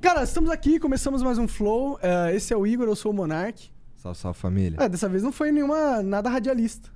Cara, 0.00 0.22
estamos 0.22 0.50
aqui, 0.50 0.80
começamos 0.80 1.22
mais 1.22 1.36
um 1.36 1.46
Flow. 1.46 1.98
É, 2.00 2.34
esse 2.34 2.54
é 2.54 2.56
o 2.56 2.66
Igor, 2.66 2.88
eu 2.88 2.96
sou 2.96 3.12
o 3.12 3.14
Monark. 3.14 3.70
Salve, 3.96 4.18
salve 4.18 4.38
família. 4.38 4.78
É, 4.80 4.88
dessa 4.88 5.06
vez 5.06 5.22
não 5.22 5.30
foi 5.30 5.52
nenhuma 5.52 6.02
nada 6.02 6.30
radialista. 6.30 6.88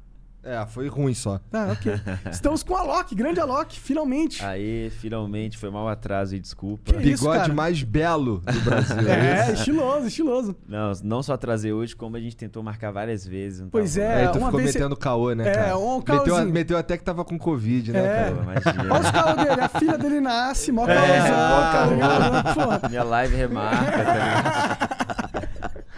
É, 0.45 0.65
foi 0.67 0.89
ruim 0.89 1.15
só. 1.15 1.41
Ah, 1.53 1.69
ok. 1.73 1.93
Estamos 2.31 2.63
com 2.63 2.77
a 2.77 2.81
Alok, 2.81 3.15
grande 3.15 3.41
Alok, 3.41 3.81
finalmente. 3.81 4.45
Aê, 4.45 4.91
finalmente, 5.01 5.57
foi 5.57 5.71
mal 5.71 5.89
atraso 5.89 6.37
e 6.37 6.41
desculpa. 6.41 6.93
Que 6.93 7.09
isso, 7.11 7.23
Bigode 7.23 7.41
cara? 7.43 7.55
mais 7.55 7.83
belo 7.83 8.41
do 8.45 8.61
Brasil. 8.61 9.09
É, 9.09 9.53
estiloso, 9.53 10.07
estiloso. 10.07 10.57
Não, 10.69 10.93
não 11.03 11.23
só 11.23 11.33
atrasei 11.33 11.73
hoje, 11.73 11.97
como 11.97 12.17
a 12.17 12.21
gente 12.21 12.37
tentou 12.37 12.63
marcar 12.63 12.91
várias 12.91 13.27
vezes. 13.27 13.61
não 13.61 13.71
Pois 13.71 13.97
é, 13.97 14.27
Aí 14.27 14.29
tu 14.33 14.39
uma 14.39 14.49
ficou 14.49 14.61
vez 14.61 14.75
metendo 14.75 14.97
caô, 14.97 15.33
né, 15.33 15.49
É, 15.49 15.53
cara? 15.55 15.79
um 15.79 15.97
meteu, 15.99 16.25
caôzinho. 16.25 16.53
meteu 16.53 16.77
até 16.79 16.97
que 16.99 17.05
tava 17.05 17.25
com 17.25 17.39
Covid, 17.39 17.93
né, 17.93 18.01
É. 18.01 18.31
imagina. 18.31 18.95
Olha 18.95 19.01
os 19.03 19.11
calos 19.11 19.45
dele, 19.45 19.61
a 19.63 19.69
filha 19.69 19.97
dele 19.99 20.21
nasce, 20.21 20.71
mó 20.71 20.87
É, 20.87 20.95
calosão, 20.95 21.49
mó 21.49 21.95
ligado? 21.95 22.55
Pô. 22.83 22.89
Minha 22.89 23.03
live 23.05 23.35
remarca, 23.37 24.05
tá 24.05 24.13
ligado? 24.13 24.74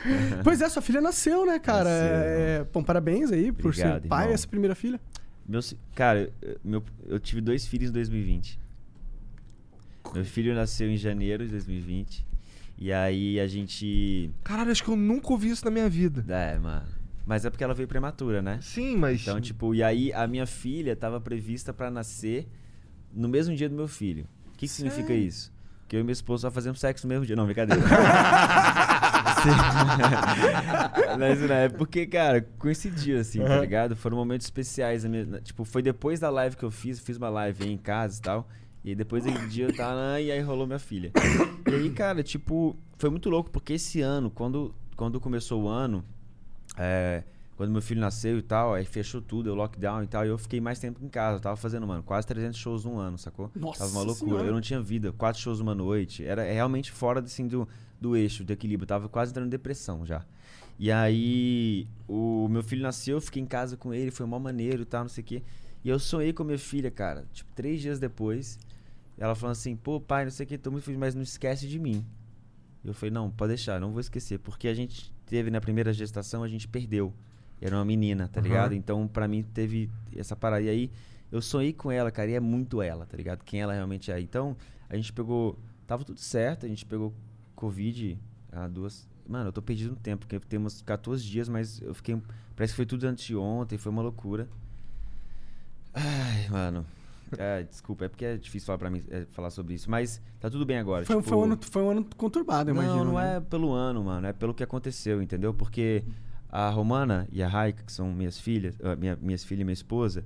Pois 0.45 0.61
é, 0.61 0.69
sua 0.69 0.83
filha 0.83 1.01
nasceu, 1.01 1.45
né, 1.47 1.59
cara? 1.59 1.89
É, 1.91 2.67
bom, 2.73 2.83
parabéns 2.83 3.31
aí 3.33 3.51
por 3.53 3.67
Obrigado, 3.69 4.03
ser 4.03 4.09
pai, 4.09 4.23
irmão. 4.23 4.35
essa 4.35 4.47
primeira 4.49 4.75
filha. 4.75 5.01
Meus, 5.49 5.75
cara, 5.95 6.33
eu- 6.43 6.59
meu, 6.65 6.83
eu 7.07 7.19
tive 7.21 7.41
dois 7.41 7.67
filhos 7.67 7.91
em 7.91 7.93
2020. 7.93 8.59
Meu 10.15 10.25
filho 10.25 10.55
nasceu 10.55 10.89
em 10.91 10.97
janeiro 10.97 11.45
de 11.45 11.51
2020. 11.51 12.25
E 12.79 12.93
aí 12.93 13.41
a 13.41 13.47
gente. 13.47 14.31
Caralho, 14.45 14.71
acho 14.71 14.85
que 14.85 14.91
eu 14.91 14.97
nunca 14.97 15.33
ouvi 15.33 15.49
isso 15.51 15.65
na 15.65 15.71
minha 15.71 15.89
vida. 15.89 16.25
É, 16.33 16.59
mano. 16.59 16.87
Mas 17.25 17.45
é 17.45 17.51
porque 17.51 17.65
ela 17.65 17.75
veio 17.75 17.89
prematura, 17.89 18.41
né? 18.41 18.61
Sim, 18.63 18.97
mas... 18.97 19.23
Então, 19.23 19.41
tipo, 19.41 19.75
e 19.75 19.83
aí 19.83 20.13
a 20.13 20.29
minha 20.29 20.47
filha 20.47 20.95
tava 20.95 21.21
prevista 21.21 21.73
pra 21.73 21.91
nascer 21.91 22.47
no 23.13 23.29
mesmo 23.29 23.53
dia 23.57 23.69
do 23.69 23.75
meu 23.75 23.89
filho. 23.89 24.29
O 24.47 24.51
que, 24.53 24.59
que 24.59 24.69
significa 24.69 25.13
isso? 25.13 25.53
Que 25.89 25.97
eu 25.97 26.01
e 26.01 26.03
minha 26.05 26.13
esposa 26.13 26.43
só 26.43 26.51
fazemos 26.53 26.79
sexo 26.79 27.05
no 27.05 27.13
mesmo 27.13 27.27
dia. 27.27 27.35
Não, 27.35 27.45
brincadeira. 27.45 27.83
Mas 31.19 31.41
não 31.41 31.55
é 31.55 31.69
porque, 31.69 32.07
cara, 32.07 32.47
coincidiu 32.59 33.19
assim, 33.21 33.41
tá 33.41 33.47
Aham. 33.55 33.61
ligado? 33.61 33.97
Foram 33.97 34.17
momentos 34.17 34.47
especiais. 34.47 35.05
minha- 35.05 35.41
tipo, 35.41 35.65
foi 35.65 35.83
depois 35.83 36.21
da 36.21 36.31
live 36.31 36.57
que 36.57 36.65
eu 36.65 36.71
fiz, 36.71 36.99
fiz 37.01 37.17
uma 37.17 37.29
live 37.29 37.65
aí 37.65 37.73
em 37.73 37.79
casa 37.79 38.19
e 38.19 38.23
tal. 38.23 38.49
E 38.85 38.95
depois 38.95 39.25
daquele 39.25 39.47
dia 39.49 39.67
eu 39.67 39.75
tava 39.75 40.21
e 40.21 40.31
aí 40.31 40.41
rolou 40.41 40.67
minha 40.67 40.79
filha. 40.79 41.11
E 41.69 41.75
aí, 41.75 41.91
cara, 41.91 42.23
tipo, 42.23 42.77
foi 42.97 43.11
muito 43.11 43.29
louco 43.29 43.51
porque 43.51 43.73
esse 43.73 44.01
ano, 44.01 44.31
quando, 44.31 44.73
quando 44.95 45.21
começou 45.21 45.65
o 45.65 45.69
ano, 45.69 46.05
é, 46.79 47.25
quando 47.57 47.73
meu 47.73 47.83
filho 47.83 48.01
nasceu 48.01 48.39
e 48.39 48.43
tal, 48.43 48.75
aí 48.75 48.85
fechou 48.85 49.21
tudo, 49.21 49.51
o 49.51 49.55
lockdown 49.57 50.05
e 50.05 50.07
tal, 50.07 50.25
e 50.25 50.29
eu 50.29 50.39
fiquei 50.39 50.61
mais 50.61 50.79
tempo 50.79 51.05
em 51.05 51.09
casa. 51.09 51.39
Eu 51.39 51.41
tava 51.41 51.57
fazendo, 51.57 51.85
mano, 51.85 52.03
quase 52.05 52.27
300 52.29 52.57
shows 52.57 52.85
num 52.85 52.97
ano, 52.99 53.19
sacou? 53.19 53.51
Nossa 53.57 53.81
Tava 53.81 53.91
uma 53.91 54.03
loucura. 54.03 54.31
Senhora. 54.31 54.47
Eu 54.47 54.53
não 54.53 54.61
tinha 54.61 54.81
vida, 54.81 55.11
quatro 55.11 55.41
shows 55.41 55.59
numa 55.59 55.75
noite. 55.75 56.25
Era 56.25 56.45
realmente 56.45 56.93
fora 56.93 57.19
assim, 57.19 57.49
do, 57.49 57.67
do 58.01 58.17
eixo, 58.17 58.45
do 58.45 58.53
equilíbrio. 58.53 58.85
Eu 58.85 58.89
tava 58.89 59.09
quase 59.09 59.31
entrando 59.31 59.47
em 59.47 59.51
depressão 59.51 60.05
já. 60.05 60.25
E 60.79 60.93
aí, 60.93 61.87
o 62.07 62.49
meu 62.49 62.63
filho 62.63 62.83
nasceu, 62.83 63.17
eu 63.17 63.21
fiquei 63.21 63.43
em 63.43 63.47
casa 63.47 63.77
com 63.77 63.95
ele, 63.95 64.11
foi 64.11 64.27
mó 64.27 64.39
maneiro 64.39 64.83
e 64.83 64.85
tal, 64.85 65.03
não 65.03 65.09
sei 65.09 65.23
o 65.23 65.25
quê. 65.27 65.43
E 65.83 65.89
eu 65.89 65.99
sonhei 65.99 66.33
com 66.33 66.43
a 66.43 66.47
minha 66.47 66.59
filha, 66.59 66.91
cara, 66.91 67.25
tipo, 67.33 67.51
três 67.55 67.81
dias 67.81 67.99
depois. 67.99 68.59
Ela 69.17 69.35
falando 69.35 69.53
assim, 69.53 69.75
pô, 69.75 69.99
pai, 69.99 70.25
não 70.25 70.31
sei 70.31 70.45
o 70.45 70.49
que, 70.49 70.59
tô 70.59 70.71
muito 70.71 70.85
feliz, 70.85 70.99
mas 70.99 71.15
não 71.15 71.23
esquece 71.23 71.67
de 71.67 71.79
mim. 71.79 72.05
Eu 72.85 72.93
falei, 72.93 73.11
não, 73.11 73.31
pode 73.31 73.51
deixar, 73.51 73.81
não 73.81 73.91
vou 73.91 74.01
esquecer. 74.01 74.39
Porque 74.39 74.69
a 74.69 74.75
gente 74.75 75.13
teve 75.25 75.51
na 75.51 75.61
primeira 75.61 75.93
gestação, 75.93 76.43
a 76.43 76.49
gente 76.49 76.69
perdeu. 76.69 77.15
Era 77.61 77.77
uma 77.77 77.85
menina, 77.85 78.29
tá 78.29 78.41
Aham. 78.41 78.49
ligado? 78.49 78.75
Então, 78.75 79.09
pra 79.09 79.27
mim, 79.27 79.43
teve 79.43 79.91
essa 80.15 80.37
parada. 80.37 80.63
E 80.63 80.69
aí, 80.69 80.91
eu 81.33 81.41
sonhei 81.41 81.73
com 81.73 81.91
ela, 81.91 82.11
cara, 82.11 82.31
e 82.31 82.35
é 82.35 82.41
muito 82.41 82.83
ela, 82.83 83.07
tá 83.07 83.17
ligado? 83.17 83.43
Quem 83.45 83.61
ela 83.63 83.73
realmente 83.73 84.13
é. 84.13 84.21
Então, 84.21 84.57
a 84.89 84.97
gente 84.97 85.13
pegou. 85.13 85.59
Tava 85.87 86.05
tudo 86.05 86.19
certo, 86.19 86.67
a 86.67 86.69
gente 86.69 86.85
pegou 86.85 87.15
Covid 87.57 88.19
há 88.53 88.69
duas. 88.69 89.09
Mano, 89.27 89.49
eu 89.49 89.53
tô 89.53 89.61
perdido 89.61 89.91
no 89.91 89.97
tempo, 89.97 90.27
porque 90.27 90.39
temos 90.47 90.83
14 90.83 91.25
dias, 91.25 91.49
mas 91.49 91.81
eu 91.81 91.95
fiquei. 91.95 92.17
Parece 92.55 92.73
que 92.73 92.77
foi 92.77 92.87
tudo 92.87 93.05
antes 93.05 93.25
de 93.25 93.35
ontem, 93.35 93.77
foi 93.77 93.91
uma 93.91 94.03
loucura. 94.03 94.49
Ai, 95.93 96.49
mano. 96.49 96.87
É, 97.37 97.65
desculpa, 97.65 98.05
é 98.05 98.09
porque 98.09 98.25
é 98.25 98.37
difícil 98.37 98.67
falar, 98.67 98.79
pra 98.79 98.91
mim, 98.91 99.03
é, 99.11 99.25
falar 99.33 99.51
sobre 99.51 99.75
isso. 99.75 99.91
Mas 99.91 100.23
tá 100.39 100.49
tudo 100.49 100.65
bem 100.65 100.79
agora. 100.79 101.05
Foi, 101.05 101.17
tipo, 101.17 101.29
foi 101.29 101.39
um 101.39 101.43
ano, 101.43 101.59
foi 101.61 101.83
um 101.83 101.91
ano 101.91 102.07
conturbado, 102.17 102.71
eu 102.71 102.75
não, 102.75 102.83
imagino. 102.83 103.05
não 103.07 103.15
né? 103.15 103.37
é 103.37 103.41
pelo 103.41 103.73
ano, 103.73 104.05
mano. 104.05 104.27
É 104.27 104.33
pelo 104.33 104.55
que 104.55 104.63
aconteceu, 104.63 105.21
entendeu? 105.21 105.53
Porque 105.53 106.05
a 106.49 106.71
Romana 106.71 107.27
e 107.33 107.43
a 107.43 107.49
Raika, 107.49 107.83
que 107.83 107.93
são 107.93 108.13
minhas 108.13 108.39
filhas, 108.39 108.79
ah, 108.83 108.95
minha, 108.95 109.17
minhas 109.21 109.43
filhas 109.43 109.63
e 109.63 109.65
minha 109.65 109.73
esposa, 109.73 110.25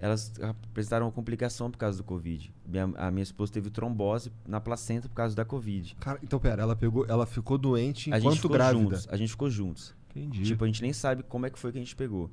elas 0.00 0.32
apresentaram 0.40 1.06
uma 1.06 1.12
complicação 1.12 1.70
por 1.70 1.76
causa 1.78 1.98
do 1.98 2.04
Covid. 2.04 2.52
Minha- 2.66 2.90
a 2.96 3.10
minha 3.10 3.22
esposa 3.22 3.52
teve 3.52 3.70
trombose 3.70 4.32
na 4.48 4.60
placenta 4.60 5.08
por 5.08 5.14
causa 5.14 5.36
da 5.36 5.44
Covid. 5.44 5.94
Cara, 6.00 6.18
então, 6.22 6.40
pera, 6.40 6.62
ela 6.62 6.74
pegou, 6.74 7.04
ela 7.06 7.26
ficou 7.26 7.58
doente 7.58 8.10
a 8.12 8.16
gente 8.18 8.24
enquanto 8.26 8.36
ficou 8.40 8.50
grávida. 8.56 8.82
juntos. 8.82 9.08
A 9.10 9.16
gente 9.16 9.28
ficou 9.30 9.50
juntos. 9.50 9.94
Entendi. 10.10 10.42
Tipo, 10.42 10.64
a 10.64 10.66
gente 10.66 10.82
nem 10.82 10.92
sabe 10.92 11.22
como 11.22 11.44
é 11.46 11.50
que 11.50 11.58
foi 11.58 11.70
que 11.70 11.78
a 11.78 11.80
gente 11.80 11.94
pegou. 11.94 12.30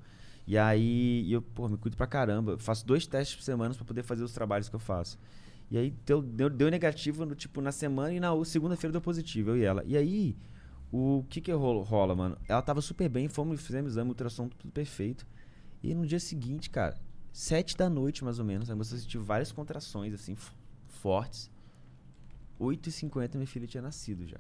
E 0.47 0.57
aí, 0.57 1.29
eu, 1.31 1.41
pô, 1.41 1.67
me 1.67 1.77
cuido 1.77 1.97
pra 1.97 2.07
caramba. 2.07 2.53
Eu 2.53 2.57
faço 2.59 2.85
dois 2.87 3.05
testes 3.05 3.35
por 3.35 3.43
semana 3.43 3.75
pra 3.75 3.83
poder 3.83 4.01
fazer 4.01 4.23
os 4.23 4.31
trabalhos 4.31 4.69
que 4.69 4.75
eu 4.75 4.79
faço. 4.79 5.19
E 5.69 5.77
aí, 5.77 5.93
deu, 6.05 6.21
deu, 6.21 6.49
deu 6.49 6.71
negativo, 6.71 7.25
no, 7.25 7.35
tipo, 7.35 7.59
na 7.59 7.73
semana 7.73 8.13
e 8.13 8.19
na 8.21 8.31
segunda-feira 8.45 8.93
deu 8.93 9.01
positivo, 9.01 9.49
eu 9.49 9.57
e 9.57 9.63
ela. 9.65 9.83
E 9.85 9.97
aí, 9.97 10.37
o 10.89 11.25
que 11.29 11.41
que 11.41 11.51
rolo- 11.51 11.81
rola, 11.83 12.15
mano? 12.15 12.37
Ela 12.47 12.61
tava 12.61 12.79
super 12.81 13.09
bem, 13.09 13.27
fomos, 13.27 13.59
fizemos 13.59 13.91
exame, 13.91 14.09
ultrassom, 14.09 14.47
tudo 14.47 14.71
perfeito. 14.71 15.27
E 15.83 15.93
no 15.93 16.07
dia 16.07 16.19
seguinte, 16.21 16.69
cara, 16.69 16.97
sete 17.37 17.77
da 17.77 17.87
noite, 17.87 18.23
mais 18.23 18.39
ou 18.39 18.45
menos, 18.45 18.67
a 18.71 18.75
moça 18.75 18.97
sentiu 18.97 19.23
várias 19.23 19.51
contrações, 19.51 20.11
assim, 20.11 20.35
fortes. 20.87 21.51
8h50 22.59 23.35
minha 23.35 23.45
filha 23.45 23.67
tinha 23.67 23.83
nascido 23.83 24.25
já. 24.25 24.39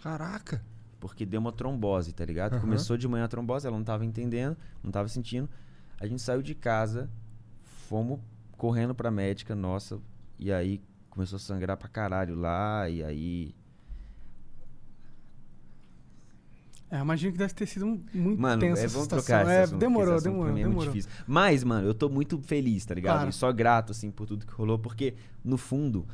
Caraca. 0.00 0.64
Porque 1.00 1.26
deu 1.26 1.40
uma 1.40 1.50
trombose, 1.50 2.12
tá 2.12 2.24
ligado? 2.24 2.52
Aham. 2.52 2.60
Começou 2.60 2.96
de 2.96 3.08
manhã 3.08 3.24
a 3.24 3.28
trombose, 3.28 3.66
ela 3.66 3.76
não 3.76 3.84
tava 3.84 4.04
entendendo, 4.04 4.56
não 4.80 4.92
tava 4.92 5.08
sentindo. 5.08 5.50
A 5.98 6.06
gente 6.06 6.22
saiu 6.22 6.40
de 6.40 6.54
casa, 6.54 7.10
fomos 7.88 8.20
correndo 8.56 8.94
pra 8.94 9.10
médica 9.10 9.56
nossa, 9.56 9.98
e 10.38 10.52
aí 10.52 10.80
começou 11.10 11.38
a 11.38 11.40
sangrar 11.40 11.76
pra 11.76 11.88
caralho 11.88 12.36
lá, 12.36 12.88
e 12.88 13.02
aí. 13.02 13.54
É, 16.90 17.00
imagino 17.00 17.32
que 17.32 17.38
deve 17.38 17.52
ter 17.52 17.66
sido 17.66 17.84
muito 18.14 18.40
Mano, 18.40 18.64
é, 18.64 18.86
vamos 18.86 19.08
trocar 19.08 19.42
esse 19.42 19.52
é, 19.52 19.62
assunto, 19.62 19.78
demorou, 19.78 20.14
esse 20.14 20.24
demorou, 20.24 20.48
é 20.48 20.52
muito 20.52 20.68
demorou. 20.68 20.92
difícil. 20.92 21.10
Mas, 21.26 21.64
mano, 21.64 21.86
eu 21.86 21.94
tô 21.94 22.08
muito 22.08 22.38
feliz, 22.38 22.84
tá 22.84 22.94
ligado? 22.94 23.16
Claro. 23.16 23.30
E 23.30 23.32
só 23.32 23.52
grato, 23.52 23.90
assim, 23.90 24.10
por 24.10 24.26
tudo 24.26 24.46
que 24.46 24.52
rolou, 24.52 24.78
porque, 24.78 25.14
no 25.44 25.56
fundo, 25.56 26.06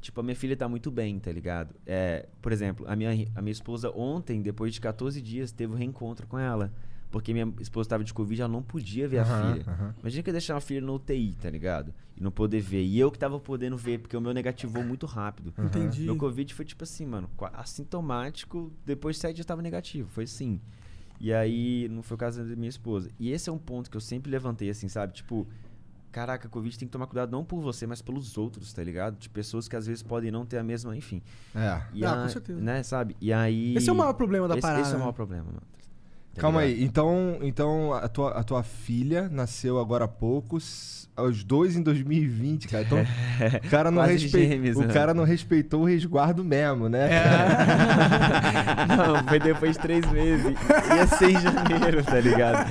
tipo, 0.00 0.18
a 0.20 0.22
minha 0.24 0.34
filha 0.34 0.56
tá 0.56 0.68
muito 0.68 0.90
bem, 0.90 1.18
tá 1.20 1.30
ligado? 1.30 1.74
É, 1.86 2.26
por 2.42 2.50
exemplo, 2.50 2.84
a 2.88 2.96
minha, 2.96 3.10
a 3.36 3.42
minha 3.42 3.52
esposa 3.52 3.90
ontem, 3.90 4.42
depois 4.42 4.74
de 4.74 4.80
14 4.80 5.22
dias, 5.22 5.52
teve 5.52 5.72
um 5.72 5.76
reencontro 5.76 6.26
com 6.26 6.38
ela. 6.38 6.72
Porque 7.10 7.32
minha 7.32 7.52
esposa 7.60 7.88
tava 7.88 8.02
de 8.04 8.12
Covid, 8.12 8.42
ela 8.42 8.52
não 8.52 8.62
podia 8.62 9.08
ver 9.08 9.18
a 9.20 9.22
Aham, 9.22 9.52
filha. 9.54 9.64
aham. 9.72 9.94
Imagina 10.00 10.22
que 10.22 10.28
eu 10.30 10.32
deixar 10.34 10.54
uma 10.54 10.60
filha 10.60 10.80
no 10.80 10.94
UTI, 10.94 11.34
tá 11.40 11.48
ligado? 11.48 11.94
E 12.16 12.22
não 12.22 12.30
poder 12.30 12.60
ver. 12.60 12.82
E 12.84 12.98
eu 12.98 13.10
que 13.10 13.18
tava 13.18 13.38
podendo 13.40 13.76
ver, 13.76 13.98
porque 14.00 14.16
o 14.16 14.20
meu 14.20 14.34
negativou 14.34 14.82
muito 14.84 15.06
rápido. 15.06 15.54
Entendi. 15.58 16.02
Meu 16.04 16.16
Covid 16.16 16.52
foi 16.52 16.64
tipo 16.64 16.82
assim, 16.84 17.06
mano, 17.06 17.30
assintomático, 17.52 18.72
depois 18.84 19.16
de 19.16 19.22
sete 19.22 19.36
dias 19.36 19.46
tava 19.46 19.62
negativo, 19.62 20.08
foi 20.08 20.24
assim. 20.24 20.60
E 21.18 21.32
aí, 21.32 21.88
não 21.90 22.02
foi 22.02 22.14
o 22.14 22.18
caso 22.18 22.44
da 22.44 22.56
minha 22.56 22.68
esposa. 22.68 23.10
E 23.18 23.30
esse 23.30 23.48
é 23.48 23.52
um 23.52 23.58
ponto 23.58 23.90
que 23.90 23.96
eu 23.96 24.00
sempre 24.00 24.30
levantei, 24.30 24.68
assim, 24.68 24.88
sabe? 24.88 25.14
Tipo, 25.14 25.46
caraca, 26.12 26.48
Covid 26.48 26.78
tem 26.78 26.86
que 26.86 26.92
tomar 26.92 27.06
cuidado 27.06 27.30
não 27.30 27.42
por 27.44 27.60
você, 27.62 27.86
mas 27.86 28.02
pelos 28.02 28.36
outros, 28.36 28.72
tá 28.72 28.82
ligado? 28.84 29.16
De 29.18 29.28
pessoas 29.30 29.66
que 29.68 29.76
às 29.76 29.86
vezes 29.86 30.02
podem 30.02 30.30
não 30.30 30.44
ter 30.44 30.58
a 30.58 30.62
mesma, 30.62 30.94
enfim. 30.96 31.22
É. 31.54 31.80
E 31.94 32.04
Ah, 32.04 32.12
a- 32.14 32.22
com 32.22 32.28
certeza. 32.28 32.60
Né, 32.60 32.82
sabe? 32.82 33.16
E 33.20 33.32
aí... 33.32 33.74
Esse 33.76 33.88
é 33.88 33.92
o 33.92 33.96
maior 33.96 34.12
problema 34.12 34.46
da 34.46 34.54
esse, 34.54 34.62
parada. 34.62 34.82
Esse 34.82 34.90
é 34.90 34.94
o 34.94 34.98
né? 34.98 35.04
maior 35.04 35.12
problema, 35.12 35.44
mano. 35.46 35.62
Tá 36.36 36.42
Calma 36.42 36.60
ligado? 36.62 36.78
aí, 36.78 36.84
então, 36.84 37.38
então 37.40 37.92
a, 37.94 38.06
tua, 38.08 38.30
a 38.32 38.44
tua 38.44 38.62
filha 38.62 39.26
nasceu 39.30 39.80
agora 39.80 40.04
há 40.04 40.08
pouco, 40.08 40.58
s- 40.58 41.08
os 41.18 41.42
dois 41.42 41.76
em 41.76 41.82
2020, 41.82 42.68
cara. 42.68 42.84
Então, 42.84 42.98
o 43.64 43.70
cara 43.70 43.90
não, 43.90 44.02
respe... 44.02 44.28
gêmeos, 44.28 44.76
o 44.76 44.82
né? 44.82 44.92
cara 44.92 45.14
não 45.14 45.24
respeitou 45.24 45.80
o 45.80 45.84
resguardo 45.86 46.44
mesmo, 46.44 46.90
né? 46.90 47.08
não, 48.96 49.26
foi 49.26 49.38
depois 49.38 49.72
de 49.76 49.78
três 49.82 50.04
meses. 50.12 50.54
Ia 50.94 51.06
ser 51.06 51.30
em 51.30 51.40
janeiro, 51.40 52.04
tá 52.04 52.20
ligado? 52.20 52.66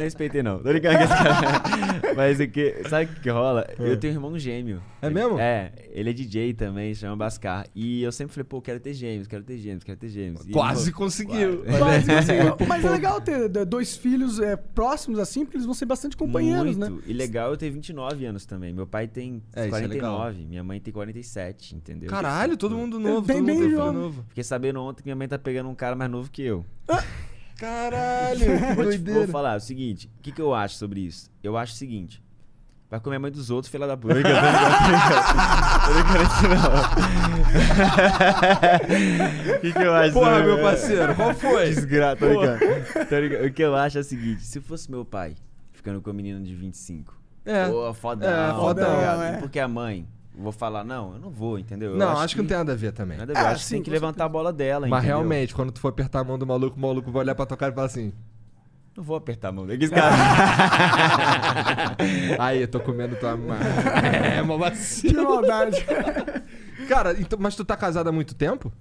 Não 0.00 0.04
respeitei, 0.04 0.42
não. 0.42 0.56
Tô 0.58 0.70
brincando 0.70 0.96
com 0.98 1.04
esse 1.04 1.12
cara. 1.14 2.14
Mas 2.16 2.40
o 2.40 2.48
que. 2.48 2.88
Sabe 2.88 3.04
o 3.12 3.20
que, 3.20 3.28
rola? 3.30 3.66
Eu 3.78 3.96
tenho 3.98 4.14
um 4.14 4.16
irmão 4.16 4.38
gêmeo. 4.38 4.82
É 5.02 5.06
Ele- 5.06 5.14
mesmo? 5.14 5.38
É, 5.38 5.72
ele 5.90 6.10
é 6.10 6.12
DJ 6.12 6.54
também, 6.54 6.94
chama 6.94 7.16
Bascar. 7.16 7.66
E 7.74 8.02
eu 8.02 8.10
sempre 8.12 8.32
falei, 8.34 8.44
pô, 8.44 8.60
quero 8.62 8.80
ter 8.80 8.94
gêmeos, 8.94 9.26
quero 9.26 9.42
ter 9.44 9.58
gêmeos, 9.58 9.84
quero 9.84 9.98
ter 9.98 10.08
gêmeos. 10.08 10.46
E 10.46 10.50
Quase 10.52 10.84
ele 10.84 10.92
conseguiu. 10.92 11.62
Quase 11.78 12.06
conseguiu. 12.12 12.56
Mas 12.66 12.84
é 12.84 12.90
legal 12.90 13.20
ter 13.20 13.48
d- 13.48 13.64
dois 13.64 13.96
filhos 13.96 14.38
é, 14.40 14.56
próximos 14.56 15.18
assim, 15.18 15.44
porque 15.44 15.56
eles 15.56 15.66
vão 15.66 15.74
ser 15.74 15.84
bastante 15.86 16.16
companheiros, 16.16 16.76
muito. 16.76 16.96
né? 16.96 17.02
E 17.06 17.12
legal 17.12 17.50
eu 17.50 17.56
ter 17.56 17.70
29 17.70 18.24
anos 18.26 18.46
também. 18.46 18.72
Meu 18.72 18.86
pai 18.86 19.06
tem 19.06 19.42
É, 19.54 19.66
isso 19.66 19.76
é 19.76 19.86
legal. 19.86 20.16
49, 20.18 20.46
minha 20.48 20.64
mãe 20.64 20.80
tem 20.80 20.92
47, 20.92 21.76
entendeu? 21.76 22.08
Caralho, 22.08 22.56
todo 22.56 22.76
mundo 22.76 22.98
novo, 22.98 23.22
Bem- 23.26 23.36
todo 23.38 23.46
bem 23.46 23.60
mundo 23.70 23.92
novo. 23.92 24.24
Fiquei 24.28 24.44
sabendo 24.44 24.80
ontem 24.82 25.02
que 25.02 25.06
minha 25.08 25.16
mãe 25.16 25.28
tá 25.28 25.38
pegando 25.38 25.68
um 25.68 25.74
cara 25.74 25.94
mais 25.96 26.10
novo 26.10 26.30
que 26.30 26.42
eu. 26.42 26.64
Caralho, 27.60 28.40
que 28.40 28.74
Vou, 28.74 28.90
te, 28.90 28.98
vou 28.98 29.28
falar 29.28 29.56
o 29.58 29.60
seguinte: 29.60 30.10
o 30.18 30.22
que, 30.22 30.32
que 30.32 30.42
eu 30.42 30.52
acho 30.54 30.74
sobre 30.76 31.00
isso? 31.00 31.30
Eu 31.42 31.56
acho 31.56 31.74
o 31.74 31.76
seguinte: 31.76 32.20
Vai 32.90 32.98
comer 32.98 33.16
a 33.16 33.20
mãe 33.20 33.30
dos 33.30 33.50
outros, 33.50 33.70
filha 33.70 33.86
da 33.86 33.96
puta. 33.96 34.14
Isso 34.24 34.26
não. 36.48 36.60
O 39.56 39.60
que, 39.60 39.72
que 39.72 39.78
eu 39.78 39.94
acho? 39.94 40.12
Porra, 40.12 40.42
meu 40.42 40.60
parceiro, 40.60 41.14
qual 41.14 41.32
foi? 41.34 41.66
Desgraça, 41.68 42.16
tô 42.16 42.26
brincando. 42.28 42.58
Tô 43.08 43.16
brincando. 43.16 43.46
O 43.46 43.52
que 43.52 43.62
eu 43.62 43.76
acho 43.76 43.98
é 43.98 44.00
o 44.00 44.04
seguinte: 44.04 44.42
se 44.42 44.60
fosse 44.60 44.90
meu 44.90 45.04
pai 45.04 45.34
ficando 45.72 46.00
com 46.00 46.10
a 46.10 46.12
menina 46.12 46.40
de 46.40 46.54
25, 46.54 47.14
É. 47.44 47.68
pô, 47.68 47.92
fodão, 47.94 48.28
É, 48.28 48.52
fodão, 48.54 48.84
tá 48.86 48.96
ligado? 48.96 49.22
é. 49.22 49.36
Porque 49.38 49.58
a 49.60 49.68
mãe, 49.68 50.06
vou 50.40 50.52
falar, 50.52 50.84
não, 50.84 51.14
eu 51.14 51.20
não 51.20 51.30
vou, 51.30 51.58
entendeu? 51.58 51.92
Eu 51.92 51.98
Não, 51.98 52.18
acho 52.18 52.34
que 52.34 52.42
não 52.42 52.48
tem 52.48 52.56
nada 52.56 52.72
a 52.72 52.76
ver 52.76 52.92
também. 52.92 53.18
Nada 53.18 53.32
a 53.32 53.34
ver. 53.34 53.40
Eu 53.40 53.46
É, 53.46 53.50
acho 53.52 53.62
que 53.62 53.68
sim, 53.68 53.74
tem 53.76 53.82
que 53.84 53.90
levantar 53.90 54.24
a 54.24 54.28
bola 54.28 54.52
dela, 54.52 54.86
Mas 54.88 54.98
entendeu? 55.04 55.16
realmente, 55.18 55.54
quando 55.54 55.70
tu 55.72 55.80
for 55.80 55.88
apertar 55.88 56.20
a 56.20 56.24
mão 56.24 56.38
do 56.38 56.46
maluco, 56.46 56.76
o 56.76 56.80
maluco 56.80 57.10
vai 57.10 57.22
olhar 57.22 57.34
pra 57.34 57.46
tua 57.46 57.56
cara 57.56 57.72
e 57.72 57.74
falar 57.74 57.86
assim: 57.86 58.12
Não 58.96 59.04
vou 59.04 59.16
apertar 59.16 59.48
a 59.48 59.52
mão 59.52 59.66
dele. 59.66 59.84
Esse 59.84 59.92
cara. 59.94 60.16
Aí, 62.38 62.60
eu 62.62 62.68
tô 62.68 62.80
comendo 62.80 63.16
tua 63.16 63.36
mão. 63.36 63.56
É, 64.02 64.42
mó 64.42 64.54
Que 64.54 64.60
vacilo. 64.70 65.24
maldade. 65.24 65.76
Cara, 66.88 67.18
então, 67.20 67.38
mas 67.40 67.54
tu 67.56 67.64
tá 67.64 67.76
casado 67.76 68.08
há 68.08 68.12
muito 68.12 68.34
tempo? 68.34 68.72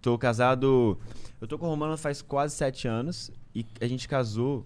tô 0.00 0.16
casado. 0.16 0.98
Eu 1.40 1.48
tô 1.48 1.58
com 1.58 1.66
o 1.66 1.68
Romano 1.68 1.96
faz 1.98 2.22
quase 2.22 2.54
sete 2.54 2.86
anos. 2.86 3.30
E 3.54 3.66
a 3.80 3.86
gente 3.86 4.08
casou 4.08 4.64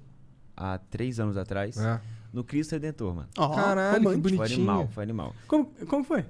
há 0.56 0.78
três 0.90 1.18
anos 1.18 1.36
atrás. 1.36 1.76
É. 1.78 2.00
No 2.32 2.44
Cristo 2.44 2.72
Redentor, 2.72 3.14
mano. 3.14 3.28
Ó, 3.36 3.48
Caralho, 3.48 3.98
que 4.00 4.04
romântico. 4.06 4.28
Foi 4.28 4.36
Bonitinho. 4.38 4.58
animal, 4.70 4.88
foi 4.88 5.02
animal. 5.02 5.34
Como, 5.46 5.64
como 5.88 6.04
foi? 6.04 6.24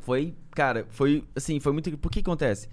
Foi, 0.00 0.34
cara, 0.52 0.86
foi 0.90 1.24
assim, 1.34 1.58
foi 1.60 1.72
muito. 1.72 1.96
Por 1.98 2.10
que 2.10 2.20
acontece? 2.20 2.68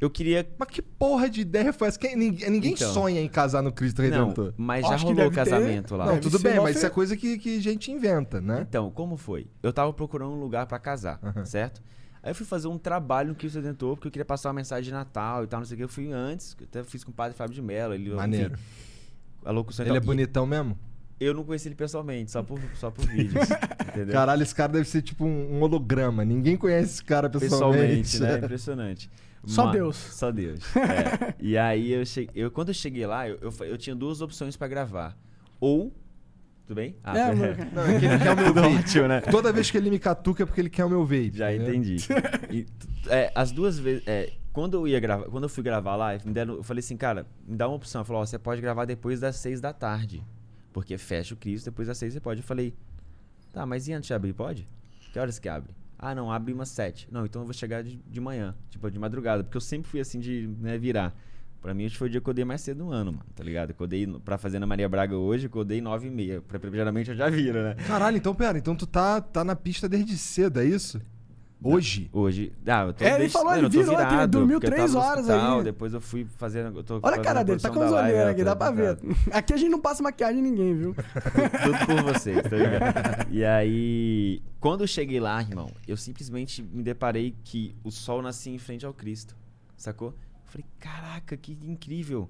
Eu 0.00 0.08
queria. 0.08 0.48
Mas 0.58 0.68
que 0.70 0.80
porra 0.80 1.28
de 1.28 1.42
ideia 1.42 1.72
foi 1.74 1.88
essa? 1.88 1.98
Quem- 1.98 2.16
ninguém 2.16 2.48
ninguém 2.48 2.72
Então. 2.72 2.94
sonha 2.94 3.20
em 3.20 3.28
casar 3.28 3.62
no 3.62 3.70
Cristo 3.70 4.00
Não, 4.02 4.08
Redentor. 4.08 4.54
mas 4.56 4.86
já 4.86 4.94
Acho 4.94 5.04
que 5.04 5.10
rolou 5.12 5.26
o 5.26 5.30
deve 5.30 5.44
ter- 5.44 5.50
casamento 5.50 5.96
lá. 5.96 6.06
Não, 6.06 6.18
tudo 6.18 6.38
bem, 6.38 6.58
mas 6.58 6.76
isso 6.76 6.86
é 6.86 6.90
coisa 6.90 7.14
que, 7.16 7.36
que 7.38 7.58
a 7.58 7.60
gente 7.60 7.90
inventa, 7.92 8.40
né? 8.40 8.64
Então, 8.66 8.90
como 8.90 9.18
foi? 9.18 9.46
Eu 9.62 9.72
tava 9.72 9.92
procurando 9.92 10.32
um 10.32 10.40
lugar 10.40 10.64
pra 10.66 10.78
casar, 10.78 11.20
certo? 11.44 11.82
Aí 12.22 12.30
eu 12.30 12.34
fui 12.34 12.46
fazer 12.46 12.68
um 12.68 12.78
trabalho 12.78 13.30
no 13.30 13.34
Cristo 13.34 13.56
Redentor, 13.56 13.94
porque 13.96 14.08
eu 14.08 14.12
queria 14.12 14.24
passar 14.24 14.48
uma 14.48 14.54
mensagem 14.54 14.84
de 14.84 14.92
Natal 14.92 15.44
e 15.44 15.46
tal, 15.46 15.60
não 15.60 15.66
sei 15.66 15.74
o 15.74 15.78
que. 15.78 15.84
Eu 15.84 15.88
fui 15.88 16.10
antes, 16.12 16.56
até 16.62 16.82
fiz 16.82 17.02
com 17.04 17.10
o 17.10 17.14
padre 17.14 17.36
Fábio 17.36 17.54
de 17.54 17.60
Mello. 17.62 17.92
Ele, 17.92 18.10
Maneiro. 18.14 18.54
enfim, 18.54 18.62
a 19.44 19.50
locução 19.50 19.84
Ele 19.84 19.94
é. 19.94 19.96
E 19.98 20.00
bonitão 20.00 20.46
mesmo? 20.46 20.78
Eu 21.20 21.34
não 21.34 21.44
conheci 21.44 21.68
ele 21.68 21.74
pessoalmente, 21.74 22.30
só 22.30 22.42
por, 22.42 22.58
só 22.74 22.90
por 22.90 23.06
vídeos. 23.06 23.46
entendeu? 23.88 24.12
Caralho, 24.14 24.42
esse 24.42 24.54
cara 24.54 24.72
deve 24.72 24.88
ser 24.88 25.02
tipo 25.02 25.24
um, 25.26 25.56
um 25.58 25.60
holograma. 25.62 26.24
Ninguém 26.24 26.56
conhece 26.56 26.94
esse 26.94 27.04
cara 27.04 27.28
pessoalmente. 27.28 28.02
pessoalmente, 28.02 28.20
né? 28.20 28.38
Impressionante. 28.46 29.10
Só 29.44 29.64
Mas- 29.66 29.72
Deus. 29.74 29.96
Só 29.96 30.30
Deus. 30.32 30.60
é. 30.76 31.34
E 31.38 31.58
aí 31.58 31.92
eu 31.92 32.04
cheguei. 32.06 32.42
Eu, 32.42 32.50
quando 32.50 32.68
eu 32.68 32.74
cheguei 32.74 33.06
lá, 33.06 33.28
eu, 33.28 33.38
eu, 33.40 33.52
eu 33.66 33.76
tinha 33.76 33.94
duas 33.94 34.20
opções 34.22 34.56
pra 34.56 34.66
gravar. 34.66 35.16
Ou. 35.60 35.92
Tudo 36.66 36.76
bem? 36.76 36.96
Ah, 37.04 37.18
É. 37.18 37.34
Não, 37.74 37.82
é 37.82 37.98
que 37.98 38.06
ele 38.06 38.18
quer 38.18 38.32
o 38.32 38.36
meu 38.36 38.54
vape. 38.54 39.08
né? 39.08 39.20
Toda 39.22 39.52
vez 39.52 39.70
que 39.70 39.76
ele 39.76 39.90
me 39.90 39.98
catuca 39.98 40.42
é 40.42 40.46
porque 40.46 40.60
ele 40.60 40.70
quer 40.70 40.84
o 40.84 40.88
meu 40.88 41.04
vape. 41.04 41.32
Já 41.34 41.52
entendeu? 41.54 41.74
entendi. 41.74 41.96
E, 42.50 42.66
é, 43.08 43.30
as 43.34 43.50
duas 43.52 43.78
vezes. 43.78 44.02
é, 44.06 44.32
quando 44.52 44.74
eu 44.74 44.88
ia 44.88 45.00
gravar, 45.00 45.24
quando 45.26 45.44
eu 45.44 45.48
fui 45.48 45.62
gravar 45.62 45.96
lá, 45.96 46.12
me 46.24 46.32
deram, 46.32 46.54
eu 46.54 46.62
falei 46.62 46.80
assim, 46.80 46.96
cara, 46.96 47.26
me 47.46 47.56
dá 47.56 47.66
uma 47.68 47.76
opção. 47.76 48.04
Falou, 48.04 48.22
ó, 48.22 48.26
você 48.26 48.38
pode 48.38 48.60
gravar 48.60 48.84
depois 48.84 49.20
das 49.20 49.36
seis 49.36 49.60
da 49.60 49.72
tarde. 49.72 50.22
Porque 50.72 50.96
fecha 50.98 51.34
o 51.34 51.36
Cristo, 51.36 51.66
depois 51.66 51.88
das 51.88 51.98
seis 51.98 52.12
você 52.12 52.20
pode. 52.20 52.40
Eu 52.40 52.46
falei, 52.46 52.74
tá, 53.52 53.66
mas 53.66 53.88
e 53.88 53.92
antes 53.92 54.06
de 54.08 54.14
abrir, 54.14 54.32
pode? 54.32 54.68
Que 55.12 55.18
horas 55.18 55.38
que 55.38 55.48
abre? 55.48 55.70
Ah, 55.98 56.14
não, 56.14 56.30
abre 56.32 56.52
umas 56.52 56.68
sete. 56.68 57.08
Não, 57.10 57.26
então 57.26 57.42
eu 57.42 57.46
vou 57.46 57.52
chegar 57.52 57.82
de, 57.82 57.96
de 57.96 58.20
manhã, 58.20 58.54
tipo, 58.70 58.90
de 58.90 58.98
madrugada. 58.98 59.42
Porque 59.44 59.56
eu 59.56 59.60
sempre 59.60 59.90
fui 59.90 60.00
assim 60.00 60.18
de 60.20 60.46
né, 60.60 60.78
virar. 60.78 61.14
Pra 61.60 61.74
mim, 61.74 61.84
hoje 61.84 61.98
foi 61.98 62.08
o 62.08 62.10
dia 62.10 62.18
que 62.20 62.22
eu 62.22 62.30
acordei 62.30 62.42
mais 62.44 62.62
cedo 62.62 62.78
no 62.84 62.90
ano, 62.90 63.12
mano, 63.12 63.26
tá 63.34 63.44
ligado? 63.44 63.74
Eu 63.78 64.06
no- 64.06 64.18
pra 64.20 64.38
fazer 64.38 64.58
na 64.58 64.66
Maria 64.66 64.88
Braga 64.88 65.14
hoje, 65.14 65.44
eu 65.44 65.48
acordei 65.48 65.78
nove 65.82 66.06
e 66.06 66.10
meia. 66.10 66.40
Pra, 66.40 66.58
geralmente 66.70 67.10
eu 67.10 67.16
já 67.16 67.28
vira, 67.28 67.74
né? 67.74 67.84
Caralho, 67.84 68.16
então 68.16 68.34
pera, 68.34 68.56
então 68.56 68.74
tu 68.74 68.86
tá, 68.86 69.20
tá 69.20 69.44
na 69.44 69.54
pista 69.54 69.86
desde 69.86 70.16
cedo, 70.16 70.58
é 70.60 70.64
isso? 70.64 70.98
Hoje? 71.62 72.08
Hoje. 72.12 72.52
Ah, 72.66 72.86
eu 72.86 72.94
tô 72.94 73.04
É, 73.04 73.16
ele 73.16 73.28
falou, 73.28 73.54
ele 73.54 73.68
virou, 73.68 73.92
ele 73.92 74.06
virado, 74.06 74.30
dormiu 74.30 74.58
porque 74.58 74.72
eu 74.72 74.76
três 74.76 74.94
horas 74.94 75.28
hospital, 75.28 75.58
aí. 75.58 75.64
Depois 75.64 75.92
eu 75.92 76.00
fui 76.00 76.26
fazendo. 76.36 76.78
Eu 76.78 77.00
Olha 77.02 77.16
a 77.16 77.20
cara 77.20 77.42
dele, 77.42 77.60
tá 77.60 77.68
com 77.68 77.82
é, 77.98 78.30
aqui, 78.30 78.42
dá 78.42 78.56
pra 78.56 78.70
ver. 78.70 78.98
Aqui 79.30 79.52
a 79.52 79.56
gente 79.56 79.70
não 79.70 79.80
passa 79.80 80.02
maquiagem 80.02 80.38
em 80.38 80.42
ninguém, 80.42 80.74
viu? 80.74 80.94
Tudo 81.62 81.86
por 81.86 82.14
vocês, 82.14 82.42
tá 82.42 82.56
ligado? 82.56 83.30
E 83.30 83.44
aí, 83.44 84.42
quando 84.58 84.82
eu 84.82 84.86
cheguei 84.86 85.20
lá, 85.20 85.40
irmão, 85.40 85.70
eu 85.86 85.96
simplesmente 85.96 86.62
me 86.62 86.82
deparei 86.82 87.36
que 87.44 87.74
o 87.84 87.90
sol 87.90 88.22
nascia 88.22 88.52
em 88.52 88.58
frente 88.58 88.86
ao 88.86 88.94
Cristo, 88.94 89.36
sacou? 89.76 90.08
Eu 90.08 90.46
falei, 90.46 90.66
caraca, 90.78 91.36
que 91.36 91.52
incrível. 91.62 92.28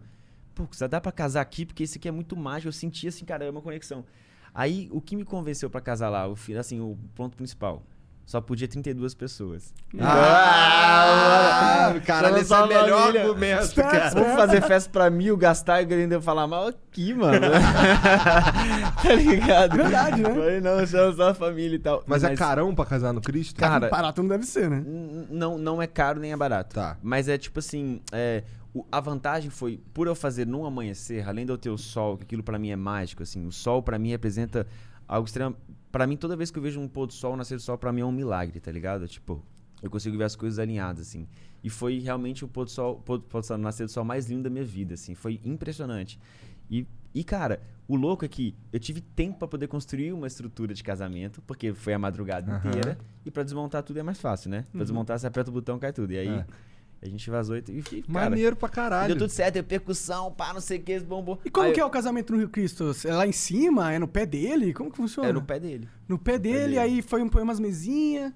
Pô, 0.54 0.66
só 0.72 0.88
dá 0.88 1.00
pra 1.00 1.12
casar 1.12 1.40
aqui 1.40 1.64
porque 1.64 1.84
isso 1.84 1.96
aqui 1.98 2.08
é 2.08 2.10
muito 2.10 2.36
mágico. 2.36 2.68
Eu 2.68 2.72
senti 2.72 3.06
assim, 3.06 3.24
cara, 3.24 3.44
é 3.44 3.50
uma 3.50 3.62
conexão. 3.62 4.04
Aí, 4.52 4.88
o 4.90 5.00
que 5.00 5.14
me 5.14 5.24
convenceu 5.24 5.70
pra 5.70 5.80
casar 5.80 6.08
lá, 6.08 6.28
o, 6.28 6.36
assim, 6.58 6.80
o 6.80 6.98
ponto 7.14 7.36
principal, 7.36 7.82
só 8.30 8.40
podia 8.40 8.68
32 8.68 9.12
pessoas. 9.12 9.74
Ah, 10.00 11.94
caralho, 12.06 12.36
esse 12.38 12.52
é 12.54 12.56
o 12.58 12.66
melhor 12.68 13.00
família. 13.02 13.20
argumento, 13.22 13.62
Espera, 13.64 13.90
cara. 13.90 14.06
espera. 14.06 14.24
Vamos 14.24 14.40
fazer 14.40 14.62
festa 14.62 14.90
pra 14.90 15.10
mil, 15.10 15.36
gastar 15.36 15.82
e 15.82 15.92
ainda 15.94 16.20
falar 16.20 16.46
mal 16.46 16.68
aqui, 16.68 17.12
mano. 17.12 17.40
tá 19.02 19.14
ligado? 19.14 19.76
Verdade, 19.76 20.22
né? 20.22 20.28
Falei, 20.32 20.60
não, 20.60 20.86
chama 20.86 21.12
só 21.16 21.30
a 21.30 21.34
família 21.34 21.74
e 21.74 21.78
tal. 21.80 22.04
Mas, 22.06 22.22
é 22.22 22.36
carão 22.36 22.72
pra 22.72 22.84
casar 22.86 23.12
no 23.12 23.20
Cristo? 23.20 23.58
Cara, 23.58 23.88
Barato 23.88 24.22
não 24.22 24.28
deve 24.28 24.44
ser, 24.46 24.70
né? 24.70 24.80
Não, 25.28 25.58
não 25.58 25.82
é 25.82 25.88
caro 25.88 26.20
nem 26.20 26.30
é 26.32 26.36
barato. 26.36 26.74
Tá. 26.76 26.96
Mas 27.02 27.28
é 27.28 27.36
tipo 27.36 27.58
assim, 27.58 28.00
é, 28.12 28.44
o- 28.72 28.84
a 28.92 29.00
vantagem 29.00 29.50
foi, 29.50 29.80
por 29.92 30.06
eu 30.06 30.14
fazer 30.14 30.46
num 30.46 30.64
amanhecer, 30.64 31.28
além 31.28 31.44
de 31.44 31.50
eu 31.50 31.58
ter 31.58 31.70
o 31.70 31.76
sol, 31.78 32.16
que 32.16 32.22
aquilo 32.22 32.44
pra 32.44 32.60
mim 32.60 32.70
é 32.70 32.76
mágico, 32.76 33.24
assim, 33.24 33.44
o 33.44 33.50
sol 33.50 33.82
pra 33.82 33.98
mim 33.98 34.10
representa 34.10 34.66
algo 35.08 35.26
extremo. 35.26 35.56
Pra 35.90 36.06
mim, 36.06 36.16
toda 36.16 36.36
vez 36.36 36.50
que 36.50 36.58
eu 36.58 36.62
vejo 36.62 36.80
um 36.80 36.88
pôr 36.88 37.06
do 37.06 37.12
sol, 37.12 37.34
um 37.34 37.36
nascer 37.36 37.56
do 37.56 37.62
sol, 37.62 37.76
pra 37.76 37.92
mim 37.92 38.00
é 38.00 38.04
um 38.04 38.12
milagre, 38.12 38.60
tá 38.60 38.70
ligado? 38.70 39.08
Tipo, 39.08 39.44
eu 39.82 39.90
consigo 39.90 40.16
ver 40.16 40.24
as 40.24 40.36
coisas 40.36 40.58
alinhadas, 40.58 41.08
assim. 41.08 41.26
E 41.64 41.68
foi 41.68 41.98
realmente 41.98 42.44
o 42.44 42.48
pôr 42.48 42.64
do 42.64 42.70
sol, 42.70 42.96
pôr, 43.00 43.20
pôr 43.20 43.40
do 43.40 43.46
sol, 43.46 43.58
nascer 43.58 43.86
do 43.86 43.90
sol 43.90 44.04
mais 44.04 44.28
lindo 44.28 44.44
da 44.44 44.50
minha 44.50 44.64
vida, 44.64 44.94
assim. 44.94 45.14
Foi 45.14 45.40
impressionante. 45.44 46.18
E, 46.70 46.86
e, 47.12 47.24
cara, 47.24 47.60
o 47.88 47.96
louco 47.96 48.24
é 48.24 48.28
que 48.28 48.54
eu 48.72 48.78
tive 48.78 49.00
tempo 49.00 49.38
pra 49.40 49.48
poder 49.48 49.66
construir 49.66 50.12
uma 50.12 50.28
estrutura 50.28 50.72
de 50.72 50.82
casamento, 50.82 51.42
porque 51.42 51.74
foi 51.74 51.92
a 51.92 51.98
madrugada 51.98 52.50
Aham. 52.50 52.68
inteira. 52.68 52.98
E 53.26 53.30
pra 53.30 53.42
desmontar 53.42 53.82
tudo 53.82 53.98
é 53.98 54.02
mais 54.02 54.20
fácil, 54.20 54.50
né? 54.50 54.64
Pra 54.70 54.82
desmontar, 54.82 55.18
você 55.18 55.26
aperta 55.26 55.50
o 55.50 55.52
botão 55.52 55.78
cai 55.78 55.92
tudo. 55.92 56.12
E 56.12 56.18
aí 56.18 56.28
É. 56.28 56.46
a 57.02 57.08
gente 57.08 57.30
vazou 57.30 57.56
e 57.56 57.60
e 57.68 57.82
fiquei, 57.82 58.02
cara, 58.02 58.30
Maneiro 58.30 58.54
pra 58.54 58.68
caralho. 58.68 59.08
deu 59.14 59.26
tudo 59.26 59.30
certo, 59.30 59.54
deu 59.54 59.64
percussão, 59.64 60.30
pá, 60.32 60.52
não 60.52 60.60
sei 60.60 60.78
o 60.78 60.82
que, 60.82 61.00
bombou. 61.00 61.40
E 61.44 61.50
como 61.50 61.66
Aí 61.66 61.72
que 61.72 61.80
é 61.80 61.84
o 61.84 61.88
casamento 61.90 62.32
no 62.32 62.38
Rio 62.38 62.48
Cristo? 62.48 62.92
É 63.04 63.14
lá 63.14 63.26
em 63.26 63.32
cima? 63.32 63.92
É 63.92 63.98
no 63.98 64.06
pé 64.06 64.26
dele? 64.26 64.74
Como 64.74 64.90
que 64.90 64.96
funciona? 64.96 65.28
É 65.30 65.32
no 65.32 65.42
pé 65.42 65.58
dele. 65.58 65.88
No 66.06 66.18
pé 66.18 66.38
dele, 66.38 66.58
dele. 66.58 66.78
aí 66.78 67.02
foi 67.02 67.22
um, 67.22 67.28
umas 67.28 67.58
mesinhas. 67.58 68.32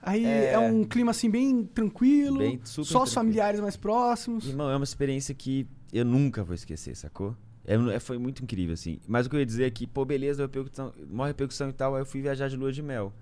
Aí 0.00 0.24
é... 0.24 0.52
É. 0.52 0.58
um 0.58 0.84
clima 0.84 1.10
assim 1.10 1.28
bem 1.30 1.64
tranquilo. 1.64 2.38
Bem, 2.38 2.60
super 2.62 2.86
só 2.86 3.02
os 3.02 3.12
familiares 3.12 3.58
mais 3.60 3.76
próximos. 3.76 4.46
Irmão, 4.46 4.70
é 4.70 4.76
uma 4.76 4.84
experiência 4.84 5.34
que 5.34 5.66
eu 5.92 6.04
nunca 6.04 6.44
vou 6.44 6.54
esquecer, 6.54 6.94
sacou? 6.94 7.34
É, 7.66 7.74
é- 7.74 7.98
foi 7.98 8.18
muito 8.18 8.42
incrível, 8.42 8.74
assim. 8.74 9.00
Mas 9.08 9.26
o 9.26 9.30
que 9.30 9.36
eu 9.36 9.40
ia 9.40 9.46
dizer 9.46 9.64
é 9.64 9.70
que, 9.70 9.86
pô, 9.86 10.04
beleza, 10.04 10.42
repercussão, 10.42 10.92
maior 11.10 11.28
repercussão 11.28 11.70
e 11.70 11.72
tal, 11.72 11.94
aí 11.94 12.02
eu 12.02 12.06
fui 12.06 12.20
viajar 12.20 12.48
de 12.48 12.56
lua 12.56 12.70
de 12.70 12.82
mel. 12.82 13.12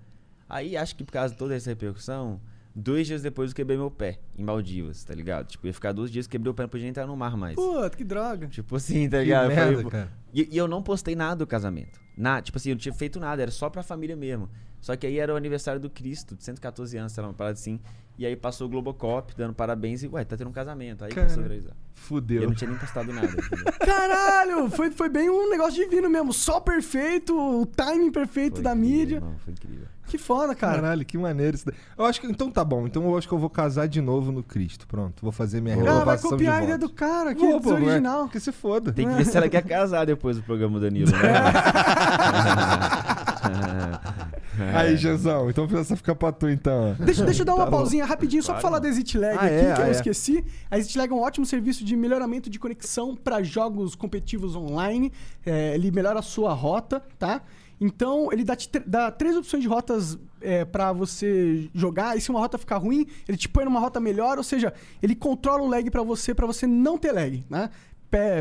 Aí 0.49 0.75
acho 0.75 0.95
que 0.95 1.03
por 1.03 1.13
causa 1.13 1.33
de 1.33 1.39
toda 1.39 1.55
essa 1.55 1.69
repercussão, 1.69 2.39
dois 2.75 3.07
dias 3.07 3.21
depois 3.21 3.51
eu 3.51 3.55
quebrei 3.55 3.77
meu 3.77 3.91
pé 3.91 4.19
em 4.37 4.43
Maldivas, 4.43 5.03
tá 5.03 5.13
ligado? 5.13 5.47
Tipo, 5.47 5.65
eu 5.65 5.69
ia 5.69 5.73
ficar 5.73 5.91
dois 5.91 6.11
dias, 6.11 6.27
quebrei 6.27 6.51
o 6.51 6.53
pé, 6.53 6.63
não 6.63 6.69
podia 6.69 6.87
entrar 6.87 7.05
no 7.07 7.15
mar 7.15 7.35
mais. 7.37 7.55
Puta, 7.55 7.89
que 7.91 8.03
droga. 8.03 8.47
Tipo 8.47 8.75
assim, 8.75 9.09
tá 9.09 9.17
Que 9.19 9.25
ligado? 9.25 9.45
Foi- 9.47 9.55
merda, 9.55 9.89
cara. 9.89 10.11
E, 10.33 10.49
e 10.51 10.57
eu 10.57 10.67
não 10.67 10.81
postei 10.81 11.15
nada 11.15 11.37
do 11.37 11.47
casamento. 11.47 11.99
Nada, 12.17 12.41
tipo 12.41 12.57
assim, 12.57 12.69
eu 12.69 12.75
não 12.75 12.79
tinha 12.79 12.93
feito 12.93 13.19
nada, 13.19 13.41
era 13.41 13.51
só 13.51 13.69
pra 13.69 13.83
família 13.83 14.15
mesmo. 14.15 14.49
Só 14.81 14.95
que 14.95 15.07
aí 15.07 15.17
era 15.17 15.33
o 15.33 15.37
aniversário 15.37 15.79
do 15.79 15.89
Cristo, 15.89 16.35
de 16.35 16.43
114 16.43 16.97
anos, 16.97 17.13
sei 17.13 17.21
lá, 17.21 17.29
uma 17.29 17.33
parada 17.33 17.53
assim. 17.53 17.79
E 18.17 18.25
aí 18.27 18.35
passou 18.35 18.67
o 18.67 18.69
Globocop 18.69 19.33
dando 19.35 19.55
parabéns 19.55 20.03
e, 20.03 20.07
ué, 20.07 20.23
tá 20.23 20.37
tendo 20.37 20.49
um 20.49 20.53
casamento. 20.53 21.03
Aí 21.03 21.09
Cara. 21.11 21.25
começou 21.25 21.43
a 21.43 21.47
viralizar. 21.47 21.71
E 21.71 21.73
eu 21.73 21.77
Fudeu. 21.95 22.43
não 22.43 22.53
tinha 22.53 22.69
nem 22.69 22.77
postado 22.79 23.11
nada. 23.11 23.27
entendeu? 23.27 23.73
Caralho, 23.79 24.69
foi, 24.69 24.91
foi 24.91 25.09
bem 25.09 25.29
um 25.29 25.49
negócio 25.49 25.83
divino 25.83 26.09
mesmo. 26.09 26.31
Sol 26.31 26.61
perfeito, 26.61 27.35
o 27.35 27.65
timing 27.65 28.11
perfeito 28.11 28.55
Foi 28.55 28.63
da 28.63 28.75
incrível, 28.75 28.97
mídia. 28.99 29.15
irmão, 29.15 29.35
foi 29.43 29.53
incrível. 29.53 29.87
Que 30.05 30.17
foda, 30.17 30.53
cara. 30.53 30.75
Caralho, 30.81 31.05
que 31.05 31.17
maneiro 31.17 31.55
isso 31.55 31.65
daí. 31.65 31.75
Eu 31.97 32.05
acho 32.05 32.21
que. 32.21 32.27
Então 32.27 32.51
tá 32.51 32.63
bom. 32.63 32.85
Então 32.85 33.03
eu 33.03 33.17
acho 33.17 33.27
que 33.27 33.33
eu 33.33 33.37
vou 33.39 33.49
casar 33.49 33.87
de 33.87 34.01
novo 34.01 34.31
no 34.31 34.43
Cristo. 34.43 34.85
Pronto. 34.85 35.21
Vou 35.23 35.31
fazer 35.31 35.61
minha 35.61 35.75
Boa. 35.75 35.87
Ah, 35.87 35.91
vai 35.91 35.99
renovação 36.01 36.29
de 36.31 36.35
copiar 36.35 36.59
a 36.59 36.63
ideia 36.63 36.77
do 36.77 36.89
cara, 36.89 37.33
que 37.33 37.39
Vou, 37.39 37.61
pô, 37.61 37.73
original. 37.73 38.25
é, 38.25 38.29
Que 38.29 38.39
se 38.39 38.51
foda. 38.51 38.91
Tem 38.91 39.07
que 39.07 39.15
ver 39.15 39.25
se 39.25 39.37
ela 39.37 39.49
quer 39.49 39.63
casar 39.63 40.05
depois 40.05 40.37
do 40.37 40.43
programa 40.43 40.77
do 40.79 40.85
Danilo, 40.85 41.09
né? 41.11 41.17
Aí, 44.75 44.95
Jezão, 44.97 45.49
então 45.49 45.67
essa 45.77 45.95
fica 45.95 46.15
pra 46.15 46.31
tu 46.31 46.47
então. 46.49 46.95
Deixa, 46.99 47.23
deixa 47.25 47.41
eu 47.41 47.45
dar 47.45 47.55
uma 47.55 47.65
Tá 47.65 47.71
bom. 47.71 47.77
pausinha 47.77 48.05
rapidinho, 48.05 48.41
só 48.43 48.53
pra 48.53 48.61
Claro. 48.61 48.75
falar 48.75 48.79
da 48.79 48.89
ExitLag 48.89 49.37
Ah, 49.37 49.41
aqui, 49.41 49.53
é? 49.55 49.73
que 49.73 49.81
Ah, 49.81 49.85
eu 49.85 49.87
é. 49.87 49.91
esqueci. 49.91 50.45
A 50.69 50.77
ExitLag 50.77 51.11
é 51.11 51.15
um 51.15 51.21
ótimo 51.21 51.45
serviço 51.45 51.83
de 51.83 51.95
melhoramento 51.95 52.49
de 52.49 52.59
conexão 52.59 53.15
para 53.15 53.41
jogos 53.43 53.95
competitivos 53.95 54.55
online. 54.55 55.11
É, 55.45 55.73
ele 55.75 55.91
melhora 55.91 56.19
a 56.19 56.23
sua 56.23 56.53
rota, 56.53 57.01
tá? 57.17 57.41
Então, 57.81 58.29
ele 58.31 58.43
dá, 58.43 58.55
dá 58.85 59.11
três 59.11 59.35
opções 59.35 59.61
de 59.61 59.67
rotas 59.67 60.17
é, 60.39 60.63
para 60.63 60.93
você 60.93 61.69
jogar. 61.73 62.15
E 62.17 62.21
se 62.21 62.29
uma 62.29 62.39
rota 62.39 62.57
ficar 62.57 62.77
ruim, 62.77 63.05
ele 63.27 63.37
te 63.37 63.49
põe 63.49 63.65
numa 63.65 63.79
rota 63.79 63.99
melhor. 63.99 64.37
Ou 64.37 64.43
seja, 64.43 64.73
ele 65.01 65.15
controla 65.15 65.63
o 65.63 65.67
lag 65.67 65.89
para 65.89 66.03
você, 66.03 66.33
para 66.33 66.45
você 66.47 66.65
não 66.67 66.97
ter 66.97 67.11
lag, 67.11 67.43
né? 67.49 67.69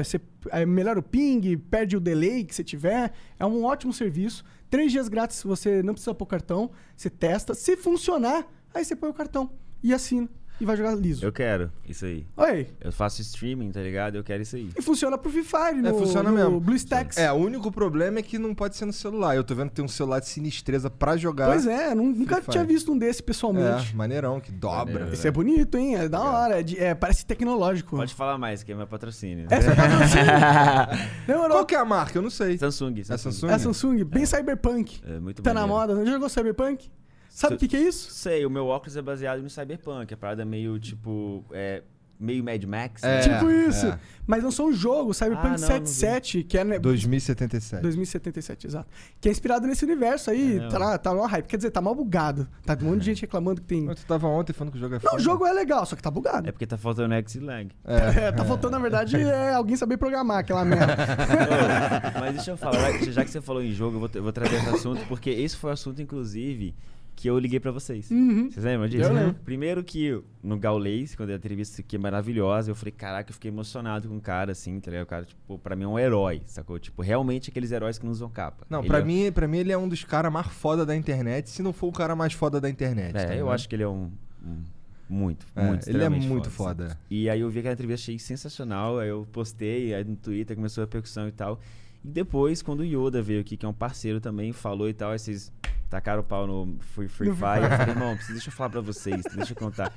você 0.05 0.21
é, 0.51 0.67
melhora 0.67 0.99
o 0.99 1.03
ping, 1.03 1.57
perde 1.57 1.97
o 1.97 2.01
delay 2.01 2.45
que 2.45 2.55
você 2.55 2.63
tiver. 2.63 3.11
É 3.39 3.47
um 3.47 3.65
ótimo 3.65 3.91
serviço. 3.91 4.45
Três 4.73 4.91
dias 4.91 5.07
grátis, 5.07 5.43
você 5.43 5.83
não 5.83 5.93
precisa 5.93 6.15
pôr 6.15 6.25
cartão. 6.25 6.71
Você 6.97 7.11
testa. 7.11 7.53
Se 7.53 7.77
funcionar, 7.77 8.51
aí 8.73 8.83
você 8.83 8.97
põe 8.97 9.11
o 9.11 9.13
cartão 9.13 9.53
e 9.83 9.93
assina. 9.93 10.31
E 10.63 10.65
vai 10.65 10.77
jogar 10.77 10.95
liso. 10.95 11.25
Eu 11.27 11.33
quero 11.33 11.73
isso 11.89 12.05
aí. 12.05 12.25
Oi. 12.37 12.69
Eu 12.81 12.93
faço 12.93 13.21
streaming, 13.21 13.73
tá 13.73 13.81
ligado? 13.81 14.15
Eu 14.15 14.23
quero 14.23 14.43
isso 14.45 14.55
aí. 14.55 14.71
E 14.79 14.81
funciona 14.81 15.19
pro 15.19 15.29
Free 15.29 15.43
Fire, 15.43 15.83
no, 15.83 15.89
É, 15.89 15.93
funciona 15.93 16.31
no 16.31 16.37
mesmo. 16.37 16.61
BlueStacks. 16.61 17.19
É, 17.19 17.33
o 17.33 17.35
único 17.35 17.73
problema 17.73 18.21
é 18.21 18.23
que 18.23 18.39
não 18.39 18.55
pode 18.55 18.77
ser 18.77 18.85
no 18.85 18.93
celular. 18.93 19.35
Eu 19.35 19.43
tô 19.43 19.57
vendo 19.57 19.71
que 19.71 19.75
tem 19.75 19.85
um 19.85 19.89
celular 19.89 20.21
de 20.21 20.29
sinistreza 20.29 20.89
pra 20.89 21.17
jogar. 21.17 21.47
Pois 21.49 21.67
é, 21.67 21.95
nu- 21.97 22.05
nunca 22.15 22.41
tinha 22.41 22.63
visto 22.65 22.93
um 22.93 22.97
desse 22.99 23.21
pessoalmente. 23.23 23.91
É, 23.93 23.97
maneirão, 23.97 24.39
que 24.39 24.53
dobra. 24.53 24.93
Maneiro. 24.95 25.15
Esse 25.15 25.27
é 25.27 25.33
bonito, 25.33 25.77
hein? 25.77 25.97
É 25.97 26.09
da 26.09 26.21
hora. 26.21 26.61
É 26.61 26.63
de- 26.63 26.79
é, 26.79 26.95
parece 26.95 27.27
tecnológico. 27.27 27.97
Pode 27.97 28.15
falar 28.15 28.39
mais, 28.39 28.63
que 28.63 28.71
é 28.71 28.75
meu 28.77 28.87
patrocínio. 28.87 29.47
É 29.51 29.61
patrocínio. 29.61 30.25
Qual 31.51 31.67
que 31.67 31.75
é 31.75 31.79
a 31.79 31.85
marca? 31.85 32.17
Eu 32.19 32.23
não 32.23 32.31
sei. 32.31 32.57
Samsung, 32.57 33.03
Samsung. 33.03 33.15
É 33.15 33.19
Samsung? 33.19 33.49
É 33.49 33.55
a 33.55 33.59
Samsung, 33.59 34.05
bem 34.05 34.25
cyberpunk. 34.27 35.01
É 35.05 35.19
muito 35.19 35.43
Tá 35.43 35.53
na 35.53 35.67
maneiro. 35.67 35.95
moda. 35.97 36.07
Já 36.07 36.13
jogou 36.13 36.29
cyberpunk? 36.29 36.89
Sabe 37.35 37.55
o 37.55 37.59
que, 37.59 37.67
que 37.67 37.77
é 37.77 37.81
isso? 37.81 38.11
Sei, 38.11 38.45
o 38.45 38.51
meu 38.51 38.67
óculos 38.67 38.97
é 38.97 39.03
baseado 39.03 39.41
no 39.43 39.49
Cyberpunk. 39.49 40.13
A 40.13 40.17
parada 40.17 40.45
meio, 40.45 40.79
tipo, 40.79 41.43
é, 41.51 41.83
meio 42.21 42.45
Mad 42.45 42.63
Max. 42.65 43.03
É. 43.03 43.27
né? 43.27 43.35
tipo 43.39 43.51
isso. 43.51 43.87
é. 43.87 43.99
Mas 44.27 44.45
lançou 44.45 44.69
um 44.69 44.73
jogo, 44.73 45.15
Cyberpunk 45.15 45.47
Ah, 45.47 45.51
não, 45.59 45.69
não 45.69 45.81
vi. 45.81 45.89
77, 45.89 46.45
que 46.45 46.59
é 46.59 46.63
né, 46.65 46.79
2077. 46.79 47.81
2077, 47.83 48.67
exato. 48.67 48.87
Que 49.19 49.29
é 49.31 49.33
inspirado 49.33 49.67
nesse 49.67 49.83
universo 49.85 50.31
aí. 50.31 50.59
É, 50.59 50.69
tá, 50.69 50.79
lá, 50.79 50.99
tá 50.99 51.13
no 51.15 51.23
hype. 51.25 51.47
Quer 51.47 51.57
dizer, 51.57 51.71
tá 51.71 51.81
mal 51.81 51.95
bugado. 51.95 52.47
Tá 52.67 52.77
um 52.81 52.85
monte 52.85 53.01
de 53.01 53.07
gente 53.07 53.23
reclamando 53.23 53.63
que 53.63 53.67
tem. 53.67 53.83
Mas 53.83 54.01
tu 54.01 54.07
tava 54.07 54.29
ontem 54.29 54.53
falando 54.53 54.73
que 54.73 54.77
o 54.79 54.81
jogo 54.81 54.95
é 54.95 54.99
Não, 54.99 55.03
foda. 55.11 55.17
o 55.17 55.19
jogo 55.19 55.47
é 55.47 55.53
legal, 55.55 55.87
só 55.87 55.97
que 55.97 56.03
tá 56.03 56.11
bugado. 56.11 56.47
É 56.49 56.53
porque 56.53 56.67
tá 56.67 56.77
faltando 56.77 57.15
X-Lag. 57.15 57.71
É. 57.85 58.27
É, 58.29 58.33
tá 58.33 58.45
faltando, 58.45 58.73
na 58.73 58.79
verdade, 58.79 59.17
é 59.19 59.55
alguém 59.55 59.75
saber 59.75 59.97
programar 59.97 60.39
aquela 60.41 60.65
merda. 60.67 60.97
Mas 62.21 62.35
deixa 62.37 62.51
eu 62.53 62.57
falar, 62.59 62.93
já- 62.99 63.11
já 63.11 63.25
que 63.25 63.31
você 63.31 63.41
falou 63.41 63.63
em 63.63 63.73
jogo, 63.73 63.97
eu 63.97 64.01
vou, 64.01 64.11
eu 64.15 64.23
vou 64.23 64.33
trazer 64.33 64.57
esse 64.57 64.69
assunto, 64.69 65.05
porque 65.09 65.31
esse 65.31 65.57
foi 65.57 65.71
o 65.71 65.73
assunto, 65.73 66.01
inclusive, 66.03 66.75
que 67.23 67.31
eu 67.31 67.39
liguei 67.39 67.61
pra 67.61 67.71
vocês. 67.71 68.11
Uhum. 68.11 68.51
Vocês 68.51 68.65
lembram 68.65 68.89
disso? 68.89 69.05
Eu 69.05 69.13
lembro. 69.15 69.35
Primeiro 69.45 69.85
que 69.85 70.21
no 70.43 70.59
Gaulês, 70.59 71.15
quando 71.15 71.31
a 71.31 71.35
entrevista 71.37 71.81
aqui 71.81 71.95
é 71.95 71.99
maravilhosa, 71.99 72.71
eu 72.71 72.75
falei, 72.75 72.91
caraca, 72.91 73.31
eu 73.31 73.35
fiquei 73.35 73.49
emocionado 73.49 74.09
com 74.09 74.17
o 74.17 74.21
cara, 74.21 74.51
assim, 74.51 74.81
tá 74.81 74.91
ligado? 74.91 75.05
O 75.05 75.09
cara, 75.09 75.25
tipo, 75.25 75.57
pra 75.59 75.77
mim 75.77 75.85
é 75.85 75.87
um 75.87 75.99
herói, 75.99 76.43
sacou? 76.47 76.81
Tipo, 76.81 77.01
realmente 77.01 77.49
aqueles 77.51 77.71
heróis 77.71 77.97
que 77.97 78.05
não 78.05 78.11
usam 78.11 78.29
capa. 78.29 78.67
Não, 78.69 78.81
Ele 78.81 78.89
pra, 78.89 78.99
é- 78.99 79.05
mim, 79.05 79.31
pra 79.33 79.47
mim 79.47 79.59
ele 79.59 79.71
é 79.71 79.79
um 79.79 79.89
dos 79.89 80.03
caras 80.03 80.33
mais 80.33 80.49
foda 80.49 80.85
da 80.85 80.97
internet, 80.97 81.49
se 81.49 81.63
não 81.63 81.73
for 81.73 81.87
o 81.87 81.93
cara 81.93 82.17
mais 82.17 82.33
foda 82.33 82.61
da 82.61 82.69
internet. 82.69 83.17
É, 83.17 83.27
tá 83.27 83.35
eu 83.37 83.49
acho 83.53 83.69
que 83.69 83.77
ele 83.77 83.85
é 83.85 83.89
um. 83.89 84.11
um- 84.45 84.65
muito, 85.09 85.47
É, 85.55 85.65
muito, 85.65 85.89
ele 85.89 86.03
é 86.03 86.09
muito 86.09 86.49
assim. 86.49 86.57
foda. 86.57 86.99
E 87.09 87.31
aí 87.31 87.41
eu 87.41 87.49
vi 87.51 87.59
aquela 87.61 87.75
entrevista, 87.75 88.03
achei 88.03 88.19
sensacional. 88.19 88.99
Aí 88.99 89.11
eu 89.11 89.29
postei, 89.31 89.95
aí 89.95 90.03
no 90.03 90.17
Twitter 90.17 90.57
começou 90.57 90.83
a 90.83 90.87
repercussão 90.87 91.29
e 91.29 91.33
tal. 91.33 91.61
E 92.05 92.09
depois, 92.09 92.63
quando 92.63 92.81
o 92.81 92.85
Yoda 92.85 93.23
veio 93.23 93.41
aqui, 93.41 93.57
que 93.57 93.65
é 93.65 93.69
um 93.69 93.73
parceiro 93.75 94.21
também, 94.21 94.53
falou 94.53 94.89
e 94.89 94.95
tal, 94.95 95.13
aí 95.13 95.19
vocês 95.21 95.53
tacaram 95.93 96.23
o 96.23 96.25
pau 96.25 96.47
no 96.47 96.79
Free, 96.81 97.07
free 97.07 97.29
No 97.29 97.37
Fire. 97.37 97.65
Eu 97.65 97.69
falei, 97.71 97.95
irmão, 97.95 98.19
deixa 98.31 98.49
eu 98.49 98.53
falar 98.53 98.71
pra 98.71 98.81
vocês, 98.81 99.23
deixa 99.37 99.53
eu 99.53 99.57
contar. 99.57 99.93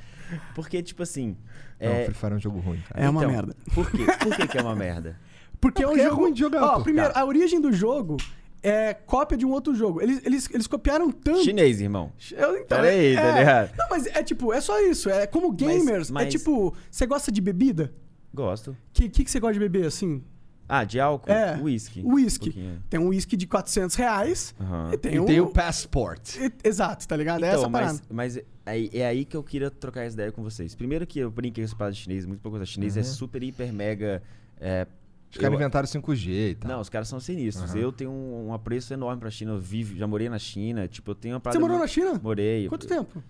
Porque, 0.54 0.84
tipo 0.84 1.02
assim. 1.02 1.38
Não, 1.80 1.90
é, 1.90 2.04
Free 2.06 2.14
Fire 2.14 2.34
é 2.34 2.36
um 2.36 2.40
jogo 2.40 2.60
ruim, 2.60 2.84
cara. 2.90 3.06
É 3.06 3.10
uma 3.10 3.22
então, 3.22 3.32
merda. 3.32 3.56
Por 3.74 3.90
quê? 3.90 4.06
Por 4.20 4.36
que, 4.36 4.48
que 4.48 4.58
é 4.58 4.62
uma 4.62 4.76
merda? 4.76 5.18
Porque 5.62 5.82
é 5.82 5.88
um 5.88 5.92
Porque 5.92 6.02
é 6.02 6.10
jogo. 6.10 6.22
ruim 6.22 6.34
de 6.34 6.40
jogar, 6.42 6.64
Ó, 6.64 6.82
primeiro, 6.82 7.14
Tá. 7.14 7.22
a 7.22 7.26
origem 7.26 7.62
do 7.62 7.72
jogo 7.72 8.18
é 8.62 8.94
cópia 8.94 9.38
de 9.38 9.46
um 9.46 9.52
outro 9.52 9.74
jogo. 9.74 10.02
Eles, 10.02 10.22
eles, 10.26 10.50
eles 10.52 10.68
copiaram 10.68 11.10
tanto. 11.12 11.44
Chinês, 11.44 11.80
irmão. 11.80 12.12
Eu, 12.34 12.58
então, 12.58 12.78
Pera 12.78 12.90
aí, 12.90 13.16
é, 13.16 13.22
tá 13.22 13.40
ligado? 13.40 13.72
Não, 13.78 13.88
mas 13.90 14.06
é 14.08 14.22
tipo, 14.22 14.52
é 14.52 14.60
só 14.60 14.78
isso. 14.82 15.10
É 15.10 15.26
como 15.26 15.50
gamers. 15.54 16.10
É 16.10 16.14
mas- 16.14 16.32
tipo, 16.34 16.76
você 16.92 17.06
gosta 17.06 17.32
de 17.32 17.40
bebida? 17.40 17.94
Gosto. 18.34 18.72
O 18.72 18.78
que, 18.92 19.08
que, 19.08 19.24
que 19.24 19.32
você 19.32 19.40
gosta 19.40 19.54
de 19.54 19.60
beber 19.60 19.86
assim? 19.86 20.22
Ah, 20.68 20.84
de 20.84 21.00
álcool? 21.00 21.32
É, 21.32 21.60
Whisky. 21.62 22.02
Whisky. 22.04 22.54
Um. 22.58 22.78
Tem 22.90 23.00
um 23.00 23.10
whisky 23.10 23.38
de 23.38 23.46
400 23.46 23.96
reais 23.96 24.56
Aham. 24.60 24.90
e 24.94 24.98
tem 24.98 25.14
E 25.16 25.20
um. 25.20 25.26
tem 25.26 25.40
o 25.40 25.48
Passport. 25.48 26.36
e- 26.38 26.52
Exato, 26.68 27.08
tá 27.08 27.16
ligado? 27.16 27.44
é 27.44 27.50
Então, 27.50 27.62
essa 27.62 27.70
parada. 27.70 27.94
mas, 28.10 28.36
mas 28.36 28.46
aí- 28.66 28.90
é 28.94 29.06
aí 29.06 29.26
que 29.26 29.38
eu 29.38 29.44
queria 29.44 29.70
trocar 29.70 30.02
essa 30.02 30.16
ideia 30.16 30.32
com 30.32 30.42
vocês. 30.44 30.74
Primeiro 30.74 31.06
que 31.06 31.20
eu 31.20 31.30
brinquei 31.30 31.64
com 31.64 31.68
essa 31.68 31.76
parada 31.76 31.94
de 31.94 32.02
chinês, 32.02 32.26
muito 32.26 32.42
pouco 32.42 32.58
coisa. 32.58 32.66
Chinês 32.70 32.98
é 32.98 33.04
super, 33.04 33.44
hiper, 33.44 33.72
mega. 33.72 34.24
é, 34.60 34.88
Os 35.32 35.38
caras 35.38 35.54
eu- 35.54 35.60
inventaram 35.60 35.86
5G 35.88 36.50
e 36.52 36.56
tal. 36.56 36.72
Não, 36.72 36.80
os 36.82 36.90
caras 36.90 37.08
são 37.10 37.20
sinistros. 37.20 37.72
Aham. 37.72 37.80
Eu 37.80 37.92
tenho 37.92 38.10
um, 38.10 38.48
um 38.48 38.54
apreço 38.54 38.94
enorme 38.94 39.20
pra 39.20 39.30
China. 39.30 39.52
Eu 39.52 39.60
vivo, 39.60 39.96
já 39.96 40.08
morei 40.08 40.30
na 40.30 40.40
China. 40.40 40.88
Tipo, 40.88 41.12
eu 41.12 41.16
tenho 41.16 41.34
uma 41.36 41.40
Você 41.40 41.44
parada 41.44 41.60
morou 41.60 41.78
muito- 41.78 41.90
na 41.90 41.94
China? 41.94 42.20
Morei. 42.24 42.68
Quanto 42.70 42.88
tempo? 42.88 43.22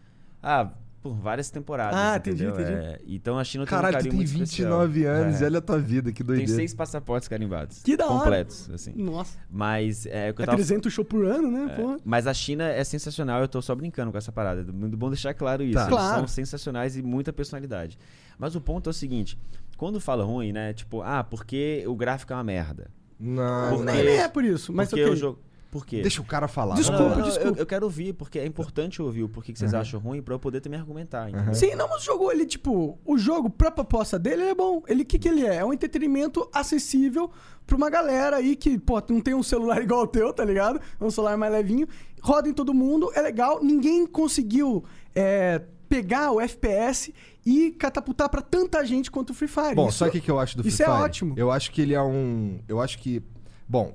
Ah, 0.42 0.72
por 1.06 1.14
várias 1.14 1.52
temporadas. 1.52 1.96
Ah, 2.00 2.18
entendi, 2.18 2.44
entendeu? 2.46 2.64
entendi. 2.80 2.88
É, 2.88 3.00
então 3.08 3.38
a 3.38 3.44
China 3.44 3.64
tem 3.64 3.78
um 3.78 3.82
Caralho, 3.82 3.98
tu 4.00 4.04
tem 4.06 4.12
muito 4.12 4.28
29 4.28 5.00
especial. 5.00 5.16
anos, 5.24 5.40
É. 5.42 5.46
olha 5.46 5.60
a 5.60 5.62
tua 5.62 5.78
vida, 5.78 6.12
que 6.12 6.18
Tem 6.24 6.26
doideira. 6.26 6.52
seis 6.56 6.74
passaportes 6.74 7.28
carimbados. 7.28 7.84
Que 7.84 7.96
da 7.96 8.08
hora. 8.08 8.18
Completos, 8.22 8.70
assim. 8.74 8.92
Nossa. 8.96 9.38
Mas 9.48 10.08
é 10.08 10.32
o 10.32 10.34
que 10.34 10.42
eu 10.42 10.44
É 10.44 10.46
tava 10.48 10.58
300 10.58 10.92
show 10.92 11.06
por 11.06 11.24
ano, 11.26 11.52
né? 11.52 11.76
É. 11.78 11.98
Mas 12.04 12.26
a 12.26 12.34
China 12.34 12.64
é 12.64 12.84
sensacional, 12.84 13.40
eu 13.42 13.48
tô 13.48 13.62
só 13.62 13.76
brincando 13.76 14.12
com 14.12 14.18
essa 14.18 14.32
parada. 14.32 14.62
É 14.62 14.72
muito 14.72 14.98
bom 14.98 15.10
deixar 15.10 15.36
claro 15.36 15.62
isso. 15.62 15.76
Tá. 15.76 15.82
Eles 15.84 15.94
Claro. 15.96 16.18
são 16.22 16.28
sensacionais 16.28 16.98
e 16.98 17.04
muita 17.04 17.32
personalidade. 17.32 18.00
Mas 18.40 18.56
o 18.56 18.62
ponto 18.62 18.90
é 18.90 18.92
o 18.92 18.94
seguinte: 18.94 19.38
quando 19.78 20.00
fala 20.00 20.24
ruim, 20.24 20.52
né? 20.52 20.74
Tipo, 20.74 21.04
ah, 21.04 21.24
porque 21.24 21.84
o 21.86 21.96
gráfico 21.96 22.34
é 22.34 22.36
uma 22.36 22.44
merda. 22.44 22.88
Não, 23.20 23.70
Porque- 23.70 23.86
não. 23.86 23.94
Nem, 23.94 24.04
nem 24.06 24.18
é 24.18 24.28
por 24.28 24.44
isso, 24.44 24.74
mas 24.74 24.90
porque 24.90 25.04
ok. 25.04 25.14
o 25.14 25.16
jogo. 25.16 25.40
Por 25.72 25.86
quê? 25.86 26.02
Deixa 26.02 26.22
o 26.22 26.26
cara 26.26 26.48
falar. 26.48 26.76
Desculpa, 26.76 27.16
Não, 27.16 27.22
desculpa. 27.24 27.48
Eu, 27.50 27.56
eu 27.58 27.66
quero 27.66 27.86
ouvir, 27.86 28.14
porque 28.14 28.40
é 28.40 28.46
importante 28.46 29.02
ouvir 29.02 29.24
o 29.24 29.30
porquê 29.30 29.52
que 29.52 29.60
vocês 29.60 29.74
acham 29.74 30.00
ruim 30.00 30.22
pra 30.22 30.34
eu 30.34 30.40
poder 30.40 30.62
também 30.62 30.80
argumentar. 30.80 31.30
entendeu? 31.30 31.54
Sim, 31.54 31.76
não, 31.76 31.90
mas 31.90 32.02
o 32.02 32.06
jogo, 32.06 32.32
ele, 32.32 32.46
tipo, 32.46 32.98
o 33.04 33.18
jogo, 33.18 33.50
pra 33.50 33.70
proposta 33.70 34.18
dele, 34.18 34.44
ele 34.44 34.52
é 34.52 34.56
bom. 34.56 34.82
Ele, 34.88 35.04
o 35.04 35.06
que, 35.06 35.20
que 35.20 35.28
ele 35.28 35.46
é? 35.46 35.56
É 35.58 35.66
um 35.66 35.74
entretenimento 35.74 36.50
acessível 36.54 37.30
pra 37.68 37.76
uma 37.76 37.90
galera 37.90 38.38
aí 38.38 38.56
que, 38.56 38.78
pô, 38.80 39.02
não 39.10 39.20
tem 39.20 39.34
um 39.34 39.44
celular 39.44 39.82
igual 39.84 40.04
o 40.04 40.08
teu, 40.08 40.32
tá 40.32 40.46
ligado? 40.46 40.80
É 41.00 41.04
um 41.04 41.10
celular 41.12 41.36
mais 41.38 41.52
levinho. 41.52 41.88
Roda 42.22 42.48
em 42.50 42.54
todo 42.54 42.74
mundo, 42.74 43.12
é 43.14 43.22
legal. 43.22 43.64
Ninguém 43.64 44.08
conseguiu 44.08 44.84
é, 45.14 45.62
pegar 45.90 46.32
o 46.32 46.40
FPS 46.42 47.14
e 47.46 47.72
catapultar 47.72 48.30
pra 48.30 48.42
tanta 48.42 48.84
gente 48.86 49.12
quanto 49.12 49.30
o 49.32 49.34
Free 49.34 49.48
Fire. 49.48 49.76
Bom, 49.76 49.90
Isso- 49.90 50.00
sabe 50.00 50.10
o 50.10 50.12
que, 50.14 50.22
que 50.22 50.32
eu 50.32 50.40
acho 50.40 50.56
do 50.58 50.64
Free 50.64 50.70
isso 50.74 50.82
é 50.82 50.86
Fire? 50.86 50.98
ótimo. 50.98 51.34
Eu 51.38 51.52
acho 51.52 51.72
que 51.72 51.82
ele 51.82 51.94
é 51.94 52.02
um. 52.02 52.60
Eu 52.68 52.80
acho 52.82 52.98
que. 52.98 53.22
Bom, 53.68 53.94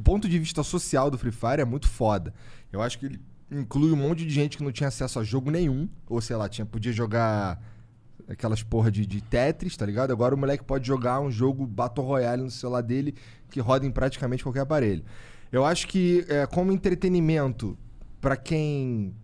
ponto 0.00 0.28
de 0.28 0.38
vista 0.38 0.62
social 0.62 1.10
do 1.10 1.18
Free 1.18 1.32
Fire 1.32 1.60
é 1.60 1.64
muito 1.64 1.88
foda. 1.88 2.32
Eu 2.72 2.80
acho 2.80 2.98
que 2.98 3.06
ele 3.06 3.20
inclui 3.50 3.92
um 3.92 3.96
monte 3.96 4.24
de 4.24 4.30
gente 4.30 4.56
que 4.56 4.64
não 4.64 4.72
tinha 4.72 4.88
acesso 4.88 5.18
a 5.18 5.24
jogo 5.24 5.50
nenhum. 5.50 5.88
Ou 6.08 6.20
sei 6.20 6.36
lá, 6.36 6.48
tinha, 6.48 6.64
podia 6.64 6.92
jogar 6.92 7.60
aquelas 8.28 8.62
porra 8.62 8.90
de, 8.90 9.04
de 9.06 9.20
Tetris, 9.20 9.76
tá 9.76 9.84
ligado? 9.84 10.12
Agora 10.12 10.34
o 10.34 10.38
moleque 10.38 10.64
pode 10.64 10.86
jogar 10.86 11.20
um 11.20 11.30
jogo 11.30 11.66
Battle 11.66 12.06
Royale 12.06 12.42
no 12.42 12.50
celular 12.50 12.80
dele 12.80 13.14
que 13.50 13.60
roda 13.60 13.86
em 13.86 13.90
praticamente 13.90 14.42
qualquer 14.42 14.60
aparelho. 14.60 15.04
Eu 15.50 15.64
acho 15.64 15.86
que, 15.86 16.24
é, 16.28 16.46
como 16.46 16.72
entretenimento, 16.72 17.76
pra 18.20 18.36
quem 18.36 19.14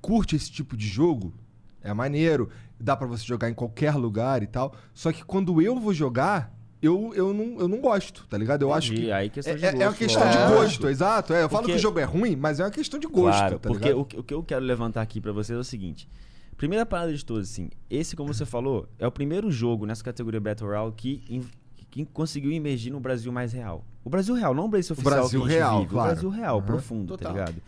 curte 0.00 0.34
esse 0.34 0.50
tipo 0.50 0.76
de 0.76 0.86
jogo, 0.86 1.32
é 1.80 1.92
maneiro, 1.94 2.50
dá 2.80 2.96
pra 2.96 3.06
você 3.06 3.24
jogar 3.24 3.48
em 3.48 3.54
qualquer 3.54 3.94
lugar 3.94 4.42
e 4.42 4.46
tal. 4.46 4.74
Só 4.92 5.12
que 5.12 5.24
quando 5.24 5.62
eu 5.62 5.78
vou 5.78 5.94
jogar, 5.94 6.52
eu, 6.80 7.12
eu, 7.14 7.32
não, 7.34 7.60
eu 7.60 7.68
não 7.68 7.80
gosto, 7.80 8.26
tá 8.28 8.36
ligado? 8.38 8.62
Eu 8.62 8.72
acho 8.72 8.92
Entendi, 8.92 9.06
que. 9.06 9.12
aí 9.12 9.26
É, 9.26 9.30
questão 9.30 9.56
de 9.56 9.64
é- 9.64 9.68
é 9.68 9.72
uma 9.72 9.84
gosto, 9.86 9.98
questão 9.98 10.30
de 10.30 10.36
gosto, 10.54 10.88
exato. 10.88 11.32
É, 11.34 11.42
eu 11.42 11.48
falo 11.48 11.62
Porque- 11.62 11.72
que 11.72 11.78
o 11.78 11.82
jogo 11.82 11.98
é 11.98 12.04
ruim, 12.04 12.36
mas 12.36 12.60
é 12.60 12.64
uma 12.64 12.70
questão 12.70 12.98
de 13.00 13.06
gosto, 13.06 13.38
Claro, 13.38 13.58
tá 13.58 13.68
porque 13.68 13.84
ligado? 13.88 14.00
o, 14.00 14.04
que- 14.04 14.18
o 14.18 14.22
que 14.22 14.34
eu 14.34 14.42
quero 14.42 14.64
levantar 14.64 15.02
aqui 15.02 15.20
pra 15.20 15.32
vocês 15.32 15.56
é 15.56 15.60
o 15.60 15.64
seguinte. 15.64 16.08
Primeira 16.56 16.84
parada 16.84 17.14
de 17.14 17.24
todas, 17.24 17.48
assim, 17.50 17.70
esse, 17.88 18.16
como 18.16 18.32
você 18.34 18.44
falou, 18.44 18.88
é 18.98 19.06
o 19.06 19.12
primeiro 19.12 19.50
jogo 19.50 19.86
nessa 19.86 20.02
categoria 20.02 20.40
Battle 20.40 20.68
Royale 20.68 20.92
que, 20.96 21.22
in- 21.30 21.44
que 21.90 22.04
conseguiu 22.06 22.50
emergir 22.52 22.90
no 22.90 22.98
Brasil 23.00 23.30
mais 23.32 23.52
real. 23.52 23.84
O 24.04 24.10
Brasil 24.10 24.34
real, 24.34 24.54
não 24.54 24.64
o 24.64 24.68
Brasil 24.68 24.92
oficial 24.92 25.14
Brasil 25.20 25.40
que 25.40 25.46
a 25.46 25.50
gente 25.50 25.58
real, 25.58 25.78
vive, 25.80 25.90
claro. 25.90 26.08
O 26.10 26.12
Brasil 26.12 26.28
real, 26.30 26.56
Uhum. 26.56 26.62
profundo, 26.62 27.06
Total. 27.16 27.32
tá 27.32 27.38
ligado? 27.40 27.62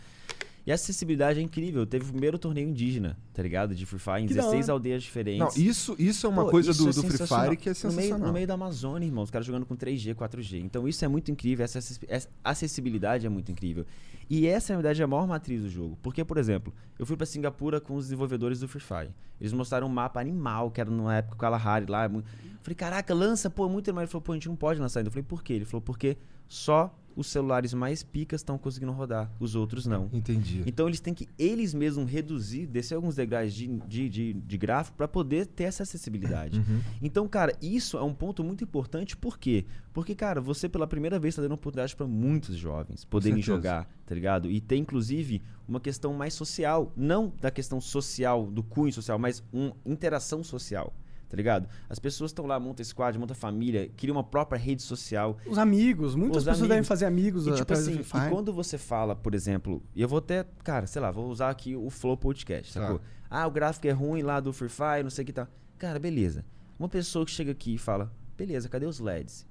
E 0.65 0.71
a 0.71 0.75
acessibilidade 0.75 1.39
é 1.39 1.41
incrível. 1.41 1.85
Teve 1.87 2.05
o 2.05 2.09
primeiro 2.09 2.37
torneio 2.37 2.69
indígena, 2.69 3.17
tá 3.33 3.41
ligado? 3.41 3.73
De 3.73 3.83
Free 3.85 3.97
Fire, 3.99 4.21
em 4.21 4.27
Que 4.27 4.33
da 4.35 4.41
16 4.41 4.65
hora. 4.65 4.73
aldeias 4.73 5.01
diferentes. 5.01 5.55
Não, 5.57 5.63
isso, 5.63 5.95
isso 5.97 6.27
é 6.27 6.29
uma 6.29 6.45
Pô, 6.45 6.51
coisa 6.51 6.71
do, 6.71 6.83
é 6.89 6.93
do 6.93 7.01
Free 7.01 7.11
sensacional. 7.11 7.45
Fire 7.45 7.57
que 7.57 7.69
é 7.69 7.71
No 7.73 7.79
meio, 7.81 7.91
sensacional. 7.95 8.27
no 8.27 8.33
meio 8.33 8.47
da 8.47 8.53
Amazônia, 8.53 9.05
irmão, 9.07 9.23
os 9.23 9.31
caras 9.31 9.45
jogando 9.47 9.65
com 9.65 9.75
3G, 9.75 10.13
4G. 10.13 10.61
Então 10.63 10.87
isso 10.87 11.03
é 11.03 11.07
muito 11.07 11.31
incrível, 11.31 11.63
essa 11.65 11.79
essa 12.07 12.29
acessibilidade 12.43 13.25
é 13.25 13.29
muito 13.29 13.51
incrível. 13.51 13.85
E 14.29 14.47
essa, 14.47 14.71
na 14.73 14.77
verdade, 14.77 15.01
é 15.01 15.03
a 15.03 15.07
maior 15.07 15.27
matriz 15.27 15.61
do 15.63 15.69
jogo. 15.69 15.97
Porque, 16.01 16.23
por 16.23 16.37
exemplo, 16.37 16.71
eu 16.97 17.05
fui 17.05 17.17
pra 17.17 17.25
Singapura 17.25 17.81
com 17.81 17.95
os 17.95 18.05
desenvolvedores 18.05 18.59
do 18.59 18.67
Free 18.67 18.79
Fire. 18.81 19.09
Eles 19.41 19.51
mostraram 19.51 19.87
um 19.87 19.89
mapa 19.89 20.21
animal, 20.21 20.69
que 20.71 20.79
era 20.79 20.89
numa 20.89 21.15
época 21.15 21.31
com 21.31 21.37
o 21.37 21.41
Kalahari 21.41 21.85
lá. 21.87 22.05
Eu 22.05 22.23
falei, 22.61 22.75
caraca, 22.75 23.13
lança, 23.13 23.49
pô, 23.49 23.65
é 23.65 23.69
muito 23.69 23.93
mais. 23.93 24.05
Ele 24.05 24.11
falou, 24.11 24.21
pô, 24.21 24.31
a 24.31 24.35
gente 24.35 24.47
não 24.47 24.55
pode 24.55 24.79
lançar 24.79 24.99
ainda. 24.99 25.07
Eu 25.07 25.11
falei, 25.11 25.25
por 25.27 25.43
quê? 25.43 25.53
Ele 25.53 25.65
falou, 25.65 25.81
porque 25.81 26.15
só 26.47 26.95
os 27.15 27.27
celulares 27.27 27.73
mais 27.73 28.03
picas 28.03 28.41
estão 28.41 28.57
conseguindo 28.57 28.91
rodar, 28.91 29.31
os 29.39 29.55
outros 29.55 29.85
não. 29.85 30.09
Entendi. 30.11 30.63
Então 30.65 30.87
eles 30.87 30.99
têm 30.99 31.13
que 31.13 31.27
eles 31.37 31.73
mesmos 31.73 32.09
reduzir, 32.09 32.67
descer 32.67 32.95
alguns 32.95 33.15
degraus 33.15 33.53
de, 33.53 33.67
de, 33.67 34.09
de, 34.09 34.33
de 34.33 34.57
gráfico 34.57 34.97
para 34.97 35.07
poder 35.07 35.45
ter 35.45 35.65
essa 35.65 35.83
acessibilidade. 35.83 36.59
Uhum. 36.59 36.81
Então, 37.01 37.27
cara, 37.27 37.55
isso 37.61 37.97
é 37.97 38.03
um 38.03 38.13
ponto 38.13 38.43
muito 38.43 38.63
importante. 38.63 39.15
Por 39.15 39.37
quê? 39.37 39.65
Porque, 39.93 40.15
cara, 40.15 40.39
você 40.39 40.69
pela 40.69 40.87
primeira 40.87 41.19
vez 41.19 41.33
está 41.33 41.41
dando 41.41 41.53
oportunidade 41.53 41.95
para 41.95 42.07
muitos 42.07 42.55
jovens 42.55 43.03
poderem 43.03 43.41
jogar, 43.41 43.89
tá 44.05 44.15
ligado? 44.15 44.49
E 44.49 44.61
tem, 44.61 44.81
inclusive, 44.81 45.41
uma 45.67 45.79
questão 45.79 46.13
mais 46.13 46.33
social. 46.33 46.91
Não 46.95 47.33
da 47.41 47.51
questão 47.51 47.81
social, 47.81 48.47
do 48.47 48.63
cunho 48.63 48.93
social, 48.93 49.19
mas 49.19 49.43
uma 49.51 49.75
interação 49.85 50.43
social. 50.43 50.93
Tá 51.31 51.37
ligado? 51.37 51.67
As 51.89 51.97
pessoas 51.97 52.31
estão 52.31 52.45
lá, 52.45 52.59
monta 52.59 52.83
squad, 52.83 53.17
monta 53.17 53.33
família, 53.33 53.89
cria 53.95 54.11
uma 54.11 54.23
própria 54.23 54.59
rede 54.59 54.81
social. 54.81 55.37
Os 55.47 55.57
amigos, 55.57 56.13
muitas 56.13 56.39
Os 56.39 56.43
pessoas 56.43 56.57
amigos. 56.57 56.67
devem 56.69 56.83
fazer 56.83 57.05
amigos 57.05 57.47
E, 57.47 57.53
tipo 57.55 57.71
assim, 57.71 58.01
e 58.01 58.29
quando 58.29 58.51
você 58.53 58.77
fala, 58.77 59.15
por 59.15 59.33
exemplo, 59.33 59.81
e 59.95 60.01
eu 60.01 60.09
vou 60.09 60.19
até, 60.19 60.45
cara, 60.63 60.85
sei 60.85 61.01
lá, 61.01 61.09
vou 61.09 61.29
usar 61.29 61.49
aqui 61.49 61.73
o 61.75 61.89
Flow 61.89 62.17
Podcast, 62.17 62.73
Tá. 62.73 62.81
sacou? 62.81 63.01
Ah, 63.29 63.47
o 63.47 63.51
gráfico 63.51 63.87
é 63.87 63.91
ruim 63.91 64.21
lá 64.21 64.41
do 64.41 64.51
Free 64.51 64.67
Fire, 64.67 65.03
não 65.03 65.09
sei 65.09 65.23
o 65.23 65.25
que 65.25 65.31
tal. 65.31 65.47
Cara, 65.77 65.97
beleza. 65.97 66.43
Uma 66.77 66.89
pessoa 66.89 67.25
que 67.25 67.31
chega 67.31 67.51
aqui 67.53 67.75
e 67.75 67.77
fala, 67.77 68.11
beleza, 68.37 68.67
cadê 68.67 68.85
os 68.85 68.99
LEDs? 68.99 69.47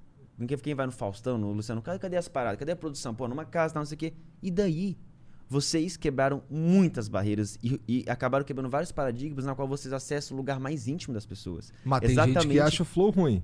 Quem, 0.62 0.74
vai 0.74 0.86
no 0.86 0.92
Faustão, 0.92 1.36
no 1.36 1.52
Luciano, 1.52 1.82
cadê, 1.82 2.16
as 2.16 2.28
paradas? 2.28 2.58
Cadê 2.58 2.72
a 2.72 2.76
produção? 2.76 3.14
Pô, 3.14 3.26
numa 3.28 3.44
casa, 3.44 3.74
não 3.74 3.84
sei 3.84 3.94
o 3.94 3.98
quê. 3.98 4.14
E 4.42 4.50
daí? 4.50 4.96
Vocês 5.50 5.96
quebraram 5.96 6.42
muitas 6.48 7.08
barreiras 7.08 7.58
e, 7.62 7.80
e 7.88 8.04
acabaram 8.08 8.44
quebrando 8.44 8.70
vários 8.70 8.92
paradigmas 8.92 9.44
na 9.44 9.54
qual 9.54 9.66
vocês 9.66 9.92
acessam 9.92 10.36
o 10.36 10.38
lugar 10.38 10.60
mais 10.60 10.86
íntimo 10.86 11.12
das 11.12 11.26
pessoas. 11.26 11.72
Mas 11.84 12.00
tem 12.00 12.10
gente 12.14 12.46
que 12.46 12.60
acha 12.60 12.84
o 12.84 12.86
flow 12.86 13.10
ruim. 13.10 13.42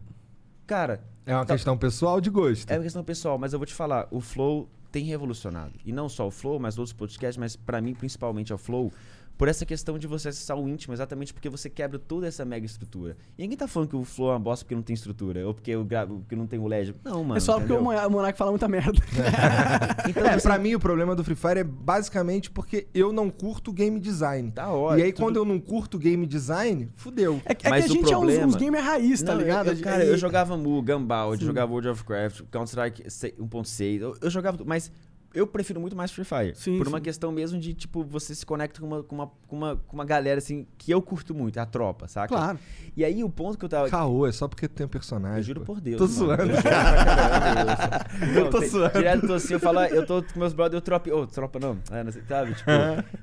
Cara, 0.67 1.03
É 1.27 1.35
uma 1.35 1.45
Tá. 1.45 1.55
questão 1.55 1.77
pessoal 1.77 2.21
de 2.21 2.31
gosto. 2.31 2.71
é 2.71 2.77
uma 2.77 2.85
questão 2.85 3.03
pessoal, 3.03 3.37
mas 3.39 3.53
eu 3.53 3.59
vou 3.59 3.67
te 3.67 3.75
falar, 3.75 4.07
o 4.13 4.21
Flow 4.21 4.69
tem 4.93 5.05
revolucionado. 5.05 5.75
E 5.85 5.91
não 5.93 6.09
só 6.09 6.29
o 6.29 6.31
Flow, 6.31 6.59
mas 6.61 6.79
outros 6.79 6.93
podcasts, 6.93 7.37
mas 7.37 7.57
pra 7.57 7.81
mim 7.81 7.93
principalmente 7.95 8.53
é 8.53 8.55
o 8.55 8.59
Flow, 8.59 8.93
por 9.39 9.49
essa 9.49 9.67
questão 9.67 9.99
de 9.99 10.07
você 10.07 10.29
acessar 10.31 10.57
o 10.59 10.69
íntimo, 10.69 10.95
exatamente 10.95 11.33
porque 11.35 11.49
você 11.49 11.69
quebra 11.69 11.99
toda 11.99 12.27
essa 12.27 12.45
mega 12.45 12.65
estrutura. 12.65 13.17
E 13.37 13.43
ninguém 13.43 13.57
tá 13.59 13.69
falando 13.69 13.89
que 13.91 13.97
o 13.97 14.05
Flow 14.05 14.31
é 14.31 14.33
uma 14.33 14.39
bosta 14.41 14.65
porque 14.65 14.75
não 14.75 14.83
tem 14.83 14.95
estrutura, 14.95 15.47
ou 15.47 15.53
porque, 15.55 15.71
eu 15.73 15.85
gravo, 15.85 16.21
porque 16.21 16.35
não 16.35 16.47
tem 16.47 16.59
o 16.59 16.67
LED. 16.67 16.95
Não, 17.05 17.23
mano. 17.23 17.37
É 17.37 17.41
só 17.41 17.59
porque 17.59 17.73
o 17.73 17.77
entendeu? 17.77 18.01
Mo- 18.01 18.07
o 18.07 18.11
Monark 18.11 18.39
fala 18.39 18.51
muita 18.51 18.67
merda. 18.69 18.93
Então, 20.09 20.25
É, 20.25 20.39
você- 20.39 20.43
pra 20.49 20.59
mim 20.59 20.75
o 20.75 20.81
problema 20.81 21.15
do 21.17 21.25
Free 21.25 21.35
Fire 21.35 21.59
é 21.61 21.65
basicamente 21.65 22.51
porque 22.51 22.87
eu 22.95 23.13
não 23.13 23.29
curto 23.29 23.73
game 23.73 23.99
design. 23.99 24.51
Da 24.51 24.69
hora. 24.69 25.01
e 25.01 25.03
aí 25.03 25.13
tudo- 25.13 25.25
quando 25.25 25.37
eu 25.37 25.45
não 25.45 25.59
curto 25.59 25.99
game 25.99 26.25
design, 26.27 26.89
fudeu. 26.97 27.41
É, 27.45 27.55
que- 27.55 27.67
é 27.67 27.71
Mas 27.71 27.85
que 27.87 27.91
a 27.91 27.95
gente 27.95 28.05
é 28.13 28.17
uns, 28.17 28.21
problema- 28.21 28.47
uns 28.47 28.57
gamer 28.57 28.83
raiz, 28.85 29.23
tá 29.23 29.33
Não, 29.33 29.41
eu- 29.41 29.47
ligado? 29.47 29.71
Eu, 29.73 29.81
cara, 29.81 30.05
E- 30.05 30.09
eu 30.09 30.17
jogava 30.17 30.57
Mu, 30.57 30.81
Gumball, 30.83 31.35
eu 31.35 31.41
jogava 31.41 31.71
World 31.73 31.89
of 31.89 32.05
Warcraft, 32.09 32.43
Counter-Strike 32.51 33.03
1.6, 33.41 34.01
eu, 34.01 34.17
eu 34.21 34.31
jogava 34.31 34.59
mas 34.65 34.91
eu 35.37 35.47
prefiro 35.47 35.79
muito 35.81 35.95
mais 35.95 36.11
Free 36.11 36.25
Fire. 36.25 36.55
Sim, 36.55 36.79
por 36.79 36.89
uma 36.89 36.99
sim. 36.99 37.05
questão 37.05 37.31
mesmo 37.31 37.59
de, 37.61 37.75
tipo, 37.75 38.03
você 38.03 38.35
se 38.35 38.45
conecta 38.45 38.81
com 38.81 38.87
uma, 38.87 39.03
com, 39.03 39.15
uma, 39.15 39.27
com, 39.47 39.57
uma, 39.57 39.77
com 39.77 39.95
uma 39.97 40.05
galera, 40.05 40.39
assim, 40.39 40.67
que 40.79 40.91
eu 40.91 41.01
curto 41.03 41.35
muito, 41.35 41.59
a 41.59 41.67
tropa, 41.67 42.09
saca? 42.09 42.29
Claro. 42.29 42.59
E 42.97 43.05
aí 43.05 43.23
o 43.23 43.29
ponto 43.31 43.59
que 43.59 43.65
eu 43.65 43.69
tava... 43.69 43.89
Caô, 43.91 44.27
é 44.27 44.33
só 44.33 44.49
porque 44.49 44.67
tem 44.67 44.87
um 44.87 44.89
personagem. 44.89 45.39
Eu 45.39 45.43
juro 45.43 45.61
pô. 45.61 45.75
por 45.75 45.81
Deus. 45.81 45.99
Tô 45.99 46.07
mano. 46.27 46.37
zoando. 46.47 46.53
Eu 46.53 46.63
caramba, 46.63 47.77
eu- 48.21 48.35
Eu 48.45 48.49
tô 48.51 48.61
tem- 48.61 48.69
zoando. 48.69 48.93
Direto 48.99 49.27
tô 49.27 49.33
assim, 49.35 49.53
eu 49.53 49.61
falo, 49.61 49.81
eu 49.81 50.07
tô 50.07 50.23
com 50.23 50.39
meus 50.41 50.53
brothers, 50.55 50.75
eu 50.75 50.81
tropa. 50.81 51.11
Ô, 51.15 51.27
tropa 51.27 51.59
não. 51.59 51.79
É, 51.91 52.03
não 52.03 52.11
sei, 52.11 52.23
sabe? 52.27 52.55
Tipo. 52.55 52.71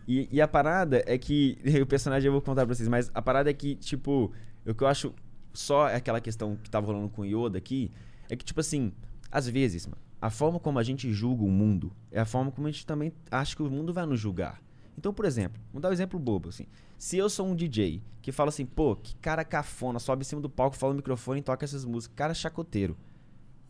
e, 0.08 0.30
e 0.32 0.42
a 0.42 0.48
parada 0.48 1.04
é 1.08 1.18
que. 1.18 1.58
O 1.84 1.86
personagem 1.86 2.28
eu 2.28 2.32
vou 2.32 2.42
contar 2.42 2.66
pra 2.66 2.74
vocês, 2.76 2.88
mas 2.88 3.10
a 3.14 3.22
parada 3.22 3.50
é 3.50 3.54
que, 3.54 3.76
tipo, 3.76 4.32
o 4.66 4.74
que 4.74 4.84
eu 4.84 4.88
acho 4.88 5.14
só 5.54 5.90
é 5.90 5.96
aquela 5.96 6.22
questão 6.22 6.56
que 6.62 6.70
tava 6.70 6.86
rolando 6.88 7.10
com 7.10 7.24
o 7.24 7.26
Yoda 7.26 7.58
aqui, 7.58 7.92
é 8.30 8.36
que, 8.36 8.46
tipo 8.46 8.60
assim, 8.60 8.92
às 9.32 9.48
vezes, 9.50 9.86
mano, 9.88 9.98
a 10.24 10.30
forma 10.30 10.58
como 10.58 10.80
a 10.80 10.84
gente 10.84 11.12
julga 11.12 11.44
o 11.44 11.52
mundo 11.52 11.92
é 12.10 12.18
a 12.18 12.26
forma 12.26 12.50
como 12.50 12.66
a 12.66 12.72
gente 12.72 12.86
também 12.86 13.12
acha 13.30 13.58
que 13.58 13.62
o 13.62 13.70
mundo 13.70 13.94
vai 13.94 14.06
nos 14.06 14.22
julgar. 14.22 14.64
Então, 14.98 15.14
por 15.14 15.26
exemplo, 15.26 15.62
vamos 15.68 15.82
dar 15.82 15.90
um 15.90 15.92
exemplo 15.92 16.18
bobo, 16.18 16.48
assim. 16.48 16.66
Se 16.98 17.18
eu 17.18 17.30
sou 17.30 17.46
um 17.46 17.54
DJ 17.54 18.02
que 18.22 18.32
fala 18.32 18.48
assim, 18.48 18.66
pô, 18.66 18.96
que 18.96 19.16
cara 19.18 19.44
cafona, 19.44 20.00
sobe 20.00 20.22
em 20.22 20.24
cima 20.24 20.40
do 20.40 20.50
palco, 20.50 20.78
fala 20.78 20.94
no 20.94 20.98
microfone 21.00 21.42
e 21.42 21.44
toca 21.44 21.66
essas 21.66 21.84
músicas, 21.84 22.16
cara 22.16 22.34
chacoteiro. 22.34 22.96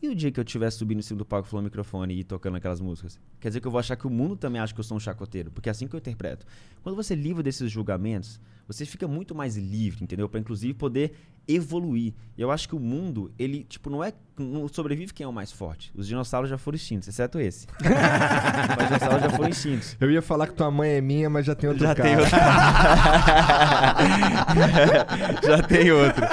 E 0.03 0.09
o 0.09 0.13
dia 0.13 0.29
que 0.29 0.37
eu 0.37 0.43
estiver 0.43 0.69
subindo 0.69 0.99
em 0.99 1.01
cima 1.01 1.19
do 1.19 1.23
palco, 1.23 1.47
falando 1.47 1.63
microfone 1.63 2.13
e 2.13 2.25
tocando 2.25 2.57
aquelas 2.57 2.81
músicas? 2.81 3.17
Quer 3.39 3.47
dizer 3.47 3.61
que 3.61 3.67
eu 3.67 3.71
vou 3.71 3.79
achar 3.79 3.95
que 3.95 4.05
o 4.05 4.09
mundo 4.09 4.35
também 4.35 4.61
acha 4.61 4.73
que 4.73 4.79
eu 4.81 4.83
sou 4.83 4.97
um 4.97 4.99
chacoteiro, 4.99 5.49
porque 5.49 5.69
é 5.69 5.71
assim 5.71 5.87
que 5.87 5.95
eu 5.95 5.97
interpreto. 5.97 6.45
Quando 6.81 6.97
você 6.97 7.15
livra 7.15 7.41
desses 7.41 7.71
julgamentos, 7.71 8.37
você 8.67 8.85
fica 8.85 9.07
muito 9.07 9.33
mais 9.33 9.55
livre, 9.55 10.03
entendeu? 10.03 10.27
Pra 10.27 10.41
inclusive 10.41 10.73
poder 10.73 11.13
evoluir. 11.47 12.13
E 12.37 12.41
eu 12.41 12.51
acho 12.51 12.67
que 12.67 12.75
o 12.75 12.81
mundo, 12.81 13.31
ele, 13.39 13.63
tipo, 13.63 13.89
não 13.89 14.03
é. 14.03 14.11
Não 14.37 14.67
sobrevive 14.67 15.13
quem 15.13 15.23
é 15.23 15.27
o 15.27 15.31
mais 15.31 15.53
forte. 15.53 15.89
Os 15.95 16.05
dinossauros 16.05 16.49
já 16.49 16.57
foram 16.57 16.75
extintos, 16.75 17.07
exceto 17.07 17.39
esse. 17.39 17.65
Os 17.79 18.87
dinossauros 18.87 19.21
já 19.21 19.29
foram 19.29 19.49
extintos. 19.49 19.95
Eu 20.01 20.11
ia 20.11 20.21
falar 20.21 20.47
que 20.47 20.53
tua 20.53 20.69
mãe 20.69 20.89
é 20.89 21.01
minha, 21.01 21.29
mas 21.29 21.45
já 21.45 21.55
tem 21.55 21.69
outro 21.69 21.85
Já 21.85 21.95
cara. 21.95 22.09
tem 22.09 22.17
outro. 22.17 22.35
Já 25.47 25.63
tem 25.63 25.91
outro. 25.91 26.25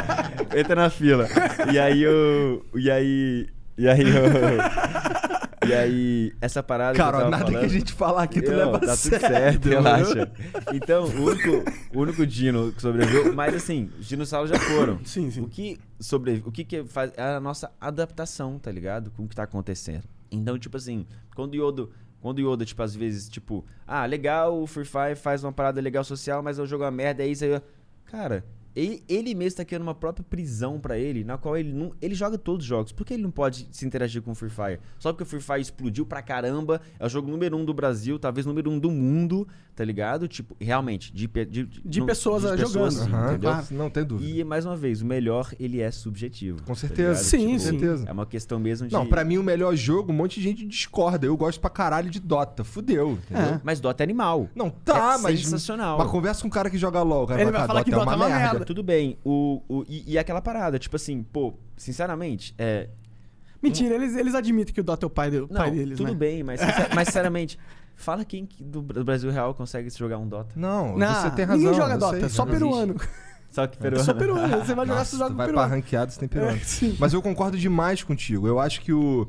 Entra 0.57 0.75
na 0.75 0.91
fila. 0.91 1.29
E 1.73 1.79
aí 1.79 2.05
o. 2.05 2.65
E 2.75 2.91
aí. 2.91 3.47
E 3.81 3.89
aí 3.89 4.03
o. 4.05 4.11
E 5.67 5.75
aí, 5.75 6.33
essa 6.41 6.63
parada. 6.63 6.95
que 6.95 7.01
eu 7.01 7.05
Cara, 7.05 7.17
ó, 7.19 7.21
tava 7.21 7.31
nada 7.31 7.45
falando, 7.45 7.61
que 7.61 7.67
a 7.67 7.69
gente 7.69 7.93
falar 7.93 8.23
aqui 8.23 8.41
tu 8.41 8.51
Não, 8.51 8.57
leva 8.57 8.81
tá 8.81 8.97
tudo 8.97 9.21
certo, 9.21 9.69
relaxa. 9.69 10.33
Então, 10.73 11.05
o 11.05 11.27
único, 11.27 11.71
o 11.95 12.01
único 12.01 12.27
dino 12.27 12.73
que 12.73 12.81
sobreviveu, 12.81 13.35
mas 13.35 13.55
assim, 13.55 13.91
os 13.99 14.07
dinossauros 14.09 14.51
já 14.51 14.59
foram. 14.59 14.99
Sim, 15.05 15.31
sim. 15.31 15.43
O 15.43 15.49
que 15.49 15.79
sobrevive, 16.01 16.49
o 16.49 16.51
que, 16.51 16.65
que 16.65 16.83
faz 16.85 17.13
é 17.15 17.35
a 17.35 17.41
nossa 17.41 17.71
adaptação, 17.79 18.59
tá 18.59 18.73
ligado? 18.73 19.11
Com 19.11 19.25
o 19.25 19.29
que 19.29 19.37
tá 19.37 19.43
acontecendo. 19.43 20.05
Então, 20.31 20.59
tipo 20.59 20.79
assim, 20.79 21.07
quando 21.37 21.53
o 21.53 21.57
Yoda, 21.57 21.89
quando 22.23 22.39
o 22.39 22.53
Yoda, 22.53 22.65
tipo, 22.65 22.83
às 22.83 22.97
vezes, 22.97 23.29
tipo, 23.29 23.65
ah, 23.87 24.07
legal, 24.07 24.63
o 24.63 24.67
Free 24.67 24.87
Fire 24.87 25.15
faz 25.15 25.45
uma 25.45 25.53
parada 25.53 25.79
legal 25.79 26.03
social, 26.05 26.43
mas 26.43 26.59
eu 26.59 26.67
jogo 26.67 26.85
uma 26.85 26.91
merda, 26.91 27.23
aí 27.23 27.37
você. 27.37 27.61
Cara, 28.07 28.45
ele, 28.81 29.03
ele 29.09 29.35
mesmo 29.35 29.57
tá 29.59 29.65
criando 29.65 29.83
uma 29.83 29.95
própria 29.95 30.25
prisão 30.29 30.79
pra 30.81 30.99
ele, 30.99 31.25
na 31.25 31.37
qual 31.37 31.57
ele 31.57 31.73
não. 31.73 31.93
Ele 32.01 32.15
joga 32.15 32.39
todos 32.39 32.65
os 32.65 32.69
jogos. 32.69 32.93
Por 32.93 33.05
que 33.07 33.15
ele 33.15 33.23
não 33.23 33.31
pode 33.31 33.69
se 33.71 33.85
interagir 33.87 34.23
com 34.23 34.31
o 34.33 34.35
Free 34.35 34.51
Fire? 34.51 34.81
Só 34.99 35.13
porque 35.13 35.23
o 35.23 35.27
Free 35.27 35.41
Fire 35.41 35.61
explodiu 35.61 36.07
pra 36.07 36.23
caramba, 36.23 36.81
é 36.99 37.07
o 37.07 37.09
jogo 37.09 37.31
número 37.31 37.57
um 37.57 37.65
do 37.65 37.75
Brasil, 37.75 38.19
talvez 38.19 38.47
número 38.47 38.71
um 38.71 38.79
do 38.79 38.91
mundo, 38.91 39.47
tá 39.75 39.85
ligado? 39.85 40.27
Tipo, 40.29 40.57
realmente, 40.61 41.13
de, 41.13 41.27
de, 41.27 41.65
De 41.85 42.01
não- 42.01 42.07
pessoas 42.07 42.43
de 42.43 42.57
jogando. 42.63 42.91
sim, 42.93 43.01
Aham, 43.03 43.29
entendeu? 43.31 43.51
Claro. 43.51 43.67
Não 43.71 43.91
tem 43.91 44.05
dúvida. 44.05 44.31
E, 44.31 44.45
mais 44.45 44.65
uma 44.65 44.77
vez, 44.77 45.03
o 45.03 45.07
melhor, 45.07 45.53
ele 45.59 45.81
é 45.81 45.91
subjetivo. 45.91 46.59
Com 46.63 46.75
tá 46.75 46.81
certeza. 46.81 47.09
ligado? 47.11 47.23
Sim, 47.25 47.53
Com 47.53 47.59
sim. 47.59 47.71
certeza. 47.71 48.05
É 48.09 48.13
uma 48.13 48.27
questão 48.27 48.59
mesmo 48.59 48.87
de... 48.89 48.93
Não, 48.95 49.07
pra 49.07 49.25
mim 49.25 49.39
o 49.39 49.43
melhor 49.43 49.75
jogo, 49.77 50.13
um 50.13 50.17
monte 50.17 50.37
de 50.41 50.43
gente 50.43 50.67
discorda. 50.67 51.27
Eu 51.27 51.37
gosto 51.37 51.61
pra 51.61 51.71
caralho 51.71 52.11
de 52.11 52.21
Dota. 52.21 52.65
Fudeu, 52.65 53.13
entendeu? 53.13 53.43
É. 53.55 53.61
Mas 53.65 53.81
Dota 53.81 54.03
é 54.03 54.05
animal. 54.05 54.49
Não, 54.55 54.71
tá, 54.71 55.17
É 55.19 55.23
mas. 55.23 55.41
sensacional. 55.43 55.99
Mas 55.99 56.11
conversa 56.11 56.43
com 56.43 56.49
um 56.49 56.51
cara 56.51 56.69
que 56.71 56.79
joga 56.79 57.03
LOL. 57.03 57.27
Cara, 57.27 57.41
Ele 57.43 57.51
vai 57.51 57.67
falar 57.67 57.85
que 57.85 57.91
Dota 57.91 58.13
é 58.13 58.17
uma 58.17 58.29
merda. 58.29 58.65
Tudo 58.71 58.85
bem. 58.85 59.19
O, 59.25 59.61
o, 59.69 59.85
e, 59.89 60.13
e 60.13 60.17
aquela 60.17 60.41
parada, 60.41 60.79
tipo 60.79 60.95
assim, 60.95 61.25
pô, 61.25 61.55
sinceramente, 61.77 62.55
é... 62.57 62.89
Mentira, 63.61 63.97
eles, 63.97 64.15
eles 64.15 64.33
admitem 64.33 64.73
que 64.73 64.81
o 64.81 64.85
Dota 64.85 65.05
é 65.05 65.09
o 65.09 65.11
pai, 65.11 65.29
do, 65.29 65.41
Não, 65.51 65.61
pai 65.61 65.73
deles, 65.73 65.99
tudo 65.99 66.13
né? 66.13 66.15
bem, 66.15 66.45
mas, 66.45 66.61
sincer- 66.61 66.89
mas 66.95 67.09
sinceramente, 67.09 67.59
fala 67.97 68.25
quem 68.25 68.47
que 68.47 68.63
do 68.63 68.81
Bra- 68.81 69.03
Brasil 69.03 69.29
real 69.33 69.53
consegue 69.55 69.91
jogar 69.91 70.19
um 70.19 70.29
Dota. 70.29 70.53
Não, 70.55 70.97
Não, 70.97 71.13
você 71.21 71.31
tem 71.33 71.45
razão. 71.47 71.59
ninguém 71.65 71.75
joga 71.75 71.99
Dota, 71.99 72.21
sei, 72.21 72.29
só 72.29 72.47
peruano. 72.47 72.95
Só 73.51 73.67
que 73.67 73.77
peruano. 73.77 74.05
Só 74.05 74.15
peruano. 74.15 74.49
Você 74.65 74.75
vai 74.77 74.87
jogar, 74.87 74.99
Nossa, 75.01 75.11
você 75.11 75.17
joga 75.17 75.35
vai 75.35 75.47
pra 75.49 75.55
peruano. 75.55 75.75
ranqueado, 75.75 76.13
você 76.13 76.21
tem 76.21 76.29
peruano. 76.29 76.57
É, 76.57 76.61
sim. 76.63 76.97
Mas 77.01 77.13
eu 77.13 77.21
concordo 77.21 77.59
demais 77.59 78.01
contigo. 78.05 78.47
Eu 78.47 78.61
acho 78.61 78.81
que 78.81 78.93
o 78.93 79.27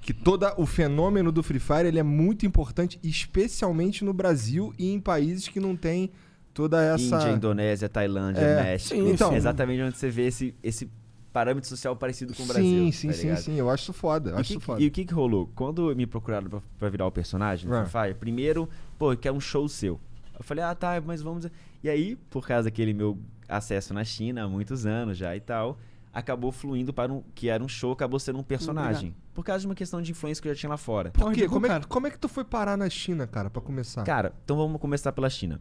que 0.00 0.14
todo 0.14 0.46
o 0.58 0.64
fenômeno 0.64 1.32
do 1.32 1.42
Free 1.42 1.58
Fire 1.58 1.88
ele 1.88 1.98
é 1.98 2.02
muito 2.04 2.46
importante, 2.46 3.00
especialmente 3.02 4.04
no 4.04 4.12
Brasil 4.12 4.72
e 4.78 4.92
em 4.92 5.00
países 5.00 5.48
que 5.48 5.58
não 5.58 5.74
tem 5.74 6.12
toda 6.54 6.82
essa. 6.82 7.16
Índia, 7.16 7.30
Indonésia, 7.32 7.88
Tailândia, 7.88 8.40
É, 8.40 8.62
México. 8.62 8.94
sim, 8.94 9.10
então- 9.10 9.32
é 9.32 9.36
exatamente 9.36 9.82
onde 9.82 9.98
você 9.98 10.08
vê 10.08 10.26
esse, 10.28 10.54
esse 10.62 10.88
parâmetro 11.32 11.68
social 11.68 11.96
parecido 11.96 12.32
com 12.32 12.44
o 12.44 12.46
Brasil. 12.46 12.62
sim, 12.62 12.92
sim, 12.92 13.08
tá 13.08 13.14
sim, 13.14 13.36
sim. 13.36 13.54
Eu 13.58 13.68
acho 13.68 13.82
isso 13.82 13.92
foda. 13.92 14.30
Eu 14.30 14.36
E, 14.36 14.40
acho 14.40 14.54
que- 14.58 14.64
foda. 14.64 14.80
e 14.82 14.86
o 14.86 14.90
que 14.90 15.04
que 15.04 15.12
rolou? 15.12 15.50
Quando 15.54 15.94
me 15.96 16.06
procuraram 16.06 16.48
pra, 16.48 16.62
pra 16.78 16.88
virar 16.88 17.06
o 17.06 17.10
personagem 17.10 17.68
do 17.68 17.74
Ah. 17.74 17.84
Fire, 17.84 18.14
primeiro, 18.14 18.68
pô, 18.96 19.12
eu 19.12 19.16
quero 19.18 19.34
um 19.34 19.40
show 19.40 19.68
seu. 19.68 20.00
Eu 20.38 20.44
falei, 20.44 20.62
ah, 20.64 20.74
tá, 20.74 21.02
mas 21.04 21.20
vamos... 21.22 21.46
E 21.82 21.88
aí, 21.90 22.16
por 22.30 22.46
causa 22.46 22.64
daquele 22.70 22.92
meu 22.94 23.18
acesso 23.48 23.92
na 23.92 24.04
China 24.04 24.44
há 24.44 24.48
muitos 24.48 24.86
anos 24.86 25.18
já 25.18 25.34
e 25.36 25.40
tal, 25.40 25.78
acabou 26.12 26.50
fluindo 26.52 26.92
para 26.92 27.12
um... 27.12 27.22
Que 27.34 27.48
era 27.48 27.62
um 27.62 27.68
show, 27.68 27.92
acabou 27.92 28.18
sendo 28.20 28.38
um 28.38 28.42
personagem. 28.42 29.14
Por 29.32 29.44
causa 29.44 29.60
de 29.62 29.66
uma 29.66 29.74
questão 29.74 30.00
de 30.00 30.12
influência 30.12 30.40
que 30.40 30.48
eu 30.48 30.54
já 30.54 30.60
tinha 30.60 30.70
lá 30.70 30.76
fora. 30.76 31.10
Por 31.10 31.32
quê? 31.32 31.48
Como 31.48 31.66
é, 31.66 31.80
como 31.88 32.06
é 32.06 32.10
que 32.10 32.18
tu 32.18 32.28
foi 32.28 32.44
parar 32.44 32.76
na 32.76 32.88
China, 32.88 33.26
cara, 33.26 33.50
pra 33.50 33.60
começar? 33.60 34.04
Cara, 34.04 34.32
então 34.44 34.56
vamos 34.56 34.80
começar 34.80 35.10
pela 35.12 35.28
China. 35.28 35.60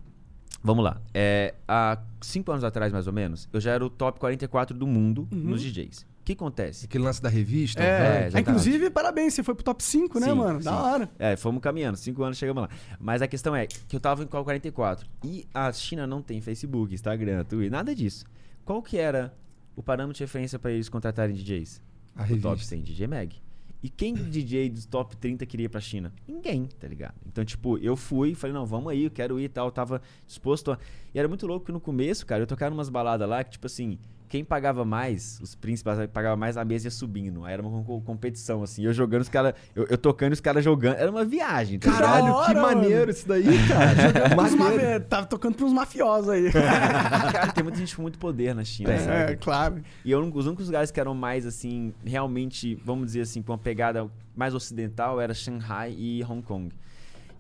Vamos 0.63 0.83
lá. 0.83 1.01
É, 1.13 1.53
há 1.67 1.97
cinco 2.21 2.51
anos 2.51 2.63
atrás, 2.63 2.91
mais 2.93 3.05
ou 3.05 3.13
menos, 3.13 3.49
eu 3.51 3.59
já 3.59 3.71
era 3.71 3.85
o 3.85 3.89
top 3.89 4.19
44 4.19 4.77
do 4.77 4.87
mundo 4.87 5.27
Uhum. 5.31 5.39
nos 5.39 5.61
DJs. 5.61 6.05
O 6.21 6.23
que 6.25 6.31
acontece? 6.31 6.85
Aquele 6.85 7.03
lance 7.03 7.21
da 7.21 7.27
revista? 7.27 7.83
É, 7.83 7.97
velho? 7.99 8.25
exatamente. 8.27 8.39
inclusive, 8.49 8.89
parabéns, 8.89 9.33
você 9.33 9.43
foi 9.43 9.53
pro 9.53 9.63
top 9.63 9.83
5, 9.83 10.19
né, 10.21 10.27
Sim, 10.27 10.33
mano? 10.35 10.59
Da 10.63 10.71
sim. 10.71 10.77
hora. 10.77 11.09
É, 11.19 11.35
fomos 11.35 11.61
caminhando, 11.61 11.97
cinco 11.97 12.23
anos 12.23 12.37
chegamos 12.37 12.63
lá. 12.63 12.69
Mas 12.97 13.21
a 13.21 13.27
questão 13.27 13.53
é 13.53 13.67
que 13.67 13.93
eu 13.93 13.99
tava 13.99 14.23
em 14.23 14.27
qual 14.27 14.41
44. 14.45 15.05
E 15.21 15.45
a 15.53 15.69
China 15.73 16.07
não 16.07 16.21
tem 16.21 16.39
Facebook, 16.39 16.93
Instagram, 16.93 17.43
Twitter, 17.43 17.69
nada 17.69 17.93
disso. 17.93 18.23
Qual 18.63 18.81
que 18.81 18.97
era 18.97 19.33
o 19.75 19.83
parâmetro 19.83 20.17
de 20.17 20.23
referência 20.23 20.57
pra 20.57 20.71
eles 20.71 20.87
contratarem 20.87 21.35
DJs? 21.35 21.81
A 22.15 22.23
O 22.23 22.27
top 22.39 22.47
revista. 22.51 22.69
100, 22.69 22.83
DJ 22.83 23.07
Mag. 23.07 23.35
E 23.83 23.89
quem 23.89 24.13
DJ 24.13 24.69
dos 24.69 24.85
top 24.85 25.17
30 25.17 25.45
queria 25.45 25.65
ir 25.65 25.69
pra 25.69 25.81
China? 25.81 26.13
Ninguém, 26.25 26.69
tá 26.79 26.87
ligado? 26.87 27.15
Então, 27.27 27.43
tipo, 27.43 27.77
eu 27.79 27.97
fui, 27.97 28.33
falei, 28.33 28.53
não, 28.53 28.65
vamos 28.65 28.89
aí, 28.89 29.03
eu 29.03 29.11
quero 29.11 29.37
ir 29.37 29.43
e 29.43 29.49
tal. 29.49 29.69
Tava 29.69 30.01
disposto 30.25 30.71
a. 30.71 30.79
E 31.13 31.19
era 31.19 31.27
muito 31.27 31.45
louco 31.45 31.65
que 31.65 31.71
no 31.73 31.81
começo, 31.81 32.25
cara, 32.25 32.43
eu 32.43 32.47
tocava 32.47 32.73
umas 32.73 32.87
baladas 32.87 33.27
lá 33.27 33.43
que, 33.43 33.51
tipo 33.51 33.67
assim, 33.67 33.99
quem 34.33 34.43
pagava 34.43 34.83
mais, 34.83 35.39
os 35.43 35.53
príncipes 35.53 35.93
pagavam 36.11 36.35
mais, 36.35 36.57
a 36.57 36.65
mesa 36.65 36.87
ia 36.87 36.91
subindo. 36.91 37.45
Aí 37.45 37.53
era 37.53 37.61
uma 37.61 37.83
co- 37.83 38.01
competição, 38.01 38.63
assim. 38.63 38.83
Eu 38.83 38.91
jogando, 38.91 39.21
os 39.21 39.29
caras. 39.29 39.53
Eu, 39.75 39.85
eu 39.87 39.95
tocando 39.95 40.31
e 40.31 40.33
os 40.33 40.39
caras 40.41 40.63
jogando. 40.63 40.95
Era 40.95 41.11
uma 41.11 41.23
viagem, 41.23 41.77
tá? 41.77 41.91
Caralho, 41.91 42.25
que 42.25 42.31
hora, 42.31 42.61
maneiro 42.63 42.99
mano. 43.01 43.11
isso 43.11 43.27
daí, 43.27 43.45
cara. 43.67 44.33
Mafi- 44.35 44.99
Tá 45.07 45.23
tocando 45.23 45.53
pros 45.55 45.71
mafiosos 45.71 46.29
aí. 46.29 46.49
Cara, 46.51 47.51
tem 47.51 47.63
muita 47.63 47.77
gente 47.77 47.95
com 47.95 48.01
muito 48.01 48.17
poder 48.17 48.55
na 48.55 48.63
China, 48.63 48.97
sabe? 48.97 49.33
é, 49.33 49.35
claro. 49.35 49.83
E 50.03 50.09
eu, 50.09 50.19
os 50.33 50.47
únicos 50.47 50.65
lugares 50.65 50.89
que 50.89 50.99
eram 50.99 51.13
mais, 51.13 51.45
assim, 51.45 51.93
realmente, 52.03 52.73
vamos 52.83 53.05
dizer 53.05 53.21
assim, 53.21 53.43
com 53.43 53.51
uma 53.51 53.57
pegada 53.59 54.07
mais 54.35 54.55
ocidental, 54.55 55.21
era 55.21 55.35
Shanghai 55.35 55.93
e 55.95 56.23
Hong 56.27 56.41
Kong. 56.41 56.73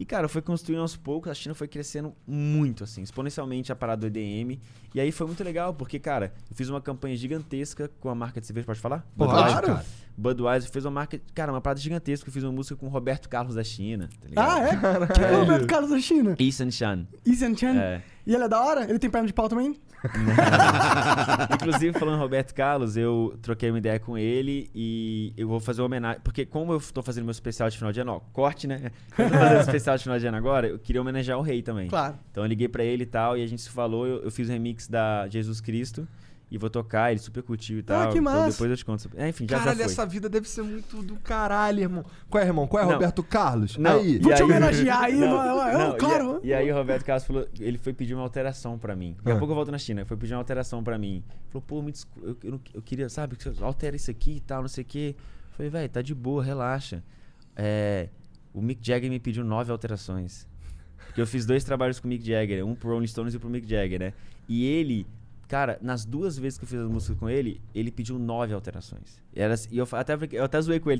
E, 0.03 0.05
cara, 0.05 0.27
foi 0.27 0.41
construindo 0.41 0.81
aos 0.81 0.97
poucos, 0.97 1.31
a 1.31 1.33
China 1.33 1.55
foi 1.55 1.65
crescendo 1.65 2.13
muito, 2.27 2.83
assim, 2.83 3.01
exponencialmente 3.01 3.71
a 3.71 3.75
parada 3.75 4.01
do 4.01 4.07
EDM. 4.07 4.59
E 4.93 4.99
aí 4.99 5.13
foi 5.13 5.25
muito 5.25 5.41
legal, 5.45 5.73
porque, 5.73 5.97
cara, 5.97 6.33
eu 6.51 6.57
fiz 6.57 6.67
uma 6.67 6.81
campanha 6.81 7.15
gigantesca 7.15 7.89
com 8.01 8.09
a 8.09 8.15
marca 8.15 8.41
de 8.41 8.45
cerveja, 8.45 8.65
pode 8.65 8.81
falar? 8.81 9.07
Pode, 9.15 9.31
Budweiser. 9.31 9.85
Budweiser 10.17 10.69
fez 10.69 10.83
uma 10.83 10.91
marca, 10.91 11.21
cara, 11.33 11.53
uma 11.53 11.61
parada 11.61 11.79
gigantesca. 11.79 12.27
Eu 12.27 12.33
fiz 12.33 12.43
uma 12.43 12.51
música 12.51 12.75
com 12.75 12.85
o 12.87 12.89
Roberto 12.89 13.29
Carlos 13.29 13.55
da 13.55 13.63
China, 13.63 14.09
tá 14.19 14.27
ligado? 14.27 14.45
Ah, 14.45 14.59
é? 14.59 15.07
Quem 15.15 15.23
é 15.23 15.31
o 15.31 15.39
Roberto 15.39 15.67
Carlos 15.67 15.89
da 15.89 15.99
China? 16.01 16.35
Yi 16.37 16.51
Sanshan. 16.51 17.07
Isan 17.25 17.55
Chan. 17.55 17.77
É. 17.77 18.03
E 18.25 18.33
ele 18.33 18.43
é 18.43 18.47
da 18.47 18.61
hora? 18.61 18.89
Ele 18.89 18.99
tem 18.99 19.09
perna 19.09 19.27
de 19.27 19.33
pau 19.33 19.49
também? 19.49 19.75
Inclusive, 21.53 21.97
falando 21.97 22.19
Roberto 22.19 22.53
Carlos, 22.53 22.95
eu 22.95 23.37
troquei 23.41 23.69
uma 23.69 23.77
ideia 23.77 23.99
com 23.99 24.17
ele 24.17 24.69
e 24.73 25.33
eu 25.35 25.47
vou 25.47 25.59
fazer 25.59 25.81
uma 25.81 25.87
homenagem. 25.87 26.21
Porque, 26.23 26.45
como 26.45 26.73
eu 26.73 26.79
tô 26.79 27.01
fazendo 27.01 27.25
meu 27.25 27.31
especial 27.31 27.69
de 27.69 27.77
final 27.77 27.91
de 27.91 27.99
ano, 27.99 28.13
ó, 28.13 28.19
corte, 28.31 28.67
né? 28.67 28.91
Eu 29.17 29.29
tô 29.29 29.37
fazendo 29.37 29.61
especial 29.61 29.97
de 29.97 30.03
final 30.03 30.19
de 30.19 30.25
ano 30.27 30.37
agora, 30.37 30.67
eu 30.67 30.79
queria 30.79 31.01
homenagear 31.01 31.37
o 31.37 31.41
rei 31.41 31.61
também. 31.61 31.87
Claro. 31.87 32.17
Então 32.31 32.43
eu 32.43 32.47
liguei 32.47 32.67
pra 32.67 32.83
ele 32.83 33.03
e 33.03 33.05
tal, 33.05 33.37
e 33.37 33.43
a 33.43 33.47
gente 33.47 33.61
se 33.61 33.69
falou. 33.69 34.07
Eu, 34.07 34.23
eu 34.23 34.31
fiz 34.31 34.49
um 34.49 34.51
remix 34.51 34.87
da 34.87 35.27
Jesus 35.27 35.61
Cristo 35.61 36.07
e 36.53 36.57
vou 36.59 36.69
tocar, 36.69 37.09
ele 37.09 37.19
super 37.19 37.41
curtiu 37.41 37.79
e 37.79 37.83
tal. 37.83 38.03
que 38.11 38.19
Então 38.19 38.23
massa. 38.31 38.51
depois 38.51 38.69
eu 38.69 38.77
te 38.77 38.85
conto. 38.85 39.09
É, 39.15 39.27
enfim, 39.29 39.47
já, 39.49 39.57
Caralho, 39.57 39.77
já 39.79 39.83
foi. 39.85 39.91
essa 39.91 40.05
vida 40.05 40.29
deve 40.29 40.47
ser 40.47 40.61
muito 40.61 41.01
do 41.01 41.15
caralho, 41.15 41.79
irmão. 41.81 42.05
Qual 42.29 42.43
é, 42.43 42.45
irmão? 42.45 42.67
Qual 42.67 42.81
é, 42.81 42.85
Não. 42.85 42.93
Roberto 42.93 43.23
Carlos? 43.23 43.75
Não, 43.75 43.99
Aí. 43.99 44.17
e 44.17 44.19
Vou 44.19 44.31
te 44.31 44.37
aí- 44.37 44.43
homenagear 44.43 45.01
aí, 45.01 45.15
Não, 45.19 45.97
claro. 45.97 46.39
E, 46.43 46.53
a- 46.53 46.57
e 46.61 46.63
aí 46.65 46.71
o 46.71 46.75
Roberto 46.75 47.03
Carlos 47.03 47.25
falou, 47.25 47.47
ele 47.59 47.79
foi 47.79 47.91
pedir 47.91 48.13
uma 48.13 48.21
alteração 48.23 48.77
pra 48.77 48.95
mim. 48.95 49.15
Daqui 49.17 49.31
a 49.31 49.33
Ah. 49.33 49.37
pouco 49.39 49.51
eu 49.51 49.55
volto 49.55 49.71
na 49.71 49.79
China. 49.79 50.05
Foi 50.05 50.15
pedir 50.15 50.33
uma 50.33 50.39
alteração 50.41 50.83
pra 50.83 50.95
mim. 50.97 51.23
Falou, 51.49 51.63
pô, 51.67 51.81
me 51.81 51.91
descu- 51.91 52.19
eu, 52.21 52.37
eu, 52.43 52.61
eu 52.75 52.81
queria, 52.83 53.09
sabe, 53.09 53.35
que 53.35 53.43
você 53.49 53.63
altera 53.63 53.95
isso 53.95 54.11
aqui 54.11 54.33
e 54.37 54.39
tal, 54.39 54.61
não 54.61 54.69
sei 54.69 54.83
o 54.83 54.85
quê. 54.87 55.15
Eu 55.17 55.55
falei, 55.57 55.69
velho, 55.71 55.89
tá 55.89 56.01
de 56.03 56.13
boa, 56.13 56.43
relaxa. 56.43 57.03
É, 57.55 58.09
o 58.53 58.61
Mick 58.61 58.79
Jagger 58.85 59.09
me 59.09 59.19
pediu 59.19 59.43
nove 59.43 59.71
alterações. 59.71 60.47
Porque 61.07 61.19
eu 61.21 61.27
fiz 61.27 61.45
dois 61.45 61.63
trabalhos 61.63 61.99
com 61.99 62.07
o 62.07 62.09
Mick 62.09 62.25
Jagger, 62.25 62.65
um 62.65 62.73
pro 62.75 62.89
Rolling 62.91 63.07
Stones 63.07 63.33
e 63.33 63.39
pro 63.39 63.49
Mick 63.49 63.67
Jagger, 63.69 63.99
né? 63.99 64.13
E 64.47 64.65
ele, 64.65 65.05
cara, 65.53 65.77
nas 65.83 66.03
duas 66.03 66.35
vezes 66.35 66.57
que 66.57 66.63
eu 66.63 66.67
fiz 66.67 66.79
as 66.79 66.87
músicas 66.89 67.15
com 67.15 67.29
ele, 67.29 67.61
ele 67.75 67.91
pediu 67.91 68.17
nove 68.17 68.55
alterações. 68.55 69.21
E, 69.35 69.39
era, 69.39 69.53
assim- 69.53 69.69
e 69.71 69.77
eu 69.77 69.87
até, 69.91 70.17
eu 70.31 70.43
até 70.43 70.59
zoei 70.59 70.79
com 70.79 70.89
ele. 70.89 70.99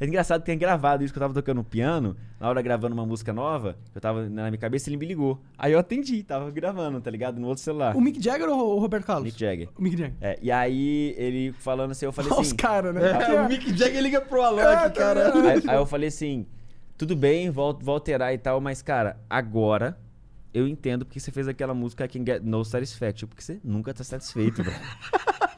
É 0.00 0.06
engraçado 0.06 0.40
que 0.40 0.46
tem 0.46 0.56
gravado 0.56 1.04
isso 1.04 1.12
que 1.12 1.18
eu 1.18 1.20
tava 1.20 1.34
tocando 1.34 1.62
piano, 1.62 2.16
na 2.40 2.48
hora 2.48 2.62
gravando 2.62 2.94
uma 2.94 3.04
música 3.04 3.30
nova, 3.30 3.76
eu 3.94 4.00
tava 4.00 4.26
na 4.26 4.44
minha 4.50 4.56
cabeça, 4.56 4.88
ele 4.88 4.96
me 4.96 5.04
ligou. 5.04 5.38
Aí 5.58 5.72
eu 5.74 5.78
atendi, 5.78 6.22
tava 6.22 6.50
gravando, 6.50 6.98
tá 6.98 7.10
ligado? 7.10 7.38
No 7.38 7.48
outro 7.48 7.62
celular. 7.62 7.94
O 7.94 8.00
Mick 8.00 8.22
Jagger 8.22 8.48
ou 8.48 8.76
o 8.76 8.78
Roberto 8.78 9.04
Carlos? 9.04 9.24
Mick 9.26 9.38
Jagger. 9.38 9.68
O 9.76 9.82
Mick 9.82 9.94
Jagger. 9.98 10.16
É, 10.18 10.38
e 10.40 10.50
aí 10.50 11.14
ele 11.18 11.52
falando 11.58 11.90
assim, 11.90 12.06
eu 12.06 12.12
falei 12.12 12.30
Olha 12.32 12.40
os 12.40 12.46
assim. 12.46 12.56
caras, 12.56 12.94
né? 12.94 13.02
É, 13.02 13.42
o 13.42 13.48
Mick 13.50 13.76
Jagger 13.76 14.02
liga 14.02 14.22
pro 14.22 14.40
Alok, 14.40 14.62
É, 14.62 14.74
tá 14.76 14.90
cara. 14.90 15.34
Aí, 15.34 15.62
aí 15.68 15.76
eu 15.76 15.84
falei 15.84 16.08
assim: 16.08 16.46
tudo 16.96 17.14
bem, 17.14 17.50
vou, 17.50 17.78
vou 17.78 17.92
alterar 17.96 18.32
e 18.32 18.38
tal, 18.38 18.62
mas, 18.62 18.80
cara, 18.80 19.20
agora 19.28 19.98
eu 20.52 20.66
entendo 20.66 21.04
porque 21.04 21.20
você 21.20 21.30
fez 21.30 21.46
aquela 21.48 21.74
música 21.74 22.04
I 22.04 22.08
Can 22.08 22.24
Get 22.24 22.42
No 22.42 22.64
Satisfaction, 22.64 23.28
porque 23.28 23.42
você 23.42 23.60
nunca 23.64 23.92
tá 23.94 24.02
satisfeito, 24.04 24.62
bro. 24.62 24.72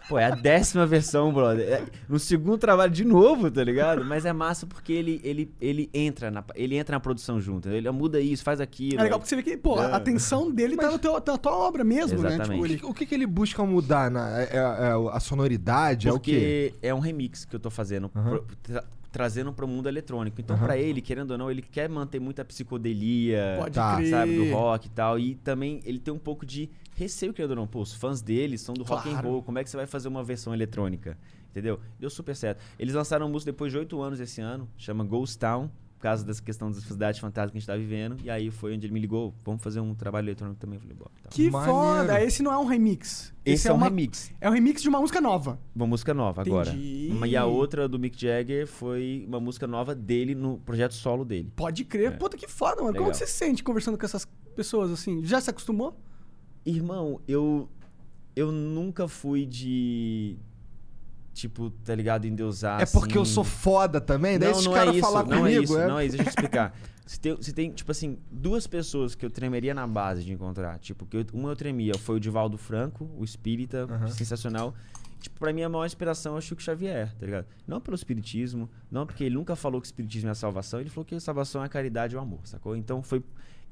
Pô, 0.09 0.19
é 0.19 0.25
a 0.27 0.31
décima 0.35 0.85
versão, 0.85 1.33
brother. 1.33 1.67
É 1.67 1.85
no 2.09 2.19
segundo 2.19 2.59
trabalho 2.59 2.93
de 2.93 3.03
novo, 3.05 3.51
tá 3.51 3.63
ligado? 3.65 4.05
Mas 4.05 4.27
é 4.27 4.33
massa 4.33 4.67
porque 4.67 4.93
ele, 4.93 5.21
ele, 5.25 5.51
ele, 5.61 5.89
entra, 5.95 6.31
na, 6.31 6.45
ele 6.55 6.77
entra 6.77 6.97
na 6.97 7.01
produção 7.01 7.41
junto. 7.41 7.69
Ele 7.71 7.91
muda 7.93 8.21
isso, 8.21 8.43
faz 8.45 8.61
aquilo. 8.61 9.01
É 9.01 9.05
legal 9.05 9.19
porque 9.19 9.29
você 9.31 9.37
vê 9.37 9.43
que, 9.43 9.57
pô, 9.57 9.79
a 9.79 9.97
atenção 9.97 10.51
dele 10.51 10.77
tá 10.77 10.91
no 10.91 10.99
teu, 10.99 11.13
na 11.15 11.21
tua 11.39 11.57
obra 11.57 11.83
mesmo, 11.85 12.21
né? 12.21 12.35
Exatamente. 12.35 12.51
Tipo, 12.51 12.63
O 12.63 12.67
ele... 12.67 12.79
que, 12.79 12.87
o 12.87 12.93
que 12.93 13.07
que 13.07 13.15
ele 13.15 13.27
busca 13.27 13.65
mudar? 13.65 14.11
Na, 14.11 14.41
é, 14.43 14.51
é- 14.53 14.57
é 14.57 14.93
a 15.17 15.21
sonoridade? 15.21 16.09
É 16.09 16.13
o 16.13 16.21
quê? 16.21 16.73
Porque 16.75 16.87
é 16.87 16.93
um 16.93 16.99
remix 17.01 17.45
que 17.47 17.57
eu 17.57 17.61
tô 17.61 17.71
fazendo, 17.71 18.11
Aham. 18.15 18.31
pro- 18.31 18.47
tra- 18.63 18.85
trazendo 19.13 19.53
pro 19.53 19.69
mundo 19.69 19.89
eletrônico. 19.89 20.41
Então, 20.41 20.57
Aham. 20.57 20.65
pra 20.65 20.79
ele, 20.79 21.01
querendo 21.03 21.33
ou 21.33 21.39
não, 21.39 21.51
ele 21.51 21.61
quer 21.63 21.89
manter 21.89 22.19
muita 22.19 22.43
psicodelia, 22.45 23.57
Pode 23.59 23.75
Tá. 23.75 23.97
crer. 23.97 24.09
sabe, 24.09 24.35
do 24.35 24.45
rock 24.51 24.87
e 24.87 24.91
tal. 24.91 25.19
E 25.19 25.35
também 25.37 25.81
ele 25.85 25.99
tem 26.01 26.13
um 26.13 26.19
pouco 26.19 26.45
de 26.47 26.71
receio, 26.97 27.33
querendo 27.33 27.51
ou 27.51 27.57
não. 27.57 27.67
Pô, 27.67 27.81
os 27.83 27.93
fãs 27.95 28.23
dele 28.23 28.57
são 28.57 28.75
do 28.75 28.83
rock 28.83 29.09
and 29.09 29.13
Claro. 29.13 29.29
roll. 29.29 29.43
Como 29.43 29.59
é 29.59 29.63
que 29.65 29.71
você 29.71 29.77
vai 29.77 29.87
fazer 29.87 30.09
uma 30.09 30.25
versão 30.25 30.53
eletrônica? 30.55 31.17
Entendeu? 31.51 31.79
Deu 32.01 32.09
super 32.09 32.35
certo. 32.35 32.63
Eles 32.79 32.95
lançaram 32.95 33.29
música 33.29 33.53
depois 33.53 33.71
de 33.71 33.77
oito 33.79 34.01
anos 34.01 34.19
esse 34.19 34.41
ano, 34.41 34.67
chama 34.79 35.05
Ghost 35.05 35.39
Town. 35.39 35.71
Por 36.03 36.09
causa 36.09 36.25
dessa 36.25 36.43
questão 36.43 36.69
das 36.69 36.83
cidades 36.83 37.21
fantásticas 37.21 37.53
que 37.53 37.59
a 37.59 37.61
gente 37.61 37.67
tá 37.69 37.77
vivendo. 37.77 38.17
E 38.25 38.29
aí 38.29 38.51
foi 38.51 38.75
onde 38.75 38.87
ele 38.87 38.93
me 38.93 38.99
ligou. 38.99 39.33
Vamos 39.45 39.63
fazer 39.63 39.79
um 39.79 39.95
trabalho 39.95 40.25
eletrônico 40.25 40.59
também. 40.59 40.75
Eu 40.79 40.81
falei, 40.81 40.97
bora. 40.97 41.13
Tá. 41.23 41.29
Que 41.31 41.49
Maneiro. 41.49 41.73
foda. 41.73 42.25
Esse 42.25 42.43
não 42.43 42.53
é 42.53 42.59
um 42.59 42.65
remix. 42.65 43.33
Esse, 43.45 43.69
é, 43.69 43.73
um 43.73 43.77
uma... 43.77 43.87
remix. 43.87 44.35
É 44.41 44.51
um 44.51 44.53
remix 44.53 44.83
de 44.83 44.89
uma 44.89 44.99
música 44.99 45.21
nova. 45.21 45.61
Uma 45.73 45.87
música 45.87 46.13
nova 46.13 46.43
agora. 46.43 46.71
Entendi. 46.71 47.09
Uma- 47.13 47.29
E 47.29 47.37
a 47.37 47.45
outra 47.47 47.89
do 47.89 48.01
Mick 48.01 48.21
Jagger 48.21 48.67
foi 48.67 49.25
uma 49.29 49.39
música 49.39 49.65
nova 49.69 49.95
dele 49.95 50.35
no 50.35 50.59
projeto 50.59 50.93
solo 50.95 51.25
dele. 51.25 51.53
Pode 51.55 51.85
crer. 51.85 52.09
É. 52.09 52.17
Puta, 52.17 52.37
que 52.37 52.49
foda, 52.49 52.83
mano. 52.83 52.95
Como 52.95 53.07
Legal. 53.07 53.11
que 53.13 53.19
você 53.19 53.27
se 53.29 53.35
sente 53.35 53.63
conversando 53.63 53.97
com 53.97 54.05
essas 54.05 54.27
pessoas, 54.57 54.91
assim? 54.91 55.25
Já 55.25 55.41
se 55.41 55.51
acostumou? 55.51 55.97
Irmão, 56.67 57.21
eu 57.29 57.69
eu 58.35 58.51
nunca 58.51 59.07
fui 59.07 59.47
de 59.47 60.37
tipo, 61.33 61.71
tá 61.71 61.95
ligado, 61.95 62.27
endeusar 62.27 62.81
é 62.81 62.87
porque 62.87 63.17
eu 63.17 63.23
assim. 63.23 63.33
sou 63.33 63.45
foda 63.45 64.01
também? 64.01 64.39
Daí 64.39 64.51
Não, 64.51 64.59
esses 64.59 64.67
é 64.67 64.75
caras 64.75 64.95
isso, 64.95 65.01
falar 65.05 65.25
não 65.25 65.39
comigo, 65.39 65.61
é 65.61 65.65
isso, 65.65 65.79
é? 65.79 65.87
não 65.87 65.99
é 65.99 66.07
isso, 66.07 66.17
deixa 66.17 66.31
eu 66.31 66.35
te 66.35 66.39
explicar. 66.39 66.75
Se 67.05 67.19
tem, 67.21 67.43
se 67.43 67.53
tem, 67.53 67.71
tipo 67.71 67.91
assim, 67.91 68.17
duas 68.31 68.67
pessoas 68.67 69.15
que 69.15 69.27
eu 69.27 69.29
tremeria 69.29 69.75
na 69.75 69.87
base 69.87 70.23
de 70.23 70.33
encontrar, 70.33 70.79
tipo, 70.79 71.05
que 71.05 71.17
eu, 71.17 71.27
uma 71.35 71.51
eu 71.51 71.57
tremia, 71.57 71.93
foi 71.99 72.17
o 72.17 72.21
Divaldo 72.21 72.57
Franco, 72.57 73.11
o 73.19 73.25
espírita, 73.25 73.89
sensacional. 74.09 74.73
Tipo, 75.21 75.39
pra 75.39 75.53
mim 75.53 75.63
a 75.63 75.69
maior 75.69 75.85
inspiração 75.85 76.37
é 76.37 76.39
o 76.39 76.41
Chico 76.41 76.63
Xavier, 76.63 77.13
tá 77.19 77.27
ligado? 77.27 77.47
Não 77.67 77.81
pelo 77.81 77.97
espiritismo, 77.97 78.71
não 78.91 79.05
porque 79.05 79.25
ele 79.25 79.35
nunca 79.35 79.55
falou 79.55 79.81
que 79.81 79.87
o 79.87 79.89
espiritismo 79.89 80.29
é 80.29 80.33
a 80.33 80.35
salvação, 80.35 80.81
ele 80.81 80.89
falou 80.91 81.05
que 81.05 81.15
a 81.15 81.21
salvação 81.21 81.63
é 81.63 81.67
a 81.67 81.69
caridade 81.69 82.15
e 82.15 82.17
o 82.17 82.21
amor, 82.21 82.41
sacou? 82.45 82.77
Então 82.77 83.03
foi 83.03 83.23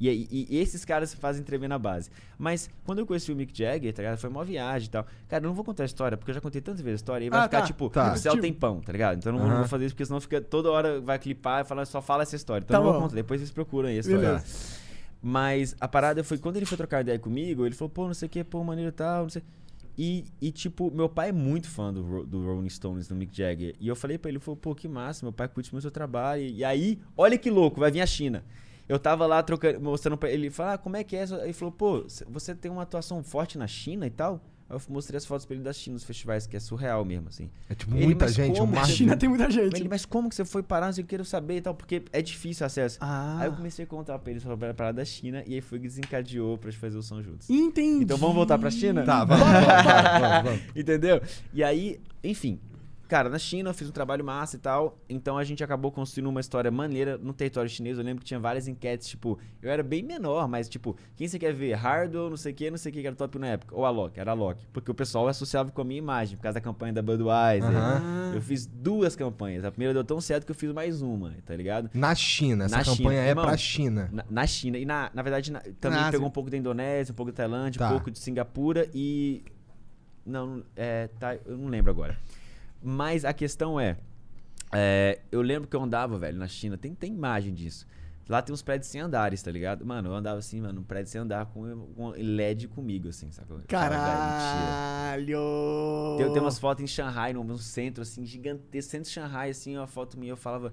e, 0.09 0.29
e- 0.31 0.47
e 0.51 0.59
esses 0.59 0.85
caras 0.85 1.11
se 1.11 1.17
fazem 1.17 1.43
tremer 1.45 1.69
na 1.69 1.79
base. 1.79 2.11
Mas 2.39 2.71
quando 2.85 3.01
eu 3.01 3.07
conheci 3.07 3.31
o 3.31 3.37
Mick 3.37 3.57
Jagger, 3.57 3.93
tá 3.93 4.03
ligado? 4.03 4.19
Foi 4.19 4.31
uma 4.31 4.45
viagem 4.45 4.89
e 4.89 4.91
tal. 4.91 5.07
Cara, 5.29 5.45
eu 5.45 5.49
não 5.49 5.55
vou 5.55 5.65
contar 5.65 5.83
a 5.83 5.87
história, 5.87 6.17
porque 6.17 6.31
eu 6.31 6.35
já 6.35 6.41
contei 6.41 6.61
tantas 6.61 6.81
vezes 6.81 7.01
a 7.01 7.03
história. 7.03 7.25
E 7.25 7.29
vai 7.31 7.41
Ah, 7.41 7.43
ficar, 7.45 7.61
tá. 7.61 7.67
tipo, 7.67 7.91
Tá. 7.91 8.13
o 8.15 8.17
céu 8.17 8.41
tem 8.41 8.53
pão, 8.53 8.81
tá 8.81 8.91
ligado? 8.93 9.19
Então 9.19 9.31
eu 9.33 9.35
não, 9.35 9.41
vou- 9.45 9.51
não 9.51 9.59
vou 9.61 9.69
fazer 9.69 9.85
isso, 9.87 9.95
porque 9.95 10.07
senão 10.07 10.21
fica 10.21 10.41
toda 10.41 10.71
hora 10.71 11.01
vai 11.01 11.19
clipar 11.19 11.63
e 11.63 11.65
falar, 11.69 11.85
só 11.85 12.01
fala 12.01 12.23
essa 12.23 12.35
história. 12.37 12.65
Então 12.65 12.75
Tá 12.75 12.81
eu 12.81 12.85
não 12.85 12.93
bom. 12.93 12.99
vou 13.01 13.03
contar. 13.09 13.15
Depois 13.17 13.41
vocês 13.41 13.51
procuram 13.51 13.89
aí 13.89 13.97
a 13.99 14.01
história. 14.01 14.21
Beleza. 14.21 14.81
Mas 15.23 15.77
a 15.81 15.87
parada 15.87 16.25
foi 16.25 16.39
quando 16.39 16.57
ele 16.57 16.65
foi 16.67 16.77
trocar 16.79 17.03
ideia 17.03 17.19
comigo, 17.19 17.67
ele 17.67 17.75
falou, 17.75 17.91
pô, 17.91 18.07
não 18.07 18.15
sei 18.15 18.27
o 18.27 18.31
que, 18.31 18.43
pô, 18.43 18.65
maneiro 18.65 18.89
e 18.89 18.93
tal, 18.93 19.25
não 19.25 19.31
sei. 19.31 19.43
E, 19.99 20.25
e, 20.41 20.51
tipo, 20.51 20.91
meu 20.91 21.11
pai 21.11 21.29
é 21.29 21.33
muito 21.33 21.69
fã 21.69 21.93
do, 21.93 22.25
do 22.25 22.43
Rolling 22.47 22.71
Stones, 22.71 23.07
do 23.07 23.15
Mick 23.15 23.37
Jagger. 23.37 23.75
E 23.79 23.87
eu 23.87 23.95
falei 23.95 24.17
pra 24.17 24.31
ele, 24.31 24.39
ele 24.39 24.45
falou, 24.45 24.57
pô, 24.57 24.75
que 24.75 24.89
massa, 24.89 25.27
meu 25.27 25.33
pai 25.33 25.47
curte 25.47 25.71
muito 25.73 25.81
o 25.81 25.83
seu 25.83 25.91
trabalho. 25.91 26.43
E 26.43 26.65
aí, 26.65 26.99
olha 27.19 27.37
que 27.37 27.51
louco, 27.51 27.79
vai 27.81 27.91
vir 27.91 28.01
a 28.01 28.07
China. 28.07 28.43
Eu 28.91 28.99
tava 28.99 29.25
lá 29.25 29.41
trocando, 29.41 29.81
mostrando 29.81 30.17
pra 30.17 30.29
ele, 30.29 30.47
ele 30.47 30.51
falou, 30.51 30.73
ah, 30.73 30.79
como 30.79 30.97
é 30.97 31.05
que 31.05 31.15
é? 31.15 31.23
Ele 31.45 31.53
falou, 31.53 31.71
pô, 31.71 32.05
você 32.29 32.57
tem 32.57 32.69
uma 32.69 32.83
atuação 32.83 33.23
forte 33.23 33.57
na 33.57 33.69
China 33.69 34.05
e 34.05 34.11
tal? 34.11 34.41
Aí 34.69 34.77
eu 34.77 34.83
mostrei 34.89 35.17
as 35.17 35.25
fotos 35.25 35.47
pra 35.47 35.55
ele 35.55 35.63
da 35.63 35.73
China, 35.73 35.95
nos 35.95 36.03
festivais, 36.03 36.45
que 36.45 36.57
é 36.57 36.61
surreal 36.61 37.05
mesmo, 37.05 37.29
assim. 37.29 37.49
É 37.69 37.75
tipo 37.77 37.95
Ele, 37.95 38.07
muita 38.07 38.27
gente, 38.27 38.59
como? 38.59 38.73
mar 38.73 38.83
A 38.83 38.87
de- 38.87 38.93
China 38.93 39.17
tem 39.17 39.29
muita 39.29 39.49
gente. 39.49 39.77
Ele, 39.77 39.89
mas 39.89 40.05
como 40.05 40.29
que 40.29 40.35
você 40.35 40.45
foi 40.45 40.61
parar? 40.65 40.93
Eu 40.99 41.05
quero 41.05 41.25
saber 41.25 41.59
e 41.59 41.61
tal, 41.61 41.73
porque 41.73 42.03
é 42.13 42.21
difícil 42.21 42.65
o 42.65 42.67
acesso. 42.67 42.99
Ah. 43.01 43.39
Aí 43.41 43.47
eu 43.47 43.53
comecei 43.53 43.85
a 43.85 43.87
contar 43.87 44.19
pra 44.19 44.33
ele 44.33 44.41
sobre 44.41 44.69
a 44.69 44.75
parada 44.75 44.97
da 44.97 45.05
China 45.05 45.45
e 45.47 45.55
aí 45.55 45.61
foi 45.61 45.79
que 45.79 45.87
desencadeou 45.87 46.59
pra 46.59 46.69
gente 46.71 46.81
fazer 46.81 46.99
o 46.99 47.03
som 47.03 47.23
juntos. 47.23 47.49
Entendi. 47.49 48.03
Então 48.05 48.17
vamos 48.17 48.35
voltar 48.35 48.59
pra 48.59 48.73
China? 48.73 49.05
Tá, 49.05 49.23
vamos, 49.25 49.45
vamos, 49.45 49.67
vamos, 50.21 50.45
vamos. 50.51 50.61
Entendeu? 50.75 51.21
E 51.55 51.63
aí, 51.63 52.01
enfim. 52.25 52.59
Cara, 53.11 53.29
na 53.29 53.41
China 53.41 53.71
eu 53.71 53.75
fiz 53.75 53.89
um 53.89 53.93
trabalho 53.93 54.25
massa 54.25 54.55
e 54.55 54.59
tal. 54.61 54.97
Então 55.09 55.37
a 55.37 55.43
gente 55.43 55.65
acabou 55.65 55.91
construindo 55.91 56.29
uma 56.29 56.39
história 56.41 56.71
maneira 56.71 57.19
no 57.19 57.33
território 57.33 57.69
chinês. 57.69 57.99
Eu 57.99 58.05
lembro 58.05 58.21
que 58.21 58.25
tinha 58.29 58.39
várias 58.39 58.69
enquetes, 58.69 59.09
tipo, 59.09 59.37
eu 59.61 59.69
era 59.69 59.83
bem 59.83 60.01
menor, 60.01 60.47
mas 60.47 60.69
tipo, 60.69 60.97
quem 61.17 61.27
você 61.27 61.37
quer 61.37 61.53
ver? 61.53 61.73
Hardwell, 61.75 62.31
não 62.31 62.37
sei 62.37 62.53
o 62.53 62.55
que, 62.55 62.71
não 62.71 62.79
sei 62.79 62.91
o 62.91 62.93
que, 62.95 63.01
que 63.01 63.07
era 63.09 63.17
top 63.17 63.37
na 63.37 63.49
época. 63.49 63.75
Ou 63.75 63.85
a 63.85 63.91
Loki, 63.91 64.21
era 64.21 64.31
a 64.31 64.35
Loki. 64.35 64.65
Porque 64.73 64.89
o 64.93 64.95
pessoal 64.95 65.27
associava 65.27 65.73
com 65.73 65.81
a 65.83 65.85
minha 65.85 65.99
imagem, 65.99 66.37
por 66.37 66.45
causa 66.45 66.55
da 66.55 66.61
campanha 66.61 66.93
da 66.93 67.03
Budweiser. 67.03 67.69
Aham. 67.69 68.31
Eu 68.33 68.41
fiz 68.41 68.65
duas 68.65 69.17
campanhas. 69.17 69.65
A 69.65 69.73
primeira 69.73 69.93
deu 69.93 70.05
tão 70.05 70.21
certo 70.21 70.45
que 70.45 70.53
eu 70.53 70.55
fiz 70.57 70.71
mais 70.73 71.03
uma, 71.03 71.35
tá 71.45 71.57
ligado? 71.57 71.91
Na 71.93 72.15
China, 72.15 72.67
essa 72.67 72.77
Na 72.77 72.85
campanha 72.85 72.97
China. 73.11 73.15
é 73.25 73.29
Irmão, 73.31 73.45
pra 73.45 73.57
China. 73.57 74.09
Na, 74.13 74.25
na 74.31 74.47
China. 74.47 74.79
E 74.79 74.85
na, 74.85 75.11
na 75.13 75.23
verdade, 75.23 75.51
na- 75.51 75.63
também 75.81 75.99
Ásia. 75.99 76.13
pegou 76.13 76.29
um 76.29 76.31
pouco 76.31 76.49
da 76.49 76.57
Indonésia, 76.57 77.11
um 77.13 77.17
pouco 77.17 77.33
da 77.33 77.37
Tailândia, 77.37 77.81
Tá. 77.81 77.89
um 77.89 77.93
pouco 77.95 78.09
de 78.09 78.21
Singapura 78.21 78.89
e. 78.95 79.43
Não, 80.25 80.63
é. 80.77 81.09
Tá, 81.19 81.35
eu 81.45 81.57
não 81.59 81.69
lembro 81.69 81.91
agora. 81.91 82.17
Mas 82.83 83.25
a 83.25 83.33
questão 83.33 83.79
é. 83.79 83.97
é, 84.73 85.21
eu 85.31 85.43
lembro 85.43 85.69
que 85.69 85.77
eu 85.77 85.83
andava, 85.83 86.19
velho, 86.19 86.39
na 86.39 86.49
China, 86.49 86.77
tem, 86.77 86.95
tem 86.95 87.13
imagem 87.13 87.53
disso. 87.53 87.87
Lá 88.31 88.41
tem 88.41 88.55
uns 88.55 88.63
prédios 88.63 88.89
sem 88.89 89.01
andares, 89.01 89.43
tá 89.43 89.51
ligado? 89.51 89.85
Mano, 89.85 90.09
eu 90.09 90.15
andava 90.15 90.39
assim, 90.39 90.61
mano, 90.61 90.81
um 90.81 90.85
prédio 90.85 91.11
sem 91.11 91.21
andar 91.21 91.47
com, 91.47 91.89
com 91.97 92.11
LED 92.11 92.69
comigo, 92.69 93.09
assim, 93.09 93.29
sacou? 93.33 93.57
Eu 93.57 93.65
falava, 93.69 93.91
"Velho, 93.91 94.07
mentira." 94.07 94.67
Caralho! 94.71 96.17
Tem, 96.17 96.33
tem 96.33 96.41
umas 96.41 96.57
fotos 96.57 96.85
em 96.85 96.87
Shanghai, 96.87 97.33
num, 97.33 97.59
centro, 97.59 98.03
assim, 98.03 98.25
gigantesco, 98.25 98.89
centro 98.89 99.09
de 99.09 99.13
Shanghai, 99.13 99.51
assim, 99.51 99.77
uma 99.77 99.89
foto 99.89 100.17
minha, 100.17 100.31
eu 100.31 100.37
falava, 100.37 100.73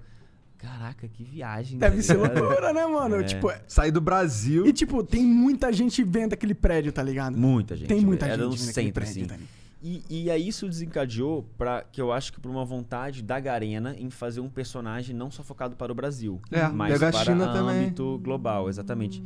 caraca, 0.60 1.08
que 1.08 1.24
viagem. 1.24 1.80
Deve 1.80 1.98
tá 1.98 2.04
ser 2.04 2.18
ligado?" 2.18 2.40
loucura, 2.40 2.72
né, 2.72 2.86
mano? 2.86 3.16
É. 3.16 3.24
Tipo, 3.24 3.52
Sair 3.68 3.90
do 3.90 4.02
Brasil. 4.02 4.68
e 4.68 4.72
tipo, 4.72 5.04
tem 5.04 5.26
muita 5.26 5.74
gente 5.74 6.04
vendo 6.04 6.34
aquele 6.34 6.54
prédio, 6.54 6.92
tá 6.92 7.02
ligado? 7.02 7.36
Muita 7.36 7.76
gente. 7.76 7.88
Tem 7.88 8.06
muita 8.06 8.28
Era 8.28 8.36
gente 8.36 8.44
vendo 8.44 8.70
aquele 8.70 8.72
centro, 8.72 8.94
prédio, 8.94 9.12
assim. 9.12 9.26
Dani. 9.26 9.48
E, 9.82 10.04
e 10.10 10.32
aí 10.32 10.48
isso 10.48 10.68
desencadeou 10.68 11.44
para 11.58 11.84
que 11.84 12.02
eu 12.02 12.12
acho 12.12 12.34
que 12.34 12.40
por 12.40 12.50
uma 12.50 12.66
vontade 12.66 13.22
da 13.22 13.40
Garena 13.40 13.96
em 13.98 14.10
fazer 14.10 14.40
um 14.42 14.50
personagem 14.50 15.16
não 15.16 15.30
só 15.30 15.44
focado 15.44 15.76
para 15.76 15.92
o 15.92 15.96
Brasil, 15.96 16.42
É, 16.52 16.68
mas 16.68 16.98
para 17.00 17.24
China 17.24 17.48
também. 17.54 17.84
âmbito 17.86 18.18
global, 18.24 18.70
exatamente. 18.70 19.22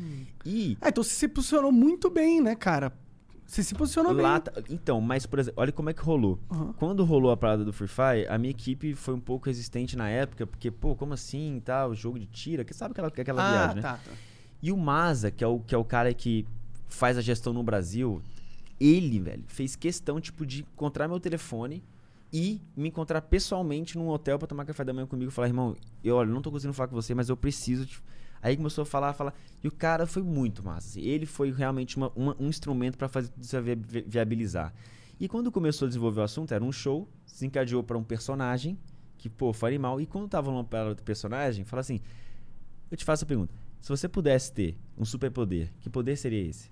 E 0.46 0.78
Ah, 0.82 0.90
então 0.90 1.04
você 1.04 1.12
se 1.12 1.28
posicionou 1.28 1.72
muito 1.72 2.10
bem, 2.10 2.42
né, 2.42 2.54
cara? 2.56 2.92
Você 3.46 3.64
se 3.64 3.74
posicionou 3.76 4.14
lá, 4.14 4.40
bem. 4.40 4.64
então, 4.70 5.00
mas 5.02 5.26
por 5.26 5.40
exemplo, 5.40 5.62
olha 5.62 5.72
como 5.72 5.90
é 5.90 5.94
que 5.94 6.02
rolou. 6.02 6.40
Aham. 6.50 6.74
Quando 6.78 7.04
rolou 7.04 7.32
a 7.32 7.38
parada 7.38 7.64
do 7.66 7.72
Free 7.74 7.88
Fire, 7.88 8.28
a 8.30 8.38
minha 8.38 8.52
equipe 8.52 8.94
foi 8.96 9.14
um 9.14 9.20
pouco 9.20 9.48
resistente 9.48 9.96
na 9.98 10.10
época, 10.10 10.46
porque 10.48 10.70
pô, 10.72 10.96
como 10.96 11.14
assim, 11.14 11.58
e 11.58 11.62
tal, 11.62 11.94
jogo 11.96 12.18
de 12.20 12.26
tira, 12.28 12.64
que 12.64 12.74
sabe 12.74 12.92
aquela 12.92 13.08
aquela 13.08 13.42
Ah, 13.42 13.50
viagem, 13.50 13.76
né? 13.78 13.82
tá, 13.82 13.98
tá. 13.98 14.12
E 14.62 14.72
o 14.72 14.78
Maza, 14.78 15.32
que 15.32 15.44
é 15.44 15.48
o, 15.48 15.60
que 15.60 15.74
é 15.76 15.78
o 15.78 15.84
cara 15.84 16.14
que 16.14 16.46
faz 16.88 17.18
a 17.18 17.22
gestão 17.22 17.52
no 17.52 17.64
Brasil, 17.64 18.22
ele, 18.84 19.20
velho, 19.20 19.44
fez 19.48 19.76
questão, 19.76 20.20
tipo, 20.20 20.46
de 20.46 20.62
encontrar 20.62 21.08
meu 21.08 21.20
telefone 21.20 21.84
e 22.34 22.62
me 22.76 22.88
encontrar 22.90 23.22
pessoalmente 23.22 23.98
num 23.98 24.08
hotel 24.10 24.40
pra 24.40 24.48
tomar 24.48 24.66
café 24.66 24.84
da 24.84 24.94
manhã 24.94 25.06
comigo 25.06 25.30
e 25.30 25.34
falar, 25.34 25.48
irmão, 25.48 25.76
eu, 26.04 26.16
olha, 26.16 26.30
não 26.32 26.42
tô 26.42 26.50
conseguindo 26.50 26.74
falar 26.74 26.88
com 26.88 26.96
você, 26.96 27.14
mas 27.14 27.30
eu 27.30 27.38
preciso. 27.38 27.86
de-" 27.86 28.02
Aí 28.42 28.58
começou 28.58 28.82
a 28.82 28.86
falar, 28.86 29.14
falar. 29.14 29.34
E 29.64 29.68
o 29.68 29.72
cara 29.72 30.08
foi 30.08 30.24
muito 30.24 30.64
massa. 30.64 30.88
assim. 30.90 31.02
Ele 31.02 31.26
foi 31.28 31.52
realmente 31.52 31.96
uma- 31.98 32.12
uma- 32.16 32.36
um 32.40 32.48
instrumento 32.48 32.98
pra 32.98 33.08
fazer 33.08 33.28
tudo 33.30 33.44
isso 33.44 33.62
vi- 33.62 33.76
vi- 33.76 34.06
viabilizar. 34.08 34.74
E 35.20 35.28
quando 35.28 35.52
começou 35.52 35.86
a 35.86 35.90
desenvolver 35.90 36.22
o 36.22 36.24
assunto, 36.24 36.52
era 36.52 36.64
um 36.64 36.72
show, 36.72 37.08
se 37.26 37.46
encadeou 37.46 37.84
pra 37.84 37.96
um 37.98 38.04
personagem, 38.04 38.80
que, 39.18 39.30
pô, 39.30 39.54
foi 39.54 39.70
animal. 39.70 40.02
E 40.02 40.08
quando 40.08 40.28
tava 40.28 40.48
falando 40.50 40.66
para 40.66 40.90
outro 40.90 41.04
personagem, 41.06 41.64
fala 41.64 41.82
assim: 41.82 42.00
eu 42.90 42.98
te 42.98 43.06
faço 43.06 43.24
a 43.26 43.28
pergunta. 43.28 43.54
Se 43.80 43.90
você 43.90 44.08
pudesse 44.08 44.52
ter 44.52 44.76
um 44.98 45.06
superpoder, 45.06 45.72
que 45.80 45.90
poder 45.90 46.16
seria 46.16 46.42
esse? 46.50 46.72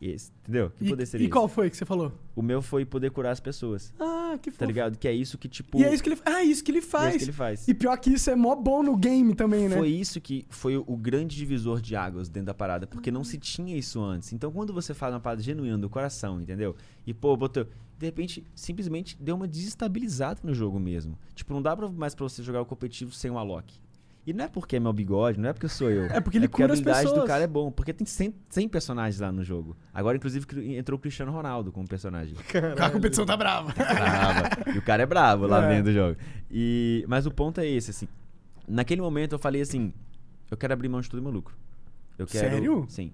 Esse, 0.00 0.32
entendeu? 0.42 0.70
Que 0.70 0.86
E, 0.86 0.88
poder 0.88 1.04
seria 1.04 1.24
e 1.24 1.26
esse? 1.26 1.32
qual 1.32 1.46
foi 1.46 1.68
que 1.68 1.76
você 1.76 1.84
falou? 1.84 2.10
O 2.34 2.40
meu 2.40 2.62
foi 2.62 2.86
poder 2.86 3.10
curar 3.10 3.32
as 3.32 3.40
pessoas. 3.40 3.92
Ah, 4.00 4.38
que 4.40 4.50
fofo. 4.50 4.60
Tá 4.60 4.64
ligado? 4.66 4.96
Que 4.96 5.06
é 5.06 5.12
isso 5.12 5.36
que, 5.36 5.46
tipo. 5.46 5.78
E 5.78 5.84
é 5.84 5.92
isso 5.92 6.02
que 6.02 6.08
ele 6.08 6.20
Ah, 6.24 6.42
isso 6.42 6.64
que 6.64 6.70
ele 6.70 6.78
é 6.78 6.82
faz. 6.82 7.08
isso 7.16 7.18
que 7.18 7.24
ele 7.24 7.32
faz. 7.36 7.68
E 7.68 7.74
pior 7.74 7.94
que 7.98 8.08
isso 8.10 8.30
é 8.30 8.34
mó 8.34 8.56
bom 8.56 8.82
no 8.82 8.96
game 8.96 9.34
também, 9.34 9.68
né? 9.68 9.76
Foi 9.76 9.90
isso 9.90 10.18
que 10.18 10.46
foi 10.48 10.76
o 10.78 10.96
grande 10.96 11.36
divisor 11.36 11.82
de 11.82 11.94
águas 11.94 12.30
dentro 12.30 12.46
da 12.46 12.54
parada, 12.54 12.86
porque 12.86 13.10
não 13.10 13.22
se 13.22 13.36
tinha 13.36 13.76
isso 13.76 14.00
antes. 14.00 14.32
Então, 14.32 14.50
quando 14.50 14.72
você 14.72 14.94
faz 14.94 15.12
uma 15.12 15.20
parada 15.20 15.42
genuína 15.42 15.76
do 15.76 15.90
coração, 15.90 16.40
entendeu? 16.40 16.74
E, 17.06 17.12
pô, 17.12 17.36
botou. 17.36 17.66
De 17.98 18.06
repente, 18.06 18.42
simplesmente 18.54 19.14
deu 19.20 19.36
uma 19.36 19.46
desestabilizada 19.46 20.40
no 20.42 20.54
jogo 20.54 20.80
mesmo. 20.80 21.18
Tipo, 21.34 21.52
não 21.52 21.60
dá 21.60 21.76
mais 21.76 22.14
pra 22.14 22.22
você 22.26 22.42
jogar 22.42 22.62
o 22.62 22.64
competitivo 22.64 23.12
sem 23.12 23.30
o 23.30 23.36
Alok. 23.36 23.74
E 24.26 24.32
não 24.34 24.44
é 24.44 24.48
porque 24.48 24.76
é 24.76 24.80
meu 24.80 24.92
bigode, 24.92 25.40
não 25.40 25.48
é 25.48 25.52
porque 25.52 25.66
sou 25.68 25.90
eu. 25.90 26.04
É 26.06 26.20
porque 26.20 26.36
ele 26.38 26.44
a 26.44 26.48
cura 26.48 26.66
as 26.66 26.78
habilidade 26.78 27.06
do 27.06 27.10
pessoas. 27.10 27.26
cara 27.26 27.44
é 27.44 27.46
bom. 27.46 27.70
Porque 27.70 27.92
tem 27.92 28.06
100, 28.06 28.34
100 28.50 28.68
personagens 28.68 29.18
lá 29.18 29.32
no 29.32 29.42
jogo. 29.42 29.74
Agora, 29.94 30.16
inclusive, 30.16 30.46
entrou 30.76 30.98
o 30.98 31.00
Cristiano 31.00 31.32
Ronaldo 31.32 31.72
como 31.72 31.88
personagem. 31.88 32.34
A 32.78 32.90
competição 32.90 33.24
tá 33.24 33.36
brava. 33.36 33.72
brava. 33.72 34.48
E 34.74 34.78
o 34.78 34.82
cara 34.82 35.02
é 35.02 35.06
bravo 35.06 35.46
lá 35.46 35.64
É. 35.64 35.68
dentro 35.68 35.84
do 35.84 35.92
jogo. 35.92 36.16
E, 36.50 37.04
mas 37.08 37.24
o 37.26 37.30
ponto 37.30 37.60
é 37.60 37.66
esse, 37.66 37.90
assim. 37.90 38.08
Naquele 38.68 39.00
momento 39.00 39.32
eu 39.32 39.38
falei 39.38 39.62
assim: 39.62 39.92
eu 40.50 40.56
quero 40.56 40.72
abrir 40.74 40.88
mão 40.88 41.00
de 41.00 41.08
todo 41.08 41.18
o 41.18 41.22
meu 41.22 41.32
lucro. 41.32 41.56
Eu 42.18 42.26
quero, 42.26 42.50
Sério? 42.50 42.84
Sim. 42.88 43.12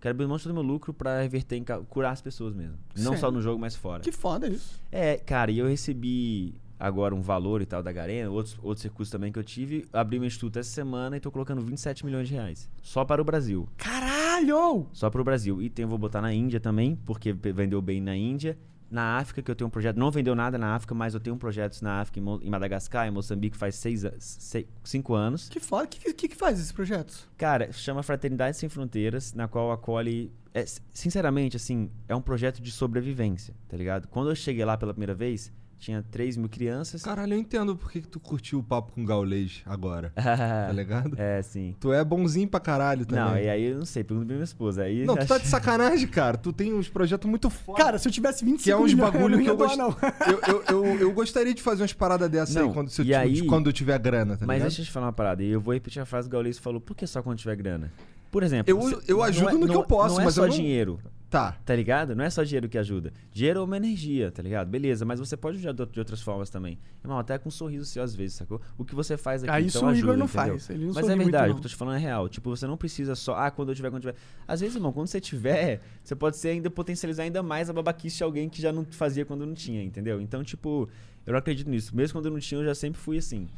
Quero 0.00 0.14
abrir 0.14 0.26
mão 0.26 0.36
de 0.36 0.42
todo 0.42 0.50
o 0.50 0.54
meu 0.54 0.62
lucro 0.62 0.92
pra 0.92 1.22
reverter 1.22 1.56
em 1.56 1.64
curar 1.88 2.10
as 2.12 2.20
pessoas 2.20 2.52
mesmo. 2.54 2.74
Não 2.96 3.04
Sério? 3.04 3.18
só 3.20 3.30
no 3.30 3.40
jogo, 3.40 3.60
mas 3.60 3.74
fora. 3.76 4.02
que 4.02 4.12
foda 4.12 4.48
isso. 4.48 4.80
É, 4.90 5.16
cara, 5.18 5.50
e 5.52 5.58
eu 5.58 5.66
recebi 5.68 6.54
agora 6.78 7.14
um 7.14 7.20
valor 7.20 7.60
e 7.62 7.66
tal 7.66 7.82
da 7.82 7.90
Garena, 7.92 8.30
outros, 8.30 8.58
outros 8.62 8.84
recursos 8.84 9.10
também 9.10 9.32
que 9.32 9.38
eu 9.38 9.44
tive. 9.44 9.86
Abri 9.92 10.18
meu 10.18 10.26
instituto 10.26 10.58
essa 10.58 10.70
semana 10.70 11.16
e 11.16 11.20
tô 11.20 11.30
colocando 11.30 11.60
27 11.60 12.04
milhões 12.04 12.28
de 12.28 12.34
reais. 12.34 12.68
Só 12.82 13.04
para 13.04 13.20
o 13.20 13.24
Brasil. 13.24 13.68
Caralho! 13.76 14.86
Só 14.92 15.10
para 15.10 15.20
o 15.20 15.24
Brasil. 15.24 15.60
E 15.62 15.68
tem, 15.68 15.82
eu 15.84 15.88
vou 15.88 15.98
botar 15.98 16.20
na 16.22 16.32
Índia 16.32 16.60
também, 16.60 16.96
porque 17.04 17.32
vendeu 17.32 17.80
bem 17.82 18.00
na 18.00 18.16
Índia. 18.16 18.56
Na 18.90 19.18
África, 19.18 19.42
que 19.42 19.50
eu 19.50 19.54
tenho 19.54 19.68
um 19.68 19.70
projeto. 19.70 19.96
Não 19.98 20.10
vendeu 20.10 20.34
nada 20.34 20.56
na 20.56 20.74
África, 20.74 20.94
mas 20.94 21.12
eu 21.12 21.20
tenho 21.20 21.36
projetos 21.36 21.82
na 21.82 22.00
África, 22.00 22.18
em 22.42 22.48
Madagascar, 22.50 23.06
em 23.06 23.10
Moçambique, 23.10 23.54
faz 23.56 23.74
seis, 23.74 24.02
a- 24.04 24.14
sei- 24.18 24.66
cinco 24.82 25.12
anos. 25.14 25.48
Que 25.50 25.60
foda. 25.60 25.84
O 25.84 25.88
que, 25.88 26.12
que, 26.14 26.28
que 26.28 26.34
faz 26.36 26.58
esses 26.58 26.72
projetos? 26.72 27.28
Cara, 27.36 27.70
chama 27.70 28.02
Fraternidade 28.02 28.56
Sem 28.56 28.68
Fronteiras, 28.70 29.34
na 29.34 29.46
qual 29.46 29.70
acolhe. 29.72 30.32
é, 30.54 30.64
sinceramente, 30.94 31.54
assim, 31.54 31.90
é 32.08 32.16
um 32.16 32.22
projeto 32.22 32.62
de 32.62 32.72
sobrevivência, 32.72 33.54
tá 33.68 33.76
ligado? 33.76 34.08
Quando 34.08 34.30
eu 34.30 34.34
cheguei 34.34 34.64
lá 34.64 34.78
pela 34.78 34.94
primeira 34.94 35.14
vez, 35.14 35.52
tinha 35.78 36.04
3 36.10 36.36
mil 36.36 36.48
crianças. 36.48 37.02
Caralho, 37.02 37.34
eu 37.34 37.38
entendo 37.38 37.76
por 37.76 37.90
que 37.90 38.00
que 38.00 38.08
tu 38.08 38.18
curtiu 38.18 38.58
o 38.58 38.62
papo 38.62 38.92
com 38.92 39.02
o 39.02 39.06
gaulês 39.06 39.62
agora. 39.64 40.12
Tá 40.18 40.72
ligado? 40.72 41.14
é, 41.18 41.40
sim. 41.42 41.74
Tu 41.80 41.92
é 41.92 42.04
bonzinho 42.04 42.48
pra 42.48 42.60
caralho 42.60 43.06
também. 43.06 43.24
Não, 43.24 43.38
e 43.38 43.48
aí 43.48 43.64
eu 43.64 43.78
não 43.78 43.84
sei, 43.86 44.02
pergunta 44.04 44.26
pra 44.26 44.34
minha 44.36 44.44
esposa. 44.44 44.82
Aí 44.82 45.04
Não, 45.04 45.14
tu 45.14 45.20
acho- 45.20 45.28
tá 45.28 45.38
de 45.38 45.46
sacanagem, 45.46 46.08
cara. 46.08 46.36
Tu 46.36 46.52
tem 46.52 46.74
uns 46.74 46.88
projetos 46.88 47.28
muito 47.30 47.48
foda. 47.48 47.78
Cara, 47.82 47.98
se 47.98 48.06
eu 48.08 48.12
tivesse 48.12 48.44
25 48.44 48.64
que 48.64 48.70
é 48.70 48.76
uns 48.76 48.92
milhões, 48.92 49.12
bagulho 49.12 49.36
não 49.36 49.44
que 49.44 49.50
ia 49.50 49.72
eu 49.72 49.76
não. 49.76 49.96
Eu, 50.28 50.40
eu, 50.46 50.84
eu, 50.86 51.00
eu 51.00 51.12
gostaria 51.12 51.54
de 51.54 51.62
fazer 51.62 51.82
umas 51.82 51.92
paradas 51.92 52.28
dessas 52.28 52.54
Não, 52.54 52.68
aí 52.68 52.72
quando, 52.74 52.90
se 52.90 53.00
eu, 53.00 53.06
e 53.06 53.14
aí- 53.14 53.46
quando 53.46 53.68
eu 53.68 53.72
tiver 53.72 53.98
grana, 53.98 54.36
tá 54.36 54.44
Mas 54.46 54.56
ligado? 54.56 54.68
deixa 54.68 54.82
eu 54.82 54.86
te 54.86 54.90
falar 54.92 55.06
uma 55.06 55.12
parada, 55.12 55.42
e 55.42 55.48
eu 55.50 55.60
vou 55.60 55.72
repetir 55.74 56.02
a 56.02 56.04
frase 56.04 56.28
que 56.28 56.34
o 56.34 56.38
Gaules 56.38 56.58
falou, 56.58 56.80
por 56.80 56.96
que 56.96 57.06
só 57.06 57.22
quando 57.22 57.38
tiver 57.38 57.56
grana? 57.56 57.90
Por 58.30 58.42
exemplo, 58.42 58.70
Eu- 58.70 58.78
você- 58.80 59.12
eu 59.12 59.22
ajudo 59.22 59.48
é- 59.48 59.52
no 59.54 59.60
que 59.60 59.66
não- 59.68 59.74
eu 59.74 59.84
posso, 59.84 60.16
não 60.16 60.20
é 60.22 60.24
mas 60.26 60.34
só 60.34 60.44
eu 60.44 60.48
não- 60.48 60.54
dinheiro, 60.56 61.00
Tá. 61.30 61.52
tá 61.64 61.76
ligado? 61.76 62.16
Não 62.16 62.24
é 62.24 62.30
só 62.30 62.42
dinheiro 62.42 62.68
que 62.70 62.78
ajuda. 62.78 63.12
Dinheiro 63.30 63.60
é 63.60 63.62
uma 63.62 63.76
energia, 63.76 64.30
tá 64.32 64.42
ligado? 64.42 64.68
Beleza, 64.68 65.04
mas 65.04 65.20
você 65.20 65.36
pode 65.36 65.58
ajudar 65.58 65.84
de 65.84 65.98
outras 65.98 66.22
formas 66.22 66.48
também. 66.48 66.78
Irmão, 67.04 67.18
até 67.18 67.36
com 67.36 67.48
um 67.48 67.52
sorriso 67.52 67.84
seu 67.84 68.02
às 68.02 68.14
vezes, 68.14 68.36
sacou? 68.36 68.60
O 68.78 68.84
que 68.84 68.94
você 68.94 69.16
faz 69.16 69.44
aqui, 69.44 69.52
Ah, 69.52 69.60
isso 69.60 69.76
então 69.76 69.88
o 69.88 69.92
ajuda, 69.92 70.06
Igor 70.06 70.16
não 70.16 70.24
entendeu? 70.24 70.58
faz, 70.58 70.70
ele 70.70 70.86
não 70.86 70.94
Mas 70.94 71.08
é 71.08 71.16
verdade, 71.16 71.50
o 71.50 71.54
que 71.54 71.58
eu 71.58 71.62
tô 71.62 71.68
te 71.68 71.76
falando 71.76 71.96
é 71.96 72.00
real. 72.00 72.28
Tipo, 72.30 72.48
você 72.56 72.66
não 72.66 72.78
precisa 72.78 73.14
só, 73.14 73.34
ah, 73.34 73.50
quando 73.50 73.68
eu 73.68 73.74
tiver, 73.74 73.90
quando 73.90 74.04
eu 74.08 74.12
tiver. 74.12 74.22
Às 74.46 74.60
vezes, 74.60 74.76
irmão, 74.76 74.90
quando 74.90 75.06
você 75.06 75.20
tiver, 75.20 75.82
você 76.02 76.16
pode 76.16 76.38
ser 76.38 76.48
ainda 76.48 76.70
potencializar 76.70 77.24
ainda 77.24 77.42
mais 77.42 77.68
a 77.68 77.74
babaquice 77.74 78.16
de 78.16 78.24
alguém 78.24 78.48
que 78.48 78.62
já 78.62 78.72
não 78.72 78.86
fazia 78.86 79.26
quando 79.26 79.44
não 79.44 79.54
tinha, 79.54 79.82
entendeu? 79.82 80.22
Então, 80.22 80.42
tipo, 80.42 80.88
eu 81.26 81.32
não 81.32 81.38
acredito 81.38 81.68
nisso. 81.68 81.94
Mesmo 81.94 82.18
quando 82.18 82.26
eu 82.26 82.32
não 82.32 82.40
tinha, 82.40 82.58
eu 82.58 82.64
já 82.64 82.74
sempre 82.74 82.98
fui 82.98 83.18
assim. 83.18 83.48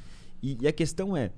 E, 0.42 0.58
e 0.60 0.66
a 0.66 0.72
questão 0.72 1.16
é, 1.16 1.30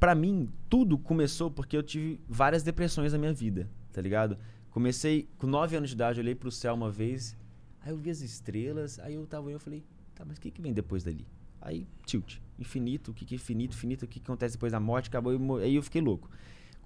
pra 0.00 0.14
mim, 0.14 0.48
tudo 0.70 0.96
começou 0.96 1.50
porque 1.50 1.76
eu 1.76 1.82
tive 1.82 2.18
várias 2.26 2.62
depressões 2.62 3.12
na 3.12 3.18
minha 3.18 3.34
vida, 3.34 3.68
tá 3.92 4.00
ligado? 4.00 4.38
Comecei 4.74 5.28
com 5.38 5.46
9 5.46 5.76
anos 5.76 5.90
de 5.90 5.94
idade, 5.94 6.18
olhei 6.18 6.34
pro 6.34 6.50
céu 6.50 6.74
uma 6.74 6.90
vez, 6.90 7.36
aí 7.80 7.92
eu 7.92 7.96
vi 7.96 8.10
as 8.10 8.20
estrelas, 8.20 8.98
aí 8.98 9.14
eu 9.14 9.24
tava 9.24 9.46
aí, 9.46 9.52
eu 9.52 9.60
falei, 9.60 9.84
tá, 10.16 10.24
mas 10.24 10.36
o 10.36 10.40
que, 10.40 10.50
que 10.50 10.60
vem 10.60 10.72
depois 10.72 11.04
dali? 11.04 11.24
Aí, 11.62 11.86
tilt. 12.04 12.38
Infinito, 12.58 13.12
o 13.12 13.14
que, 13.14 13.24
que 13.24 13.34
é 13.34 13.36
infinito, 13.36 13.76
infinito, 13.76 14.04
o 14.04 14.08
que, 14.08 14.18
que 14.18 14.26
acontece 14.26 14.56
depois 14.56 14.72
da 14.72 14.80
morte, 14.80 15.08
acabou, 15.08 15.32
eu 15.32 15.56
aí 15.58 15.76
eu 15.76 15.82
fiquei 15.82 16.02
louco. 16.02 16.28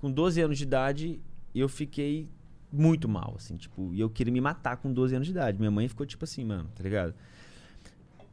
Com 0.03 0.13
12 0.13 0.39
anos 0.43 0.59
de 0.59 0.65
idade, 0.65 1.19
eu 1.55 1.67
fiquei 1.67 2.29
muito 2.71 3.09
mal, 3.09 3.33
assim, 3.39 3.57
tipo, 3.57 3.95
e 3.95 4.01
eu 4.01 4.11
queria 4.11 4.35
me 4.35 4.41
matar 4.43 4.77
com 4.77 4.93
12 4.93 5.15
anos 5.15 5.27
de 5.27 5.33
idade. 5.33 5.59
Minha 5.59 5.71
mãe 5.71 5.89
ficou 5.89 6.05
tipo 6.05 6.25
assim, 6.25 6.45
mano, 6.45 6.69
tá 6.77 6.83
ligado? 6.83 7.15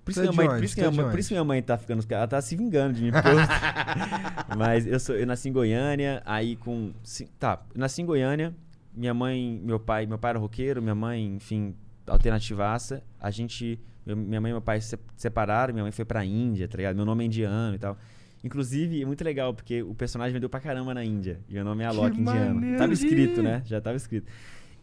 Por 0.04 0.12
isso, 0.12 0.20
é 0.20 0.24
minha 0.24 0.34
mãe, 0.34 0.48
por, 0.48 0.64
isso 0.66 0.80
é 0.80 0.82
minha 0.82 1.02
mãe, 1.02 1.12
por 1.12 1.20
isso 1.20 1.34
minha 1.34 1.44
mãe 1.46 1.64
tá 1.64 1.78
ficando. 1.78 2.06
Ela 2.10 2.28
tá 2.28 2.42
se 2.42 2.58
vingando 2.58 2.94
de 2.94 3.04
mim. 3.04 3.12
Mas 4.58 4.86
eu, 4.86 5.00
sou, 5.00 5.16
eu 5.16 5.26
nasci 5.26 5.48
em 5.48 5.54
Goiânia, 5.54 6.22
aí 6.26 6.58
com. 6.58 6.92
Tá, 7.40 7.64
eu 7.74 7.80
nasci 7.80 8.02
em 8.02 8.06
Goiânia, 8.06 8.54
minha 8.96 9.14
mãe, 9.14 9.60
meu 9.64 9.80
pai, 9.80 10.06
meu 10.06 10.18
pai 10.18 10.30
era 10.32 10.40
roqueiro, 10.40 10.82
minha 10.82 10.96
mãe, 10.96 11.36
enfim, 11.36 11.76
alternativaça. 12.08 13.04
A 13.20 13.30
gente. 13.32 13.80
meu- 14.06 14.16
minha 14.16 14.40
mãe 14.42 14.52
e 14.52 14.54
meu 14.54 14.62
pai 14.62 14.80
se 14.82 14.98
separaram, 15.18 15.74
minha 15.74 15.84
mãe 15.84 15.92
foi 15.92 16.06
pra 16.06 16.24
Índia, 16.26 16.68
tá 16.68 16.78
ligado? 16.78 16.96
Meu 16.96 17.06
nome 17.06 17.24
é 17.24 17.28
indiano 17.28 17.76
e 17.76 17.80
tal. 17.80 17.98
Inclusive, 18.44 19.02
é 19.02 19.06
muito 19.06 19.24
legal, 19.24 19.54
porque 19.54 19.82
o 19.82 19.96
personagem 19.96 20.34
vendeu 20.34 20.48
pra 20.50 20.60
caramba 20.60 20.94
na 20.94 21.04
Índia. 21.04 21.40
E 21.50 21.54
meu 21.56 21.64
nome 21.66 21.84
é 21.84 21.90
Que 21.90 21.96
Alok 21.98 22.20
indiano. 22.20 22.56
maneiro. 22.56 22.78
Tava 22.78 22.94
escrito, 22.94 23.42
né? 23.42 23.64
Já 23.66 23.82
tava 23.82 23.98
escrito. 23.98 24.32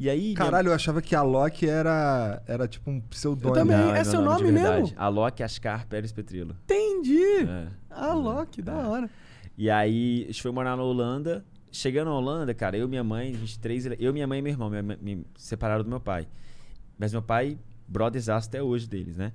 E 0.00 0.10
aí. 0.10 0.20
minha- 0.20 0.34
Caralho, 0.36 0.68
eu 0.70 0.74
achava 0.74 1.00
que 1.00 1.14
a 1.14 1.22
Loki 1.22 1.68
era, 1.68 2.42
era 2.48 2.66
tipo 2.66 2.90
um 2.90 3.00
pseudônimo. 3.00 3.50
Eu 3.50 3.54
também. 3.54 3.76
Não, 3.76 3.90
é 3.90 3.94
meu 3.94 4.04
seu 4.04 4.20
nome 4.20 4.50
verdade. 4.50 4.82
mesmo? 4.82 4.96
Alok 4.98 5.42
Ascar 5.44 5.86
Pérez 5.86 6.10
Petrilo. 6.10 6.56
Entendi. 6.64 7.46
É. 7.48 7.68
Ah, 7.88 8.12
Loki, 8.14 8.60
da 8.60 8.72
É. 8.72 8.84
hora. 8.86 9.10
E 9.56 9.70
aí, 9.70 10.22
a 10.24 10.26
gente 10.28 10.42
foi 10.42 10.50
morar 10.50 10.76
na 10.76 10.82
Holanda. 10.82 11.44
Chegando 11.72 12.08
na 12.08 12.14
Holanda, 12.14 12.52
cara, 12.54 12.76
eu 12.76 12.86
e 12.86 12.88
minha 12.88 13.02
mãe, 13.02 13.30
a 13.34 13.38
gente 13.38 13.58
três. 13.58 13.86
Eu, 13.98 14.12
minha 14.12 14.26
mãe 14.26 14.38
e 14.38 14.42
meu 14.42 14.52
irmão 14.52 14.68
me, 14.70 14.82
me 14.82 15.26
separaram 15.36 15.82
do 15.82 15.88
meu 15.88 15.98
pai. 16.00 16.28
Mas 16.98 17.12
meu 17.12 17.22
pai, 17.22 17.58
brothers 17.88 18.28
até 18.28 18.62
hoje 18.62 18.86
deles, 18.86 19.16
né? 19.16 19.32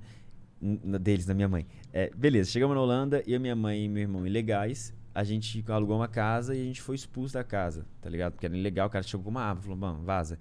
N- 0.62 0.98
deles, 0.98 1.26
da 1.26 1.34
minha 1.34 1.48
mãe. 1.48 1.66
É, 1.92 2.10
beleza, 2.14 2.50
chegamos 2.50 2.74
na 2.76 2.80
Holanda, 2.82 3.22
eu, 3.26 3.40
minha 3.40 3.56
mãe 3.56 3.84
e 3.84 3.88
meu 3.88 4.02
irmão 4.02 4.24
ilegais. 4.26 4.94
A 5.14 5.24
gente 5.24 5.64
alugou 5.68 5.96
uma 5.96 6.06
casa 6.06 6.54
e 6.54 6.60
a 6.60 6.64
gente 6.64 6.80
foi 6.80 6.94
expulso 6.94 7.34
da 7.34 7.42
casa, 7.42 7.84
tá 8.00 8.08
ligado? 8.08 8.34
Porque 8.34 8.46
era 8.46 8.56
ilegal, 8.56 8.86
o 8.86 8.90
cara 8.90 9.02
chegou 9.02 9.24
com 9.24 9.30
uma 9.30 9.42
arma, 9.42 9.60
falou, 9.60 9.76
mano, 9.76 10.04
vaza. 10.04 10.38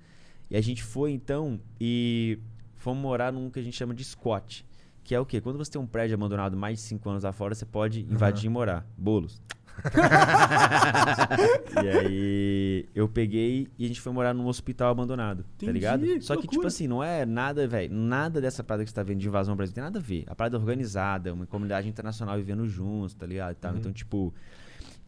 E 0.51 0.55
a 0.55 0.61
gente 0.61 0.83
foi 0.83 1.11
então 1.11 1.59
e 1.81 2.37
fomos 2.75 3.01
morar 3.01 3.33
num 3.33 3.49
que 3.49 3.57
a 3.59 3.63
gente 3.63 3.75
chama 3.75 3.93
de 3.95 4.03
squat. 4.03 4.63
Que 5.03 5.15
é 5.15 5.19
o 5.19 5.25
quê? 5.25 5.41
Quando 5.41 5.57
você 5.57 5.71
tem 5.71 5.81
um 5.81 5.87
prédio 5.87 6.13
abandonado 6.13 6.55
mais 6.55 6.77
de 6.77 6.83
5 6.83 7.09
anos 7.09 7.23
lá 7.23 7.31
fora, 7.31 7.55
você 7.55 7.65
pode 7.65 8.01
invadir 8.01 8.45
e 8.45 8.49
morar. 8.49 8.85
Bolos. 8.95 9.41
e 11.83 11.87
aí 11.87 12.89
eu 12.93 13.07
peguei 13.07 13.67
e 13.77 13.85
a 13.85 13.87
gente 13.87 14.01
foi 14.01 14.11
morar 14.11 14.33
num 14.33 14.47
hospital 14.47 14.89
abandonado, 14.89 15.43
tá 15.43 15.49
Entendi, 15.57 15.73
ligado? 15.73 16.01
que 16.01 16.21
Só 16.21 16.35
que, 16.35 16.41
tipo 16.41 16.55
loucura. 16.55 16.67
assim, 16.67 16.87
não 16.87 17.03
é 17.03 17.25
nada, 17.25 17.67
velho, 17.67 17.93
nada 17.93 18.41
dessa 18.41 18.63
parada 18.63 18.83
que 18.83 18.89
você 18.89 18.95
tá 18.95 19.03
vendo 19.03 19.19
de 19.19 19.27
invasão 19.27 19.53
ao 19.53 19.57
Brasil 19.57 19.75
tem 19.75 19.83
nada 19.83 19.99
a 19.99 20.01
ver. 20.01 20.23
A 20.27 20.35
parada 20.35 20.57
é 20.57 20.59
organizada, 20.59 21.33
uma 21.33 21.45
comunidade 21.45 21.87
internacional 21.87 22.35
vivendo 22.37 22.67
juntos, 22.67 23.13
tá 23.13 23.25
ligado? 23.25 23.51
E 23.51 23.55
tal. 23.55 23.75
Então, 23.75 23.91
tipo. 23.91 24.33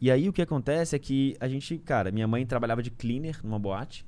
E 0.02 0.10
aí 0.10 0.30
o 0.30 0.34
que 0.34 0.42
acontece 0.42 0.96
é 0.96 1.00
que 1.00 1.36
a 1.40 1.48
gente, 1.48 1.78
cara, 1.80 2.12
minha 2.12 2.28
mãe 2.28 2.46
trabalhava 2.46 2.82
de 2.82 2.90
cleaner 2.90 3.38
numa 3.44 3.60
boate. 3.60 4.06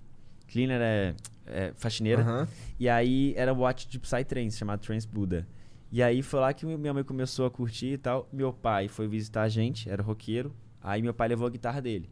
Cleaner 0.48 0.80
é, 0.82 1.16
é 1.46 1.74
faxineira. 1.76 2.22
Aham. 2.22 2.48
E 2.80 2.88
aí 2.88 3.34
era 3.36 3.54
boate 3.54 3.90
de 3.90 4.00
Psytrance, 4.00 4.58
chamado 4.58 4.80
Trance 4.80 5.08
Buddha. 5.08 5.46
E 5.92 6.02
aí 6.02 6.22
foi 6.22 6.40
lá 6.40 6.54
que 6.54 6.66
minha 6.66 6.94
mãe 6.94 7.04
começou 7.04 7.46
a 7.46 7.52
curtir 7.52 7.88
e 7.88 7.98
tal. 7.98 8.30
Meu 8.32 8.54
pai 8.54 8.88
foi 8.88 9.08
visitar 9.08 9.42
a 9.42 9.50
gente, 9.50 9.90
era 9.90 10.02
roqueiro. 10.02 10.56
Aí 10.82 11.02
meu 11.02 11.14
pai 11.14 11.28
levou 11.28 11.46
a 11.46 11.50
guitarra 11.50 11.82
dele. 11.82 12.10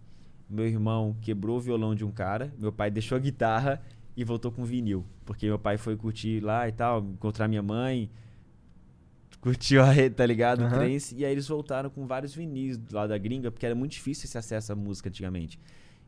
Meu 0.49 0.65
irmão 0.65 1.15
quebrou 1.21 1.57
o 1.57 1.61
violão 1.61 1.95
de 1.95 2.03
um 2.03 2.11
cara. 2.11 2.53
Meu 2.59 2.73
pai 2.73 2.91
deixou 2.91 3.15
a 3.15 3.19
guitarra 3.19 3.81
e 4.17 4.23
voltou 4.25 4.51
com 4.51 4.65
vinil. 4.65 5.05
Porque 5.25 5.45
meu 5.45 5.57
pai 5.57 5.77
foi 5.77 5.95
curtir 5.95 6.41
lá 6.41 6.67
e 6.67 6.73
tal, 6.73 6.99
encontrar 6.99 7.47
minha 7.47 7.63
mãe. 7.63 8.09
Curtiu 9.39 9.81
a 9.81 9.89
rede, 9.89 10.15
tá 10.15 10.25
ligado? 10.25 10.65
O 10.65 10.69
trance. 10.69 11.15
E 11.15 11.23
aí 11.23 11.31
eles 11.31 11.47
voltaram 11.47 11.89
com 11.89 12.05
vários 12.05 12.35
vinis 12.35 12.77
lá 12.91 13.07
da 13.07 13.17
gringa, 13.17 13.49
porque 13.49 13.65
era 13.65 13.73
muito 13.73 13.93
difícil 13.93 14.25
esse 14.25 14.37
acesso 14.37 14.73
à 14.73 14.75
música 14.75 15.07
antigamente. 15.07 15.57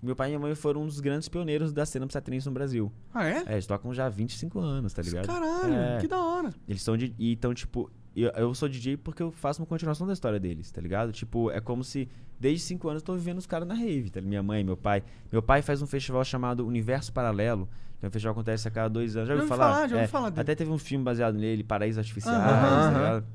Meu 0.02 0.16
pai 0.16 0.28
e 0.28 0.32
minha 0.32 0.40
mãe 0.40 0.56
foram 0.56 0.82
um 0.84 0.86
dos 0.88 1.00
grandes 1.00 1.30
pioneiros 1.30 1.72
da 1.72 1.86
cena 1.86 2.08
psytrance 2.08 2.46
no 2.48 2.52
Brasil. 2.52 2.92
Ah, 3.14 3.26
é? 3.28 3.44
É, 3.46 3.52
eles 3.54 3.68
tocam 3.68 3.94
já 3.94 4.08
há 4.08 4.10
25 4.10 4.60
anos, 4.60 4.94
tá 4.94 5.02
ligado? 5.02 5.28
Caralho, 5.28 5.74
É. 5.74 5.98
que 6.00 6.08
da 6.08 6.18
hora. 6.20 6.50
Eles 6.68 6.82
são 6.82 6.98
de. 6.98 7.14
e 7.20 7.32
Então, 7.34 7.54
tipo, 7.54 7.90
eu, 8.16 8.30
eu 8.32 8.54
sou 8.56 8.68
DJ 8.68 8.98
porque 8.98 9.22
eu 9.22 9.32
faço 9.32 9.62
uma 9.62 9.68
continuação 9.68 10.08
da 10.08 10.14
história 10.14 10.40
deles, 10.40 10.72
tá 10.72 10.82
ligado? 10.82 11.12
Tipo, 11.12 11.52
é 11.52 11.62
como 11.62 11.84
se 11.84 12.10
desde 12.40 12.66
5 12.66 12.90
anos 12.90 13.02
eu 13.04 13.06
tô 13.06 13.14
vivendo 13.16 13.38
os 13.38 13.46
caras 13.46 13.68
na 13.68 13.76
rave, 13.76 14.10
tá? 14.10 14.20
Minha 14.22 14.42
mãe, 14.42 14.64
meu 14.64 14.76
pai. 14.76 15.04
Meu 15.32 15.42
pai 15.44 15.62
faz 15.62 15.82
um 15.84 15.88
festival 15.88 16.24
chamado 16.26 16.66
Universo 16.66 17.14
Paralelo, 17.14 17.70
que 18.00 18.06
é 18.06 18.10
um 18.10 18.12
festival 18.12 18.34
que 18.34 18.40
acontece 18.40 18.68
a 18.68 18.72
cada 18.72 18.90
dois 18.90 19.16
anos. 19.16 19.28
Já 19.28 19.36
ouviu 19.36 19.46
ouvi 19.46 19.56
falar? 19.56 19.72
falar, 19.74 19.88
já 19.88 19.96
ouvi 19.98 20.06
É, 20.06 20.08
falar 20.08 20.30
dele. 20.32 20.42
Até 20.42 20.56
teve 20.56 20.72
um 20.72 20.80
filme 20.80 21.06
baseado 21.06 21.36
nele, 21.36 21.64
Paraísos 21.64 22.00
Artificiais, 22.00 22.36
Aham, 22.38 22.92
tá 22.92 22.98
ligado? 22.98 23.26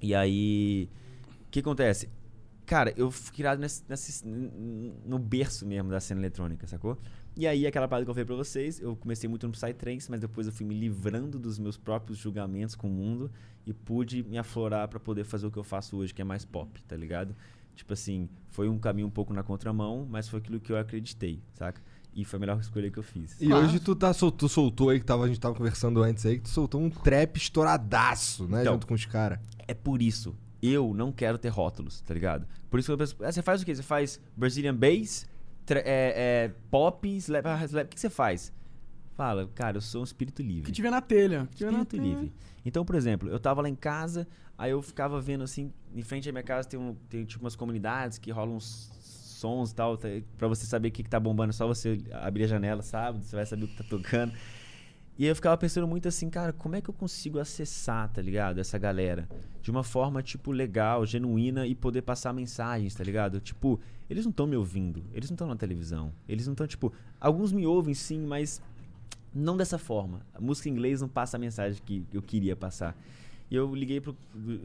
E 0.00 0.14
aí. 0.14 0.88
O 1.46 1.50
que 1.50 1.60
acontece? 1.60 2.08
Cara, 2.66 2.92
eu 2.96 3.10
fui 3.10 3.32
criado 3.34 3.58
nesse, 3.60 3.82
nesse- 3.88 4.26
no 4.26 5.18
berço 5.18 5.64
mesmo 5.64 5.88
da 5.90 6.00
cena 6.00 6.20
eletrônica, 6.20 6.66
sacou? 6.66 6.98
E 7.36 7.46
aí, 7.46 7.66
aquela 7.66 7.86
parada 7.86 8.04
que 8.04 8.10
eu 8.10 8.14
falei 8.14 8.24
pra 8.24 8.34
vocês, 8.34 8.80
eu 8.80 8.96
comecei 8.96 9.28
muito 9.28 9.46
no 9.46 9.52
Psytrance, 9.52 10.10
mas 10.10 10.20
depois 10.20 10.46
eu 10.46 10.52
fui 10.52 10.64
me 10.66 10.74
livrando 10.74 11.38
dos 11.38 11.58
meus 11.58 11.76
próprios 11.76 12.18
julgamentos 12.18 12.74
com 12.74 12.88
o 12.88 12.90
mundo 12.90 13.30
e 13.66 13.72
pude 13.72 14.22
me 14.24 14.38
aflorar 14.38 14.88
pra 14.88 14.98
poder 14.98 15.24
fazer 15.24 15.46
o 15.46 15.50
que 15.50 15.58
eu 15.58 15.64
faço 15.64 15.96
hoje, 15.96 16.12
que 16.14 16.22
é 16.22 16.24
mais 16.24 16.44
pop, 16.44 16.82
tá 16.84 16.96
ligado? 16.96 17.36
Tipo 17.74 17.92
assim, 17.92 18.28
foi 18.48 18.68
um 18.70 18.78
caminho 18.78 19.06
um 19.06 19.10
pouco 19.10 19.34
na 19.34 19.42
contramão, 19.42 20.06
mas 20.10 20.28
foi 20.28 20.38
aquilo 20.38 20.58
que 20.58 20.72
eu 20.72 20.78
acreditei, 20.78 21.42
saca? 21.54 21.80
E 22.14 22.24
foi 22.24 22.38
a 22.38 22.40
melhor 22.40 22.58
escolha 22.58 22.90
que 22.90 22.98
eu 22.98 23.02
fiz. 23.02 23.36
E 23.38 23.52
hoje 23.52 23.78
tu, 23.78 23.94
tá, 23.94 24.14
sol- 24.14 24.32
tu 24.32 24.48
soltou 24.48 24.88
aí, 24.88 24.98
que 24.98 25.04
tava, 25.04 25.24
a 25.24 25.28
gente 25.28 25.38
tava 25.38 25.54
conversando 25.54 26.02
antes 26.02 26.24
aí, 26.24 26.36
que 26.38 26.44
tu 26.44 26.48
soltou 26.48 26.80
um 26.80 26.88
trap 26.88 27.36
estouradaço, 27.36 28.48
né? 28.48 28.62
Então. 28.62 28.72
junto 28.74 28.86
com 28.86 28.94
os 28.94 29.04
caras. 29.04 29.38
É 29.68 29.74
por 29.74 30.00
isso. 30.00 30.34
Eu 30.62 30.94
não 30.94 31.12
quero 31.12 31.38
ter 31.38 31.48
rótulos, 31.48 32.00
tá 32.00 32.14
ligado? 32.14 32.46
Por 32.70 32.80
isso 32.80 32.88
que 32.88 32.92
eu 32.92 32.98
penso, 32.98 33.16
ah, 33.22 33.30
você 33.30 33.42
faz 33.42 33.62
o 33.62 33.64
quê? 33.64 33.74
Você 33.74 33.82
faz 33.82 34.20
Brazilian 34.36 34.74
Bass, 34.74 35.26
é, 35.68 35.82
é, 35.84 36.52
pop, 36.70 37.08
slap, 37.16 37.46
ah, 37.46 37.64
slap. 37.64 37.86
O 37.86 37.88
que 37.88 38.00
você 38.00 38.10
faz? 38.10 38.52
Fala, 39.14 39.48
cara, 39.54 39.78
eu 39.78 39.80
sou 39.80 40.02
um 40.02 40.04
espírito 40.04 40.42
livre. 40.42 40.64
Que 40.64 40.72
tiver 40.72 40.90
na 40.90 41.00
telha. 41.00 41.46
Que 41.50 41.56
tiver 41.56 41.70
na 41.70 41.78
Espírito 41.80 42.02
telha. 42.02 42.14
livre. 42.14 42.32
Então, 42.64 42.84
por 42.84 42.94
exemplo, 42.94 43.28
eu 43.28 43.40
tava 43.40 43.62
lá 43.62 43.68
em 43.68 43.74
casa, 43.74 44.26
aí 44.58 44.72
eu 44.72 44.82
ficava 44.82 45.20
vendo 45.20 45.44
assim, 45.44 45.72
em 45.94 46.02
frente 46.02 46.28
à 46.28 46.32
minha 46.32 46.42
casa 46.42 46.68
tem, 46.68 46.78
um, 46.78 46.94
tem 47.08 47.24
tipo 47.24 47.42
umas 47.42 47.56
comunidades 47.56 48.18
que 48.18 48.30
rolam 48.30 48.56
uns 48.56 48.90
sons 49.36 49.70
e 49.70 49.74
tal, 49.74 49.96
tá, 49.96 50.08
pra 50.36 50.48
você 50.48 50.66
saber 50.66 50.88
o 50.88 50.90
que, 50.90 51.02
que 51.02 51.08
tá 51.08 51.20
bombando, 51.20 51.50
é 51.50 51.52
só 51.52 51.66
você 51.66 51.98
abrir 52.12 52.44
a 52.44 52.46
janela, 52.46 52.82
sabe? 52.82 53.24
Você 53.24 53.36
vai 53.36 53.46
saber 53.46 53.64
o 53.64 53.68
que 53.68 53.76
tá 53.76 53.84
tocando. 53.88 54.32
E 55.18 55.24
aí 55.24 55.30
eu 55.30 55.34
ficava 55.34 55.56
pensando 55.56 55.86
muito 55.86 56.06
assim, 56.06 56.28
cara, 56.28 56.52
como 56.52 56.76
é 56.76 56.80
que 56.80 56.90
eu 56.90 56.94
consigo 56.94 57.38
acessar, 57.38 58.12
tá 58.12 58.20
ligado? 58.20 58.58
Essa 58.58 58.76
galera. 58.76 59.26
De 59.62 59.70
uma 59.70 59.82
forma, 59.82 60.22
tipo, 60.22 60.52
legal, 60.52 61.06
genuína 61.06 61.66
e 61.66 61.74
poder 61.74 62.02
passar 62.02 62.32
mensagens, 62.34 62.94
tá 62.94 63.02
ligado? 63.02 63.40
Tipo, 63.40 63.80
eles 64.10 64.24
não 64.24 64.30
estão 64.30 64.46
me 64.46 64.56
ouvindo, 64.56 65.02
eles 65.12 65.30
não 65.30 65.34
estão 65.34 65.48
na 65.48 65.56
televisão. 65.56 66.12
Eles 66.28 66.46
não 66.46 66.52
estão, 66.52 66.66
tipo. 66.66 66.92
Alguns 67.18 67.50
me 67.50 67.66
ouvem 67.66 67.94
sim, 67.94 68.26
mas 68.26 68.60
não 69.34 69.56
dessa 69.56 69.78
forma. 69.78 70.20
A 70.34 70.40
música 70.40 70.68
em 70.68 70.72
inglês 70.72 71.00
não 71.00 71.08
passa 71.08 71.36
a 71.36 71.40
mensagem 71.40 71.80
que 71.84 72.04
eu 72.12 72.20
queria 72.22 72.54
passar. 72.54 72.96
E 73.50 73.54
eu 73.54 73.74
liguei 73.74 74.00
pro 74.00 74.16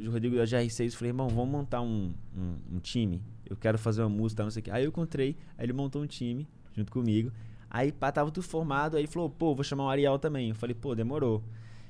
Rodrigo 0.08 0.36
da 0.36 0.44
GR6 0.44 0.88
e 0.88 0.92
falei, 0.92 1.12
irmão, 1.12 1.30
vamos 1.30 1.50
montar 1.50 1.82
um, 1.82 2.14
um, 2.36 2.76
um 2.76 2.80
time. 2.80 3.22
Eu 3.46 3.56
quero 3.56 3.78
fazer 3.78 4.02
uma 4.02 4.10
música, 4.10 4.44
não 4.44 4.52
sei 4.52 4.62
o 4.62 4.64
quê. 4.64 4.72
Aí 4.72 4.84
eu 4.84 4.90
encontrei, 4.90 5.38
aí 5.58 5.66
ele 5.66 5.74
montou 5.74 6.02
um 6.02 6.08
time 6.08 6.48
junto 6.74 6.92
comigo. 6.92 7.32
Aí 7.74 7.90
pá, 7.92 8.12
tava 8.12 8.30
tudo 8.30 8.44
formado, 8.44 8.98
aí 8.98 9.08
falou, 9.08 9.30
pô, 9.30 9.56
vou 9.56 9.64
chamar 9.64 9.86
o 9.86 9.90
Ariel 9.90 10.20
também. 10.20 10.50
Eu 10.50 10.56
falei, 10.56 10.76
pô, 10.76 10.94
demorou. 10.94 11.42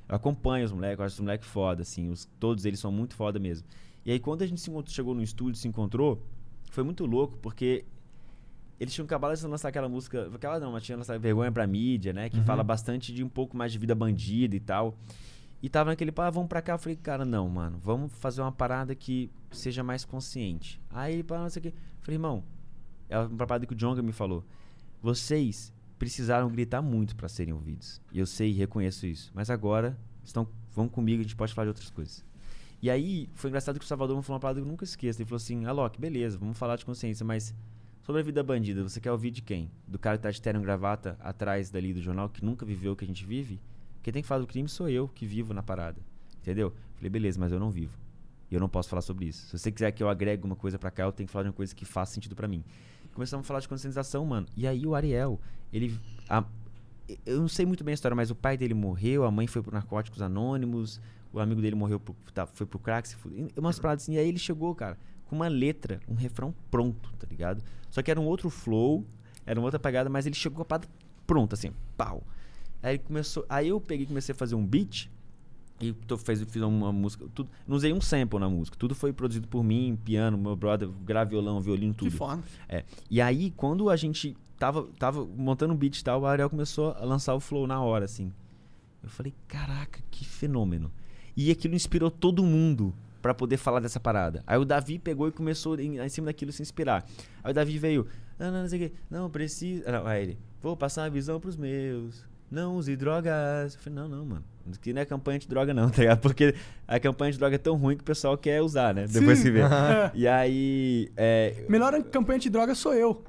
Eu 0.07 0.15
acompanho 0.15 0.63
os 0.63 0.71
moleques, 0.71 0.99
eu 0.99 1.05
acho 1.05 1.15
os 1.15 1.19
moleques 1.21 1.47
foda, 1.49 1.81
assim. 1.81 2.09
Os, 2.11 2.25
todos 2.39 2.65
eles 2.65 2.79
são 2.79 2.91
muito 2.91 3.15
foda 3.15 3.39
mesmo. 3.39 3.67
E 4.05 4.11
aí 4.11 4.19
quando 4.19 4.43
a 4.43 4.47
gente 4.47 4.61
se 4.61 4.69
chegou 4.87 5.15
no 5.15 5.23
estúdio, 5.23 5.55
se 5.59 5.67
encontrou, 5.67 6.21
foi 6.69 6.83
muito 6.83 7.03
louco, 7.05 7.35
porque 7.41 7.83
eles 8.79 8.93
tinham 8.93 9.05
acabado 9.05 9.35
de 9.35 9.45
lançar 9.47 9.69
aquela 9.69 9.89
música. 9.89 10.29
Aquela 10.33 10.59
não, 10.59 10.71
mas 10.71 10.83
tinha 10.83 10.97
lançado 10.97 11.19
Vergonha 11.19 11.51
pra 11.51 11.65
Mídia, 11.65 12.13
né? 12.13 12.29
Que 12.29 12.37
Uhum. 12.37 12.43
fala 12.45 12.63
bastante 12.63 13.11
de 13.13 13.23
um 13.23 13.29
pouco 13.29 13.57
mais 13.57 13.71
de 13.71 13.79
vida 13.79 13.95
bandida 13.95 14.55
e 14.55 14.59
tal. 14.59 14.95
E 15.63 15.69
tava 15.69 15.91
naquele, 15.91 16.11
pá, 16.11 16.29
vamos 16.29 16.49
pra 16.49 16.61
cá. 16.61 16.73
Eu 16.73 16.79
falei, 16.79 16.95
cara, 16.95 17.23
não, 17.25 17.47
mano, 17.49 17.79
vamos 17.83 18.11
fazer 18.13 18.41
uma 18.41 18.51
parada 18.51 18.93
que 18.95 19.29
seja 19.51 19.83
mais 19.83 20.03
consciente. 20.05 20.79
Aí 20.91 21.13
ele, 21.13 21.23
pá, 21.23 21.39
não 21.39 21.49
sei 21.49 21.59
o 21.59 21.63
quê. 21.63 21.69
Eu 21.69 22.01
falei, 22.03 22.15
irmão, 22.15 22.43
é 23.09 23.17
uma 23.19 23.45
parada 23.47 23.65
que 23.65 23.73
o 23.73 23.75
Jonga 23.75 24.01
me 24.01 24.11
falou. 24.11 24.43
Vocês 25.01 25.73
precisaram 25.97 26.49
gritar 26.49 26.81
muito 26.81 27.15
pra 27.15 27.27
serem 27.27 27.53
ouvidos. 27.53 28.01
E 28.11 28.19
eu 28.19 28.25
sei 28.25 28.51
e 28.51 28.53
reconheço 28.53 29.05
isso. 29.05 29.31
Mas 29.33 29.49
agora, 29.49 29.97
estão, 30.23 30.47
vão 30.73 30.87
comigo, 30.87 31.21
a 31.21 31.23
gente 31.23 31.35
pode 31.35 31.53
falar 31.53 31.65
de 31.65 31.69
outras 31.69 31.89
coisas. 31.89 32.23
E 32.81 32.89
aí, 32.89 33.29
foi 33.33 33.49
engraçado 33.49 33.77
que 33.77 33.85
o 33.85 33.87
Salvador 33.87 34.17
me 34.17 34.23
falou 34.23 34.35
uma 34.35 34.39
parada 34.39 34.59
que 34.59 34.65
eu 34.65 34.69
nunca 34.69 34.83
esqueço. 34.83 35.21
Ele 35.21 35.27
falou 35.27 35.37
assim, 35.37 35.65
Alok, 35.65 35.99
beleza, 35.99 36.37
vamos 36.37 36.57
falar 36.57 36.75
de 36.75 36.85
consciência, 36.85 37.25
mas 37.25 37.53
sobre 38.01 38.21
a 38.21 38.23
vida 38.23 38.41
bandida, 38.41 38.81
você 38.81 38.99
quer 38.99 39.11
ouvir 39.11 39.29
de 39.29 39.41
quem? 39.41 39.69
Do 39.87 39.99
cara 39.99 40.17
que 40.17 40.23
tá 40.23 40.31
de 40.31 40.41
terno 40.41 40.59
e 40.59 40.63
gravata 40.63 41.17
atrás 41.19 41.69
dali 41.69 41.93
do 41.93 42.01
jornal, 42.01 42.29
que 42.29 42.43
nunca 42.43 42.65
viveu 42.65 42.93
o 42.93 42.95
que 42.95 43.03
a 43.03 43.07
gente 43.07 43.25
vive? 43.25 43.59
Quem 44.01 44.11
tem 44.11 44.23
que 44.23 44.27
falar 44.27 44.41
do 44.41 44.47
crime 44.47 44.67
sou 44.67 44.89
eu, 44.89 45.07
que 45.07 45.25
vivo 45.25 45.53
na 45.53 45.61
parada. 45.61 46.01
Entendeu? 46.39 46.73
Falei, 46.95 47.09
beleza, 47.09 47.39
mas 47.39 47.51
eu 47.51 47.59
não 47.59 47.69
vivo. 47.69 47.95
E 48.49 48.55
eu 48.55 48.59
não 48.59 48.67
posso 48.67 48.89
falar 48.89 49.03
sobre 49.03 49.25
isso. 49.25 49.45
Se 49.45 49.57
você 49.57 49.71
quiser 49.71 49.91
que 49.91 50.01
eu 50.01 50.09
agregue 50.09 50.43
uma 50.43 50.55
coisa 50.55 50.79
pra 50.79 50.89
cá, 50.89 51.03
eu 51.03 51.11
tenho 51.11 51.27
que 51.27 51.31
falar 51.31 51.43
de 51.43 51.49
uma 51.49 51.55
coisa 51.55 51.75
que 51.75 51.85
faça 51.85 52.13
sentido 52.13 52.35
pra 52.35 52.47
mim. 52.47 52.63
Começamos 53.13 53.45
a 53.45 53.47
falar 53.47 53.59
de 53.59 53.67
conscientização, 53.67 54.25
mano. 54.25 54.47
E 54.55 54.65
aí 54.67 54.85
o 54.85 54.95
Ariel, 54.95 55.39
ele. 55.71 55.97
a- 56.29 56.43
eu 57.25 57.41
não 57.41 57.47
sei 57.47 57.65
muito 57.65 57.83
bem 57.83 57.91
a 57.91 57.95
história, 57.95 58.15
mas 58.15 58.31
o 58.31 58.35
pai 58.35 58.55
dele 58.57 58.73
morreu, 58.73 59.25
a 59.25 59.31
mãe 59.31 59.45
foi 59.47 59.61
pro 59.61 59.73
Narcóticos 59.73 60.21
Anônimos, 60.21 61.01
o 61.33 61.39
amigo 61.39 61.61
dele 61.61 61.75
morreu, 61.75 61.99
pro, 61.99 62.15
tá, 62.33 62.45
foi 62.45 62.65
pro 62.65 62.79
crack, 62.79 63.07
se. 63.07 63.17
Umas 63.57 63.79
paradas 63.79 64.03
assim. 64.03 64.13
E 64.13 64.17
aí 64.17 64.27
ele 64.29 64.39
chegou, 64.39 64.73
cara, 64.73 64.97
com 65.25 65.35
uma 65.35 65.47
letra, 65.49 65.99
um 66.07 66.13
refrão 66.15 66.53
pronto, 66.69 67.11
tá 67.19 67.27
ligado? 67.29 67.61
Só 67.89 68.01
que 68.01 68.09
era 68.09 68.19
um 68.19 68.25
outro 68.25 68.49
flow, 68.49 69.05
era 69.45 69.59
uma 69.59 69.65
outra 69.65 69.79
pegada, 69.79 70.09
mas 70.09 70.25
ele 70.25 70.35
chegou 70.35 70.57
com 70.57 70.61
a 70.61 70.65
parada 70.65 70.87
pronta, 71.27 71.55
assim, 71.55 71.71
pau. 71.97 72.23
Aí 72.81 72.97
começou. 72.97 73.45
Aí 73.49 73.67
eu 73.67 73.79
peguei 73.81 74.05
e 74.05 74.07
comecei 74.07 74.33
a 74.33 74.35
fazer 74.35 74.55
um 74.55 74.65
beat. 74.65 75.09
E 75.81 75.93
tô, 75.93 76.17
fez, 76.17 76.41
fiz 76.43 76.61
uma 76.61 76.91
música. 76.91 77.25
Tudo, 77.33 77.49
não 77.67 77.75
usei 77.75 77.91
um 77.91 77.99
sample 78.01 78.39
na 78.39 78.49
música. 78.49 78.77
Tudo 78.77 78.93
foi 78.93 79.11
produzido 79.11 79.47
por 79.47 79.63
mim, 79.63 79.97
piano, 80.03 80.37
meu 80.37 80.55
brother, 80.55 80.87
grave 80.89 81.31
violão, 81.31 81.59
violino, 81.59 81.93
Que 81.93 82.05
tudo. 82.05 82.11
foda. 82.11 82.43
É. 82.69 82.83
E 83.09 83.19
aí, 83.21 83.51
quando 83.51 83.89
a 83.89 83.95
gente 83.95 84.35
tava, 84.57 84.83
tava 84.99 85.25
montando 85.25 85.73
um 85.73 85.77
beat 85.77 85.97
e 85.97 86.03
tal, 86.03 86.21
o 86.21 86.25
Ariel 86.25 86.49
começou 86.49 86.91
a 86.91 87.03
lançar 87.03 87.33
o 87.33 87.39
flow 87.39 87.65
na 87.65 87.81
hora, 87.81 88.05
assim. 88.05 88.31
Eu 89.03 89.09
falei, 89.09 89.33
caraca, 89.47 89.99
que 90.11 90.23
fenômeno. 90.23 90.91
E 91.35 91.49
aquilo 91.49 91.73
inspirou 91.73 92.11
todo 92.11 92.43
mundo 92.43 92.93
pra 93.21 93.33
poder 93.33 93.57
falar 93.57 93.79
dessa 93.79 93.99
parada. 93.99 94.43
Aí 94.45 94.57
o 94.57 94.65
Davi 94.65 94.99
pegou 94.99 95.27
e 95.27 95.31
começou 95.31 95.79
em, 95.79 95.97
em 95.97 96.09
cima 96.09 96.25
daquilo 96.25 96.51
se 96.51 96.61
inspirar. 96.61 97.05
Aí 97.43 97.51
o 97.51 97.53
Davi 97.53 97.77
veio, 97.79 98.05
não, 98.37 98.51
não, 98.51 98.61
não 98.61 98.69
sei 98.69 98.85
o 98.85 98.89
quê, 98.89 98.95
não, 99.09 99.29
precisa. 99.29 99.91
Não, 99.91 100.05
aí 100.05 100.23
ele, 100.23 100.37
vou 100.61 100.75
passar 100.77 101.05
a 101.05 101.09
visão 101.09 101.39
pros 101.39 101.55
meus. 101.55 102.23
Não 102.51 102.75
use 102.75 102.95
drogas. 102.97 103.73
Eu 103.75 103.79
falei, 103.79 103.99
não, 103.99 104.07
não, 104.09 104.25
mano. 104.25 104.43
Isso 104.69 104.79
aqui 104.79 104.93
não 104.93 105.01
é 105.01 105.05
campanha 105.05 105.39
de 105.39 105.47
droga, 105.47 105.73
não, 105.73 105.89
tá 105.89 106.01
ligado? 106.01 106.19
Porque 106.19 106.53
a 106.87 106.99
campanha 106.99 107.31
de 107.31 107.37
droga 107.39 107.55
é 107.55 107.57
tão 107.57 107.75
ruim 107.77 107.95
que 107.95 108.01
o 108.01 108.05
pessoal 108.05 108.37
quer 108.37 108.61
usar, 108.61 108.93
né? 108.93 109.05
Depois 109.07 109.37
Sim. 109.39 109.45
que 109.45 109.51
vê. 109.51 109.61
É. 109.61 110.11
E 110.13 110.27
aí. 110.27 111.09
É, 111.17 111.65
Melhor 111.69 111.99
campanha 112.03 112.37
de 112.39 112.49
droga 112.49 112.75
sou 112.75 112.93
eu. 112.93 113.23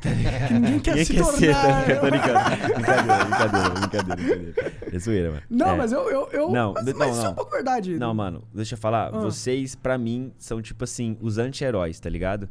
que 0.00 0.54
ninguém 0.54 0.80
quer 0.80 0.90
Ninguém 0.90 1.04
se 1.04 1.14
quer 1.14 1.24
ser, 1.24 1.54
tornar. 1.54 1.86
tá? 1.86 1.94
Tô 2.00 2.06
brincando. 2.10 2.74
Brincadeira, 2.74 3.24
brincadeira, 3.24 3.70
brincadeira, 3.70 4.16
brincadeira. 4.16 4.72
É 4.92 4.98
zoeira, 4.98 5.30
mano. 5.30 5.42
Não, 5.50 5.70
É. 5.70 5.76
mas 5.76 5.92
eu. 5.92 6.10
eu, 6.10 6.28
eu 6.32 6.50
Não, 6.50 6.72
mas, 6.74 6.84
mas 6.84 6.94
não, 6.98 7.10
isso 7.10 7.20
é 7.20 7.24
não. 7.24 7.30
um 7.30 7.34
pouco 7.34 7.50
verdade. 7.50 7.98
Não, 7.98 8.14
mano, 8.14 8.44
deixa 8.54 8.74
eu 8.74 8.78
falar. 8.78 9.08
Ah. 9.14 9.18
Vocês, 9.20 9.74
pra 9.74 9.96
mim, 9.98 10.32
são 10.38 10.60
tipo 10.62 10.84
assim, 10.84 11.16
os 11.20 11.38
anti-heróis, 11.38 11.98
tá 12.00 12.08
ligado? 12.10 12.48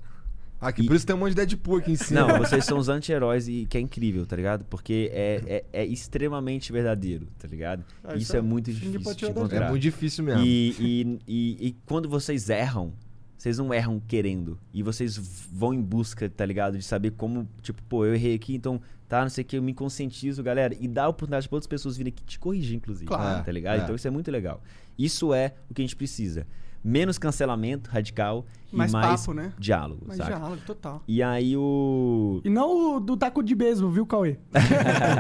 Ah, 0.60 0.72
que 0.72 0.82
E- 0.82 0.86
por 0.88 0.96
isso 0.96 1.06
tem 1.06 1.16
um 1.16 1.20
monte 1.20 1.30
de 1.30 1.36
Deadpool 1.36 1.78
aqui 1.78 1.92
em 1.92 1.96
cima. 1.96 2.22
Não, 2.22 2.28
vocês 2.40 2.66
são 2.66 2.78
os 2.78 2.90
anti-heróis 2.90 3.48
e 3.48 3.66
que 3.70 3.78
é 3.78 3.82
incrível, 3.82 4.26
tá 4.26 4.36
ligado? 4.36 4.66
Porque 4.66 5.12
é, 5.14 5.64
é, 5.72 5.82
é 5.82 5.86
extremamente 5.86 6.72
verdadeiro, 6.72 7.28
tá 7.38 7.48
ligado? 7.48 7.84
Ah, 8.04 8.14
isso, 8.14 8.24
isso 8.24 8.36
é 8.36 8.40
é- 8.40 8.42
muito 8.42 8.72
difícil 8.72 9.14
de 9.16 9.26
encontrar. 9.28 9.66
É 9.68 9.70
muito 9.70 9.82
difícil 9.84 10.24
mesmo. 10.24 10.44
E, 10.44 10.76
e, 10.80 11.20
e, 11.28 11.68
e 11.68 11.76
quando 11.86 12.10
vocês 12.10 12.50
erram, 12.50 12.92
vocês 13.38 13.58
não 13.60 13.72
erram 13.72 14.02
querendo. 14.08 14.58
E 14.74 14.82
vocês 14.82 15.16
vão 15.52 15.74
em 15.74 15.82
busca, 15.82 16.28
tá 16.28 16.44
ligado? 16.46 16.78
De 16.78 16.84
saber 16.84 17.12
como, 17.12 17.48
tipo, 17.62 17.82
pô, 17.84 18.04
eu 18.06 18.16
errei 18.16 18.34
aqui, 18.34 18.56
então, 18.56 18.82
tá, 19.08 19.22
não 19.22 19.30
sei 19.30 19.44
o 19.44 19.46
que, 19.46 19.58
eu 19.58 19.62
me 19.62 19.76
conscientizo, 19.76 20.42
galera. 20.42 20.76
E 20.80 20.88
dá 20.88 21.04
a 21.04 21.08
oportunidade 21.10 21.48
pra 21.48 21.56
outras 21.58 21.68
pessoas 21.68 21.96
virem 21.96 22.12
aqui 22.12 22.24
te 22.24 22.40
corrigir, 22.40 22.76
inclusive. 22.78 23.06
Claro. 23.06 23.46
Tá 23.46 23.52
ligado? 23.52 23.80
É. 23.80 23.84
Então 23.84 23.96
isso 23.96 24.08
é 24.08 24.12
muito 24.12 24.32
legal. 24.32 24.60
Isso 24.98 25.34
é 25.36 25.54
o 25.70 25.74
que 25.76 25.84
a 25.84 25.86
gente 25.86 25.96
precisa. 25.96 26.48
Menos 26.84 27.18
cancelamento 27.18 27.90
radical 27.90 28.46
Mais 28.72 28.92
e 28.92 28.94
mais 28.94 29.22
papo, 29.22 29.34
né? 29.34 29.52
diálogo, 29.60 30.02
Mas 30.08 30.18
saca? 30.18 30.36
diálogo, 30.36 30.62
total. 30.66 31.02
E 31.08 31.22
aí 31.22 31.56
o... 31.58 32.42
E 32.46 32.50
não 32.50 32.96
o 32.96 33.00
do 33.00 33.18
taco 33.18 33.44
de 33.44 33.54
beisebol, 33.56 33.92
viu, 33.92 34.06
Cauê? 34.06 34.38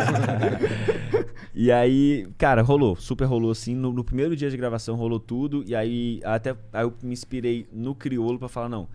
E 1.59 1.71
aí, 1.71 2.27
cara, 2.37 2.61
rolou, 2.61 2.95
super 2.95 3.25
rolou 3.25 3.49
assim. 3.49 3.73
No, 3.73 3.91
no 3.91 4.03
primeiro 4.03 4.35
dia 4.35 4.47
de 4.47 4.55
gravação 4.55 4.95
rolou 4.95 5.19
tudo. 5.19 5.63
E 5.65 5.73
aí, 5.75 6.21
até 6.23 6.55
aí 6.71 6.83
eu 6.83 6.93
me 7.01 7.13
inspirei 7.13 7.67
no 7.73 7.95
crioulo 7.95 8.37
pra 8.37 8.47
falar: 8.47 8.69
não, 8.69 8.87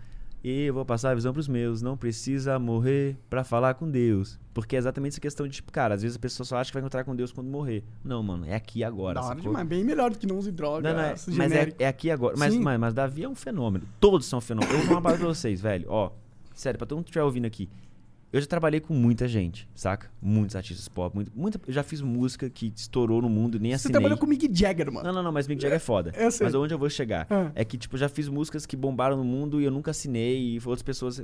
eu 0.43 0.73
vou 0.73 0.83
passar 0.83 1.11
a 1.11 1.15
visão 1.15 1.31
pros 1.31 1.47
meus, 1.47 1.81
não 1.81 1.95
precisa 1.95 2.59
morrer 2.59 3.17
pra 3.29 3.45
falar 3.45 3.75
com 3.75 3.89
Deus. 3.89 4.37
Porque 4.53 4.75
é 4.75 4.79
exatamente 4.79 5.13
essa 5.13 5.21
questão 5.21 5.47
de, 5.47 5.53
tipo, 5.53 5.71
cara, 5.71 5.95
às 5.95 6.01
vezes 6.01 6.17
a 6.17 6.19
pessoa 6.19 6.45
só 6.45 6.57
acha 6.57 6.69
que 6.69 6.73
vai 6.73 6.81
encontrar 6.81 7.05
com 7.05 7.15
Deus 7.15 7.31
quando 7.31 7.47
morrer. 7.47 7.83
Não, 8.03 8.21
mano, 8.21 8.45
é 8.45 8.53
aqui 8.53 8.79
e 8.79 8.83
agora. 8.83 9.15
da 9.15 9.25
hora 9.25 9.39
demais. 9.39 9.65
Bem 9.65 9.83
melhor 9.85 10.11
do 10.11 10.19
que 10.19 10.27
não 10.27 10.37
use 10.37 10.51
droga. 10.51 10.93
Não, 10.93 10.99
não, 10.99 11.05
é, 11.05 11.15
mas 11.29 11.51
é, 11.51 11.73
é 11.79 11.87
aqui 11.87 12.07
e 12.07 12.11
agora. 12.11 12.35
Mas, 12.37 12.55
mas, 12.57 12.79
mas 12.79 12.93
Davi 12.93 13.23
é 13.23 13.29
um 13.29 13.35
fenômeno. 13.35 13.85
Todos 13.99 14.27
são 14.27 14.41
fenômenos. 14.41 14.73
Eu 14.73 14.79
vou 14.81 14.87
falar 14.87 14.99
uma 14.99 15.17
pra 15.17 15.27
vocês, 15.27 15.61
velho. 15.61 15.85
Ó, 15.89 16.11
sério, 16.53 16.77
pra 16.77 16.85
todo 16.85 16.97
mundo 16.97 17.05
que 17.05 17.11
estiver 17.11 17.23
ouvindo 17.23 17.45
aqui. 17.45 17.69
Eu 18.33 18.41
já 18.41 18.47
trabalhei 18.47 18.79
com 18.79 18.95
muita 18.95 19.27
gente, 19.27 19.69
saca? 19.75 20.11
Muitos 20.19 20.55
artistas 20.55 20.87
pop. 20.87 21.13
Muito, 21.15 21.31
muita, 21.35 21.61
eu 21.67 21.71
já 21.71 21.83
fiz 21.83 22.01
música 22.01 22.49
que 22.49 22.73
estourou 22.75 23.21
no 23.21 23.29
mundo, 23.29 23.59
nem 23.59 23.71
Você 23.71 23.75
assinei. 23.75 23.91
trabalhou 23.93 24.17
com 24.17 24.25
o 24.25 24.29
Mick 24.29 24.49
Jagger, 24.51 24.91
mano. 24.91 25.05
Não, 25.05 25.13
não, 25.13 25.21
não, 25.23 25.31
mas 25.31 25.47
Mick 25.47 25.61
Jagger 25.61 25.75
é 25.75 25.79
foda. 25.79 26.11
Eu 26.17 26.31
sei. 26.31 26.45
Mas 26.47 26.55
onde 26.55 26.73
eu 26.73 26.79
vou 26.79 26.89
chegar? 26.89 27.27
Ah. 27.29 27.51
É 27.53 27.63
que, 27.63 27.77
tipo, 27.77 27.93
eu 27.95 27.99
já 27.99 28.09
fiz 28.09 28.27
músicas 28.27 28.65
que 28.65 28.75
bombaram 28.75 29.15
no 29.15 29.23
mundo 29.23 29.61
e 29.61 29.65
eu 29.65 29.71
nunca 29.71 29.91
assinei 29.91 30.55
e 30.55 30.57
outras 30.65 30.81
pessoas. 30.81 31.21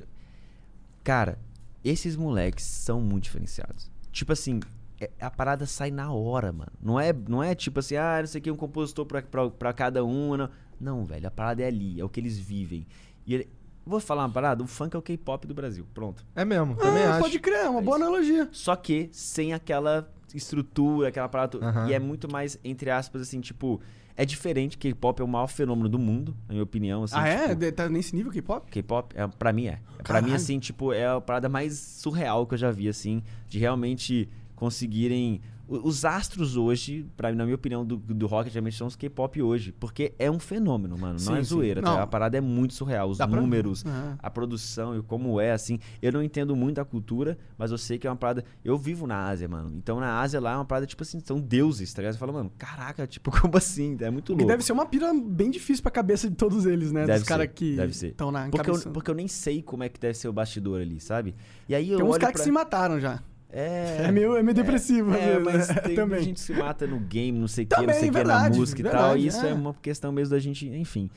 Cara, 1.04 1.40
esses 1.84 2.16
moleques 2.16 2.64
são 2.64 3.02
muito 3.02 3.24
diferenciados. 3.24 3.90
Tipo 4.12 4.34
assim, 4.34 4.60
é- 5.02 5.10
a 5.20 5.32
parada 5.32 5.66
sai 5.66 5.92
na 5.92 6.12
hora, 6.12 6.52
mano. 6.52 6.72
Não 6.82 7.00
é, 7.00 7.12
não 7.28 7.42
é 7.44 7.56
tipo 7.56 7.80
assim, 7.80 7.96
ah, 7.96 8.18
não 8.20 8.28
sei 8.28 8.40
o 8.40 8.42
que, 8.44 8.52
um 8.52 8.56
compositor 8.56 9.06
pra, 9.06 9.22
pra, 9.22 9.50
pra 9.50 9.74
cada 9.74 10.04
um. 10.06 10.38
Não. 10.38 10.50
não, 10.80 11.06
velho, 11.06 11.28
a 11.28 11.32
parada 11.32 11.64
é 11.64 11.68
ali, 11.68 12.00
é 12.00 12.04
o 12.04 12.10
que 12.10 12.20
eles 12.20 12.38
vivem. 12.38 12.86
E 13.26 13.34
ele- 13.34 13.48
vou 13.86 14.00
falar 14.00 14.24
uma 14.24 14.30
parada, 14.30 14.64
o 14.64 14.68
funk 14.68 14.96
é 14.96 15.00
o 15.00 15.02
K-pop 15.02 15.48
do 15.48 15.54
Brasil. 15.54 15.86
Pronto. 15.94 16.26
É 16.36 16.44
mesmo, 16.46 16.76
também 16.76 17.04
Ah, 17.04 17.12
acho. 17.12 17.20
pode 17.22 17.40
crer, 17.40 17.66
é 17.66 17.70
uma 17.70 17.80
É 17.80 17.84
boa 17.84 17.98
isso. 17.98 18.06
analogia. 18.06 18.50
Só 18.52 18.76
que 18.76 19.10
sem 19.12 19.54
aquela 19.54 20.10
estrutura, 20.34 21.08
aquela 21.10 21.28
parada. 21.30 21.60
E 21.88 21.94
é 21.94 22.00
muito 22.00 22.32
mais, 22.32 22.60
entre 22.64 22.90
aspas, 22.90 23.22
assim, 23.22 23.40
tipo. 23.42 23.80
É 24.16 24.26
diferente, 24.26 24.78
K-pop 24.78 25.22
é 25.22 25.24
o 25.24 25.28
maior 25.30 25.48
fenômeno 25.48 25.88
do 25.88 25.98
mundo, 25.98 26.36
na 26.46 26.52
minha 26.54 26.64
opinião. 26.64 27.04
Assim, 27.04 27.16
ah, 27.18 27.26
é? 27.26 27.42
tipo, 27.44 27.56
De- 27.56 27.72
Tá 27.72 27.88
nesse 27.88 28.14
nível 28.14 28.30
K-pop? 28.34 28.70
K-pop, 28.70 29.16
é, 29.18 29.26
pra 29.28 29.54
mim 29.54 29.68
é. 29.68 29.80
Pra 29.96 30.04
Caralho. 30.04 30.28
mim, 30.28 30.34
assim, 30.34 30.60
tipo, 30.60 30.92
é 30.92 31.08
a 31.08 31.22
parada 31.22 31.48
mais 31.48 31.80
surreal 31.80 32.46
que 32.46 32.54
eu 32.54 32.58
já 32.58 32.70
vi, 32.70 32.90
assim, 32.90 33.24
de 33.48 33.58
realmente 33.60 34.28
conseguirem. 34.58 35.40
Os 35.70 36.04
astros 36.04 36.58
hoje, 36.58 37.06
pra, 37.16 37.32
na 37.32 37.44
minha 37.44 37.56
opinião, 37.56 37.86
do, 37.86 37.96
do 37.98 38.26
rock, 38.26 38.50
realmente 38.50 38.76
são 38.76 38.88
os 38.88 38.96
K-pop 38.96 39.40
hoje. 39.42 39.72
Porque 39.72 40.14
é 40.18 40.30
um 40.32 40.40
fenômeno, 40.40 40.98
mano. 40.98 41.14
Não 41.14 41.20
Sim, 41.20 41.34
é 41.34 41.38
sim. 41.38 41.44
zoeira, 41.44 41.82
tá? 41.82 41.92
Não. 41.92 42.00
A 42.02 42.08
parada 42.08 42.38
é 42.38 42.42
muito 42.42 42.74
surreal. 42.74 43.10
Os 43.10 43.18
Dá 43.20 43.28
pra- 43.28 43.40
números, 43.40 43.84
Ah. 43.86 44.16
a 44.18 44.30
produção 44.32 44.98
e 44.98 45.04
como 45.04 45.40
é, 45.40 45.52
assim. 45.52 45.78
Eu 46.02 46.12
não 46.12 46.24
entendo 46.24 46.56
muito 46.56 46.82
a 46.82 46.86
cultura, 46.86 47.38
mas 47.58 47.70
eu 47.72 47.78
sei 47.78 48.00
que 48.00 48.08
é 48.08 48.10
uma 48.10 48.16
parada. 48.16 48.44
Eu 48.66 48.78
vivo 48.78 49.06
na 49.06 49.28
Ásia, 49.28 49.48
mano. 49.48 49.72
Então 49.76 50.00
na 50.00 50.20
Ásia 50.20 50.40
lá 50.40 50.54
é 50.54 50.56
uma 50.56 50.66
parada, 50.66 50.88
tipo 50.88 51.04
assim, 51.04 51.20
são 51.24 51.40
deuses, 51.40 51.94
tá 51.94 52.02
ligado? 52.02 52.14
Você 52.14 52.20
fala, 52.20 52.34
mano, 52.34 52.52
caraca, 52.58 53.06
tipo, 53.08 53.30
como 53.30 53.56
assim? 53.56 53.96
É 54.02 54.10
muito 54.10 54.34
louco. 54.34 54.48
deve 54.48 54.64
ser 54.64 54.72
uma 54.74 54.86
pira 54.88 55.14
bem 55.14 55.52
difícil 55.52 55.84
pra 55.84 55.92
cabeça 55.92 56.30
de 56.30 56.36
todos 56.36 56.66
eles, 56.66 56.92
né? 56.92 57.06
Deve 57.06 57.20
Dos 57.20 57.28
caras 57.28 57.48
que 57.54 57.76
estão 58.04 58.32
na 58.32 58.50
Porque 58.50 58.70
eu, 58.70 58.74
cabeça. 58.74 58.90
porque 58.90 59.12
eu 59.12 59.16
nem 59.16 59.28
sei 59.28 59.62
como 59.62 59.84
é 59.84 59.90
que 59.90 60.00
deve 60.00 60.18
ser 60.18 60.28
o 60.28 60.34
bastidor 60.34 60.82
ali, 60.82 61.00
sabe? 61.00 61.36
E 61.68 61.76
aí 61.76 61.92
eu 61.92 61.98
Tem 61.98 62.06
uns 62.08 62.18
caras 62.18 62.34
pra... 62.34 62.40
que 62.40 62.40
se 62.42 62.52
mataram 62.52 63.00
já. 63.00 63.22
É, 63.52 64.04
É 64.06 64.12
meio, 64.12 64.36
é 64.36 64.44
meio 64.44 64.56
depressivo, 64.56 65.12
às 65.12 65.18
é, 65.18 65.40
vezes, 65.40 65.44
mas 65.44 65.68
né? 65.70 65.74
tem 65.82 65.96
Também. 65.98 66.22
gente 66.22 66.36
que 66.36 66.40
se 66.42 66.54
mata 66.54 66.86
no 66.86 67.00
game, 67.00 67.38
não 67.38 67.48
sei 67.48 67.66
o 67.66 67.68
que, 67.68 67.76
não 67.76 67.94
sei 67.94 67.96
o 67.96 68.00
que, 68.00 68.06
na 68.08 68.12
verdade, 68.12 68.58
música 68.60 68.82
e 68.82 68.84
tal. 68.84 68.92
verdade, 68.92 69.20
E 69.24 69.28
isso 69.28 69.46
é. 69.46 69.50
é. 69.50 69.54
uma 69.54 69.74
questão 69.82 70.12
mesmo 70.12 70.36
da 70.36 70.40
gente, 70.40 70.68
enfim. 70.68 71.10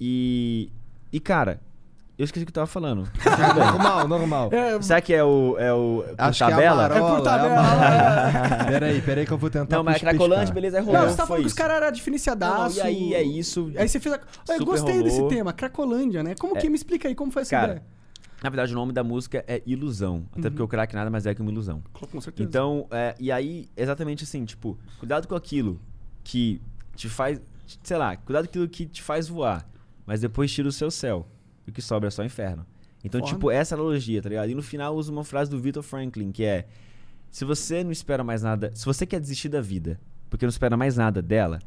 E, 0.00 0.70
e 1.12 1.20
cara, 1.20 1.60
eu 2.18 2.24
esqueci 2.24 2.44
o 2.44 2.46
que 2.46 2.50
eu 2.50 2.54
tava 2.54 2.66
falando. 2.66 3.02
Bem. 3.22 3.66
normal, 3.66 4.08
normal. 4.08 4.48
É, 4.50 4.80
Será 4.80 5.02
que 5.02 5.12
é 5.12 5.22
o, 5.22 5.54
é 5.58 5.70
o 5.70 6.02
por 6.02 6.14
Acho 6.16 6.38
que 6.38 6.44
é 6.44 6.46
a 6.46 6.50
tabela? 6.50 6.88
Marola, 6.88 6.98
É 6.98 7.14
por 7.14 7.22
tabela, 7.22 7.54
é 7.54 7.56
a 7.56 7.62
Marola. 7.62 8.64
peraí, 8.72 9.02
peraí 9.02 9.26
que 9.26 9.32
eu 9.32 9.38
vou 9.38 9.50
tentar 9.50 9.76
não, 9.76 9.84
mas 9.84 9.94
pesquisar. 9.96 10.10
Cracolante, 10.16 10.52
beleza, 10.52 10.78
aí 10.78 10.84
rolou. 10.84 11.00
não, 11.02 11.10
você 11.10 11.16
tá 11.16 11.26
falando 11.26 11.42
que 11.42 11.48
os 11.48 11.52
caras 11.52 11.76
eram 11.76 11.92
diferenciadaço. 11.92 12.78
não, 12.78 12.84
e 12.84 12.88
aí 12.88 13.14
é 13.14 13.22
isso. 13.22 13.70
Aí 13.76 13.86
você 13.86 14.00
fez 14.00 14.14
a... 14.14 14.20
Eu 14.48 14.64
gostei 14.64 15.02
desse 15.02 15.16
rolou. 15.16 15.30
tema, 15.30 15.52
Cracolândia, 15.52 16.22
né? 16.22 16.34
Como 16.38 16.56
que... 16.56 16.70
Me 16.70 16.74
explica 16.76 17.06
aí, 17.06 17.14
como 17.14 17.30
foi 17.30 17.42
essa 17.42 17.50
Cara, 17.50 17.72
ideia? 17.72 17.82
Na 18.46 18.50
verdade, 18.50 18.72
o 18.72 18.76
nome 18.76 18.92
da 18.92 19.02
música 19.02 19.44
é 19.48 19.60
Ilusão. 19.66 20.24
Até 20.30 20.50
porque 20.50 20.62
o 20.62 20.68
crack 20.68 20.94
nada 20.94 21.10
mais 21.10 21.26
é 21.26 21.34
que 21.34 21.42
uma 21.42 21.50
ilusão. 21.50 21.82
Com 21.92 22.20
certeza. 22.20 22.48
Então, 22.48 22.86
é, 22.92 23.12
e 23.18 23.32
aí, 23.32 23.68
exatamente 23.76 24.22
assim, 24.22 24.44
tipo, 24.44 24.78
cuidado 25.00 25.26
com 25.26 25.34
aquilo 25.34 25.80
que 26.22 26.62
te 26.94 27.08
faz, 27.08 27.40
sei 27.82 27.96
lá, 27.96 28.16
cuidado 28.16 28.44
com 28.44 28.50
aquilo 28.50 28.68
que 28.68 28.86
te 28.86 29.02
faz 29.02 29.26
voar, 29.26 29.68
mas 30.06 30.20
depois 30.20 30.52
tira 30.52 30.68
o 30.68 30.70
seu 30.70 30.92
céu. 30.92 31.26
E 31.66 31.70
o 31.70 31.72
que 31.72 31.82
sobra 31.82 32.06
é 32.06 32.10
só 32.12 32.24
inferno. 32.24 32.64
Então, 33.02 33.20
tipo, 33.20 33.50
essa 33.50 33.74
analogia, 33.74 34.22
tá 34.22 34.28
ligado? 34.28 34.48
E 34.48 34.54
no 34.54 34.62
final 34.62 34.94
usa 34.94 35.10
uma 35.10 35.24
frase 35.24 35.50
do 35.50 35.58
Victor 35.58 35.82
Franklin, 35.82 36.30
que 36.30 36.44
é: 36.44 36.68
Se 37.32 37.44
você 37.44 37.82
não 37.82 37.90
espera 37.90 38.22
mais 38.22 38.44
nada, 38.44 38.70
se 38.76 38.86
você 38.86 39.04
quer 39.04 39.18
desistir 39.18 39.48
da 39.48 39.60
vida, 39.60 40.00
porque 40.30 40.46
não 40.46 40.50
espera 40.50 40.76
mais 40.76 40.96
nada 40.96 41.20
dela, 41.20 41.58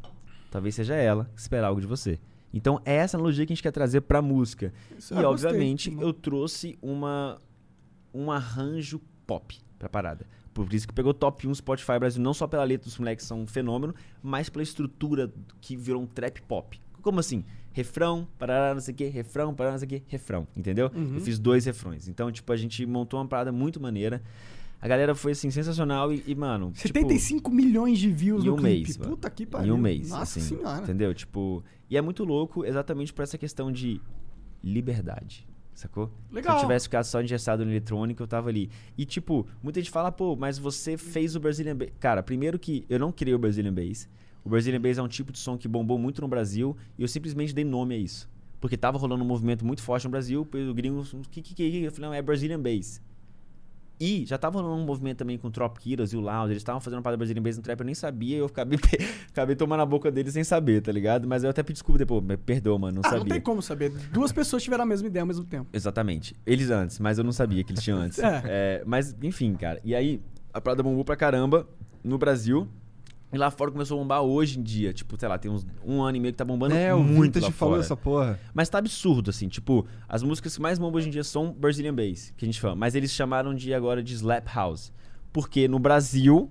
talvez 0.50 0.74
seja 0.76 0.94
ela 0.94 1.30
esperar 1.36 1.66
algo 1.66 1.78
de 1.78 1.86
você. 1.86 2.18
Então, 2.52 2.80
é 2.84 2.96
essa 2.96 3.16
analogia 3.16 3.46
que 3.46 3.52
a 3.52 3.54
gente 3.54 3.62
quer 3.62 3.70
trazer 3.70 4.00
pra 4.02 4.20
música. 4.20 4.72
Isso 4.98 5.14
E, 5.14 5.16
eu 5.16 5.22
gostei. 5.30 5.48
obviamente, 5.50 5.96
eu 6.00 6.12
trouxe 6.12 6.76
uma, 6.82 7.38
um 8.12 8.30
arranjo 8.30 9.00
pop 9.26 9.56
pra 9.78 9.88
parada. 9.88 10.26
Por 10.52 10.72
isso 10.74 10.86
que 10.86 10.92
pegou 10.92 11.14
top 11.14 11.46
1 11.46 11.54
Spotify 11.54 11.98
Brasil, 11.98 12.20
não 12.20 12.34
só 12.34 12.46
pela 12.46 12.64
letra 12.64 12.86
dos 12.86 12.98
moleques, 12.98 13.24
são 13.24 13.40
um 13.42 13.46
fenômeno, 13.46 13.94
mas 14.20 14.48
pela 14.48 14.62
estrutura 14.64 15.32
que 15.60 15.76
virou 15.76 16.02
um 16.02 16.06
trap 16.06 16.42
pop. 16.42 16.80
Como 17.00 17.20
assim? 17.20 17.44
Refrão, 17.72 18.26
parará, 18.36 18.74
não 18.74 18.80
sei 18.80 18.92
o 18.92 18.96
quê, 18.96 19.06
refrão, 19.08 19.54
parará, 19.54 19.74
não 19.74 19.78
sei 19.78 19.86
o 19.86 19.88
quê, 19.88 20.02
refrão, 20.08 20.46
entendeu? 20.56 20.90
Uhum. 20.92 21.14
Eu 21.14 21.20
fiz 21.20 21.38
dois 21.38 21.64
refrões. 21.64 22.08
Então, 22.08 22.30
tipo, 22.32 22.52
a 22.52 22.56
gente 22.56 22.84
montou 22.84 23.20
uma 23.20 23.28
parada 23.28 23.52
muito 23.52 23.80
maneira. 23.80 24.20
A 24.82 24.88
galera 24.88 25.14
foi, 25.14 25.32
assim, 25.32 25.50
sensacional 25.52 26.12
e, 26.12 26.24
e, 26.26 26.34
mano... 26.34 26.72
tipo, 26.72 26.80
75 26.88 27.48
milhões 27.50 27.98
de 27.98 28.10
views 28.10 28.42
em 28.42 28.48
no 28.48 28.54
um 28.54 28.56
clipe. 28.56 28.82
mês, 28.86 28.96
mano. 28.96 29.10
Puta 29.12 29.30
que 29.30 29.44
em 29.44 29.46
pariu. 29.46 29.74
um 29.74 29.78
mês, 29.78 30.08
Nossa 30.10 30.22
assim, 30.38 30.56
senhora. 30.56 30.82
entendeu? 30.82 31.14
Tipo, 31.14 31.62
e 31.90 31.96
é 31.96 32.00
muito 32.00 32.24
louco 32.24 32.64
exatamente 32.64 33.12
por 33.12 33.22
essa 33.22 33.36
questão 33.36 33.72
de 33.72 34.00
liberdade, 34.62 35.46
sacou? 35.74 36.12
Legal. 36.30 36.52
Se 36.52 36.58
eu 36.58 36.68
tivesse 36.68 36.86
ficado 36.86 37.04
só 37.04 37.20
engessado 37.20 37.64
no 37.64 37.70
eletrônico, 37.72 38.22
eu 38.22 38.28
tava 38.28 38.48
ali. 38.48 38.70
E 38.96 39.04
tipo, 39.04 39.46
muita 39.60 39.80
gente 39.80 39.90
fala, 39.90 40.12
pô, 40.12 40.36
mas 40.36 40.56
você 40.56 40.96
fez 40.96 41.34
o 41.34 41.40
Brazilian 41.40 41.76
Bass. 41.76 41.90
Cara, 41.98 42.22
primeiro 42.22 42.58
que 42.58 42.86
eu 42.88 42.98
não 42.98 43.10
criei 43.10 43.34
o 43.34 43.38
Brazilian 43.38 43.72
Bass. 43.74 44.08
O 44.44 44.48
Brazilian 44.48 44.80
Bass 44.80 44.98
é 44.98 45.02
um 45.02 45.08
tipo 45.08 45.32
de 45.32 45.38
som 45.38 45.58
que 45.58 45.66
bombou 45.66 45.98
muito 45.98 46.20
no 46.20 46.28
Brasil 46.28 46.76
e 46.96 47.02
eu 47.02 47.08
simplesmente 47.08 47.52
dei 47.52 47.64
nome 47.64 47.94
a 47.94 47.98
isso. 47.98 48.30
Porque 48.60 48.76
tava 48.76 48.96
rolando 48.96 49.24
um 49.24 49.26
movimento 49.26 49.64
muito 49.64 49.82
forte 49.82 50.04
no 50.04 50.10
Brasil, 50.10 50.42
o 50.42 50.74
gringo, 50.74 51.00
o 51.00 51.28
que 51.28 51.42
que 51.42 51.54
que 51.54 51.62
é? 51.62 51.86
Eu 51.86 51.92
falei, 51.92 52.08
não, 52.08 52.14
é 52.14 52.22
Brazilian 52.22 52.60
Bass. 52.60 53.02
E 54.00 54.24
já 54.24 54.38
tava 54.38 54.62
rolando 54.62 54.80
um 54.82 54.86
movimento 54.86 55.18
também 55.18 55.36
com 55.36 55.48
o 55.48 55.50
Trop 55.50 55.78
Heroes 55.86 56.14
e 56.14 56.16
o 56.16 56.20
Loud, 56.20 56.50
eles 56.50 56.62
estavam 56.62 56.80
fazendo 56.80 56.98
uma 56.98 57.02
parada 57.02 57.18
Brazilian 57.18 57.42
Bass 57.42 57.58
no 57.58 57.62
trap, 57.62 57.80
eu 57.80 57.84
nem 57.84 57.94
sabia, 57.94 58.38
eu 58.38 58.46
acabei, 58.46 58.78
acabei 59.28 59.54
tomando 59.54 59.80
a 59.80 59.86
boca 59.86 60.10
deles 60.10 60.32
sem 60.32 60.42
saber, 60.42 60.80
tá 60.80 60.90
ligado? 60.90 61.28
Mas 61.28 61.44
eu 61.44 61.50
até 61.50 61.62
pedi 61.62 61.74
desculpa 61.74 61.98
depois, 61.98 62.24
me 62.24 62.36
perdoa, 62.38 62.78
mano, 62.78 62.94
não 62.94 63.00
ah, 63.04 63.10
sabia. 63.10 63.18
não 63.18 63.26
tem 63.26 63.40
como 63.42 63.60
saber. 63.60 63.90
Duas 64.10 64.32
pessoas 64.32 64.62
tiveram 64.62 64.84
a 64.84 64.86
mesma 64.86 65.06
ideia 65.06 65.22
ao 65.22 65.26
mesmo 65.26 65.44
tempo. 65.44 65.68
Exatamente. 65.70 66.34
Eles 66.46 66.70
antes, 66.70 66.98
mas 66.98 67.18
eu 67.18 67.24
não 67.24 67.32
sabia 67.32 67.62
que 67.62 67.72
eles 67.72 67.84
tinham 67.84 67.98
antes. 67.98 68.18
É. 68.18 68.42
É, 68.46 68.82
mas, 68.86 69.14
enfim, 69.22 69.54
cara. 69.54 69.78
E 69.84 69.94
aí, 69.94 70.22
a 70.52 70.60
parada 70.62 70.82
bombou 70.82 71.04
pra 71.04 71.14
caramba 71.14 71.68
no 72.02 72.16
Brasil. 72.16 72.66
E 73.32 73.38
lá 73.38 73.50
fora 73.50 73.70
começou 73.70 73.96
a 73.96 74.00
bombar 74.02 74.22
hoje 74.22 74.58
em 74.58 74.62
dia. 74.62 74.92
Tipo, 74.92 75.18
sei 75.18 75.28
lá, 75.28 75.38
tem 75.38 75.50
uns 75.50 75.64
um 75.84 76.02
ano 76.02 76.16
e 76.16 76.20
meio 76.20 76.32
que 76.32 76.38
tá 76.38 76.44
bombando 76.44 76.74
É, 76.74 76.92
muito 76.94 77.38
lá 77.40 77.50
falou 77.52 77.74
fora. 77.74 77.80
essa 77.84 77.96
porra. 77.96 78.40
Mas 78.52 78.68
tá 78.68 78.78
absurdo, 78.78 79.30
assim. 79.30 79.48
Tipo, 79.48 79.86
as 80.08 80.22
músicas 80.22 80.56
que 80.56 80.60
mais 80.62 80.78
bombam 80.78 80.98
hoje 80.98 81.08
em 81.08 81.10
dia 81.12 81.22
são 81.22 81.52
Brazilian 81.52 81.94
Bass, 81.94 82.32
que 82.36 82.44
a 82.44 82.46
gente 82.48 82.60
fala. 82.60 82.74
Mas 82.74 82.94
eles 82.94 83.12
chamaram 83.12 83.54
de 83.54 83.72
agora 83.72 84.02
de 84.02 84.12
Slap 84.14 84.46
House. 84.52 84.92
Porque 85.32 85.68
no 85.68 85.78
Brasil, 85.78 86.50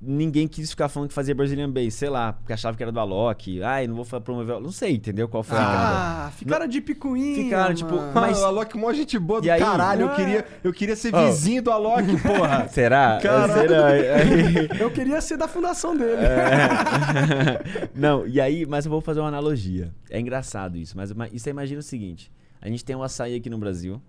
ninguém 0.00 0.46
quis 0.46 0.70
ficar 0.70 0.88
falando 0.88 1.08
que 1.08 1.14
fazia 1.14 1.34
Brazilian 1.34 1.70
Bass. 1.70 1.94
Sei 1.94 2.08
lá, 2.08 2.32
porque 2.32 2.52
achava 2.52 2.76
que 2.76 2.82
era 2.82 2.92
do 2.92 3.00
Alok. 3.00 3.62
Ai, 3.62 3.86
não 3.86 3.94
vou 4.02 4.20
promover... 4.20 4.60
Não 4.60 4.70
sei, 4.70 4.94
entendeu? 4.96 5.28
Qual 5.28 5.42
foi 5.42 5.58
a. 5.58 6.26
Ah, 6.26 6.30
ficaram 6.30 6.66
de 6.68 6.80
picuinha. 6.80 7.44
Ficaram, 7.44 7.74
tipo, 7.74 7.94
mano. 7.94 8.12
Mas- 8.14 8.30
Mas... 8.30 8.40
o 8.40 8.44
Alok 8.46 8.76
é 8.76 8.80
mó 8.80 8.92
gente 8.92 9.18
boa 9.18 9.40
do 9.40 9.46
E 9.46 9.50
aí- 9.50 9.60
caralho. 9.60 10.02
Eu 10.02 10.10
É. 10.12 10.14
queria, 10.16 10.46
eu 10.64 10.72
queria 10.72 10.96
ser 10.96 11.14
Oh. 11.14 11.26
vizinho 11.26 11.62
do 11.62 11.70
Alok, 11.70 12.04
porra. 12.22 12.68
Será? 12.68 13.18
Caralho. 13.22 13.52
Será? 13.52 13.86
Aí- 13.86 14.68
Eu 14.80 14.90
queria 14.90 15.20
ser 15.20 15.36
da 15.36 15.48
fundação 15.48 15.96
dele. 15.96 16.22
É. 16.22 17.88
Não, 17.94 18.26
e 18.26 18.40
aí, 18.40 18.64
mas 18.66 18.84
eu 18.86 18.90
vou 18.90 19.00
fazer 19.00 19.20
uma 19.20 19.28
analogia. 19.28 19.92
É 20.10 20.20
engraçado 20.20 20.76
isso, 20.76 20.96
mas 20.96 21.12
mas- 21.12 21.30
você 21.32 21.50
imagina 21.50 21.80
o 21.80 21.82
seguinte: 21.82 22.30
a 22.60 22.68
gente 22.68 22.84
tem 22.84 22.94
um 22.96 23.02
açaí 23.02 23.34
aqui 23.36 23.50
no 23.50 23.58
Brasil, 23.58 24.00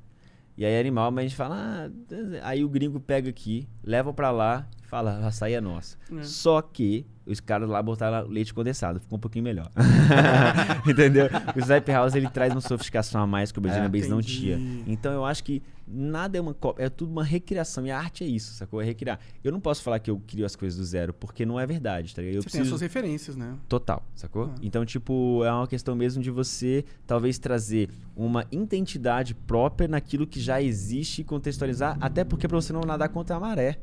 e 0.60 0.66
aí 0.66 0.74
é 0.74 0.80
animal, 0.82 1.10
mas 1.10 1.24
a 1.24 1.28
gente 1.30 1.38
fala, 1.38 1.56
ah, 1.56 1.90
aí 2.44 2.66
o 2.66 2.68
gringo 2.68 3.00
pega 3.00 3.30
aqui, 3.30 3.66
leva 3.82 4.12
pra 4.12 4.30
lá, 4.30 4.68
fala, 4.82 5.26
açaí 5.26 5.54
é 5.54 5.62
nosso. 5.62 5.98
É. 6.12 6.22
Só 6.22 6.62
que 6.62 7.06
os 7.32 7.40
caras 7.40 7.70
lá 7.70 7.82
botaram 7.82 8.28
leite 8.28 8.54
condensado, 8.54 9.00
ficou 9.00 9.18
um 9.18 9.22
pouquinho 9.22 9.44
melhor. 9.44 9.70
Entendeu? 10.88 11.28
O 11.56 11.60
Sniper 11.60 11.96
House 11.96 12.16
ele 12.16 12.30
traz 12.30 12.54
uma 12.54 12.62
sofisticação 12.62 13.22
a 13.22 13.28
mais 13.28 13.52
que 13.52 13.60
o 13.60 13.62
Virginia 13.62 13.86
É. 13.86 13.90
Base 13.90 14.10
não 14.10 14.22
tinha. 14.22 14.60
Então 14.88 15.12
eu 15.12 15.26
acho 15.26 15.44
que 15.44 15.62
nada 15.88 16.38
é 16.38 16.42
uma 16.42 16.54
cópia, 16.54 16.84
é 16.84 16.90
tudo 16.90 17.12
uma 17.12 17.24
recriação. 17.24 17.86
E 17.86 17.92
a 17.92 17.98
arte 17.98 18.24
é 18.24 18.28
isso, 18.28 18.54
sacou? 18.54 18.82
É 18.82 18.86
recriar. 18.86 19.20
Eu 19.44 19.52
não 19.52 19.60
posso 19.60 19.82
falar 19.82 20.00
que 20.00 20.10
eu 20.10 20.22
crio 20.28 20.46
as 20.46 20.56
coisas 20.56 20.78
do 20.78 20.86
zero, 20.86 21.14
porque 21.14 21.46
não 21.46 21.60
é 21.60 21.66
verdade, 21.66 22.14
tá 22.14 22.22
ligado? 22.22 22.36
Eu 22.36 22.42
Você 22.44 22.50
tem 22.50 22.62
as 22.62 22.68
preciso 22.68 22.70
suas 22.70 22.82
referências, 22.82 23.36
né? 23.36 23.56
Total, 23.68 24.04
sacou? 24.14 24.46
Ah. 24.46 24.56
Então, 24.62 24.86
tipo, 24.86 25.44
é 25.44 25.52
uma 25.52 25.68
questão 25.68 25.96
mesmo 25.96 26.22
de 26.22 26.30
você 26.30 26.86
talvez 27.08 27.40
trazer 27.40 27.90
uma 28.16 28.46
identidade 28.52 29.34
própria 29.34 29.88
naquilo 29.88 30.28
que 30.28 30.40
já 30.40 30.62
existe 30.62 31.22
e 31.22 31.24
contextualizar, 31.24 31.98
até 32.00 32.24
porque 32.24 32.48
pra 32.48 32.60
você 32.60 32.72
não 32.72 32.82
nadar 32.82 33.10
contra 33.10 33.36
a 33.36 33.40
maré. 33.40 33.80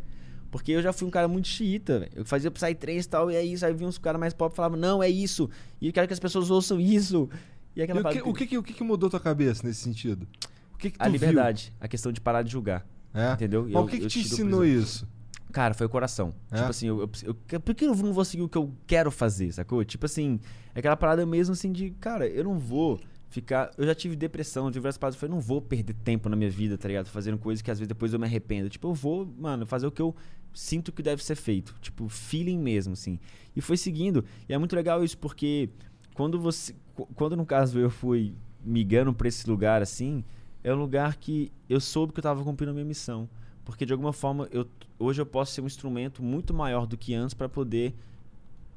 Porque 0.51 0.72
eu 0.72 0.82
já 0.82 0.92
fui 0.92 1.07
um 1.07 1.11
cara 1.11 1.26
muito 1.28 1.49
xiita, 1.49 1.99
velho. 2.01 2.12
Eu 2.14 2.24
fazia 2.24 2.51
Psytrance 2.51 3.07
e 3.07 3.09
tal, 3.11 3.30
e 3.30 3.34
é 3.36 3.44
isso. 3.44 3.64
Aí 3.66 3.72
vinha 3.74 3.88
uns 3.88 3.99
caras 3.99 4.18
mais 4.20 4.32
pop 4.34 4.53
e 4.53 4.57
falavam, 4.57 4.78
não, 4.78 5.03
é 5.03 5.09
isso. 5.09 5.49
E 5.80 5.88
eu 5.88 5.92
quero 5.92 6.07
que 6.07 6.12
as 6.12 6.20
pessoas 6.20 6.51
ouçam 6.51 6.80
isso. 6.80 7.28
E 7.74 7.80
E 7.80 7.82
aquela 7.82 8.01
o, 8.01 8.03
que, 8.05 8.09
parada- 8.11 8.30
o, 8.30 8.34
que, 8.34 8.47
que- 8.47 8.59
o 8.59 8.62
que 8.62 8.72
que 8.72 8.84
mudou 8.84 9.11
tua 9.11 9.20
cabeça 9.20 9.66
nesse 9.66 9.80
sentido? 9.80 10.26
O 10.74 10.78
que 10.78 10.90
que 10.90 10.97
A 10.99 11.09
liberdade, 11.09 11.72
a 11.80 11.88
questão 11.88 12.12
de 12.12 12.20
parar 12.20 12.42
de 12.42 12.51
julgar. 12.53 12.86
viu? 13.12 13.22
É? 13.22 13.32
Entendeu? 13.32 13.62
Mas 13.64 13.72
Eu- 13.74 13.80
o 13.82 13.86
que, 13.86 13.99
que 14.01 14.07
te 14.07 14.20
ensinou 14.20 14.64
isso? 14.64 15.07
Cara, 15.53 15.72
foi 15.72 15.86
o 15.86 15.90
coração. 15.90 16.34
É? 16.51 16.57
Tipo 16.57 16.68
assim, 16.70 16.86
eu, 16.88 17.11
eu, 17.24 17.36
eu- 17.53 17.61
por 17.61 17.74
que 17.74 17.86
eu 17.86 17.94
não 17.94 18.12
vou 18.12 18.24
seguir 18.24 18.42
o 18.42 18.49
que 18.49 18.59
eu 18.59 18.70
quero 18.86 19.11
fazer, 19.11 19.53
sacou? 19.53 19.82
Tipo 19.84 20.05
assim, 20.07 20.38
é 20.74 20.78
aquela 20.80 20.97
parada 20.97 21.24
mesmo 21.24 21.53
assim 21.55 21.72
de, 21.72 21.90
cara, 21.92 22.26
eu 22.28 22.44
não 22.44 22.59
vou 22.59 23.01
ficar. 23.28 23.70
Eu 23.76 23.86
já 23.86 23.94
tive 23.94 24.16
depressão, 24.16 24.70
tive 24.70 24.80
várias 24.82 24.98
paradas. 24.98 25.16
Eu 25.16 25.20
falei, 25.20 25.34
não 25.34 25.40
vou 25.40 25.60
perder 25.60 25.94
tempo 25.94 26.28
na 26.28 26.36
minha 26.36 26.50
vida, 26.50 26.76
tá 26.78 26.88
ligado? 26.88 27.06
Fazendo 27.08 27.38
coisas 27.38 27.62
que 27.62 27.70
às 27.70 27.78
vezes 27.78 27.88
depois 27.88 28.12
eu 28.12 28.18
me 28.18 28.26
arrependo. 28.26 28.68
Tipo, 28.68 28.88
eu 28.88 28.94
vou, 28.94 29.26
mano, 29.38 29.66
fazer 29.66 29.86
o 29.86 29.90
que 29.92 30.02
eu 30.02 30.14
sinto 30.52 30.92
que 30.92 31.02
deve 31.02 31.22
ser 31.24 31.34
feito. 31.36 31.74
Tipo, 31.80 32.08
feeling 32.08 32.58
mesmo, 32.58 32.92
assim. 32.94 33.18
E 33.54 33.60
foi 33.60 33.76
seguindo. 33.76 34.24
E 34.48 34.54
é 34.54 34.58
muito 34.58 34.74
legal 34.76 35.02
isso, 35.04 35.18
porque 35.18 35.68
quando 36.14 36.38
você. 36.40 36.74
qu- 36.94 37.06
Quando 37.14 37.36
no 37.36 37.44
caso 37.46 37.78
eu 37.78 37.90
fui 37.90 38.34
migando 38.64 39.12
pra 39.14 39.28
esse 39.28 39.48
lugar 39.48 39.80
assim, 39.82 40.24
é 40.64 40.74
um 40.74 40.78
lugar 40.78 41.16
que 41.16 41.52
eu 41.68 41.80
soube 41.80 42.12
que 42.12 42.18
eu 42.18 42.22
tava 42.22 42.42
cumprindo 42.42 42.70
a 42.70 42.74
minha 42.74 42.84
missão. 42.86 43.28
Porque 43.64 43.84
de 43.84 43.92
alguma 43.92 44.12
forma 44.12 44.48
eu, 44.52 44.66
hoje 44.98 45.20
eu 45.20 45.26
posso 45.26 45.52
ser 45.52 45.60
um 45.60 45.66
instrumento 45.66 46.22
muito 46.22 46.54
maior 46.54 46.86
do 46.86 46.96
que 46.96 47.14
antes 47.14 47.34
pra 47.34 47.48
poder 47.48 47.94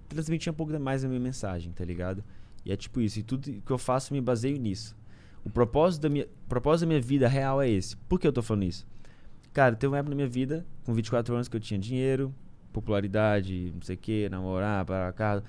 transmitir 0.08 0.52
um 0.52 0.56
pouco 0.56 0.78
mais 0.80 1.04
a 1.04 1.08
minha 1.08 1.20
mensagem, 1.20 1.72
tá 1.72 1.86
ligado? 1.86 2.24
E 2.66 2.72
é 2.72 2.76
tipo 2.76 3.02
isso, 3.02 3.20
e 3.20 3.24
tudo 3.24 3.62
que 3.62 3.72
eu 3.72 3.78
faço 3.78 4.14
me 4.14 4.22
baseio 4.22 4.58
nisso. 4.58 4.96
O 5.44 5.50
propósito 5.50 6.02
da 6.02 6.10
minha, 6.10 6.28
propósito 6.48 6.82
da 6.82 6.88
minha 6.88 7.02
vida 7.02 7.28
real 7.28 7.62
é 7.62 7.70
esse. 7.70 7.96
Por 7.96 8.20
que 8.20 8.28
eu 8.28 8.34
tô 8.34 8.42
falando 8.42 8.64
isso? 8.64 8.86
Cara, 9.54 9.76
teve 9.76 9.92
uma 9.92 9.98
época 9.98 10.12
na 10.12 10.16
minha 10.16 10.28
vida, 10.28 10.66
com 10.84 10.94
24 10.94 11.34
anos, 11.34 11.48
que 11.48 11.56
eu 11.56 11.60
tinha 11.60 11.80
dinheiro, 11.80 12.34
popularidade, 12.72 13.72
não 13.74 13.82
sei 13.82 13.96
o 13.96 14.00
que, 14.00 14.30
namorar, 14.30 14.86
para 14.86 15.12
casa. 15.14 15.44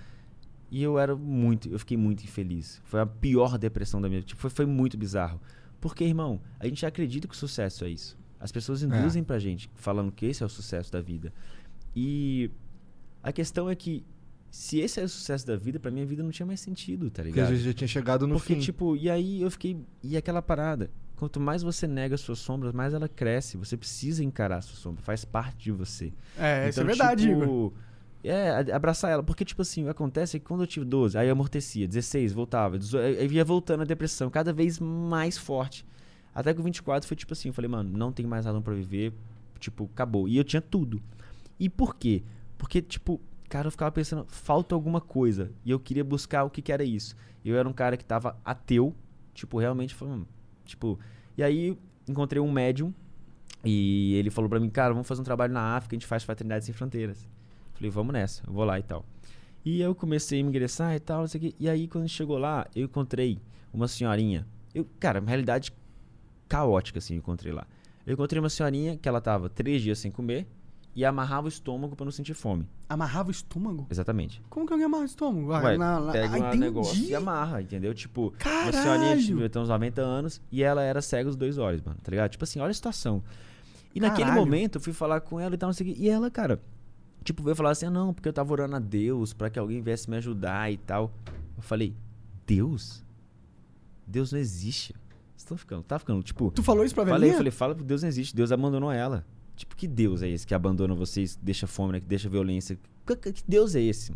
E 0.70 0.82
eu 0.82 0.98
era 0.98 1.16
muito, 1.16 1.68
eu 1.68 1.78
fiquei 1.78 1.96
muito 1.96 2.22
infeliz. 2.22 2.80
Foi 2.84 3.00
a 3.00 3.06
pior 3.06 3.58
depressão 3.58 4.00
da 4.00 4.08
minha 4.08 4.20
vida. 4.20 4.28
Tipo, 4.28 4.40
foi, 4.40 4.50
foi 4.50 4.66
muito 4.66 4.96
bizarro. 4.96 5.40
Porque, 5.80 6.04
irmão, 6.04 6.40
a 6.58 6.66
gente 6.66 6.84
acredita 6.86 7.26
que 7.26 7.34
o 7.34 7.36
sucesso 7.36 7.84
é 7.84 7.90
isso. 7.90 8.16
As 8.38 8.52
pessoas 8.52 8.82
induzem 8.82 9.22
pra 9.22 9.38
gente, 9.38 9.70
falando 9.74 10.12
que 10.12 10.24
esse 10.26 10.42
é 10.42 10.46
o 10.46 10.48
sucesso 10.48 10.90
da 10.90 11.00
vida. 11.00 11.32
E 11.94 12.50
a 13.22 13.32
questão 13.32 13.68
é 13.68 13.74
que, 13.74 14.04
se 14.50 14.78
esse 14.80 15.00
é 15.00 15.04
o 15.04 15.08
sucesso 15.08 15.46
da 15.46 15.56
vida, 15.56 15.78
pra 15.78 15.90
minha 15.90 16.04
vida 16.04 16.22
não 16.22 16.30
tinha 16.30 16.44
mais 16.46 16.60
sentido, 16.60 17.08
tá 17.10 17.22
Porque 17.22 17.38
a 17.40 17.44
ligado? 17.44 17.54
gente 17.56 17.64
já 17.66 17.72
tinha 17.72 17.88
chegado 17.88 18.26
no 18.26 18.34
Porque, 18.36 18.54
fim. 18.54 18.60
tipo, 18.60 18.96
e 18.96 19.08
aí 19.08 19.40
eu 19.42 19.50
fiquei. 19.50 19.78
E 20.02 20.16
aquela 20.16 20.42
parada. 20.42 20.90
Quanto 21.16 21.38
mais 21.38 21.62
você 21.62 21.86
nega 21.86 22.16
suas 22.16 22.38
sombras, 22.38 22.72
mais 22.72 22.94
ela 22.94 23.06
cresce. 23.08 23.56
Você 23.58 23.76
precisa 23.76 24.24
encarar 24.24 24.56
a 24.56 24.62
sua 24.62 24.76
sombra. 24.76 25.02
Faz 25.02 25.22
parte 25.24 25.64
de 25.64 25.70
você. 25.72 26.12
É, 26.38 26.68
isso 26.68 26.80
é 26.80 26.82
Então, 26.82 26.86
verdade, 26.86 27.26
tipo, 27.28 27.42
Igor. 27.42 27.72
É, 28.24 28.72
abraçar 28.72 29.10
ela. 29.10 29.22
Porque, 29.22 29.44
tipo 29.44 29.60
assim, 29.62 29.82
o 29.82 29.84
que 29.84 29.90
acontece 29.90 30.36
é 30.36 30.40
que 30.40 30.46
quando 30.46 30.62
eu 30.62 30.66
tive 30.66 30.84
12, 30.86 31.16
aí 31.18 31.28
eu 31.28 31.32
amortecia, 31.32 31.86
16, 31.86 32.32
voltava, 32.32 32.78
18, 32.78 33.18
aí 33.20 33.28
ia 33.28 33.44
voltando 33.44 33.82
a 33.82 33.84
depressão, 33.84 34.30
cada 34.30 34.52
vez 34.52 34.78
mais 34.78 35.36
forte. 35.38 35.84
Até 36.34 36.54
que 36.54 36.60
o 36.60 36.62
24 36.62 37.06
foi 37.06 37.16
tipo 37.16 37.32
assim, 37.34 37.48
eu 37.48 37.52
falei, 37.54 37.68
mano, 37.68 37.90
não 37.96 38.10
tem 38.12 38.26
mais 38.26 38.46
razão 38.46 38.62
pra 38.62 38.72
viver, 38.74 39.12
tipo, 39.58 39.90
acabou. 39.92 40.26
E 40.28 40.36
eu 40.38 40.44
tinha 40.44 40.60
tudo. 40.62 41.02
E 41.58 41.68
por 41.68 41.96
quê? 41.96 42.22
Porque, 42.56 42.80
tipo, 42.80 43.20
cara, 43.50 43.66
eu 43.66 43.70
ficava 43.72 43.90
pensando, 43.90 44.24
falta 44.28 44.74
alguma 44.74 45.00
coisa. 45.00 45.50
E 45.64 45.70
eu 45.70 45.80
queria 45.80 46.04
buscar 46.04 46.44
o 46.44 46.50
que, 46.50 46.62
que 46.62 46.72
era 46.72 46.84
isso. 46.84 47.16
Eu 47.44 47.58
era 47.58 47.68
um 47.68 47.72
cara 47.72 47.96
que 47.96 48.04
tava 48.04 48.38
ateu, 48.44 48.94
tipo, 49.34 49.58
realmente 49.58 49.94
tipo. 50.64 50.98
E 51.36 51.42
aí 51.42 51.76
encontrei 52.08 52.40
um 52.40 52.50
médium 52.50 52.94
e 53.64 54.14
ele 54.14 54.30
falou 54.30 54.48
pra 54.48 54.60
mim, 54.60 54.70
cara, 54.70 54.92
vamos 54.92 55.06
fazer 55.06 55.20
um 55.20 55.24
trabalho 55.24 55.52
na 55.52 55.76
África, 55.76 55.94
a 55.94 55.98
gente 55.98 56.06
faz 56.06 56.22
Fraternidade 56.22 56.64
Sem 56.64 56.72
Fronteiras. 56.72 57.28
Falei, 57.74 57.90
vamos 57.90 58.12
nessa, 58.12 58.42
eu 58.46 58.52
vou 58.52 58.64
lá 58.64 58.78
e 58.78 58.82
tal. 58.82 59.04
E 59.64 59.80
eu 59.80 59.94
comecei 59.94 60.40
a 60.40 60.42
me 60.42 60.48
ingressar 60.48 60.94
e 60.94 61.00
tal, 61.00 61.20
não 61.20 61.26
sei 61.26 61.38
o 61.38 61.42
quê. 61.42 61.54
E 61.58 61.68
aí, 61.68 61.88
quando 61.88 62.08
chegou 62.08 62.38
lá, 62.38 62.66
eu 62.74 62.84
encontrei 62.84 63.38
uma 63.72 63.88
senhorinha. 63.88 64.46
Eu, 64.74 64.86
cara, 64.98 65.20
uma 65.20 65.28
realidade 65.28 65.72
caótica, 66.48 66.98
assim, 66.98 67.14
eu 67.14 67.18
encontrei 67.18 67.52
lá. 67.52 67.66
Eu 68.06 68.14
encontrei 68.14 68.40
uma 68.40 68.48
senhorinha 68.48 68.96
que 68.96 69.08
ela 69.08 69.20
tava 69.20 69.48
três 69.48 69.82
dias 69.82 69.98
sem 69.98 70.10
comer 70.10 70.46
e 71.00 71.04
amarrava 71.06 71.46
o 71.46 71.48
estômago 71.48 71.96
pra 71.96 72.04
não 72.04 72.12
sentir 72.12 72.34
fome. 72.34 72.68
Amarrava 72.86 73.28
o 73.28 73.30
estômago? 73.30 73.86
Exatamente. 73.88 74.42
Como 74.50 74.66
que 74.66 74.72
alguém 74.74 74.84
amarra 74.84 75.04
o 75.04 75.06
estômago? 75.06 75.50
Ah, 75.50 75.62
Ué, 75.62 75.78
na- 75.78 75.98
na- 75.98 76.12
pega 76.12 76.36
ah, 76.46 76.52
um 76.52 76.56
negócio 76.56 77.02
e 77.04 77.14
amarra, 77.14 77.62
entendeu? 77.62 77.94
Tipo, 77.94 78.34
uma 78.44 78.70
senhorinha 78.70 79.16
Caralho! 79.16 79.48
ter 79.48 79.58
uns 79.58 79.68
90 79.70 80.02
anos 80.02 80.42
e 80.52 80.62
ela 80.62 80.82
era 80.82 81.00
cega 81.00 81.26
os 81.30 81.36
dois 81.36 81.56
olhos, 81.56 81.80
mano, 81.80 81.96
tá 82.02 82.10
ligado? 82.10 82.30
Tipo 82.32 82.44
assim, 82.44 82.60
olha 82.60 82.70
a 82.70 82.74
situação. 82.74 83.22
E 83.94 83.98
naquele 84.00 84.24
Caralho. 84.28 84.44
momento 84.44 84.76
eu 84.76 84.80
fui 84.82 84.92
falar 84.92 85.22
com 85.22 85.40
ela 85.40 85.54
e 85.54 85.56
tal, 85.56 85.68
não 85.68 85.72
sei 85.72 85.90
o 85.90 85.94
quê. 85.94 86.00
E 86.02 86.10
ela, 86.10 86.30
cara, 86.30 86.60
tipo, 87.24 87.42
veio 87.42 87.56
falar 87.56 87.70
assim: 87.70 87.86
ah, 87.86 87.90
não, 87.90 88.12
porque 88.12 88.28
eu 88.28 88.32
tava 88.34 88.52
orando 88.52 88.76
a 88.76 88.78
Deus 88.78 89.32
pra 89.32 89.48
que 89.48 89.58
alguém 89.58 89.80
viesse 89.80 90.10
me 90.10 90.18
ajudar 90.18 90.70
e 90.70 90.76
tal. 90.76 91.10
Eu 91.56 91.62
falei: 91.62 91.96
Deus? 92.46 93.02
Deus 94.06 94.32
não 94.32 94.38
existe. 94.38 94.92
Vocês 94.92 95.38
estão 95.38 95.56
ficando, 95.56 95.82
tá 95.82 95.98
ficando, 95.98 96.22
tipo. 96.22 96.50
Tu 96.50 96.62
falou 96.62 96.84
isso 96.84 96.94
pra 96.94 97.04
Falei, 97.04 97.18
velhinha? 97.20 97.32
eu 97.32 97.38
falei, 97.38 97.50
fala 97.50 97.74
que 97.74 97.82
Deus 97.82 98.02
não 98.02 98.08
existe, 98.10 98.36
Deus 98.36 98.52
abandonou 98.52 98.92
ela. 98.92 99.24
Tipo, 99.60 99.76
que 99.76 99.86
Deus 99.86 100.22
é 100.22 100.28
esse 100.30 100.46
que 100.46 100.54
abandona 100.54 100.94
vocês, 100.94 101.38
deixa 101.42 101.66
fome, 101.66 101.92
né, 101.92 102.00
que 102.00 102.06
deixa 102.06 102.30
violência? 102.30 102.78
Que, 103.06 103.14
que- 103.14 103.32
que 103.34 103.42
Deus 103.46 103.74
é 103.74 103.80
esse? 103.82 104.14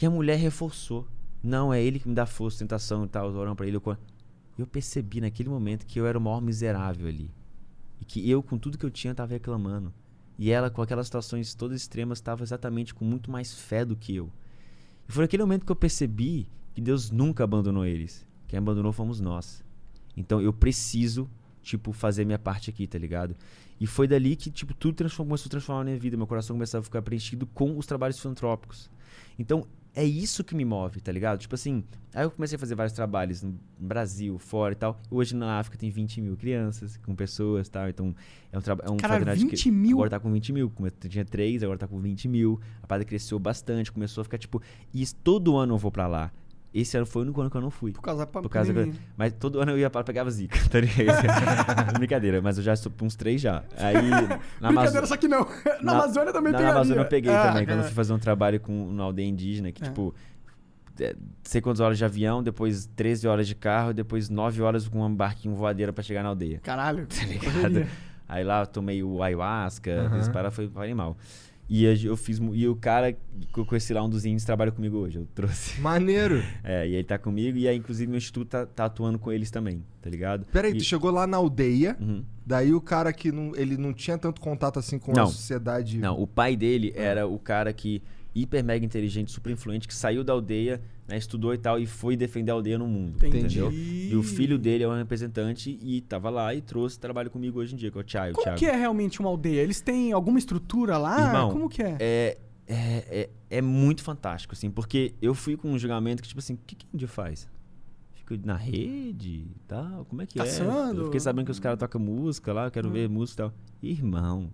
E 0.00 0.06
a 0.06 0.10
mulher 0.10 0.36
reforçou. 0.38 1.08
Não, 1.42 1.72
é 1.74 1.82
ele 1.82 1.98
que 1.98 2.08
me 2.08 2.14
dá 2.14 2.24
força, 2.24 2.60
tentação 2.60 3.04
e 3.04 3.08
tal, 3.08 3.32
orando 3.34 3.56
pra 3.56 3.66
ele. 3.66 3.76
Eu, 3.78 3.96
eu 4.56 4.64
percebi 4.66 5.20
naquele 5.20 5.48
momento 5.48 5.84
que 5.84 5.98
eu 5.98 6.06
era 6.06 6.16
o 6.16 6.20
maior 6.20 6.40
miserável 6.40 7.08
ali. 7.08 7.28
E 8.00 8.04
que 8.04 8.30
eu, 8.30 8.40
com 8.40 8.56
tudo 8.56 8.78
que 8.78 8.86
eu 8.86 8.90
tinha, 8.92 9.12
tava 9.12 9.32
reclamando. 9.32 9.92
E 10.38 10.52
ela, 10.52 10.70
com 10.70 10.80
aquelas 10.82 11.06
situações 11.08 11.52
todas 11.52 11.80
extremas, 11.80 12.18
estava 12.18 12.44
exatamente 12.44 12.94
com 12.94 13.04
muito 13.04 13.28
mais 13.32 13.52
fé 13.52 13.84
do 13.84 13.96
que 13.96 14.14
eu. 14.14 14.30
E 15.08 15.12
foi 15.12 15.24
naquele 15.24 15.42
momento 15.42 15.66
que 15.66 15.72
eu 15.72 15.76
percebi 15.76 16.48
que 16.74 16.80
Deus 16.80 17.10
nunca 17.10 17.42
abandonou 17.42 17.84
eles. 17.84 18.24
Quem 18.46 18.56
abandonou 18.56 18.92
fomos 18.92 19.18
nós. 19.20 19.64
Então 20.16 20.40
eu 20.40 20.52
preciso, 20.52 21.28
tipo, 21.60 21.92
fazer 21.92 22.24
minha 22.24 22.38
parte 22.38 22.70
aqui, 22.70 22.86
tá 22.86 22.98
ligado? 23.00 23.34
E 23.80 23.86
foi 23.86 24.08
dali 24.08 24.34
que, 24.34 24.50
tipo, 24.50 24.74
tudo 24.74 24.94
transformou, 24.94 25.30
começou 25.30 25.48
a 25.48 25.50
transformar 25.50 25.82
a 25.82 25.84
minha 25.84 25.98
vida. 25.98 26.16
Meu 26.16 26.26
coração 26.26 26.54
começava 26.56 26.82
a 26.82 26.84
ficar 26.84 27.02
preenchido 27.02 27.46
com 27.46 27.76
os 27.78 27.86
trabalhos 27.86 28.18
filantrópicos. 28.18 28.90
Então, 29.38 29.66
é 29.94 30.04
isso 30.04 30.44
que 30.44 30.54
me 30.54 30.64
move, 30.64 31.00
tá 31.00 31.10
ligado? 31.10 31.40
Tipo 31.40 31.54
assim, 31.54 31.82
aí 32.14 32.24
eu 32.24 32.30
comecei 32.30 32.56
a 32.56 32.58
fazer 32.58 32.74
vários 32.74 32.92
trabalhos 32.92 33.42
no 33.42 33.58
Brasil, 33.78 34.38
fora 34.38 34.72
e 34.72 34.76
tal. 34.76 35.00
Hoje 35.10 35.34
na 35.34 35.58
África 35.58 35.76
tem 35.76 35.90
20 35.90 36.20
mil 36.20 36.36
crianças 36.36 36.96
com 36.98 37.14
pessoas 37.14 37.66
e 37.66 37.70
tal. 37.70 37.88
Então, 37.88 38.14
é 38.52 38.58
um 38.58 38.60
trabalho. 38.60 38.88
É 38.88 38.92
um 38.92 38.96
Cara, 38.96 39.14
fraternidade 39.14 39.50
20 39.50 39.70
mil? 39.70 39.96
Agora 39.96 40.10
tá 40.10 40.20
com 40.20 40.30
20 40.32 40.52
mil. 40.52 40.72
Tinha 41.08 41.24
3, 41.24 41.62
agora 41.62 41.78
tá 41.78 41.88
com 41.88 41.98
20 41.98 42.28
mil. 42.28 42.60
A 42.82 42.86
parada 42.86 43.04
cresceu 43.04 43.38
bastante, 43.38 43.90
começou 43.90 44.22
a 44.22 44.24
ficar, 44.24 44.38
tipo. 44.38 44.62
E 44.92 45.04
todo 45.06 45.56
ano 45.56 45.74
eu 45.74 45.78
vou 45.78 45.90
pra 45.90 46.06
lá. 46.06 46.32
Esse 46.72 46.96
ano 46.98 47.06
foi 47.06 47.22
o 47.22 47.24
único 47.24 47.40
ano 47.40 47.50
que 47.50 47.56
eu 47.56 47.60
não 47.62 47.70
fui. 47.70 47.92
Por 47.92 48.02
causa 48.02 48.20
da 48.20 48.26
Por 48.26 48.48
causa 48.48 48.72
pandemia. 48.72 48.92
que- 48.94 49.00
Mas 49.16 49.32
todo 49.32 49.58
ano 49.60 49.72
eu 49.72 49.78
ia 49.78 49.88
para 49.88 50.04
pegava 50.04 50.30
zica, 50.30 50.58
tá 50.70 50.80
ligado? 50.80 51.94
Brincadeira, 51.98 52.42
mas 52.42 52.58
eu 52.58 52.62
já 52.64 52.74
estou 52.74 52.92
uns 53.02 53.16
três 53.16 53.40
já. 53.40 53.62
Aí 53.76 53.94
na 53.94 54.68
Brincadeira, 54.68 54.68
Amazônia. 54.68 55.06
só 55.06 55.16
que 55.16 55.26
não. 55.28 55.46
Na, 55.82 55.92
Amazônia 55.92 56.32
também 56.32 56.52
na, 56.52 56.58
tem 56.58 56.66
na 56.66 56.72
Amazônia 56.74 57.00
eu 57.00 57.06
peguei 57.06 57.32
também, 57.32 57.64
quando 57.66 57.78
eu 57.78 57.84
fui 57.84 57.94
fazer 57.94 58.12
um 58.12 58.18
trabalho 58.18 58.60
com 58.60 58.72
uma 58.90 59.04
aldeia 59.04 59.26
indígena, 59.26 59.72
que 59.72 59.82
É. 59.82 59.86
tipo, 59.86 60.14
é, 61.00 61.16
sei 61.42 61.60
quantas 61.62 61.80
horas 61.80 61.96
de 61.96 62.04
avião, 62.04 62.42
depois 62.42 62.86
13 62.94 63.26
horas 63.26 63.46
de 63.48 63.54
carro, 63.54 63.94
depois 63.94 64.28
9 64.28 64.60
horas 64.62 64.86
com 64.86 65.00
um 65.04 65.14
barquinho 65.14 65.54
voadeira 65.54 65.92
pra 65.92 66.02
chegar 66.04 66.22
na 66.22 66.28
aldeia. 66.28 66.60
Caralho. 66.62 67.06
Tá 67.06 67.24
ligado? 67.24 67.52
correria. 67.54 67.88
Aí 68.28 68.44
lá 68.44 68.60
eu 68.60 68.66
tomei 68.66 69.02
o 69.02 69.22
ayahuasca, 69.22 69.90
Aham. 70.02 70.18
esse 70.18 70.30
para 70.30 70.50
foi, 70.50 70.68
foi 70.68 70.84
animal. 70.84 71.16
E 71.68 71.86
a- 71.86 71.94
eu 71.94 72.16
fiz. 72.16 72.40
E 72.54 72.66
o 72.66 72.74
cara 72.74 73.12
que 73.12 73.58
eu 73.60 73.64
conheci 73.66 73.92
lá, 73.92 74.02
um 74.02 74.08
dos 74.08 74.24
índios, 74.24 74.44
trabalha 74.44 74.72
comigo 74.72 74.96
hoje. 74.96 75.18
Eu 75.18 75.26
trouxe. 75.34 75.80
Maneiro. 75.80 76.42
É, 76.64 76.86
e 76.88 76.94
ele 76.94 77.04
tá 77.04 77.18
comigo, 77.18 77.56
e 77.58 77.66
aí, 77.68 77.76
inclusive, 77.76 78.08
meu 78.10 78.18
instituto 78.18 78.48
tá, 78.48 78.66
tá 78.66 78.84
atuando 78.86 79.18
com 79.18 79.30
eles 79.32 79.50
também, 79.50 79.82
tá 80.02 80.08
ligado? 80.10 80.44
Peraí, 80.52 80.72
E- 80.72 80.78
tu 80.78 80.84
chegou 80.84 81.10
lá 81.10 81.26
na 81.26 81.36
aldeia, 81.36 81.96
Uhum. 82.00 82.22
daí 82.46 82.74
o 82.74 82.80
cara 82.80 83.12
que 83.12 83.30
não, 83.32 83.54
ele 83.56 83.76
não 83.76 83.92
tinha 83.92 84.16
tanto 84.18 84.40
contato 84.40 84.78
assim 84.78 84.98
com 84.98 85.12
a 85.12 85.14
Não. 85.14 85.26
sociedade. 85.26 85.98
Não, 85.98 86.20
o 86.20 86.26
pai 86.26 86.56
dele 86.56 86.92
era 86.96 87.26
o 87.26 87.38
cara 87.38 87.72
que 87.72 88.02
hiper 88.34 88.62
mega 88.64 88.84
inteligente, 88.84 89.30
super 89.32 89.50
influente, 89.52 89.88
que 89.88 89.94
saiu 89.94 90.22
da 90.22 90.32
aldeia, 90.32 90.80
né, 91.08 91.16
estudou 91.16 91.54
e 91.54 91.58
tal, 91.58 91.78
e 91.80 91.86
foi 91.86 92.16
defender 92.16 92.50
a 92.50 92.54
aldeia 92.54 92.78
no 92.78 92.86
mundo. 92.86 93.16
Entendi. 93.16 93.38
Entendeu? 93.58 93.72
E 93.72 94.14
o 94.14 94.22
filho 94.22 94.58
dele 94.58 94.84
é 94.84 94.88
um 94.88 94.94
representante 94.96 95.78
e 95.82 96.02
tava 96.02 96.28
lá 96.28 96.54
e 96.54 96.60
trouxe 96.60 96.98
trabalho 97.00 97.30
comigo 97.30 97.58
hoje 97.58 97.74
em 97.74 97.78
dia, 97.78 97.90
que 97.90 97.96
é 97.96 98.00
o 98.00 98.04
Thiago. 98.04 98.34
Como 98.34 98.44
Thiago. 98.44 98.58
que 98.58 98.66
é 98.66 98.76
realmente 98.76 99.18
uma 99.20 99.28
aldeia? 99.30 99.62
Eles 99.62 99.80
têm 99.80 100.12
alguma 100.12 100.38
estrutura 100.38 100.98
lá? 100.98 101.26
Irmão, 101.26 101.50
Como 101.50 101.68
que 101.68 101.82
é? 101.82 101.96
É, 101.98 102.38
é, 102.66 102.76
é, 103.10 103.30
é 103.58 103.62
muito 103.62 104.02
fantástico, 104.02 104.54
assim, 104.54 104.70
porque 104.70 105.14
eu 105.22 105.34
fui 105.34 105.56
com 105.56 105.70
um 105.72 105.78
julgamento 105.78 106.22
que, 106.22 106.28
tipo 106.28 106.38
assim, 106.40 106.54
o 106.54 106.58
que, 106.66 106.76
que 106.76 106.86
índio 106.92 107.08
faz? 107.08 107.48
Na 108.44 108.56
rede 108.56 109.46
e 109.48 109.56
tal, 109.66 110.04
como 110.04 110.20
é 110.20 110.26
que 110.26 110.38
Caçando. 110.38 110.98
é? 110.98 111.00
Eu 111.00 111.04
fiquei 111.06 111.18
sabendo 111.18 111.46
que 111.46 111.50
os 111.50 111.58
caras 111.58 111.78
tocam 111.78 111.98
música 111.98 112.52
lá, 112.52 112.66
eu 112.66 112.70
quero 112.70 112.88
Hum. 112.88 112.92
ver 112.92 113.08
música 113.08 113.42
e 113.42 113.46
tal. 113.46 113.54
Irmão, 113.82 114.50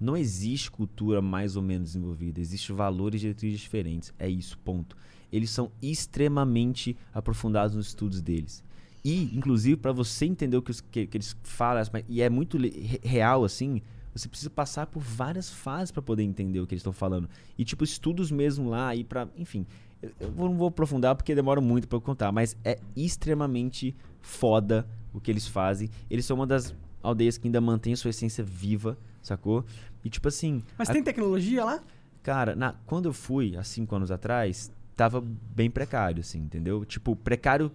não 0.00 0.16
existe 0.16 0.70
cultura 0.70 1.20
mais 1.20 1.56
ou 1.56 1.62
menos 1.62 1.88
desenvolvida, 1.88 2.40
existem 2.40 2.76
valores 2.76 3.18
e 3.20 3.22
diretrizes 3.22 3.58
diferentes, 3.58 4.14
é 4.16 4.28
isso, 4.28 4.56
ponto. 4.58 4.96
Eles 5.32 5.50
são 5.50 5.70
extremamente 5.82 6.96
aprofundados 7.12 7.74
nos 7.76 7.88
estudos 7.88 8.20
deles. 8.20 8.62
E, 9.04 9.24
inclusive, 9.36 9.76
para 9.76 9.92
você 9.92 10.24
entender 10.26 10.56
o 10.56 10.62
que, 10.62 10.72
que- 10.90 11.06
que 11.06 11.16
eles 11.16 11.36
falam, 11.42 11.82
e 12.08 12.20
é 12.22 12.28
muito 12.28 12.58
real 13.02 13.44
assim, 13.44 13.80
você 14.14 14.28
precisa 14.28 14.50
passar 14.50 14.86
por 14.86 15.00
várias 15.00 15.50
fases 15.50 15.92
para 15.92 16.02
poder 16.02 16.22
entender 16.22 16.58
o 16.60 16.66
que 16.66 16.74
eles 16.74 16.80
estão 16.80 16.92
falando. 16.92 17.28
E, 17.56 17.64
tipo, 17.64 17.84
estudos 17.84 18.30
mesmo 18.30 18.68
lá, 18.70 18.94
e 18.96 19.04
para 19.04 19.28
Enfim, 19.36 19.64
eu, 20.02 20.12
não 20.36 20.56
vou 20.56 20.68
aprofundar 20.68 21.14
porque 21.14 21.34
demora 21.34 21.60
muito 21.60 21.86
para 21.86 21.96
eu 21.96 22.00
contar, 22.00 22.32
mas 22.32 22.56
é 22.64 22.78
extremamente 22.96 23.94
foda 24.20 24.86
o 25.12 25.20
que 25.20 25.30
eles 25.30 25.46
fazem. 25.46 25.88
Eles 26.10 26.24
são 26.24 26.36
uma 26.36 26.46
das 26.46 26.74
aldeias 27.02 27.38
que 27.38 27.46
ainda 27.46 27.60
mantém 27.60 27.92
a 27.92 27.96
sua 27.96 28.10
essência 28.10 28.42
viva, 28.42 28.98
sacou? 29.22 29.64
E, 30.04 30.10
tipo 30.10 30.26
assim. 30.28 30.62
Mas 30.78 30.90
a- 30.90 30.92
tem 30.92 31.02
tecnologia 31.02 31.64
lá? 31.64 31.82
Cara, 32.22 32.56
na- 32.56 32.74
quando 32.86 33.06
eu 33.06 33.12
fui, 33.12 33.56
há 33.56 33.62
cinco 33.62 33.94
anos 33.94 34.10
atrás, 34.10 34.70
tava 34.96 35.20
bem 35.20 35.70
precário, 35.70 36.20
assim, 36.20 36.38
entendeu? 36.40 36.84
Tipo, 36.84 37.14
precário 37.14 37.70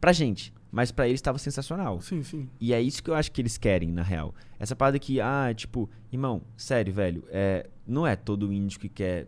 pra 0.00 0.12
gente, 0.12 0.52
mas 0.70 0.90
pra 0.90 1.06
eles 1.06 1.20
tava 1.20 1.38
sensacional. 1.38 2.00
Sim, 2.00 2.22
sim. 2.22 2.48
E 2.60 2.72
é 2.72 2.80
isso 2.80 3.02
que 3.02 3.10
eu 3.10 3.14
acho 3.14 3.30
que 3.30 3.40
eles 3.40 3.58
querem, 3.58 3.92
na 3.92 4.02
real. 4.02 4.34
Essa 4.58 4.74
parada 4.74 4.98
que, 4.98 5.20
ah, 5.20 5.52
tipo, 5.54 5.88
irmão, 6.10 6.42
sério, 6.56 6.92
velho, 6.92 7.24
é, 7.28 7.68
não 7.86 8.06
é 8.06 8.16
todo 8.16 8.52
índio 8.52 8.80
que 8.80 8.88
quer. 8.88 9.26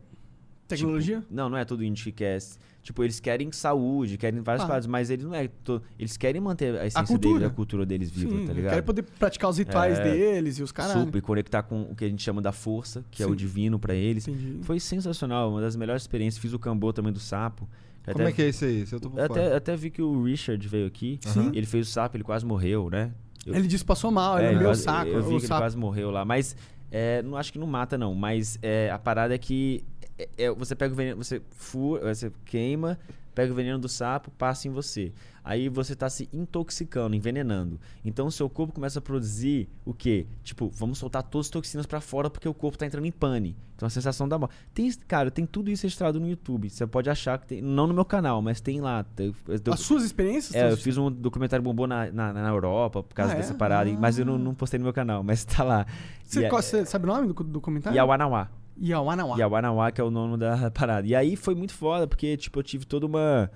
Tecnologia? 0.67 1.21
tipo, 1.21 1.35
não, 1.35 1.51
não 1.51 1.59
é 1.59 1.65
todo 1.65 1.85
índio 1.85 2.05
que 2.05 2.13
quer. 2.13 2.39
Tipo, 2.85 3.03
eles 3.03 3.19
querem 3.19 3.51
saúde, 3.51 4.17
querem 4.19 4.41
várias 4.43 4.63
Ah. 4.63 4.67
paradas, 4.67 4.87
mas 4.87 5.09
eles 5.11 5.25
não 5.25 5.35
é. 5.35 5.49
to- 5.65 5.81
eles 5.99 6.17
querem 6.19 6.39
manter 6.41 6.79
a 6.79 6.87
essência 6.87 7.05
cultura. 7.07 7.39
deles, 7.41 7.51
a 7.53 7.55
cultura 7.57 7.87
deles 7.87 8.11
viva, 8.11 8.31
sim. 8.39 8.47
tá 8.47 8.53
ligado? 8.53 8.73
quero 8.73 8.83
poder 8.85 9.03
praticar 9.19 9.49
os 9.51 9.57
rituais 9.59 9.99
É. 9.99 10.03
deles 10.05 10.59
e 10.59 10.63
os 10.63 10.71
caras. 10.71 10.93
Super, 10.93 11.23
conectar 11.23 11.63
com 11.63 11.81
o 11.91 11.97
que 11.97 12.05
a 12.05 12.09
gente 12.09 12.23
chama 12.23 12.43
da 12.43 12.53
força, 12.53 13.03
que 13.11 13.23
é 13.23 13.27
o 13.27 13.31
Sim. 13.31 13.37
divino 13.37 13.79
pra 13.79 13.95
eles. 13.95 14.29
Entendi. 14.29 14.59
Foi 14.63 14.79
sensacional, 14.79 15.51
uma 15.51 15.61
das 15.63 15.75
melhores 15.77 16.03
experiências. 16.03 16.41
Fiz 16.41 16.53
o 16.53 16.59
cambô 16.59 16.93
também 16.93 17.13
do 17.13 17.19
sapo. 17.21 17.67
Como 18.13 18.29
é 18.29 18.33
que 18.33 18.43
é 18.43 18.49
isso 18.51 18.67
aí? 18.67 18.85
Até, 19.19 19.57
até 19.57 19.75
vi 19.77 19.89
que 19.89 20.03
o 20.03 20.23
Richard 20.23 20.69
veio 20.69 20.87
aqui. 20.87 21.19
Sim. 21.23 21.51
Ele 21.55 21.65
fez 21.65 21.89
o 21.89 21.91
sapo, 21.91 22.19
ele 22.19 22.23
quase 22.25 22.45
morreu, 22.45 22.91
né? 22.91 23.13
Eu- 23.47 23.55
Ele 23.55 23.67
disse 23.67 23.83
que 23.83 23.89
passou 23.89 24.11
mal, 24.11 24.39
ele 24.39 24.49
É, 24.49 24.51
lambeu 24.51 24.67
o 24.67 24.71
quase- 24.73 24.83
saco. 24.83 25.11
Eu 25.11 25.23
vi 25.23 25.27
o 25.27 25.29
que 25.31 25.35
ele 25.37 25.47
sapo. 25.47 25.61
quase 25.63 25.77
morreu 25.79 26.11
lá. 26.11 26.23
Mas 26.23 26.55
é, 26.91 27.23
não 27.23 27.35
acho 27.37 27.51
que 27.53 27.59
não 27.59 27.67
mata, 27.67 27.97
não. 27.99 28.15
Mas 28.15 28.59
é, 28.63 28.91
a 28.91 28.99
parada 28.99 29.35
é 29.35 29.39
que 29.39 29.83
é, 30.19 30.29
é, 30.39 30.51
você 30.51 30.75
pega 30.75 30.93
o 30.93 30.97
veneno, 30.97 31.17
você 31.23 31.41
fura, 31.51 32.15
você 32.15 32.31
queima, 32.45 32.99
pega 33.35 33.53
o 33.53 33.57
veneno 33.57 33.79
do 33.79 33.89
sapo, 33.89 34.31
passa 34.33 34.69
em 34.69 34.71
você. 34.71 35.13
Aí 35.43 35.69
você 35.69 35.95
tá 35.95 36.09
se 36.09 36.27
intoxicando, 36.33 37.15
envenenando. 37.15 37.79
Então 38.03 38.27
o 38.29 38.33
seu 38.33 38.49
corpo 38.49 38.73
começa 38.73 38.99
a 38.99 39.03
produzir 39.03 39.69
o 39.85 39.93
quê? 39.93 40.27
Tipo, 40.43 40.71
vamos 40.71 40.97
soltar 40.97 41.23
todas 41.23 41.49
as 41.49 41.51
toxinas 41.51 41.85
pra 41.85 42.01
fora 42.01 42.31
porque 42.31 42.49
o 42.49 42.55
corpo 42.55 42.79
tá 42.79 42.87
entrando 42.87 43.05
em 43.05 43.11
pane. 43.13 43.55
Então 43.77 43.87
a 43.87 43.91
sensação 43.91 44.27
da 44.27 44.39
morte. 44.39 44.55
Tem, 44.73 44.91
cara, 45.07 45.31
tem 45.31 45.45
tudo 45.45 45.71
isso 45.71 45.83
registrado 45.83 46.19
no 46.19 46.27
YouTube. 46.27 46.71
Você 46.71 46.87
pode 46.87 47.11
achar 47.11 47.39
que 47.39 47.47
tem. 47.47 47.61
Não 47.61 47.87
no 47.87 47.93
meu 47.93 48.07
canal, 48.07 48.41
mas 48.41 48.59
tem 48.61 48.81
lá. 48.81 49.05
Eu- 49.19 49.35
eu- 49.49 49.73
As 49.75 49.81
suas 49.81 50.03
experiências? 50.05 50.55
é, 50.55 50.71
eu 50.71 50.77
fiz 50.79 50.97
um 50.97 51.11
documentário 51.11 51.63
bombou 51.63 51.87
na, 51.87 52.11
na, 52.11 52.33
na 52.33 52.49
Europa 52.49 53.03
por 53.03 53.15
causa 53.15 53.33
Ah, 53.33 53.37
é? 53.37 53.39
dessa 53.41 53.53
parada, 53.53 53.91
e- 53.91 53.97
mas 53.99 54.19
eu 54.19 54.25
não, 54.25 54.37
Ah. 54.37 54.39
não 54.39 54.55
postei 54.55 54.79
no 54.79 54.85
meu 54.85 54.95
canal, 54.95 55.23
mas 55.23 55.45
tá 55.45 55.63
lá. 55.63 55.87
Você, 56.23 56.41
E 56.41 56.45
é- 56.45 56.49
qual- 56.49 56.63
você 56.63 56.87
sabe 56.87 57.05
o 57.05 57.09
nome 57.09 57.27
do, 57.27 57.35
do 57.35 57.61
comentário? 57.61 57.95
Yawanawá. 57.97 58.49
Yawanawá. 58.81 59.39
Yawanawá, 59.39 59.91
que 59.91 60.01
é 60.01 60.05
o 60.05 60.11
nome 60.11 60.37
da 60.37 60.71
parada. 60.73 61.07
E 61.07 61.15
aí 61.15 61.37
foi 61.37 61.55
muito 61.55 61.73
foda, 61.75 62.07
porque, 62.07 62.37
tipo, 62.37 62.59
eu 62.59 62.63
tive 62.63 62.85
toda 62.85 63.07
uma, 63.07 63.51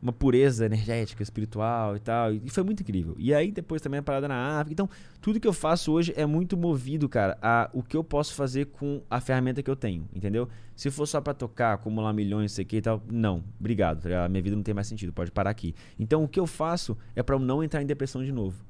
uma 0.00 0.12
pureza 0.12 0.64
energética, 0.64 1.22
espiritual 1.22 1.96
e 1.96 2.00
tal. 2.00 2.32
E 2.32 2.48
foi 2.48 2.62
muito 2.62 2.82
incrível. 2.82 3.14
E 3.18 3.34
aí 3.34 3.50
depois 3.50 3.82
também 3.82 3.98
a 3.98 4.02
parada 4.02 4.28
na 4.28 4.60
África. 4.60 4.72
Então, 4.72 4.88
tudo 5.20 5.40
que 5.40 5.48
eu 5.48 5.52
faço 5.52 5.92
hoje 5.92 6.12
é 6.16 6.24
muito 6.24 6.56
movido, 6.56 7.08
cara, 7.08 7.36
a 7.42 7.68
o 7.72 7.82
que 7.82 7.96
eu 7.96 8.04
posso 8.04 8.34
fazer 8.34 8.66
com 8.66 9.02
a 9.10 9.20
ferramenta 9.20 9.62
que 9.62 9.70
eu 9.70 9.76
tenho, 9.76 10.08
entendeu? 10.14 10.48
Se 10.76 10.90
for 10.90 11.06
só 11.06 11.20
pra 11.20 11.34
tocar, 11.34 11.74
acumular 11.74 12.12
milhões, 12.12 12.52
sei 12.52 12.64
que 12.64 12.76
e 12.76 12.80
tal, 12.80 13.02
não. 13.10 13.42
Obrigado, 13.58 14.02
tá 14.02 14.28
minha 14.28 14.42
vida 14.42 14.54
não 14.54 14.62
tem 14.62 14.74
mais 14.74 14.86
sentido, 14.86 15.12
pode 15.12 15.32
parar 15.32 15.50
aqui. 15.50 15.74
Então, 15.98 16.22
o 16.22 16.28
que 16.28 16.38
eu 16.38 16.46
faço 16.46 16.96
é 17.16 17.24
eu 17.28 17.38
não 17.38 17.62
entrar 17.62 17.82
em 17.82 17.86
depressão 17.86 18.24
de 18.24 18.32
novo. 18.32 18.64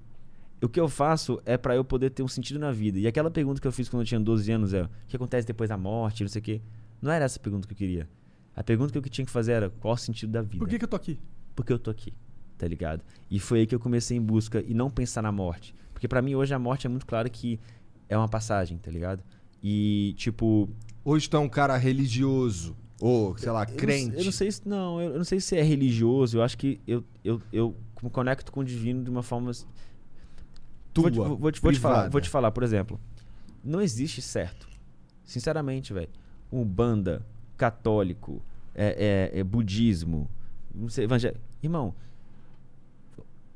O 0.63 0.69
que 0.69 0.81
eu 0.81 0.89
faço 0.89 1.41
é 1.45 1.57
pra 1.57 1.77
eu 1.77 1.85
poder 1.85 2.11
ter 2.11 2.23
um 2.23 2.29
sentido 2.29 2.59
na 2.59 2.73
vida. 2.73 2.99
E 2.99 3.07
aquela 3.07 3.31
pergunta 3.31 3.61
que 3.61 3.67
eu 3.67 3.73
fiz 3.73 3.89
quando 3.89 4.03
eu 4.03 4.07
tinha 4.07 4.21
12 4.21 4.51
anos 4.51 4.75
é: 4.75 4.83
o 4.83 4.89
que 5.07 5.17
acontece 5.17 5.47
depois 5.47 5.69
da 5.69 5.77
morte, 5.77 6.23
não 6.23 6.29
sei 6.29 6.41
o 6.41 6.43
quê. 6.43 6.61
Não 7.01 7.13
era 7.13 7.25
essa 7.25 7.39
a 7.39 7.43
pergunta 7.43 7.67
que 7.67 7.75
eu 7.75 7.79
queria. 7.79 8.09
A 8.57 8.63
pergunta 8.63 8.93
que 8.93 8.99
eu 8.99 9.03
tinha 9.03 9.25
que 9.25 9.31
fazer 9.31 9.53
era: 9.53 9.71
qual 9.71 9.95
o 9.95 9.97
sentido 9.97 10.33
da 10.33 10.43
vida? 10.43 10.59
Por 10.59 10.69
que, 10.69 10.79
que 10.79 10.85
eu 10.85 10.89
tô 10.89 10.97
aqui? 10.97 11.19
Porque 11.55 11.73
eu 11.73 11.79
tô 11.79 11.91
aqui, 11.91 12.13
tá 12.57 12.67
ligado? 12.67 13.03
E 13.31 13.39
foi 13.39 13.61
aí 13.61 13.67
que 13.67 13.75
eu 13.75 13.81
comecei 13.81 14.17
em 14.17 14.23
busca 14.23 14.63
e 14.67 14.75
não 14.75 14.91
pensar 14.91 15.23
na 15.23 15.33
morte. 15.33 15.75
Porque 15.93 16.09
pra 16.09 16.23
mim 16.23 16.35
hoje 16.35 16.55
a 16.55 16.59
morte 16.59 16.87
é 16.87 16.91
muito 16.91 17.07
claro 17.07 17.29
que 17.31 17.59
é 18.09 18.17
uma 18.17 18.29
passagem, 18.29 18.79
tá 18.79 18.91
ligado? 18.91 19.23
E, 19.63 20.15
tipo, 20.17 20.69
Hoje 21.05 21.29
tu 21.29 21.37
é 21.37 21.41
um 21.41 21.49
cara 21.49 21.77
religioso. 21.77 22.77
Ou, 23.01 23.37
sei 23.39 23.51
lá, 23.51 23.63
Eu 23.63 23.77
crente. 23.77 24.17
Eu 24.17 24.25
não, 24.25 24.33
sei 24.33 24.53
se 24.53 24.69
não, 24.69 25.01
eu, 25.01 25.13
eu 25.13 25.17
não 25.17 25.25
sei 25.25 25.41
se 25.41 25.57
é 25.57 25.63
religioso. 25.63 26.37
Eu 26.37 26.43
acho 26.43 26.59
que 26.59 26.81
eu, 26.87 27.03
eu, 27.25 27.41
eu 27.51 27.75
me 28.03 28.11
conecto 28.11 28.53
com 28.53 28.61
o 28.61 28.65
divino 28.65 29.03
de 29.03 29.09
uma 29.09 29.23
forma. 29.23 29.51
Tua, 31.03 31.11
vou, 31.11 31.11
te, 31.11 31.17
vou, 31.29 31.37
vou 31.39 31.53
te- 31.53 31.61
vou 31.61 31.73
te 31.73 31.79
falar, 31.81 32.09
vou 32.11 32.21
te 32.21 32.29
falar, 32.31 32.51
por 32.51 32.63
exemplo. 32.63 33.01
Não 33.65 33.81
existe 33.81 34.21
certo. 34.23 34.69
Sinceramente, 35.25 35.93
velho. 35.93 36.09
Um 36.51 36.65
banda 36.65 37.25
católico, 37.57 38.43
é, 38.75 39.31
é- 39.35 39.41
é 39.41 39.45
budismo, 39.45 40.29
não 40.75 40.89
sei, 40.89 41.05
evangélico. 41.05 41.41
Irmão, 41.63 41.95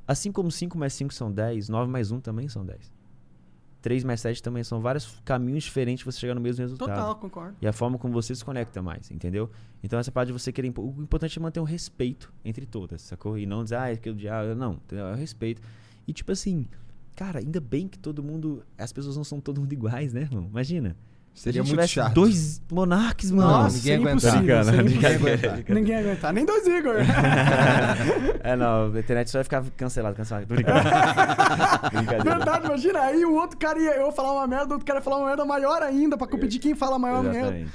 assim 0.07 0.33
como 0.33 0.51
5 0.51 0.77
mais 0.77 0.93
5 0.95 1.13
são 1.15 1.31
10, 1.33 1.69
9 1.69 1.91
mais 1.91 2.11
1 2.11 2.21
também 2.21 2.49
são 2.49 2.65
10. 2.65 2.93
3 3.81 4.05
mais 4.05 4.21
7 4.21 4.41
também 4.43 4.63
são 4.63 4.81
vários 4.81 5.21
caminhos 5.25 5.65
diferentes 5.65 6.05
pra 6.05 6.13
você 6.13 6.21
chegar 6.21 6.35
no 6.37 6.41
mesmo 6.41 6.63
resultado. 6.63 6.89
Total, 6.89 7.17
concordo. 7.17 7.57
E 7.61 7.67
a 7.67 7.73
forma 7.73 7.99
como 7.99 8.13
você 8.15 8.33
se 8.35 8.45
conecta 8.45 8.81
mais, 8.81 9.11
entendeu? 9.11 9.51
Então 9.83 9.99
essa 9.99 10.13
parte 10.13 10.29
de 10.29 10.33
você 10.33 10.53
querer. 10.53 10.73
O 10.79 10.95
importante 11.03 11.37
é 11.37 11.43
manter 11.43 11.59
um 11.59 11.65
respeito 11.65 12.33
entre 12.45 12.65
todas, 12.65 13.03
sacou? 13.03 13.37
E 13.37 13.45
não 13.45 13.65
dizer, 13.65 13.77
ah, 13.77 13.91
é 13.91 13.97
que 13.97 14.09
o 14.09 14.15
diabo. 14.15 14.55
Não, 14.55 14.75
entendeu? 14.75 15.07
é 15.07 15.13
o 15.13 15.17
respeito. 15.17 15.61
E 16.07 16.13
tipo 16.13 16.31
assim, 16.31 16.69
cara, 17.15 17.39
ainda 17.41 17.61
bem 17.61 17.89
que 17.89 17.99
todo 17.99 18.23
mundo. 18.23 18.65
As 18.77 18.93
pessoas 18.93 19.17
não 19.17 19.25
são 19.25 19.41
todo 19.41 19.61
mundo 19.61 19.73
iguais, 19.73 20.13
né, 20.13 20.23
irmão? 20.23 20.47
Imagina. 20.49 20.97
Seria 21.35 21.65
Se 21.65 21.75
muito 21.75 21.89
chato. 21.89 22.13
dois 22.13 22.63
monarques, 22.71 23.31
mano. 23.31 23.51
Nossa, 23.51 23.77
ninguém 23.77 23.95
aguentar. 23.95 24.41
Ninguém 24.41 24.57
impossível. 24.57 25.15
aguentar. 25.15 25.75
Ninguém 25.75 25.95
ia 25.95 26.01
aguentar. 26.01 26.33
Nem 26.35 26.45
dois 26.45 26.67
Igor. 26.67 26.97
é, 28.45 28.55
não, 28.55 28.93
a 28.95 28.99
internet 28.99 29.31
só 29.31 29.39
vai 29.39 29.45
ficar 29.45 29.65
cancelado, 29.77 30.15
cancelado. 30.15 30.47
Brincadeira. 30.53 32.23
Verdade, 32.23 32.67
imagina. 32.67 33.01
Aí 33.01 33.25
o 33.25 33.35
outro 33.35 33.59
cara 33.59 33.79
ia 33.79 33.97
eu 33.97 34.13
falar 34.13 34.35
uma 34.35 34.47
merda, 34.47 34.69
o 34.69 34.73
outro 34.73 34.87
cara 34.87 34.99
ia 34.99 35.03
falar 35.03 35.17
uma 35.17 35.27
merda 35.29 35.45
maior 35.45 35.83
ainda 35.83 36.19
pra 36.19 36.27
competir 36.27 36.61
quem 36.61 36.75
fala 36.75 36.97
a 36.97 36.99
maior 36.99 37.23
merda. 37.23 37.39
Exatamente. 37.39 37.73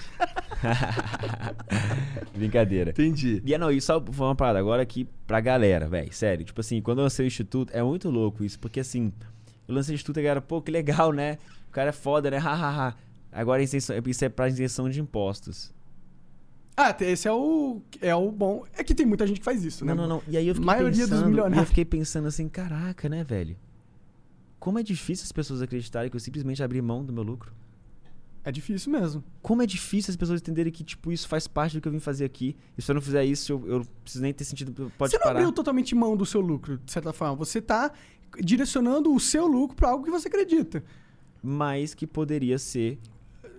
Brincadeira. 2.38 2.92
Entendi. 2.92 3.42
E 3.44 3.54
é, 3.56 3.58
não, 3.58 3.72
e 3.72 3.82
só 3.82 3.98
uma 4.00 4.36
parada 4.36 4.60
agora 4.60 4.84
aqui 4.84 5.08
pra 5.26 5.40
galera, 5.40 5.88
velho. 5.88 6.14
Sério. 6.14 6.46
Tipo 6.46 6.62
assim, 6.62 6.80
quando 6.80 7.00
eu 7.00 7.06
lancei 7.06 7.26
o 7.26 7.28
Instituto, 7.28 7.72
é 7.74 7.82
muito 7.82 8.10
louco 8.10 8.44
isso, 8.44 8.60
porque 8.60 8.80
assim, 8.80 9.12
eu 9.68 9.74
lancei 9.74 9.94
o 9.94 9.96
Instituto 9.96 10.18
e 10.18 10.20
a 10.20 10.24
galera, 10.24 10.42
pô, 10.42 10.62
que 10.62 10.72
legal, 10.72 11.12
né? 11.12 11.38
O 11.68 11.72
cara 11.72 11.90
é 11.90 11.94
foda, 11.94 12.30
né? 12.30 12.38
Hahaha. 12.38 12.96
Agora 13.40 13.62
isenção- 13.62 13.96
isso 14.06 14.26
é 14.26 14.30
pra 14.30 14.48
isenção 14.48 14.90
de 14.90 15.00
impostos. 15.00 15.72
Ah, 16.76 16.96
esse 17.02 17.28
é 17.28 17.32
o, 17.32 17.82
é 18.02 18.16
o 18.16 18.32
bom. 18.32 18.64
É 18.74 18.84
que 18.84 18.94
tem 18.94 19.06
muita 19.06 19.26
gente 19.26 19.40
que 19.40 19.46
faz 19.46 19.64
isso, 19.64 19.84
né? 19.86 19.94
Não, 19.94 20.08
não, 20.08 20.16
não. 20.18 20.24
E 20.28 20.38
aí 20.38 20.48
eu 20.48 20.54
fiquei 20.56 20.66
Maioria 20.66 20.92
dos 20.92 21.10
pensando, 21.10 21.26
e 21.26 21.30
milionários. 21.30 21.58
eu 21.60 21.66
fiquei 21.66 21.86
pensando 21.86 22.28
assim, 22.28 22.48
caraca, 22.48 23.10
né, 23.10 23.24
velho? 23.24 23.58
Como 24.60 24.78
é 24.80 24.84
difícil 24.84 25.24
as 25.24 25.32
pessoas 25.32 25.62
acreditarem 25.62 26.10
que 26.10 26.16
eu 26.16 26.20
simplesmente 26.20 26.62
abri 26.62 26.82
mão 26.82 27.04
do 27.04 27.12
meu 27.14 27.24
lucro. 27.24 27.52
É 28.44 28.52
difícil 28.52 28.92
mesmo. 28.92 29.24
Como 29.42 29.62
é 29.62 29.66
difícil 29.66 30.12
as 30.12 30.16
pessoas 30.16 30.40
entenderem 30.40 30.72
que, 30.72 30.84
tipo, 30.84 31.12
isso 31.12 31.28
faz 31.28 31.48
parte 31.48 31.74
do 31.76 31.82
que 31.82 31.88
eu 31.88 31.92
vim 31.92 32.00
fazer 32.00 32.26
aqui. 32.26 32.56
E 32.78 32.82
se 32.82 32.90
eu 32.90 32.96
não 32.96 33.02
fizer 33.02 33.26
isso, 33.26 33.52
eu, 33.52 33.68
eu 33.68 33.78
não 33.80 33.86
preciso 34.04 34.22
nem 34.24 34.34
ter 34.34 34.46
sentido. 34.46 34.92
Pode 34.98 35.12
você 35.12 35.18
não 35.18 35.24
parar. 35.24 35.40
abriu 35.40 35.52
totalmente 35.52 35.94
mão 35.94 36.16
do 36.16 36.26
seu 36.26 36.42
lucro, 36.42 36.78
de 36.78 36.92
certa 36.92 37.12
forma. 37.12 37.36
Você 37.36 37.62
tá 37.62 37.92
direcionando 38.40 39.14
o 39.14 39.20
seu 39.20 39.46
lucro 39.48 39.76
pra 39.76 39.90
algo 39.90 40.06
que 40.06 40.12
você 40.12 40.28
acredita. 40.28 40.84
Mas 41.44 41.94
que 41.94 42.08
poderia 42.08 42.58
ser 42.58 42.98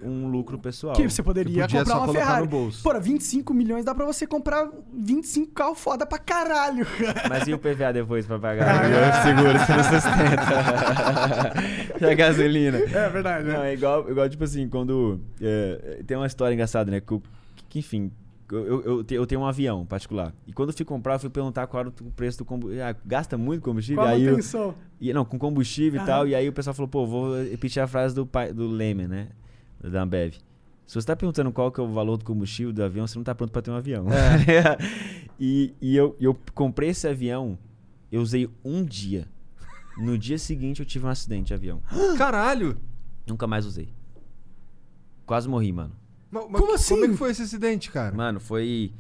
um 0.03 0.29
lucro 0.29 0.59
pessoal. 0.59 0.95
Que 0.95 1.09
você 1.09 1.23
poderia 1.23 1.63
comprar 1.63 1.85
só 1.87 1.93
uma 1.99 2.01
colocar 2.07 2.21
Ferrari. 2.21 2.43
no 2.43 2.49
bolso. 2.49 2.83
Porra, 2.83 3.01
25 3.01 3.53
milhões 3.55 3.85
dá 3.85 3.95
pra 3.95 4.05
você 4.07 4.27
comprar 4.27 4.69
25 4.93 5.53
carros 5.53 5.79
foda 5.79 6.07
pra 6.07 6.19
caralho. 6.19 6.87
Mas 7.29 7.47
e 7.49 7.53
o 7.55 7.59
PVA 7.59 7.93
depois 7.93 8.27
pra 8.27 8.39
pagar? 8.39 8.85
o 8.85 9.23
seguro, 9.23 9.59
você 9.59 9.73
não 9.73 9.85
sustenta. 9.85 11.55
e 12.01 12.05
a 12.11 12.15
gasolina. 12.15 12.79
É 12.79 13.09
verdade, 13.09 13.49
Não, 13.49 13.63
é 13.63 13.75
igual, 13.75 14.09
igual 14.11 14.29
tipo 14.29 14.45
assim, 14.45 14.69
quando. 14.69 15.21
é, 15.41 16.03
tem 16.07 16.17
uma 16.17 16.27
história 16.27 16.55
engraçada, 16.55 16.91
né? 16.91 17.01
Que, 17.01 17.21
que, 17.69 17.79
enfim, 17.81 18.11
eu, 18.51 18.65
eu, 18.67 18.83
eu 18.83 19.05
te- 19.05 19.15
eu 19.15 19.27
tenho 19.27 19.41
um 19.41 19.47
avião 19.47 19.85
particular. 19.85 20.33
E 20.47 20.53
quando 20.53 20.71
eu 20.71 20.75
fui 20.77 20.85
comprar, 20.85 21.15
eu 21.15 21.19
fui 21.21 21.31
perguntar 21.31 21.67
qual 21.67 21.81
era 21.81 21.89
o 21.89 21.93
preço 22.13 22.39
do 22.39 22.45
combustível. 22.45 22.87
Ah, 22.87 22.95
gasta 23.05 23.37
muito 23.37 23.63
combustível? 23.63 24.03
Qual 24.03 24.09
aí 24.15 24.25
eu, 24.25 24.39
e, 25.01 25.13
não, 25.13 25.25
com 25.25 25.39
combustível 25.39 26.01
Aham. 26.01 26.09
e 26.09 26.13
tal. 26.13 26.29
E 26.29 26.35
aí 26.35 26.49
o 26.49 26.53
pessoal 26.53 26.73
falou, 26.75 26.89
pô, 26.89 27.07
vou 27.07 27.43
repetir 27.43 27.83
a 27.83 27.87
frase 27.87 28.15
do, 28.15 28.25
pai, 28.27 28.53
do 28.53 28.67
Leme, 28.69 29.07
né? 29.07 29.29
Da 29.81 30.03
Ambev. 30.03 30.35
Se 30.87 30.95
você 30.95 31.07
tá 31.07 31.15
perguntando 31.15 31.53
qual 31.53 31.71
que 31.71 31.79
é 31.81 31.83
o 31.83 31.93
valor 31.93 32.17
do 32.17 32.25
combustível 32.25 32.73
do 32.73 32.83
avião, 32.83 33.07
você 33.07 33.17
não 33.19 33.25
tá 33.25 33.35
pronto 33.35 33.51
pra 33.53 33.61
ter 33.63 33.71
um 33.71 33.75
avião. 33.77 34.07
e 35.39 35.75
e 35.81 35.95
eu, 35.97 36.17
eu 36.19 36.37
comprei 36.55 36.91
esse 36.91 37.07
avião, 37.07 37.59
eu 38.11 38.21
usei 38.23 38.49
um 38.65 38.83
dia. 38.85 39.29
No 39.99 40.17
dia 40.17 40.39
seguinte 40.39 40.81
eu 40.81 40.87
tive 40.87 41.05
um 41.07 41.09
acidente 41.11 41.49
de 41.49 41.55
avião. 41.55 41.83
Caralho! 42.17 42.79
Nunca 43.27 43.47
mais 43.47 43.67
usei. 43.67 43.89
Quase 45.27 45.49
morri, 45.49 45.73
mano. 45.73 45.93
Ma- 46.31 46.49
ma- 46.49 46.59
Como 46.59 46.75
assim? 46.75 46.95
Como 46.95 47.05
é 47.05 47.09
que 47.09 47.17
foi 47.17 47.31
esse 47.31 47.43
acidente, 47.43 47.91
cara? 47.91 48.15
Mano, 48.17 48.41
foi. 48.41 48.93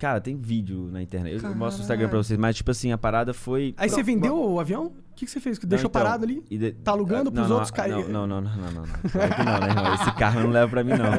Cara, 0.00 0.18
tem 0.20 0.34
vídeo 0.36 0.88
na 0.90 1.02
internet. 1.02 1.34
Eu- 1.34 1.50
Eu 1.50 1.54
mostro 1.54 1.58
Caralho. 1.58 1.80
Instagram 1.82 2.08
pra 2.08 2.18
vocês, 2.18 2.38
mas 2.40 2.56
tipo 2.56 2.70
assim, 2.70 2.90
a 2.90 2.96
parada 2.98 3.32
foi. 3.34 3.74
Aí 3.76 3.88
você 3.88 4.02
vendeu 4.02 4.34
o 4.36 4.58
avião? 4.58 4.86
O 4.86 5.14
que, 5.14 5.26
que 5.26 5.30
você 5.30 5.38
fez? 5.38 5.58
Que 5.58 5.66
deixou 5.66 5.88
então, 5.90 6.00
parado 6.02 6.24
ali? 6.24 6.42
e 6.50 6.56
de- 6.56 6.72
Tá 6.72 6.92
alugando 6.92 7.28
Ah, 7.28 7.32
pros 7.32 7.46
não, 7.48 7.54
outros 7.56 7.70
cair- 7.70 8.08
Não, 8.08 8.26
não, 8.26 8.40
não, 8.40 8.40
não, 8.40 8.56
não, 8.56 8.72
não. 8.72 8.84
Claro 9.10 9.34
que 9.34 9.42
não, 9.44 9.60
né, 9.60 9.68
irmão? 9.68 9.94
Esse 9.94 10.12
carro 10.14 10.40
não 10.40 10.50
leva 10.50 10.70
pra 10.70 10.82
mim, 10.82 10.92
não. 10.92 11.10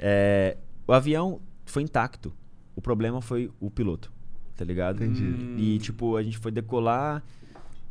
É, 0.00 0.56
o 0.88 0.92
avião 0.92 1.40
foi 1.64 1.82
intacto. 1.84 2.34
O 2.74 2.80
problema 2.82 3.20
foi 3.20 3.48
o 3.60 3.70
piloto, 3.70 4.12
tá 4.56 4.64
ligado? 4.64 5.04
Entendi. 5.04 5.54
E, 5.56 5.78
tipo, 5.78 6.16
a 6.16 6.22
gente 6.22 6.36
foi 6.38 6.50
decolar, 6.50 7.22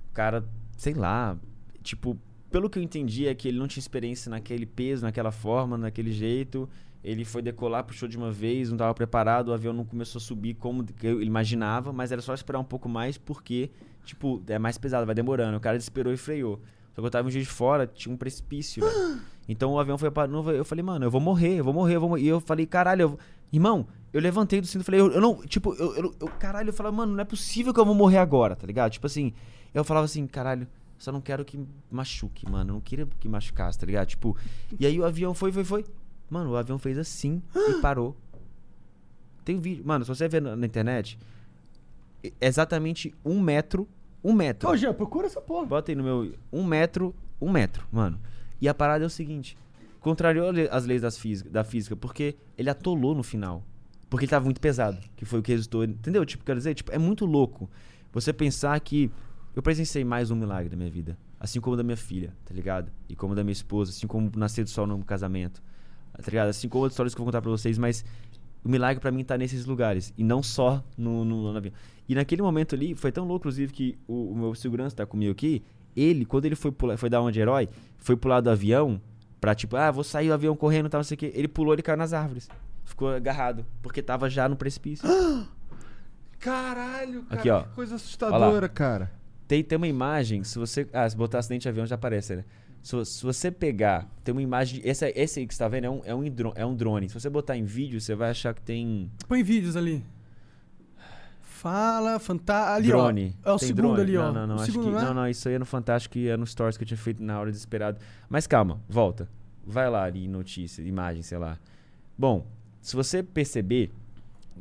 o 0.09 0.13
cara, 0.13 0.43
sei 0.76 0.93
lá, 0.93 1.38
tipo, 1.82 2.17
pelo 2.51 2.70
que 2.70 2.78
eu 2.78 2.84
entendi 2.84 3.26
é 3.28 3.34
que 3.34 3.47
ele 3.47 3.57
não 3.59 3.67
tinha 3.67 3.80
experiência 3.80 4.30
naquele 4.30 4.65
peso, 4.65 5.03
naquela 5.03 5.32
forma, 5.32 5.78
naquele 5.78 6.11
jeito. 6.11 6.67
Ele 7.04 7.24
foi 7.24 7.41
decolar, 7.41 7.84
puxou 7.86 8.10
de 8.10 8.18
uma 8.18 8.32
vez, 8.32 8.70
não 8.70 8.76
estava 8.76 8.93
preparado, 8.93 9.50
o 9.50 9.54
avião 9.54 9.72
não 9.74 9.86
começou 9.86 10.20
a 10.20 10.22
subir 10.22 10.56
como 10.56 10.86
eu 11.02 11.22
imaginava, 11.22 11.93
mas 11.93 12.12
era 12.12 12.22
só 12.22 12.34
esperar 12.34 12.60
um 12.60 12.64
pouco 12.64 12.89
mais 12.89 13.18
porque, 13.18 13.72
tipo, 14.04 14.43
é 14.47 14.60
mais 14.60 14.78
pesado, 14.78 15.06
vai 15.06 15.16
demorando. 15.16 15.56
O 15.58 15.62
cara 15.62 15.78
esperou 15.78 16.12
e 16.14 16.18
freou. 16.18 16.60
Só 16.93 17.02
que 17.02 17.08
eu 17.08 17.12
tava 17.12 17.28
um 17.28 17.32
dia 17.32 17.39
de 17.41 17.47
fora, 17.47 17.88
tinha 17.88 18.14
um 18.14 18.18
precipício. 18.18 18.84
Então 19.52 19.72
o 19.72 19.80
avião 19.80 19.97
foi 19.97 20.12
para 20.12 20.32
Eu 20.54 20.64
falei, 20.64 20.84
mano, 20.84 21.06
eu 21.06 21.10
vou 21.10 21.20
morrer, 21.20 21.56
eu 21.56 21.64
vou 21.64 21.74
morrer, 21.74 21.95
eu 21.95 22.00
vou 22.00 22.10
morrer. 22.10 22.22
E 22.22 22.28
eu 22.28 22.39
falei, 22.39 22.68
caralho, 22.68 23.02
eu... 23.02 23.20
irmão, 23.52 23.88
eu 24.14 24.22
levantei 24.22 24.62
do 24.62 24.68
cinto 24.68 24.84
e 24.84 24.86
falei, 24.86 25.02
eu, 25.02 25.12
eu 25.12 25.20
não, 25.20 25.41
tipo, 25.41 25.74
eu, 25.74 25.95
eu, 25.95 26.16
eu- 26.20 26.28
caralho, 26.39 26.70
eu 26.70 26.74
falava, 26.74 26.95
mano, 26.95 27.14
não 27.14 27.20
é 27.20 27.26
possível 27.26 27.74
que 27.74 27.80
eu 27.80 27.86
vou 27.86 27.95
morrer 27.95 28.20
agora, 28.20 28.56
tá 28.56 28.68
ligado? 28.68 28.91
Tipo 28.91 29.08
assim, 29.08 29.34
eu 29.74 29.84
falava 29.84 30.06
assim, 30.06 30.28
caralho, 30.28 30.68
só 31.00 31.12
não 31.12 31.20
quero 31.20 31.43
que 31.43 31.60
machuque, 31.89 32.47
mano, 32.47 32.70
eu 32.70 32.74
não 32.76 32.82
queria 32.82 33.08
que 33.20 33.28
machucasse, 33.28 33.80
tá 33.80 33.88
ligado? 33.88 34.08
Tipo, 34.10 34.38
e 34.80 34.86
aí 34.86 35.00
o 35.00 35.04
avião 35.06 35.34
foi, 35.34 35.52
foi, 35.52 35.64
foi. 35.64 35.86
Mano, 36.30 36.52
o 36.52 36.58
avião 36.58 36.78
fez 36.78 36.98
assim 36.98 37.42
e 37.56 37.82
parou. 37.82 38.16
Tem 39.44 39.56
um 39.58 39.60
vídeo, 39.60 39.84
mano, 39.86 40.06
se 40.06 40.10
você 40.10 40.28
ver 40.28 40.42
na, 40.42 40.56
na 40.56 40.66
internet, 40.66 41.18
é 42.24 42.48
exatamente 42.48 43.14
um 43.24 43.40
metro, 43.40 43.88
um 44.24 44.34
metro. 44.34 44.70
Ô, 44.70 44.76
Jean, 44.76 44.94
procura 44.94 45.28
essa 45.28 45.42
porra. 45.42 45.66
Bota 45.66 45.92
aí 45.92 45.96
no 45.96 46.04
meu. 46.04 46.34
Um 46.52 46.64
metro, 46.64 47.16
um 47.42 47.50
metro, 47.50 47.88
mano. 47.92 48.20
E 48.62 48.68
a 48.68 48.74
parada 48.74 49.04
é 49.04 49.08
o 49.08 49.10
seguinte: 49.10 49.58
contrariou 50.00 50.52
as 50.72 50.86
leis 50.86 51.02
das 51.02 51.18
física, 51.18 51.50
da 51.50 51.64
física, 51.64 51.96
porque 51.96 52.36
ele 52.58 52.70
atolou 52.70 53.16
no 53.16 53.24
final. 53.24 53.64
Porque 54.10 54.26
ele 54.26 54.30
tava 54.30 54.46
muito 54.46 54.60
pesado. 54.60 54.98
Que 55.16 55.24
foi 55.24 55.40
o 55.40 55.44
que 55.44 55.52
resultou. 55.52 55.84
Entendeu? 55.84 56.26
Tipo, 56.26 56.44
quero 56.44 56.58
dizer, 56.58 56.74
tipo, 56.74 56.92
é 56.92 56.98
muito 56.98 57.26
louco 57.26 57.70
você 58.12 58.34
pensar 58.34 58.80
que 58.80 59.12
eu 59.56 59.62
presenciei 59.62 60.04
mais 60.04 60.32
um 60.32 60.36
milagre 60.36 60.70
da 60.70 60.76
minha 60.76 60.90
vida. 60.90 61.18
Assim 61.40 61.62
como 61.62 61.78
da 61.78 61.84
minha 61.84 61.98
filha, 61.98 62.36
tá 62.44 62.54
ligado? 62.54 62.92
E 63.08 63.16
como 63.16 63.34
da 63.34 63.44
minha 63.44 63.54
esposa, 63.54 63.92
assim 63.92 64.08
como 64.08 64.30
nascer 64.36 64.64
do 64.64 64.70
sol 64.70 64.86
no 64.86 65.04
casamento. 65.06 65.62
Tá 66.22 66.30
ligado? 66.30 66.49
Assim 66.49 66.67
como 66.67 66.84
outras 66.84 66.93
histórias 66.93 67.15
que 67.15 67.22
eu 67.22 67.26
vou 67.26 67.32
contar 67.32 67.41
pra 67.41 67.51
vocês, 67.51 67.78
mas 67.78 68.03
o 68.63 68.70
milagre 68.70 68.99
pra 68.99 69.11
mim 69.11 69.24
tá 69.24 69.38
nesses 69.38 69.65
lugares. 69.65 70.13
E 70.17 70.24
não 70.24 70.43
só 70.43 70.84
no, 70.97 71.24
no, 71.24 71.51
no 71.51 71.57
avião. 71.57 71.74
E 72.07 72.15
naquele 72.15 72.41
momento 72.41 72.76
ali, 72.76 72.95
foi 72.95 73.11
tão 73.11 73.26
louco, 73.26 73.43
inclusive, 73.43 73.72
que 73.72 73.97
o, 74.07 74.32
o 74.32 74.36
meu 74.36 74.55
segurança 74.55 74.95
tá 74.95 75.05
comigo 75.05 75.32
aqui. 75.32 75.63
Ele, 75.95 76.26
quando 76.26 76.45
ele 76.45 76.55
foi, 76.55 76.72
pular, 76.72 76.97
foi 76.97 77.09
dar 77.09 77.22
uma 77.22 77.32
de 77.32 77.39
herói, 77.39 77.70
foi 77.97 78.15
pular 78.15 78.41
do 78.41 78.49
avião 78.49 79.01
pra 79.39 79.55
tipo, 79.55 79.76
ah, 79.76 79.89
vou 79.89 80.03
sair 80.03 80.28
do 80.28 80.34
avião 80.34 80.55
correndo 80.55 80.88
e 80.88 80.89
tal, 80.89 80.99
não 80.99 81.03
sei 81.03 81.15
o 81.15 81.17
quê. 81.17 81.32
Ele 81.34 81.47
pulou 81.47 81.74
e 81.76 81.82
caiu 81.82 81.97
nas 81.97 82.13
árvores. 82.13 82.49
Ficou 82.84 83.09
agarrado, 83.09 83.65
porque 83.82 84.01
tava 84.01 84.30
já 84.30 84.49
no 84.49 84.55
precipício. 84.55 85.07
Caralho, 86.39 87.24
cara. 87.24 87.39
Aqui, 87.39 87.49
ó. 87.49 87.63
Que 87.63 87.76
coisa 87.76 87.95
assustadora, 87.95 88.70
cara. 88.70 89.11
Tem, 89.47 89.63
tem 89.63 89.78
uma 89.78 89.88
imagem, 89.88 90.43
se 90.43 90.57
você. 90.57 90.88
Ah, 90.93 91.09
se 91.09 91.15
botar 91.15 91.39
acidente 91.39 91.63
de 91.63 91.70
avião 91.70 91.86
já 91.86 91.95
aparece, 91.95 92.36
né? 92.36 92.45
Se, 92.82 93.06
se 93.06 93.24
você 93.24 93.52
pegar, 93.52 94.08
tem 94.24 94.32
uma 94.32 94.42
imagem. 94.42 94.82
Esse, 94.84 95.06
aí- 95.06 95.14
esse 95.16 95.40
aí 95.40 95.48
que 95.48 95.54
você 95.54 95.60
tá 95.60 95.68
vendo 95.68 95.86
é 95.86 95.90
um, 95.90 96.02
é, 96.06 96.16
um 96.16 96.24
é 96.56 96.66
um 96.66 96.76
drone. 96.76 97.10
Se 97.10 97.14
você 97.20 97.30
botar 97.30 97.58
em 97.58 97.64
vídeo, 97.64 98.00
você 98.00 98.16
vai 98.16 98.30
achar 98.32 98.54
que 98.54 98.62
tem. 98.62 99.12
Põe 99.28 99.44
vídeos 99.44 99.76
ali. 99.76 100.04
Fala, 101.42 102.18
fantástico. 102.20 102.76
Ali, 102.78 102.88
drone. 102.88 103.36
ó. 103.44 103.50
É 103.50 103.54
o 103.54 103.58
Tem 103.58 103.68
segundo 103.68 103.96
drone? 103.96 104.02
ali, 104.02 104.18
ó. 104.18 104.32
Não, 104.32 104.48
não, 104.48 104.56
não. 104.56 104.66
Segundo, 104.66 104.86
que, 104.86 104.92
né? 104.92 105.02
não, 105.04 105.14
não. 105.14 105.28
Isso 105.28 105.48
aí 105.50 105.56
é 105.56 105.60
no 105.60 105.66
Fantástico 105.66 106.18
e 106.18 106.30
é 106.30 106.38
no 106.38 106.48
Stories 106.48 106.78
que 106.78 106.84
eu 106.84 106.88
tinha 106.88 106.98
feito 106.98 107.22
na 107.22 107.38
hora 107.40 107.52
desesperado. 107.52 107.98
Mas 108.30 108.48
calma, 108.48 108.80
volta. 108.88 109.28
Vai 109.66 109.90
lá 109.90 110.04
ali, 110.04 110.28
notícia, 110.28 110.82
imagem, 110.82 111.22
sei 111.22 111.38
lá. 111.38 111.60
Bom, 112.18 112.48
se 112.82 112.96
você 112.96 113.22
perceber, 113.22 113.92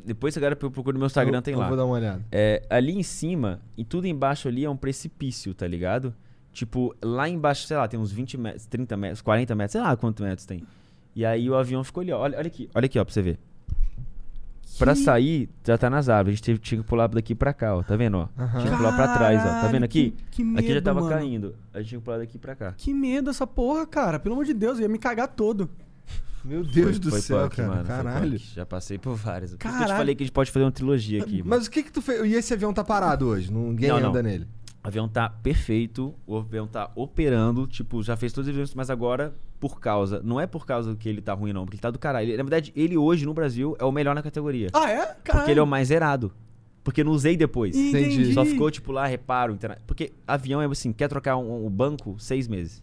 depois 0.05 0.37
agora 0.37 0.59
eu 0.61 0.71
procuro 0.71 0.95
no 0.95 0.99
meu 0.99 1.07
Instagram, 1.07 1.39
Eu- 1.39 1.43
tem 1.43 1.55
eu 1.55 1.61
lá. 1.61 1.69
Vou 1.69 1.77
dar 1.77 1.85
uma 1.85 1.95
olhada. 1.95 2.25
É, 2.33 2.67
ali 2.69 2.93
em 2.99 3.03
cima, 3.05 3.61
e 3.77 3.85
tudo 3.85 4.07
embaixo 4.09 4.49
ali 4.49 4.65
é 4.65 4.71
um 4.71 4.77
precipício, 4.77 5.55
tá 5.55 5.67
ligado? 5.69 6.13
Tipo, 6.59 6.93
lá 7.01 7.29
embaixo, 7.29 7.67
sei 7.69 7.77
lá, 7.77 7.87
tem 7.87 8.01
uns 8.01 8.11
20 8.11 8.37
metros, 8.37 8.67
30 8.67 8.97
metros, 8.97 9.21
40 9.23 9.55
metros, 9.55 9.73
sei 9.73 9.81
lá 9.81 9.97
quantos 9.97 10.25
metros 10.25 10.45
tem. 10.45 10.65
E 11.15 11.25
aí 11.25 11.49
o 11.49 11.55
avião 11.55 11.85
ficou 11.85 12.01
ali, 12.01 12.11
ó. 12.11 12.19
Olha, 12.19 12.37
olha 12.37 12.47
aqui, 12.49 12.69
olha 12.75 12.87
aqui, 12.87 12.99
ó, 12.99 13.05
pra 13.05 13.15
você 13.15 13.23
ver. 13.23 13.39
Pra 14.79 14.95
Que- 14.95 15.01
sair, 15.01 15.49
já 15.65 15.79
tá 15.79 15.89
nas 15.89 16.09
árvores. 16.09 16.35
A 16.35 16.37
gente 16.37 16.45
teve- 16.45 16.59
tinha 16.59 16.81
que 16.83 16.87
pular 16.89 17.07
daqui 17.09 17.35
pra 17.35 17.53
cá, 17.53 17.77
ó. 17.77 17.83
Tá 17.83 17.95
vendo, 17.97 18.17
ó? 18.19 18.29
Aham. 18.37 18.59
Tinha 18.61 18.71
que 18.73 18.77
pular 18.77 18.95
pra 18.97 19.09
trás, 19.15 19.41
ó. 19.41 19.43
Tá 19.45 19.49
Caralho, 19.51 19.73
vendo 19.73 19.85
aqui? 19.85 20.11
que- 20.31 20.43
que 20.43 20.53
aqui 20.57 20.69
já 20.69 20.75
medo, 20.75 20.85
tava 20.85 21.01
mano. 21.01 21.13
caindo. 21.13 21.55
A 21.73 21.79
gente 21.79 21.89
tinha 21.91 21.99
que 22.01 22.05
pular 22.05 22.19
daqui 22.19 22.39
pra 22.39 22.55
cá. 22.57 22.75
Que 22.77 22.93
medo 22.93 23.31
essa 23.31 23.47
porra, 23.47 23.87
cara. 23.87 24.19
Pelo 24.19 24.35
amor 24.35 24.45
de 24.45 24.55
Deus, 24.55 24.79
eu 24.79 24.83
ia 24.83 24.89
me 24.89 24.99
cagar 24.99 25.29
todo. 25.29 25.71
Meu 26.45 26.63
Deus 26.65 26.91
Foi- 26.91 26.99
do 26.99 27.11
foi 27.11 27.21
céu, 27.21 27.39
punk, 27.41 27.57
cara. 27.57 27.69
mano, 27.69 27.85
Caralho. 27.85 28.39
Já 28.39 28.65
passei 28.67 28.99
por 28.99 29.15
isso 29.15 29.23
que 29.57 29.67
eu 29.67 29.71
te 29.71 29.79
Caralho. 29.79 29.97
falei 29.99 30.15
que 30.15 30.23
a 30.23 30.27
gente 30.27 30.33
pode 30.35 30.51
fazer 30.51 30.65
uma 30.65 30.73
trilogia 30.73 31.23
aqui, 31.23 31.39
mano. 31.39 31.51
Mas 31.51 31.67
o 31.67 31.71
que 31.71 31.83
que 31.83 31.91
tu 31.93 32.01
fez? 32.03 32.25
E 32.25 32.35
esse 32.35 32.53
avião 32.55 32.73
tá 32.73 32.85
parado 32.85 33.27
hoje? 33.27 33.53
Ninguém 33.53 33.89
Não, 33.91 34.01
não. 34.01 34.09
anda 34.11 34.23
nele. 34.23 34.47
O 34.83 34.89
avião 34.89 35.09
tá 35.09 35.29
perfeito, 35.29 36.15
o 36.27 36.37
avião 36.39 36.67
tá 36.67 36.91
operando, 36.95 37.67
tipo, 37.67 38.03
já 38.03 38.17
fez 38.17 38.33
todos 38.33 38.49
os 38.49 38.55
eventos, 38.55 38.75
mas 38.75 38.89
agora, 38.91 39.35
por 39.59 39.81
causa. 39.81 40.21
Não 40.25 40.41
é 40.41 40.47
por 40.47 40.65
causa 40.65 40.95
que 40.95 41.09
ele 41.09 41.21
tá 41.21 41.35
ruim, 41.35 41.53
não, 41.53 41.65
porque 41.65 41.77
ele 41.77 41.83
tá 41.83 41.91
do 41.91 41.99
caralho. 41.99 42.29
Ele- 42.29 42.37
na 42.37 42.43
verdade, 42.45 42.73
ele 42.77 42.97
hoje 42.97 43.27
no 43.27 43.35
Brasil 43.35 43.77
é 43.79 43.85
o 43.85 43.93
melhor 43.93 44.15
na 44.15 44.23
categoria. 44.23 44.69
Ah, 44.73 44.89
é? 44.91 44.97
Caralho. 44.99 45.23
porque 45.25 45.51
ele 45.51 45.61
é 45.61 45.63
o 45.63 45.67
mais 45.67 45.89
zerado. 45.89 46.33
Porque 46.85 47.05
não 47.05 47.13
usei 47.13 47.37
depois. 47.37 47.77
Entendi. 47.77 48.33
Só 48.33 48.45
ficou, 48.47 48.71
tipo, 48.71 48.93
lá, 48.93 49.07
reparo. 49.07 49.59
Porque 49.87 50.13
avião 50.27 50.63
é 50.63 50.65
assim, 50.67 50.91
quer 50.93 51.09
trocar 51.09 51.37
um, 51.37 51.67
um 51.67 51.71
banco, 51.71 52.15
seis 52.19 52.49
meses. 52.49 52.83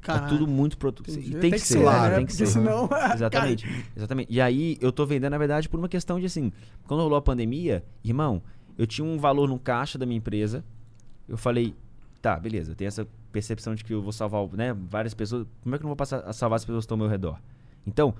Caralho. 0.00 0.24
É 0.24 0.28
tudo 0.30 0.48
muito 0.48 0.78
produto. 0.78 1.10
E 1.10 1.34
tem, 1.34 1.50
que, 1.50 1.58
ser, 1.58 1.80
claro, 1.82 2.02
né? 2.02 2.08
né? 2.10 2.16
Tem 2.16 2.26
que 2.26 2.32
ser. 2.32 2.46
senão- 2.46 2.88
Exatamente. 3.14 3.68
Exatamente. 3.94 4.32
E 4.32 4.40
aí, 4.40 4.78
eu 4.80 4.90
tô 4.90 5.04
vendendo, 5.04 5.32
na 5.32 5.38
verdade, 5.38 5.68
por 5.68 5.78
uma 5.78 5.88
questão 5.88 6.18
de 6.18 6.26
assim, 6.26 6.50
quando 6.86 7.00
rolou 7.00 7.16
a 7.18 7.22
pandemia, 7.22 7.84
irmão, 8.02 8.42
eu 8.78 8.86
tinha 8.86 9.04
um 9.04 9.18
valor 9.18 9.46
no 9.48 9.58
caixa 9.58 9.98
da 9.98 10.06
minha 10.06 10.16
empresa. 10.18 10.64
Eu 11.28 11.36
falei, 11.36 11.74
tá, 12.20 12.38
beleza, 12.38 12.72
eu 12.72 12.74
tenho 12.74 12.88
essa 12.88 13.06
percepção 13.30 13.74
de 13.74 13.84
que 13.84 13.92
eu 13.92 14.02
vou 14.02 14.12
salvar, 14.12 14.46
né, 14.52 14.72
várias 14.72 15.14
pessoas. 15.14 15.46
Como 15.62 15.74
é 15.74 15.78
que 15.78 15.82
eu 15.82 15.86
não 15.86 15.90
vou 15.90 15.96
passar 15.96 16.20
a 16.20 16.32
salvar 16.32 16.56
as 16.56 16.64
pessoas 16.64 16.82
que 16.82 16.86
estão 16.86 16.96
ao 16.96 17.00
meu 17.00 17.08
redor? 17.08 17.38
Então, 17.86 18.14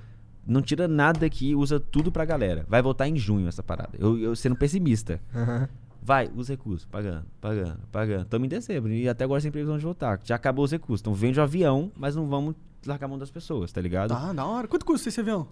não 0.47 0.61
tira 0.61 0.89
nada 0.89 1.25
aqui, 1.27 1.55
usa 1.55 1.79
tudo 1.79 2.11
pra 2.11 2.25
galera. 2.25 2.65
Vai 2.69 2.83
voltar 2.83 3.09
em 3.09 3.17
junho 3.17 3.47
essa 3.49 3.63
parada. 3.63 3.97
Eu, 3.99 4.19
eu 4.19 4.35
sendo 4.35 4.57
pessimista. 4.57 5.21
Aham. 5.35 5.69
Vai, 6.05 6.29
os 6.35 6.49
recursos, 6.49 6.85
pagando, 6.85 7.25
pagando, 7.41 7.79
pagando. 7.93 8.23
Estamos 8.23 8.47
em 8.47 8.49
dezembro 8.49 8.93
e 8.93 9.09
até 9.09 9.23
agora 9.23 9.41
sem 9.41 9.53
previsão 9.53 9.79
de 9.79 9.85
voltar. 9.85 10.19
Já 10.25 10.35
acabou 10.35 10.65
os 10.65 10.73
recursos. 10.73 11.01
Então 11.01 11.15
vende 11.15 11.39
o 11.39 11.43
avião, 11.45 11.93
mas 11.97 12.17
não 12.17 12.27
vamos 12.27 12.57
largar 12.85 13.07
a 13.07 13.09
mão 13.09 13.19
das 13.19 13.31
pessoas, 13.31 13.71
tá 13.71 13.81
ligado? 13.81 14.09
Tá, 14.09 14.33
da 14.33 14.45
hora. 14.45 14.67
Quanto 14.67 14.85
custa 14.85 15.09
esse 15.09 15.21
avião? 15.21 15.47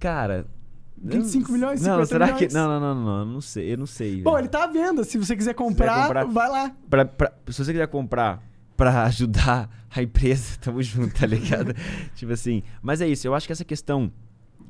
Cara. 0.00 0.48
25 0.96 1.48
eu- 1.48 1.54
milhões, 1.54 1.80
Não, 1.80 1.94
50 2.04 2.06
será 2.06 2.26
milhões? 2.26 2.46
que. 2.48 2.54
Não, 2.54 2.68
não, 2.68 2.80
não, 2.94 3.04
não, 3.04 3.18
eu 3.20 3.26
não 3.26 3.40
sei, 3.40 3.72
eu 3.72 3.78
não 3.78 3.86
sei. 3.86 4.22
Bom, 4.22 4.32
velho. 4.32 4.42
ele 4.42 4.48
tá 4.48 4.64
à 4.64 4.66
venda. 4.66 5.04
Se 5.04 5.18
você 5.18 5.36
quiser 5.36 5.54
comprar, 5.54 6.06
comprar- 6.06 6.24
vai 6.26 6.48
lá. 6.48 6.72
Pra- 6.88 7.04
pra- 7.04 7.32
se 7.48 7.64
você 7.64 7.72
quiser 7.72 7.88
comprar 7.88 8.42
pra 8.76 9.02
ajudar 9.06 9.68
a 9.90 10.02
empresa, 10.02 10.56
tamo 10.60 10.82
junto, 10.82 11.14
tá 11.18 11.26
ligado? 11.26 11.74
tipo 12.14 12.32
assim. 12.32 12.62
Mas 12.80 13.00
é 13.00 13.08
isso, 13.08 13.26
eu 13.26 13.34
acho 13.34 13.46
que 13.46 13.52
essa 13.52 13.64
questão 13.64 14.12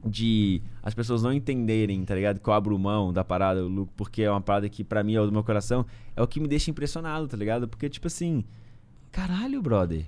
de 0.05 0.61
as 0.83 0.95
pessoas 0.95 1.23
não 1.23 1.33
entenderem, 1.33 2.05
tá 2.05 2.15
ligado? 2.15 2.41
Que 2.41 2.49
eu 2.49 2.53
abro 2.53 2.77
mão 2.79 3.13
da 3.13 3.23
parada, 3.23 3.63
Luco, 3.63 3.93
porque 3.97 4.23
é 4.23 4.31
uma 4.31 4.41
parada 4.41 4.69
que 4.69 4.83
pra 4.83 5.03
mim 5.05 5.15
é 5.15 5.21
o 5.21 5.27
do 5.27 5.33
meu 5.33 5.45
coração, 5.45 5.87
é 6.17 6.23
o 6.23 6.27
que 6.27 6.41
me 6.41 6.49
deixa 6.49 6.71
impressionado, 6.71 7.29
tá 7.29 7.37
ligado? 7.37 7.69
Porque, 7.69 7.89
tipo 7.89 8.07
assim, 8.09 8.45
caralho, 9.13 9.63
brother. 9.63 10.07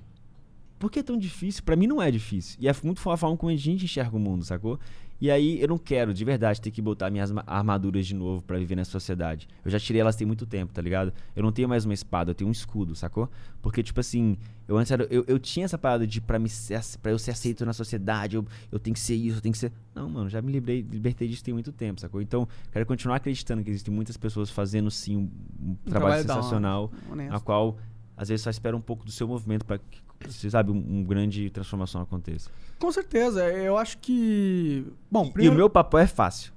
Por 0.81 0.91
que 0.91 0.99
é 0.99 1.03
tão 1.03 1.17
difícil? 1.17 1.63
Pra 1.63 1.77
mim 1.77 1.87
não 1.87 2.03
é 2.03 2.11
difícil. 2.11 2.57
E 2.61 2.69
é 2.69 2.75
muito 2.83 3.09
a 3.09 3.17
forma 3.17 3.37
como 3.37 3.53
a 3.53 3.57
gente 3.57 3.85
enxerga 3.85 4.17
o 4.17 4.19
mundo, 4.19 4.45
sacou? 4.45 4.79
E 5.21 5.31
aí 5.31 5.61
eu 5.63 5.69
não 5.69 5.79
quero, 5.79 6.13
de 6.13 6.25
verdade, 6.25 6.61
ter 6.61 6.71
que 6.71 6.83
botar 6.83 7.09
minhas 7.09 7.31
ma- 7.31 7.45
armaduras 7.47 8.07
de 8.07 8.15
novo 8.15 8.43
pra 8.43 8.59
viver 8.59 8.75
nessa 8.75 8.91
sociedade. 8.91 9.49
Eu 9.65 9.71
já 9.71 9.79
tirei 9.79 10.01
elas 10.01 10.17
tem 10.17 10.27
muito 10.27 10.45
tempo, 10.45 10.73
tá 10.75 10.83
ligado? 10.83 11.13
Eu 11.35 11.43
não 11.43 11.53
tenho 11.53 11.69
mais 11.69 11.85
uma 11.85 11.95
espada, 11.95 12.33
eu 12.33 12.35
tenho 12.35 12.49
um 12.49 12.53
escudo, 12.53 12.95
sacou? 12.95 13.31
Porque, 13.63 13.83
tipo 13.83 13.99
assim, 14.01 14.37
eu 14.69 14.77
antes 14.77 14.91
era, 14.93 15.05
eu, 15.05 15.25
eu 15.27 15.39
tinha 15.39 15.65
essa 15.65 15.79
parada 15.79 16.07
de 16.07 16.21
pra, 16.21 16.39
me 16.39 16.49
ser, 16.49 16.81
pra 17.01 17.13
eu 17.13 17.19
ser 17.19 17.31
aceito 17.31 17.65
na 17.65 17.73
sociedade, 17.73 18.37
eu, 18.37 18.45
eu 18.71 18.79
tenho 18.79 18.93
que 18.95 19.01
ser 19.01 19.15
isso, 19.15 19.39
eu 19.39 19.41
tenho 19.41 19.53
que 19.53 19.59
ser. 19.59 19.73
Não, 19.95 20.09
mano, 20.11 20.29
já 20.29 20.43
me 20.43 20.53
livrei, 20.53 20.83
libertei 20.83 21.29
disso 21.29 21.45
tem 21.45 21.55
muito 21.55 21.73
tempo, 21.73 22.01
sacou? 22.01 22.21
Então, 22.21 22.47
quero 22.73 22.85
continuar 22.85 23.17
acreditando 23.17 23.63
que 23.63 23.71
existem 23.71 23.95
muitas 23.95 24.17
pessoas 24.17 24.51
fazendo 24.51 24.91
sim 24.91 25.17
um, 25.17 25.21
um 25.21 25.75
trabalho, 25.87 26.23
trabalho 26.23 26.23
sensacional, 26.43 26.93
a 27.33 27.41
qual 27.41 27.79
às 28.17 28.29
vezes 28.29 28.43
só 28.43 28.51
espera 28.51 28.77
um 28.77 28.81
pouco 28.81 29.05
do 29.05 29.11
seu 29.11 29.27
movimento 29.27 29.65
pra 29.65 29.79
que, 29.79 30.03
você 30.27 30.51
sabe, 30.51 30.71
um, 30.71 30.77
um 30.77 31.05
grande 31.05 31.51
transformação 31.51 32.01
aconteça. 32.01 32.51
Com 32.79 32.91
certeza. 32.91 33.45
Eu 33.45 33.77
acho 33.79 33.99
que. 33.99 34.87
Bom, 35.11 35.27
E- 35.27 35.31
primeiro. 35.31 35.53
E 35.53 35.55
o 35.55 35.57
meu 35.57 35.71
papel 35.71 36.01
é 36.01 36.07
fácil. 36.07 36.53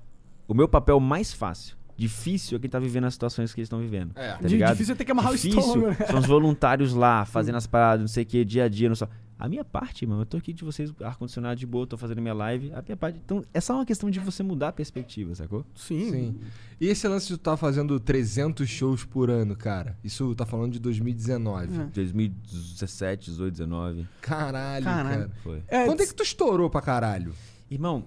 O 0.47 0.53
meu 0.53 0.68
papel 0.68 0.99
mais 0.99 1.34
fácil. 1.34 1.76
Difícil 1.97 2.58
é 2.58 2.62
quem 2.62 2.70
tá 2.70 2.78
vivendo 2.80 3.05
as 3.05 3.14
situações 3.14 3.53
que 3.53 3.60
eles 3.60 3.66
estão 3.66 3.80
vivendo. 3.80 4.12
É. 4.16 4.34
Tá 4.34 4.47
ligado? 4.47 4.72
difícil 4.74 4.93
é 4.93 4.97
ter 4.97 5.03
que 5.03 5.12
amarrar 5.12 5.32
o 5.32 5.36
Difícil 5.36 5.60
estômago, 5.60 5.88
né? 5.88 6.05
São 6.08 6.20
os 6.20 6.26
voluntários 6.28 6.93
lá, 6.93 7.26
fazendo 7.26 7.55
as 7.55 7.66
paradas, 7.66 8.01
não 8.01 8.08
sei 8.08 8.24
o 8.24 8.26
que, 8.26 8.45
dia 8.45 8.66
a 8.66 8.70
dia. 8.70 8.88
Não 8.88 8.95
só. 8.95 9.08
A 9.40 9.48
minha 9.48 9.64
parte, 9.64 10.04
mano, 10.08 10.22
eu 10.22 10.26
tô 10.26 10.38
aqui 10.38 10.52
de 10.52 10.64
vocês, 10.64 10.92
ar-condicionado 11.02 11.60
de 11.60 11.68
boa, 11.68 11.86
tô 11.86 11.96
fazendo 11.96 12.20
minha 12.22 12.34
live. 12.34 12.72
A 12.74 12.82
minha 12.82 12.98
parte. 12.98 13.20
Então, 13.24 13.44
é 13.54 13.62
só 13.62 13.76
uma 13.76 13.86
questão 13.86 14.10
de 14.10 14.20
você 14.20 14.42
mudar 14.42 14.70
a 14.70 14.72
perspectiva, 14.72 15.36
sacou? 15.36 15.64
Sim. 15.76 16.10
Sim. 16.12 16.40
E 16.82 16.88
esse 16.88 17.08
lance 17.08 17.28
de 17.28 17.38
tu 17.38 17.42
tá 17.42 17.56
fazendo 17.56 18.00
300 18.00 18.68
shows 18.68 19.04
por 19.04 19.30
ano, 19.30 19.56
cara? 19.56 19.96
Isso 20.04 20.34
tá 20.34 20.44
falando 20.46 20.74
de 20.74 20.80
2019. 20.80 21.82
É. 21.82 21.84
2017, 21.94 23.30
18, 23.32 23.52
19. 23.52 24.08
Caralho, 24.22 24.86
Caralho. 24.86 25.10
cara. 25.28 25.32
Foi. 25.44 25.64
É, 25.68 25.86
Quando 25.86 26.02
é 26.02 26.08
que 26.08 26.16
tu 26.16 26.24
estourou 26.24 26.70
pra 26.70 26.82
caralho? 26.82 27.34
Irmão, 27.70 28.06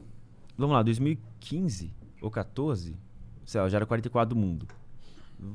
vamos 0.58 0.74
lá, 0.74 0.82
2015 0.82 1.92
ou 2.20 2.30
14, 2.30 2.96
sei 3.44 3.60
lá, 3.60 3.66
eu 3.66 3.70
já 3.70 3.78
era 3.78 3.86
44 3.86 4.34
do 4.34 4.40
mundo. 4.40 4.66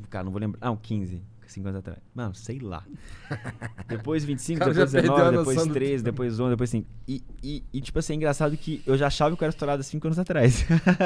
Cara, 0.10 0.24
não 0.24 0.32
vou 0.32 0.40
lembrar. 0.40 0.66
Não, 0.66 0.76
15, 0.78 1.22
5 1.52 1.68
anos 1.68 1.80
atrás. 1.80 2.00
Mano, 2.14 2.34
sei 2.36 2.60
lá. 2.60 2.84
Depois 3.88 4.24
25, 4.24 4.60
Cara, 4.60 4.72
depois 4.74 4.92
já 4.92 5.00
perdeu 5.02 5.14
a 5.14 5.18
19, 5.32 5.38
noção 5.38 5.54
depois 5.54 5.68
do 5.68 5.74
13, 5.74 6.04
depois 6.04 6.40
11, 6.40 6.50
depois 6.52 6.70
5. 6.70 6.88
E, 7.08 7.24
e, 7.44 7.64
e, 7.74 7.82
tipo 7.82 8.00
assim, 8.00 8.14
é 8.14 8.16
engraçado 8.16 8.56
que 8.58 8.82
eu 8.86 8.98
já 8.98 9.08
achava 9.08 9.36
que 9.36 9.44
eu 9.44 9.46
era 9.46 9.50
estourado 9.52 9.80
há 9.82 9.84
5 9.84 10.08
anos 10.08 10.20
atrás. 10.20 10.66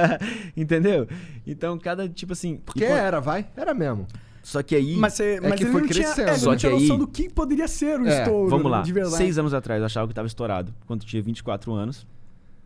Entendeu? 0.56 1.08
Então, 1.46 1.78
cada, 1.78 2.08
tipo 2.08 2.34
assim. 2.34 2.58
Porque 2.66 2.84
e 2.84 2.88
quando- 2.88 2.98
era, 3.00 3.20
vai? 3.20 3.48
Era 3.56 3.74
mesmo. 3.74 4.08
Só 4.42 4.64
que 4.64 4.76
aí. 4.76 4.96
Mas, 4.96 5.14
você, 5.14 5.40
mas 5.42 5.56
que 5.56 5.64
ele 5.64 5.72
foi 5.72 5.82
não 5.82 5.88
tinha, 5.90 6.04
crescendo. 6.06 6.30
é, 6.30 6.38
Só 6.38 6.52
não 6.52 6.58
tinha 6.58 6.72
que 6.72 6.80
noção 6.80 6.96
aí- 6.96 7.00
do 7.00 7.08
que 7.08 7.30
poderia 7.30 7.68
ser 7.68 8.00
o 8.00 8.08
É, 8.08 8.20
estouro. 8.20 8.50
Vamos 8.50 8.72
lá. 8.72 8.82
De 8.82 8.94
verdade. 8.94 9.16
Seis 9.18 9.38
anos 9.38 9.54
atrás 9.54 9.80
eu 9.80 9.86
achava 9.86 10.08
que 10.08 10.12
eu 10.12 10.16
tava 10.16 10.28
estourado. 10.28 10.74
Quando 10.88 11.02
eu 11.02 11.08
tinha 11.08 11.22
24 11.22 11.74
anos. 11.74 12.08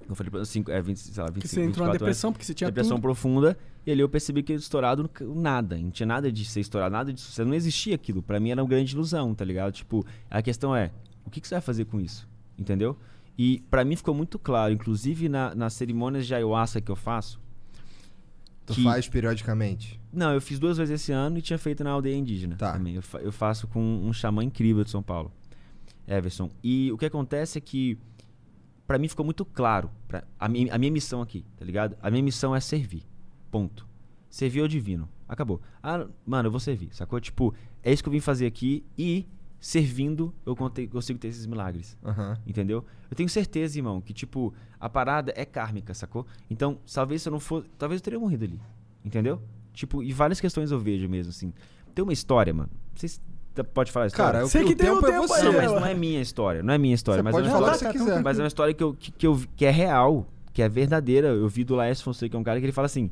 Eu 0.07 0.15
falei 0.15 0.29
pra 0.29 0.43
cinco, 0.45 0.69
é, 0.71 0.81
20, 0.81 0.97
sei 0.97 1.23
lá, 1.23 1.29
25, 1.29 1.41
Que 1.41 1.47
você 1.47 1.61
entrou 1.63 1.85
na 1.87 1.91
24 1.91 1.91
anos. 1.91 1.99
depressão 1.99 2.31
porque 2.31 2.45
você 2.45 2.53
tinha 2.53 2.69
depressão 2.69 2.97
tudo. 2.97 3.01
profunda. 3.03 3.57
E 3.85 3.91
ali 3.91 4.01
eu 4.01 4.09
percebi 4.09 4.43
que 4.43 4.51
eu 4.53 4.57
estourado 4.57 5.09
nada. 5.35 5.77
Não 5.77 5.91
tinha 5.91 6.07
nada 6.07 6.31
de 6.31 6.45
ser 6.45 6.59
estourado, 6.61 6.91
nada 6.91 7.11
de 7.13 7.19
sucesso. 7.19 7.47
Não 7.47 7.55
existia 7.55 7.95
aquilo. 7.95 8.21
Pra 8.21 8.39
mim 8.39 8.51
era 8.51 8.61
uma 8.61 8.67
grande 8.69 8.93
ilusão, 8.93 9.33
tá 9.35 9.43
ligado? 9.43 9.73
Tipo, 9.73 10.05
a 10.29 10.41
questão 10.41 10.75
é, 10.75 10.91
o 11.25 11.29
que, 11.29 11.39
que 11.41 11.47
você 11.47 11.55
vai 11.55 11.61
fazer 11.61 11.85
com 11.85 11.99
isso? 11.99 12.27
Entendeu? 12.57 12.97
E 13.37 13.61
pra 13.69 13.83
mim 13.83 13.95
ficou 13.95 14.13
muito 14.13 14.37
claro, 14.37 14.73
inclusive 14.73 15.27
na, 15.27 15.55
nas 15.55 15.73
cerimônias 15.73 16.27
de 16.27 16.35
ayahuasca 16.35 16.79
que 16.79 16.91
eu 16.91 16.95
faço. 16.95 17.41
Tu 18.65 18.73
que- 18.75 18.83
faz 18.83 19.07
periodicamente. 19.09 19.99
Não, 20.11 20.33
eu 20.33 20.39
fiz 20.39 20.59
duas 20.59 20.77
vezes 20.77 21.01
esse 21.01 21.11
ano 21.11 21.37
e 21.37 21.41
tinha 21.41 21.57
feito 21.57 21.83
na 21.83 21.89
aldeia 21.91 22.15
indígena 22.15 22.55
Tá. 22.55 22.73
também. 22.73 22.95
Eu, 22.95 23.01
fa- 23.01 23.19
eu 23.19 23.31
faço 23.31 23.67
com 23.67 23.81
um 23.81 24.13
xamã 24.13 24.43
incrível 24.43 24.83
de 24.83 24.89
São 24.91 25.03
Paulo, 25.03 25.31
Everson. 26.07 26.49
E 26.63 26.91
o 26.91 26.97
que 26.97 27.05
acontece 27.05 27.57
é 27.57 27.61
que, 27.61 27.97
pra 28.87 28.97
mim 28.97 29.07
ficou 29.07 29.25
muito 29.25 29.45
claro, 29.45 29.89
pra, 30.07 30.23
a, 30.39 30.47
minha, 30.47 30.73
a 30.73 30.77
minha 30.77 30.91
missão 30.91 31.21
aqui, 31.21 31.45
tá 31.57 31.65
ligado? 31.65 31.97
A 32.01 32.09
minha 32.09 32.23
missão 32.23 32.55
é 32.55 32.59
servir. 32.59 33.03
Ponto. 33.49 33.87
Servir 34.29 34.61
ao 34.61 34.67
divino. 34.67 35.07
Acabou. 35.27 35.61
Ah, 35.81 36.07
mano, 36.25 36.47
eu 36.47 36.51
vou 36.51 36.59
servir, 36.59 36.89
sacou? 36.93 37.19
Tipo, 37.19 37.53
é 37.81 37.91
isso 37.91 38.03
que 38.03 38.09
eu 38.09 38.13
vim 38.13 38.19
fazer 38.19 38.45
aqui 38.45 38.83
e 38.97 39.27
servindo 39.59 40.33
eu 40.45 40.55
consigo 40.55 41.19
ter 41.19 41.27
esses 41.29 41.45
milagres. 41.45 41.97
Aham. 42.03 42.37
Entendeu? 42.45 42.85
Eu 43.09 43.15
tenho 43.15 43.29
certeza, 43.29 43.77
irmão, 43.77 44.01
que, 44.01 44.13
tipo, 44.13 44.53
a 44.79 44.89
parada 44.89 45.33
é 45.35 45.45
kármica, 45.45 45.93
sacou? 45.93 46.25
Então, 46.49 46.77
talvez 46.93 47.21
se 47.21 47.29
eu 47.29 47.31
não 47.31 47.39
for. 47.39 47.65
Talvez 47.77 48.01
eu 48.01 48.03
teria 48.03 48.19
morrido 48.19 48.43
ali. 48.43 48.59
Entendeu? 49.05 49.41
Tipo, 49.73 50.03
e 50.03 50.11
várias 50.11 50.41
questões 50.41 50.71
eu 50.71 50.79
vejo 50.79 51.07
mesmo, 51.07 51.29
assim. 51.29 51.53
Tem 51.95 52.03
uma 52.03 52.13
história, 52.13 52.53
mano. 52.53 52.69
Vocês 52.93 53.21
pode 53.61 53.91
falar 53.91 54.05
a 54.05 54.07
história? 54.07 54.31
Cara, 54.33 54.45
o, 54.45 54.47
Sei 54.49 54.63
o 54.63 54.67
que 54.67 54.75
tem 54.75 54.89
um 54.89 54.95
tempo 54.95 55.07
é 55.07 55.11
tempo 55.11 55.27
você. 55.27 55.33
aí, 55.41 55.43
não, 55.45 55.53
mas 55.53 55.63
eu- 55.65 55.79
não 55.79 55.85
é 55.85 55.93
minha 55.93 56.21
história. 56.21 56.63
Não 56.63 56.73
é 56.73 56.77
minha 56.77 56.95
história. 56.95 57.19
Você 57.19 57.23
mas 57.23 57.35
pode 57.35 57.47
é 57.47 57.49
uma 57.51 57.55
falar 57.59 57.71
o 57.71 57.75
história, 57.75 57.91
que 57.93 57.99
você 57.99 58.05
tá, 58.05 58.09
tá, 58.09 58.11
quiser. 58.15 58.23
mas 58.23 58.39
é 58.39 58.41
uma 58.41 58.47
história 58.47 58.73
que, 58.73 58.83
eu, 58.83 58.93
que, 58.93 59.11
que, 59.11 59.27
eu, 59.27 59.41
que 59.55 59.65
é 59.65 59.69
real, 59.71 60.25
que 60.53 60.61
é 60.61 60.69
verdadeira. 60.69 61.27
Eu 61.27 61.47
vi 61.49 61.63
do 61.63 61.75
Laércio 61.75 62.03
Fonseca, 62.05 62.29
que 62.31 62.35
é 62.35 62.39
um 62.39 62.43
cara 62.43 62.59
que 62.59 62.65
ele 62.65 62.71
fala 62.71 62.85
assim: 62.85 63.11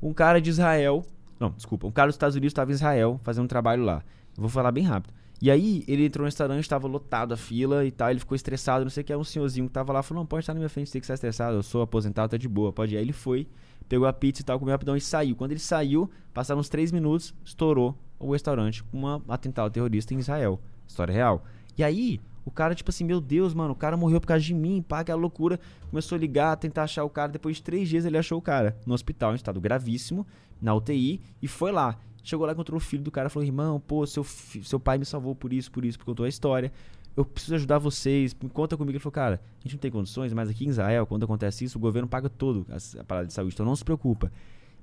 um 0.00 0.12
cara 0.14 0.40
de 0.40 0.48
Israel. 0.50 1.04
Não, 1.40 1.50
desculpa. 1.50 1.86
Um 1.86 1.90
cara 1.90 2.06
dos 2.08 2.14
Estados 2.14 2.36
Unidos 2.36 2.52
estava 2.52 2.70
em 2.70 2.74
Israel 2.74 3.20
fazendo 3.24 3.44
um 3.44 3.48
trabalho 3.48 3.82
lá. 3.84 4.02
Eu 4.36 4.40
vou 4.42 4.48
falar 4.48 4.70
bem 4.70 4.84
rápido. 4.84 5.12
E 5.40 5.50
aí, 5.50 5.82
ele 5.88 6.04
entrou 6.06 6.22
no 6.22 6.26
restaurante, 6.26 6.60
estava 6.62 6.86
lotado 6.86 7.34
a 7.34 7.36
fila 7.36 7.84
e 7.84 7.90
tal. 7.90 8.08
Ele 8.10 8.20
ficou 8.20 8.36
estressado, 8.36 8.84
não 8.84 8.90
sei 8.90 9.02
o 9.02 9.04
que. 9.04 9.12
Era 9.12 9.20
um 9.20 9.24
senhorzinho 9.24 9.66
que 9.66 9.72
tava 9.72 9.92
lá 9.92 10.00
falou: 10.02 10.22
Não, 10.22 10.26
pode 10.26 10.44
estar 10.44 10.54
na 10.54 10.58
minha 10.60 10.68
frente, 10.68 10.92
tem 10.92 11.00
que 11.00 11.04
estar 11.04 11.14
estressado. 11.14 11.56
Eu 11.56 11.62
sou 11.64 11.82
aposentado, 11.82 12.30
tá 12.30 12.36
de 12.36 12.48
boa, 12.48 12.72
pode 12.72 12.94
ir. 12.94 12.98
Aí 12.98 13.02
ele 13.02 13.12
foi, 13.12 13.48
pegou 13.88 14.06
a 14.06 14.12
pizza 14.12 14.40
e 14.42 14.44
tal, 14.44 14.56
comeu 14.60 14.72
rapidão 14.72 14.96
e 14.96 15.00
saiu. 15.00 15.34
Quando 15.34 15.50
ele 15.50 15.58
saiu, 15.58 16.08
passaram 16.32 16.60
uns 16.60 16.68
três 16.68 16.92
minutos, 16.92 17.34
estourou 17.44 17.98
o 18.22 18.32
restaurante 18.32 18.82
com 18.84 18.98
um 18.98 19.22
atentado 19.28 19.70
terrorista 19.70 20.14
em 20.14 20.18
Israel. 20.18 20.60
História 20.86 21.12
real. 21.12 21.44
E 21.76 21.82
aí, 21.82 22.20
o 22.44 22.50
cara, 22.50 22.74
tipo 22.74 22.90
assim, 22.90 23.04
meu 23.04 23.20
Deus, 23.20 23.54
mano, 23.54 23.72
o 23.72 23.76
cara 23.76 23.96
morreu 23.96 24.20
por 24.20 24.26
causa 24.26 24.44
de 24.44 24.54
mim, 24.54 24.82
pá, 24.86 25.00
aquela 25.00 25.20
loucura. 25.20 25.60
Começou 25.90 26.16
a 26.16 26.18
ligar, 26.18 26.56
tentar 26.56 26.84
achar 26.84 27.04
o 27.04 27.10
cara. 27.10 27.30
Depois 27.30 27.56
de 27.56 27.62
três 27.62 27.88
dias, 27.88 28.04
ele 28.04 28.18
achou 28.18 28.38
o 28.38 28.42
cara 28.42 28.76
no 28.86 28.94
hospital, 28.94 29.32
em 29.32 29.36
estado 29.36 29.60
gravíssimo, 29.60 30.26
na 30.60 30.74
UTI, 30.74 31.20
e 31.40 31.48
foi 31.48 31.72
lá. 31.72 31.96
Chegou 32.22 32.46
lá, 32.46 32.52
encontrou 32.52 32.76
o 32.76 32.80
filho 32.80 33.02
do 33.02 33.10
cara, 33.10 33.28
falou: 33.28 33.46
irmão, 33.46 33.80
pô, 33.80 34.06
seu, 34.06 34.24
seu 34.24 34.78
pai 34.78 34.98
me 34.98 35.04
salvou 35.04 35.34
por 35.34 35.52
isso, 35.52 35.70
por 35.70 35.84
isso, 35.84 35.98
porque 35.98 36.10
contou 36.10 36.24
a 36.24 36.28
história. 36.28 36.72
Eu 37.16 37.24
preciso 37.24 37.54
ajudar 37.56 37.78
vocês, 37.78 38.34
conta 38.52 38.76
comigo. 38.76 38.92
Ele 38.92 38.98
falou: 38.98 39.12
cara, 39.12 39.40
a 39.60 39.62
gente 39.62 39.74
não 39.74 39.80
tem 39.80 39.90
condições, 39.90 40.32
mas 40.32 40.48
aqui 40.48 40.64
em 40.64 40.68
Israel, 40.68 41.06
quando 41.06 41.24
acontece 41.24 41.64
isso, 41.64 41.78
o 41.78 41.80
governo 41.80 42.08
paga 42.08 42.28
todo 42.28 42.66
a 42.98 43.04
parada 43.04 43.26
de 43.26 43.32
saúde, 43.32 43.54
então 43.54 43.66
não 43.66 43.76
se 43.76 43.84
preocupa. 43.84 44.32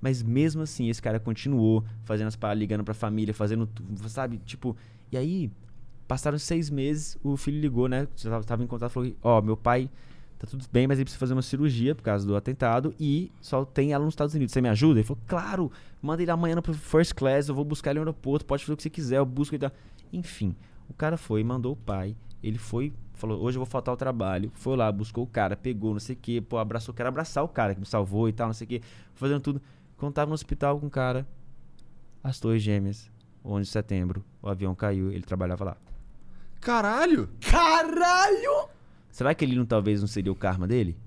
Mas 0.01 0.23
mesmo 0.23 0.61
assim, 0.61 0.89
esse 0.89 1.01
cara 1.01 1.19
continuou 1.19 1.83
fazendo 2.03 2.27
as 2.27 2.35
paradas, 2.35 2.59
ligando 2.59 2.83
pra 2.83 2.93
família, 2.93 3.33
fazendo, 3.33 3.69
sabe, 4.07 4.37
tipo. 4.45 4.75
E 5.11 5.17
aí, 5.17 5.51
passaram 6.07 6.39
seis 6.39 6.69
meses, 6.69 7.17
o 7.23 7.37
filho 7.37 7.61
ligou, 7.61 7.87
né? 7.87 8.07
Tava, 8.45 8.63
em 8.63 8.67
contato, 8.67 8.91
falou: 8.91 9.11
Ó, 9.21 9.41
meu 9.41 9.55
pai 9.55 9.89
tá 10.39 10.47
tudo 10.47 10.65
bem, 10.71 10.87
mas 10.87 10.97
ele 10.97 11.05
precisa 11.05 11.19
fazer 11.19 11.33
uma 11.33 11.41
cirurgia 11.41 11.93
por 11.93 12.01
causa 12.01 12.25
do 12.25 12.35
atentado 12.35 12.95
e 12.99 13.31
só 13.41 13.63
tem 13.63 13.93
ela 13.93 14.03
nos 14.03 14.13
Estados 14.13 14.33
Unidos. 14.33 14.53
Você 14.53 14.61
me 14.61 14.69
ajuda? 14.69 14.99
Ele 14.99 15.07
falou: 15.07 15.21
Claro, 15.27 15.71
manda 16.01 16.21
ele 16.21 16.31
amanhã 16.31 16.59
pro 16.61 16.73
first 16.73 17.13
class, 17.13 17.47
eu 17.47 17.55
vou 17.55 17.63
buscar 17.63 17.91
ele 17.91 17.99
no 17.99 18.03
aeroporto, 18.03 18.45
pode 18.45 18.63
fazer 18.63 18.73
o 18.73 18.77
que 18.77 18.83
você 18.83 18.89
quiser, 18.89 19.17
eu 19.17 19.25
busco 19.25 19.53
ele. 19.55 19.69
Enfim, 20.11 20.55
o 20.89 20.93
cara 20.93 21.17
foi, 21.17 21.43
mandou 21.43 21.73
o 21.73 21.75
pai, 21.75 22.15
ele 22.41 22.57
foi. 22.57 22.91
Falou, 23.13 23.41
hoje 23.41 23.57
eu 23.57 23.59
vou 23.59 23.69
faltar 23.69 23.91
ao 23.91 23.97
trabalho. 23.97 24.49
Foi 24.55 24.77
lá, 24.77 24.89
buscou 24.89 25.25
o 25.25 25.27
cara, 25.27 25.55
pegou, 25.55 25.91
não 25.91 25.99
sei 25.99 26.15
o 26.15 26.17
que, 26.17 26.39
pô, 26.39 26.57
abraçou, 26.57 26.93
quero 26.93 27.09
abraçar 27.09 27.43
o 27.43 27.49
cara 27.49 27.73
que 27.73 27.79
me 27.81 27.85
salvou 27.85 28.29
e 28.29 28.33
tal, 28.33 28.47
não 28.47 28.53
sei 28.53 28.65
o 28.65 28.67
que, 28.69 28.81
fazendo 29.13 29.41
tudo. 29.41 29.61
Quando 29.99 30.13
tava 30.13 30.29
no 30.29 30.33
hospital 30.33 30.79
com 30.79 30.87
o 30.87 30.89
cara, 30.89 31.27
as 32.23 32.39
torres 32.39 32.61
gêmeas, 32.63 33.09
11 33.43 33.65
de 33.65 33.69
setembro, 33.71 34.23
o 34.41 34.49
avião 34.49 34.73
caiu, 34.73 35.11
ele 35.11 35.23
trabalhava 35.23 35.63
lá. 35.65 35.77
Caralho! 36.61 37.29
Caralho! 37.41 38.69
Será 39.11 39.33
que 39.33 39.43
ele 39.45 39.55
não 39.55 39.65
talvez 39.65 40.01
não 40.01 40.07
seria 40.07 40.31
o 40.31 40.35
karma 40.35 40.67
dele? 40.67 40.97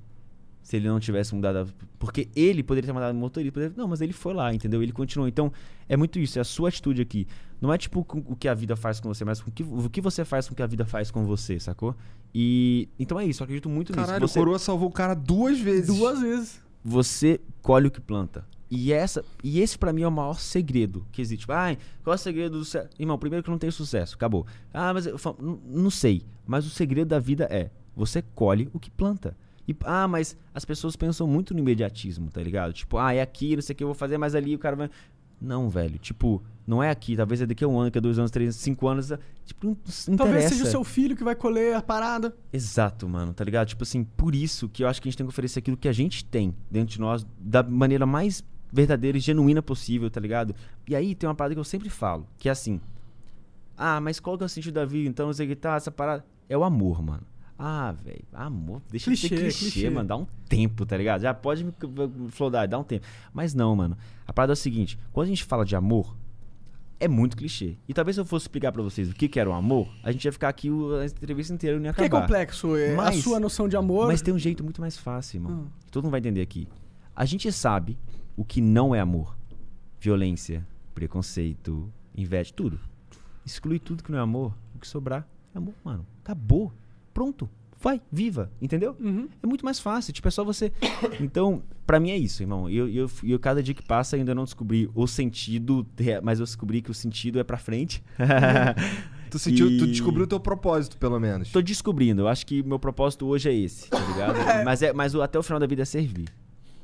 Se 0.63 0.77
ele 0.77 0.87
não 0.89 1.01
tivesse 1.01 1.35
mudado. 1.35 1.57
a- 1.59 1.67
Porque 1.99 2.29
ele 2.37 2.63
poderia 2.63 2.87
ter 2.87 2.93
mandado 2.93 3.13
o 3.15 3.19
motorista. 3.19 3.53
poderia- 3.53 3.75
Não, 3.77 3.89
mas 3.89 4.01
ele 4.01 4.13
foi 4.13 4.33
lá, 4.33 4.55
entendeu? 4.55 4.83
Ele 4.83 4.93
continuou. 4.93 5.27
Então, 5.29 5.53
é 5.89 5.97
muito 5.97 6.19
isso. 6.21 6.39
É 6.39 6.43
a 6.43 6.45
sua 6.45 6.69
atitude 6.69 7.03
aqui. 7.03 7.27
Não 7.61 7.73
é 7.73 7.79
tipo 7.79 8.05
com- 8.05 8.23
o 8.27 8.37
que 8.37 8.47
a 8.49 8.55
vida 8.55 8.77
faz 8.77 9.01
com 9.01 9.09
você, 9.13 9.25
mas 9.25 9.41
com 9.41 9.51
o 9.51 9.53
que, 9.53 9.63
o 9.63 9.91
que 9.91 10.01
você 10.01 10.25
faz 10.25 10.47
com 10.47 10.53
o 10.53 10.57
que 10.57 10.63
a 10.63 10.67
vida 10.67 10.85
faz 10.87 11.11
com 11.11 11.25
você, 11.25 11.59
sacou? 11.59 11.97
E. 12.35 12.89
Então 12.99 13.19
é 13.19 13.25
isso. 13.27 13.43
Eu 13.43 13.45
acredito 13.45 13.69
muito 13.69 13.93
Caralho, 13.93 14.13
nisso. 14.21 14.25
o 14.25 14.29
Você, 14.29 14.39
Coroa 14.39 14.59
salvou 14.59 14.89
o 14.89 14.93
cara 14.93 15.15
duas 15.15 15.59
vezes. 15.59 15.97
Duas 15.97 16.21
vezes. 16.21 16.63
você 16.85 17.41
colhe 17.61 17.89
o 17.89 17.91
que 17.91 18.01
planta. 18.01 18.45
E 18.75 18.91
essa 18.91 19.23
e 19.45 19.61
esse 19.61 19.77
pra 19.79 19.93
mim 19.93 20.01
é 20.01 20.09
o 20.09 20.11
maior 20.11 20.39
segredo 20.41 21.07
que 21.13 21.21
existe. 21.21 21.41
Tipo, 21.43 21.53
ai, 21.53 21.77
qual 22.03 22.15
é 22.15 22.17
o 22.17 22.19
segredo 22.19 22.59
do 22.59 22.65
sucesso? 22.65 22.89
Irmão, 22.99 23.19
primeiro 23.19 23.45
que 23.45 23.51
não 23.51 23.59
tenho 23.59 23.71
sucesso, 23.73 24.15
acabou. 24.15 24.47
Ah, 24.73 24.95
mas 24.95 25.05
eu 25.07 25.19
falo, 25.19 25.37
"N- 25.43 25.61
não 25.83 25.91
sei. 25.91 26.25
Mas 26.47 26.65
o 26.67 26.71
segredo 26.71 27.09
da 27.09 27.19
vida 27.19 27.45
é 27.51 27.71
você 27.95 28.23
colhe 28.35 28.71
o 28.73 28.81
que 28.81 28.91
planta. 28.91 29.37
E, 29.69 29.77
ah, 29.85 30.09
mas 30.09 30.35
as 30.55 30.65
pessoas 30.65 30.97
pensam 30.97 31.27
muito 31.27 31.53
no 31.53 31.61
imediatismo, 31.61 32.31
tá 32.31 32.43
ligado? 32.43 32.73
Tipo, 32.73 32.97
ah, 32.97 33.13
é 33.13 33.21
aqui, 33.21 33.55
não 33.55 33.63
sei 33.63 33.75
o 33.75 33.77
que 33.77 33.85
eu 33.85 33.89
vou 33.89 33.95
fazer, 33.95 34.17
mas 34.17 34.35
ali 34.35 34.55
o 34.55 34.59
cara 34.59 34.75
vai. 34.75 34.91
Não, 35.41 35.69
velho. 35.69 35.99
Tipo, 35.99 36.43
não 36.67 36.83
é 36.83 36.89
aqui. 36.89 37.15
Talvez 37.17 37.43
é 37.43 37.47
daqui 37.47 37.65
a 37.65 37.69
um 37.69 37.77
ano, 37.77 37.87
daqui 37.87 37.99
a 37.99 38.01
dois 38.01 38.19
anos, 38.19 38.31
três, 38.31 38.57
cinco 38.57 38.89
anos. 38.89 39.13
Tipo, 39.45 39.67
não, 39.67 39.77
não 40.09 40.17
Talvez 40.17 40.45
seja 40.47 40.65
o 40.65 40.67
seu 40.67 40.83
filho 40.85 41.15
que 41.17 41.23
vai 41.25 41.35
colher 41.35 41.75
a 41.75 41.83
parada. 41.83 42.35
Exato, 42.53 43.09
mano, 43.09 43.35
tá 43.35 43.45
ligado? 43.45 43.69
Tipo 43.69 43.83
assim, 43.83 44.03
por 44.05 44.35
isso 44.35 44.69
que 44.69 44.83
eu 44.83 44.89
acho 44.89 45.03
que 45.03 45.09
a 45.09 45.11
gente 45.11 45.19
tem 45.19 45.27
que 45.27 45.31
oferecer 45.33 45.59
aquilo 45.59 45.77
que 45.77 45.89
a 45.89 45.93
gente 45.93 46.25
tem 46.25 46.55
dentro 46.71 46.95
de 46.95 47.01
nós 47.01 47.27
da 47.39 47.63
maneira 47.63 48.07
mais 48.07 48.43
verdadeira 48.73 49.19
e 49.19 49.21
genuína 49.21 49.61
possível, 49.63 50.11
tá 50.11 50.19
ligado? 50.21 50.55
E 50.89 50.97
aí 50.97 51.15
tem 51.15 51.29
uma 51.29 51.35
parada 51.35 51.55
que 51.55 51.61
eu 51.61 51.65
sempre 51.65 51.91
falo, 51.91 52.27
que 52.39 52.49
é 52.49 52.53
assim: 52.53 52.81
Ah, 53.77 54.01
mas 54.01 54.19
qual 54.19 54.37
que 54.39 54.43
é 54.45 54.47
o 54.47 54.49
sentido 54.49 54.75
da 54.75 54.85
vida? 54.85 55.09
Então, 55.09 55.29
o 55.31 55.35
que 55.35 55.55
tá, 55.55 55.77
essa 55.77 55.91
parada. 55.91 56.25
É 56.49 56.57
o 56.57 56.65
amor, 56.65 57.03
mano. 57.03 57.23
Ah, 57.59 57.93
velho, 57.93 58.25
amor, 58.33 58.83
deixa 58.91 59.05
Clichê, 59.07 59.29
de 59.29 59.35
ser 59.37 59.41
clichê, 59.41 59.71
clichê. 59.71 59.91
mano, 59.91 60.09
dá 60.09 60.17
um 60.17 60.27
tempo, 60.49 60.85
tá 60.85 60.97
ligado? 60.97 61.21
Já 61.21 61.33
pode 61.33 61.63
me 61.65 61.73
flodar, 62.31 62.67
dá 62.67 62.77
um 62.79 62.83
tempo. 62.83 63.07
Mas 63.33 63.55
não, 63.55 63.77
mano. 63.77 63.97
A 64.27 64.33
parada 64.33 64.53
é 64.53 64.55
o 64.55 64.57
seguinte, 64.57 64.99
quando 65.13 65.27
a 65.27 65.29
gente 65.29 65.45
fala 65.45 65.65
de 65.65 65.77
amor, 65.77 66.17
é 66.99 67.07
muito 67.07 67.37
clichê. 67.37 67.77
E 67.89 67.95
talvez 67.95 68.17
se 68.17 68.21
eu 68.21 68.25
fosse 68.25 68.45
explicar 68.45 68.73
pra 68.73 68.83
vocês 68.83 69.11
o 69.11 69.15
que 69.15 69.29
que 69.29 69.39
era 69.39 69.49
o 69.49 69.53
amor, 69.53 69.89
a 70.03 70.11
gente 70.11 70.25
ia 70.25 70.33
ficar 70.33 70.49
aqui 70.49 70.69
a 70.69 71.05
entrevista 71.05 71.55
inteira 71.55 71.77
e 71.77 71.79
não 71.79 71.85
ia 71.87 71.91
é 71.91 71.93
acabar. 71.93 72.23
complexo. 72.23 72.75
é, 72.77 72.97
Mas- 72.97 73.19
a 73.19 73.23
sua 73.23 73.39
noção 73.39 73.69
de 73.69 73.77
amor. 73.77 74.09
Mas 74.09 74.23
tem 74.23 74.35
um 74.35 74.39
jeito 74.39 74.65
muito 74.65 74.81
mais 74.81 74.97
fácil. 74.97 75.45
Ah. 75.49 75.65
que 75.85 75.93
Todo 75.93 76.03
mundo 76.05 76.13
vai 76.13 76.21
entender 76.21 76.41
aqui. 76.41 76.67
A 77.15 77.25
gente 77.25 77.51
sabe 77.53 77.97
o 78.37 78.45
que 78.45 78.61
não 78.61 78.95
é 78.95 79.01
amor. 79.01 79.37
Violência, 80.01 80.67
preconceito, 80.95 81.93
inveja, 82.17 82.53
tudo. 82.55 82.79
Exclui 83.45 83.79
tudo 83.79 84.03
que 84.03 84.11
não 84.13 84.19
é 84.19 84.23
amor. 84.23 84.55
O 84.75 84.79
que 84.79 84.87
sobrar 84.87 85.27
é 85.55 85.59
amor, 85.59 85.75
mano. 85.85 86.07
Acabou. 86.25 86.73
Pronto. 87.13 87.49
Vai, 87.81 88.01
viva. 88.13 88.51
Entendeu? 88.61 88.97
Uhum. 89.01 89.29
É 89.43 89.47
muito 89.47 89.65
mais 89.65 89.81
fácil. 89.81 90.13
Tipo, 90.13 90.29
é 90.29 90.31
só 90.31 90.45
você. 90.45 90.73
Então, 91.21 91.63
pra 91.87 91.99
mim 91.99 92.11
é 92.11 92.17
isso, 92.17 92.43
irmão. 92.43 92.71
E 92.71 92.77
eu, 92.77 92.89
eu, 92.89 93.11
eu, 93.25 93.39
cada 93.41 93.61
dia 93.63 93.75
que 93.75 93.83
passa, 93.83 94.15
ainda 94.17 94.35
não 94.35 94.45
descobri 94.45 94.89
o 94.95 95.07
sentido, 95.07 95.85
mas 96.23 96.39
eu 96.41 96.47
descobri 96.47 96.81
que 96.81 96.91
o 96.91 96.95
sentido 96.95 97.39
é 97.41 97.45
pra 97.45 97.59
frente. 97.59 98.03
Tu, 99.31 99.39
sentiu, 99.39 99.67
tu 99.79 99.87
E- 99.87 99.91
descobriu 99.93 100.25
o 100.25 100.27
teu 100.27 100.39
propósito, 100.39 100.99
pelo 100.99 101.19
menos. 101.19 101.51
Tô 101.51 101.63
descobrindo. 101.63 102.21
Eu 102.21 102.29
acho 102.29 102.45
que 102.47 102.63
meu 102.63 102.79
propósito 102.79 103.25
hoje 103.27 103.49
é 103.49 103.55
esse, 103.55 103.89
tá 103.89 103.99
ligado? 103.99 104.35
Mas, 104.63 104.83
é, 104.83 104.93
mas 104.93 105.15
o- 105.15 105.23
até 105.23 105.39
o 105.39 105.43
final 105.43 105.59
da 105.59 105.67
vida 105.67 105.81
é 105.81 105.85
servir. 105.87 106.29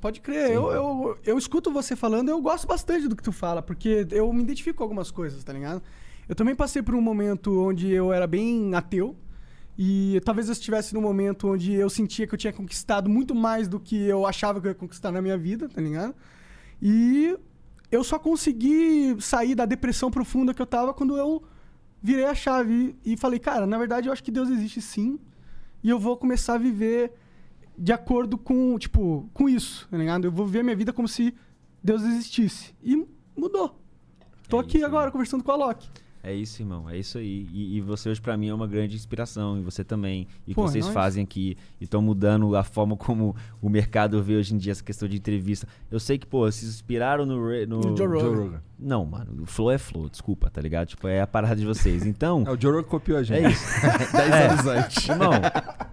Pode 0.01 0.21
crer. 0.21 0.51
Eu, 0.51 0.71
eu, 0.71 1.19
eu 1.25 1.39
escuto 1.39 1.73
você 1.73 1.97
falando, 1.97 2.29
eu 2.29 2.41
gosto 2.41 2.67
bastante 2.67 3.09
do 3.09 3.17
que 3.17 3.23
tu 3.23 3.33
fala, 3.33 3.61
porque 3.61 4.07
eu 4.11 4.33
me 4.33 4.43
identifico 4.43 4.79
com 4.79 4.85
algumas 4.85 5.11
coisas, 5.11 5.43
tá 5.43 5.53
ligado? 5.53 5.83
Eu 6.29 6.35
também 6.35 6.55
passei 6.55 6.83
por 6.83 6.95
um 6.95 7.01
momento 7.01 7.67
onde 7.67 7.91
eu 7.91 8.13
era 8.13 8.27
bem 8.27 8.75
ateu. 8.75 9.17
E 9.77 10.21
talvez 10.25 10.49
eu 10.49 10.53
estivesse 10.53 10.93
num 10.93 11.01
momento 11.01 11.49
onde 11.49 11.73
eu 11.73 11.89
sentia 11.89 12.27
que 12.27 12.35
eu 12.35 12.39
tinha 12.39 12.53
conquistado 12.53 13.09
muito 13.09 13.35
mais 13.35 13.69
do 13.69 13.79
que 13.79 13.97
eu 13.97 14.27
achava 14.27 14.61
que 14.61 14.67
eu 14.67 14.71
ia 14.71 14.75
conquistar 14.75 15.13
na 15.13 15.23
minha 15.23 15.39
vida, 15.39 15.69
tá 15.69 15.81
ligado? 15.81 16.15
E 16.83 17.37
eu 17.91 18.03
só 18.03 18.19
consegui 18.19 19.17
sair 19.21 19.55
da 19.55 19.65
depressão 19.65 20.11
profunda 20.11 20.53
que 20.53 20.61
eu 20.61 20.67
tava 20.67 20.93
quando 20.93 21.17
eu 21.17 21.45
virei 22.03 22.25
a 22.25 22.35
chave 22.35 22.97
e 23.05 23.17
falei, 23.17 23.39
cara, 23.39 23.67
na 23.67 23.79
verdade 23.79 24.09
eu 24.09 24.13
acho 24.13 24.23
que 24.23 24.33
Deus 24.33 24.49
existe 24.51 24.83
sim. 24.83 25.19
E 25.83 25.89
eu 25.89 25.99
vou 25.99 26.17
começar 26.17 26.55
a 26.55 26.59
viver 26.59 27.13
de 27.79 27.93
acordo 27.93 28.37
com, 28.37 28.79
tipo, 28.79 29.29
com 29.33 29.49
isso, 29.49 29.87
tá 29.91 29.97
ligado? 29.97 30.25
Eu 30.25 30.33
vou 30.33 30.47
viver 30.47 30.61
a 30.61 30.65
minha 30.65 30.77
vida 30.77 30.93
como 30.93 31.07
se 31.09 31.35
Deus 31.83 32.03
existisse. 32.03 32.75
E 32.83 33.07
mudou. 33.37 33.81
Tô 34.49 34.59
É 34.59 34.61
aqui 34.61 34.79
isso, 34.79 34.87
agora 34.87 35.07
né? 35.07 35.13
conversando 35.13 35.45
com 35.45 35.53
a 35.53 35.57
Loki. 35.57 35.89
É 36.23 36.35
isso, 36.35 36.61
irmão. 36.61 36.91
É 36.91 36.99
isso 36.99 37.17
aí. 37.17 37.49
E, 37.53 37.77
e 37.77 37.81
você 37.81 38.11
hoje 38.11 38.21
pra 38.21 38.37
mim 38.37 38.49
é 38.49 38.55
uma 38.55 38.67
grande 38.67 38.97
inspiração. 38.97 39.59
E 39.59 39.63
você 39.63 39.85
também. 39.85 40.27
E 40.47 40.53
o 40.53 40.55
que 40.55 40.61
é 40.61 40.65
vocês 40.65 40.89
fazem 40.89 41.23
aqui. 41.23 41.57
E 41.81 41.85
estão 41.85 42.03
mudando 42.03 42.57
a 42.57 42.65
forma 42.65 42.97
como 42.97 43.37
o 43.63 43.69
mercado 43.69 44.21
vê 44.23 44.35
hoje 44.35 44.55
em 44.55 44.59
dia 44.59 44.73
essa 44.73 44.83
questão 44.83 45.09
de 45.09 45.17
entrevista. 45.17 45.67
Eu 45.91 46.01
sei 46.01 46.19
que, 46.19 46.27
pô, 46.27 46.41
vocês 46.41 46.71
se 46.71 46.77
inspiraram 46.77 47.25
no... 47.25 47.67
No... 47.67 47.81
No 47.81 47.97
Joe 47.97 48.07
Rogan. 48.09 48.63
Não, 48.79 49.05
mano. 49.05 49.43
O 49.43 49.47
flow 49.47 49.71
é 49.73 49.79
flow. 49.79 50.09
Desculpa, 50.09 50.49
tá 50.49 50.61
ligado? 50.61 50.87
Tipo, 50.89 51.09
é 51.09 51.21
a 51.21 51.27
parada 51.27 51.57
de 51.57 51.67
vocês. 51.67 52.07
Então... 52.07 52.45
É, 52.47 52.51
o 52.51 52.61
Joe 52.61 52.73
Rogan 52.77 52.89
copiou 52.89 53.19
a 53.19 53.23
gente. 53.23 53.45
É 53.47 53.51
isso. 53.51 53.65
10 54.13 54.31
É. 54.33 54.47
anos 54.49 54.67
antes. 54.67 55.09
Irmão, 55.09 55.33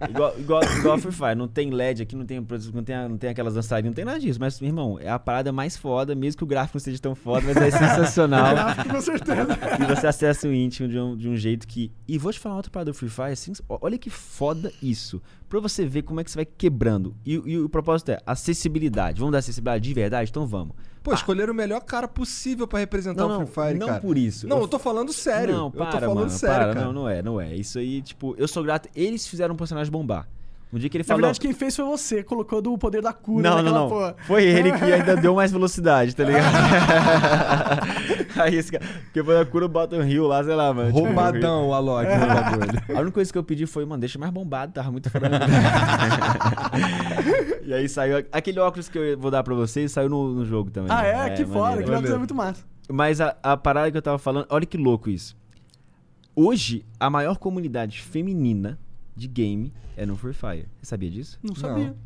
igual, 0.08 0.34
igual, 0.38 0.62
igual 0.78 0.98
Free 0.98 1.12
Fire, 1.12 1.34
não 1.34 1.48
tem 1.48 1.70
LED 1.70 2.02
aqui, 2.02 2.14
não 2.14 2.24
tem, 2.24 2.38
não 2.38 2.82
tem, 2.84 3.08
não 3.08 3.18
tem 3.18 3.30
aquelas 3.30 3.54
dançarinas, 3.54 3.90
não 3.90 3.94
tem 3.94 4.04
nada 4.04 4.20
disso. 4.20 4.38
Mas, 4.38 4.60
irmão, 4.60 4.98
é 5.00 5.08
a 5.10 5.18
parada 5.18 5.52
mais 5.52 5.76
foda, 5.76 6.14
mesmo 6.14 6.38
que 6.38 6.44
o 6.44 6.46
gráfico 6.46 6.76
não 6.78 6.80
seja 6.84 6.98
tão 7.00 7.14
foda, 7.14 7.42
mas 7.46 7.56
é 7.56 7.70
sensacional. 7.70 8.50
Gráfico, 8.54 8.88
com 8.88 9.00
certeza. 9.00 9.58
e 9.82 9.84
você 9.94 10.06
acessa 10.06 10.46
o 10.46 10.52
íntimo 10.54 10.88
de 10.88 10.98
um, 10.98 11.16
de 11.16 11.28
um 11.28 11.36
jeito 11.36 11.66
que. 11.66 11.90
E 12.06 12.16
vou 12.18 12.32
te 12.32 12.38
falar 12.38 12.56
outra 12.56 12.70
parada 12.70 12.92
do 12.92 12.94
Free 12.94 13.08
Fire, 13.10 13.32
assim, 13.32 13.52
olha 13.68 13.98
que 13.98 14.10
foda 14.10 14.72
isso. 14.80 15.20
Pra 15.48 15.60
você 15.60 15.86
ver 15.86 16.02
como 16.02 16.20
é 16.20 16.24
que 16.24 16.30
você 16.30 16.38
vai 16.38 16.44
quebrando. 16.44 17.14
E, 17.24 17.34
e 17.34 17.58
o 17.58 17.68
propósito 17.68 18.10
é 18.10 18.18
acessibilidade. 18.26 19.18
Vamos 19.20 19.32
dar 19.32 19.38
acessibilidade 19.38 19.84
de 19.84 19.94
verdade? 19.94 20.30
Então 20.30 20.46
vamos. 20.46 20.74
Pô, 21.02 21.14
escolheram 21.14 21.52
o 21.52 21.56
melhor 21.56 21.80
cara 21.82 22.08
possível 22.08 22.66
pra 22.66 22.80
representar 22.80 23.22
Não, 23.22 23.28
não, 23.28 23.42
o 23.44 23.46
Free 23.46 23.66
Fire, 23.68 23.78
não 23.78 23.86
cara. 23.86 24.00
por 24.00 24.18
isso. 24.18 24.48
Não, 24.48 24.56
Eu 24.56 24.62
eu 24.62 24.68
tô 24.68 24.76
falando 24.78 25.12
sério. 25.12 25.54
Não, 25.54 25.66
eu 25.66 25.70
para, 25.70 25.90
tô 25.92 26.00
falando 26.00 26.16
mano, 26.16 26.30
sério, 26.30 26.56
para. 26.56 26.74
cara. 26.74 26.86
Não, 26.86 26.92
não 26.92 27.08
é, 27.08 27.22
não 27.22 27.40
é. 27.40 27.54
Isso 27.54 27.78
aí, 27.78 28.02
tipo, 28.02 28.34
eu 28.36 28.48
sou 28.48 28.64
grato. 28.64 28.88
Eles 28.94 29.24
fizeram 29.26 29.54
um 29.54 29.56
personagem 29.56 29.90
bombar. 29.92 30.28
Um 30.76 30.78
dia 30.78 30.90
que 30.90 30.96
ele 30.98 31.04
Na 31.04 31.08
falou. 31.08 31.20
verdade, 31.22 31.40
quem 31.40 31.54
fez 31.54 31.74
foi 31.74 31.86
você, 31.86 32.22
colocou 32.22 32.60
do 32.60 32.76
poder 32.76 33.00
da 33.00 33.10
cura 33.12 33.42
Não, 33.48 33.56
não, 33.56 33.62
naquela 33.62 33.80
não. 33.80 33.88
porra. 33.88 34.16
Foi 34.26 34.44
ele 34.44 34.70
que 34.72 34.84
ainda 34.92 35.16
deu 35.16 35.34
mais 35.34 35.50
velocidade, 35.50 36.14
tá 36.14 36.22
ligado? 36.22 36.44
Aí 38.38 38.56
esse 38.56 38.70
cara. 38.70 38.84
Porque 39.04 39.24
foi 39.24 39.40
a 39.40 39.46
cura 39.46 39.66
bota 39.66 39.96
um 39.96 40.02
rio 40.02 40.26
lá, 40.26 40.44
sei 40.44 40.54
lá, 40.54 40.74
mano. 40.74 40.92
tipo, 40.92 41.02
Roubadão 41.06 41.68
o 41.68 41.72
Alok 41.72 42.04
no 42.14 42.26
bagulho. 42.26 42.82
A 42.94 43.00
única 43.00 43.12
coisa 43.12 43.32
que 43.32 43.38
eu 43.38 43.42
pedi 43.42 43.64
foi, 43.64 43.86
mano, 43.86 44.00
deixa 44.00 44.18
mais 44.18 44.30
bombado, 44.30 44.74
tava 44.74 44.92
muito 44.92 45.08
frango. 45.08 45.34
e 47.64 47.72
aí 47.72 47.88
saiu. 47.88 48.24
Aquele 48.30 48.60
óculos 48.60 48.88
que 48.90 48.98
eu 48.98 49.18
vou 49.18 49.30
dar 49.30 49.42
pra 49.42 49.54
vocês 49.54 49.90
saiu 49.92 50.10
no, 50.10 50.34
no 50.34 50.44
jogo 50.44 50.70
também. 50.70 50.90
Ah, 50.94 51.04
é? 51.04 51.30
que 51.30 51.46
foda, 51.46 51.82
que 51.82 51.90
óculos 51.90 52.10
é 52.10 52.18
muito 52.18 52.34
massa. 52.34 52.62
Mas 52.88 53.20
a, 53.20 53.34
a 53.42 53.56
parada 53.56 53.90
que 53.90 53.96
eu 53.96 54.02
tava 54.02 54.18
falando, 54.18 54.46
olha 54.50 54.66
que 54.66 54.76
louco 54.76 55.08
isso. 55.08 55.34
Hoje, 56.34 56.84
a 57.00 57.08
maior 57.08 57.38
comunidade 57.38 58.02
feminina 58.02 58.78
de 59.16 59.26
game 59.26 59.72
é 59.96 60.04
no 60.04 60.14
Free 60.16 60.34
Fire. 60.34 60.68
Você 60.80 60.86
sabia 60.86 61.10
disso? 61.10 61.38
Não 61.42 61.54
sabia. 61.54 61.88
Não. 61.88 61.96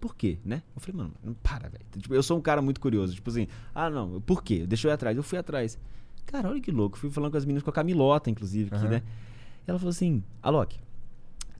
Por 0.00 0.14
quê, 0.14 0.38
né? 0.44 0.62
Eu 0.74 0.80
falei, 0.80 0.96
mano, 0.96 1.14
não 1.22 1.34
para, 1.34 1.68
velho. 1.68 1.84
Tipo, 1.98 2.14
eu 2.14 2.22
sou 2.22 2.38
um 2.38 2.40
cara 2.40 2.60
muito 2.62 2.80
curioso. 2.80 3.14
Tipo 3.14 3.30
assim, 3.30 3.48
ah, 3.74 3.88
não, 3.90 4.20
por 4.20 4.42
quê? 4.42 4.66
Deixa 4.66 4.86
eu 4.86 4.90
ir 4.90 4.94
atrás. 4.94 5.16
Eu 5.16 5.22
fui 5.22 5.38
atrás. 5.38 5.78
Cara, 6.26 6.50
olha 6.50 6.60
que 6.60 6.70
louco. 6.70 6.98
Fui 6.98 7.10
falando 7.10 7.32
com 7.32 7.36
as 7.38 7.44
meninas, 7.44 7.62
com 7.62 7.70
a 7.70 7.72
Camilota, 7.72 8.30
inclusive, 8.30 8.68
aqui, 8.74 8.84
Aham. 8.84 8.90
né? 8.90 9.02
E 9.66 9.70
ela 9.70 9.78
falou 9.78 9.90
assim, 9.90 10.22
Alok, 10.42 10.78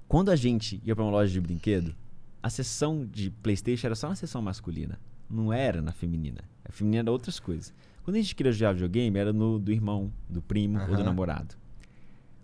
quando 0.07 0.31
a 0.31 0.37
gente 0.37 0.81
ia 0.85 0.95
pra 0.95 1.05
uma 1.05 1.11
loja 1.11 1.33
de 1.33 1.41
brinquedo, 1.41 1.95
a 2.43 2.49
sessão 2.49 3.05
de 3.05 3.31
Playstation 3.31 3.87
era 3.89 3.95
só 3.95 4.09
na 4.09 4.15
sessão 4.15 4.41
masculina. 4.41 4.99
Não 5.29 5.53
era 5.53 5.83
na 5.83 5.93
feminina. 5.93 6.43
A 6.65 6.73
feminina 6.73 7.03
era 7.03 7.11
outras 7.11 7.41
coisas. 7.41 7.75
Quando 8.05 8.17
a 8.17 8.21
gente 8.21 8.35
queria 8.35 8.53
jogar 8.53 8.73
videogame, 8.73 9.19
era 9.19 9.33
no 9.33 9.59
do 9.59 9.73
irmão, 9.73 10.13
do 10.29 10.41
primo 10.41 10.81
ou 10.81 10.97
do 10.97 11.05
namorado. 11.05 11.55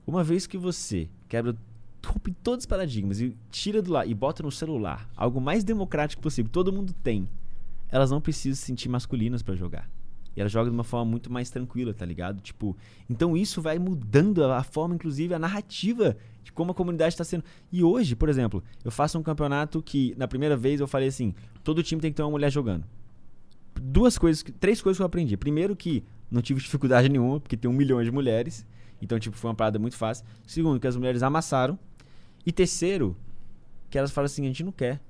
Uma 0.07 0.22
vez 0.22 0.46
que 0.46 0.59
você 0.59 1.09
quebra 1.28 1.57
rompe 2.05 2.32
todos 2.32 2.62
os 2.62 2.66
paradigmas 2.66 3.20
e 3.20 3.36
tira 3.50 3.82
do 3.82 3.92
lá 3.92 4.07
e 4.07 4.14
bota 4.14 4.42
no 4.42 4.50
celular 4.50 5.09
algo 5.16 5.40
mais 5.40 5.64
democrático 5.64 6.22
possível, 6.22 6.50
todo 6.50 6.72
mundo 6.72 6.92
tem. 7.02 7.28
Elas 7.90 8.11
não 8.11 8.20
precisam 8.20 8.57
se 8.57 8.62
sentir 8.62 8.88
masculinas 8.88 9.42
pra 9.42 9.55
jogar. 9.55 9.88
E 10.36 10.40
elas 10.40 10.50
jogam 10.50 10.70
de 10.70 10.76
uma 10.76 10.84
forma 10.84 11.11
muito 11.11 11.32
mais 11.32 11.48
tranquila, 11.48 11.94
tá 11.94 12.05
ligado? 12.05 12.40
Tipo, 12.40 12.76
então 13.09 13.36
isso 13.36 13.62
vai 13.62 13.78
mudando 13.78 14.44
a, 14.44 14.62
forma, 14.64 14.94
inclusive, 14.94 15.32
a 15.32 15.38
narrativa 15.38 16.16
de 16.42 16.52
como 16.52 16.72
a 16.72 16.74
comunidade 16.74 17.14
está 17.14 17.22
sendo. 17.22 17.44
E 17.70 17.84
hoje, 17.84 18.16
por 18.16 18.28
exemplo, 18.28 18.62
eu 18.84 18.90
faço 18.90 19.18
um 19.18 19.22
campeonato 19.22 19.80
que, 19.80 20.14
na 20.16 20.26
primeira 20.26 20.57
vez, 20.57 20.80
eu 20.80 20.88
falei 20.88 21.09
assim: 21.09 21.34
todo 21.62 21.82
time 21.82 22.00
tem 22.00 22.11
que 22.11 22.16
ter 22.16 22.22
uma 22.22 22.32
mulher 22.32 22.50
jogando. 22.50 22.84
Duas 23.80 24.18
coisas, 24.18 24.44
três 24.59 24.82
coisas 24.82 24.98
que 24.98 25.02
eu 25.02 25.07
aprendi. 25.07 25.36
Primeiro, 25.36 25.76
que 25.76 26.02
não 26.30 26.42
tive 26.42 26.61
dificuldade 26.61 27.09
nenhuma, 27.11 27.38
porque 27.38 27.57
tem 27.57 27.70
um 27.70 27.74
milhão 27.74 28.02
de 28.02 28.11
mulheres. 28.11 28.66
Então, 29.00 29.18
tipo, 29.18 29.36
foi 29.36 29.50
uma 29.50 29.55
parada 29.55 29.78
muito 29.78 29.96
fácil. 29.96 30.24
Segundo, 30.46 30.80
que 30.80 30.86
as 30.86 30.96
mulheres 30.96 31.22
amassaram. 31.22 31.78
E 32.47 32.53
terceiro, 32.53 33.16
que 33.88 33.99
elas 33.99 34.11
falam 34.11 34.26
assim: 34.26 34.45
a 34.45 34.49
gente 34.49 34.64
não 34.64 34.72
quer 34.72 35.01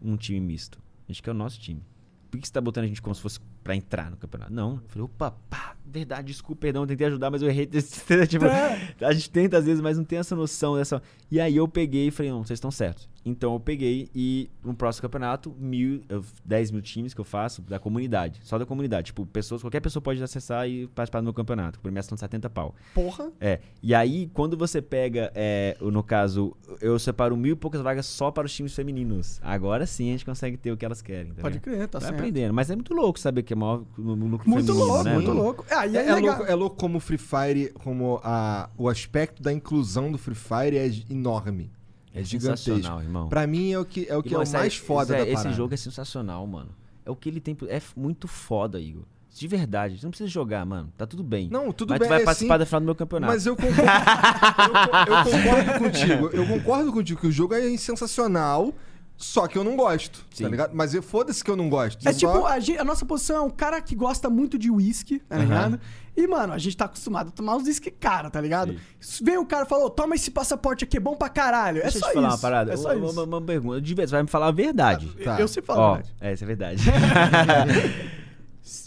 um 0.00 0.16
time 0.16 0.40
misto. 0.40 0.82
A 1.08 1.12
gente 1.12 1.22
quer 1.22 1.30
o 1.30 1.34
nosso 1.34 1.60
time. 1.60 1.84
Por 2.30 2.40
que 2.40 2.46
você 2.46 2.52
tá 2.52 2.60
botando 2.60 2.84
a 2.84 2.86
gente 2.86 3.02
como 3.02 3.14
se 3.14 3.20
fosse 3.20 3.40
pra 3.62 3.74
entrar 3.76 4.10
no 4.10 4.16
campeonato? 4.16 4.52
Não. 4.52 4.72
Eu 4.74 4.82
falei, 4.88 5.04
opa, 5.04 5.30
pá, 5.48 5.76
verdade, 5.86 6.28
desculpa, 6.28 6.60
perdão, 6.62 6.86
tentei 6.86 7.06
ajudar, 7.06 7.30
mas 7.30 7.42
eu 7.42 7.48
errei. 7.48 7.66
tipo, 8.28 8.44
É. 8.46 8.90
a 9.00 9.12
gente 9.12 9.30
tenta 9.30 9.58
às 9.58 9.64
vezes, 9.66 9.80
mas 9.80 9.96
não 9.98 10.04
tem 10.04 10.18
essa 10.18 10.34
noção 10.36 10.76
dessa. 10.76 11.02
E 11.30 11.40
aí 11.40 11.56
eu 11.56 11.66
peguei 11.68 12.08
e 12.08 12.10
falei, 12.10 12.30
não, 12.32 12.44
vocês 12.44 12.56
estão 12.58 12.70
certos. 12.70 13.08
Então 13.22 13.52
eu 13.52 13.60
peguei 13.60 14.08
e 14.14 14.48
no 14.64 14.72
próximo 14.74 15.02
campeonato, 15.02 15.54
mil, 15.58 16.00
eu- 16.08 16.24
10 16.42 16.70
mil 16.70 16.80
times 16.80 17.12
que 17.12 17.20
eu 17.20 17.24
faço 17.24 17.60
da 17.60 17.78
comunidade. 17.78 18.40
Só 18.44 18.58
da 18.58 18.64
comunidade. 18.64 19.06
Tipo, 19.08 19.26
pessoas, 19.26 19.60
qualquer 19.60 19.80
pessoa 19.80 20.00
pode 20.02 20.22
acessar 20.22 20.66
e 20.66 20.86
participar 20.88 21.20
do 21.20 21.24
meu 21.24 21.34
campeonato. 21.34 21.78
O 21.78 21.82
primeiro 21.82 22.06
são 22.06 22.16
70 22.16 22.48
pau. 22.48 22.74
Porra. 22.94 23.30
É. 23.38 23.60
E 23.82 23.94
aí, 23.94 24.30
quando 24.32 24.56
você 24.56 24.80
pega, 24.80 25.30
é, 25.34 25.76
no 25.82 26.02
caso, 26.02 26.56
eu 26.80 26.98
separo 26.98 27.36
mil 27.36 27.52
e 27.52 27.56
poucas 27.56 27.82
vagas 27.82 28.06
só 28.06 28.30
para 28.30 28.46
os 28.46 28.54
times 28.54 28.74
femininos. 28.74 29.38
Agora 29.42 29.84
sim 29.84 30.08
a 30.08 30.12
gente 30.12 30.24
consegue 30.24 30.56
ter 30.56 30.72
o 30.72 30.76
que 30.76 30.84
elas 30.86 31.02
querem. 31.02 31.32
Tá 31.34 31.42
Pode 31.42 31.60
crer, 31.60 31.88
tá 31.88 32.00
certo. 32.00 32.14
aprendendo. 32.14 32.54
Mas 32.54 32.70
é 32.70 32.74
muito 32.74 32.94
louco 32.94 33.20
saber 33.20 33.42
que 33.42 33.49
é 33.52 33.56
maior 33.56 33.82
no 33.96 34.16
no 34.16 34.28
núcleo 34.28 34.50
Muito 34.50 34.66
feminino, 34.66 34.86
louco, 34.92 35.04
né? 35.04 35.14
muito 35.14 35.30
louco. 35.32 35.66
E 35.68 35.72
É, 35.72 35.76
é, 35.76 36.08
é 36.08 36.14
legal. 36.14 36.36
louco, 36.36 36.52
é 36.52 36.54
louco 36.54 36.76
como 36.76 36.98
o 36.98 37.00
Free 37.00 37.18
Fire, 37.18 37.72
como 37.82 38.20
a, 38.24 38.68
o 38.76 38.88
aspecto 38.88 39.42
da 39.42 39.52
inclusão 39.52 40.10
do 40.12 40.18
Free 40.18 40.34
Fire 40.34 40.76
é 40.76 40.90
enorme. 41.12 41.70
É, 42.12 42.24
gigantesco. 42.24 42.70
sensacional, 42.74 43.02
irmão. 43.02 43.28
Pra 43.28 43.46
mim 43.46 43.70
é 43.72 43.78
o 43.78 43.84
que 43.84 44.06
é 44.08 44.16
o, 44.16 44.22
que 44.22 44.30
Irmão, 44.30 44.40
é 44.40 44.44
o 44.44 44.46
sério, 44.46 44.60
mais 44.62 44.76
foda 44.76 45.04
Zé, 45.12 45.18
da 45.18 45.24
Esse 45.24 45.34
parada. 45.34 45.52
jogo 45.54 45.74
é 45.74 45.76
sensacional, 45.76 46.44
mano. 46.46 46.70
É 47.06 47.10
o 47.10 47.14
que 47.14 47.28
ele 47.28 47.40
tem. 47.40 47.56
É 47.68 47.80
muito 47.96 48.26
foda, 48.26 48.80
Igor. 48.80 49.04
De 49.32 49.46
verdade. 49.46 49.96
Você 49.96 50.04
não 50.06 50.10
precisa 50.10 50.28
jogar, 50.28 50.66
mano. 50.66 50.92
Tá 50.98 51.06
tudo 51.06 51.22
bem. 51.22 51.48
Não, 51.48 51.70
tudo 51.72 51.90
Mas 51.90 52.00
bem, 52.00 52.08
tu 52.08 52.10
vai 52.10 52.22
é 52.22 52.24
participar 52.24 52.54
sim, 52.54 52.58
da 52.58 52.66
final 52.66 52.80
do 52.80 52.84
meu 52.86 52.94
campeonato. 52.96 53.32
Mas 53.32 53.46
eu 53.46 53.54
concordo, 53.54 53.80
eu, 55.06 55.14
eu 55.16 55.24
concordo 55.30 55.78
contigo. 55.78 56.30
Eu 56.32 56.46
concordo 56.48 56.92
contigo 56.92 57.20
que 57.20 57.26
o 57.28 57.32
jogo 57.32 57.54
é 57.54 57.76
sensacional. 57.76 58.74
Só 59.22 59.46
que 59.46 59.58
eu 59.58 59.62
não 59.62 59.76
gosto, 59.76 60.24
Sim. 60.32 60.44
tá 60.44 60.48
ligado? 60.48 60.70
Mas 60.72 60.94
eu- 60.94 61.02
foda-se 61.02 61.44
que 61.44 61.50
eu 61.50 61.54
não 61.56 61.68
gosto. 61.68 62.02
É 62.06 62.08
Eu 62.08 62.14
só- 62.14 62.32
tipo, 62.32 62.46
a, 62.46 62.58
gente- 62.58 62.78
a 62.78 62.84
nossa 62.84 63.04
posição 63.04 63.36
é 63.36 63.40
um 63.42 63.50
cara 63.50 63.78
que 63.82 63.94
gosta 63.94 64.30
muito 64.30 64.58
de 64.58 64.70
uísque, 64.70 65.18
tá 65.18 65.36
Aham. 65.36 65.44
ligado? 65.44 65.80
E, 66.16 66.26
mano, 66.26 66.54
a 66.54 66.58
gente 66.58 66.74
tá 66.74 66.86
acostumado 66.86 67.28
a 67.28 67.30
tomar 67.30 67.56
os 67.56 67.64
uísque 67.64 67.90
cara, 67.90 68.30
tá 68.30 68.40
ligado? 68.40 68.74
Vem 69.22 69.36
o 69.36 69.44
cara 69.44 69.66
e 69.66 69.68
falou, 69.68 69.90
toma 69.90 70.14
esse 70.14 70.30
passaporte 70.30 70.84
aqui, 70.84 70.96
é 70.96 71.00
bom 71.00 71.14
pra 71.16 71.28
caralho. 71.28 71.82
Deixa 71.82 71.98
é 71.98 71.98
eu 71.98 72.00
só 72.00 72.08
te 72.08 72.14
falar 72.14 72.28
isso. 72.28 72.36
uma 72.36 72.40
parada. 72.40 72.72
É 72.72 72.76
só 72.78 72.94
uma, 72.96 73.06
isso. 73.10 73.12
uma- 73.20 73.36
uma 73.36 73.42
pergunta. 73.42 73.80
De 73.82 73.94
vez, 73.94 74.08
você 74.08 74.16
vai 74.16 74.22
me 74.22 74.28
falar 74.30 74.46
a 74.48 74.52
verdade. 74.52 75.06
Tá. 75.22 75.38
Eu 75.38 75.46
sempre 75.48 75.66
falo 75.66 75.80
Ó, 75.80 75.90
a 75.90 75.94
verdade. 75.96 76.14
é, 76.22 76.32
isso 76.32 76.44
é 76.44 76.46
verdade. 76.46 76.82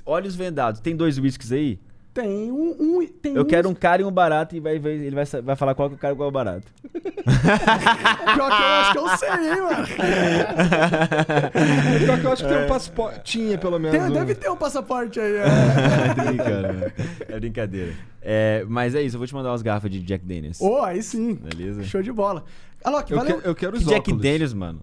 Olhos 0.06 0.36
vendados. 0.36 0.80
Tem 0.82 0.96
dois 0.96 1.18
whiskies 1.18 1.52
aí? 1.52 1.80
Tem 2.14 2.52
um... 2.52 2.76
um- 2.80 3.08
tem 3.08 3.34
Eu 3.36 3.42
um- 3.42 3.46
quero 3.46 3.68
um 3.70 3.74
cara 3.74 4.02
e 4.02 4.06
um 4.06 4.12
barato 4.12 4.56
e 4.56 4.60
vai, 4.60 4.78
ver- 4.78 5.00
ele 5.02 5.16
vai, 5.16 5.26
vai 5.42 5.56
falar 5.56 5.74
qual 5.74 5.90
que 5.90 5.96
é 5.96 5.98
o 5.98 6.00
cara 6.00 6.14
e 6.14 6.18
qual 6.18 6.28
é 6.28 6.30
o 6.30 6.32
barato. 6.32 6.68
Pior 6.94 8.52
que 8.52 8.62
eu 8.62 8.68
acho 8.68 8.92
que 8.92 8.98
eu 9.00 9.08
sei, 9.18 9.30
hein, 9.30 9.62
mano. 9.62 9.88
Pior 12.06 12.20
que 12.20 12.26
eu 12.26 12.32
acho 12.34 12.44
que 12.44 12.50
tem 12.54 12.64
um 12.64 12.68
passaporte. 12.68 13.20
Tinha, 13.24 13.58
pelo 13.58 13.80
menos. 13.80 13.98
Tem- 13.98 14.08
um- 14.10 14.14
deve 14.14 14.36
ter 14.36 14.50
um 14.50 14.56
passaporte 14.56 15.20
aí. 15.20 15.36
É. 15.38 15.44
é 15.44 16.14
brincando, 16.24 16.74
né? 16.74 16.92
É 17.30 17.40
brincadeira. 17.40 17.94
É, 18.22 18.66
mas 18.68 18.96
é 18.96 19.02
isso, 19.02 19.16
eu 19.16 19.20
vou 19.20 19.28
te 19.28 19.34
mandar 19.34 19.50
umas 19.50 19.62
garrafas 19.62 19.90
de 19.90 20.00
Jack 20.02 20.26
Daniels. 20.26 20.62
Ô, 20.62 20.82
aí 20.82 21.02
sim. 21.02 21.36
Beleza? 21.36 21.84
Show 21.84 22.02
de 22.02 22.12
bola. 22.12 22.44
Alok, 22.84 23.12
Eu, 23.12 23.18
valeu. 23.18 23.42
que- 23.42 23.48
eu 23.48 23.56
quero 23.56 23.78
os 23.78 23.84
Que 23.84 23.90
Jack 23.90 24.02
óculos. 24.12 24.22
Daniels, 24.22 24.54
mano. 24.54 24.82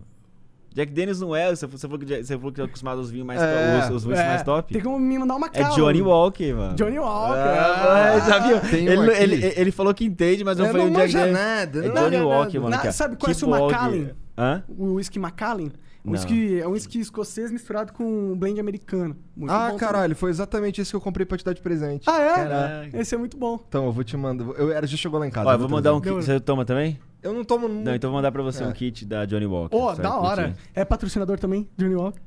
Jack 0.72 0.92
Daniels 0.92 1.20
não 1.20 1.34
é, 1.34 1.50
você 1.54 1.66
você 1.66 1.88
falou 1.88 1.98
que, 1.98 2.22
você 2.22 2.36
falou 2.36 2.52
que 2.52 2.60
é 2.60 2.64
acostumado 2.64 2.98
aos 2.98 3.10
vinhos 3.10 3.26
mais 3.26 3.42
É, 3.42 3.80
top, 3.80 3.92
os, 3.92 3.96
os 4.02 4.06
whisky 4.06 4.22
É, 4.24 4.28
mais 4.28 4.42
top. 4.44 4.72
Tem 4.72 4.80
como 4.82 4.98
me 5.00 5.18
mandar 5.18 5.34
uma 5.36 5.46
É 5.48 5.62
cala. 5.62 5.74
Johnny 5.74 6.00
Walker, 6.02 6.52
mano. 6.54 6.74
Johnny 6.76 6.98
Walker. 6.98 7.38
Ah, 7.38 8.12
ah. 8.14 8.20
já 8.20 8.38
viu? 8.38 8.60
Tem 8.70 8.88
um 8.88 9.02
Ele, 9.04 9.34
ele, 9.34 9.52
ele 9.56 9.70
falou 9.72 9.92
que 9.92 10.04
entende, 10.04 10.44
mas 10.44 10.58
eu 10.58 10.66
Eu 10.66 10.70
falei 10.72 10.88
não 10.88 10.92
o 10.92 11.06
Jack 11.08 11.12
Daniels. 11.12 11.32
nada, 11.32 11.78
É 11.84 11.88
não 11.88 11.94
Johnny 11.94 12.16
Walker, 12.20 12.44
nada. 12.44 12.60
mano. 12.60 12.70
Na- 12.70 12.78
cara. 12.78 12.92
sabe, 12.92 13.16
conhece 13.16 13.40
Keep 13.44 13.52
o. 13.52 13.60
Macallan? 13.66 14.10
Hã? 14.38 14.62
O 14.68 14.94
whisky 14.94 15.18
Macallan. 15.18 15.70
Um 16.02 16.12
Não. 16.12 16.12
whisky, 16.12 16.60
é 16.60 16.66
um 16.66 16.70
whisky 16.70 16.98
escocês 17.00 17.50
misturado 17.50 17.92
com 17.92 18.04
um 18.04 18.38
blend 18.38 18.58
americano. 18.58 19.14
Muito 19.36 19.50
Ah, 19.52 19.68
bom 19.70 19.76
caralho, 19.76 20.16
foi 20.16 20.30
exatamente 20.30 20.80
esse 20.80 20.90
que 20.90 20.96
eu 20.96 21.00
comprei 21.00 21.26
pra 21.26 21.36
te 21.36 21.44
dar 21.44 21.52
de 21.52 21.60
presente. 21.60 22.06
também. 22.06 22.20
Ah, 22.22 22.24
é? 22.24 22.34
Caraca. 22.36 22.90
Esse 22.98 23.14
é 23.14 23.18
muito 23.18 23.36
bom. 23.36 23.58
Então, 23.68 23.84
eu 23.84 23.92
vou 23.92 24.02
te 24.02 24.16
mandar. 24.16 24.44
Eu, 24.56 24.70
era, 24.72 24.86
já 24.86 24.96
chegou 24.96 25.20
lá 25.20 25.26
em 25.26 25.30
casa. 25.30 25.48
Ó, 25.48 25.52
eu 25.52 25.58
vou 25.58 25.68
mandar 25.68 25.92
um 25.92 26.00
trazer. 26.00 26.16
kit. 26.20 26.24
Você 26.26 26.40
toma 26.40 26.64
também? 26.64 26.98
Eu 27.22 27.32
não 27.34 27.44
tomo. 27.44 27.68
Não, 27.68 27.94
então 27.94 28.10
vou 28.10 28.18
mandar 28.18 28.32
pra 28.32 28.42
você 28.42 28.62
É. 28.62 28.66
um 28.66 28.72
kit 28.72 29.04
da 29.04 29.24
Johnny 29.26 29.46
Walker. 29.46 29.76
Ô, 29.76 29.94
Você 29.94 30.00
da 30.02 30.16
hora. 30.18 30.44
curtir. 30.48 30.58
É 30.74 30.84
patrocinador 30.84 31.38
também, 31.38 31.68
Johnny 31.76 31.94
Walker. 31.94 32.20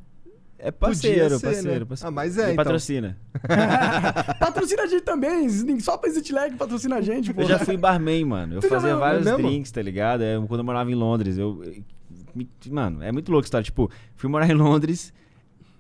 É 0.60 0.72
parceiro, 0.72 1.38
ser, 1.40 1.46
parceiro, 1.46 1.80
né? 1.82 1.86
parceiro. 1.86 2.08
Ah, 2.08 2.12
mas 2.12 2.38
é, 2.38 2.44
então. 2.44 2.56
patrocina. 2.56 3.18
patrocina 4.40 4.84
a 4.84 4.88
gente 4.88 5.02
também. 5.04 5.50
Só 5.80 5.98
pra 5.98 6.10
Exit 6.10 6.32
Lag 6.32 6.56
patrocina 6.56 6.96
a 6.98 7.02
gente, 7.02 7.34
pô. 7.34 7.42
Eu 7.42 7.48
já 7.48 7.60
fui 7.60 7.76
barman, 7.76 8.24
mano. 8.26 8.56
Eu 8.56 8.62
Tu 8.62 8.70
fazia 8.70 8.92
foi- 8.92 9.00
vários 9.00 9.28
é 9.28 9.32
mesmo? 9.32 9.48
drinks, 9.50 9.72
tá 9.72 9.82
ligado? 9.82 10.22
É, 10.24 10.36
quando 10.48 10.60
eu 10.60 10.64
morava 10.66 10.90
em 10.90 10.96
Londres, 10.96 11.38
eu. 11.38 11.62
Mano, 12.70 13.04
é 13.04 13.12
muito 13.12 13.32
louco 13.32 13.44
a 13.44 13.48
história. 13.48 13.64
Tipo, 13.66 13.92
fui 14.16 14.30
morar 14.30 14.50
em 14.50 14.54
Londres, 14.54 15.14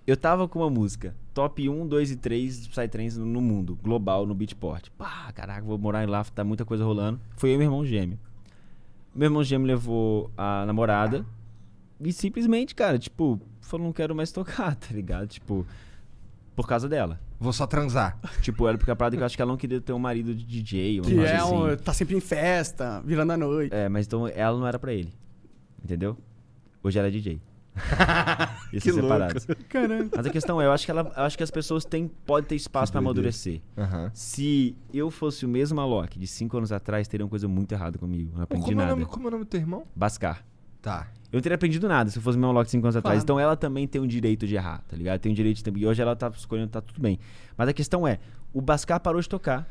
eu 0.05 0.17
tava 0.17 0.47
com 0.47 0.59
uma 0.59 0.69
música. 0.69 1.15
Top 1.33 1.67
1, 1.67 1.87
2 1.87 2.11
e 2.11 2.15
3 2.17 2.67
Psytrance 2.67 3.17
no 3.19 3.41
mundo, 3.41 3.77
global, 3.81 4.25
no 4.25 4.35
Beatport. 4.35 4.89
Pá, 4.97 5.31
caraca, 5.33 5.61
vou 5.63 5.77
morar 5.77 6.07
lá, 6.09 6.23
tá 6.25 6.43
muita 6.43 6.65
coisa 6.65 6.83
rolando. 6.83 7.19
Foi 7.37 7.51
eu 7.51 7.55
e 7.55 7.57
meu 7.57 7.67
irmão 7.67 7.85
gêmeo. 7.85 8.19
Meu 9.15 9.27
irmão 9.27 9.43
gêmeo 9.43 9.67
levou 9.67 10.31
a 10.37 10.65
namorada 10.65 11.25
e 11.99 12.11
simplesmente, 12.11 12.73
cara, 12.73 12.97
tipo, 12.97 13.39
falou, 13.61 13.85
não 13.85 13.93
quero 13.93 14.15
mais 14.15 14.31
tocar, 14.31 14.75
tá 14.75 14.87
ligado? 14.91 15.27
Tipo, 15.27 15.65
por 16.55 16.67
causa 16.67 16.87
dela. 16.89 17.19
Vou 17.39 17.51
só 17.53 17.67
transar. 17.67 18.17
Tipo, 18.41 18.67
era 18.67 18.77
porque 18.77 18.91
a 18.91 18.95
parada 18.95 19.15
que 19.15 19.21
eu 19.21 19.25
acho 19.25 19.35
que 19.35 19.41
ela 19.41 19.51
não 19.51 19.57
queria 19.57 19.81
ter 19.81 19.91
um 19.93 19.99
marido 19.99 20.33
de 20.33 20.45
DJ, 20.45 20.99
uma 21.01 21.09
Que 21.09 21.19
é 21.19 21.35
assim. 21.35 21.53
um, 21.53 21.75
tá 21.77 21.93
sempre 21.93 22.15
em 22.15 22.19
festa, 22.19 23.01
virando 23.05 23.31
a 23.33 23.37
noite. 23.37 23.73
É, 23.73 23.89
mas 23.89 24.05
então 24.05 24.27
ela 24.27 24.57
não 24.57 24.65
era 24.65 24.79
pra 24.79 24.93
ele. 24.93 25.13
Entendeu? 25.83 26.17
Hoje 26.81 26.97
ela 26.97 27.07
é 27.07 27.11
DJ. 27.11 27.41
Isso 28.71 28.87
Que 28.87 28.93
separados. 28.93 29.45
Caramba. 29.69 30.09
Mas 30.15 30.25
a 30.25 30.29
questão 30.29 30.61
é, 30.61 30.65
eu 30.65 30.71
acho 30.71 30.85
que, 30.85 30.91
ela, 30.91 31.11
eu 31.15 31.23
acho 31.23 31.37
que 31.37 31.43
as 31.43 31.51
pessoas 31.51 31.85
têm, 31.85 32.07
podem 32.25 32.47
ter 32.47 32.55
espaço 32.55 32.91
doideira. 32.91 33.09
amadurecer. 33.11 33.61
Aham. 33.77 34.11
Se 34.13 34.75
eu 34.93 35.09
fosse 35.09 35.45
o 35.45 35.49
mesmo 35.49 35.79
Alok 35.81 36.17
de 36.19 36.27
5 36.27 36.57
anos 36.57 36.71
atrás, 36.71 37.07
teria 37.07 37.25
uma 37.25 37.29
coisa 37.29 37.47
muito 37.47 37.71
errada 37.71 37.97
comigo. 37.97 38.31
Não 38.35 38.43
aprendi 38.43 38.65
Como 38.65 38.81
é, 38.81 38.83
nada. 38.83 38.91
nome, 38.95 39.05
como 39.05 39.25
é 39.25 39.27
o 39.27 39.31
nome 39.31 39.43
do 39.45 39.47
teu 39.47 39.59
irmão? 39.59 39.85
Bascar. 39.95 40.43
Tá. 40.81 41.07
Eu 41.31 41.37
não 41.37 41.41
teria 41.41 41.55
aprendido 41.55 41.87
nada 41.87 42.09
se 42.09 42.17
eu 42.19 42.21
fosse 42.21 42.37
o 42.37 42.41
mesmo 42.41 42.51
Alok 42.51 42.69
5 42.69 42.85
anos 42.85 42.95
atrás. 42.95 43.15
Claro. 43.15 43.23
Então 43.23 43.39
ela 43.39 43.55
também 43.55 43.87
tem 43.87 44.01
o 44.01 44.07
direito 44.07 44.45
de 44.45 44.55
errar, 44.55 44.83
tá 44.87 44.95
ligado? 44.95 45.19
Tem 45.19 45.31
o 45.31 45.35
direito 45.35 45.57
de 45.57 45.63
ter... 45.63 45.75
E 45.77 45.85
hoje 45.87 46.01
ela 46.01 46.15
tá 46.15 46.29
escolhendo, 46.35 46.69
tá 46.69 46.81
tudo 46.81 47.01
bem. 47.01 47.17
Mas 47.57 47.67
a 47.69 47.73
questão 47.73 48.07
é, 48.07 48.19
o 48.53 48.61
Bascar 48.61 48.99
parou 48.99 49.19
de 49.21 49.27
tocar 49.27 49.67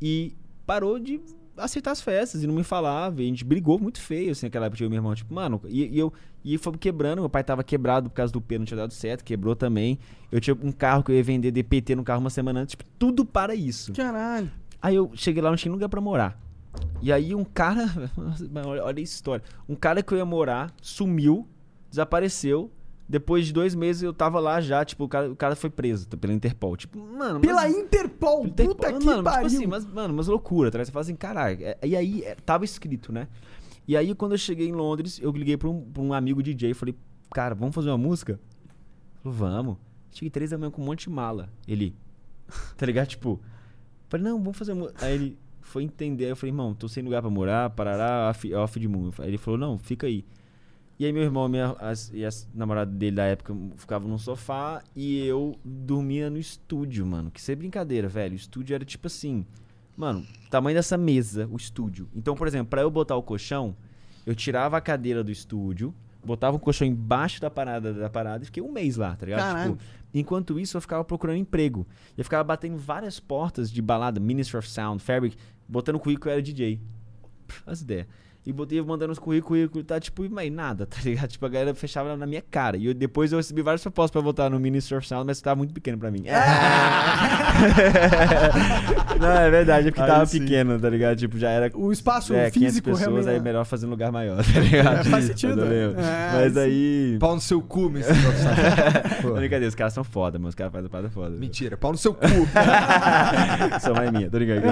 e 0.00 0.36
parou 0.66 0.98
de 1.00 1.20
aceitar 1.64 1.90
as 1.90 2.00
festas 2.00 2.42
e 2.42 2.46
não 2.46 2.54
me 2.54 2.64
falava. 2.64 3.22
E 3.22 3.24
a 3.24 3.28
gente 3.28 3.44
brigou 3.44 3.78
muito 3.78 4.00
feio, 4.00 4.32
assim, 4.32 4.46
naquela 4.46 4.66
época, 4.66 4.82
eu 4.82 4.86
e 4.86 4.90
meu 4.90 4.98
irmão. 4.98 5.14
Tipo, 5.14 5.34
mano, 5.34 5.60
e, 5.68 5.86
e 5.86 5.98
eu... 5.98 6.12
E 6.42 6.56
foi 6.56 6.72
quebrando, 6.78 7.20
meu 7.20 7.28
pai 7.28 7.44
tava 7.44 7.62
quebrado 7.62 8.08
por 8.08 8.16
causa 8.16 8.32
do 8.32 8.40
P, 8.40 8.58
não 8.58 8.64
tinha 8.64 8.78
dado 8.78 8.94
certo, 8.94 9.22
quebrou 9.22 9.54
também. 9.54 9.98
Eu 10.32 10.40
tinha 10.40 10.56
um 10.62 10.72
carro 10.72 11.02
que 11.02 11.12
eu 11.12 11.16
ia 11.16 11.22
vender 11.22 11.50
DPT 11.50 11.94
no 11.94 12.02
carro 12.02 12.20
uma 12.20 12.30
semana 12.30 12.60
antes, 12.60 12.70
tipo, 12.70 12.84
tudo 12.98 13.26
para 13.26 13.54
isso. 13.54 13.92
Caralho. 13.92 14.50
Aí 14.80 14.94
eu 14.94 15.10
cheguei 15.14 15.42
lá, 15.42 15.50
não 15.50 15.56
tinha 15.56 15.70
lugar 15.70 15.90
pra 15.90 16.00
morar. 16.00 16.40
E 17.02 17.12
aí 17.12 17.34
um 17.34 17.44
cara, 17.44 17.86
olha, 18.66 18.84
olha 18.84 18.98
a 18.98 19.02
história. 19.02 19.44
Um 19.68 19.74
cara 19.74 20.02
que 20.02 20.12
eu 20.12 20.18
ia 20.18 20.24
morar 20.24 20.72
sumiu, 20.80 21.46
desapareceu. 21.90 22.70
Depois 23.10 23.44
de 23.44 23.52
dois 23.52 23.74
meses 23.74 24.04
eu 24.04 24.14
tava 24.14 24.38
lá 24.38 24.60
já, 24.60 24.84
tipo, 24.84 25.02
o 25.02 25.08
cara, 25.08 25.32
o 25.32 25.34
cara 25.34 25.56
foi 25.56 25.68
preso 25.68 26.06
pela 26.10 26.32
Interpol. 26.32 26.76
Tipo, 26.76 26.96
mano, 27.00 27.40
Pela 27.40 27.62
mas, 27.62 27.76
Interpol, 27.76 28.46
Interpol- 28.46 28.74
puta 28.76 28.92
que 28.92 29.04
mano, 29.04 29.24
pariu. 29.24 29.48
Tipo 29.48 29.56
assim, 29.56 29.66
mas, 29.66 29.84
mano, 29.84 30.14
mas 30.14 30.28
loucura, 30.28 30.70
tá? 30.70 30.78
Você 30.84 30.92
fala 30.92 31.02
assim, 31.02 31.16
caralho. 31.16 31.58
é- 31.60 31.76
E 31.82 31.96
aí, 31.96 32.22
é, 32.22 32.36
tava 32.36 32.64
escrito, 32.64 33.12
né? 33.12 33.26
E 33.88 33.96
aí, 33.96 34.14
quando 34.14 34.32
eu 34.32 34.38
cheguei 34.38 34.68
em 34.68 34.72
Londres, 34.72 35.18
eu 35.20 35.32
liguei 35.32 35.56
pra 35.56 35.68
um, 35.68 35.80
pra 35.90 36.00
um 36.00 36.12
amigo 36.14 36.40
DJ 36.40 36.70
e 36.70 36.74
falei, 36.74 36.94
cara, 37.32 37.52
vamos 37.52 37.74
fazer 37.74 37.90
uma 37.90 37.98
música? 37.98 38.38
Falou, 39.24 39.36
vamos. 39.36 39.76
Cheguei 40.12 40.30
três 40.30 40.50
da 40.50 40.56
manhã 40.58 40.70
com 40.70 40.80
um 40.80 40.84
monte 40.84 41.08
de 41.08 41.10
mala. 41.10 41.48
Ele, 41.66 41.96
tá 42.78 42.86
ligado? 42.86 43.08
Tipo, 43.08 43.40
falei, 44.08 44.24
não, 44.24 44.38
vamos 44.38 44.56
fazer 44.56 44.70
uma. 44.72 44.92
Aí 45.00 45.14
ele 45.14 45.38
foi 45.60 45.82
entender. 45.82 46.26
Aí 46.26 46.30
eu 46.30 46.36
falei, 46.36 46.52
irmão, 46.52 46.74
tô 46.74 46.86
sem 46.88 47.02
lugar 47.02 47.20
pra 47.22 47.30
morar, 47.30 47.70
parará, 47.70 48.30
off, 48.30 48.54
off 48.54 48.78
de 48.78 48.86
mundo. 48.86 49.12
Aí 49.18 49.26
ele 49.30 49.38
falou, 49.38 49.58
não, 49.58 49.76
fica 49.78 50.06
aí. 50.06 50.24
E 51.00 51.06
aí 51.06 51.14
meu 51.14 51.22
irmão 51.22 51.48
minha, 51.48 51.74
as, 51.80 52.10
e 52.12 52.26
as 52.26 52.46
namoradas 52.52 52.94
dele 52.94 53.16
da 53.16 53.24
época 53.24 53.56
ficavam 53.78 54.06
no 54.06 54.18
sofá 54.18 54.82
e 54.94 55.24
eu 55.24 55.58
dormia 55.64 56.28
no 56.28 56.36
estúdio, 56.36 57.06
mano. 57.06 57.30
Que 57.30 57.40
sem 57.40 57.56
brincadeira, 57.56 58.06
velho. 58.06 58.34
O 58.34 58.36
estúdio 58.36 58.74
era 58.74 58.84
tipo 58.84 59.06
assim, 59.06 59.46
mano, 59.96 60.26
tamanho 60.50 60.76
dessa 60.76 60.98
mesa, 60.98 61.48
o 61.50 61.56
estúdio. 61.56 62.06
Então, 62.14 62.34
por 62.34 62.46
exemplo, 62.46 62.66
pra 62.66 62.82
eu 62.82 62.90
botar 62.90 63.16
o 63.16 63.22
colchão, 63.22 63.74
eu 64.26 64.34
tirava 64.34 64.76
a 64.76 64.80
cadeira 64.82 65.24
do 65.24 65.32
estúdio, 65.32 65.94
botava 66.22 66.58
o 66.58 66.60
colchão 66.60 66.86
embaixo 66.86 67.40
da 67.40 67.48
parada 67.48 67.94
da 67.94 68.10
parada 68.10 68.44
e 68.44 68.46
fiquei 68.46 68.62
um 68.62 68.70
mês 68.70 68.98
lá, 68.98 69.16
tá 69.16 69.24
ligado? 69.24 69.40
Caralho. 69.40 69.72
Tipo, 69.78 69.84
enquanto 70.12 70.60
isso, 70.60 70.76
eu 70.76 70.82
ficava 70.82 71.02
procurando 71.02 71.38
emprego. 71.38 71.86
Eu 72.14 72.24
ficava 72.24 72.44
batendo 72.44 72.76
várias 72.76 73.18
portas 73.18 73.72
de 73.72 73.80
balada, 73.80 74.20
Ministry 74.20 74.58
of 74.58 74.68
Sound, 74.68 75.02
Fabric, 75.02 75.34
botando 75.66 75.98
currículo 75.98 76.28
eu 76.28 76.32
era 76.34 76.42
DJ. 76.42 76.78
As 77.64 77.80
ideias. 77.80 78.06
E 78.46 78.52
botei 78.54 78.80
mandando 78.80 79.12
os 79.12 79.18
currículos, 79.18 79.60
currículo, 79.60 79.84
tá 79.84 80.00
tipo, 80.00 80.26
mas 80.30 80.50
nada, 80.50 80.86
tá 80.86 80.96
ligado? 81.04 81.28
Tipo, 81.40 81.44
a 81.44 81.48
galera 81.50 81.74
fechava 81.74 82.16
na 82.16 82.26
minha 82.26 82.40
cara. 82.42 82.78
E 82.78 82.86
eu- 82.86 82.94
depois 82.94 83.32
eu 83.32 83.36
recebi 83.38 83.60
várias 83.60 83.82
propostas 83.82 84.12
pra 84.12 84.20
voltar 84.22 84.48
no 84.48 84.58
Ministry 84.58 84.96
of 84.96 85.06
Sound, 85.06 85.26
mas 85.26 85.40
tava 85.42 85.56
muito 85.56 85.74
pequeno 85.74 85.98
pra 85.98 86.10
mim. 86.10 86.24
Não, 89.20 89.30
é 89.32 89.50
verdade, 89.50 89.88
é 89.88 89.90
porque 89.90 90.00
Aí 90.00 90.06
tava 90.08 90.24
sim. 90.26 90.40
pequeno, 90.40 90.80
tá 90.80 90.88
ligado? 90.88 91.18
Tipo, 91.18 91.36
já 91.38 91.50
era 91.50 91.70
O 91.74 91.92
espaço 91.92 92.32
é, 92.34 92.50
500 92.50 92.68
físico 92.70 92.84
pessoas, 92.90 93.00
realmente. 93.06 93.28
aí 93.28 93.36
é 93.36 93.40
melhor 93.40 93.64
fazer 93.66 93.86
um 93.86 93.90
lugar 93.90 94.10
maior, 94.10 94.42
tá 94.52 94.60
ligado? 94.60 95.04
Faz 95.10 95.24
sentido. 95.26 95.62
É, 95.62 95.92
Mas 96.32 96.56
aí... 96.56 97.18
Pau 97.20 97.34
no 97.34 97.40
seu 97.40 97.60
cu. 97.60 97.90
Profissional. 97.90 98.54
Pô. 99.20 99.32
Brincadeira, 99.34 99.68
os 99.68 99.74
caras 99.74 99.92
são 99.92 100.02
foda, 100.04 100.38
mano. 100.38 100.48
Os 100.48 100.54
caras 100.54 100.72
fazem 100.72 100.88
parada 100.88 101.10
foda. 101.10 101.36
Mentira, 101.36 101.76
pau 101.76 101.92
no 101.92 101.98
seu 101.98 102.14
cu. 102.14 102.26
Só 103.80 103.92
mais 103.94 104.10
minha, 104.10 104.30
tô 104.30 104.38
brincando. 104.38 104.62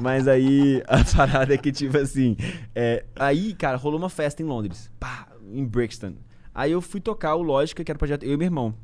Mas 0.00 0.28
aí, 0.28 0.82
a 0.86 0.98
parada 1.16 1.54
é 1.54 1.56
que, 1.56 1.72
tipo 1.72 1.96
assim. 1.96 2.36
é, 2.74 2.81
aí, 3.16 3.54
cara, 3.54 3.76
rolou 3.76 3.98
uma 3.98 4.08
festa 4.08 4.42
em 4.42 4.46
Londres. 4.46 4.90
Pá, 4.98 5.28
em 5.52 5.64
Brixton. 5.64 6.14
Aí 6.54 6.72
eu 6.72 6.80
fui 6.80 7.00
tocar 7.00 7.34
o 7.34 7.42
Lógica, 7.42 7.82
que 7.82 7.90
era 7.90 7.96
o 7.96 7.98
projeto 7.98 8.24
eu 8.24 8.32
e 8.32 8.36
meu 8.36 8.46
irmão. 8.46 8.74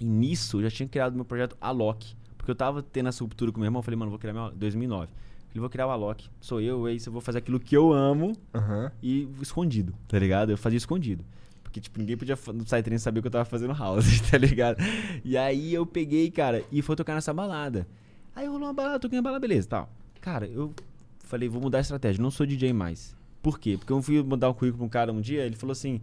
E 0.00 0.04
nisso, 0.04 0.58
eu 0.58 0.62
já 0.62 0.70
tinha 0.70 0.88
criado 0.88 1.14
meu 1.14 1.24
projeto 1.24 1.56
Alok. 1.60 2.14
Porque 2.36 2.50
eu 2.50 2.54
tava 2.54 2.82
tendo 2.82 3.08
essa 3.08 3.22
ruptura 3.22 3.52
com 3.52 3.58
meu 3.58 3.66
irmão. 3.66 3.80
Eu 3.80 3.82
falei, 3.82 3.98
mano, 3.98 4.10
vou 4.10 4.18
criar 4.18 4.32
meu. 4.32 4.50
2009. 4.52 5.08
Falei, 5.48 5.60
vou 5.60 5.68
criar 5.68 5.86
o 5.88 5.90
Alok. 5.90 6.28
Sou 6.40 6.60
eu, 6.60 6.86
é 6.86 6.92
isso, 6.92 7.08
eu 7.08 7.12
vou 7.12 7.20
fazer 7.20 7.38
aquilo 7.38 7.58
que 7.58 7.76
eu 7.76 7.92
amo 7.92 8.32
Aham. 8.54 8.92
e 9.02 9.28
escondido, 9.42 9.92
tá 10.06 10.18
ligado? 10.18 10.50
Eu 10.50 10.56
fazia 10.56 10.76
escondido. 10.76 11.24
Porque, 11.64 11.80
tipo, 11.80 11.98
ninguém 11.98 12.16
podia 12.16 12.36
no 12.54 12.64
Psytrance 12.64 13.02
saber 13.02 13.20
que 13.20 13.26
eu 13.26 13.30
tava 13.30 13.44
fazendo 13.44 13.72
house, 13.74 14.20
tá 14.30 14.38
ligado? 14.38 14.78
E 15.24 15.36
aí 15.36 15.74
eu 15.74 15.84
peguei, 15.84 16.30
cara, 16.30 16.64
e 16.70 16.80
fui 16.82 16.96
tocar 16.96 17.14
nessa 17.14 17.34
balada. 17.34 17.86
Aí 18.34 18.46
rolou 18.46 18.68
uma 18.68 18.72
balada, 18.74 18.98
toquei 19.00 19.16
na 19.18 19.22
balada, 19.22 19.40
beleza, 19.40 19.68
tal. 19.68 19.92
Cara, 20.20 20.46
eu 20.46 20.72
falei, 21.18 21.48
vou 21.48 21.60
mudar 21.60 21.78
a 21.78 21.80
estratégia, 21.80 22.22
não 22.22 22.30
sou 22.30 22.46
DJ 22.46 22.72
mais. 22.72 23.16
Por 23.42 23.58
quê? 23.58 23.76
Porque 23.78 23.92
eu 23.92 24.02
fui 24.02 24.22
mandar 24.22 24.50
um 24.50 24.54
currículo 24.54 24.78
pra 24.78 24.86
um 24.86 24.88
cara 24.88 25.12
um 25.12 25.20
dia, 25.20 25.44
ele 25.44 25.56
falou 25.56 25.72
assim, 25.72 26.00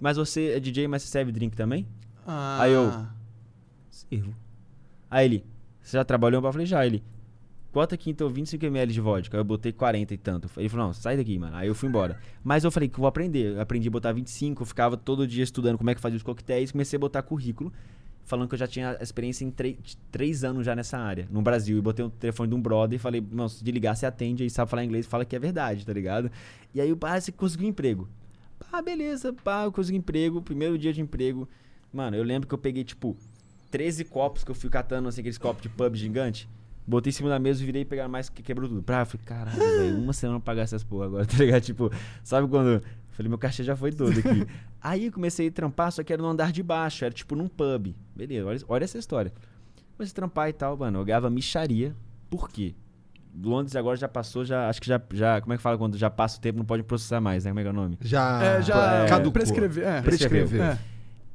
mas 0.00 0.16
você 0.16 0.50
é 0.52 0.60
DJ, 0.60 0.86
mas 0.88 1.02
você 1.02 1.08
serve 1.08 1.32
drink 1.32 1.56
também? 1.56 1.86
Ah. 2.26 2.58
Aí 2.62 2.72
eu- 2.72 3.06
Sirvo. 3.90 4.34
Aí 5.10 5.24
ele, 5.26 5.44
você 5.80 5.96
já 5.96 6.04
trabalhou? 6.04 6.42
Eu 6.44 6.52
falei, 6.52 6.66
já. 6.66 6.84
Ele, 6.84 7.02
bota 7.72 7.94
aqui 7.94 8.10
então 8.10 8.28
25ml 8.30 8.86
de 8.86 9.00
vodka. 9.00 9.36
Aí 9.36 9.40
eu 9.40 9.44
botei 9.44 9.72
40 9.72 10.14
e 10.14 10.16
tanto. 10.18 10.50
Ele 10.56 10.68
falou, 10.68 10.86
não, 10.86 10.92
sai 10.92 11.16
daqui, 11.16 11.38
mano. 11.38 11.56
Aí 11.56 11.68
eu 11.68 11.74
fui 11.74 11.88
embora. 11.88 12.18
Mas 12.42 12.64
eu 12.64 12.70
falei 12.70 12.88
que 12.88 12.94
eu 12.96 13.00
vou 13.00 13.06
aprender. 13.08 13.54
Eu 13.54 13.60
aprendi 13.60 13.86
a 13.88 13.90
botar 13.90 14.12
25, 14.12 14.62
eu 14.62 14.66
ficava 14.66 14.96
todo 14.96 15.26
dia 15.26 15.44
estudando 15.44 15.76
como 15.78 15.90
é 15.90 15.94
que 15.94 16.00
fazia 16.00 16.16
os 16.16 16.22
coquetéis. 16.22 16.72
Comecei 16.72 16.96
a 16.96 17.00
botar 17.00 17.22
currículo, 17.22 17.72
falando 18.24 18.48
que 18.48 18.54
eu 18.54 18.58
já 18.58 18.66
tinha 18.66 18.96
experiência 19.00 19.44
em 19.44 19.52
três, 20.10 20.44
anos 20.44 20.64
já 20.64 20.74
nessa 20.74 20.98
área, 20.98 21.28
no 21.30 21.42
Brasil. 21.42 21.78
E 21.78 21.80
botei 21.80 22.04
o 22.04 22.10
telefone 22.10 22.48
de 22.48 22.54
um 22.54 22.60
brother 22.60 22.96
e 22.96 22.98
falei, 22.98 23.24
não, 23.30 23.48
se 23.48 23.62
de 23.62 23.70
ligar, 23.70 23.94
você 23.94 24.06
atende 24.06 24.42
aí, 24.42 24.50
sabe 24.50 24.70
falar 24.70 24.84
inglês, 24.84 25.06
fala 25.06 25.24
que 25.24 25.36
é 25.36 25.38
verdade, 25.38 25.84
tá 25.84 25.92
ligado? 25.92 26.30
E 26.74 26.80
aí 26.80 26.90
o 26.92 26.96
pá, 26.96 27.20
você 27.20 27.30
conseguiu 27.30 27.68
emprego. 27.68 28.08
Pá, 28.70 28.80
beleza, 28.80 29.32
pá, 29.32 29.64
eu 29.64 29.72
consegui 29.72 29.98
emprego, 29.98 30.40
primeiro 30.40 30.78
dia 30.78 30.92
de 30.92 31.00
emprego. 31.00 31.48
Mano, 31.92 32.16
eu 32.16 32.24
lembro 32.24 32.48
que 32.48 32.54
eu 32.54 32.58
peguei, 32.58 32.82
tipo, 32.82 33.16
13 33.70 34.04
copos 34.04 34.44
que 34.44 34.50
eu 34.50 34.54
fui 34.54 34.70
catando, 34.70 35.08
assim, 35.08 35.20
aqueles 35.20 35.38
copos 35.38 35.62
de 35.62 35.68
pub 35.68 35.94
gigante. 35.94 36.48
Botei 36.86 37.10
em 37.10 37.12
cima 37.12 37.28
da 37.28 37.38
mesa 37.38 37.62
e 37.62 37.66
virei 37.66 37.84
pegar 37.84 38.08
mais 38.08 38.28
que 38.28 38.42
quebrou 38.42 38.68
tudo. 38.68 38.82
Pra, 38.82 39.00
eu 39.00 39.06
falei, 39.06 39.24
caralho, 39.24 39.58
velho, 39.58 39.98
uma 39.98 40.12
semana 40.12 40.38
pra 40.38 40.52
pagar 40.52 40.62
essas 40.62 40.84
porra 40.84 41.06
agora, 41.06 41.24
tá 41.26 41.36
ligado? 41.38 41.62
Tipo, 41.62 41.90
sabe 42.22 42.46
quando. 42.48 42.82
Falei, 43.14 43.28
meu 43.28 43.38
cachê 43.38 43.62
já 43.62 43.76
foi 43.76 43.92
todo 43.92 44.10
aqui. 44.18 44.46
Aí 44.82 45.06
eu 45.06 45.12
comecei 45.12 45.48
a 45.48 45.50
trampar, 45.52 45.90
só 45.92 46.02
que 46.02 46.12
era 46.12 46.20
no 46.20 46.28
andar 46.28 46.50
de 46.52 46.62
baixo, 46.62 47.04
era 47.04 47.14
tipo 47.14 47.34
num 47.36 47.46
pub. 47.48 47.94
Beleza, 48.14 48.44
olha, 48.46 48.60
olha 48.68 48.84
essa 48.84 48.98
história. 48.98 49.32
Comecei 49.96 50.12
a 50.12 50.14
trampar 50.16 50.48
e 50.48 50.52
tal, 50.52 50.76
mano. 50.76 50.98
Eu 50.98 51.04
ganhava 51.04 51.30
micharia. 51.30 51.94
Por 52.28 52.48
quê? 52.48 52.74
Londres 53.42 53.74
agora 53.76 53.96
já 53.96 54.08
passou, 54.08 54.44
já. 54.44 54.68
Acho 54.68 54.80
que 54.80 54.88
já, 54.88 55.00
já. 55.12 55.40
Como 55.40 55.52
é 55.52 55.56
que 55.56 55.62
fala 55.62 55.78
quando 55.78 55.96
já 55.96 56.10
passa 56.10 56.38
o 56.38 56.40
tempo, 56.40 56.58
não 56.58 56.64
pode 56.64 56.82
processar 56.82 57.20
mais, 57.20 57.44
né? 57.44 57.50
Como 57.52 57.60
é 57.60 57.62
que 57.62 57.68
é 57.68 57.70
o 57.70 57.74
nome? 57.74 57.98
Já, 58.00 58.42
É, 58.42 58.62
já 58.62 59.04
é, 59.04 59.08
caducou. 59.08 59.32
prescrever. 59.32 59.84
É. 59.86 60.02
Prescreveu. 60.02 60.62
É. 60.62 60.78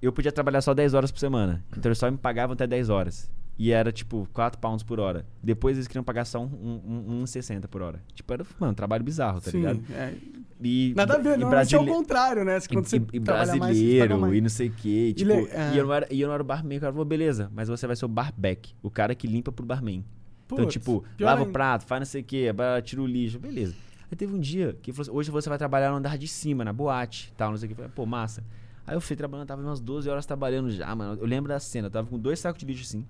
Eu 0.01 0.11
podia 0.13 0.31
trabalhar 0.31 0.61
só 0.61 0.73
10 0.73 0.93
horas 0.93 1.11
por 1.11 1.19
semana. 1.19 1.63
Então 1.77 1.89
eles 1.89 1.97
só 1.97 2.09
me 2.11 2.17
pagavam 2.17 2.53
até 2.53 2.65
10 2.67 2.89
horas. 2.89 3.29
E 3.61 3.71
era 3.73 3.91
tipo 3.91 4.25
4 4.31 4.57
pounds 4.57 4.83
por 4.83 5.01
hora. 5.01 5.25
Depois 5.43 5.75
eles 5.75 5.85
queriam 5.85 6.01
pagar 6.03 6.23
só 6.23 6.39
1,60 6.39 6.49
um, 6.53 7.19
um, 7.19 7.23
1,60 7.25 7.67
por 7.67 7.81
hora. 7.81 8.01
Tipo, 8.15 8.33
era, 8.33 8.45
mano, 8.57 8.71
um 8.71 8.75
trabalho 8.75 9.03
bizarro, 9.03 9.41
tá 9.41 9.51
Sim, 9.51 9.57
ligado? 9.57 9.81
é. 9.91 10.13
E, 10.61 10.93
Nada 10.95 11.15
a 11.15 11.17
ver, 11.17 11.37
e 11.37 11.41
não. 11.41 11.49
brasile- 11.49 11.77
é 11.77 11.91
o 11.91 11.95
contrário, 11.95 12.45
né? 12.45 12.57
Quando 12.61 12.85
e, 12.85 12.87
e 12.87 12.89
você 12.89 12.99
paga 13.19 13.57
brasileiro 13.57 14.19
mais. 14.19 14.33
e 14.35 14.41
não 14.41 14.49
sei 14.49 14.67
o 14.69 14.71
que. 14.71 15.13
Tipo, 15.13 15.31
le- 15.31 15.47
é. 15.51 15.73
e, 15.73 15.77
eu 15.77 15.85
não 15.85 15.93
era, 15.93 16.07
e 16.09 16.21
eu 16.21 16.27
não 16.27 16.33
era 16.33 16.41
o 16.41 16.45
barman. 16.45 16.77
O 16.77 16.81
cara 16.81 16.93
falou, 16.93 17.05
beleza, 17.05 17.51
mas 17.53 17.67
você 17.67 17.85
vai 17.85 17.95
ser 17.97 18.05
o 18.05 18.07
barback. 18.09 18.73
O 18.81 18.89
cara 18.89 19.13
que 19.13 19.27
limpa 19.27 19.51
pro 19.51 19.65
barman. 19.65 20.05
então, 20.45 20.65
tipo, 20.65 21.03
lava 21.19 21.41
o 21.41 21.43
ainda. 21.43 21.51
prato, 21.53 21.85
faz 21.85 21.99
não 21.99 22.05
sei 22.05 22.21
o 22.21 22.23
que, 22.23 22.45
tira 22.83 23.01
o 23.01 23.05
lixo, 23.05 23.39
beleza. 23.39 23.75
Aí 24.09 24.15
teve 24.17 24.33
um 24.33 24.39
dia 24.39 24.75
que 24.81 24.91
falou 24.93 25.01
assim, 25.03 25.11
hoje 25.17 25.31
você 25.31 25.49
vai 25.49 25.57
trabalhar 25.57 25.91
no 25.91 25.97
andar 25.97 26.17
de 26.17 26.27
cima, 26.29 26.63
na 26.65 26.71
boate, 26.73 27.31
tal, 27.37 27.51
não 27.51 27.57
sei 27.57 27.65
o 27.65 27.69
que. 27.69 27.73
Eu 27.73 27.75
falei, 27.77 27.91
pô, 27.93 28.05
massa. 28.05 28.43
Aí 28.87 28.95
eu 28.95 29.01
fui 29.01 29.15
trabalhando, 29.15 29.47
tava 29.47 29.61
umas 29.61 29.79
12 29.79 30.09
horas 30.09 30.25
trabalhando 30.25 30.71
já, 30.71 30.93
mano. 30.95 31.19
Eu 31.21 31.27
lembro 31.27 31.49
da 31.49 31.59
cena, 31.59 31.87
eu 31.87 31.91
tava 31.91 32.07
com 32.07 32.17
dois 32.17 32.39
sacos 32.39 32.59
de 32.59 32.65
lixo 32.65 32.83
assim. 32.83 33.05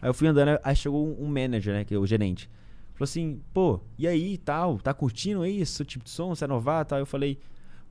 Aí 0.00 0.08
eu 0.08 0.14
fui 0.14 0.28
andando, 0.28 0.58
aí 0.62 0.74
chegou 0.76 1.16
um 1.20 1.26
manager, 1.26 1.74
né, 1.74 1.84
que 1.84 1.94
é 1.94 1.98
o 1.98 2.06
gerente. 2.06 2.48
Falou 2.94 3.04
assim, 3.04 3.40
pô, 3.52 3.80
e 3.98 4.06
aí, 4.06 4.36
tal, 4.38 4.78
tá 4.78 4.92
curtindo 4.92 5.44
isso, 5.46 5.84
tipo 5.84 6.04
de 6.04 6.10
som, 6.10 6.34
você 6.34 6.44
é 6.44 6.48
novato, 6.48 6.90
tal? 6.90 6.98
Eu 6.98 7.06
falei, 7.06 7.38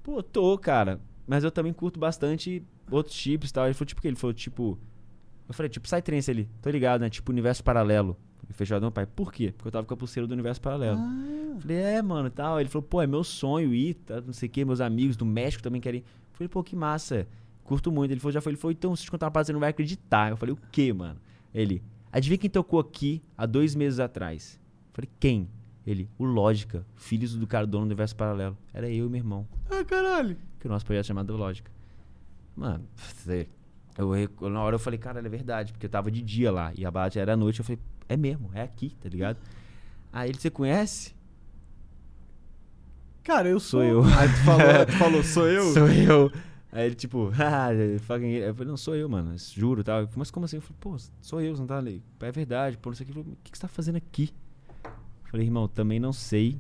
pô, 0.04 0.22
tô, 0.22 0.58
cara, 0.58 1.00
mas 1.28 1.44
eu 1.44 1.52
também 1.52 1.74
curto 1.74 2.00
bastante 2.00 2.64
outros 2.92 3.16
tipos 3.16 3.50
e 3.50 3.54
tal. 3.54 3.66
Ele 3.66 3.74
falou, 3.74 3.88
tipo, 3.88 4.00
o 4.00 4.02
que? 4.02 4.08
Ele 4.08 4.16
falou, 4.16 4.34
tipo, 4.34 4.78
eu 5.48 5.54
falei, 5.54 5.70
tipo, 5.70 5.88
Psytrance 5.88 6.30
ali, 6.30 6.50
tô 6.62 6.70
ligado, 6.70 7.02
né, 7.02 7.10
tipo, 7.10 7.32
universo 7.32 7.64
paralelo. 7.64 8.18
Meu 8.82 8.92
pai, 8.92 9.06
por 9.06 9.32
quê? 9.32 9.54
Porque 9.56 9.68
eu 9.68 9.72
tava 9.72 9.86
com 9.86 9.94
a 9.94 9.98
pulseira 9.98 10.26
do 10.26 10.32
universo 10.32 10.60
paralelo. 10.60 10.98
Ah, 10.98 11.58
Falei, 11.60 11.78
é, 11.78 12.02
mano, 12.02 12.30
tal. 12.32 12.60
Ele 12.60 12.68
falou, 12.68 12.88
pô, 12.88 13.02
é 13.02 13.06
meu 13.06 13.24
sonho 13.24 13.74
ir, 13.74 13.94
tá, 13.94 14.22
não 14.22 14.34
sei 14.34 14.50
o 14.50 14.52
que, 14.52 14.66
meus 14.66 14.82
amigos 14.82 15.16
do 15.16 15.26
México 15.26 15.62
também 15.62 15.80
querem. 15.80 16.04
Falei, 16.34 16.48
pô, 16.48 16.64
que 16.64 16.76
massa. 16.76 17.28
Curto 17.64 17.92
muito. 17.92 18.12
Ele 18.12 18.20
falou, 18.20 18.32
já 18.32 18.42
foi, 18.42 18.52
ele 18.52 18.58
falou, 18.58 18.72
então, 18.72 18.96
se 18.96 19.04
te 19.04 19.12
contar 19.12 19.28
uma 19.28 19.32
parada, 19.32 19.48
você 19.48 19.54
não 19.54 19.60
vai 19.60 19.70
acreditar. 19.70 20.32
Eu 20.32 20.38
falei, 20.38 20.54
o 20.54 20.60
quê, 20.72 20.92
mano? 20.92 21.20
Ele, 21.54 21.84
adivinha 22.12 22.38
quem 22.38 22.50
tocou 22.50 22.80
aqui 22.80 23.22
há 23.38 23.46
dois 23.46 23.76
meses 23.76 24.00
atrás? 24.00 24.60
Falei, 24.94 25.10
quem? 25.20 25.50
Ele, 25.86 26.10
o 26.18 26.26
Lógica, 26.26 26.86
filhos 26.96 27.36
do 27.36 27.48
cara 27.48 27.66
dono 27.66 27.84
do 27.86 27.88
universo 27.88 28.16
paralelo. 28.16 28.58
Era 28.74 28.90
eu 28.90 29.06
e 29.08 29.10
meu 29.10 29.18
irmão. 29.20 29.48
ah, 29.70 29.84
caralho. 29.84 30.38
Que 30.60 30.68
o 30.68 30.70
nosso 30.70 30.86
projeto 30.86 31.06
é 31.06 31.08
chamado 31.08 31.36
Lógica. 31.36 31.72
Mano, 32.56 32.86
eu, 34.42 34.50
na 34.50 34.62
hora 34.62 34.76
eu 34.76 34.80
falei, 34.80 35.00
cara, 35.00 35.20
é 35.20 35.30
verdade, 35.30 35.72
porque 35.72 35.86
eu 35.86 35.90
tava 35.90 36.12
de 36.12 36.22
dia 36.22 36.52
lá 36.52 36.72
e 36.78 36.86
a 36.86 36.92
balada 36.92 37.20
era 37.20 37.34
à 37.34 37.38
noite. 37.38 37.60
Eu 37.60 37.66
falei, 37.66 37.80
é 38.08 38.18
mesmo, 38.18 38.50
é 38.54 38.62
aqui, 38.62 38.96
tá 39.02 39.10
ligado? 39.10 39.38
Aí 40.12 40.30
ele, 40.30 40.40
você 40.40 40.50
conhece? 40.50 41.14
Cara, 43.24 43.48
eu 43.48 43.60
Sou 43.60 43.82
sou. 43.82 43.84
eu. 43.84 44.04
Aí 44.04 44.28
tu 44.28 44.44
falou, 44.44 44.86
tu 44.86 44.92
falou, 44.98 45.24
sou 45.24 45.48
eu? 45.48 45.74
Sou 45.74 45.88
eu. 45.90 46.32
Aí 46.72 46.86
ele, 46.86 46.96
tipo, 46.96 47.32
ah, 47.40 47.70
fucking. 48.02 48.32
Eu 48.32 48.54
falei, 48.54 48.70
não, 48.70 48.78
sou 48.78 48.96
eu, 48.96 49.10
mano, 49.10 49.36
juro 49.38 49.84
tal. 49.84 50.02
Falei, 50.04 50.14
Mas 50.18 50.32
como 50.32 50.46
assim? 50.46 50.58
Eu 50.58 50.62
falei, 50.62 50.78
pô, 50.80 50.96
sou 51.22 51.42
eu, 51.42 51.56
você 51.56 51.62
não 51.62 51.68
tá 51.68 51.78
ali. 51.78 52.04
É 52.20 52.32
verdade, 52.32 52.78
pô, 52.78 52.90
não 52.90 52.96
sei 52.96 53.06
o 53.06 53.08
que. 53.08 53.14
Falou, 53.14 53.28
o 53.32 53.38
que 53.44 53.58
você 53.58 53.62
tá 53.62 53.68
fazendo 53.68 53.96
aqui? 53.96 54.30
Eu 54.84 55.32
falei, 55.32 55.46
irmão, 55.46 55.68
também 55.68 56.00
não 56.00 56.14
sei, 56.14 56.60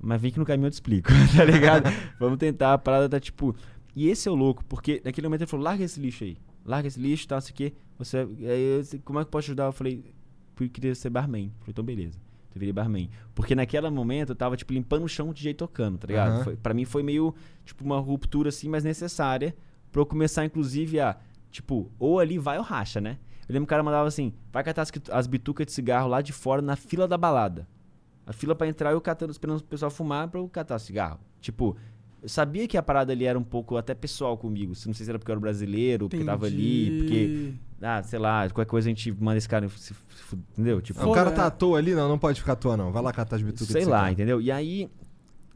mas 0.00 0.20
vem 0.20 0.30
que 0.30 0.38
no 0.38 0.44
caminho 0.44 0.66
eu 0.66 0.70
te 0.70 0.74
explico, 0.74 1.10
tá 1.36 1.44
ligado? 1.44 1.84
Vamos 2.18 2.38
tentar, 2.38 2.74
a 2.74 2.78
parada 2.78 3.08
tá 3.08 3.20
tipo. 3.20 3.54
E 3.94 4.08
esse 4.08 4.28
é 4.28 4.30
o 4.30 4.34
louco, 4.34 4.64
porque 4.66 5.02
naquele 5.04 5.26
momento 5.26 5.42
ele 5.42 5.50
falou, 5.50 5.64
larga 5.64 5.84
esse 5.84 5.98
lixo 5.98 6.24
aí. 6.24 6.36
Larga 6.64 6.88
esse 6.88 7.00
lixo, 7.00 7.26
tal, 7.26 7.36
não 7.36 7.42
sei 7.42 7.52
o 7.52 7.56
que. 7.56 7.74
Você, 7.98 8.18
aí, 8.18 8.78
eu, 8.92 9.00
como 9.04 9.18
é 9.18 9.22
que 9.22 9.26
eu 9.26 9.30
posso 9.30 9.46
ajudar? 9.46 9.64
Eu 9.64 9.72
falei, 9.72 10.04
eu 10.60 10.68
queria 10.68 10.94
ser 10.94 11.10
barman. 11.10 11.46
Eu 11.46 11.50
falei, 11.60 11.70
então 11.70 11.84
beleza. 11.84 12.18
Eu 12.54 12.58
virei 12.58 12.72
barman. 12.72 13.08
Porque 13.34 13.54
naquele 13.54 13.88
momento 13.90 14.30
eu 14.30 14.36
tava, 14.36 14.56
tipo, 14.56 14.72
limpando 14.72 15.04
o 15.04 15.08
chão 15.08 15.30
o 15.30 15.34
DJ 15.34 15.54
tocando, 15.54 15.98
tá 15.98 16.06
ligado? 16.06 16.32
Aham. 16.32 16.44
Foi, 16.44 16.56
pra 16.56 16.74
mim 16.74 16.84
foi 16.84 17.02
meio, 17.02 17.34
tipo, 17.64 17.84
uma 17.84 17.98
ruptura, 17.98 18.48
assim, 18.48 18.68
mas 18.68 18.84
necessária. 18.84 19.54
Pra 19.92 20.00
eu 20.00 20.06
começar, 20.06 20.44
inclusive, 20.44 21.00
a, 21.00 21.16
tipo, 21.50 21.90
ou 21.98 22.18
ali 22.18 22.38
vai 22.38 22.58
ou 22.58 22.64
racha, 22.64 23.00
né? 23.00 23.18
Eu 23.48 23.54
lembro 23.54 23.66
que 23.66 23.70
o 23.70 23.74
cara 23.74 23.82
mandava 23.82 24.06
assim, 24.06 24.32
vai 24.52 24.62
catar 24.62 24.82
as, 24.82 24.92
as 25.10 25.26
bitucas 25.26 25.66
de 25.66 25.72
cigarro 25.72 26.08
lá 26.08 26.20
de 26.20 26.32
fora 26.32 26.62
na 26.62 26.76
fila 26.76 27.08
da 27.08 27.18
balada. 27.18 27.66
A 28.24 28.32
fila 28.32 28.54
pra 28.54 28.68
entrar, 28.68 28.92
eu 28.92 29.00
catando, 29.00 29.32
esperando 29.32 29.58
o 29.58 29.64
pessoal 29.64 29.90
fumar 29.90 30.28
pra 30.28 30.38
eu 30.38 30.48
catar 30.48 30.78
cigarro. 30.78 31.18
Tipo, 31.40 31.76
eu 32.22 32.28
sabia 32.28 32.68
que 32.68 32.76
a 32.76 32.82
parada 32.82 33.12
ali 33.12 33.24
era 33.24 33.36
um 33.36 33.42
pouco 33.42 33.76
até 33.76 33.92
pessoal 33.92 34.38
comigo. 34.38 34.72
Não 34.86 34.94
sei 34.94 35.04
se 35.04 35.10
era 35.10 35.18
porque 35.18 35.30
eu 35.30 35.34
era 35.34 35.40
brasileiro, 35.40 36.08
porque 36.08 36.24
tava 36.24 36.46
ali, 36.46 36.98
porque... 36.98 37.54
Ah, 37.82 38.02
sei 38.02 38.18
lá, 38.18 38.48
qualquer 38.50 38.68
coisa 38.68 38.88
a 38.88 38.90
gente 38.90 39.10
manda 39.12 39.38
esse 39.38 39.48
cara 39.48 39.68
se, 39.70 39.94
se 39.94 39.94
entendeu? 40.52 40.80
Tipo, 40.82 41.06
o 41.08 41.12
cara 41.12 41.30
tá 41.30 41.44
é. 41.44 41.46
à 41.46 41.50
toa 41.50 41.78
ali? 41.78 41.94
Não, 41.94 42.08
não 42.08 42.18
pode 42.18 42.38
ficar 42.38 42.52
à 42.52 42.56
toa, 42.56 42.76
não. 42.76 42.92
Vai 42.92 43.02
lá 43.02 43.12
catar 43.12 43.36
as 43.36 43.42
bitucas 43.42 43.68
sei 43.68 43.84
lá, 43.86 44.12
entendeu? 44.12 44.40
E 44.40 44.50
aí, 44.50 44.88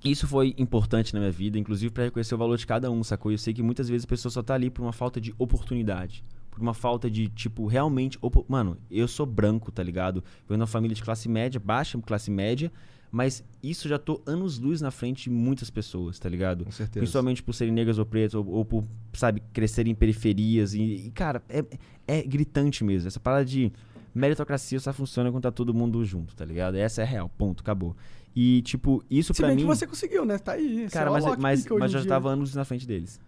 isso 0.05 0.27
foi 0.27 0.55
importante 0.57 1.13
na 1.13 1.21
minha 1.21 1.33
vida, 1.33 1.59
inclusive 1.59 1.93
pra 1.93 2.05
reconhecer 2.05 2.35
o 2.35 2.39
valor 2.39 2.57
de 2.57 2.67
cada 2.67 2.91
um, 2.91 3.05
sacou? 3.05 3.31
E 3.31 3.35
eu 3.35 3.39
sei 3.39 3.53
que 3.53 3.63
muitas 3.63 3.89
vezes 3.89 4.05
a 4.05 4.09
pessoa 4.09 4.33
só 4.33 4.43
tá 4.43 4.55
ali 4.55 4.71
por 4.71 4.83
uma 4.83 4.93
falta 4.93 5.21
de 5.21 5.35
oportunidade. 5.39 6.25
Por 6.51 6.61
uma 6.63 6.73
falta 6.75 7.11
de, 7.11 7.29
tipo, 7.29 7.67
realmente. 7.67 8.17
opo- 8.23 8.45
Mano, 8.49 8.79
eu 8.91 9.09
sou 9.09 9.27
branco, 9.27 9.71
tá 9.73 9.83
ligado? 9.83 10.23
Venho 10.49 10.57
de 10.59 10.61
uma 10.63 10.67
família 10.67 10.95
de 10.95 11.03
classe 11.03 11.29
média, 11.29 11.61
baixa 11.63 11.99
classe 12.01 12.31
média, 12.31 12.71
mas 13.15 13.45
isso 13.63 13.89
já 13.89 13.97
tô 13.97 14.21
anos-luz 14.27 14.81
na 14.81 14.91
frente 14.91 15.25
de 15.25 15.31
muitas 15.31 15.71
pessoas, 15.71 16.19
tá 16.19 16.29
ligado? 16.29 16.65
Com 16.65 16.73
certeza. 16.73 16.99
Principalmente 16.99 17.45
por 17.45 17.53
serem 17.55 17.73
negras 17.73 17.97
ou 17.97 18.05
pretas, 18.05 18.35
ou, 18.35 18.45
ou 18.45 18.65
por, 18.65 18.83
sabe, 19.13 19.41
crescerem 19.53 19.93
em 19.93 19.95
periferias. 19.95 20.75
E, 20.75 20.83
e, 20.83 21.11
cara, 21.13 21.41
é, 21.49 21.65
é 22.09 22.23
gritante 22.25 22.83
mesmo. 22.83 23.07
Essa 23.07 23.21
parada 23.21 23.45
de 23.45 23.73
meritocracia 24.13 24.81
só 24.81 24.93
funciona 24.93 25.31
quando 25.31 25.45
tá 25.45 25.53
todo 25.53 25.73
mundo 25.73 26.05
junto, 26.05 26.35
tá 26.35 26.45
ligado? 26.45 26.75
Essa 26.75 27.03
é 27.03 27.05
a 27.05 27.07
real, 27.07 27.29
ponto, 27.39 27.61
acabou. 27.61 27.97
E, 28.35 28.63
tipo, 28.63 29.01
isso 29.09 29.33
Se 29.33 29.43
pra 29.43 29.47
bem 29.47 29.59
mim. 29.59 29.63
que 29.63 29.69
você 29.69 29.87
conseguiu, 29.87 30.25
né? 30.25 30.37
Tá 30.37 30.55
aí. 30.55 30.89
Cara, 30.91 31.09
é 31.09 31.13
mas, 31.13 31.25
Alok 31.25 31.41
mas, 31.41 31.67
mas 31.67 31.83
eu 31.83 31.89
já 31.91 32.01
dia. 32.01 32.09
tava 32.09 32.31
anos 32.31 32.53
na 32.53 32.65
frente 32.65 32.85
deles. 32.85 33.21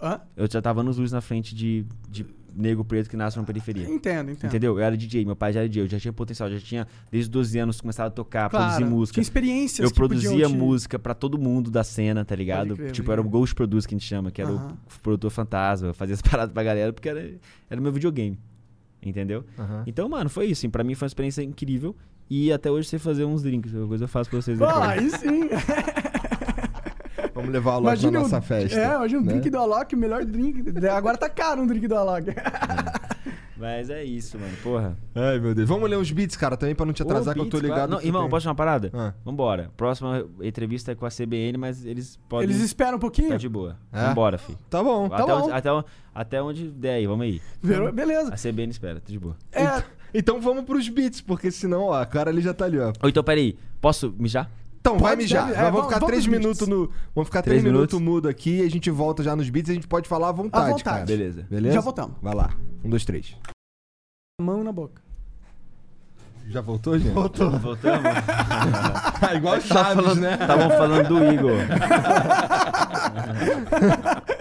Hã? 0.00 0.22
Eu 0.34 0.50
já 0.50 0.62
tava 0.62 0.80
anos 0.80 0.96
luz 0.96 1.12
na 1.12 1.20
frente 1.20 1.54
de, 1.54 1.84
de 2.08 2.24
negro 2.58 2.84
preto 2.84 3.08
que 3.08 3.16
nasce 3.16 3.36
na 3.38 3.44
periferia. 3.44 3.88
Entendo, 3.88 4.30
entendo. 4.32 4.50
Entendeu? 4.50 4.78
Eu 4.78 4.84
era 4.84 4.96
DJ, 4.96 5.24
meu 5.24 5.36
pai 5.36 5.52
já 5.52 5.60
era 5.60 5.68
DJ, 5.68 5.82
eu 5.84 5.86
já 5.88 5.98
tinha 6.00 6.12
potencial, 6.12 6.50
já 6.50 6.58
tinha 6.58 6.86
desde 7.10 7.30
12 7.30 7.58
anos 7.58 7.80
começado 7.80 8.08
a 8.08 8.10
tocar, 8.10 8.50
Claro, 8.50 8.66
produzir 8.74 8.84
música. 8.90 9.14
Tinha 9.14 9.22
experiências 9.22 9.84
Eu 9.84 9.90
que 9.92 9.98
podiam 10.00 10.20
produzia 10.20 10.46
te- 10.48 10.52
música 10.54 10.98
pra 10.98 11.14
todo 11.14 11.38
mundo 11.38 11.70
da 11.70 11.84
cena, 11.84 12.24
tá 12.24 12.34
ligado? 12.34 12.74
crer, 12.76 12.92
tipo, 12.92 13.06
pode 13.06 13.12
era 13.20 13.26
o. 13.26 13.30
Ghost 13.30 13.54
Produce 13.54 13.86
que 13.86 13.94
a 13.94 13.98
gente 13.98 14.06
chama, 14.06 14.30
que 14.30 14.42
era 14.42 14.52
o 14.52 14.76
produtor 15.02 15.30
fantasma, 15.30 15.92
fazia 15.94 16.14
as 16.14 16.20
paradas 16.22 16.52
pra 16.52 16.62
galera, 16.62 16.92
porque 16.92 17.08
era, 17.08 17.30
era 17.70 17.80
o 17.80 17.82
meu 17.82 17.92
videogame. 17.92 18.38
Entendeu? 19.00 19.44
Então, 19.86 20.08
mano, 20.08 20.28
foi 20.28 20.46
isso. 20.46 20.60
Assim, 20.60 20.70
pra 20.70 20.82
mim 20.82 20.94
foi 20.94 21.06
uma 21.06 21.08
experiência 21.08 21.42
incrível. 21.42 21.94
E 22.30 22.52
até 22.52 22.70
hoje 22.70 22.88
sei 22.88 22.98
fazer 22.98 23.24
uns 23.24 23.42
drinks. 23.42 23.72
Qualquer 23.72 23.88
coisa 23.88 24.04
eu 24.04 24.08
faço 24.08 24.28
pra 24.28 24.42
vocês 24.42 24.60
Ah, 24.60 24.90
aí 24.90 25.08
sim. 25.08 25.48
Vamos 27.38 27.52
levar 27.52 27.70
o 27.70 27.74
Alok 27.88 28.02
na 28.10 28.18
o- 28.18 28.22
nossa 28.22 28.40
festa. 28.40 28.76
É, 28.80 28.98
hoje 28.98 29.16
um 29.16 29.20
né? 29.20 29.28
drink 29.32 29.48
do 29.48 29.58
Alok, 29.58 29.94
o 29.94 29.98
melhor 29.98 30.24
drink. 30.24 30.64
Agora 30.88 31.16
tá 31.16 31.28
caro 31.28 31.62
um 31.62 31.66
drink 31.68 31.86
do 31.86 31.94
Alok. 31.94 32.26
Mas 33.56 33.90
é 33.90 34.04
isso, 34.04 34.38
mano. 34.38 34.52
Porra. 34.62 34.96
Ai, 35.14 35.38
meu 35.40 35.52
Deus. 35.54 35.68
Vamos 35.68 35.88
ler 35.90 35.96
uns 35.98 36.10
beats, 36.12 36.36
cara, 36.36 36.56
também 36.56 36.74
pra 36.74 36.86
não 36.86 36.92
te 36.92 37.02
atrasar, 37.02 37.32
Ô, 37.32 37.34
que 37.34 37.40
eu 37.40 37.44
tô 37.50 37.58
Beats, 37.58 37.70
ligado. 37.70 37.90
Não, 37.90 38.00
irmão, 38.00 38.22
tem- 38.22 38.30
posso 38.30 38.48
uma 38.48 38.54
parada? 38.54 38.90
Ah. 38.94 39.12
Vambora. 39.24 39.70
Próxima 39.76 40.24
entrevista 40.42 40.92
é 40.92 40.94
com 40.94 41.04
a 41.06 41.10
CBN, 41.10 41.58
mas 41.58 41.84
eles 41.84 42.18
podem. 42.28 42.48
Eles 42.48 42.60
esperam 42.60 42.96
um 42.96 43.00
pouquinho? 43.00 43.30
Tá 43.30 43.36
de 43.36 43.48
boa. 43.48 43.76
É? 43.92 44.06
Vambora, 44.08 44.38
fi. 44.38 44.56
Tá 44.70 44.82
bom. 44.82 45.08
Tá 45.08 45.16
até, 45.16 45.26
bom. 45.32 45.42
Onde, 45.42 45.52
até, 45.52 45.72
on- 45.72 45.84
até 46.14 46.42
onde 46.42 46.68
der 46.70 46.94
aí, 46.94 47.06
vamos 47.06 47.24
aí. 47.26 47.40
Beleza. 47.92 48.32
A 48.32 48.36
CBN 48.36 48.70
espera, 48.70 49.00
tá 49.00 49.06
de 49.10 49.18
boa. 49.18 49.36
É, 49.52 49.82
Então 50.14 50.40
vamos 50.40 50.64
pros 50.64 50.88
beats, 50.88 51.20
porque 51.20 51.50
senão, 51.50 51.82
ó, 51.86 52.00
a 52.00 52.06
cara 52.06 52.30
ali 52.30 52.40
já 52.40 52.54
tá 52.54 52.64
ali, 52.64 52.78
ó. 52.78 52.92
Ou 53.02 53.08
então, 53.08 53.22
peraí, 53.24 53.58
posso 53.80 54.14
mijar? 54.18 54.48
Então, 54.88 54.98
vai 54.98 55.12
Pode, 55.12 55.22
mijar. 55.22 55.46
deve- 55.48 55.58
é, 55.58 55.62
vamos 55.64 55.72
vamos- 55.72 55.86
ficar 55.86 55.98
vamos 56.00 56.10
três 56.12 56.26
minutos 56.26 56.68
no. 56.68 56.90
Vamos 57.14 57.28
ficar 57.28 57.42
Três 57.42 57.60
três 57.60 57.64
minutos 57.64 57.98
minutos? 57.98 58.14
mudo 58.14 58.28
aqui 58.28 58.60
e 58.60 58.62
a 58.62 58.70
gente 58.70 58.90
volta 58.90 59.22
já 59.22 59.36
nos 59.36 59.48
beats 59.50 59.68
e 59.68 59.72
a 59.72 59.74
gente 59.74 59.86
pode 59.88 60.08
falar 60.08 60.28
à 60.30 60.32
vontade, 60.32 60.64
À 60.64 60.68
vontade. 60.68 60.84
cara. 60.84 61.04
Beleza. 61.06 61.46
Beleza? 61.50 61.74
Já 61.74 61.80
voltamos. 61.80 62.16
Vai 62.22 62.34
lá. 62.34 62.50
Um, 62.84 62.88
dois, 62.90 63.04
três. 63.04 63.36
mão 64.40 64.62
na 64.64 64.72
boca. 64.72 65.02
Já 66.48 66.62
voltou, 66.62 66.98
gente? 66.98 67.12
Voltamos? 67.60 67.60
Ah, 69.20 69.34
igual 69.34 69.60
Chaves, 69.60 70.16
né? 70.16 70.38
Estavam 70.40 70.70
falando 70.70 71.08
do 71.08 71.32
Igor. 71.32 71.58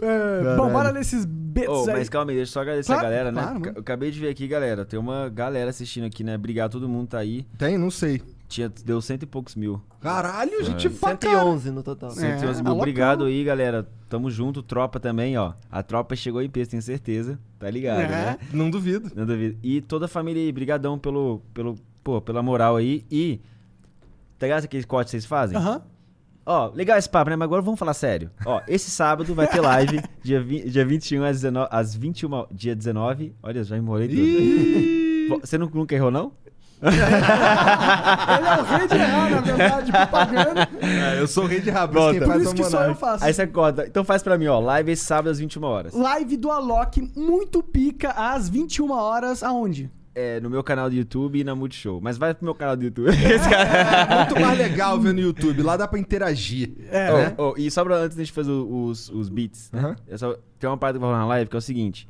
É, 0.00 0.56
bom, 0.56 0.70
bora 0.70 0.92
nesses 0.92 1.24
bits 1.24 1.68
Ô, 1.68 1.84
aí. 1.88 1.96
mas 1.98 2.08
calma 2.08 2.30
aí, 2.30 2.36
deixa 2.36 2.50
eu 2.50 2.52
só 2.52 2.60
agradecer 2.60 2.86
Claro, 2.92 3.00
a 3.00 3.04
galera, 3.10 3.32
né? 3.32 3.42
claro, 3.42 3.60
mano. 3.60 3.72
Eu 3.76 3.80
acabei 3.80 4.10
de 4.10 4.20
ver 4.20 4.28
aqui, 4.28 4.46
galera. 4.46 4.84
Tem 4.84 4.98
uma 4.98 5.28
galera 5.28 5.70
assistindo 5.70 6.04
aqui, 6.06 6.22
né? 6.24 6.34
Obrigado, 6.36 6.72
todo 6.72 6.88
mundo 6.88 7.08
tá 7.08 7.18
aí. 7.18 7.46
Tem? 7.58 7.76
Não 7.78 7.90
sei. 7.90 8.22
Tinha, 8.52 8.68
deu 8.84 9.00
cento 9.00 9.22
e 9.22 9.26
poucos 9.26 9.54
mil. 9.56 9.80
Caralho, 10.00 10.62
gente 10.62 10.90
pra 10.90 11.16
caralho. 11.16 11.38
111 11.58 11.70
no 11.70 11.82
total. 11.82 12.10
É, 12.10 12.12
111 12.14 12.42
mil. 12.42 12.50
alocão. 12.52 12.76
Obrigado 12.76 13.24
aí, 13.24 13.42
galera. 13.42 13.88
Tamo 14.10 14.30
junto. 14.30 14.62
Tropa 14.62 15.00
também, 15.00 15.38
ó. 15.38 15.54
A 15.70 15.82
tropa 15.82 16.14
chegou 16.14 16.42
em 16.42 16.50
peso, 16.50 16.70
tenho 16.72 16.82
certeza. 16.82 17.38
Tá 17.58 17.70
ligado, 17.70 18.00
É. 18.00 18.08
né? 18.08 18.38
Não 18.52 18.68
duvido. 18.68 19.10
Não 19.16 19.24
duvido. 19.24 19.58
E 19.62 19.80
toda 19.80 20.04
a 20.04 20.08
família 20.08 20.42
aí, 20.42 20.52
brigadão 20.52 20.98
pelo, 20.98 21.40
pelo, 21.54 21.76
pô, 22.04 22.20
pela 22.20 22.42
moral 22.42 22.76
aí. 22.76 23.06
E, 23.10 23.40
tá 24.38 24.46
ligado 24.46 24.64
aquele 24.64 24.84
corte 24.84 25.06
que 25.06 25.10
vocês 25.12 25.24
fazem? 25.24 25.56
Aham. 25.56 25.80
Ó, 26.44 26.72
legal 26.74 26.98
esse 26.98 27.08
papo, 27.08 27.30
né? 27.30 27.36
Mas 27.36 27.46
agora 27.46 27.62
vamos 27.62 27.78
falar 27.78 27.94
sério. 27.94 28.28
Ó, 28.44 28.60
esse 28.68 28.90
sábado 28.90 29.32
vai 29.34 29.46
ter 29.46 29.60
live, 29.60 30.02
dia, 30.22 30.42
vi, 30.42 30.68
dia 30.68 30.84
21 30.84 31.22
às, 31.24 31.36
19, 31.40 31.68
às 31.70 31.94
21, 31.94 32.46
dia 32.50 32.74
19. 32.76 33.32
Olha, 33.42 33.62
já 33.64 33.78
enrolei 33.78 34.08
tudo. 34.08 35.40
Você 35.40 35.56
não- 35.56 35.70
nunca 35.72 35.94
errou, 35.94 36.10
não? 36.10 36.32
Ele 36.82 38.46
é 38.48 38.60
o 38.60 38.64
rei 38.64 38.88
de 38.88 38.94
errar, 38.96 39.30
na 39.30 39.40
verdade, 39.40 39.92
propaganda. 39.92 40.68
É, 40.80 41.20
eu 41.20 41.28
sou 41.28 41.44
o 41.44 41.46
rei 41.46 41.60
de 41.60 41.70
rabo, 41.70 41.94
Volta. 41.94 42.18
quem 42.18 42.28
Por 42.28 42.40
isso 42.40 42.50
é 42.50 42.54
que 42.54 42.64
só 42.64 42.84
eu 42.84 42.94
faço. 42.94 43.24
Aí 43.24 43.32
você 43.32 43.46
conta. 43.46 43.86
Então 43.86 44.04
faz 44.04 44.22
pra 44.22 44.36
mim, 44.36 44.46
ó. 44.46 44.58
Live 44.58 44.90
esse 44.92 45.04
sábado 45.04 45.30
às 45.30 45.38
21 45.38 45.62
horas. 45.64 45.94
Live 45.94 46.36
do 46.36 46.50
Alok, 46.50 47.00
muito 47.16 47.62
pica, 47.62 48.10
às 48.10 48.48
21 48.48 48.90
horas, 48.90 49.42
aonde? 49.42 49.90
É, 50.14 50.40
no 50.40 50.50
meu 50.50 50.62
canal 50.62 50.90
do 50.90 50.94
YouTube 50.96 51.38
e 51.38 51.44
na 51.44 51.54
Multishow. 51.54 51.98
Mas 52.02 52.18
vai 52.18 52.34
pro 52.34 52.44
meu 52.44 52.54
canal 52.54 52.76
do 52.76 52.84
YouTube. 52.84 53.08
Esse 53.16 53.48
cara... 53.48 54.12
É 54.12 54.16
muito 54.18 54.40
mais 54.40 54.58
legal 54.58 55.00
ver 55.00 55.14
no 55.14 55.20
YouTube. 55.20 55.62
Lá 55.62 55.76
dá 55.76 55.88
pra 55.88 55.98
interagir. 55.98 56.70
É, 56.90 57.12
né? 57.12 57.34
ô, 57.38 57.54
e 57.56 57.70
só 57.70 57.82
pra 57.82 57.96
antes 57.96 58.16
da 58.16 58.22
gente 58.22 58.32
fazer 58.32 58.50
os, 58.50 59.08
os 59.08 59.28
beats, 59.30 59.70
né? 59.72 59.96
Só- 60.16 60.36
tem 60.58 60.68
uma 60.68 60.76
parada 60.76 60.98
que 60.98 61.02
eu 61.04 61.08
vou 61.08 61.14
falar 61.14 61.24
na 61.24 61.28
live 61.28 61.48
que 61.48 61.56
é 61.56 61.58
o 61.58 61.62
seguinte. 61.62 62.06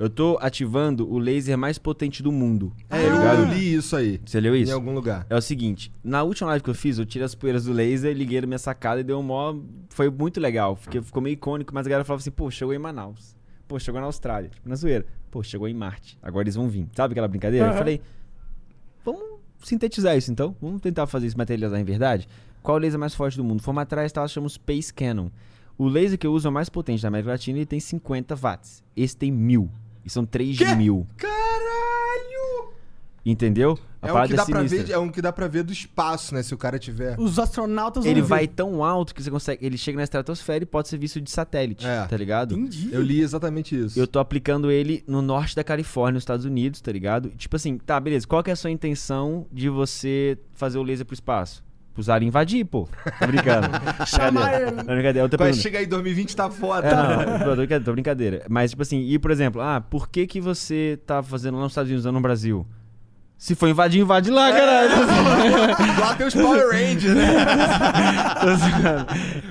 Eu 0.00 0.08
tô 0.08 0.38
ativando 0.40 1.06
o 1.12 1.18
laser 1.18 1.58
mais 1.58 1.76
potente 1.76 2.22
do 2.22 2.32
mundo. 2.32 2.72
É, 2.88 2.96
tá 2.96 2.98
eu, 3.02 3.12
ligado? 3.18 3.38
eu 3.42 3.48
li 3.52 3.74
isso 3.74 3.94
aí. 3.94 4.18
Você 4.24 4.40
leu 4.40 4.56
Em 4.56 4.62
isso? 4.62 4.72
algum 4.72 4.94
lugar. 4.94 5.26
É 5.28 5.36
o 5.36 5.42
seguinte, 5.42 5.92
na 6.02 6.22
última 6.22 6.48
live 6.48 6.64
que 6.64 6.70
eu 6.70 6.74
fiz, 6.74 6.98
eu 6.98 7.04
tirei 7.04 7.26
as 7.26 7.34
poeiras 7.34 7.64
do 7.66 7.72
laser, 7.74 8.16
liguei 8.16 8.40
na 8.40 8.46
minha 8.46 8.58
sacada 8.58 9.02
e 9.02 9.04
deu 9.04 9.18
um 9.18 9.22
mó... 9.22 9.54
Foi 9.90 10.08
muito 10.08 10.40
legal, 10.40 10.74
porque 10.74 11.02
ficou 11.02 11.20
meio 11.22 11.34
icônico, 11.34 11.74
mas 11.74 11.86
a 11.86 11.90
galera 11.90 12.04
falava 12.04 12.20
assim, 12.22 12.30
pô, 12.30 12.50
chegou 12.50 12.72
em 12.72 12.78
Manaus. 12.78 13.36
Pô, 13.68 13.78
chegou 13.78 14.00
na 14.00 14.06
Austrália. 14.06 14.48
Tipo, 14.48 14.66
na 14.70 14.74
zoeira. 14.74 15.04
Pô, 15.30 15.42
chegou 15.42 15.68
em 15.68 15.74
Marte. 15.74 16.18
Agora 16.22 16.44
eles 16.44 16.54
vão 16.54 16.66
vir. 16.66 16.88
Sabe 16.96 17.12
aquela 17.12 17.28
brincadeira? 17.28 17.66
Eu 17.66 17.70
Aham. 17.70 17.78
falei, 17.78 18.00
vamos 19.04 19.22
sintetizar 19.62 20.16
isso 20.16 20.32
então? 20.32 20.56
Vamos 20.62 20.80
tentar 20.80 21.06
fazer 21.06 21.26
isso 21.26 21.36
materializar 21.36 21.78
em 21.78 21.84
verdade? 21.84 22.26
Qual 22.62 22.78
o 22.78 22.80
laser 22.80 22.98
mais 22.98 23.14
forte 23.14 23.36
do 23.36 23.44
mundo? 23.44 23.62
Fomos 23.62 23.82
atrás, 23.82 24.10
tá? 24.10 24.26
Chama 24.26 24.48
Space 24.48 24.92
Cannon. 24.94 25.28
O 25.76 25.88
laser 25.88 26.18
que 26.18 26.26
eu 26.26 26.32
uso 26.32 26.48
é 26.48 26.50
o 26.50 26.52
mais 26.54 26.70
potente 26.70 27.02
da 27.02 27.08
América 27.08 27.32
Latina 27.32 27.58
e 27.58 27.66
tem 27.66 27.78
50 27.78 28.34
watts. 28.34 28.82
Esse 28.96 29.14
tem 29.14 29.30
mil. 29.30 29.70
E 30.04 30.10
são 30.10 30.24
3 30.24 30.56
de 30.56 30.64
Quê? 30.64 30.74
mil. 30.74 31.06
Caralho! 31.16 32.70
Entendeu? 33.24 33.78
A 34.00 34.08
É 34.08 34.12
um, 34.14 34.26
que 34.26 34.34
dá 34.34 34.46
pra 34.46 34.56
sinistra. 34.60 34.82
ver, 34.84 34.92
é 34.92 34.98
um 34.98 35.10
que 35.10 35.20
dá 35.20 35.30
pra 35.30 35.46
ver 35.46 35.62
do 35.62 35.70
espaço, 35.72 36.34
né? 36.34 36.42
Se 36.42 36.54
o 36.54 36.56
cara 36.56 36.78
tiver. 36.78 37.20
Os 37.20 37.38
astronautas 37.38 38.02
vão 38.02 38.10
Ele 38.10 38.22
ver. 38.22 38.26
vai 38.26 38.48
tão 38.48 38.82
alto 38.82 39.14
que 39.14 39.22
você 39.22 39.30
consegue. 39.30 39.64
Ele 39.64 39.76
chega 39.76 39.98
na 39.98 40.04
estratosfera 40.04 40.64
e 40.64 40.66
pode 40.66 40.88
ser 40.88 40.96
visto 40.96 41.20
de 41.20 41.30
satélite, 41.30 41.86
É. 41.86 42.06
tá 42.06 42.16
ligado? 42.16 42.54
Entendi. 42.58 42.88
Eu 42.90 43.02
li 43.02 43.20
exatamente 43.20 43.78
isso. 43.78 43.98
Eu 44.00 44.06
tô 44.06 44.18
aplicando 44.18 44.70
ele 44.70 45.04
no 45.06 45.20
norte 45.20 45.54
da 45.54 45.62
Califórnia, 45.62 46.14
nos 46.14 46.22
Estados 46.22 46.46
Unidos, 46.46 46.80
tá 46.80 46.90
ligado? 46.90 47.28
Tipo 47.36 47.56
assim, 47.56 47.76
tá, 47.76 48.00
beleza. 48.00 48.26
Qual 48.26 48.42
que 48.42 48.48
é 48.48 48.54
a 48.54 48.56
sua 48.56 48.70
intenção 48.70 49.46
de 49.52 49.68
você 49.68 50.38
fazer 50.52 50.78
o 50.78 50.82
laser 50.82 51.04
pro 51.04 51.12
espaço? 51.14 51.62
Aliens 52.08 52.28
invadir, 52.28 52.64
pô. 52.64 52.88
Tô 53.18 53.26
brincando. 53.26 53.68
Brincadeira. 54.00 54.56
ele. 54.56 54.70
Não, 54.70 54.84
brincadeira. 54.84 55.22
Outra 55.22 55.38
Vai 55.38 55.48
pergunta. 55.48 55.62
chegar 55.62 55.78
aí 55.80 55.86
2020 55.86 56.36
tá 56.36 56.50
foda. 56.50 56.88
É, 56.88 56.94
não, 56.94 57.38
tô, 57.38 57.56
brincadeira, 57.56 57.84
tô 57.84 57.92
brincadeira. 57.92 58.42
Mas, 58.48 58.70
tipo 58.70 58.82
assim, 58.82 59.00
e 59.00 59.18
por 59.18 59.30
exemplo, 59.30 59.60
ah, 59.60 59.80
por 59.80 60.08
que 60.08 60.26
que 60.26 60.40
você 60.40 60.98
tá 61.06 61.22
fazendo 61.22 61.56
lá 61.56 61.62
nos 61.62 61.72
Estados 61.72 61.90
Unidos, 61.90 62.04
não 62.04 62.12
no 62.12 62.20
Brasil? 62.20 62.66
Se 63.40 63.54
for 63.54 63.68
invadir, 63.68 64.02
invade 64.02 64.30
lá, 64.30 64.52
caralho. 64.52 64.90
Lá 65.98 66.14
tem 66.14 66.26
os 66.26 66.34
Power 66.34 66.66
Rangers, 66.70 67.14
né? 67.14 67.36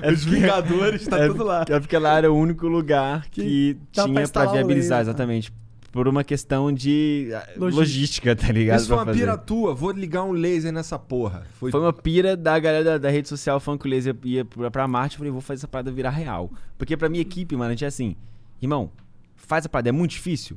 É 0.00 0.12
Os 0.12 0.24
Vingadores, 0.24 1.08
tá 1.08 1.18
é, 1.18 1.26
tudo 1.26 1.42
lá. 1.42 1.64
É 1.68 1.80
porque 1.80 1.98
lá 1.98 2.18
era 2.18 2.30
o 2.32 2.36
único 2.36 2.68
lugar 2.68 3.26
que, 3.30 3.76
dá 3.94 4.04
pra 4.04 4.12
tinha 4.12 4.28
pra 4.28 4.48
o 4.48 4.52
viabilizar, 4.52 5.00
exatamente. 5.00 5.52
Por 5.92 6.06
uma 6.06 6.22
questão 6.22 6.72
de 6.72 7.30
ah, 7.34 7.38
Logística. 7.56 7.80
logística, 7.80 8.36
tá 8.36 8.52
ligado? 8.52 8.78
Isso 8.78 8.86
foi 8.88 8.96
uma 8.96 9.04
fazer. 9.06 9.18
pira 9.18 9.36
tua, 9.36 9.74
vou 9.74 9.90
ligar 9.90 10.22
um 10.22 10.30
laser 10.30 10.72
nessa 10.72 10.96
porra. 10.98 11.44
Foi, 11.58 11.70
Foi 11.72 11.80
uma 11.80 11.92
pira 11.92 12.36
da 12.36 12.56
galera 12.60 12.84
da, 12.84 12.98
da 12.98 13.10
rede 13.10 13.28
social 13.28 13.58
falando 13.58 13.80
que 13.80 13.88
o 13.88 13.90
laser 13.90 14.16
ia 14.24 14.44
pra, 14.44 14.70
pra 14.70 14.86
Marte. 14.86 15.16
Eu 15.16 15.18
falei, 15.18 15.32
vou 15.32 15.40
fazer 15.40 15.58
essa 15.60 15.68
parada 15.68 15.90
virar 15.90 16.10
real. 16.10 16.50
Porque 16.78 16.96
pra 16.96 17.08
minha 17.08 17.22
equipe, 17.22 17.56
mano, 17.56 17.68
a 17.68 17.72
gente 17.72 17.84
é 17.84 17.88
assim, 17.88 18.14
irmão, 18.62 18.92
faz 19.34 19.66
a 19.66 19.68
parada, 19.68 19.88
é 19.88 19.92
muito 19.92 20.12
difícil? 20.12 20.56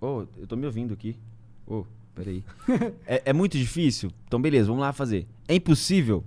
Ô, 0.00 0.24
eu 0.38 0.46
tô 0.46 0.54
me 0.56 0.66
ouvindo 0.66 0.94
aqui. 0.94 1.16
Ô, 1.66 1.84
peraí. 2.14 2.44
é, 3.06 3.22
é 3.26 3.32
muito 3.32 3.58
difícil? 3.58 4.12
Então 4.28 4.40
beleza, 4.40 4.68
vamos 4.68 4.82
lá 4.82 4.92
fazer. 4.92 5.26
É 5.48 5.54
impossível? 5.56 6.24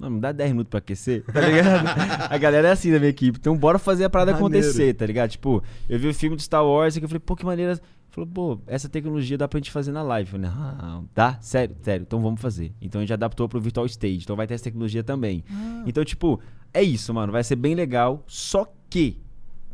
Mano, 0.00 0.18
dá 0.18 0.32
10 0.32 0.52
minutos 0.52 0.70
pra 0.70 0.78
aquecer, 0.78 1.22
tá 1.24 1.42
ligado? 1.42 1.86
a 2.32 2.38
galera 2.38 2.68
é 2.68 2.70
assim 2.70 2.90
da 2.90 2.98
minha 2.98 3.10
equipe. 3.10 3.38
Então 3.38 3.54
bora 3.54 3.78
fazer 3.78 4.04
a 4.04 4.08
parada 4.08 4.32
Maneiro. 4.32 4.56
acontecer, 4.56 4.94
tá 4.94 5.04
ligado? 5.04 5.28
Tipo, 5.32 5.62
eu 5.90 5.98
vi 5.98 6.08
o 6.08 6.14
filme 6.14 6.36
do 6.36 6.40
Star 6.40 6.64
Wars 6.64 6.96
e 6.96 7.02
eu 7.02 7.06
falei, 7.06 7.20
pô, 7.20 7.36
que 7.36 7.44
maneira. 7.44 7.78
Falou, 8.08 8.26
pô, 8.26 8.58
essa 8.66 8.88
tecnologia 8.88 9.36
dá 9.36 9.46
pra 9.46 9.58
gente 9.58 9.70
fazer 9.70 9.92
na 9.92 10.02
live. 10.02 10.32
Eu 10.32 10.40
falei, 10.40 10.50
ah, 10.56 11.02
dá? 11.14 11.38
Sério? 11.42 11.76
Sério, 11.82 12.02
então 12.04 12.22
vamos 12.22 12.40
fazer. 12.40 12.72
Então 12.80 12.98
a 12.98 13.02
gente 13.02 13.12
adaptou 13.12 13.46
pro 13.46 13.60
Virtual 13.60 13.84
Stage, 13.84 14.20
então 14.22 14.34
vai 14.34 14.46
ter 14.46 14.54
essa 14.54 14.64
tecnologia 14.64 15.04
também. 15.04 15.44
Então, 15.86 16.02
tipo, 16.02 16.40
é 16.72 16.82
isso, 16.82 17.12
mano. 17.12 17.30
Vai 17.30 17.44
ser 17.44 17.56
bem 17.56 17.74
legal. 17.74 18.24
Só 18.26 18.66
que 18.88 19.20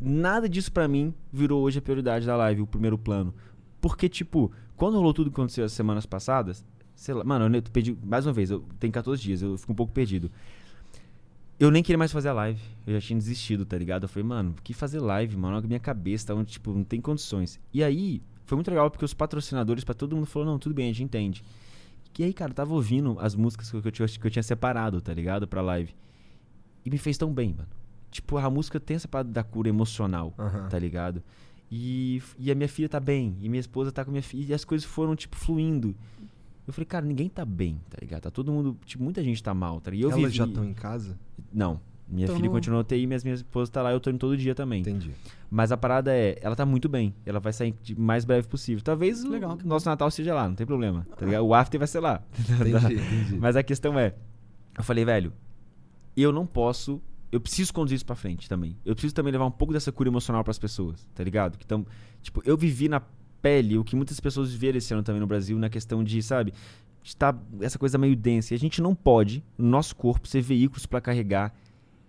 nada 0.01 0.49
disso 0.49 0.73
pra 0.73 0.89
mim 0.89 1.15
virou 1.33 1.63
hoje 1.63 1.79
a 1.79 1.83
prioridade 1.83 2.27
da 2.27 2.37
live, 2.37 2.63
o 2.63 2.67
primeiro 2.67 2.99
plano. 2.99 3.33
Porque, 3.81 4.09
tipo, 4.09 4.51
quando 4.77 4.97
rolou 4.97 5.15
tudo 5.15 5.31
que 5.31 5.41
aconteceu 5.41 5.65
as 5.65 5.73
semanas 5.73 6.05
passadas, 6.05 6.65
sei 6.97 7.15
lá, 7.15 7.23
mano, 7.23 7.55
eu 7.55 7.63
perdi, 7.63 7.97
mais 8.03 8.27
uma 8.27 8.33
vez, 8.33 8.51
eu 8.51 8.65
tenho 8.81 8.93
14 8.93 9.23
dias, 9.23 9.43
eu 9.43 9.57
fico 9.57 9.73
um 9.73 9.77
pouco 9.77 9.93
perdido. 9.93 10.31
Eu 11.59 11.71
nem 11.71 11.83
queria 11.83 11.97
mais 11.97 12.13
fazer 12.13 12.29
a 12.29 12.33
live. 12.33 12.61
Eu 12.87 12.95
já 12.95 13.01
tinha 13.01 13.19
desistido, 13.19 13.65
tá 13.65 13.79
ligado? 13.79 14.03
Eu 14.03 14.09
falei, 14.09 14.29
mano, 14.29 14.55
que 14.63 14.75
fazer 14.75 15.01
live, 15.01 15.37
mano? 15.37 15.67
Minha 15.67 15.81
cabeça, 15.81 16.27
tá 16.27 16.35
onde, 16.35 16.53
tipo, 16.53 16.73
não 16.73 16.85
tem 16.85 17.01
condições. 17.01 17.59
E 17.73 17.83
aí, 17.83 18.21
foi 18.45 18.57
muito 18.57 18.69
legal 18.69 18.91
porque 18.91 19.05
os 19.05 19.15
patrocinadores, 19.15 19.83
pra 19.85 19.95
todo 19.95 20.15
mundo, 20.15 20.27
falou, 20.27 20.47
não, 20.47 20.59
tudo 20.59 20.75
bem, 20.75 20.91
a 20.91 20.93
gente 20.93 21.05
entende. 21.05 21.43
E 22.19 22.25
aí, 22.25 22.33
cara, 22.33 22.51
eu 22.51 22.55
tava 22.55 22.73
ouvindo 22.75 23.17
as 23.21 23.35
músicas 23.35 23.71
que 23.71 23.77
eu, 23.77 23.91
tinha, 23.91 24.09
que 24.09 24.27
eu 24.27 24.31
tinha 24.31 24.43
separado, 24.43 25.01
tá 25.01 25.13
ligado? 25.13 25.47
Pra 25.47 25.61
live. 25.63 25.95
E 26.85 26.91
me 26.91 26.99
fez 26.99 27.17
tão 27.19 27.33
bem, 27.33 27.55
mano. 27.55 27.69
Tipo, 28.11 28.39
a 28.39 28.49
música 28.51 28.79
tem 28.81 28.95
essa 28.97 29.09
parada 29.09 29.31
da 29.31 29.43
cura 29.43 29.69
emocional, 29.69 30.35
Aham. 30.39 30.69
tá 30.69 30.79
ligado? 30.79 31.23
E, 31.71 32.23
e 32.39 32.51
a 32.51 32.55
minha 32.55 32.69
filha 32.69 32.89
tá 32.89 33.01
bem, 33.01 33.37
e 33.41 33.49
minha 33.49 33.61
esposa 33.61 33.91
tá 33.91 34.05
com 34.05 34.11
a 34.11 34.13
minha 34.13 34.23
filha, 34.23 34.53
e 34.53 34.55
as 34.55 34.65
coisas 34.65 34.87
foram, 34.87 35.17
tipo, 35.17 35.37
fluindo. 35.37 35.95
Eu 36.67 36.73
falei, 36.73 36.87
cara, 36.87 37.07
ninguém 37.07 37.29
tá 37.29 37.45
bem, 37.45 37.81
tá 37.89 37.99
ligado? 38.01 38.23
Tá 38.23 38.31
todo 38.31 38.51
mundo, 38.51 38.77
tipo, 38.85 39.03
muita 39.03 39.23
gente 39.23 39.43
tá 39.43 39.55
mal, 39.55 39.81
tá 39.81 39.91
ligado? 39.91 40.09
E 40.11 40.13
eu 40.13 40.19
Elas 40.19 40.25
vivi... 40.33 40.37
já 40.37 40.45
estão 40.47 40.65
em 40.65 40.75
casa? 40.75 41.19
Não. 41.53 41.81
Minha 42.09 42.25
Então 42.25 42.37
filha 42.37 42.47
não- 42.47 42.55
continua 42.55 42.85
TI, 42.85 43.05
minhas 43.07 43.25
minha 43.25 43.35
esposa 43.35 43.71
tá 43.71 43.83
lá, 43.83 43.91
eu 43.93 43.99
tô 43.99 44.11
indo 44.11 44.19
todo 44.19 44.37
dia 44.37 44.55
também. 44.55 44.81
Entendi. 44.81 45.11
Mas 45.51 45.73
a 45.73 45.77
parada 45.77 46.13
é, 46.15 46.39
ela 46.41 46.55
tá 46.55 46.65
muito 46.65 46.89
bem. 46.89 47.13
Ela 47.25 47.41
vai 47.41 47.53
sair 47.53 47.75
de 47.83 47.99
mais 47.99 48.25
breve 48.25 48.47
possível. 48.47 48.83
Talvez 48.83 49.25
o 49.25 49.29
Legal. 49.29 49.59
nosso 49.65 49.89
Natal 49.89 50.09
seja 50.11 50.33
lá, 50.35 50.49
não 50.49 50.55
tem 50.55 50.67
problema. 50.67 51.05
Tá 51.17 51.25
ligado? 51.27 51.45
O 51.45 51.53
after 51.55 51.79
vai 51.79 51.89
ser 51.89 51.99
lá. 52.01 52.23
Entendi, 52.39 52.95
entendi. 52.95 53.39
Mas 53.41 53.57
a 53.57 53.63
questão 53.63 53.99
é, 53.99 54.15
eu 54.79 54.85
falei, 54.85 55.05
velho, 55.05 55.33
eu 56.17 56.33
não 56.33 56.47
posso, 56.47 57.01
eu 57.33 57.41
preciso 57.41 57.73
conduzir 57.75 57.97
isso 57.97 58.07
pra 58.07 58.15
frente 58.15 58.49
também. 58.49 58.77
Eu 58.85 58.95
preciso 58.95 59.15
também 59.15 59.33
levar 59.33 59.47
um 59.47 59.51
pouco 59.51 59.73
dessa 59.73 59.91
cura 59.91 60.09
emocional 60.09 60.43
pras 60.45 60.59
pessoas, 60.61 61.09
tá 61.15 61.25
ligado? 61.25 61.59
Que 61.59 61.67
tão, 61.67 61.85
tipo, 62.23 62.41
eu 62.45 62.57
vivi 62.57 62.89
na 62.89 63.03
pele 63.47 63.79
o 63.79 63.85
que 63.85 63.95
muitas 63.95 64.19
pessoas 64.19 64.51
viveram 64.51 64.79
esse 64.79 64.93
ano 64.93 65.05
também 65.05 65.21
no 65.21 65.27
Brasil, 65.27 65.57
na 65.57 65.71
questão 65.71 66.03
de, 66.03 66.21
sabe, 66.21 66.53
estar 67.05 67.41
essa 67.61 67.79
coisa 67.79 67.97
meio 67.97 68.17
densa. 68.17 68.53
E 68.53 68.57
a 68.57 68.59
gente 68.59 68.83
não 68.83 68.93
pode, 68.93 69.45
no 69.57 69.69
nosso 69.69 69.95
corpo, 69.95 70.27
ser 70.27 70.41
veículos 70.41 70.85
pra 70.85 71.01
carregar 71.01 71.55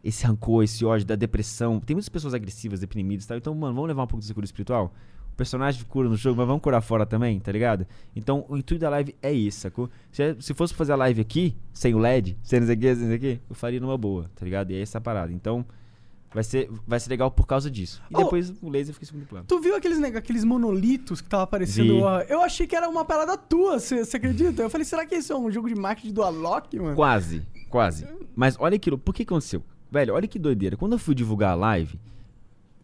esse 0.03 0.25
rancor, 0.25 0.63
esse 0.63 0.83
ódio 0.83 1.05
da 1.05 1.15
depressão. 1.15 1.79
Tem 1.79 1.95
muitas 1.95 2.09
pessoas 2.09 2.33
agressivas, 2.33 2.79
deprimidas 2.79 3.25
e 3.25 3.27
tal. 3.27 3.37
Então, 3.37 3.53
mano, 3.53 3.75
vamos 3.75 3.87
levar 3.87 4.03
um 4.03 4.07
pouco 4.07 4.21
dessa 4.21 4.33
cura 4.33 4.45
espiritual? 4.45 4.91
O 5.31 5.37
personagem 5.37 5.85
cura 5.85 6.09
no 6.09 6.15
jogo, 6.15 6.37
mas 6.37 6.47
vamos 6.47 6.63
curar 6.63 6.81
fora 6.81 7.05
também, 7.05 7.39
tá 7.39 7.51
ligado? 7.51 7.85
Então, 8.15 8.43
o 8.49 8.57
intuito 8.57 8.81
da 8.81 8.89
live 8.89 9.15
é 9.21 9.31
isso, 9.31 9.59
sacou? 9.59 9.91
Se, 10.11 10.35
se 10.39 10.55
fosse 10.55 10.73
fazer 10.73 10.93
a 10.93 10.95
live 10.95 11.21
aqui, 11.21 11.55
sem 11.71 11.93
o 11.93 11.99
LED, 11.99 12.35
sem 12.41 12.63
isso 12.63 12.71
aqui, 12.71 12.95
sem 12.95 13.05
isso 13.05 13.13
aqui, 13.13 13.39
eu 13.47 13.55
faria 13.55 13.79
numa 13.79 13.95
boa, 13.95 14.27
tá 14.33 14.43
ligado? 14.43 14.71
E 14.71 14.75
é 14.75 14.81
essa 14.81 14.99
parada. 14.99 15.31
Então, 15.31 15.63
vai 16.37 16.43
ser, 16.43 16.69
vai 16.85 16.99
ser 16.99 17.09
legal 17.09 17.31
por 17.31 17.47
causa 17.47 17.69
disso. 17.71 17.99
E 18.11 18.15
Oh. 18.15 18.23
depois 18.23 18.53
o 18.61 18.69
laser 18.69 18.93
fica 18.93 19.05
em 19.05 19.07
segundo 19.07 19.25
plano. 19.25 19.45
Tu 19.47 19.59
viu 19.59 19.75
aqueles, 19.75 19.97
neg- 19.97 20.15
aqueles 20.15 20.43
monolitos 20.43 21.19
que 21.19 21.27
tava 21.27 21.41
aparecendo? 21.43 21.99
Ó? 22.01 22.19
Eu 22.21 22.41
achei 22.41 22.67
que 22.67 22.75
era 22.75 22.87
uma 22.87 23.03
parada 23.03 23.35
tua, 23.35 23.79
você 23.79 24.01
acredita? 24.15 24.61
Eu 24.61 24.69
falei, 24.69 24.85
será 24.85 25.05
que 25.05 25.15
isso 25.15 25.33
é 25.33 25.37
um 25.37 25.49
jogo 25.51 25.67
de 25.67 25.75
marketing 25.75 26.13
do 26.13 26.21
Alok, 26.21 26.77
mano? 26.79 26.95
Quase, 26.95 27.41
quase. 27.71 28.07
Mas 28.35 28.55
olha 28.59 28.75
aquilo, 28.75 28.97
por 28.99 29.15
que 29.15 29.23
aconteceu? 29.23 29.63
Velho, 29.91 30.13
olha 30.13 30.27
que 30.27 30.37
doideira. 30.37 30.77
Quando 30.77 30.91
eu 30.93 30.99
fui 30.99 31.15
divulgar 31.15 31.51
a 31.51 31.55
live, 31.55 31.99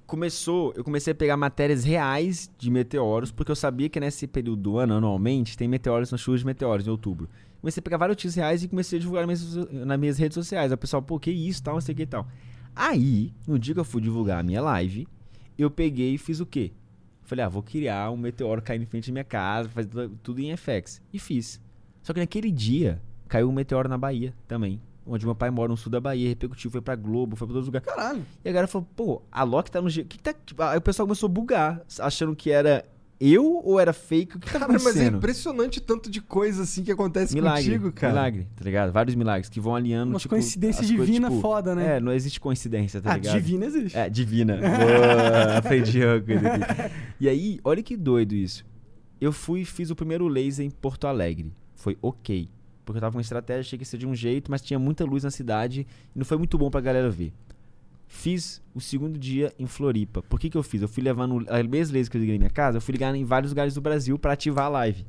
começou, 0.05 0.73
eu 0.75 0.83
comecei 0.83 1.11
a 1.11 1.15
pegar 1.15 1.37
matérias 1.37 1.83
reais 1.83 2.49
de 2.57 2.69
meteoros, 2.69 3.31
porque 3.31 3.51
eu 3.51 3.55
sabia 3.55 3.89
que 3.89 3.99
nesse 3.99 4.27
período 4.27 4.61
do 4.61 4.77
ano, 4.77 4.95
anualmente, 4.95 5.57
tem 5.57 5.67
meteoros 5.67 6.11
nas 6.11 6.21
chuvas 6.21 6.41
de 6.41 6.45
meteoros, 6.45 6.85
em 6.87 6.89
outubro. 6.89 7.29
Comecei 7.61 7.79
a 7.79 7.83
pegar 7.83 7.97
vários 7.97 8.15
notícias 8.15 8.35
reais 8.35 8.63
e 8.63 8.67
comecei 8.67 8.97
a 8.97 8.99
divulgar 8.99 9.25
nas 9.25 9.41
minhas, 9.41 9.69
nas 9.71 9.99
minhas 9.99 10.17
redes 10.17 10.35
sociais. 10.35 10.71
O 10.71 10.77
pessoal, 10.77 11.01
pô, 11.01 11.17
que 11.19 11.31
isso, 11.31 11.63
tal, 11.63 11.75
não 11.75 11.81
sei 11.81 11.93
o 11.93 11.95
que 11.95 12.03
e 12.03 12.05
tal. 12.05 12.27
Aí, 12.75 13.33
no 13.47 13.57
dia 13.59 13.73
que 13.73 13.79
eu 13.79 13.85
fui 13.85 14.01
divulgar 14.01 14.39
a 14.39 14.43
minha 14.43 14.61
live, 14.61 15.07
eu 15.57 15.69
peguei 15.69 16.15
e 16.15 16.17
fiz 16.17 16.39
o 16.39 16.45
quê? 16.45 16.71
Falei, 17.21 17.45
ah, 17.45 17.49
vou 17.49 17.63
criar 17.63 18.11
um 18.11 18.17
meteoro 18.17 18.61
caindo 18.61 18.83
em 18.83 18.85
frente 18.85 19.09
da 19.09 19.13
minha 19.13 19.23
casa, 19.23 19.69
fazer 19.69 19.89
tudo- 20.21 20.39
em 20.41 20.51
FX. 20.55 21.01
E 21.11 21.19
fiz. 21.19 21.61
Só 22.01 22.13
que 22.13 22.19
naquele 22.19 22.51
dia, 22.51 23.01
caiu 23.27 23.49
um 23.49 23.53
meteoro 23.53 23.87
na 23.87 23.97
Bahia 23.97 24.33
também. 24.47 24.81
Onde 25.05 25.25
meu 25.25 25.35
pai 25.35 25.49
mora 25.49 25.69
no 25.69 25.75
sul 25.77 25.91
da 25.91 25.99
Bahia, 25.99 26.29
repercutiu, 26.29 26.71
foi 26.71 26.81
pra 26.81 26.95
Globo, 26.95 27.35
foi 27.35 27.45
pra 27.47 27.53
todos 27.53 27.67
os 27.67 27.73
lugares. 27.73 27.87
Caralho. 27.87 28.25
E 28.43 28.49
a 28.49 28.51
galera 28.51 28.67
falou, 28.67 28.87
pô, 28.95 29.21
a 29.31 29.43
Loki 29.43 29.69
tá 29.71 29.81
no. 29.81 29.89
Que 29.89 30.03
que 30.03 30.19
tá... 30.19 30.33
tipo, 30.33 30.61
Aí 30.63 30.77
o 30.77 30.81
pessoal 30.81 31.05
começou 31.05 31.27
a 31.27 31.31
bugar, 31.31 31.81
achando 31.99 32.35
que 32.35 32.49
era 32.51 32.85
eu 33.19 33.61
ou 33.63 33.79
era 33.79 33.93
fake. 33.93 34.37
O 34.37 34.39
que 34.39 34.51
tá 34.51 34.59
Cara, 34.59 34.73
mas 34.73 34.97
é 34.97 35.07
impressionante 35.07 35.79
tanto 35.79 36.09
de 36.09 36.21
coisa 36.21 36.63
assim 36.63 36.83
que 36.83 36.91
acontece 36.91 37.33
milagre, 37.33 37.63
contigo, 37.63 37.91
cara. 37.91 38.13
milagre, 38.13 38.47
tá 38.55 38.63
ligado? 38.63 38.91
Vários 38.91 39.15
milagres 39.15 39.49
que 39.49 39.59
vão 39.59 39.75
alinhando, 39.75 40.11
Umas 40.11 40.23
tipo... 40.23 40.35
coincidências 40.35 40.89
as 40.89 40.95
coisas, 40.95 41.15
tipo, 41.15 41.41
foda, 41.41 41.75
né? 41.75 41.97
É, 41.97 41.99
não 41.99 42.11
existe 42.11 42.39
coincidência, 42.39 43.01
tá 43.01 43.13
ah, 43.13 43.17
ligado? 43.17 43.35
divina 43.35 43.65
existe. 43.65 43.97
É, 43.97 44.09
divina. 44.09 44.57
Boa, 44.59 45.57
aprendi 45.57 46.03
uma 46.03 46.21
coisa 46.21 46.47
aqui. 46.47 46.93
E 47.19 47.29
aí, 47.29 47.59
olha 47.63 47.81
que 47.81 47.95
doido 47.95 48.33
isso. 48.33 48.65
Eu 49.21 49.31
fui 49.31 49.61
e 49.61 49.65
fiz 49.65 49.89
o 49.89 49.95
primeiro 49.95 50.27
laser 50.27 50.65
em 50.65 50.69
Porto 50.69 51.07
Alegre. 51.07 51.53
Foi 51.75 51.97
ok. 52.01 52.49
Porque 52.83 52.97
eu 52.97 53.01
tava 53.01 53.13
com 53.13 53.17
uma 53.17 53.21
estratégia, 53.21 53.61
achei 53.61 53.77
que 53.77 53.83
ia 53.83 53.85
ser 53.85 53.97
de 53.97 54.05
um 54.05 54.13
jeito, 54.13 54.51
mas 54.51 54.61
tinha 54.61 54.77
muita 54.77 55.05
luz 55.05 55.23
na 55.23 55.31
cidade 55.31 55.87
e 56.13 56.19
não 56.19 56.25
foi 56.25 56.37
muito 56.37 56.57
bom 56.57 56.69
pra 56.69 56.81
galera 56.81 57.09
ver. 57.09 57.31
Fiz 58.07 58.61
o 58.75 58.79
segundo 58.81 59.17
dia 59.17 59.53
em 59.57 59.65
Floripa. 59.65 60.21
Por 60.21 60.39
que 60.39 60.49
que 60.49 60.57
eu 60.57 60.63
fiz? 60.63 60.81
Eu 60.81 60.87
fui 60.87 61.03
levando 61.03 61.43
a 61.49 61.63
mesma 61.63 61.97
laser 61.97 62.11
que 62.11 62.17
eu 62.17 62.21
liguei 62.21 62.35
na 62.35 62.39
minha 62.39 62.49
casa, 62.49 62.77
eu 62.77 62.81
fui 62.81 62.91
ligar 62.91 63.13
em 63.15 63.25
vários 63.25 63.51
lugares 63.51 63.73
do 63.73 63.81
Brasil 63.81 64.17
pra 64.19 64.33
ativar 64.33 64.65
a 64.65 64.69
live. 64.69 65.05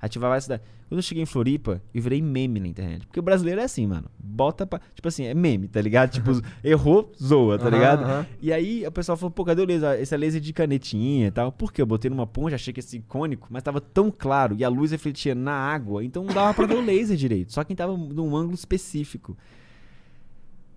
Ativar 0.00 0.30
várias 0.30 0.44
cidades. 0.44 0.64
Quando 0.88 0.98
eu 1.00 1.02
cheguei 1.02 1.22
em 1.22 1.26
Floripa, 1.26 1.82
eu 1.92 2.00
virei 2.00 2.22
meme 2.22 2.60
na 2.60 2.68
internet. 2.68 3.04
Porque 3.06 3.18
o 3.18 3.22
brasileiro 3.22 3.60
é 3.60 3.64
assim, 3.64 3.86
mano. 3.86 4.08
Bota 4.18 4.64
pra. 4.66 4.80
Tipo 4.94 5.08
assim, 5.08 5.24
é 5.24 5.34
meme, 5.34 5.66
tá 5.68 5.80
ligado? 5.82 6.10
Tipo, 6.12 6.30
errou, 6.64 7.12
zoa, 7.20 7.58
tá 7.58 7.66
Aham, 7.66 7.74
ligado? 7.76 8.04
aham. 8.04 8.26
E 8.40 8.52
aí 8.52 8.86
o 8.86 8.92
pessoal 8.92 9.18
falou, 9.18 9.30
pô, 9.30 9.44
cadê 9.44 9.60
o 9.60 9.66
laser? 9.66 10.00
Esse 10.00 10.14
é 10.14 10.18
laser 10.18 10.40
de 10.40 10.52
canetinha 10.52 11.26
e 11.26 11.30
tal. 11.30 11.50
Por 11.52 11.72
quê? 11.72 11.82
Eu 11.82 11.86
botei 11.86 12.08
numa 12.10 12.26
ponte, 12.26 12.54
achei 12.54 12.72
que 12.72 12.78
ia 12.78 12.82
ser 12.82 12.98
icônico, 12.98 13.48
mas 13.50 13.62
tava 13.62 13.80
tão 13.80 14.10
claro 14.10 14.54
e 14.58 14.64
a 14.64 14.68
luz 14.68 14.92
refletia 14.92 15.34
na 15.34 15.52
água, 15.52 16.04
então 16.04 16.24
não 16.24 16.32
dava 16.32 16.54
pra 16.54 16.66
ver 16.66 16.76
o 16.76 16.80
laser 16.84 17.16
direito. 17.16 17.52
Só 17.52 17.62
quem 17.64 17.74
tava 17.76 17.96
num 17.96 18.34
ângulo 18.36 18.54
específico. 18.54 19.36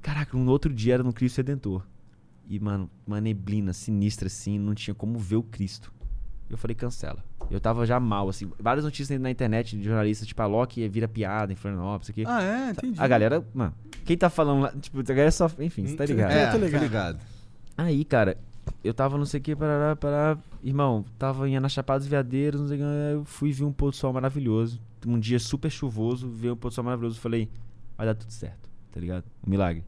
Caraca, 0.01 0.35
no 0.37 0.51
outro 0.51 0.73
dia 0.73 0.95
era 0.95 1.03
no 1.03 1.13
Cristo 1.13 1.37
Redentor. 1.37 1.83
E, 2.47 2.59
mano, 2.59 2.89
uma 3.05 3.21
neblina 3.21 3.71
sinistra 3.71 4.27
assim, 4.27 4.57
não 4.59 4.73
tinha 4.75 4.93
como 4.93 5.17
ver 5.17 5.37
o 5.37 5.43
Cristo. 5.43 5.91
Eu 6.49 6.57
falei, 6.57 6.75
cancela. 6.75 7.23
Eu 7.49 7.61
tava 7.61 7.85
já 7.85 7.99
mal, 7.99 8.27
assim. 8.27 8.51
Várias 8.59 8.83
notícias 8.83 9.19
na 9.19 9.31
internet 9.31 9.77
de 9.77 9.83
jornalistas, 9.83 10.27
tipo, 10.27 10.41
a 10.41 10.45
Loki 10.45 10.85
vira 10.89 11.07
piada 11.07 11.53
em 11.53 11.55
Florianópolis, 11.55 12.09
isso 12.09 12.11
aqui. 12.11 12.25
Ah, 12.27 12.41
é, 12.43 12.69
entendi. 12.71 12.99
A 12.99 13.07
galera, 13.07 13.45
mano, 13.53 13.73
quem 14.03 14.17
tá 14.17 14.29
falando 14.29 14.63
lá, 14.63 14.71
tipo, 14.73 14.99
a 14.99 15.03
galera 15.03 15.31
só. 15.31 15.49
Enfim, 15.59 15.85
você 15.85 15.95
tá 15.95 16.05
ligado? 16.05 16.31
É, 16.31 16.43
Eu 16.47 16.51
tô 16.51 16.59
tô 16.59 16.65
ligado. 16.65 16.81
ligado. 16.81 17.19
Aí, 17.77 18.03
cara, 18.03 18.37
eu 18.83 18.93
tava 18.93 19.17
não 19.17 19.25
sei 19.25 19.39
o 19.39 19.43
que, 19.43 19.55
parará, 19.55 19.95
parará. 19.95 20.37
Irmão, 20.61 21.05
tava 21.17 21.47
indo 21.49 21.61
na 21.61 21.69
Chapada 21.69 21.99
dos 21.99 22.07
Veadeiros, 22.07 22.59
não 22.59 22.67
sei 22.67 22.77
o 22.77 22.79
que. 22.81 22.85
Eu 23.13 23.25
fui 23.25 23.51
ver 23.53 23.63
um 23.63 23.71
pôr 23.71 23.91
do 23.91 23.95
sol 23.95 24.11
maravilhoso. 24.11 24.79
Um 25.07 25.17
dia 25.19 25.39
super 25.39 25.69
chuvoso, 25.71 26.29
ver 26.29 26.51
um 26.51 26.55
pôr 26.57 26.67
do 26.69 26.73
sol 26.73 26.83
maravilhoso. 26.83 27.19
Falei, 27.19 27.49
vai 27.97 28.05
dar 28.05 28.13
tudo 28.15 28.31
certo, 28.31 28.69
tá 28.91 28.99
ligado? 28.99 29.25
Um 29.45 29.49
milagre. 29.49 29.83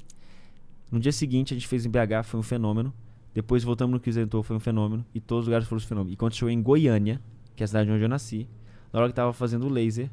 No 0.91 0.99
dia 0.99 1.11
seguinte, 1.11 1.53
a 1.53 1.57
gente 1.57 1.67
fez 1.67 1.85
em 1.85 1.89
BH, 1.89 2.23
foi 2.25 2.39
um 2.39 2.43
fenômeno. 2.43 2.93
Depois 3.33 3.63
voltamos 3.63 3.93
no 3.93 3.99
Crisentor, 3.99 4.43
foi 4.43 4.55
um 4.55 4.59
fenômeno. 4.59 5.05
E 5.13 5.19
todos 5.19 5.43
os 5.43 5.47
lugares 5.47 5.67
foram 5.67 5.81
um 5.81 5.85
fenômeno. 5.85 6.13
E 6.13 6.15
quando 6.15 6.33
chegou 6.33 6.49
em 6.49 6.61
Goiânia, 6.61 7.19
que 7.55 7.63
é 7.63 7.65
a 7.65 7.67
cidade 7.67 7.89
onde 7.89 8.03
eu 8.03 8.09
nasci, 8.09 8.47
na 8.91 8.99
hora 8.99 9.09
que 9.09 9.15
tava 9.15 9.33
fazendo 9.33 9.65
o 9.65 9.69
laser, 9.69 10.09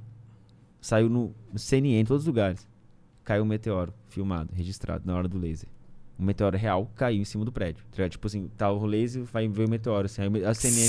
saiu 0.80 1.08
no, 1.08 1.34
CNN, 1.54 2.00
em 2.00 2.04
todos 2.04 2.22
os 2.22 2.26
lugares. 2.26 2.66
Caiu 3.24 3.42
um 3.42 3.46
meteoro, 3.46 3.92
filmado, 4.08 4.50
registrado, 4.54 5.02
na 5.06 5.14
hora 5.14 5.28
do 5.28 5.38
laser. 5.38 5.68
Um 6.18 6.24
meteoro 6.24 6.56
real 6.56 6.90
caiu 6.96 7.20
em 7.20 7.24
cima 7.24 7.44
do 7.44 7.52
prédio. 7.52 7.84
tá? 7.94 8.08
Tipo 8.08 8.26
assim, 8.26 8.48
tá 8.56 8.70
o 8.70 8.84
laser, 8.86 9.24
vai 9.24 9.46
ver 9.48 9.66
o 9.66 9.70
meteoro. 9.70 10.06
Assim, 10.06 10.22
aí 10.22 10.44
a 10.44 10.54
CNN 10.54 10.88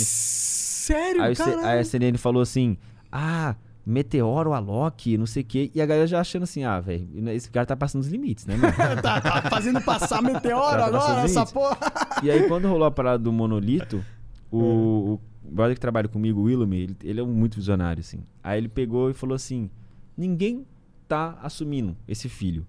Sério, 0.82 1.22
Aí, 1.22 1.34
o 1.34 1.66
aí 1.66 1.80
a 1.80 1.84
CNN 1.84 2.18
falou 2.18 2.42
assim: 2.42 2.76
Ah, 3.12 3.56
meteoro, 3.86 4.54
Alok, 4.54 5.18
não 5.18 5.26
sei 5.26 5.44
o 5.44 5.46
quê. 5.46 5.72
E 5.74 5.82
a 5.82 5.86
galera 5.86 6.08
já 6.08 6.20
achando 6.20 6.44
assim: 6.44 6.64
Ah, 6.64 6.80
velho, 6.80 7.08
esse 7.30 7.50
cara 7.50 7.66
tá 7.66 7.76
passando 7.76 8.02
os 8.02 8.08
limites, 8.08 8.46
né, 8.46 8.56
mano? 8.56 8.74
tá, 9.02 9.22
tá 9.22 9.50
fazendo 9.50 9.82
passar 9.82 10.22
meteoro 10.22 10.78
Tá 10.78 10.86
agora, 10.86 11.22
essa 11.22 11.46
porra. 11.46 11.78
e 12.24 12.30
aí, 12.30 12.48
quando 12.48 12.68
rolou 12.68 12.86
a 12.86 12.92
parada 12.92 13.20
do 13.20 13.32
monolito, 13.32 14.04
o, 14.52 14.60
o 15.14 15.22
brother 15.44 15.76
que 15.76 15.82
trabalha 15.82 16.08
comigo, 16.08 16.42
o 16.42 16.50
ele, 16.50 16.96
ele 17.04 17.20
é 17.20 17.24
um 17.24 17.28
muito 17.28 17.56
visionário, 17.56 18.02
assim. 18.02 18.24
Aí 18.44 18.58
ele 18.58 18.70
pegou 18.70 19.10
e 19.10 19.14
falou 19.14 19.36
assim: 19.36 19.70
Ninguém 20.16 20.66
tá 21.08 21.38
assumindo 21.42 21.98
esse 22.08 22.30
filho. 22.30 22.66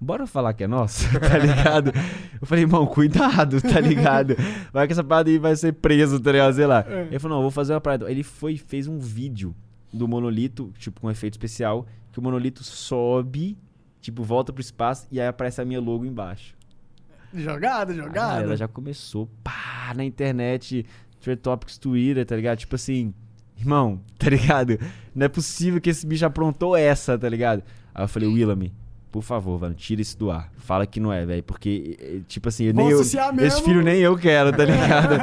Bora 0.00 0.26
falar 0.26 0.52
que 0.52 0.64
é 0.64 0.66
nosso, 0.66 1.04
tá 1.20 1.38
ligado? 1.38 1.92
Eu 2.40 2.46
falei, 2.46 2.64
irmão, 2.64 2.84
cuidado, 2.86 3.60
tá 3.62 3.78
ligado? 3.78 4.34
Vai 4.72 4.88
que 4.88 4.92
essa 4.92 5.04
parada 5.04 5.30
aí 5.30 5.38
vai 5.38 5.54
ser 5.54 5.74
preso, 5.74 6.18
tá 6.18 6.32
ligado? 6.32 6.54
Sei 6.54 6.66
lá. 6.66 6.84
É. 6.88 7.02
Ele 7.02 7.18
falou, 7.20 7.36
não, 7.36 7.40
eu 7.40 7.42
vou 7.42 7.52
fazer 7.52 7.72
uma 7.72 7.80
parada. 7.80 8.10
Ele 8.10 8.24
foi 8.24 8.54
e 8.54 8.58
fez 8.58 8.88
um 8.88 8.98
vídeo 8.98 9.54
do 9.92 10.08
monolito, 10.08 10.72
tipo, 10.78 11.00
com 11.00 11.10
efeito 11.10 11.34
especial, 11.34 11.86
que 12.10 12.18
o 12.18 12.22
monolito 12.22 12.62
sobe, 12.64 13.56
tipo, 14.00 14.22
volta 14.22 14.52
pro 14.52 14.60
espaço 14.60 15.06
e 15.10 15.20
aí 15.20 15.26
aparece 15.26 15.60
a 15.60 15.64
minha 15.64 15.80
logo 15.80 16.04
embaixo. 16.04 16.54
Jogada, 17.34 17.94
jogada. 17.94 18.34
galera 18.34 18.56
já 18.56 18.68
começou, 18.68 19.28
pá, 19.42 19.92
na 19.96 20.04
internet, 20.04 20.84
Trade 21.20 21.40
Topics, 21.40 21.78
Twitter, 21.78 22.24
tá 22.26 22.36
ligado? 22.36 22.58
Tipo 22.58 22.74
assim, 22.74 23.14
irmão, 23.58 24.00
tá 24.18 24.28
ligado? 24.28 24.78
Não 25.14 25.24
é 25.26 25.28
possível 25.28 25.80
que 25.80 25.90
esse 25.90 26.06
bicho 26.06 26.26
aprontou 26.26 26.76
essa, 26.76 27.18
tá 27.18 27.28
ligado? 27.28 27.62
Aí 27.94 28.04
eu 28.04 28.08
falei, 28.08 28.28
Willamy, 28.28 28.72
por 29.10 29.22
favor, 29.22 29.60
mano, 29.60 29.74
tira 29.74 30.00
isso 30.02 30.18
do 30.18 30.30
ar. 30.30 30.50
Fala 30.58 30.86
que 30.86 30.98
não 31.00 31.12
é, 31.12 31.24
velho, 31.24 31.42
porque, 31.42 31.96
eh, 32.00 32.20
tipo 32.26 32.48
assim, 32.48 32.72
Vão 32.72 32.84
nem 32.84 32.92
eu, 32.92 32.98
mesmo. 32.98 33.40
esse 33.42 33.62
filho 33.62 33.82
nem 33.82 34.00
eu 34.00 34.16
quero, 34.16 34.50
tá 34.54 34.64
ligado? 34.64 35.14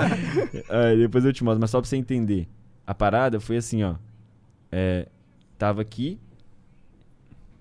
Aí 0.70 0.98
depois 0.98 1.26
eu 1.26 1.34
te 1.34 1.44
mostro, 1.44 1.60
mas 1.60 1.70
só 1.70 1.80
pra 1.82 1.88
você 1.90 1.96
entender. 1.98 2.48
A 2.86 2.94
parada 2.94 3.40
foi 3.40 3.58
assim, 3.58 3.84
ó. 3.84 3.96
É, 4.72 5.08
tava 5.58 5.82
aqui, 5.82 6.20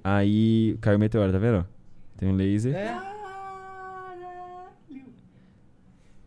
aí 0.03 0.77
caiu 0.81 0.97
o 0.97 1.01
meteoro, 1.01 1.33
tá 1.33 1.39
vendo? 1.39 1.67
Tem 2.17 2.29
um 2.29 2.37
laser. 2.37 2.75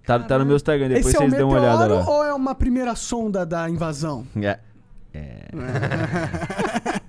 Tá, 0.06 0.20
tá 0.20 0.40
no 0.40 0.46
meu 0.46 0.56
Instagram, 0.56 0.90
depois 0.90 1.08
Esse 1.08 1.16
é 1.16 1.20
o 1.20 1.30
vocês 1.30 1.40
dão 1.40 1.50
uma 1.50 1.60
olhada 1.60 1.88
lá. 1.88 2.10
ou 2.10 2.24
é 2.24 2.34
uma 2.34 2.56
primeira 2.56 2.96
sonda 2.96 3.46
da 3.46 3.70
invasão? 3.70 4.26
É. 4.36 4.60
É. 5.14 5.48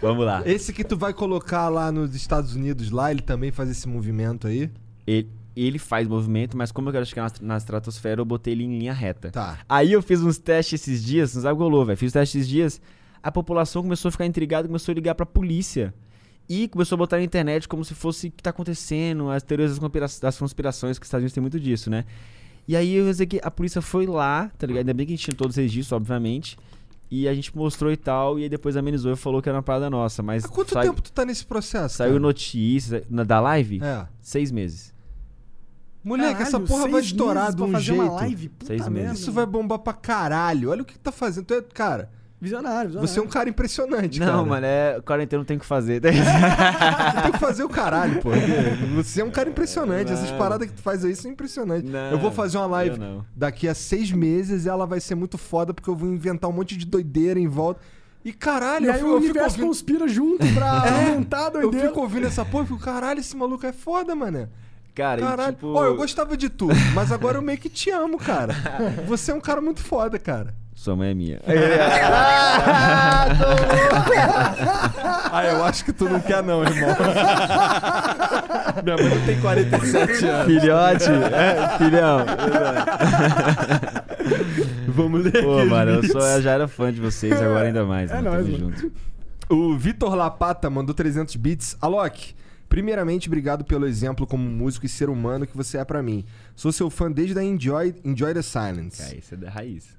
Vamos 0.00 0.24
lá. 0.24 0.42
Esse 0.46 0.72
que 0.72 0.84
tu 0.84 0.96
vai 0.96 1.12
colocar 1.12 1.68
lá 1.68 1.90
nos 1.90 2.14
Estados 2.14 2.54
Unidos, 2.54 2.90
lá, 2.90 3.10
ele 3.10 3.22
também 3.22 3.50
faz 3.50 3.68
esse 3.68 3.88
movimento 3.88 4.46
aí? 4.46 4.70
Ele, 5.06 5.28
ele 5.56 5.78
faz 5.78 6.06
movimento, 6.06 6.56
mas 6.56 6.70
como 6.70 6.88
eu 6.88 6.92
quero 6.92 7.06
chegar 7.06 7.24
na, 7.40 7.48
na 7.48 7.56
estratosfera, 7.56 8.20
eu 8.20 8.24
botei 8.24 8.54
ele 8.54 8.64
em 8.64 8.78
linha 8.78 8.92
reta. 8.92 9.30
Tá. 9.30 9.58
Aí 9.68 9.92
eu 9.92 10.00
fiz 10.00 10.22
uns 10.22 10.38
testes 10.38 10.80
esses 10.80 11.04
dias, 11.04 11.34
não 11.34 11.42
sabe 11.42 11.54
o 11.54 11.56
que 11.56 11.62
rolou, 11.62 11.84
velho? 11.84 11.98
Fiz 11.98 12.08
os 12.08 12.12
testes 12.12 12.40
esses 12.42 12.48
dias, 12.48 12.80
a 13.22 13.30
população 13.32 13.82
começou 13.82 14.08
a 14.08 14.12
ficar 14.12 14.26
intrigada, 14.26 14.66
começou 14.68 14.92
a 14.92 14.94
ligar 14.94 15.14
pra 15.14 15.26
polícia. 15.26 15.92
E 16.48 16.66
começou 16.68 16.96
a 16.96 16.98
botar 16.98 17.18
na 17.18 17.22
internet 17.24 17.68
como 17.68 17.84
se 17.84 17.94
fosse 17.94 18.28
o 18.28 18.30
que 18.30 18.42
tá 18.42 18.50
acontecendo, 18.50 19.28
as 19.30 19.42
teorias 19.42 19.70
das, 19.70 19.78
conspira- 19.78 20.06
das 20.22 20.38
conspirações, 20.38 20.98
que 20.98 21.02
os 21.04 21.08
Estados 21.08 21.22
Unidos 21.22 21.34
tem 21.34 21.40
muito 21.42 21.60
disso, 21.60 21.90
né? 21.90 22.04
E 22.66 22.74
aí 22.74 22.94
eu 22.94 23.12
sei 23.12 23.26
que 23.26 23.38
a 23.42 23.50
polícia 23.50 23.82
foi 23.82 24.06
lá, 24.06 24.50
tá 24.58 24.66
ligado? 24.66 24.80
Ainda 24.80 24.94
bem 24.94 25.06
que 25.06 25.12
a 25.12 25.16
gente 25.16 25.24
tinha 25.26 25.36
todos 25.36 25.54
os 25.56 25.62
registros, 25.62 25.92
obviamente. 25.92 26.56
E 27.10 27.26
a 27.28 27.34
gente 27.34 27.54
mostrou 27.56 27.90
e 27.90 27.96
tal, 27.96 28.38
e 28.38 28.42
aí 28.44 28.48
depois 28.48 28.76
amenizou 28.76 29.12
e 29.12 29.16
falou 29.16 29.40
que 29.42 29.48
era 29.48 29.56
uma 29.56 29.62
parada 29.62 29.88
nossa. 29.90 30.22
Mas 30.22 30.44
Há 30.44 30.48
quanto 30.48 30.78
tempo 30.78 31.00
tu 31.02 31.10
tá 31.12 31.24
nesse 31.24 31.44
processo? 31.44 31.96
saiu 31.96 32.12
cara? 32.12 32.20
notícia 32.20 33.04
na, 33.10 33.24
da 33.24 33.40
live? 33.40 33.80
É. 33.82 34.06
Seis 34.20 34.50
meses. 34.50 34.94
Moleque, 36.04 36.42
essa 36.42 36.52
Caralho, 36.52 36.66
porra 36.68 36.88
vai 36.88 37.00
estourar 37.00 37.54
de 37.54 37.62
um 37.62 37.72
fazer 37.72 37.84
jeito. 37.84 38.02
Uma 38.02 38.12
live? 38.12 38.48
Puta 38.50 38.66
Seis 38.66 38.88
meses. 38.88 39.20
Isso 39.20 39.32
vai 39.32 39.44
bombar 39.46 39.78
pra 39.80 39.92
caralho. 39.92 40.70
Olha 40.70 40.82
o 40.82 40.84
que 40.84 40.94
tu 40.94 41.00
tá 41.00 41.12
fazendo. 41.12 41.44
Tu 41.46 41.54
é, 41.54 41.62
cara, 41.62 42.10
Visionário, 42.40 42.88
visionário. 42.90 43.08
você 43.08 43.18
é 43.18 43.22
um 43.22 43.26
cara 43.26 43.48
impressionante, 43.48 44.20
Não, 44.20 44.26
cara. 44.26 44.42
mano, 44.44 44.66
é 44.66 45.00
quarentena 45.04 45.38
não 45.40 45.44
tem 45.44 45.56
o 45.56 45.60
que 45.60 45.66
fazer. 45.66 46.00
Tu 46.00 46.08
tem 47.22 47.32
que 47.32 47.38
fazer 47.38 47.64
o 47.64 47.68
caralho, 47.68 48.20
pô. 48.22 48.30
Você 48.96 49.20
é 49.20 49.24
um 49.24 49.30
cara 49.30 49.48
impressionante. 49.50 50.12
Essas 50.12 50.30
Não. 50.30 50.38
paradas 50.38 50.68
que 50.68 50.74
tu 50.74 50.82
faz 50.82 51.04
aí 51.04 51.16
são 51.16 51.30
impressionantes. 51.30 51.90
Não, 51.90 52.10
eu 52.12 52.18
vou 52.18 52.30
fazer 52.30 52.58
uma 52.58 52.66
live 52.66 52.96
eu 52.96 53.00
não. 53.00 53.26
daqui 53.34 53.66
a 53.66 53.74
seis 53.74 54.12
meses 54.12 54.66
e 54.66 54.68
ela 54.68 54.86
vai 54.86 55.00
ser 55.00 55.14
muito 55.16 55.36
foda 55.36 55.74
porque 55.74 55.90
eu 55.90 55.96
vou 55.96 56.08
inventar 56.08 56.48
um 56.48 56.52
monte 56.52 56.76
de 56.76 56.86
doideira 56.86 57.40
em 57.40 57.48
volta. 57.48 57.80
E 58.24 58.32
caralho, 58.32 58.84
E 58.84 58.88
eu, 58.88 58.92
aí 58.92 58.98
fico, 58.98 59.10
o 59.10 59.12
eu 59.14 59.16
universo 59.18 59.48
ouvindo, 59.56 59.66
conspira 59.66 60.06
junto 60.08 60.46
pra 60.54 60.82
É, 60.86 60.90
aumentar 61.10 61.44
a 61.44 61.46
eu 61.46 61.62
doideira. 61.62 61.88
fico 61.88 62.00
ouvindo 62.00 62.26
essa 62.26 62.44
porra 62.44 62.64
e 62.64 62.66
fico, 62.68 62.78
caralho, 62.80 63.20
esse 63.20 63.36
maluco 63.36 63.64
é 63.66 63.72
foda, 63.72 64.14
mané. 64.14 64.48
Cara, 64.94 65.20
e 65.20 65.24
Caralho. 65.24 65.52
tipo... 65.54 65.68
Ó, 65.72 65.84
eu 65.84 65.96
gostava 65.96 66.36
de 66.36 66.48
tu, 66.48 66.66
mas 66.94 67.10
agora 67.12 67.38
eu 67.38 67.42
meio 67.42 67.56
que 67.58 67.68
te 67.68 67.90
amo, 67.90 68.18
cara. 68.18 68.52
Você 69.06 69.30
é 69.30 69.34
um 69.34 69.40
cara 69.40 69.60
muito 69.60 69.80
foda, 69.80 70.18
cara. 70.18 70.52
Sua 70.78 70.94
mãe 70.94 71.10
é 71.10 71.14
minha. 71.14 71.40
Ah, 75.30 75.44
eu 75.44 75.62
acho 75.62 75.84
que 75.84 75.92
tu 75.92 76.08
não 76.08 76.18
quer 76.20 76.42
não, 76.42 76.64
irmão. 76.64 76.88
Minha 78.82 78.96
mãe 78.96 79.14
não 79.14 79.26
tem 79.26 79.38
47 79.40 80.26
anos. 80.26 80.46
Filhote, 80.46 81.10
é, 81.34 81.76
filhão. 81.76 82.24
Vamos 84.88 85.24
ler 85.24 85.44
Pô, 85.44 85.66
mano, 85.66 85.90
eu, 85.90 86.02
sou, 86.04 86.22
eu 86.22 86.40
já 86.40 86.52
era 86.52 86.66
fã 86.66 86.90
de 86.90 86.98
vocês, 87.00 87.34
agora 87.34 87.66
ainda 87.66 87.84
mais. 87.84 88.10
É 88.10 88.14
mano, 88.14 88.30
nóis, 88.30 88.48
mano. 88.48 88.74
junto. 88.74 88.90
O 89.50 89.76
Vitor 89.76 90.14
Lapata 90.14 90.70
mandou 90.70 90.94
300 90.94 91.36
bits. 91.36 91.76
Alok, 91.80 92.34
primeiramente, 92.68 93.28
obrigado 93.28 93.64
pelo 93.64 93.86
exemplo 93.86 94.26
como 94.26 94.48
músico 94.48 94.86
e 94.86 94.88
ser 94.88 95.10
humano 95.10 95.46
que 95.46 95.56
você 95.56 95.76
é 95.76 95.84
pra 95.84 96.02
mim. 96.02 96.24
Sou 96.56 96.72
seu 96.72 96.88
fã 96.88 97.12
desde 97.12 97.38
a 97.38 97.44
Enjoy, 97.44 97.94
Enjoy 98.02 98.32
the 98.32 98.42
Silence. 98.42 99.02
Cara, 99.02 99.14
isso 99.14 99.34
é 99.34 99.36
da 99.36 99.50
raiz. 99.50 99.97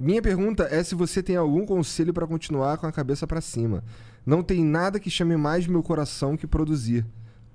Minha 0.00 0.22
pergunta 0.22 0.66
é 0.70 0.82
se 0.82 0.94
você 0.94 1.22
tem 1.22 1.36
algum 1.36 1.66
conselho 1.66 2.14
pra 2.14 2.26
continuar 2.26 2.78
com 2.78 2.86
a 2.86 2.92
cabeça 2.92 3.26
pra 3.26 3.42
cima. 3.42 3.84
Não 4.24 4.42
tem 4.42 4.64
nada 4.64 4.98
que 4.98 5.10
chame 5.10 5.36
mais 5.36 5.66
meu 5.66 5.82
coração 5.82 6.38
que 6.38 6.46
produzir. 6.46 7.04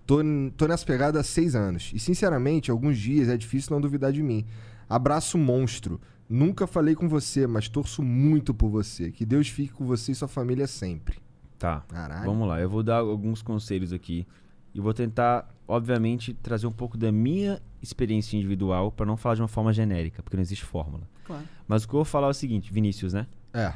Tô, 0.05 0.19
tô 0.55 0.67
nessa 0.67 0.85
pegada 0.85 1.19
há 1.19 1.23
seis 1.23 1.55
anos. 1.55 1.91
E, 1.91 1.99
sinceramente, 1.99 2.69
alguns 2.69 2.99
dias 2.99 3.30
é 3.30 3.35
difícil 3.35 3.73
não 3.73 3.81
duvidar 3.81 4.11
de 4.11 4.22
mim. 4.22 4.45
Abraço 4.88 5.39
monstro. 5.39 5.99
Nunca 6.30 6.67
falei 6.67 6.93
com 6.93 7.09
você, 7.09 7.47
mas 7.47 7.67
torço 7.67 8.03
muito 8.03 8.53
por 8.53 8.69
você. 8.69 9.09
Que 9.09 9.26
Deus 9.26 9.47
fique 9.47 9.73
com 9.73 9.84
você 9.84 10.11
e 10.11 10.15
sua 10.15 10.27
família 10.27 10.67
sempre. 10.67 11.17
Tá. 11.57 11.84
Caralho. 11.88 12.26
Vamos 12.26 12.47
lá, 12.47 12.61
eu 12.61 12.69
vou 12.69 12.84
dar 12.84 12.97
alguns 12.97 13.41
conselhos 13.41 13.91
aqui 13.91 14.27
e 14.72 14.80
vou 14.80 14.93
tentar, 14.93 15.51
obviamente, 15.67 16.33
trazer 16.33 16.67
um 16.67 16.71
pouco 16.71 16.97
da 16.97 17.11
minha 17.11 17.61
experiência 17.81 18.35
individual 18.37 18.91
para 18.91 19.05
não 19.05 19.17
falar 19.17 19.35
de 19.35 19.41
uma 19.41 19.47
forma 19.47 19.71
genérica, 19.73 20.21
porque 20.23 20.37
não 20.37 20.41
existe 20.41 20.65
fórmula. 20.65 21.07
Claro. 21.25 21.43
Mas 21.67 21.83
o 21.83 21.87
que 21.87 21.93
eu 21.93 21.97
vou 21.99 22.05
falar 22.05 22.27
é 22.27 22.29
o 22.31 22.33
seguinte, 22.33 22.71
Vinícius, 22.71 23.13
né? 23.13 23.27
É. 23.53 23.73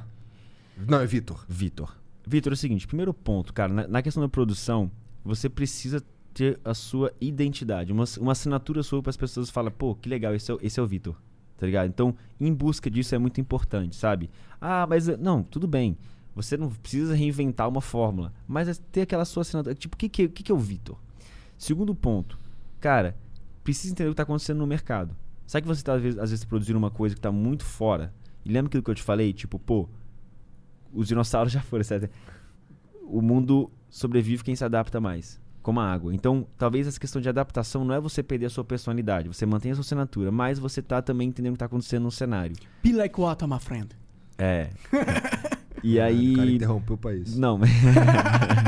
Não, 0.87 0.99
é 1.01 1.05
Vitor. 1.05 1.45
Vitor. 1.47 1.95
Vitor, 2.25 2.53
é 2.53 2.55
o 2.55 2.57
seguinte, 2.57 2.85
primeiro 2.87 3.13
ponto, 3.13 3.53
cara, 3.53 3.73
na, 3.73 3.87
na 3.87 4.01
questão 4.01 4.21
da 4.21 4.29
produção, 4.29 4.91
você 5.23 5.49
precisa 5.49 6.03
ter 6.33 6.59
a 6.63 6.73
sua 6.73 7.11
identidade, 7.19 7.91
uma, 7.91 8.03
uma 8.19 8.31
assinatura 8.33 8.83
sua 8.83 9.01
para 9.01 9.09
as 9.09 9.17
pessoas 9.17 9.49
falarem, 9.49 9.75
pô, 9.77 9.95
que 9.95 10.07
legal, 10.07 10.33
esse 10.35 10.51
é, 10.51 10.53
o- 10.53 10.59
esse 10.61 10.79
é 10.79 10.83
o 10.83 10.87
Vitor, 10.87 11.15
tá 11.57 11.65
ligado? 11.65 11.87
Então, 11.89 12.15
em 12.39 12.53
busca 12.53 12.89
disso 12.89 13.15
é 13.15 13.17
muito 13.17 13.41
importante, 13.41 13.95
sabe? 13.95 14.29
Ah, 14.61 14.85
mas 14.87 15.09
eh, 15.09 15.17
não, 15.17 15.41
tudo 15.41 15.67
bem. 15.67 15.97
Você 16.35 16.55
não 16.55 16.69
precisa 16.69 17.15
reinventar 17.15 17.67
uma 17.67 17.81
fórmula, 17.81 18.31
mas 18.47 18.67
é 18.69 18.73
ter 18.91 19.01
aquela 19.01 19.25
sua 19.25 19.41
assinatura. 19.41 19.73
Tipo, 19.75 19.95
o 19.95 19.97
que, 19.97 20.07
que, 20.07 20.27
que 20.29 20.51
é 20.51 20.55
o 20.55 20.59
Vitor? 20.59 20.97
Segundo 21.59 21.93
ponto, 21.93 22.39
cara, 22.79 23.15
precisa 23.63 23.91
entender 23.93 24.07
o 24.09 24.11
que 24.11 24.13
está 24.13 24.23
acontecendo 24.23 24.57
no 24.59 24.65
mercado. 24.65 25.15
Sabe 25.45 25.63
que 25.63 25.67
você 25.67 25.81
está, 25.81 25.93
às 25.93 26.01
vezes, 26.01 26.17
às 26.19 26.29
vezes, 26.31 26.45
produzindo 26.45 26.79
uma 26.79 26.89
coisa 26.89 27.13
que 27.13 27.19
está 27.19 27.31
muito 27.31 27.65
fora? 27.65 28.13
E 28.45 28.49
lembra 28.49 28.69
aquilo 28.69 28.81
que 28.81 28.89
eu 28.89 28.95
te 28.95 29.03
falei? 29.03 29.33
Tipo, 29.33 29.59
pô, 29.59 29.89
os 30.93 31.07
dinossauros 31.07 31.51
já 31.53 31.61
foram, 31.61 31.83
certo? 31.83 32.09
O 33.03 33.21
mundo 33.21 33.69
sobrevive 33.89 34.41
quem 34.43 34.55
se 34.55 34.63
adapta 34.63 35.01
mais, 35.01 35.37
como 35.61 35.81
a 35.81 35.91
água. 35.91 36.15
Então, 36.15 36.47
talvez 36.57 36.87
essa 36.87 36.99
questão 36.99 37.21
de 37.21 37.27
adaptação 37.27 37.83
não 37.83 37.93
é 37.93 37.99
você 37.99 38.23
perder 38.23 38.45
a 38.45 38.49
sua 38.49 38.63
personalidade, 38.63 39.27
você 39.27 39.45
mantém 39.45 39.71
a 39.71 39.75
sua 39.75 39.81
assinatura, 39.81 40.31
mas 40.31 40.57
você 40.59 40.81
tá 40.81 41.01
também 41.01 41.27
entendendo 41.27 41.51
o 41.51 41.55
que 41.55 41.57
está 41.57 41.65
acontecendo 41.65 42.03
no 42.03 42.11
cenário. 42.11 42.55
Be 42.81 42.93
like 42.93 43.19
water, 43.19 43.47
my 43.47 43.59
friend. 43.59 43.89
É. 44.37 44.69
E 45.81 45.93
O 45.93 45.97
cara 45.99 46.07
aí. 46.09 46.55
interrompeu 46.55 46.97
pra 46.97 47.15
isso. 47.15 47.39
Não, 47.39 47.57
mas. 47.57 47.69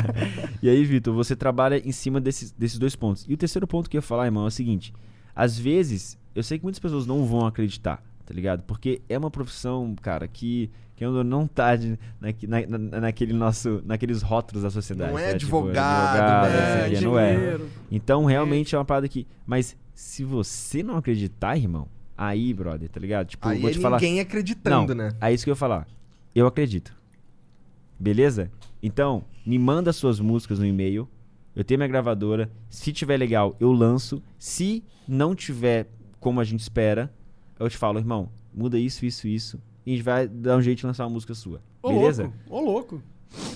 e 0.62 0.70
aí, 0.70 0.84
Vitor, 0.86 1.14
você 1.14 1.36
trabalha 1.36 1.78
em 1.88 1.92
cima 1.92 2.20
desses, 2.22 2.52
desses 2.52 2.78
dois 2.78 2.96
pontos. 2.96 3.26
E 3.28 3.34
o 3.34 3.38
terceiro 3.38 3.66
ponto 3.68 3.90
que 3.90 3.98
eu 3.98 4.00
ia 4.00 4.04
falar, 4.04 4.26
irmão, 4.26 4.44
é 4.44 4.48
o 4.48 4.52
seguinte: 4.52 4.94
às 5.36 5.58
vezes, 5.58 6.18
eu 6.36 6.44
sei 6.44 6.58
que 6.58 6.64
muitas 6.64 6.80
pessoas 6.80 7.06
não 7.06 7.26
vão 7.26 7.46
acreditar, 7.46 8.04
tá 8.26 8.34
ligado? 8.34 8.64
Porque 8.64 9.02
é 9.10 9.18
uma 9.18 9.32
profissão, 9.32 9.96
cara, 10.02 10.28
que, 10.28 10.70
que 10.96 11.06
não 11.06 11.48
tá 11.48 11.76
de- 11.76 11.98
na, 12.20 12.68
na- 12.78 13.00
naquele 13.02 13.34
nosso, 13.34 13.82
naqueles 13.86 14.22
rótulos 14.22 14.64
da 14.64 14.70
sociedade. 14.70 15.12
Não 15.12 15.20
é 15.20 15.34
né? 15.34 15.40
Tipo, 15.40 15.58
advogado, 15.58 16.50
né? 16.50 16.60
não 16.60 16.82
sei 16.82 16.96
o 16.96 17.00
quê, 17.00 17.06
não 17.06 17.20
é. 17.20 17.60
Então, 17.92 18.26
realmente 18.26 18.76
é 18.76 18.78
uma 18.78 18.86
parada 18.86 19.08
que. 19.08 19.26
Mas 19.46 19.76
se 19.94 20.24
você 20.24 20.84
não 20.84 20.96
acreditar, 20.98 21.58
irmão, 21.58 21.88
aí, 22.18 22.54
brother, 22.54 22.88
tá 22.90 23.00
ligado? 23.00 23.28
Tipo, 23.28 23.48
Aí 23.48 23.60
vou 23.60 23.70
é 23.70 23.74
te 23.74 23.80
falar. 23.80 23.98
ninguém 23.98 24.20
acreditando, 24.20 24.94
Não, 24.96 25.06
né? 25.06 25.12
É 25.20 25.34
isso 25.34 25.44
que 25.44 25.50
eu 25.50 25.54
ia 25.54 25.58
falar. 25.58 25.88
Eu 26.36 26.46
acredito. 26.48 26.94
Beleza? 28.02 28.52
Então, 28.82 29.24
me 29.46 29.60
manda 29.60 29.94
suas 29.94 30.20
músicas 30.20 30.58
no 30.58 30.66
e-mail. 30.66 31.08
Eu 31.56 31.64
tenho 31.64 31.78
minha 31.78 31.88
gravadora. 31.88 32.50
Se 32.68 32.92
tiver 32.92 33.16
legal, 33.16 33.56
eu 33.60 33.72
lanço. 33.72 34.24
Se 34.40 34.84
não 35.08 35.36
tiver 35.36 35.88
como 36.20 36.40
a 36.40 36.44
gente 36.44 36.62
espera, 36.62 37.14
eu 37.60 37.70
te 37.70 37.78
falo, 37.78 38.00
irmão, 38.00 38.28
muda 38.52 38.80
isso, 38.80 39.06
isso, 39.06 39.28
isso. 39.28 39.62
E 39.86 39.92
a 39.92 39.96
gente 39.96 40.04
vai 40.04 40.28
dar 40.28 40.58
um 40.58 40.62
jeito 40.64 40.80
de 40.80 40.88
lançar 40.88 41.06
uma 41.06 41.14
música 41.14 41.36
sua. 41.36 41.62
Ô, 41.80 41.90
Beleza? 41.90 42.24
louco. 42.24 42.38
Ô, 42.50 42.60
louco. 42.60 43.04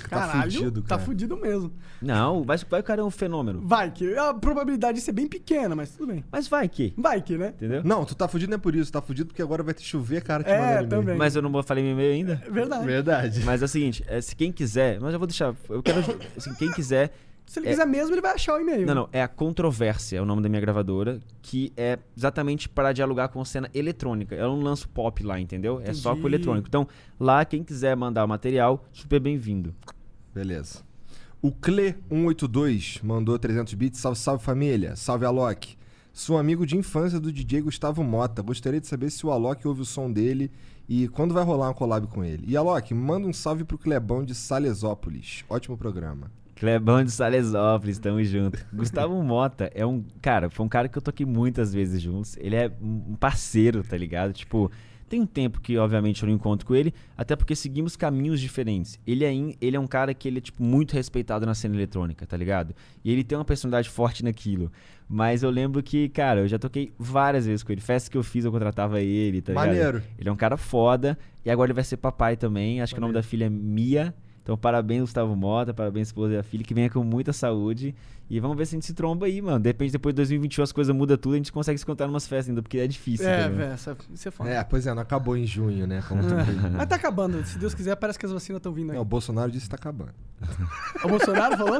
Caralho, 0.09 0.51
fudido, 0.51 0.81
tá 0.81 0.89
cara. 0.95 1.01
fudido 1.01 1.37
mesmo. 1.37 1.71
Não, 2.01 2.43
vai, 2.43 2.57
vai 2.57 2.79
o 2.79 2.83
cara 2.83 3.01
é 3.01 3.03
um 3.03 3.09
fenômeno. 3.11 3.61
Vai 3.65 3.91
que 3.91 4.15
a 4.17 4.33
probabilidade 4.33 4.97
disso 4.97 5.09
é 5.09 5.13
bem 5.13 5.27
pequena, 5.27 5.75
mas 5.75 5.91
tudo 5.91 6.07
bem. 6.07 6.23
Mas 6.31 6.47
vai 6.47 6.67
que. 6.67 6.93
Vai 6.97 7.21
que, 7.21 7.37
né? 7.37 7.49
Entendeu? 7.55 7.81
Não, 7.83 8.05
tu 8.05 8.15
tá 8.15 8.27
fudido 8.27 8.49
não 8.51 8.55
é 8.55 8.59
por 8.59 8.75
isso. 8.75 8.91
Tá 8.91 9.01
fudido 9.01 9.27
porque 9.27 9.41
agora 9.41 9.63
vai 9.63 9.73
ter 9.73 9.83
chover, 9.83 10.21
cara, 10.21 10.43
te 10.43 10.49
É, 10.49 10.83
também. 10.83 11.17
Mas 11.17 11.35
eu 11.35 11.41
não 11.41 11.63
falei 11.63 11.83
meu 11.83 11.93
e-mail 11.93 12.13
ainda. 12.13 12.41
É 12.45 12.49
verdade. 12.49 12.85
Verdade. 12.85 13.43
Mas 13.43 13.61
é 13.61 13.65
o 13.65 13.67
seguinte, 13.67 14.03
é, 14.07 14.21
se 14.21 14.35
quem 14.35 14.51
quiser, 14.51 14.99
mas 14.99 15.13
eu 15.13 15.19
vou 15.19 15.27
deixar, 15.27 15.53
eu 15.69 15.81
quero, 15.81 15.99
assim, 16.35 16.53
quem 16.55 16.71
quiser, 16.71 17.11
Se 17.47 17.59
ele 17.59 17.67
É- 17.67 17.69
quiser 17.69 17.85
mesmo, 17.85 18.11
ele 18.15 18.21
vai 18.21 18.33
achar 18.33 18.55
o 18.55 18.59
e-mail. 18.59 18.87
Não, 18.87 18.95
não, 18.95 19.09
é 19.11 19.21
a 19.21 19.27
Controvérsia, 19.27 20.17
é 20.17 20.21
o 20.21 20.25
nome 20.25 20.41
da 20.41 20.49
minha 20.49 20.59
gravadora, 20.59 21.19
que 21.43 21.71
é 21.77 21.99
exatamente 22.17 22.67
para 22.67 22.91
dialogar 22.91 23.27
com 23.27 23.45
cena 23.45 23.69
eletrônica. 23.71 24.33
Eu 24.33 24.47
não 24.47 24.61
lanço 24.61 24.89
pop 24.89 25.21
lá, 25.23 25.39
entendeu? 25.39 25.79
É 25.85 25.93
só 25.93 26.15
com 26.15 26.27
eletrônico. 26.27 26.67
Então, 26.67 26.87
lá, 27.19 27.45
quem 27.45 27.63
quiser 27.63 27.95
mandar 27.95 28.25
o 28.25 28.27
material, 28.27 28.83
super 28.91 29.19
bem-vindo. 29.19 29.75
Beleza. 30.35 30.83
O 31.41 31.49
Cle182 31.49 33.01
mandou 33.01 33.39
300 33.39 33.73
bits. 33.73 34.01
Salve, 34.01 34.19
salve 34.19 34.43
família. 34.43 34.97
Salve 34.97 35.23
Alok. 35.23 35.77
Sou 36.11 36.37
amigo 36.37 36.65
de 36.65 36.75
infância 36.75 37.21
do 37.21 37.31
DJ 37.31 37.61
Gustavo 37.61 38.03
Mota. 38.03 38.41
Gostaria 38.41 38.81
de 38.81 38.87
saber 38.87 39.09
se 39.11 39.25
o 39.25 39.31
Alok 39.31 39.65
ouve 39.65 39.81
o 39.81 39.85
som 39.85 40.11
dele 40.11 40.51
e 40.89 41.07
quando 41.07 41.33
vai 41.33 41.43
rolar 41.43 41.67
uma 41.67 41.73
collab 41.73 42.07
com 42.07 42.21
ele. 42.21 42.43
E 42.47 42.57
Alok, 42.57 42.93
manda 42.93 43.25
um 43.25 43.31
salve 43.31 43.63
pro 43.63 43.77
Clebão 43.77 44.25
de 44.25 44.35
Salesópolis. 44.35 45.45
Ótimo 45.49 45.77
programa. 45.77 46.29
Clebão 46.55 47.03
de 47.03 47.11
Salesópolis, 47.11 47.97
tamo 47.97 48.21
junto. 48.23 48.65
Gustavo 48.73 49.21
Mota 49.23 49.71
é 49.73 49.85
um. 49.85 50.03
Cara, 50.21 50.49
foi 50.49 50.65
um 50.65 50.69
cara 50.69 50.89
que 50.89 50.97
eu 50.97 51.01
toquei 51.01 51.25
muitas 51.25 51.73
vezes 51.73 52.01
juntos. 52.01 52.35
Ele 52.37 52.57
é 52.57 52.71
um 52.81 53.15
parceiro, 53.15 53.83
tá 53.83 53.97
ligado? 53.97 54.33
Tipo, 54.33 54.69
tem 55.15 55.21
um 55.21 55.25
tempo 55.25 55.61
que, 55.61 55.77
obviamente, 55.77 56.21
eu 56.21 56.27
não 56.27 56.35
encontro 56.35 56.65
com 56.67 56.75
ele, 56.75 56.93
até 57.17 57.35
porque 57.35 57.55
seguimos 57.55 57.95
caminhos 57.95 58.41
diferentes. 58.41 58.99
Ele 59.07 59.23
é, 59.23 59.31
in- 59.31 59.55
ele 59.61 59.77
é 59.77 59.79
um 59.79 59.87
cara 59.87 60.13
que 60.13 60.27
ele 60.27 60.39
é, 60.39 60.41
tipo, 60.41 60.61
muito 60.61 60.93
respeitado 60.93 61.45
na 61.45 61.53
cena 61.55 61.73
eletrônica, 61.75 62.25
tá 62.25 62.35
ligado? 62.35 62.75
E 63.03 63.11
ele 63.11 63.23
tem 63.23 63.37
uma 63.37 63.45
personalidade 63.45 63.89
forte 63.89 64.23
naquilo. 64.23 64.69
Mas 65.07 65.41
eu 65.43 65.49
lembro 65.49 65.81
que, 65.81 66.09
cara, 66.09 66.41
eu 66.41 66.47
já 66.47 66.59
toquei 66.59 66.91
várias 66.99 67.45
vezes 67.45 67.63
com 67.63 67.71
ele. 67.71 67.79
Festa 67.79 68.09
que 68.11 68.17
eu 68.17 68.23
fiz, 68.23 68.43
eu 68.43 68.51
contratava 68.51 68.99
ele, 68.99 69.41
tá 69.41 69.53
ligado? 69.53 69.67
Maneiro. 69.67 70.03
Ele 70.19 70.27
é 70.27 70.31
um 70.31 70.35
cara 70.35 70.57
foda. 70.57 71.17
E 71.45 71.49
agora 71.49 71.67
ele 71.67 71.75
vai 71.75 71.83
ser 71.83 71.97
papai 71.97 72.35
também. 72.35 72.81
Acho 72.81 72.93
que 72.93 72.99
o 72.99 73.01
nome 73.01 73.13
da 73.13 73.23
filha 73.23 73.45
é 73.45 73.49
Mia. 73.49 74.13
Então, 74.45 74.55
parabéns, 74.55 75.01
Gustavo 75.01 75.35
Mota. 75.35 75.73
Parabéns, 75.73 76.09
esposa 76.09 76.35
e 76.35 76.37
a 76.37 76.43
filha. 76.43 76.63
Que 76.63 76.71
venha 76.71 76.87
com 76.87 77.03
muita 77.03 77.33
saúde. 77.33 77.95
E 78.29 78.39
vamos 78.39 78.55
ver 78.55 78.67
se 78.67 78.75
a 78.75 78.77
gente 78.77 78.85
se 78.85 78.93
tromba 78.93 79.25
aí, 79.25 79.41
mano. 79.41 79.59
De 79.59 79.69
repente, 79.69 79.91
depois 79.91 80.13
de 80.13 80.17
2021, 80.17 80.63
as 80.63 80.71
coisas 80.71 80.95
mudam 80.95 81.17
tudo. 81.17 81.33
A 81.33 81.37
gente 81.37 81.51
consegue 81.51 81.79
se 81.79 81.83
encontrar 81.83 82.05
numas 82.05 82.27
festas 82.27 82.49
ainda, 82.49 82.61
porque 82.61 82.77
é 82.77 82.85
difícil. 82.85 83.27
É, 83.27 83.49
velho, 83.49 83.73
isso, 84.13 84.27
é 84.27 84.31
foda. 84.31 84.47
É, 84.51 84.63
pois 84.63 84.85
é, 84.85 84.93
não 84.93 85.01
acabou 85.01 85.35
em 85.35 85.47
junho, 85.47 85.87
né? 85.87 86.03
Como 86.07 86.21
tu 86.29 86.35
Mas 86.77 86.87
tá 86.87 86.95
acabando. 86.95 87.43
Se 87.43 87.57
Deus 87.57 87.73
quiser, 87.73 87.95
parece 87.95 88.19
que 88.19 88.25
as 88.27 88.31
vacinas 88.31 88.59
estão 88.59 88.71
vindo 88.71 88.91
aí. 88.91 88.95
Não, 88.97 89.01
o 89.01 89.05
Bolsonaro 89.05 89.49
disse 89.49 89.65
que 89.65 89.71
tá 89.71 89.77
acabando. 89.77 90.13
O 91.03 91.07
Bolsonaro 91.07 91.57
falou? 91.57 91.79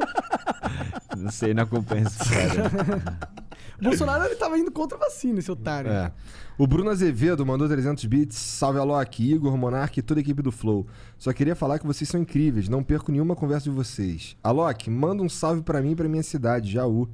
Não 1.16 1.32
sei, 1.32 1.54
não 1.54 1.64
acompanho 1.64 2.08
essa 2.08 2.24
história. 2.24 2.64
O 3.80 3.84
Bolsonaro 3.84 4.24
ele 4.26 4.36
tava 4.36 4.58
indo 4.58 4.72
contra 4.72 4.98
a 4.98 5.02
vacina, 5.02 5.40
esse 5.40 5.52
otário. 5.52 5.92
É. 5.92 6.12
O 6.58 6.66
Bruno 6.66 6.90
Azevedo 6.90 7.46
mandou 7.46 7.68
300 7.68 8.06
bits. 8.06 8.38
Salve 8.38 8.80
Alok, 8.80 9.22
Igor, 9.22 9.58
Monark 9.58 10.00
e 10.00 10.02
toda 10.02 10.20
a 10.20 10.22
equipe 10.22 10.42
do 10.42 10.52
Flow. 10.52 10.88
Só 11.18 11.34
queria 11.34 11.56
falar 11.56 11.80
que 11.80 11.86
vocês 11.86 12.10
são 12.10 12.20
incríveis. 12.22 12.70
Não 12.70 12.82
perco 12.84 13.12
nenhuma 13.12 13.36
conversa 13.36 13.66
de 13.70 13.76
vocês. 13.76 14.38
Alok, 14.44 14.90
manda 14.90 15.22
um 15.22 15.28
salve 15.30 15.62
pra 15.62 15.82
mim 15.82 15.92
e 15.92 15.96
pra 15.96 16.08
minha 16.08 16.24
cidade, 16.24 16.72
Jaú. 16.72 17.08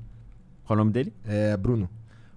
Qual 0.66 0.76
o 0.76 0.80
nome 0.80 0.92
dele? 0.92 1.12
É, 1.26 1.58
Bruno. 1.58 1.90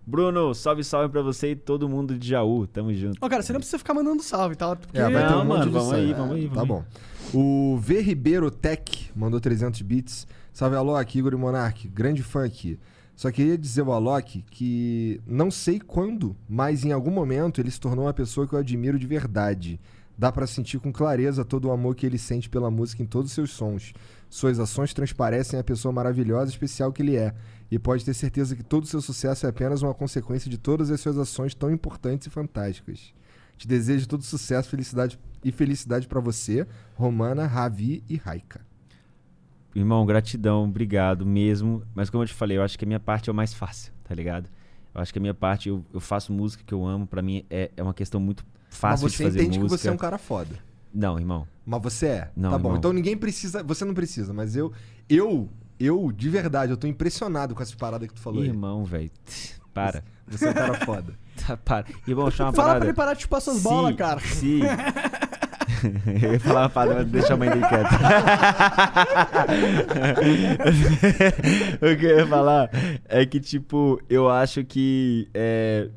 Bruno, 0.07 0.55
salve, 0.55 0.85
salve 0.85 1.09
pra 1.11 1.23
você 1.23 1.53
e 1.53 1.57
todo 1.57 1.89
mundo 1.89 2.19
de 2.19 2.29
Jaú. 2.29 2.67
Tamo 2.67 2.93
junto. 2.95 3.19
Ó, 3.21 3.29
cara, 3.29 3.43
você 3.43 3.53
não 3.53 3.61
precisa 3.61 3.79
ficar 3.79 3.95
mandando 3.95 4.23
salve, 4.23 4.55
tá? 4.55 4.75
Porque... 4.77 4.99
É, 4.99 5.03
vai 5.09 5.27
ter 5.27 5.31
Não, 5.31 5.43
um 5.43 5.45
monte 5.45 5.59
mano, 5.59 5.65
de 5.65 5.71
vamos 5.71 5.89
salve. 5.89 6.05
aí, 6.07 6.13
vamos 6.15 6.37
aí, 6.37 6.49
Tá 6.49 6.55
vamos 6.55 6.69
bom. 6.69 6.85
O 7.33 7.79
V 7.79 8.01
Ribeiro 8.01 8.51
Tech 8.51 9.11
mandou 9.17 9.41
300 9.41 9.81
bits. 9.83 10.27
Salve 10.53 10.77
Alok, 10.77 11.19
Igor 11.19 11.33
e 11.33 11.37
Monark. 11.37 11.89
Grande 11.89 12.23
fã 12.23 12.45
aqui. 12.45 12.79
Só 13.17 13.31
queria 13.31 13.57
dizer 13.57 13.83
ao 13.83 13.93
Alok 13.93 14.45
que 14.51 15.21
não 15.27 15.51
sei 15.51 15.79
quando, 15.79 16.37
mas 16.49 16.85
em 16.85 16.91
algum 16.91 17.13
momento 17.13 17.61
ele 17.61 17.71
se 17.71 17.81
tornou 17.81 18.07
uma 18.07 18.15
pessoa 18.15 18.47
que 18.47 18.55
eu 18.55 18.59
admiro 18.59 18.99
de 18.99 19.07
verdade. 19.07 19.81
Dá 20.17 20.31
pra 20.31 20.47
sentir 20.47 20.79
com 20.79 20.93
clareza 20.93 21.45
todo 21.45 21.67
o 21.67 21.73
amor 21.73 21.95
que 21.95 22.07
ele 22.07 22.19
sente 22.19 22.49
pela 22.49 22.71
música 22.71 23.03
em 23.03 23.07
todos 23.07 23.31
os 23.31 23.35
seus 23.35 23.51
sons. 23.51 23.93
Suas 24.29 24.59
ações 24.59 24.93
transparecem 24.93 25.59
a 25.59 25.65
pessoa 25.65 25.93
maravilhosa 25.93 26.51
e 26.51 26.55
especial 26.55 26.93
que 26.93 27.03
ele 27.03 27.17
é. 27.17 27.35
E 27.71 27.79
pode 27.79 28.05
ter 28.05 28.15
certeza 28.15 28.55
que 28.55 28.63
todo 28.63 28.85
o 28.85 28.87
seu 28.87 29.01
sucesso 29.01 29.47
é 29.47 29.49
apenas 29.49 29.83
uma 29.83 29.95
consequência 29.95 30.51
de 30.51 30.59
todas 30.59 30.91
as 30.91 31.01
suas 31.01 31.19
ações 31.19 31.55
tão 31.55 31.71
importantes 31.71 32.27
e 32.27 32.31
fantásticas. 32.31 33.13
Te 33.57 33.67
desejo 33.67 34.09
todo 34.09 34.23
sucesso 34.23 34.69
felicidade 34.69 35.19
e 35.43 35.53
felicidade 35.53 36.07
pra 36.07 36.21
você, 36.21 36.67
Romana, 36.95 37.47
Ravi 37.47 38.03
e 38.09 38.17
Raika. 38.17 38.74
Irmão, 39.75 40.07
gratidão, 40.07 40.65
obrigado 40.65 41.27
mesmo. 41.27 41.83
Mas 41.95 42.09
como 42.11 42.23
eu 42.23 42.29
te 42.29 42.35
falei, 42.35 42.57
eu 42.59 42.63
acho 42.63 42.79
que 42.79 42.85
a 42.85 42.89
minha 42.89 43.01
parte 43.01 43.29
é 43.29 43.33
o 43.33 43.35
mais 43.35 43.53
fácil, 43.53 43.93
tá 44.05 44.15
ligado? 44.15 44.49
Eu 44.95 45.01
acho 45.01 45.13
que 45.13 45.19
a 45.19 45.23
minha 45.23 45.35
parte, 45.35 45.69
eu, 45.69 45.85
eu 45.93 45.99
faço 46.01 46.33
música 46.33 46.63
que 46.65 46.73
eu 46.73 46.87
amo, 46.87 47.07
pra 47.07 47.21
mim 47.21 47.45
é, 47.51 47.71
é 47.77 47.83
uma 47.83 47.93
questão 47.95 48.21
muito 48.21 48.45
Mas 48.71 48.79
fácil 48.79 49.09
você 49.11 49.17
de 49.17 49.23
fazer 49.25 49.41
entende 49.43 49.59
música. 49.59 49.77
que 49.77 49.83
você 49.83 49.89
é 49.89 49.93
um 49.93 49.97
cara 49.97 50.19
foda. 50.19 50.57
Não, 50.95 51.19
irmão. 51.19 51.49
Mas 51.67 51.83
você 51.83 52.07
é. 52.07 52.31
Não, 52.37 52.51
tá 52.51 52.59
bom. 52.59 52.69
irmão. 52.69 52.79
Então 52.79 52.93
ninguém 52.93 53.17
precisa. 53.17 53.63
Você 53.65 53.85
não 53.85 53.95
precisa, 53.95 54.33
mas 54.33 54.55
eu. 54.55 54.73
Eu, 55.09 55.49
eu, 55.81 56.13
de 56.13 56.29
verdade, 56.31 56.71
eu 56.71 56.77
tô 56.77 56.87
impressionado 56.87 57.53
com 57.55 57.63
essas 57.63 57.75
paradas 57.75 58.07
que 58.07 58.15
tu 58.15 58.21
falou 58.21 58.43
aí. 58.43 58.49
Irmão, 58.49 58.85
velho. 58.85 59.11
Para. 59.73 60.05
Você 60.29 60.47
é 60.47 60.51
um 60.51 60.55
cara 60.55 60.75
foda. 60.87 61.15
Tá, 61.35 61.57
para. 61.57 61.87
Irmão, 62.07 62.27
eu 62.27 62.31
uma 62.31 62.33
Fala 62.33 62.53
pra 62.53 62.63
parada. 62.65 62.87
ele 62.87 62.93
parar 62.95 63.15
de 63.15 63.23
chupar 63.23 63.41
suas 63.41 63.57
Se- 63.57 63.65
bolas, 63.65 63.97
cara. 63.97 64.21
Se... 64.21 64.61
eu 66.23 66.33
ia 66.33 66.41
falar 66.41 66.63
uma 66.63 66.69
parada, 66.71 66.95
mas 66.97 67.07
deixa 67.09 67.35
a 67.35 67.37
mãe 67.37 67.49
dele 67.49 67.67
quieta. 67.67 67.89
o 71.81 71.97
que 71.99 72.05
eu 72.07 72.19
ia 72.19 72.27
falar 72.27 72.71
é 73.07 73.25
que, 73.27 73.41
tipo, 73.41 74.01
eu 74.09 74.29
acho 74.29 74.65
que. 74.65 75.29
é, 75.35 75.89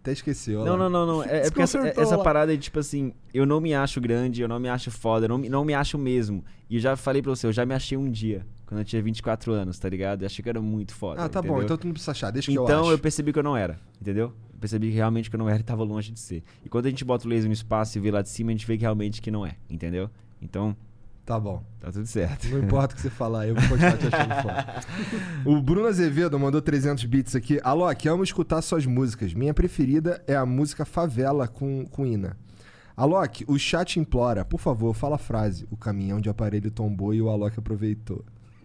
Até 0.00 0.12
esqueceu. 0.12 0.64
Não, 0.64 0.76
não, 0.76 0.88
não, 0.88 1.06
não. 1.06 1.22
É, 1.22 1.46
é 1.46 1.50
porque 1.50 1.62
essa, 1.62 1.78
essa 1.96 2.18
parada 2.18 2.56
de, 2.56 2.62
tipo 2.62 2.78
assim, 2.78 3.12
eu 3.32 3.44
não 3.46 3.60
me 3.60 3.74
acho 3.74 4.00
grande, 4.00 4.42
eu 4.42 4.48
não 4.48 4.58
me 4.58 4.68
acho 4.68 4.90
foda, 4.90 5.26
eu 5.26 5.30
não, 5.30 5.38
me- 5.38 5.48
não 5.48 5.64
me 5.64 5.74
acho 5.74 5.98
mesmo. 5.98 6.44
E 6.70 6.76
eu 6.76 6.80
já 6.80 6.96
falei 6.96 7.22
pra 7.22 7.30
você, 7.30 7.46
eu 7.46 7.52
já 7.52 7.64
me 7.66 7.74
achei 7.74 7.96
um 7.96 8.10
dia, 8.10 8.46
quando 8.66 8.80
eu 8.80 8.84
tinha 8.84 9.02
24 9.02 9.52
anos, 9.52 9.78
tá 9.78 9.88
ligado? 9.88 10.22
Eu 10.22 10.26
achei 10.26 10.42
que 10.42 10.48
era 10.48 10.60
muito 10.60 10.94
foda. 10.94 11.22
Ah, 11.22 11.28
tá 11.28 11.40
bom. 11.40 11.48
entendeu? 11.48 11.64
Então 11.64 11.76
tu 11.76 11.86
não 11.86 11.92
precisa 11.92 12.12
achar. 12.12 12.30
Deixa 12.30 12.50
que 12.50 12.58
eu 12.58 12.64
Então 12.64 12.90
eu 12.90 12.98
percebi 12.98 13.32
que 13.32 13.38
eu 13.38 13.42
não 13.42 13.56
era, 13.56 13.78
entendeu? 14.00 14.32
Eu 14.58 14.60
percebi 14.60 14.88
que 14.88 14.94
realmente 14.96 15.30
que 15.30 15.36
eu 15.36 15.38
não 15.38 15.48
era 15.48 15.60
e 15.60 15.62
tava 15.62 15.84
longe 15.84 16.10
de 16.10 16.18
ser. 16.18 16.42
E 16.64 16.68
quando 16.68 16.86
a 16.86 16.90
gente 16.90 17.04
bota 17.04 17.26
o 17.26 17.30
laser 17.30 17.46
no 17.46 17.52
espaço 17.52 17.96
e 17.96 18.00
vê 18.00 18.10
lá 18.10 18.22
de 18.22 18.28
cima, 18.28 18.50
a 18.50 18.54
gente 18.54 18.66
vê 18.66 18.76
que 18.76 18.82
realmente 18.82 19.22
que 19.22 19.30
não 19.30 19.46
é, 19.46 19.54
entendeu? 19.70 20.10
Então, 20.42 20.76
Tá 21.24 21.38
bom. 21.38 21.62
tá 21.78 21.92
tudo 21.92 22.06
certo. 22.06 22.48
Não 22.48 22.58
importa 22.58 22.94
o 22.94 22.96
que 22.96 23.02
você 23.02 23.10
falar, 23.10 23.46
eu 23.46 23.54
vou 23.54 23.62
continuar 23.68 23.98
te 23.98 24.06
achando 24.08 24.34
foda. 24.42 24.82
O 25.46 25.60
Bruno 25.62 25.86
Azevedo 25.86 26.36
mandou 26.40 26.60
300 26.60 27.04
bits 27.04 27.36
aqui. 27.36 27.60
Alok, 27.62 28.08
amo 28.08 28.24
escutar 28.24 28.60
suas 28.62 28.84
músicas. 28.86 29.32
Minha 29.34 29.52
preferida 29.54 30.20
é 30.26 30.34
a 30.34 30.44
música 30.46 30.84
Favela 30.84 31.46
com, 31.46 31.84
com 31.86 32.04
Ina. 32.04 32.36
Alok, 32.96 33.44
o 33.46 33.56
chat 33.58 34.00
implora. 34.00 34.44
Por 34.44 34.58
favor, 34.58 34.92
fala 34.94 35.14
a 35.16 35.18
frase. 35.18 35.68
O 35.70 35.76
caminhão 35.76 36.20
de 36.20 36.28
aparelho 36.28 36.68
tombou 36.70 37.14
e 37.14 37.22
o 37.22 37.28
Alok 37.28 37.58
aproveitou. 37.60 38.24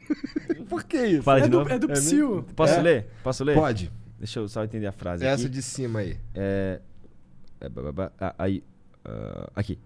Por 0.67 0.83
que 0.85 1.05
isso? 1.05 1.23
Fala 1.23 1.39
É 1.39 1.41
de 1.43 1.49
do, 1.49 1.57
novo. 1.59 1.69
é 1.69 1.77
do 1.77 1.91
É 1.91 1.93
Psyu. 1.93 2.43
Posso 2.55 2.73
É. 2.73 2.81
ler? 2.81 3.07
Posso 3.23 3.43
ler? 3.43 3.53
Pode. 3.55 3.91
Deixa 4.23 4.39
eu 4.39 4.47
só 4.47 4.63
entender 4.63 4.87
a 4.87 4.93
frase 4.93 5.25
Essa 5.25 5.47
aqui. 5.47 5.53
de 5.53 5.61
cima 5.61 5.99
aí. 5.99 6.17
É, 6.33 6.79
é, 7.59 7.67
ah, 8.21 8.35
aí, 8.39 8.63
ah, 9.03 9.49
aqui. 9.53 9.77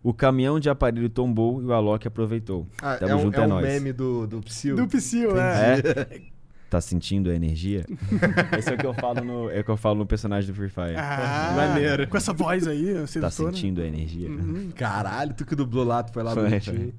O 0.00 0.14
caminhão 0.14 0.60
de 0.60 0.70
aparelho 0.70 1.10
tombou 1.10 1.60
e 1.60 1.64
o 1.64 1.72
Alok 1.72 2.06
aproveitou. 2.06 2.68
Ah, 2.80 2.94
Tamo 2.94 3.10
é 3.10 3.16
um, 3.16 3.22
junto, 3.22 3.40
é 3.40 3.42
é 3.42 3.46
um 3.46 3.48
nóis. 3.48 3.66
meme 3.66 3.92
do, 3.92 4.28
do 4.28 4.40
Psyu. 4.42 4.76
Do 4.76 4.86
Psyu, 4.86 5.36
é. 5.36 5.80
É? 5.80 6.20
Tá 6.70 6.80
sentindo 6.80 7.30
a 7.30 7.34
energia? 7.34 7.84
Esse 8.58 8.70
é 8.70 8.74
o 8.74 8.78
que 8.78 8.86
eu 8.86 8.94
falo 8.94 9.24
no, 9.24 9.50
é 9.50 9.60
o 9.60 9.64
que 9.64 9.70
eu 9.70 9.76
falo 9.76 9.98
no 10.00 10.06
personagem 10.06 10.50
do 10.50 10.56
Free 10.56 10.68
Fire. 10.68 10.96
Ah, 10.96 11.52
Maneiro. 11.56 12.08
Com 12.08 12.16
essa 12.16 12.32
voz 12.32 12.66
aí, 12.66 12.92
tá 12.92 13.06
sedutora. 13.06 13.52
sentindo 13.52 13.80
a 13.80 13.86
energia? 13.86 14.28
Uhum. 14.28 14.72
Caralho, 14.74 15.32
tu 15.32 15.46
que 15.46 15.54
dublou 15.54 15.84
lá, 15.84 16.02
tu 16.02 16.12
foi 16.12 16.24
lá 16.24 16.32
Foi, 16.32 16.42
bonitinho. 16.44 16.92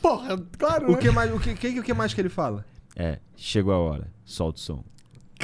Porra, 0.00 0.40
claro, 0.56 0.88
O 0.88 0.92
né? 0.92 0.98
que 0.98 1.10
mais, 1.10 1.32
o 1.32 1.40
que, 1.40 1.54
que, 1.54 1.80
o 1.80 1.82
que 1.82 1.92
mais 1.92 2.14
que 2.14 2.20
ele 2.20 2.28
fala? 2.28 2.64
É, 2.94 3.18
chegou 3.36 3.72
a 3.72 3.78
hora. 3.78 4.06
Solta 4.24 4.58
o 4.58 4.60
som. 4.60 4.84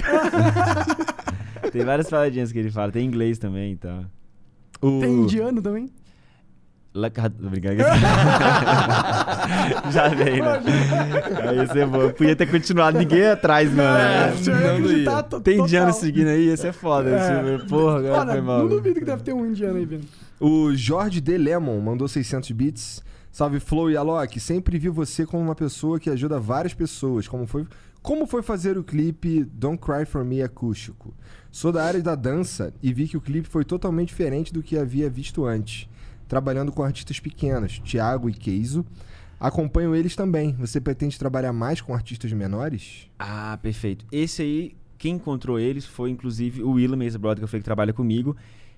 tem 1.72 1.84
várias 1.84 2.08
paradinhas 2.08 2.52
que 2.52 2.58
ele 2.58 2.70
fala. 2.70 2.92
Tem 2.92 3.04
inglês 3.04 3.38
também 3.38 3.72
e 3.72 3.76
tal. 3.76 4.04
O... 4.80 5.00
Tem 5.00 5.10
indiano 5.12 5.60
também? 5.62 5.90
Tô 7.42 7.50
brincando. 7.50 7.76
Já 9.92 10.08
veio, 10.08 10.42
né? 10.42 10.62
Aí 11.46 11.56
ia 11.56 11.66
ser 11.66 11.86
bom. 11.86 12.10
Podia 12.10 12.34
ter 12.34 12.50
continuado. 12.50 12.98
Ninguém 12.98 13.18
ia 13.18 13.34
atrás, 13.34 13.70
mano. 13.70 13.98
É, 13.98 14.32
você 14.32 14.50
não 14.50 14.76
acreditar 14.76 15.28
ia. 15.30 15.40
Tem 15.40 15.58
indiano 15.60 15.92
seguindo 15.92 16.28
aí, 16.28 16.48
esse 16.48 16.66
é 16.66 16.72
foda. 16.72 17.10
É. 17.10 17.56
Esse- 17.56 17.66
Porra, 17.66 17.98
agora 17.98 18.20
Olha, 18.20 18.32
foi 18.32 18.40
mal. 18.40 18.58
não 18.60 18.68
duvido 18.68 18.98
que 18.98 19.04
deve 19.04 19.22
ter 19.22 19.34
um 19.34 19.44
indiano 19.44 19.76
aí 19.76 19.84
vendo. 19.84 20.06
O 20.40 20.74
Jorge 20.74 21.20
D. 21.20 21.36
Lemon 21.36 21.78
mandou 21.80 22.08
600 22.08 22.50
bits. 22.52 23.04
Salve 23.30 23.60
Flow 23.60 23.90
e 23.90 23.96
Alok, 23.98 24.40
sempre 24.40 24.78
vi 24.78 24.88
você 24.88 25.26
como 25.26 25.42
uma 25.42 25.54
pessoa 25.54 26.00
que 26.00 26.08
ajuda 26.08 26.40
várias 26.40 26.72
pessoas. 26.72 27.28
Como 27.28 27.46
foi, 27.46 27.66
como 28.06 28.24
foi 28.24 28.40
fazer 28.40 28.78
o 28.78 28.84
clipe 28.84 29.42
Don't 29.42 29.82
Cry 29.82 30.06
For 30.06 30.24
Me 30.24 30.40
acústico? 30.40 31.12
Sou 31.50 31.72
da 31.72 31.84
área 31.84 32.00
da 32.00 32.14
dança 32.14 32.72
e 32.80 32.92
vi 32.92 33.08
que 33.08 33.16
o 33.16 33.20
clipe 33.20 33.48
foi 33.48 33.64
totalmente 33.64 34.10
diferente 34.10 34.52
do 34.52 34.62
que 34.62 34.78
havia 34.78 35.10
visto 35.10 35.44
antes. 35.44 35.88
Trabalhando 36.28 36.70
com 36.70 36.84
artistas 36.84 37.18
pequenos, 37.18 37.80
Thiago 37.80 38.30
e 38.30 38.32
Keizo. 38.32 38.86
Acompanho 39.40 39.92
eles 39.92 40.14
também. 40.14 40.52
Você 40.52 40.80
pretende 40.80 41.18
trabalhar 41.18 41.52
mais 41.52 41.80
com 41.80 41.92
artistas 41.92 42.32
menores? 42.32 43.10
Ah, 43.18 43.58
perfeito. 43.60 44.06
Esse 44.12 44.40
aí, 44.40 44.76
quem 44.96 45.16
encontrou 45.16 45.58
eles 45.58 45.84
foi 45.84 46.08
inclusive 46.08 46.62
o 46.62 46.74
Willam, 46.74 47.02
esse 47.02 47.18
brother 47.18 47.42
que 47.42 47.50
falei 47.50 47.60
que 47.60 47.64
trabalha 47.64 47.92
comigo. 47.92 48.36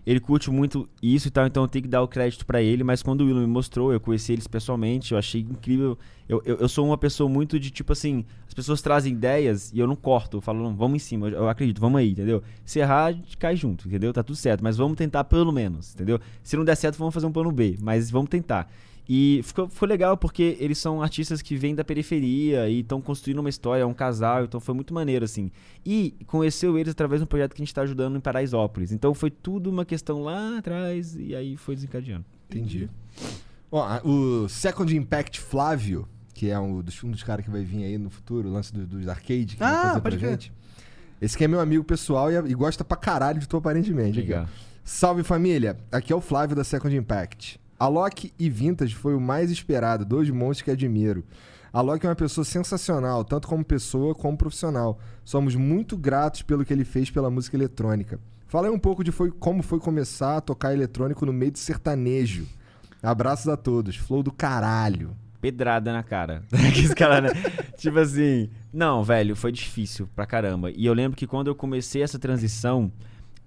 Ele 0.09 0.20
curte 0.20 0.51
muito 0.51 0.89
isso 1.02 1.28
e 1.28 1.30
tal, 1.30 1.47
então 1.47 1.64
eu 1.64 1.68
tenho 1.68 1.82
que 1.82 1.89
dar 1.89 2.01
o 2.01 2.09
crédito 2.09 2.47
pra 2.47 2.62
ele. 2.62 2.82
Mas 2.82 3.02
quando 3.02 3.20
o 3.20 3.26
Willam 3.26 3.43
me 3.43 3.47
mostrou, 3.47 3.93
eu 3.93 4.01
conheci 4.01 4.32
eles 4.32 4.47
pessoalmente, 4.47 5.12
eu 5.12 5.18
achei 5.18 5.43
incrível. 5.43 5.98
Eu, 6.26 6.40
eu, 6.47 6.56
eu 6.56 6.66
sou 6.66 6.86
uma 6.86 6.97
pessoa 6.97 7.28
muito 7.28 7.60
de 7.60 7.70
tipo 7.70 7.93
assim: 7.93 8.24
as 8.47 8.55
pessoas 8.55 8.80
trazem 8.80 9.12
ideias 9.12 9.70
e 9.70 9.78
eu 9.78 9.86
não 9.86 9.94
corto. 9.94 10.39
Eu 10.39 10.40
falo, 10.40 10.62
não, 10.62 10.74
vamos 10.74 10.97
em 10.97 10.98
cima, 10.98 11.28
eu, 11.28 11.40
eu 11.40 11.48
acredito, 11.51 11.78
vamos 11.78 12.01
aí, 12.01 12.12
entendeu? 12.12 12.43
Se 12.64 12.78
errar, 12.78 13.05
a 13.05 13.12
gente 13.12 13.36
cai 13.36 13.55
junto, 13.55 13.86
entendeu? 13.86 14.10
Tá 14.10 14.22
tudo 14.22 14.36
certo, 14.36 14.64
mas 14.64 14.78
vamos 14.78 14.97
tentar 14.97 15.24
pelo 15.24 15.52
menos, 15.52 15.93
entendeu? 15.94 16.18
Se 16.43 16.56
não 16.56 16.64
der 16.64 16.76
certo, 16.76 16.97
vamos 16.97 17.12
fazer 17.12 17.26
um 17.26 17.32
plano 17.32 17.52
B, 17.52 17.76
mas 17.78 18.10
vamos 18.10 18.30
tentar. 18.30 18.66
E 19.09 19.40
ficou, 19.43 19.68
ficou 19.68 19.89
legal 19.89 20.16
porque 20.18 20.56
eles 20.60 20.76
são 20.76 21.01
artistas 21.02 21.40
que 21.40 21.56
vêm 21.56 21.74
da 21.74 21.82
periferia 21.82 22.68
e 22.68 22.80
estão 22.80 23.01
construindo 23.01 23.39
uma 23.39 23.48
história, 23.48 23.82
é 23.82 23.86
um 23.86 23.94
casal, 23.94 24.44
então 24.44 24.60
foi 24.60 24.74
muito 24.74 24.93
maneiro, 24.93 25.24
assim. 25.24 25.51
E 25.85 26.14
conheceu 26.26 26.76
eles 26.78 26.90
através 26.93 27.20
de 27.20 27.24
um 27.24 27.26
projeto 27.26 27.55
que 27.55 27.62
a 27.62 27.64
gente 27.64 27.68
está 27.70 27.82
ajudando 27.82 28.16
em 28.16 28.20
Paraisópolis. 28.20 28.93
Então 28.93 29.14
foi 29.14 29.30
tudo 29.30 29.70
uma 29.70 29.85
questão 29.86 30.22
lá 30.22 30.59
atrás 30.59 31.16
e 31.16 31.35
aí 31.35 31.56
foi 31.56 31.74
desencadeando. 31.74 32.24
Entendi. 32.51 32.90
Ó, 33.72 33.82
a- 33.82 34.02
o 34.05 34.47
Second 34.48 34.94
Impact 34.94 35.40
Flávio, 35.40 36.06
que 36.35 36.51
é 36.51 36.59
um 36.59 36.82
dos, 36.82 37.02
um 37.02 37.10
dos 37.10 37.22
caras 37.22 37.44
que 37.44 37.51
vai 37.51 37.64
vir 37.64 37.85
aí 37.85 37.97
no 37.97 38.10
futuro, 38.10 38.48
o 38.48 38.52
lance 38.52 38.72
do- 38.74 38.86
dos 38.86 39.09
arcade, 39.09 39.56
que 39.56 39.62
Ah, 39.62 39.72
vai 39.72 39.86
fazer 39.89 40.01
pra 40.02 40.16
gente. 40.30 40.52
Esse 41.20 41.36
que 41.36 41.44
é 41.44 41.48
meu 41.48 41.60
amigo 41.60 41.82
pessoal 41.82 42.30
e, 42.30 42.36
e 42.51 42.55
gosta 42.55 42.85
pra 42.85 42.97
caralho 42.97 43.40
de 43.40 43.48
tu, 43.48 43.56
aparentemente. 43.56 44.18
aqui. 44.20 44.28
Legal. 44.28 44.47
Salve 44.85 45.22
família, 45.22 45.78
aqui 45.90 46.12
é 46.12 46.16
o 46.16 46.20
Flávio 46.20 46.55
da 46.55 46.62
Second 46.62 46.94
Impact. 46.94 47.59
Alok 47.78 48.32
e 48.38 48.50
Vintage 48.50 48.94
foi 48.94 49.14
o 49.14 49.20
mais 49.20 49.50
esperado, 49.50 50.05
dois 50.05 50.28
monstros 50.30 50.62
que 50.62 50.70
admiro. 50.70 51.24
Alok 51.72 52.05
é 52.05 52.09
uma 52.09 52.16
pessoa 52.16 52.44
sensacional, 52.44 53.24
tanto 53.24 53.46
como 53.46 53.64
pessoa 53.64 54.14
como 54.14 54.36
profissional. 54.36 54.98
Somos 55.24 55.55
muito 55.55 55.96
gratos 55.96 56.42
pelo 56.42 56.64
que 56.64 56.72
ele 56.72 56.84
fez 56.84 57.10
pela 57.10 57.30
música 57.30 57.56
eletrônica. 57.56 58.18
Fala 58.48 58.66
aí 58.66 58.72
um 58.72 58.78
pouco 58.78 59.05
de 59.05 59.12
foi, 59.12 59.30
como 59.30 59.62
foi 59.62 59.78
começar 59.78 60.38
a 60.38 60.40
tocar 60.40 60.72
eletrônico 60.72 61.24
no 61.24 61.32
meio 61.32 61.52
do 61.52 61.59
sertanejo. 61.59 62.46
Abraços 63.02 63.48
a 63.48 63.56
todos. 63.56 63.94
Flow 63.96 64.22
do 64.22 64.32
caralho. 64.32 65.14
Pedrada 65.40 65.92
na 65.92 66.02
cara. 66.02 66.42
Cara, 66.96 67.20
né? 67.20 67.28
Tipo 67.76 68.00
assim. 68.00 68.50
Não, 68.72 69.05
velho, 69.05 69.36
foi 69.36 69.52
difícil 69.52 70.09
pra 70.16 70.26
caramba. 70.26 70.72
E 70.72 70.84
eu 70.84 70.92
lembro 70.92 71.16
que 71.16 71.28
quando 71.28 71.46
eu 71.46 71.55
comecei 71.55 72.02
essa 72.02 72.18
transição, 72.18 72.90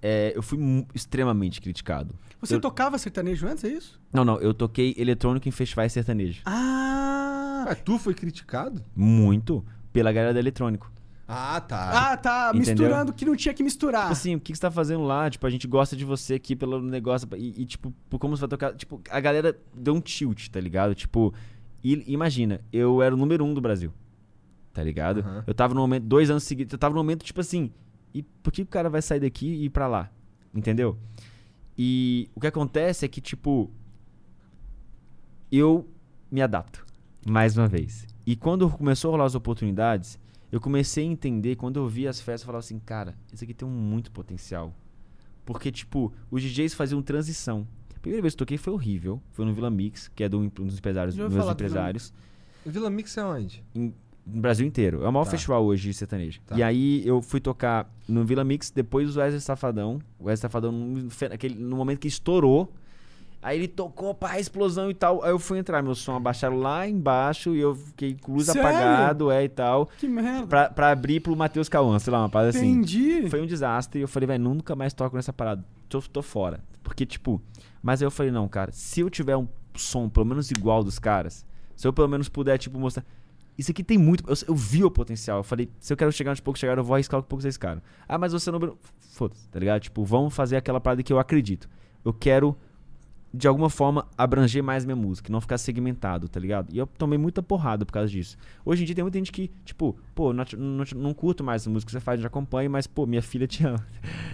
é, 0.02 0.34
eu 0.36 0.42
fui 0.42 0.58
extremamente 0.94 1.62
criticado. 1.62 2.16
Você 2.40 2.56
Eu- 2.56 2.62
tocava 2.62 2.98
sertanejo 2.98 3.48
antes, 3.48 3.64
é 3.64 3.70
isso? 3.70 4.00
Não, 4.12 4.26
não, 4.26 4.40
eu 4.40 4.54
toquei 4.54 4.96
eletrônico 4.98 5.48
em 5.48 5.52
festivais 5.52 5.92
sertanejos. 5.94 6.42
Ah! 6.46 7.66
Ah, 7.70 7.76
tu 7.76 8.00
foi 8.00 8.14
criticado? 8.16 8.84
Muito 8.96 9.64
pela 9.94 10.12
galera 10.12 10.34
do 10.34 10.40
eletrônico. 10.40 10.92
Ah, 11.28 11.62
tá. 11.62 12.12
Ah, 12.12 12.18
tá. 12.18 12.52
Entendeu? 12.56 12.88
Misturando 12.88 13.14
que 13.14 13.24
não 13.24 13.36
tinha 13.36 13.54
que 13.54 13.64
misturar. 13.64 14.02
Tipo 14.02 14.12
assim, 14.14 14.36
o 14.36 14.40
que 14.40 14.52
que 14.52 14.58
você 14.58 14.62
tá 14.62 14.72
fazendo 14.72 15.04
lá? 15.04 15.30
Tipo, 15.30 15.46
a 15.46 15.50
gente 15.50 15.68
gosta 15.68 15.96
de 15.96 16.04
você 16.04 16.34
aqui 16.34 16.56
pelo 16.56 16.82
negócio. 16.82 17.28
E, 17.38 17.62
e, 17.62 17.66
tipo, 17.66 17.94
por 18.10 18.18
como 18.20 18.36
você 18.36 18.42
vai 18.42 18.50
tocar. 18.50 18.74
Tipo, 18.74 19.00
a 19.10 19.20
galera 19.20 19.58
deu 19.74 19.94
um 19.94 20.02
tilt, 20.02 20.50
tá 20.50 20.60
ligado? 20.60 20.94
Tipo, 20.96 21.34
e- 21.84 22.04
imagina, 22.08 22.60
eu 22.74 23.02
era 23.02 23.14
o 23.14 23.18
número 23.18 23.46
um 23.46 23.54
do 23.54 23.62
Brasil. 23.62 23.94
Tá 24.74 24.84
ligado? 24.84 25.20
Aham. 25.20 25.44
Eu 25.48 25.54
tava 25.54 25.74
no 25.74 25.82
momento, 25.82 26.04
dois 26.06 26.30
anos 26.30 26.44
seguidos, 26.44 26.74
eu 26.74 26.80
tava 26.80 26.94
no 26.96 27.00
momento, 27.00 27.24
tipo 27.24 27.40
assim, 27.40 27.72
e 28.14 28.24
por 28.24 28.52
que 28.52 28.62
o 28.62 28.66
cara 28.66 28.90
vai 28.90 29.02
sair 29.02 29.20
daqui 29.20 29.48
e 29.48 29.66
ir 29.66 29.70
pra 29.70 29.88
lá? 29.88 30.12
Entendeu? 30.54 30.98
E 31.78 32.30
o 32.36 32.40
que 32.40 32.48
acontece 32.48 33.06
é 33.06 33.08
que, 33.08 33.22
tipo, 33.22 33.72
eu 35.52 35.88
me 36.32 36.42
adapto, 36.42 36.86
mais 37.26 37.58
uma 37.58 37.68
vez. 37.68 38.06
E 38.26 38.36
quando 38.36 38.70
começou 38.70 39.10
a 39.10 39.12
rolar 39.14 39.26
as 39.26 39.36
oportunidades, 39.36 40.20
eu 40.52 40.60
comecei 40.62 41.04
a 41.06 41.08
entender, 41.12 41.56
quando 41.56 41.78
eu 41.78 41.88
vi 41.88 42.08
as 42.08 42.20
festas, 42.20 42.42
eu 42.42 42.46
falava 42.48 42.60
assim, 42.60 42.80
cara, 42.80 43.16
isso 43.34 43.44
aqui 43.44 43.54
tem 43.54 43.68
um 43.68 43.72
muito 43.72 44.12
potencial. 44.12 44.74
Porque, 45.46 45.72
tipo, 45.72 46.14
os 46.30 46.42
DJs 46.42 46.74
faziam 46.74 47.02
transição. 47.02 47.68
A 47.96 48.00
primeira 48.00 48.22
vez 48.22 48.34
que 48.34 48.42
eu 48.42 48.46
toquei 48.46 48.58
foi 48.58 48.74
horrível. 48.74 49.22
Foi 49.32 49.46
no 49.46 49.54
Vila 49.54 49.70
Mix, 49.70 50.08
que 50.10 50.24
é 50.24 50.28
um 50.28 50.48
dos 50.48 50.78
empresários, 50.78 51.16
meus 51.16 51.34
empresários 51.54 52.14
Vila 52.66 52.90
Mix 52.90 53.18
é 53.18 53.24
onde? 53.26 53.64
em- 53.74 53.94
no 54.26 54.42
Brasil 54.42 54.66
inteiro. 54.66 55.04
É 55.04 55.10
o 55.10 55.12
maior 55.12 55.26
Tá. 55.26 55.32
festival 55.32 55.64
hoje 55.66 55.90
de 55.90 55.94
sertanejo. 55.94 56.42
Tá. 56.46 56.58
E 56.58 56.64
aí 56.64 57.06
eu 57.06 57.22
fui 57.22 57.40
tocar 57.40 57.92
no 58.08 58.24
Vila 58.24 58.44
Mix, 58.44 58.70
depois 58.72 59.16
o 59.16 59.20
Wesley 59.20 59.42
Safadão. 59.42 60.00
O 60.20 60.26
Wesley 60.26 60.42
Safadão, 60.42 60.72
no, 60.72 61.76
momento 61.76 62.00
que 62.00 62.08
estourou, 62.08 62.72
Aí 63.44 63.58
ele 63.58 63.68
tocou, 63.68 64.14
pá, 64.14 64.40
explosão 64.40 64.92
e 64.92 64.94
tal. 64.94 65.24
Aí 65.24 65.32
eu 65.32 65.40
fui 65.40 65.58
entrar, 65.58 65.82
meu 65.82 65.96
som 65.96 66.16
abaixaram 66.16 66.58
lá 66.58 66.88
embaixo 66.88 67.56
e 67.56 67.60
eu 67.60 67.74
fiquei 67.74 68.14
com 68.14 68.34
luz 68.34 68.46
Sério? 68.46 68.62
apagado, 68.62 69.32
é 69.32 69.44
e 69.44 69.50
tal. 69.50 69.90
Que 69.98 70.08
merda. 70.08 70.46
Pra, 70.46 70.70
pra 70.70 70.92
abrir 70.92 71.22
pro 71.22 71.36
Matheus 71.36 71.68
Cauã, 71.68 71.98
sei 71.98 72.14
lá, 72.14 72.20
uma 72.20 72.30
parada 72.30 72.52
assim. 72.52 72.68
Entendi. 72.70 73.28
Foi 73.30 73.42
um 73.42 73.48
desastre 73.48 74.00
e 74.00 74.04
eu 74.04 74.08
falei, 74.08 74.28
velho, 74.28 74.44
nunca 74.44 74.76
mais 74.76 74.94
toco 74.94 75.16
nessa 75.16 75.34
parada. 75.34 75.66
Tô, 75.90 76.00
tô 76.02 76.22
fora. 76.22 76.60
Porque, 76.84 77.04
tipo, 77.04 77.42
mas 77.82 78.00
aí 78.00 78.06
eu 78.06 78.12
falei, 78.12 78.32
não, 78.32 78.48
cara, 78.48 78.72
se 78.72 79.00
eu 79.00 79.10
tiver 79.10 79.36
um 79.36 79.48
som 79.76 80.08
pelo 80.08 80.26
menos 80.26 80.52
igual 80.52 80.84
dos 80.84 81.00
caras, 81.00 81.44
se 81.76 81.88
eu 81.88 81.92
pelo 81.92 82.08
menos 82.08 82.30
puder, 82.30 82.60
tipo, 82.60 82.78
mostrar. 82.78 83.04
Isso 83.58 83.70
aqui 83.72 83.84
tem 83.84 83.98
muito. 83.98 84.24
Eu, 84.28 84.36
eu 84.48 84.56
vi 84.56 84.84
o 84.84 84.90
potencial. 84.90 85.40
Eu 85.40 85.44
falei, 85.44 85.70
se 85.80 85.92
eu 85.94 85.98
quero 85.98 86.12
chegar 86.12 86.32
onde 86.32 86.42
pouco 86.42 86.58
chegar, 86.58 86.78
eu 86.78 86.84
vou 86.84 86.96
arriscar 86.96 87.20
o 87.20 87.24
que 87.24 87.30
pouco 87.30 87.42
vocês 87.42 87.58
caras. 87.58 87.84
Ah, 88.08 88.18
mas 88.18 88.34
você 88.34 88.50
não. 88.50 88.78
Foda-se, 89.00 89.48
tá 89.50 89.60
ligado? 89.60 89.82
Tipo, 89.82 90.04
vamos 90.04 90.34
fazer 90.34 90.56
aquela 90.56 90.80
parada 90.80 91.04
que 91.04 91.12
eu 91.12 91.20
acredito. 91.20 91.70
Eu 92.04 92.14
quero, 92.14 92.58
de 93.34 93.48
alguma 93.48 93.70
forma, 93.70 94.08
abranger 94.18 94.64
mais 94.64 94.84
minha 94.86 94.96
música, 94.96 95.32
não 95.32 95.40
ficar 95.40 95.58
segmentado, 95.58 96.28
tá 96.28 96.40
ligado? 96.40 96.74
E 96.74 96.78
eu 96.78 96.88
tomei 96.88 97.20
muita 97.20 97.44
porrada 97.44 97.86
por 97.86 97.92
causa 97.92 98.10
disso. 98.10 98.36
Hoje 98.66 98.82
em 98.82 98.86
dia 98.86 98.96
tem 98.96 99.04
muita 99.04 99.18
gente 99.20 99.32
que, 99.32 99.52
tipo, 99.64 99.96
pô, 100.16 100.34
não, 100.34 100.44
não, 100.58 100.86
não 100.96 101.14
curto 101.14 101.44
mais 101.44 101.68
a 101.68 101.70
música 101.70 101.88
que 101.90 101.92
você 101.92 102.00
faz, 102.00 102.20
já 102.20 102.28
acompanho, 102.28 102.72
mas, 102.72 102.88
pô, 102.88 103.06
minha 103.06 103.22
filha 103.22 103.46
te 103.46 103.64
ama. 103.66 103.86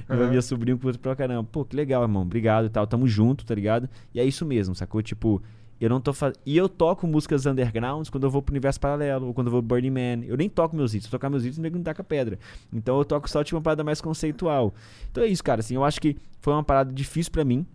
E 0.09 0.13
Aham. 0.13 0.29
minha 0.29 0.41
sobrinha 0.41 0.77
curte 0.77 0.97
pra 0.99 1.15
caramba. 1.15 1.43
Pô, 1.51 1.65
que 1.65 1.75
legal, 1.75 2.03
irmão. 2.03 2.21
Obrigado 2.21 2.67
e 2.67 2.69
tal. 2.69 2.87
Tamo 2.87 3.07
junto, 3.07 3.45
tá 3.45 3.53
ligado? 3.53 3.89
E 4.13 4.19
é 4.19 4.23
isso 4.23 4.45
mesmo, 4.45 4.73
sacou? 4.73 5.01
Tipo, 5.01 5.41
eu 5.79 5.89
não 5.89 6.01
tô 6.01 6.11
fazendo. 6.11 6.39
E 6.45 6.57
eu 6.57 6.67
toco 6.67 7.05
músicas 7.05 7.45
undergrounds 7.45 8.09
quando 8.09 8.23
eu 8.23 8.31
vou 8.31 8.41
pro 8.41 8.53
universo 8.53 8.79
paralelo, 8.79 9.27
ou 9.27 9.33
quando 9.33 9.47
eu 9.47 9.51
vou 9.51 9.61
pro 9.61 9.75
Burning 9.75 9.91
Man. 9.91 10.25
Eu 10.25 10.35
nem 10.35 10.49
toco 10.49 10.75
meus 10.75 10.93
hits. 10.93 11.03
Se 11.03 11.07
eu 11.07 11.11
tocar 11.11 11.29
meus 11.29 11.45
hits, 11.45 11.57
o 11.57 11.61
nego 11.61 11.77
não 11.77 11.83
taca 11.83 12.03
pedra. 12.03 12.39
Então 12.73 12.97
eu 12.97 13.05
toco 13.05 13.29
só 13.29 13.43
tipo 13.43 13.57
uma 13.57 13.61
parada 13.61 13.83
mais 13.83 14.01
conceitual. 14.01 14.73
Então 15.11 15.23
é 15.23 15.27
isso, 15.27 15.43
cara. 15.43 15.59
Assim, 15.59 15.75
eu 15.75 15.83
acho 15.83 16.01
que 16.01 16.17
foi 16.39 16.53
uma 16.53 16.63
parada 16.63 16.91
difícil 16.91 17.31
pra 17.31 17.45
mim, 17.45 17.65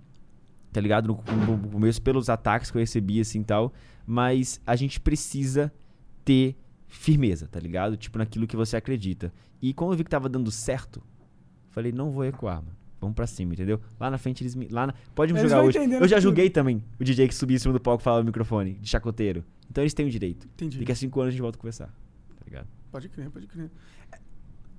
tá 0.72 0.80
ligado? 0.80 1.06
No, 1.06 1.16
começo, 1.70 2.02
pelos 2.02 2.28
ataques 2.28 2.70
que 2.70 2.76
eu 2.76 2.80
recebi, 2.80 3.20
assim 3.20 3.42
tal. 3.42 3.72
Mas 4.04 4.60
a 4.66 4.74
gente 4.74 5.00
precisa 5.00 5.72
ter 6.24 6.56
firmeza, 6.88 7.46
tá 7.46 7.60
ligado? 7.60 7.96
Tipo, 7.96 8.18
naquilo 8.18 8.46
que 8.46 8.56
você 8.56 8.76
acredita. 8.76 9.32
E 9.60 9.72
como 9.72 9.92
eu 9.92 9.96
vi 9.96 10.02
que 10.02 10.10
tava 10.10 10.28
dando 10.28 10.50
certo, 10.50 11.00
falei, 11.70 11.92
não 11.92 12.10
vou 12.10 12.24
recuar, 12.24 12.56
mano. 12.56 12.81
Vamos 13.02 13.16
pra 13.16 13.26
cima, 13.26 13.52
entendeu? 13.52 13.80
Lá 13.98 14.08
na 14.08 14.16
frente 14.16 14.44
eles 14.44 14.54
me. 14.54 14.68
Lá 14.68 14.86
na... 14.86 14.94
Pode 15.12 15.32
me 15.32 15.40
Eles 15.40 15.50
julgar 15.50 15.66
hoje. 15.66 15.76
Eu 15.76 16.06
já 16.06 16.16
tudo. 16.16 16.22
julguei 16.22 16.48
também 16.48 16.84
o 17.00 17.02
DJ 17.02 17.26
que 17.26 17.34
subia 17.34 17.56
em 17.56 17.58
cima 17.58 17.74
do 17.74 17.80
palco 17.80 18.00
e 18.00 18.04
falava 18.04 18.22
no 18.22 18.26
microfone, 18.26 18.74
de 18.74 18.88
chacoteiro. 18.88 19.44
Então 19.68 19.82
eles 19.82 19.92
têm 19.92 20.06
o 20.06 20.10
direito. 20.10 20.46
Entendi. 20.54 20.78
Daqui 20.78 20.92
a 20.92 20.94
cinco 20.94 21.20
anos 21.20 21.30
a 21.30 21.32
gente 21.32 21.42
volta 21.42 21.58
a 21.58 21.60
conversar. 21.60 21.86
Tá 21.86 22.44
ligado? 22.46 22.68
Pode 22.92 23.08
crer, 23.08 23.28
pode 23.28 23.48
crer. 23.48 23.70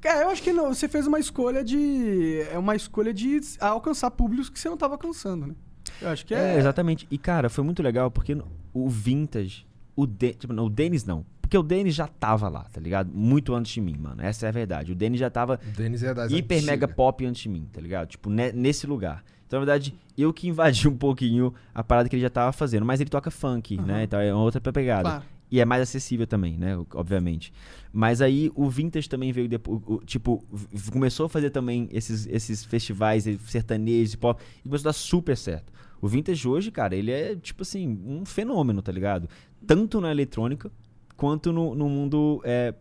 É, 0.05 0.23
eu 0.23 0.29
acho 0.29 0.41
que 0.41 0.53
não, 0.53 0.73
você 0.73 0.87
fez 0.87 1.05
uma 1.05 1.19
escolha 1.19 1.63
de. 1.63 2.41
É 2.49 2.57
uma 2.57 2.75
escolha 2.77 3.13
de 3.13 3.41
alcançar 3.59 4.09
públicos 4.11 4.49
que 4.49 4.57
você 4.57 4.69
não 4.69 4.75
estava 4.75 4.93
alcançando, 4.93 5.45
né? 5.45 5.55
Eu 6.01 6.09
acho 6.09 6.25
que 6.25 6.33
é. 6.33 6.55
É, 6.55 6.57
exatamente. 6.59 7.05
E, 7.11 7.17
cara, 7.17 7.49
foi 7.49 7.63
muito 7.63 7.83
legal 7.83 8.09
porque 8.09 8.37
o 8.73 8.89
Vintage, 8.89 9.65
o, 9.95 10.05
De, 10.05 10.33
tipo, 10.33 10.53
não, 10.53 10.65
o 10.65 10.69
Denis 10.69 11.03
não. 11.05 11.25
Porque 11.41 11.57
o 11.57 11.63
Denis 11.63 11.93
já 11.93 12.07
tava 12.07 12.49
lá, 12.49 12.63
tá 12.63 12.81
ligado? 12.81 13.11
Muito 13.13 13.53
antes 13.53 13.71
de 13.71 13.79
mim, 13.81 13.95
mano. 13.97 14.21
Essa 14.23 14.47
é 14.47 14.49
a 14.49 14.51
verdade. 14.51 14.91
O 14.91 14.95
Denis 14.95 15.19
já 15.19 15.29
tava 15.29 15.59
O 15.67 15.71
Denis 15.77 16.01
é 16.01 16.13
das 16.13 16.31
hiper 16.31 16.57
antigas. 16.57 16.63
mega 16.65 16.87
pop 16.87 17.25
antes 17.25 17.43
de 17.43 17.49
mim, 17.49 17.67
tá 17.71 17.79
ligado? 17.79 18.07
Tipo, 18.07 18.29
ne- 18.29 18.51
nesse 18.51 18.87
lugar. 18.87 19.23
Então, 19.45 19.59
na 19.59 19.65
verdade, 19.65 19.93
eu 20.17 20.33
que 20.33 20.47
invadi 20.47 20.87
um 20.89 20.97
pouquinho 20.97 21.53
a 21.75 21.83
parada 21.83 22.09
que 22.09 22.15
ele 22.15 22.23
já 22.23 22.29
tava 22.29 22.51
fazendo. 22.51 22.85
Mas 22.85 22.99
ele 23.01 23.09
toca 23.09 23.29
funk, 23.29 23.77
Aham. 23.77 23.85
né? 23.85 24.03
Então 24.03 24.19
é 24.19 24.33
uma 24.33 24.41
outra 24.43 24.59
pegada. 24.71 25.03
Claro. 25.03 25.23
E 25.51 25.59
é 25.59 25.65
mais 25.65 25.83
acessível 25.83 26.25
também, 26.25 26.57
né? 26.57 26.75
Obviamente. 26.95 27.53
Mas 27.91 28.19
aí 28.21 28.51
o 28.55 28.67
Vintage 28.67 29.07
também 29.07 29.31
veio 29.31 29.47
depois. 29.47 29.79
o- 29.85 29.93
o- 29.95 30.03
Tipo, 30.03 30.43
começou 30.91 31.27
a 31.27 31.29
fazer 31.29 31.51
também 31.51 31.87
esses, 31.91 32.25
esses 32.25 32.65
festivais 32.65 33.27
eh, 33.27 33.37
sertanejos 33.45 34.13
e 34.15 34.17
pop. 34.17 34.41
E 34.65 34.67
começou 34.67 34.85
a 34.87 34.89
dar 34.89 34.93
super 34.93 35.37
certo. 35.37 35.71
O 36.01 36.07
Vintage 36.07 36.45
hoje, 36.47 36.71
cara, 36.71 36.95
ele 36.95 37.11
é, 37.11 37.35
tipo 37.35 37.61
assim, 37.61 37.97
um 38.05 38.25
fenômeno, 38.25 38.81
tá 38.81 38.91
ligado? 38.91 39.29
Tanto 39.65 40.01
na 40.01 40.11
eletrônica 40.11 40.71
quanto 41.15 41.51
no, 41.51 41.73
no 41.75 41.87
mundo 41.87 42.41
é, 42.43 42.73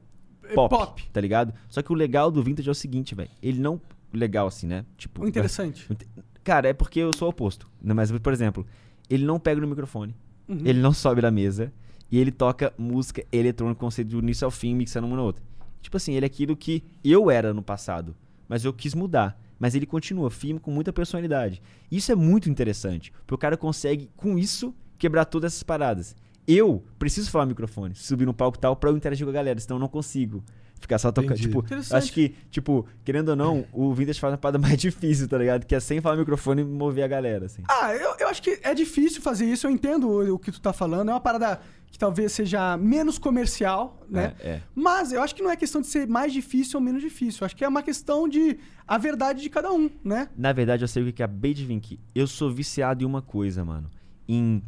É 0.45 0.55
pop, 0.55 0.75
pop. 0.75 1.09
tá 1.13 1.21
ligado? 1.21 1.55
Só 1.69 1.83
que 1.83 1.93
o 1.93 1.95
legal 1.95 2.31
do 2.31 2.43
Vintage 2.43 2.69
é 2.69 2.73
o 2.73 2.75
seguinte, 2.75 3.15
velho. 3.15 3.31
Ele 3.43 3.61
não. 3.61 3.81
Legal 4.13 4.47
assim, 4.47 4.67
né? 4.67 4.85
Tipo. 4.97 5.27
Interessante. 5.27 5.89
Cara, 6.45 6.69
é 6.69 6.73
porque 6.73 7.01
eu 7.01 7.13
sou 7.15 7.29
o 7.29 7.31
oposto. 7.31 7.69
Mas, 7.81 8.11
por 8.11 8.33
exemplo, 8.33 8.67
ele 9.09 9.25
não 9.25 9.39
pega 9.39 9.61
no 9.61 9.67
microfone. 9.67 10.15
Uhum. 10.49 10.61
Ele 10.65 10.81
não 10.81 10.93
sobe 10.93 11.21
da 11.21 11.31
mesa 11.31 11.73
e 12.11 12.19
ele 12.19 12.31
toca 12.31 12.75
música 12.77 13.25
eletrônica, 13.33 13.79
conceito 13.79 14.09
do 14.09 14.19
início 14.19 14.45
ao 14.45 14.51
fim, 14.51 14.75
mixando 14.75 15.07
uma 15.07 15.17
na 15.17 15.23
outra. 15.23 15.43
Tipo 15.81 15.97
assim, 15.97 16.13
ele 16.15 16.27
é 16.27 16.29
aquilo 16.29 16.57
que 16.57 16.83
eu 17.03 17.31
era 17.31 17.55
no 17.55 17.63
passado, 17.63 18.15
mas 18.49 18.65
eu 18.65 18.73
quis 18.73 18.95
mudar. 18.95 19.41
Mas 19.59 19.75
ele 19.75 19.87
continua 19.87 20.31
firme 20.31 20.59
com 20.59 20.71
muita 20.73 20.93
personalidade. 20.93 21.63
Isso 21.91 22.11
é 22.11 22.15
muito 22.17 22.51
interessante, 22.51 23.13
porque 23.13 23.35
o 23.35 23.39
cara 23.39 23.57
consegue, 23.57 24.11
com 24.17 24.37
isso, 24.37 24.75
quebrar 24.99 25.25
todas 25.25 25.53
essas 25.53 25.63
paradas. 25.63 26.17
Eu 26.47 26.83
preciso 26.99 27.31
falar 27.31 27.45
no 27.45 27.51
microfone, 27.51 27.95
subir 27.95 28.27
no 28.27 28.35
palco 28.35 28.59
e 28.59 28.61
tal, 28.61 28.75
pra 28.77 28.91
eu 28.91 28.97
interagir 28.97 29.25
com 29.25 29.31
a 29.31 29.35
galera, 29.35 29.59
senão 29.61 29.77
eu 29.77 29.81
não 29.81 29.89
consigo 29.89 30.43
ficar 30.81 30.99
só 30.99 31.11
tocando. 31.11 31.39
Tipo, 31.39 31.65
acho 31.93 32.13
que, 32.13 32.35
tipo, 32.51 32.87
querendo 33.05 33.31
ou 33.31 33.37
não, 33.37 33.65
o 33.73 33.95
Vintage 33.95 34.21
faz 34.21 34.33
uma 34.33 34.39
parada 34.39 34.59
mais 34.61 34.77
difícil, 34.77 35.29
tá 35.29 35.39
ligado? 35.39 35.65
Que 35.65 35.75
é 35.75 35.81
sem 35.81 36.01
falar 36.01 36.17
no 36.17 36.21
microfone 36.21 36.63
e 36.63 36.65
mover 36.65 37.05
a 37.05 37.09
galera, 37.09 37.47
assim. 37.47 37.63
Ah, 37.69 37.95
eu, 37.95 38.15
eu 38.19 38.29
acho 38.29 38.43
que 38.43 38.59
é 38.63 38.75
difícil 38.75 39.23
fazer 39.23 39.47
isso, 39.47 39.67
eu 39.67 39.71
entendo 39.71 40.09
o, 40.09 40.35
o 40.35 40.39
que 40.39 40.53
tu 40.53 40.61
tá 40.61 40.73
falando. 40.73 41.09
É 41.09 41.13
uma 41.13 41.21
parada 41.21 41.61
que 41.91 41.99
talvez 41.99 42.33
seja 42.33 42.77
menos 42.77 43.19
comercial, 43.19 44.03
né? 44.09 44.35
É, 44.41 44.49
é. 44.49 44.63
Mas 44.75 45.13
eu 45.13 45.23
acho 45.23 45.35
que 45.35 45.43
não 45.43 45.51
é 45.51 45.57
questão 45.57 45.81
de 45.81 45.87
ser 45.87 46.09
mais 46.09 46.33
difícil 46.33 46.79
ou 46.79 46.85
menos 46.85 47.03
difícil. 47.03 47.41
Eu 47.43 47.47
acho 47.47 47.55
que 47.55 47.65
é 47.65 47.69
uma 47.69 47.83
questão 47.83 48.27
de 48.27 48.59
a 48.89 48.97
verdade 48.97 49.43
de 49.43 49.51
cada 49.51 49.71
um, 49.71 49.91
né? 50.03 50.29
Na 50.37 50.53
verdade, 50.53 50.83
eu 50.83 50.89
sei 50.89 51.03
o 51.03 51.07
que 51.07 51.13
que 51.13 51.23
acabei 51.23 51.53
de 51.53 51.65
vir 51.65 51.77
aqui. 51.77 52.01
Eu 52.15 52.27
sou 52.27 52.51
viciado 52.51 53.05
em 53.05 53.07
uma 53.07 53.21
coisa, 53.21 53.63
mano. 53.63 53.91
Em 54.27 54.63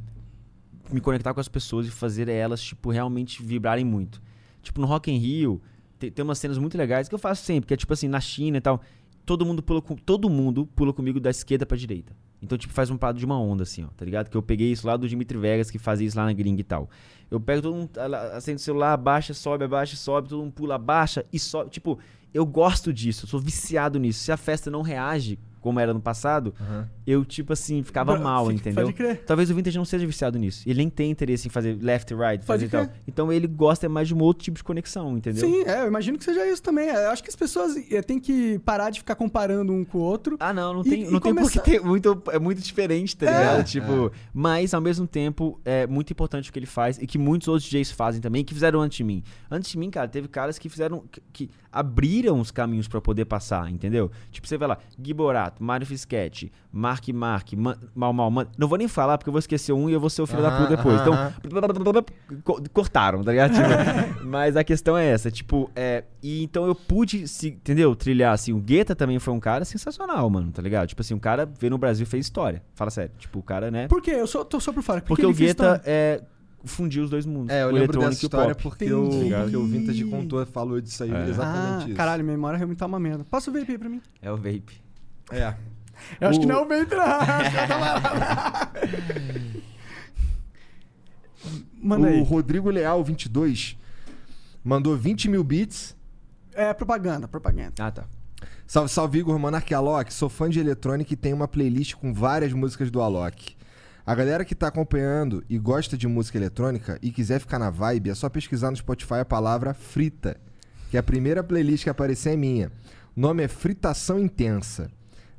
me 0.91 1.01
conectar 1.01 1.33
com 1.33 1.41
as 1.41 1.49
pessoas 1.49 1.87
e 1.87 1.91
fazer 1.91 2.29
elas, 2.29 2.63
tipo, 2.63 2.91
realmente 2.91 3.43
vibrarem 3.43 3.85
muito. 3.85 4.23
Tipo, 4.63 4.81
no 4.81 4.87
Rock 4.87 5.11
in 5.11 5.19
Rio, 5.19 5.61
tem, 5.99 6.11
tem 6.11 6.23
umas 6.23 6.39
cenas 6.39 6.59
muito 6.59 6.77
legais 6.77 7.09
que 7.09 7.15
eu 7.15 7.19
faço 7.19 7.45
sempre, 7.45 7.69
que 7.69 7.75
é 7.75 7.77
tipo 7.77 7.93
assim, 7.93 8.09
na 8.09 8.21
China 8.21 8.59
e 8.59 8.61
tal, 8.61 8.81
todo 9.25 9.45
mundo 9.45 9.63
pula, 9.63 9.81
com, 9.81 9.97
todo 9.97 10.29
mundo 10.29 10.67
pula 10.67 10.93
comigo 10.93 11.19
da 11.21 11.31
esquerda 11.31 11.65
pra 11.65 11.77
direita. 11.77 12.15
Então, 12.43 12.59
tipo, 12.59 12.75
faz 12.75 12.91
um 12.91 12.97
parado 12.97 13.19
de 13.19 13.25
uma 13.25 13.41
onda, 13.41 13.63
assim, 13.63 13.85
ó, 13.85 13.89
tá 13.97 14.05
ligado? 14.05 14.29
Que 14.29 14.37
eu 14.37 14.43
peguei 14.43 14.71
isso 14.71 14.87
lá 14.87 14.97
do 14.97 15.09
Dimitri 15.09 15.39
Vegas, 15.39 15.71
que 15.71 15.79
fazia 15.79 16.07
isso 16.07 16.17
lá 16.17 16.27
na 16.27 16.33
gringa 16.33 16.61
e 16.61 16.65
tal. 16.65 16.91
Eu 17.31 17.41
pego 17.41 17.63
todo 17.63 17.75
mundo, 17.75 17.91
acende 18.35 18.57
o 18.57 18.65
celular, 18.65 18.93
abaixa, 18.93 19.33
sobe, 19.33 19.65
abaixa, 19.65 19.97
sobe, 19.97 20.29
todo 20.29 20.41
mundo 20.41 20.53
pula, 20.53 20.75
abaixa 20.75 21.25
e 21.33 21.39
sobe. 21.39 21.71
Tipo, 21.71 21.99
eu 22.35 22.45
gosto 22.45 22.93
disso, 22.93 23.25
eu 23.25 23.29
sou 23.29 23.41
viciado 23.41 23.99
nisso. 23.99 24.21
Se 24.21 24.31
a 24.31 24.37
festa 24.37 24.71
não 24.71 24.83
reage 24.83 25.39
como 25.61 25.81
era 25.81 25.95
no 25.95 26.01
passado, 26.01 26.55
Aham. 26.61 26.91
Eu, 27.07 27.25
tipo 27.25 27.53
assim, 27.53 27.83
ficava 27.83 28.13
Bra- 28.15 28.23
mal, 28.25 28.47
fica- 28.47 28.55
entendeu? 28.57 28.85
pode 28.85 28.97
crer. 28.97 29.25
Talvez 29.25 29.51
o 29.51 29.55
Vintage 29.55 29.77
não 29.77 29.85
seja 29.85 30.07
viciado 30.07 30.39
nisso. 30.39 30.63
Ele 30.67 30.79
nem 30.79 30.89
tem 30.91 31.11
interesse 31.11 31.47
em 31.49 31.51
fazer 31.51 31.77
left 31.81 32.13
e 32.13 32.17
right, 32.17 32.45
fazer 32.45 32.45
Pode 32.45 32.65
e 32.65 32.69
tal. 32.69 32.87
crer. 32.87 33.03
Então 33.07 33.33
ele 33.33 33.47
gosta 33.47 33.89
mais 33.89 34.09
de 34.09 34.15
um 34.15 34.21
outro 34.21 34.43
tipo 34.45 34.57
de 34.57 34.65
conexão, 34.65 35.17
entendeu? 35.17 35.47
Sim, 35.49 35.63
é, 35.65 35.83
eu 35.83 35.87
imagino 35.89 36.17
que 36.19 36.25
seja 36.25 36.47
isso 36.47 36.63
também. 36.63 36.89
É, 36.89 37.05
Eu 37.07 37.11
acho 37.11 37.23
que 37.23 37.29
as 37.29 37.37
pessoas 37.37 37.77
é, 37.93 38.01
têm 38.03 38.19
que 38.19 38.59
parar 38.61 38.91
de 38.91 39.01
ficar 39.01 39.15
comparando 39.15 39.73
um 39.73 39.85
com 39.85 39.99
o 39.99 40.01
outro. 40.01 40.37
Ah, 40.41 40.53
não, 40.53 40.73
não 40.75 40.81
E- 40.83 40.89
tem, 40.91 41.01
e 41.03 41.11
não 41.11 41.21
tem 41.21 41.35
começar- 41.35 41.61
porque 41.61 41.79
ter 41.79 41.81
muito, 41.85 42.23
é 42.33 42.39
muito 42.39 42.61
diferente, 42.63 43.17
tá 43.17 43.27
É. 43.27 43.39
ligado? 43.39 43.65
Tipo, 43.67 44.11
mas 44.33 44.73
ao 44.75 44.81
mesmo 44.81 45.07
tempo 45.07 45.61
é 45.65 45.87
muito 45.87 46.13
importante 46.13 46.49
o 46.49 46.53
que 46.53 46.59
ele 46.59 46.67
faz 46.67 46.99
e 46.99 47.07
que 47.07 47.19
muitos 47.19 47.49
outros 47.49 47.69
DJs 47.69 47.91
fazem 47.91 48.21
também, 48.21 48.45
que 48.45 48.55
fizeram 48.55 48.81
antes 48.81 48.97
de 48.97 49.05
mim. 49.05 49.23
Antes 49.51 49.71
de 49.71 49.79
mim, 49.79 49.91
cara, 49.91 50.09
teve 50.09 50.29
caras 50.29 50.59
que 50.59 50.69
fizeram 50.69 51.05
que, 51.11 51.21
que 51.33 51.51
abriram 51.71 52.39
os 52.41 52.51
caminhos 52.51 52.87
pra 52.89 53.01
poder 53.01 53.25
passar, 53.25 53.71
entendeu? 53.71 54.11
Tipo, 54.31 54.47
você 54.47 54.57
vê 54.57 54.67
lá, 54.67 54.79
Giborato, 55.03 55.63
Mário 55.63 55.87
Fisquete, 55.87 56.53
Mark 56.95 57.09
Mark, 57.13 57.53
Man, 57.55 57.77
Mal 57.95 58.13
Mal, 58.13 58.31
Man. 58.31 58.47
Não 58.57 58.69
vou 58.69 58.79
nem 58.79 58.87
falar 58.89 59.19
porque 59.19 59.29
eu 59.29 59.33
vou 59.33 59.39
esquecer 59.39 59.73
um 59.73 59.89
e 59.89 59.93
eu 59.93 60.01
vou 60.01 60.09
ser 60.11 60.23
o 60.23 60.27
filho 60.27 60.43
da 60.43 60.49
Aham, 60.49 60.63
puta 60.65 60.77
depois. 60.77 61.01
aham, 61.01 61.33
Então, 61.45 62.05
co- 62.45 62.63
cortaram, 62.73 63.23
tá 63.23 63.31
ligado? 63.33 63.53
Tipo, 63.53 64.25
mas 64.27 64.57
a 64.57 64.65
questão 64.65 64.97
é 64.97 65.07
essa, 65.07 65.31
tipo, 65.31 65.71
é. 65.75 66.05
E 66.23 66.43
então 66.43 66.67
eu 66.67 66.75
pude, 66.75 67.27
se, 67.29 67.49
entendeu? 67.49 67.95
Trilhar 67.95 68.33
assim. 68.33 68.53
O 68.53 68.59
Guetta 68.59 68.95
também 68.95 69.19
foi 69.19 69.35
um 69.35 69.41
cara 69.41 69.65
sensacional, 69.65 70.29
mano, 70.31 70.51
tá 70.53 70.63
ligado? 70.63 70.87
Tipo 70.89 71.03
assim, 71.03 71.15
um 71.15 71.19
cara 71.19 71.49
veio 71.61 71.71
no 71.71 71.79
Brasil 71.79 72.05
e 72.05 72.07
fez 72.07 72.25
história. 72.27 72.63
Fala 72.75 72.91
sério. 72.91 73.11
Tipo, 73.19 73.39
o 73.41 73.43
cara, 73.43 73.71
né? 73.71 73.89
Por 73.89 74.01
quê? 74.01 74.13
Eu 74.13 74.27
sou, 74.27 74.45
tô 74.45 74.59
só 74.61 74.73
por 74.73 74.83
fora. 74.83 75.01
Porque 75.03 75.23
ele 75.23 75.33
o 75.33 75.35
Guetta 75.35 75.83
é, 75.85 76.23
fundiu 76.65 77.05
os 77.05 77.11
dois 77.11 77.27
mundos. 77.27 77.51
É, 77.55 77.63
eu 77.63 77.67
o 77.67 77.71
lembro 77.71 77.83
eletrônico 77.85 78.11
dessa 78.11 78.25
história 78.25 78.55
porque 78.55 78.93
o, 78.93 79.09
porque 79.43 79.57
o 79.57 79.67
Vintage 79.67 80.05
contou, 80.05 80.45
falou 80.47 80.81
disso 80.81 81.03
aí, 81.05 81.13
É. 81.13 81.29
exatamente 81.29 81.85
Ah, 81.85 81.87
isso. 81.89 81.95
caralho, 81.97 82.25
minha 82.25 82.37
memória 82.37 82.57
realmente 82.57 82.79
tá 82.79 82.87
uma 82.87 82.99
merda. 82.99 83.25
Passa 83.25 83.51
o 83.51 83.53
vape 83.55 83.71
aí 83.73 83.79
pra 83.79 83.89
mim. 83.89 84.01
É 84.23 84.31
o 84.33 84.37
vape. 84.37 84.81
É. 85.31 85.55
Eu 86.21 86.29
acho 86.29 86.39
O- 86.39 86.41
que 86.43 86.47
não 86.47 86.57
é 86.57 86.63
o 86.65 86.69
vape, 86.69 86.95
não. 86.97 87.05
Manda 91.81 92.07
o 92.07 92.11
aí. 92.11 92.23
Rodrigo 92.23 92.71
Leal, 92.71 93.03
22, 93.05 93.77
mandou 94.63 94.97
20 94.97 95.29
mil 95.29 95.45
bits. 95.45 95.95
É 96.55 96.73
propaganda, 96.73 97.29
propaganda. 97.29 97.73
Ah, 97.79 97.91
tá. 97.91 98.05
Salve, 98.67 98.91
salve 98.91 99.19
Igor, 99.19 99.39
Monark 99.39 99.73
Alok. 99.75 100.13
Sou 100.13 100.29
fã 100.31 100.49
de 100.49 100.59
eletrônica 100.59 101.13
e 101.13 101.17
tenho 101.17 101.37
uma 101.37 101.49
playlist 101.49 101.95
com 101.97 102.15
várias 102.15 102.53
músicas 102.53 102.91
do 102.91 103.01
Alok. 103.03 103.55
A 104.07 104.15
galera 104.15 104.45
que 104.45 104.55
tá 104.55 104.69
acompanhando 104.69 105.43
e 105.49 105.59
gosta 105.59 105.97
de 105.97 106.07
música 106.07 106.39
eletrônica 106.39 106.99
e 107.03 107.11
quiser 107.11 107.41
ficar 107.41 107.59
na 107.59 107.71
vibe, 107.71 108.11
é 108.11 108.15
só 108.15 108.29
pesquisar 108.29 108.71
no 108.71 108.77
Spotify 108.77 109.15
a 109.21 109.25
palavra 109.25 109.73
frita, 109.75 110.37
que 110.91 110.97
a 110.97 111.03
primeira 111.03 111.43
playlist 111.43 111.85
que 111.85 111.91
aparecer 111.91 112.35
é 112.35 112.37
minha. 112.37 112.71
O 113.17 113.21
nome 113.21 113.43
é 113.43 113.49
Fritação 113.49 114.19
Intensa. 114.19 114.91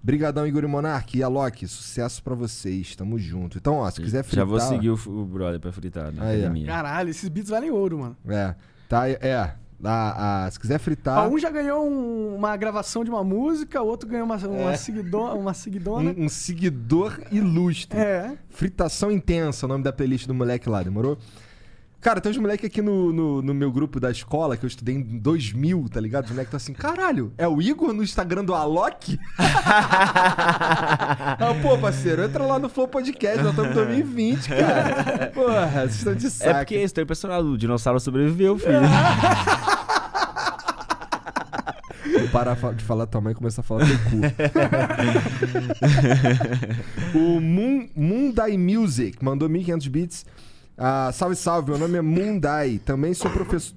Brigadão, 0.06 0.46
Igor 0.46 0.64
e 0.64 0.68
Monark. 0.68 1.18
E 1.18 1.24
Alok, 1.24 1.68
sucesso 1.68 2.22
pra 2.22 2.36
vocês. 2.36 2.96
Tamo 2.96 3.18
junto. 3.18 3.58
Então, 3.58 3.78
ó, 3.78 3.90
se 3.90 4.00
quiser 4.00 4.22
fritar... 4.24 4.46
Já 4.46 4.50
vou 4.50 4.60
seguir 4.60 4.92
o, 4.92 4.94
o 4.94 5.26
brother 5.26 5.60
pra 5.60 5.72
fritar 5.72 6.12
na 6.12 6.26
Aí, 6.26 6.42
academia. 6.42 6.68
Caralho, 6.68 7.10
esses 7.10 7.28
beats 7.28 7.50
valem 7.50 7.72
ouro, 7.72 7.98
mano. 7.98 8.18
É, 8.28 8.54
tá, 8.88 9.10
é. 9.10 9.56
A, 9.84 10.46
a- 10.46 10.52
se 10.52 10.60
quiser 10.60 10.78
fritar... 10.80 11.18
Ah, 11.18 11.28
um 11.28 11.38
já 11.40 11.50
ganhou 11.50 11.90
um- 11.90 12.36
uma 12.36 12.56
gravação 12.56 13.04
de 13.04 13.10
uma 13.10 13.24
música, 13.24 13.82
o 13.82 13.88
outro 13.88 14.08
ganhou 14.08 14.26
uma, 14.26 14.38
uma, 14.38 14.72
É. 14.74 14.78
seguidona, 14.78 15.34
uma 15.34 15.54
seguidona. 15.56 16.12
Um, 16.12 16.26
um 16.26 16.30
seguidor 16.30 17.20
ilustre. 17.32 17.98
É. 18.00 18.38
Fritação 18.50 19.12
Intensa, 19.12 19.66
o 19.66 19.70
nome 19.70 19.84
da 19.84 19.92
playlist 19.92 20.28
do 20.28 20.34
moleque 20.36 20.70
lá, 20.70 20.84
demorou? 20.84 21.18
Cara, 22.06 22.22
tem 22.22 22.32
uns 22.32 22.38
moleques 22.38 22.68
aqui 22.68 22.84
no, 22.84 23.12
no, 23.12 23.42
no 23.42 23.52
meu 23.52 23.72
grupo 23.72 24.00
da 24.00 24.12
escola, 24.12 24.56
que 24.56 24.64
eu 24.64 24.68
estudei 24.68 24.94
em 24.94 25.02
2000, 25.02 25.88
tá 25.92 26.00
ligado? 26.00 26.26
Os 26.26 26.30
moleques 26.30 26.52
tá 26.52 26.58
assim, 26.58 26.72
caralho, 26.72 27.34
é 27.36 27.48
o 27.48 27.60
Igor 27.60 27.92
no 27.94 28.04
Instagram 28.04 28.46
do 28.46 28.54
Alok? 28.54 29.20
ah, 29.40 31.36
pô, 31.64 31.76
parceiro, 31.80 32.24
entra 32.24 32.44
lá 32.44 32.60
no 32.60 32.70
Flow 32.70 32.88
Podcast, 32.88 33.42
nós 33.42 33.54
estamos 33.54 33.72
em 33.72 33.74
2020, 33.74 34.50
cara. 34.50 35.32
Porra, 35.34 35.82
vocês 35.82 35.96
estão 35.96 36.14
de 36.14 36.30
saco. 36.30 36.52
É 36.52 36.54
porque 36.60 36.76
estou 36.76 37.04
impressionado. 37.04 37.54
O 37.54 37.58
dinossauro 37.58 38.00
sobreviveu, 38.00 38.60
filho. 38.60 38.82
Parar 42.32 42.56
fa- 42.56 42.72
de 42.72 42.84
falar 42.84 43.08
tua 43.08 43.20
mãe 43.22 43.32
e 43.32 43.36
começar 43.36 43.62
a 43.62 43.64
falar 43.64 43.88
teu 43.88 43.98
cu. 43.98 44.22
o 47.18 47.42
Moon, 47.42 47.88
Moondai 47.96 48.56
Music 48.60 49.26
mandou 49.26 49.50
1500 49.50 49.88
bits. 49.88 50.24
Ah, 50.78 51.12
salve, 51.14 51.36
salve. 51.36 51.72
Meu 51.72 51.80
nome 51.80 51.98
é 51.98 52.02
Moondai. 52.02 52.80
Também 52.84 53.14
sou 53.14 53.32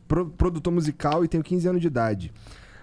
pro- 0.07 0.27
produtor 0.31 0.73
musical 0.73 1.25
e 1.25 1.29
tenho 1.29 1.43
15 1.45 1.69
anos 1.69 1.81
de 1.81 1.87
idade. 1.87 2.33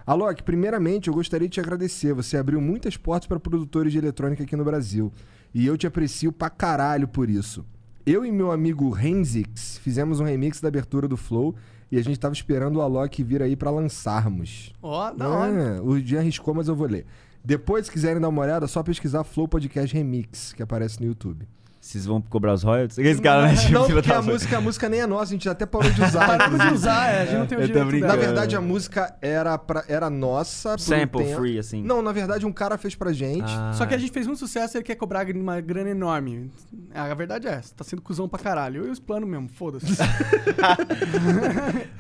Alok, 0.08 0.44
primeiramente 0.44 1.08
eu 1.08 1.14
gostaria 1.14 1.48
de 1.48 1.54
te 1.56 1.60
agradecer. 1.60 2.14
Você 2.14 2.38
abriu 2.38 2.62
muitas 2.62 2.96
portas 2.96 3.28
para 3.28 3.40
produtores 3.40 3.92
de 3.92 3.98
eletrônica 3.98 4.44
aqui 4.44 4.56
no 4.56 4.64
Brasil. 4.64 5.12
E 5.54 5.66
eu 5.66 5.78
te 5.78 5.88
aprecio 5.88 6.32
pra 6.32 6.50
caralho 6.50 7.08
por 7.08 7.30
isso. 7.30 7.66
Eu 8.06 8.24
e 8.26 8.32
meu 8.32 8.52
amigo 8.52 8.90
Renzix 8.92 9.80
fizemos 9.80 10.20
um 10.20 10.24
remix 10.26 10.62
da 10.62 10.68
abertura 10.68 11.08
do 11.08 11.18
Flow 11.18 11.56
e 11.92 11.98
a 11.98 12.04
gente 12.04 12.20
tava 12.20 12.34
esperando 12.36 12.76
o 12.78 12.82
Alok 12.82 13.24
vir 13.24 13.42
aí 13.42 13.56
pra 13.56 13.72
lançarmos. 13.72 14.72
Ó, 14.82 15.12
da 15.12 15.28
hora. 15.28 15.52
É, 15.52 15.82
o 15.82 16.00
Jean 16.00 16.20
arriscou, 16.20 16.54
mas 16.54 16.68
eu 16.68 16.76
vou 16.76 16.88
ler. 16.88 17.06
Depois, 17.44 17.86
se 17.88 17.92
quiserem 17.92 18.22
dar 18.22 18.30
uma 18.30 18.42
olhada, 18.42 18.66
é 18.66 18.68
só 18.68 18.82
pesquisar 18.84 19.24
Flow 19.24 19.48
Podcast 19.48 19.94
Remix, 19.96 20.54
que 20.54 20.62
aparece 20.64 21.00
no 21.02 21.08
YouTube. 21.08 21.48
Vocês 21.86 22.04
vão 22.04 22.20
cobrar 22.20 22.52
os 22.52 22.64
royalties? 22.64 22.98
Esse 22.98 23.22
cara, 23.22 23.44
né? 23.44 23.56
Tipo, 23.56 23.72
Não, 23.74 23.86
porque 23.88 24.12
a 24.12 24.20
música, 24.20 24.58
a 24.58 24.62
música 24.62 24.90
nem 24.90 25.02
é 25.02 25.06
nossa, 25.06 25.26
a 25.26 25.28
gente 25.28 25.48
até 25.48 25.68
parou 25.68 25.92
de 25.92 26.02
usar. 26.02 26.26
Paramos 26.26 26.60
de 26.60 26.74
usar, 26.74 27.10
é, 27.14 27.22
a 27.22 27.26
gente 27.26 27.38
não 27.38 27.46
tem 27.46 27.58
o 27.60 27.68
direito. 27.68 28.08
Na 28.08 28.16
verdade, 28.16 28.56
a 28.56 28.62
música 28.62 29.16
era, 29.22 29.56
pra, 29.56 29.84
era 29.88 30.10
nossa. 30.10 30.74
um 30.74 30.78
Sample 30.80 31.24
tempo. 31.24 31.40
free, 31.40 31.60
assim. 31.60 31.84
Não, 31.84 32.02
na 32.02 32.12
verdade, 32.12 32.44
um 32.44 32.52
cara 32.52 32.76
fez 32.80 32.96
pra 32.96 33.14
gente. 33.14 33.44
Ah. 33.46 33.72
Só 33.76 33.86
que 33.86 33.94
a 33.94 34.00
gente 34.00 34.12
fez 34.12 34.26
muito 34.26 34.40
sucesso 34.40 34.76
e 34.76 34.80
ele 34.80 34.84
quer 34.84 34.96
cobrar 34.96 35.28
uma 35.30 35.62
grana 35.62 35.92
enorme. 35.92 36.50
A 36.92 37.14
verdade 37.14 37.48
é 37.48 37.52
essa, 37.52 37.76
tá 37.76 37.84
sendo 37.84 38.02
cuzão 38.02 38.28
pra 38.28 38.40
caralho. 38.40 38.82
Eu 38.82 38.88
e 38.88 38.90
os 38.90 39.00
planos 39.00 39.30
mesmo, 39.30 39.48
foda-se. 39.48 39.86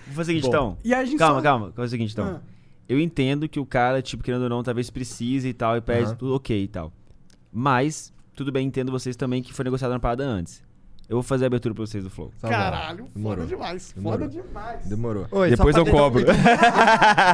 Vou 0.07 0.15
fazer 0.15 0.21
o 0.21 0.25
seguinte, 0.25 0.43
Bom. 0.43 0.47
então. 0.49 0.77
E 0.83 0.95
aí 0.95 1.01
a 1.01 1.05
gente 1.05 1.19
Calma, 1.19 1.35
só- 1.35 1.43
calma. 1.43 1.65
Vou 1.67 1.73
fazer 1.75 1.87
o 1.87 1.91
seguinte, 1.91 2.11
então. 2.13 2.25
Ah. 2.25 2.41
Eu 2.89 2.99
entendo 2.99 3.47
que 3.47 3.59
o 3.59 3.65
cara, 3.67 4.01
tipo, 4.01 4.23
querendo 4.23 4.41
ou 4.43 4.49
não, 4.49 4.63
talvez 4.63 4.89
precise 4.89 5.47
e 5.47 5.53
tal, 5.53 5.77
e 5.77 5.81
pede 5.81 6.05
Aham. 6.07 6.15
tudo 6.15 6.33
ok 6.35 6.63
e 6.63 6.67
tal. 6.67 6.91
Mas, 7.51 8.11
tudo 8.35 8.51
bem, 8.51 8.67
entendo 8.67 8.91
vocês 8.91 9.15
também 9.15 9.41
que 9.41 9.53
foi 9.53 9.63
negociado 9.65 9.91
uma 9.91 9.99
parada 9.99 10.23
antes. 10.23 10.61
Eu 11.07 11.17
vou 11.17 11.23
fazer 11.23 11.43
a 11.45 11.47
abertura 11.47 11.75
pra 11.75 11.85
vocês 11.85 12.03
do 12.03 12.09
Flow. 12.09 12.31
Tá. 12.41 12.49
Caralho, 12.49 13.07
Demorou. 13.15 13.43
foda 13.45 13.47
demais. 13.55 13.93
Demorou. 13.95 14.19
Foda 14.19 14.27
demais. 14.43 14.85
Demorou. 14.87 15.27
Oi, 15.31 15.49
Depois 15.51 15.75
eu 15.75 15.85
cobro. 15.85 16.23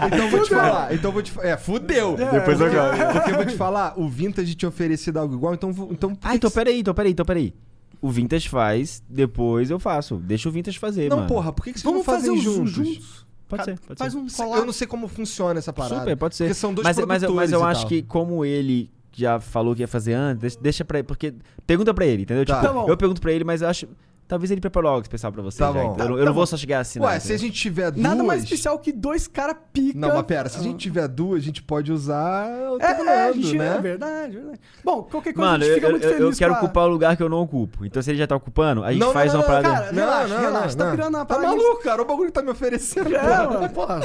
Então 0.08 0.20
eu 0.26 0.30
vou 0.30 0.44
te 0.44 0.50
falar. 0.50 0.94
Então 0.94 1.10
eu 1.10 1.14
vou 1.14 1.22
te 1.22 1.34
É, 1.40 1.58
fudeu. 1.58 2.16
É, 2.20 2.32
Depois 2.32 2.60
eu 2.60 2.68
porque- 2.70 2.82
cobro. 2.82 3.14
Porque 3.14 3.32
eu 3.32 3.36
vou 3.36 3.46
te 3.46 3.56
falar, 3.56 3.94
o 3.98 4.10
Vintage 4.10 4.56
tinha 4.56 4.68
oferecido 4.68 5.18
algo 5.18 5.34
igual, 5.36 5.54
então. 5.54 5.72
vou- 5.72 5.90
então 5.92 6.18
Ah, 6.22 6.36
então 6.36 6.52
peraí, 6.52 6.80
então 6.80 6.94
peraí, 6.94 7.12
então 7.14 7.26
peraí. 7.26 7.54
O 8.02 8.10
Vintage 8.10 8.50
faz, 8.50 9.02
depois 9.08 9.70
eu 9.70 9.80
faço. 9.80 10.16
Deixa 10.18 10.50
o 10.50 10.52
Vintage 10.52 10.78
fazer, 10.80 11.10
Não, 11.10 11.18
mano. 11.18 11.30
porra, 11.30 11.54
por 11.54 11.64
que, 11.64 11.72
que 11.74 11.80
vocês 11.80 11.84
Vamos 11.90 12.06
não 12.06 12.14
fazem 12.14 12.36
fazer 12.36 12.50
os 12.50 12.56
juntos? 12.56 12.72
juntos. 12.74 13.26
Pode 13.48 13.64
ser, 13.66 13.80
pode 13.80 13.98
Faz 14.00 14.12
ser. 14.14 14.18
um 14.20 14.28
collab. 14.28 14.60
Eu 14.60 14.66
não 14.66 14.74
sei 14.74 14.88
como 14.88 15.08
funciona 15.08 15.60
essa 15.60 15.72
parada. 15.72 16.00
Super, 16.02 16.18
pode 16.18 16.36
ser. 16.36 16.46
Porque 16.46 16.54
são 16.56 16.74
dois 16.74 16.84
mas, 16.86 16.98
mas, 17.06 17.24
mas 17.24 17.52
eu 17.52 17.60
e 17.60 17.64
acho 17.64 17.82
tal. 17.82 17.90
que 17.90 18.02
como 18.02 18.44
ele 18.44 18.90
já 19.14 19.40
falou 19.40 19.76
que 19.76 19.82
ia 19.82 19.88
fazer 19.88 20.14
antes, 20.14 20.42
deixa, 20.42 20.60
deixa 20.62 20.86
pra 20.86 21.00
ele. 21.00 21.08
Porque. 21.08 21.34
Pergunta 21.66 21.94
pra 21.94 22.06
ele, 22.06 22.24
entendeu? 22.24 22.46
Tá. 22.46 22.62
Tipo, 22.62 22.74
Tá 22.86 22.88
eu 22.88 22.98
pergunto 22.98 23.22
pra 23.22 23.32
ele, 23.32 23.44
mas 23.44 23.62
eu 23.62 23.68
acho. 23.68 23.88
Talvez 24.32 24.50
ele 24.50 24.62
preparou 24.62 24.90
algo 24.90 25.02
especial 25.02 25.30
pra 25.30 25.42
você. 25.42 25.58
Tá 25.58 25.66
já, 25.66 25.74
bom. 25.74 25.92
então 25.94 26.06
eu 26.06 26.10
não- 26.12 26.18
eu 26.18 26.20
Tá 26.22 26.26
não 26.28 26.32
bom. 26.32 26.38
vou 26.38 26.48
só 26.48 26.56
chegar 26.56 26.80
assim, 26.80 27.02
Ué, 27.02 27.20
se 27.20 27.34
a 27.34 27.38
gente 27.38 27.52
tiver 27.52 27.92
duas. 27.92 28.02
Nada 28.02 28.24
mais 28.24 28.44
especial 28.44 28.80
que 28.80 28.94
dois 28.94 29.28
cara 29.28 29.54
pica. 29.54 30.00
Não, 30.00 30.08
mas 30.16 30.24
pera, 30.24 30.48
se 30.48 30.58
a 30.58 30.64
gente 30.64 30.78
tiver 30.78 31.06
duas, 31.10 31.42
a 31.42 31.46
gente 31.46 31.62
pode 31.62 31.92
usar 31.92 32.48
É, 32.80 32.96
Fernando, 32.96 33.08
é, 33.10 33.28
a 33.28 33.32
gente, 33.34 33.58
né? 33.58 33.76
é 33.76 33.82
verdade, 33.82 34.36
verdade. 34.38 34.60
Bom, 34.86 35.04
qualquer 35.04 35.34
coisa 35.34 35.52
Mano, 35.52 35.64
a 35.66 35.68
eu, 35.68 35.70
gente 35.70 35.76
fica 35.76 35.88
eu, 35.88 35.92
muito 35.92 36.04
eu- 36.06 36.14
feliz 36.14 36.32
eu 36.32 36.38
quero 36.40 36.54
com 36.54 36.60
a- 36.60 36.64
ocupar 36.64 36.86
o 36.86 36.90
lugar 36.90 37.18
que 37.18 37.24
eu 37.24 37.28
não 37.28 37.40
ocupo. 37.42 37.86
Então, 37.86 38.02
se 38.02 38.10
ele 38.10 38.20
já 38.20 38.26
tá 38.26 38.38
ocupando, 38.38 38.86
a 38.86 38.92
gente 38.94 39.02
Não, 39.02 39.08
não, 39.08 39.14
faz 39.14 39.34
não, 39.34 39.42
uma 39.42 39.48
não, 39.48 39.54
parada. 39.54 39.76
cara, 39.84 39.92
relaxa, 39.92 40.40
relaxa, 40.40 40.78
tá 40.78 40.92
virando 40.92 41.18
uma 41.18 41.26
Tá 41.26 41.36
parada- 41.36 41.48
maluco, 41.58 41.84
cara? 41.84 42.02
O 42.02 42.06
bagulho 42.06 42.32
tá 42.32 42.42
me 42.42 42.52
oferecendo. 42.52 43.10
É, 43.14 43.20
porra. 43.20 43.50
mano, 43.60 43.70
porra. 43.74 44.00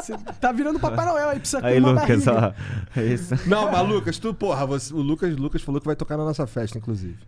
Você 0.00 0.14
tá 0.40 0.50
virando 0.50 0.80
Papai 0.80 1.04
Noel 1.04 1.28
aí, 1.28 1.38
precisa 1.40 1.60
Aí, 1.62 1.74
ter 1.74 1.80
uma 1.80 1.92
Lucas, 2.00 2.26
ó. 2.26 2.54
É 2.96 3.04
isso. 3.04 3.34
Não, 3.46 3.70
mas 3.70 3.86
Lucas, 3.86 4.18
tu, 4.18 4.32
porra, 4.32 4.64
você- 4.64 4.94
o 4.94 4.98
Lucas, 5.02 5.36
Lucas 5.36 5.60
falou 5.60 5.78
que 5.78 5.86
vai 5.86 5.94
tocar 5.94 6.16
na 6.16 6.24
nossa 6.24 6.46
festa, 6.46 6.78
inclusive. 6.78 7.18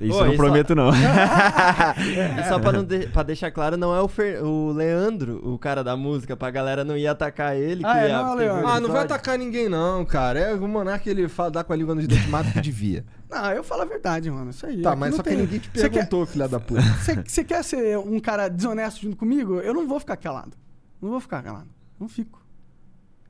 Isso 0.00 0.18
eu 0.18 0.26
não 0.26 0.36
prometo, 0.36 0.74
não. 0.74 0.90
E 2.40 2.48
só 2.48 2.58
pra, 2.58 2.72
não 2.72 2.82
de- 2.84 3.06
pra 3.06 3.22
deixar 3.22 3.50
claro, 3.50 3.76
não 3.76 3.94
é 3.94 4.00
o, 4.00 4.08
Fer- 4.08 4.42
o 4.44 4.72
Leandro, 4.72 5.40
o 5.48 5.56
cara 5.58 5.84
da 5.84 5.96
música, 5.96 6.36
pra 6.36 6.50
galera 6.50 6.84
não 6.84 6.96
ir 6.96 7.06
atacar 7.06 7.56
ele. 7.56 7.84
Ah, 7.86 7.92
que 7.92 7.98
é, 7.98 8.08
ia- 8.08 8.18
não 8.18 8.26
é 8.28 8.32
o 8.34 8.36
teve 8.36 8.50
Leandro. 8.52 8.68
Ah, 8.68 8.80
não 8.80 8.90
vai 8.90 9.02
atacar 9.04 9.38
ninguém, 9.38 9.68
não, 9.68 10.04
cara. 10.04 10.38
É 10.40 10.54
o 10.54 10.66
Monark, 10.68 11.08
ele 11.08 11.28
fala, 11.28 11.50
dá 11.52 11.64
com 11.64 11.72
a 11.72 11.76
língua 11.76 11.94
nos 11.94 12.06
dentes, 12.08 12.26
mata 12.28 12.50
que 12.50 12.60
devia. 12.60 13.04
Não, 13.30 13.50
eu 13.50 13.64
falo 13.64 13.82
a 13.82 13.84
verdade, 13.84 14.30
mano. 14.30 14.50
Isso 14.50 14.64
aí. 14.64 14.80
Tá, 14.80 14.90
Aqui 14.90 15.00
mas 15.00 15.10
não 15.10 15.16
só 15.16 15.22
que 15.24 15.28
tem- 15.30 15.38
ninguém 15.38 15.58
te 15.58 15.68
Você 15.74 15.80
quer- 15.82 15.90
perguntou, 15.90 16.24
filha 16.24 16.46
da 16.46 16.60
puta. 16.60 16.80
Você 16.82 17.16
você 17.26 17.42
quer 17.42 17.64
ser 17.64 17.98
um 17.98 18.20
cara 18.20 18.46
desonesto 18.48 19.00
junto 19.00 19.16
comigo? 19.16 19.58
Eu 19.58 19.74
não 19.74 19.88
vou 19.88 19.98
ficar 19.98 20.16
calado. 20.16 20.56
Não 21.02 21.10
vou 21.10 21.18
ficar 21.20 21.42
calado. 21.42 21.66
Não 21.98 22.08
fico. 22.08 22.40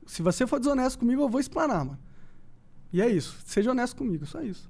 Se 0.05 0.21
você 0.21 0.45
for 0.45 0.59
desonesto 0.59 0.99
comigo, 0.99 1.23
eu 1.23 1.29
vou 1.29 1.39
explanar, 1.41 1.83
mano. 1.83 1.97
E 2.93 3.01
é 3.01 3.07
isso. 3.09 3.35
Seja 3.47 3.71
honesto 3.71 3.95
comigo, 3.95 4.27
só 4.27 4.41
isso. 4.43 4.69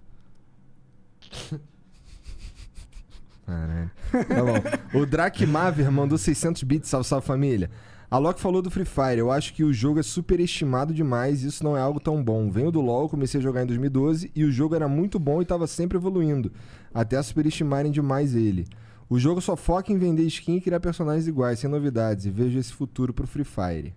Caralho. 3.46 3.92
Tá 4.12 4.44
bom. 4.92 5.00
O 5.00 5.06
Drake 5.06 5.46
Maver 5.46 5.92
mandou 5.92 6.18
600 6.18 6.64
bits, 6.64 6.90
salve, 6.90 7.08
salve 7.08 7.26
família. 7.28 7.70
A 8.10 8.18
Loki 8.18 8.40
falou 8.40 8.62
do 8.62 8.70
Free 8.72 8.86
Fire. 8.86 9.18
Eu 9.18 9.32
acho 9.32 9.54
que 9.54 9.64
o 9.64 9.74
jogo 9.74 10.00
é 10.00 10.04
superestimado 10.04 10.94
demais 10.94 11.44
e 11.44 11.48
isso 11.48 11.64
não 11.64 11.76
é 11.76 11.82
algo 11.82 12.00
tão 12.00 12.24
bom. 12.24 12.50
Venho 12.50 12.72
do 12.72 12.80
LoL, 12.82 13.10
comecei 13.10 13.40
a 13.40 13.44
jogar 13.44 13.64
em 13.64 13.66
2012 13.66 14.32
e 14.36 14.44
o 14.44 14.52
jogo 14.52 14.76
era 14.76 14.88
muito 14.88 15.20
bom 15.20 15.42
e 15.42 15.46
tava 15.46 15.68
sempre 15.68 15.98
evoluindo, 15.98 16.52
até 16.94 17.22
superestimarem 17.22 17.92
demais 17.92 18.36
ele. 18.36 18.66
O 19.10 19.20
jogo 19.20 19.42
só 19.42 19.56
foca 19.56 19.92
em 19.92 19.98
vender 19.98 20.24
skin 20.24 20.56
e 20.58 20.62
criar 20.62 20.80
personagens 20.80 21.28
iguais, 21.28 21.60
sem 21.60 21.70
novidades, 21.70 22.26
e 22.26 22.30
vejo 22.32 22.58
esse 22.58 22.74
futuro 22.74 23.14
pro 23.14 23.28
Free 23.28 23.44
Fire. 23.44 23.94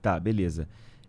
Tá, 0.00 0.18
beleza. 0.18 0.68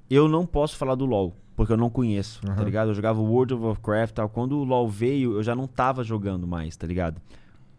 Eu 0.09 0.27
não 0.27 0.45
posso 0.45 0.75
falar 0.77 0.95
do 0.95 1.05
LoL, 1.05 1.33
porque 1.55 1.71
eu 1.71 1.77
não 1.77 1.89
conheço, 1.89 2.41
tá 2.41 2.53
Aham. 2.53 2.63
ligado? 2.63 2.89
Eu 2.89 2.93
jogava 2.93 3.21
World 3.21 3.53
of 3.53 3.63
Warcraft 3.63 4.11
e 4.11 4.13
tal. 4.15 4.29
Quando 4.29 4.57
o 4.57 4.63
LoL 4.63 4.89
veio, 4.89 5.33
eu 5.35 5.43
já 5.43 5.55
não 5.55 5.67
tava 5.67 6.03
jogando 6.03 6.47
mais, 6.47 6.75
tá 6.75 6.87
ligado? 6.87 7.21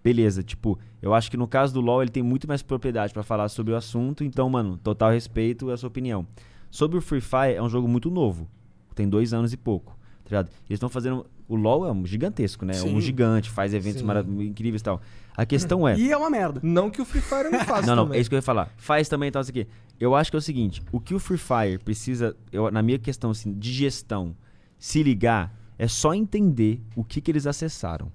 Beleza, 0.09 0.43
tipo, 0.43 0.79
eu 1.03 1.13
acho 1.13 1.31
que 1.31 1.37
no 1.37 1.47
caso 1.47 1.75
do 1.75 1.83
LoL 1.83 2.01
ele 2.01 2.11
tem 2.11 2.23
muito 2.23 2.49
mais 2.49 2.63
propriedade 2.63 3.13
pra 3.13 3.23
falar 3.23 3.51
sobre 3.51 3.75
o 3.75 3.77
assunto, 3.77 4.25
então, 4.25 4.49
mano, 4.49 4.79
total 4.79 5.11
respeito 5.11 5.71
à 5.71 5.77
sua 5.77 5.89
opinião. 5.89 6.27
Sobre 6.71 6.97
o 6.97 7.03
Free 7.03 7.21
Fire, 7.21 7.53
é 7.55 7.63
um 7.63 7.69
jogo 7.69 7.87
muito 7.87 8.11
novo. 8.11 8.49
Tem 8.95 9.07
dois 9.07 9.35
anos 9.35 9.53
e 9.53 9.57
pouco, 9.59 9.93
tá 10.25 10.31
ligado? 10.31 10.47
Eles 10.67 10.79
estão 10.79 10.89
fazendo. 10.89 11.27
O 11.47 11.57
LoL 11.57 11.87
é 11.87 11.93
um 11.93 12.07
gigantesco, 12.07 12.65
né? 12.65 12.73
É 12.75 12.83
um 12.83 12.95
Sim. 12.95 13.01
gigante, 13.03 13.51
faz 13.51 13.75
eventos 13.75 14.03
incríveis 14.41 14.81
e 14.81 14.85
tal. 14.85 14.99
A 15.37 15.45
questão 15.45 15.87
é. 15.87 15.99
E 15.99 16.11
é 16.11 16.17
uma 16.17 16.31
merda. 16.31 16.59
Não 16.63 16.89
que 16.89 17.03
o 17.03 17.05
Free 17.05 17.21
Fire 17.21 17.51
não 17.53 17.61
faça 17.61 17.87
Não, 17.87 17.95
não, 17.95 18.05
também. 18.05 18.17
é 18.17 18.21
isso 18.23 18.31
que 18.31 18.35
eu 18.35 18.39
ia 18.39 18.43
falar. 18.43 18.71
Faz 18.79 19.11
também, 19.11 19.29
então, 19.29 19.43
isso 19.43 19.51
aqui. 19.51 19.67
Eu 20.01 20.15
acho 20.15 20.31
que 20.31 20.37
é 20.37 20.39
o 20.39 20.43
seguinte: 20.43 20.83
o 20.91 20.99
que 20.99 21.15
o 21.15 21.19
Free 21.19 21.37
Fire 21.37 21.79
precisa, 21.85 22.35
eu, 22.51 22.71
na 22.71 22.81
minha 22.81 22.99
questão 22.99 23.31
assim, 23.31 23.53
de 23.53 23.71
gestão, 23.75 24.35
se 24.79 25.03
ligar, 25.03 25.55
é 25.79 25.87
só 25.87 26.15
entender 26.15 26.81
o 26.97 27.05
que, 27.05 27.21
que 27.21 27.31
eles 27.31 27.47
acessaram. 27.47 28.11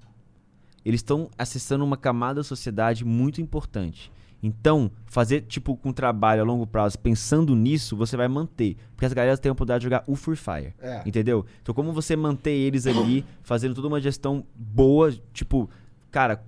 Eles 0.84 0.98
estão 0.98 1.28
acessando 1.38 1.84
uma 1.84 1.96
camada 1.96 2.40
da 2.40 2.44
sociedade 2.44 3.04
muito 3.04 3.40
importante. 3.40 4.12
Então, 4.42 4.90
fazer, 5.06 5.40
tipo, 5.42 5.74
com 5.74 5.90
trabalho 5.90 6.42
a 6.42 6.44
longo 6.44 6.66
prazo, 6.66 6.98
pensando 6.98 7.54
nisso, 7.56 7.96
você 7.96 8.14
vai 8.14 8.28
manter. 8.28 8.76
Porque 8.94 9.06
as 9.06 9.12
galera 9.14 9.38
têm 9.38 9.48
a 9.48 9.52
oportunidade 9.54 9.80
de 9.80 9.84
jogar 9.84 10.04
o 10.06 10.14
Free 10.14 10.36
Fire. 10.36 10.74
É. 10.82 11.00
Entendeu? 11.06 11.46
Então, 11.62 11.74
como 11.74 11.92
você 11.94 12.14
manter 12.14 12.50
eles 12.52 12.86
ali, 12.86 13.24
fazendo 13.42 13.74
toda 13.74 13.88
uma 13.88 13.98
gestão 14.02 14.44
boa, 14.54 15.14
tipo, 15.32 15.70
cara, 16.10 16.42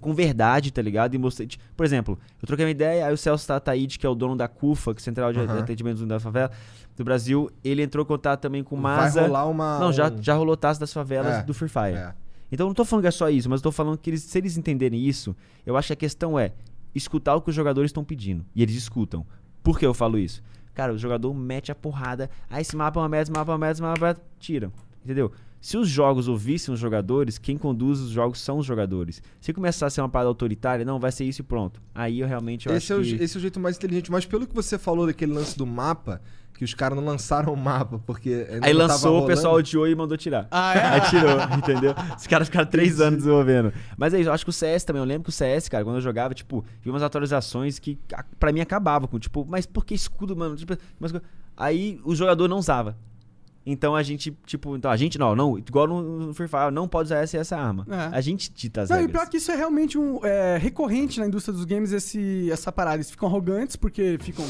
com, 0.00 0.14
verdade, 0.14 0.72
tá 0.72 0.80
ligado? 0.80 1.14
E 1.14 1.18
mostrei. 1.18 1.46
ti- 1.46 1.58
Por 1.76 1.84
exemplo, 1.84 2.18
eu 2.40 2.46
troquei 2.46 2.64
uma 2.64 2.70
ideia, 2.70 3.06
aí 3.06 3.12
o 3.12 3.18
Celso 3.18 3.46
Tataíde, 3.46 3.98
que 3.98 4.06
é 4.06 4.08
o 4.08 4.14
dono 4.14 4.34
da 4.34 4.48
CUFA, 4.48 4.94
que 4.94 5.02
é 5.02 5.04
Central 5.04 5.30
de 5.34 5.40
Aham. 5.40 5.58
Atendimento 5.58 6.06
da 6.06 6.18
Favela 6.18 6.50
do 6.96 7.04
Brasil, 7.04 7.50
ele 7.62 7.82
entrou 7.82 8.02
em 8.02 8.08
contato 8.08 8.40
também 8.40 8.64
com 8.64 8.76
o 8.78 8.80
Vai 8.80 8.96
Maza. 8.96 9.20
rolar 9.22 9.44
uma. 9.46 9.78
Não, 9.78 9.92
já, 9.92 10.10
já 10.20 10.32
rolou 10.34 10.56
taça 10.56 10.80
das 10.80 10.92
favelas 10.92 11.34
É, 11.34 11.42
do 11.42 11.52
Free 11.52 11.68
Fire. 11.68 11.96
É. 11.96 12.14
Então 12.52 12.66
eu 12.66 12.68
não 12.68 12.74
tô 12.74 12.84
falando 12.84 13.02
que 13.02 13.08
é 13.08 13.12
só 13.12 13.30
isso, 13.30 13.48
mas 13.48 13.60
eu 13.60 13.64
tô 13.64 13.72
falando 13.72 13.96
que 13.98 14.10
eles, 14.10 14.22
se 14.22 14.36
eles 14.38 14.56
entenderem 14.58 15.00
isso, 15.02 15.34
eu 15.66 15.76
acho 15.76 15.86
que 15.88 15.92
a 15.94 15.96
questão 15.96 16.38
é 16.38 16.52
escutar 16.94 17.34
o 17.34 17.40
que 17.40 17.48
os 17.48 17.56
jogadores 17.56 17.88
estão 17.88 18.04
pedindo. 18.04 18.44
E 18.54 18.62
eles 18.62 18.76
escutam. 18.76 19.26
Por 19.62 19.78
que 19.78 19.86
eu 19.86 19.94
falo 19.94 20.18
isso? 20.18 20.42
Cara, 20.74 20.92
o 20.92 20.98
jogador 20.98 21.32
mete 21.34 21.72
a 21.72 21.74
porrada. 21.74 22.28
Ah, 22.50 22.60
esse 22.60 22.76
mapa 22.76 23.00
é 23.00 23.02
uma 23.02 23.08
merda, 23.08 23.22
esse 23.24 23.32
mapa 23.32 23.50
é 23.50 23.54
uma 23.54 23.58
merda, 23.58 23.72
esse 23.72 23.82
mapa 23.82 23.98
é 23.98 24.00
uma 24.00 24.06
merda. 24.06 24.22
Tira. 24.38 24.70
Entendeu? 25.04 25.32
Se 25.60 25.76
os 25.76 25.88
jogos 25.88 26.26
ouvissem 26.28 26.74
os 26.74 26.80
jogadores, 26.80 27.38
quem 27.38 27.56
conduz 27.56 28.00
os 28.00 28.10
jogos 28.10 28.40
são 28.40 28.58
os 28.58 28.66
jogadores. 28.66 29.22
Se 29.40 29.52
começar 29.52 29.86
a 29.86 29.90
ser 29.90 30.00
uma 30.00 30.08
parada 30.08 30.28
autoritária, 30.28 30.84
não, 30.84 30.98
vai 30.98 31.12
ser 31.12 31.24
isso 31.24 31.40
e 31.40 31.44
pronto. 31.44 31.80
Aí 31.94 32.18
eu 32.20 32.26
realmente 32.26 32.68
eu 32.68 32.74
Esse 32.76 32.92
é, 32.92 32.96
acho 32.96 33.00
o, 33.00 33.04
je- 33.04 33.16
que... 33.16 33.22
esse 33.24 33.36
é 33.36 33.38
o 33.38 33.40
jeito 33.40 33.60
mais 33.60 33.76
inteligente. 33.76 34.10
Mas 34.10 34.26
pelo 34.26 34.46
que 34.46 34.54
você 34.54 34.76
falou 34.76 35.06
daquele 35.06 35.32
lance 35.32 35.56
do 35.56 35.64
mapa, 35.64 36.20
que 36.62 36.64
os 36.66 36.74
caras 36.74 36.96
não 36.96 37.04
lançaram 37.04 37.52
o 37.52 37.56
mapa, 37.56 37.98
porque. 38.06 38.46
ainda 38.48 38.66
Aí 38.66 38.72
não 38.72 38.80
tava 38.82 38.92
lançou, 38.92 39.22
o 39.24 39.26
pessoal 39.26 39.54
odiou 39.56 39.88
e 39.88 39.94
mandou 39.96 40.16
tirar. 40.16 40.46
Ah, 40.50 40.74
é? 40.74 40.86
Aí 40.94 41.00
tirou, 41.10 41.40
entendeu? 41.58 41.92
Os 42.16 42.26
caras 42.28 42.46
ficaram 42.48 42.66
três 42.70 43.00
anos 43.00 43.18
desenvolvendo. 43.18 43.72
Mas 43.96 44.14
é 44.14 44.20
isso, 44.20 44.28
eu 44.28 44.32
acho 44.32 44.44
que 44.44 44.50
o 44.50 44.52
CS 44.52 44.84
também, 44.84 45.02
eu 45.02 45.06
lembro 45.06 45.24
que 45.24 45.30
o 45.30 45.32
CS, 45.32 45.68
cara, 45.68 45.82
quando 45.84 45.96
eu 45.96 46.00
jogava, 46.02 46.34
tipo, 46.34 46.64
vi 46.80 46.88
umas 46.90 47.02
atualizações 47.02 47.78
que 47.80 47.98
a- 48.14 48.24
pra 48.38 48.52
mim 48.52 48.60
acabavam 48.60 49.08
com, 49.08 49.18
tipo, 49.18 49.44
mas 49.48 49.66
por 49.66 49.84
que 49.84 49.92
escudo, 49.94 50.36
mano? 50.36 50.54
Tipo, 50.54 50.76
mas- 51.00 51.12
aí 51.56 52.00
o 52.04 52.14
jogador 52.14 52.46
não 52.46 52.58
usava. 52.58 52.96
Então 53.64 53.94
a 53.94 54.02
gente, 54.02 54.36
tipo, 54.44 54.76
então 54.76 54.90
a 54.90 54.96
gente 54.96 55.16
não, 55.18 55.36
não, 55.36 55.56
igual 55.56 55.86
no, 55.86 56.02
no 56.26 56.34
Free 56.34 56.48
Fire, 56.48 56.70
não 56.72 56.88
pode 56.88 57.06
usar 57.06 57.18
essa 57.18 57.36
e 57.36 57.40
essa 57.40 57.56
arma. 57.56 57.86
É. 57.88 58.16
A 58.16 58.20
gente 58.20 58.52
dita 58.52 58.82
as 58.82 58.90
Não, 58.90 58.96
e 58.96 59.00
regras. 59.02 59.20
pior 59.22 59.30
que 59.30 59.36
isso 59.36 59.52
é 59.52 59.56
realmente 59.56 59.96
um 59.96 60.18
é, 60.24 60.58
recorrente 60.58 61.20
na 61.20 61.26
indústria 61.26 61.52
dos 61.54 61.64
games, 61.64 61.92
esse, 61.92 62.50
essa 62.50 62.72
parada. 62.72 62.96
Eles 62.96 63.10
ficam 63.10 63.28
arrogantes 63.28 63.76
porque 63.76 64.18
ficam 64.20 64.44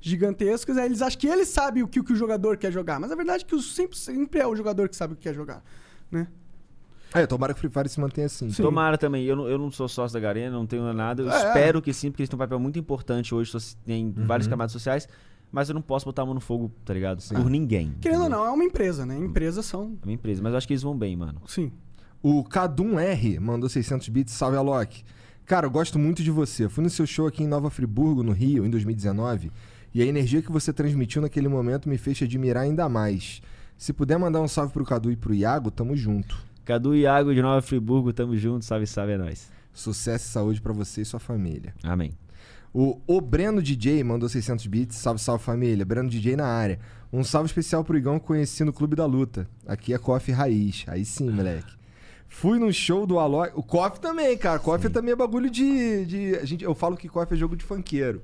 gigantescos, 0.00 0.76
aí 0.76 0.86
eles 0.86 1.02
acham 1.02 1.18
que 1.18 1.26
eles 1.26 1.48
sabem 1.48 1.82
o 1.82 1.88
que, 1.88 2.00
o 2.00 2.04
que 2.04 2.12
o 2.12 2.16
jogador 2.16 2.56
quer 2.56 2.72
jogar. 2.72 2.98
Mas 3.00 3.10
a 3.10 3.16
verdade 3.16 3.44
é 3.44 3.46
que 3.46 3.54
o- 3.54 3.62
sempre, 3.62 3.96
sempre 3.96 4.40
é 4.40 4.46
o 4.46 4.54
jogador 4.54 4.88
que 4.88 4.96
sabe 4.96 5.12
o 5.14 5.16
que 5.16 5.22
quer 5.22 5.34
jogar. 5.34 5.62
Né? 6.10 6.26
É, 7.14 7.26
tomara 7.26 7.54
que 7.54 7.58
o 7.58 7.60
Free 7.60 7.70
Fire 7.70 7.88
se 7.88 7.98
mantenha 7.98 8.26
assim. 8.26 8.50
Sim. 8.50 8.62
Tomara 8.62 8.98
também. 8.98 9.24
Eu 9.24 9.34
não, 9.34 9.48
eu 9.48 9.56
não 9.58 9.70
sou 9.70 9.88
sócio 9.88 10.12
da 10.12 10.20
Garena, 10.20 10.50
não 10.56 10.66
tenho 10.66 10.92
nada. 10.92 11.22
Eu 11.22 11.30
É, 11.30 11.34
é. 11.34 11.46
espero 11.48 11.80
que 11.80 11.92
sim, 11.92 12.10
porque 12.10 12.22
eles 12.22 12.28
têm 12.28 12.36
um 12.36 12.38
papel 12.38 12.58
muito 12.60 12.78
importante 12.78 13.34
hoje 13.34 13.50
em 13.86 14.06
Uhum. 14.06 14.26
várias 14.26 14.46
camadas 14.46 14.72
sociais. 14.72 15.08
Mas 15.50 15.70
eu 15.70 15.74
não 15.74 15.80
posso 15.80 16.04
botar 16.04 16.20
a 16.22 16.26
mão 16.26 16.34
no 16.34 16.40
fogo, 16.40 16.70
tá 16.84 16.92
ligado? 16.92 17.22
Por 17.26 17.48
ninguém. 17.48 17.94
Querendo 18.02 18.24
ou 18.24 18.28
não, 18.28 18.44
é 18.44 18.50
uma 18.50 18.62
empresa, 18.64 19.06
né? 19.06 19.16
Empresas 19.16 19.64
são. 19.64 19.96
É 20.02 20.06
uma 20.06 20.12
empresa. 20.12 20.42
Mas 20.42 20.52
eu 20.52 20.58
acho 20.58 20.66
que 20.66 20.74
eles 20.74 20.82
vão 20.82 20.94
bem, 20.94 21.16
mano. 21.16 21.40
Sim. 21.46 21.72
O 22.22 22.44
Cadum-R 22.44 23.40
mandou 23.40 23.66
600 23.70 24.06
bits. 24.10 24.34
Salve, 24.34 24.58
Alok. 24.58 25.02
Cara, 25.46 25.64
eu 25.66 25.70
gosto 25.70 25.98
muito 25.98 26.22
de 26.22 26.30
você. 26.30 26.68
Fui 26.68 26.84
no 26.84 26.90
seu 26.90 27.06
show 27.06 27.26
aqui 27.26 27.42
em 27.42 27.46
Nova 27.46 27.70
Friburgo, 27.70 28.22
no 28.22 28.32
Rio, 28.32 28.66
em 28.66 28.68
2019. 28.70 29.50
E 29.94 30.02
a 30.02 30.06
energia 30.06 30.42
que 30.42 30.52
você 30.52 30.72
transmitiu 30.72 31.22
naquele 31.22 31.48
momento 31.48 31.88
me 31.88 31.98
fez 31.98 32.18
te 32.18 32.24
admirar 32.24 32.64
ainda 32.64 32.88
mais. 32.88 33.40
Se 33.76 33.92
puder 33.92 34.18
mandar 34.18 34.40
um 34.40 34.48
salve 34.48 34.72
pro 34.72 34.84
Cadu 34.84 35.10
e 35.10 35.16
pro 35.16 35.34
Iago, 35.34 35.70
tamo 35.70 35.96
junto. 35.96 36.38
Cadu 36.64 36.94
e 36.94 37.00
Iago 37.00 37.32
de 37.32 37.40
Nova 37.40 37.62
Friburgo, 37.62 38.12
tamo 38.12 38.36
junto. 38.36 38.64
Salve, 38.64 38.86
salve, 38.86 39.12
é 39.12 39.18
nóis. 39.18 39.50
Sucesso 39.72 40.28
e 40.28 40.32
saúde 40.32 40.60
pra 40.60 40.72
você 40.72 41.02
e 41.02 41.04
sua 41.04 41.20
família. 41.20 41.74
Amém. 41.82 42.12
O, 42.74 43.00
o 43.06 43.20
Breno 43.20 43.62
DJ 43.62 44.04
mandou 44.04 44.28
600 44.28 44.66
bits. 44.66 44.96
Salve, 44.96 45.20
salve 45.20 45.42
família. 45.42 45.86
Breno 45.86 46.08
DJ 46.08 46.36
na 46.36 46.46
área. 46.46 46.78
Um 47.12 47.24
salve 47.24 47.46
especial 47.46 47.82
pro 47.82 47.96
Igão 47.96 48.18
que 48.18 48.26
conheci 48.26 48.64
no 48.64 48.72
Clube 48.72 48.94
da 48.94 49.06
Luta. 49.06 49.48
Aqui 49.66 49.94
é 49.94 49.98
Coffee 49.98 50.34
Raiz. 50.34 50.84
Aí 50.88 51.04
sim, 51.04 51.30
moleque. 51.30 51.72
Fui 52.26 52.58
no 52.58 52.70
show 52.72 53.06
do 53.06 53.18
Alok. 53.18 53.52
O 53.54 53.62
Coffee 53.62 54.00
também, 54.00 54.36
cara. 54.36 54.58
Coffee 54.58 54.90
também 54.90 55.12
é 55.12 55.16
bagulho 55.16 55.48
de. 55.48 56.04
de 56.04 56.34
a 56.36 56.44
gente, 56.44 56.62
eu 56.62 56.74
falo 56.74 56.96
que 56.96 57.08
Coffee 57.08 57.36
é 57.36 57.40
jogo 57.40 57.56
de 57.56 57.64
funkeiro. 57.64 58.22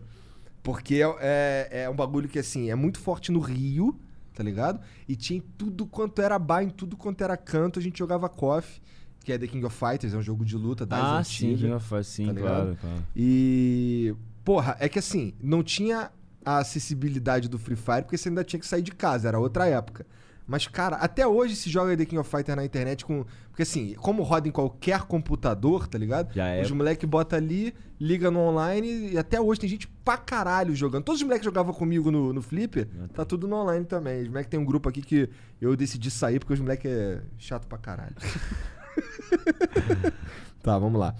Porque 0.65 1.03
é, 1.03 1.69
é, 1.71 1.83
é 1.83 1.91
um 1.91 1.95
bagulho 1.95 2.27
que, 2.27 2.39
assim, 2.39 2.71
é 2.71 2.75
muito 2.75 2.99
forte 2.99 3.31
no 3.31 3.39
Rio, 3.39 3.95
tá 4.35 4.43
ligado? 4.43 4.81
E 5.07 5.15
tinha 5.15 5.37
em 5.37 5.43
tudo 5.59 5.87
quanto 5.87 6.23
era 6.23 6.39
bar, 6.39 6.63
em 6.63 6.71
tudo 6.71 6.97
quanto 6.97 7.23
era 7.23 7.37
canto, 7.37 7.79
a 7.79 7.83
gente 7.83 7.99
jogava 7.99 8.31
Coffee, 8.31 8.81
que 9.23 9.31
é 9.31 9.37
The 9.37 9.47
King 9.47 9.65
of 9.67 9.77
Fighters, 9.77 10.15
é 10.15 10.17
um 10.17 10.23
jogo 10.23 10.43
de 10.43 10.57
luta 10.57 10.87
das 10.87 10.99
ah, 10.99 11.23
sim, 11.23 11.49
antigas. 11.49 11.61
King 11.61 11.73
of 11.75 11.87
Fighters, 11.87 12.07
sim, 12.07 12.27
tá 12.27 12.41
claro, 12.41 12.79
claro. 12.81 13.03
E. 13.15 14.15
Porra, 14.43 14.77
é 14.81 14.89
que 14.89 14.99
assim, 14.99 15.35
não 15.39 15.63
tinha 15.63 16.11
a 16.43 16.59
acessibilidade 16.59 17.47
do 17.47 17.59
Free 17.59 17.77
Fire 17.77 18.03
porque 18.03 18.17
você 18.17 18.31
ainda 18.31 18.43
tinha 18.43 18.59
que 18.59 18.67
sair 18.67 18.83
de 18.83 18.93
casa, 18.93 19.29
era 19.29 19.39
outra 19.39 19.67
época. 19.67 20.07
Mas, 20.47 20.67
cara, 20.67 20.97
até 20.97 21.27
hoje 21.27 21.57
se 21.57 21.71
joga 21.71 21.97
The 21.97 22.05
King 22.05 22.19
of 22.19 22.31
Fighter 22.31 22.55
na 22.55 22.65
internet 22.65 23.05
com. 23.05 23.25
Porque 23.49 23.63
assim, 23.63 23.95
como 23.95 24.23
roda 24.23 24.47
em 24.47 24.51
qualquer 24.51 25.03
computador, 25.05 25.87
tá 25.87 25.97
ligado? 25.97 26.35
Já 26.35 26.49
é. 26.49 26.61
Os 26.61 26.71
moleques 26.71 27.09
botam 27.09 27.39
ali, 27.39 27.73
liga 27.99 28.31
no 28.31 28.41
online 28.41 29.13
e 29.13 29.19
até 29.19 29.41
hoje 29.41 29.61
tem 29.61 29.71
gente 29.71 29.89
pra 30.05 30.19
caralho 30.19 30.75
jogando. 30.75 31.05
Todos 31.05 31.21
os 31.21 31.25
moleques 31.25 31.47
que 31.47 31.51
jogavam 31.51 31.73
comigo 31.73 32.11
no, 32.11 32.33
no 32.33 32.43
Flipper, 32.43 32.89
tá 33.15 33.25
tudo 33.25 33.49
no 33.49 33.57
online 33.57 33.87
também. 33.87 34.23
Os 34.23 34.29
moleques 34.29 34.51
tem 34.51 34.61
um 34.61 34.65
grupo 34.65 34.89
aqui 34.89 35.01
que 35.01 35.31
eu 35.61 35.75
decidi 35.77 36.11
sair 36.11 36.39
porque 36.39 36.53
os 36.53 36.61
moleques 36.61 36.91
é 36.91 37.23
chato 37.39 37.67
pra 37.67 37.79
caralho. 37.79 38.15
tá, 40.63 40.79
vamos 40.79 41.01
lá. 41.01 41.15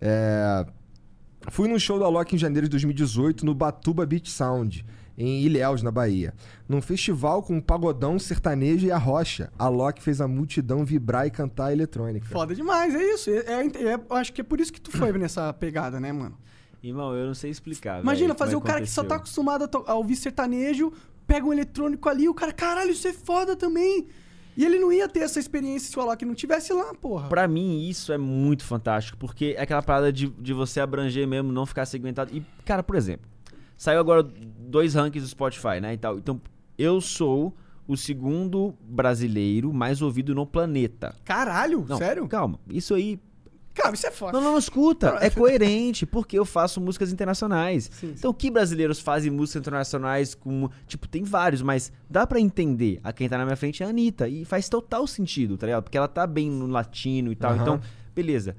É. 0.00 0.64
Fui 1.50 1.68
num 1.68 1.78
show 1.78 1.98
da 1.98 2.08
Loki 2.08 2.36
em 2.36 2.38
janeiro 2.38 2.66
de 2.66 2.70
2018 2.72 3.44
no 3.44 3.54
Batuba 3.54 4.04
Beach 4.04 4.30
Sound, 4.30 4.84
em 5.22 5.42
Ilhéus, 5.42 5.82
na 5.82 5.90
Bahia. 5.90 6.32
Num 6.68 6.80
festival 6.80 7.42
com 7.42 7.56
um 7.56 7.60
pagodão, 7.60 8.18
sertanejo 8.18 8.86
e 8.86 8.90
a 8.92 8.98
rocha. 8.98 9.52
A 9.58 9.68
Loki 9.68 10.02
fez 10.02 10.20
a 10.20 10.26
multidão 10.26 10.84
vibrar 10.84 11.26
e 11.26 11.30
cantar 11.30 11.72
eletrônica. 11.72 12.26
Foda 12.26 12.54
demais, 12.54 12.94
é 12.94 13.02
isso. 13.14 13.28
É, 13.30 13.36
é- 13.36 13.66
é- 13.94 14.00
eu 14.08 14.16
acho 14.16 14.32
que 14.32 14.40
é 14.40 14.44
por 14.44 14.60
isso 14.60 14.72
que 14.72 14.80
tu 14.80 14.90
foi 14.90 15.12
nessa 15.18 15.52
pegada, 15.52 16.00
né, 16.00 16.12
mano? 16.12 16.36
Irmão, 16.82 17.14
eu 17.14 17.26
não 17.26 17.34
sei 17.34 17.50
explicar. 17.50 18.00
Imagina 18.00 18.28
velho, 18.28 18.38
fazer 18.38 18.56
o 18.56 18.60
cara 18.60 18.80
que 18.80 18.88
só 18.88 19.04
tá 19.04 19.16
acostumado 19.16 19.64
a, 19.86 19.90
a 19.92 19.94
ouvir 19.94 20.16
sertanejo, 20.16 20.90
pega 21.26 21.44
um 21.46 21.52
eletrônico 21.52 22.08
ali, 22.08 22.26
o 22.28 22.32
cara, 22.34 22.52
caralho, 22.52 22.90
isso 22.90 23.06
é 23.06 23.12
foda 23.12 23.54
também. 23.54 24.06
E 24.56 24.64
ele 24.64 24.78
não 24.78 24.90
ia 24.92 25.08
ter 25.08 25.20
essa 25.20 25.38
experiência 25.38 25.90
se 25.90 25.98
o 25.98 26.02
Alok 26.02 26.24
não 26.24 26.34
tivesse 26.34 26.72
lá, 26.72 26.92
porra. 26.94 27.28
Pra 27.28 27.46
mim, 27.46 27.88
isso 27.88 28.12
é 28.12 28.18
muito 28.18 28.64
fantástico, 28.64 29.16
porque 29.18 29.54
é 29.56 29.62
aquela 29.62 29.82
parada 29.82 30.12
de, 30.12 30.28
de 30.28 30.52
você 30.52 30.80
abranger 30.80 31.26
mesmo, 31.26 31.52
não 31.52 31.64
ficar 31.66 31.84
segmentado. 31.86 32.34
E, 32.34 32.42
cara, 32.64 32.82
por 32.82 32.96
exemplo, 32.96 33.26
saiu 33.80 33.98
agora 33.98 34.22
dois 34.22 34.92
rankings 34.92 35.26
do 35.26 35.30
Spotify, 35.30 35.80
né, 35.80 35.94
e 35.94 35.96
tal. 35.96 36.18
Então, 36.18 36.38
eu 36.76 37.00
sou 37.00 37.56
o 37.88 37.96
segundo 37.96 38.74
brasileiro 38.82 39.72
mais 39.72 40.02
ouvido 40.02 40.34
no 40.34 40.44
planeta. 40.44 41.16
Caralho, 41.24 41.86
Não, 41.88 41.96
sério? 41.96 42.28
Calma, 42.28 42.60
isso 42.68 42.92
aí... 42.94 43.18
Cara, 43.72 43.94
isso 43.94 44.06
é 44.06 44.10
foda. 44.10 44.32
Não, 44.32 44.42
não, 44.42 44.52
não, 44.52 44.58
escuta. 44.58 45.16
É 45.22 45.30
coerente, 45.30 46.04
porque 46.04 46.38
eu 46.38 46.44
faço 46.44 46.78
músicas 46.78 47.10
internacionais. 47.10 47.84
Sim, 47.84 48.08
sim. 48.08 48.14
Então, 48.18 48.34
que 48.34 48.50
brasileiros 48.50 49.00
fazem 49.00 49.30
músicas 49.30 49.60
internacionais 49.60 50.34
com... 50.34 50.68
Tipo, 50.86 51.08
tem 51.08 51.22
vários, 51.22 51.62
mas 51.62 51.90
dá 52.08 52.26
pra 52.26 52.38
entender. 52.38 53.00
A 53.02 53.14
quem 53.14 53.30
tá 53.30 53.38
na 53.38 53.46
minha 53.46 53.56
frente 53.56 53.82
é 53.82 53.86
a 53.86 53.88
Anitta. 53.88 54.28
E 54.28 54.44
faz 54.44 54.68
total 54.68 55.06
sentido, 55.06 55.56
tá 55.56 55.64
ligado? 55.64 55.84
Porque 55.84 55.96
ela 55.96 56.08
tá 56.08 56.26
bem 56.26 56.50
no 56.50 56.66
latino 56.66 57.32
e 57.32 57.36
tal. 57.36 57.52
Aham. 57.52 57.62
Então, 57.62 57.80
beleza. 58.14 58.56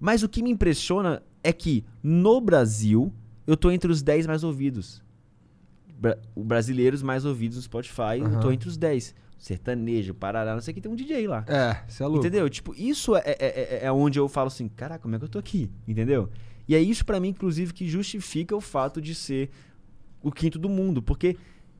Mas 0.00 0.22
o 0.22 0.28
que 0.30 0.42
me 0.42 0.50
impressiona 0.50 1.22
é 1.44 1.52
que, 1.52 1.84
no 2.02 2.40
Brasil, 2.40 3.12
eu 3.46 3.56
tô 3.56 3.70
entre 3.70 3.90
os 3.90 4.02
10 4.02 4.26
mais 4.26 4.42
ouvidos. 4.44 5.02
Bra 5.98 6.18
o 6.34 6.44
brasileiros 6.44 7.02
mais 7.02 7.24
ouvidos 7.24 7.56
no 7.56 7.62
Spotify, 7.62 8.20
eu 8.20 8.40
tô 8.40 8.50
entre 8.52 8.68
os 8.68 8.76
10. 8.76 9.14
Sertanejo, 9.38 10.14
Parará, 10.14 10.54
não 10.54 10.60
sei 10.60 10.72
o 10.72 10.74
que, 10.74 10.80
tem 10.80 10.90
um 10.90 10.96
DJ 10.96 11.28
lá. 11.28 11.44
É, 11.46 11.82
você 11.86 12.02
é 12.02 12.06
louco. 12.06 12.20
Entendeu? 12.26 12.48
Tipo, 12.48 12.74
isso 12.74 13.14
é, 13.16 13.22
é, 13.26 13.36
é- 13.38 13.80
é 13.84 13.92
onde 13.92 14.18
eu 14.18 14.28
falo 14.28 14.48
assim, 14.48 14.66
caraca, 14.68 15.00
como 15.02 15.14
é 15.14 15.18
que 15.18 15.24
eu 15.24 15.28
tô 15.28 15.38
aqui? 15.38 15.70
Entendeu? 15.86 16.30
E 16.66 16.74
é 16.74 16.80
isso 16.80 17.04
pra 17.04 17.20
mim, 17.20 17.28
inclusive, 17.28 17.72
que 17.72 17.86
justifica 17.86 18.56
o 18.56 18.60
fato 18.60 19.00
de 19.00 19.14
ser 19.14 19.50
o 20.22 20.32
quinto 20.32 20.58
do 20.58 20.68
mundo. 20.68 21.02
Porque 21.02 21.36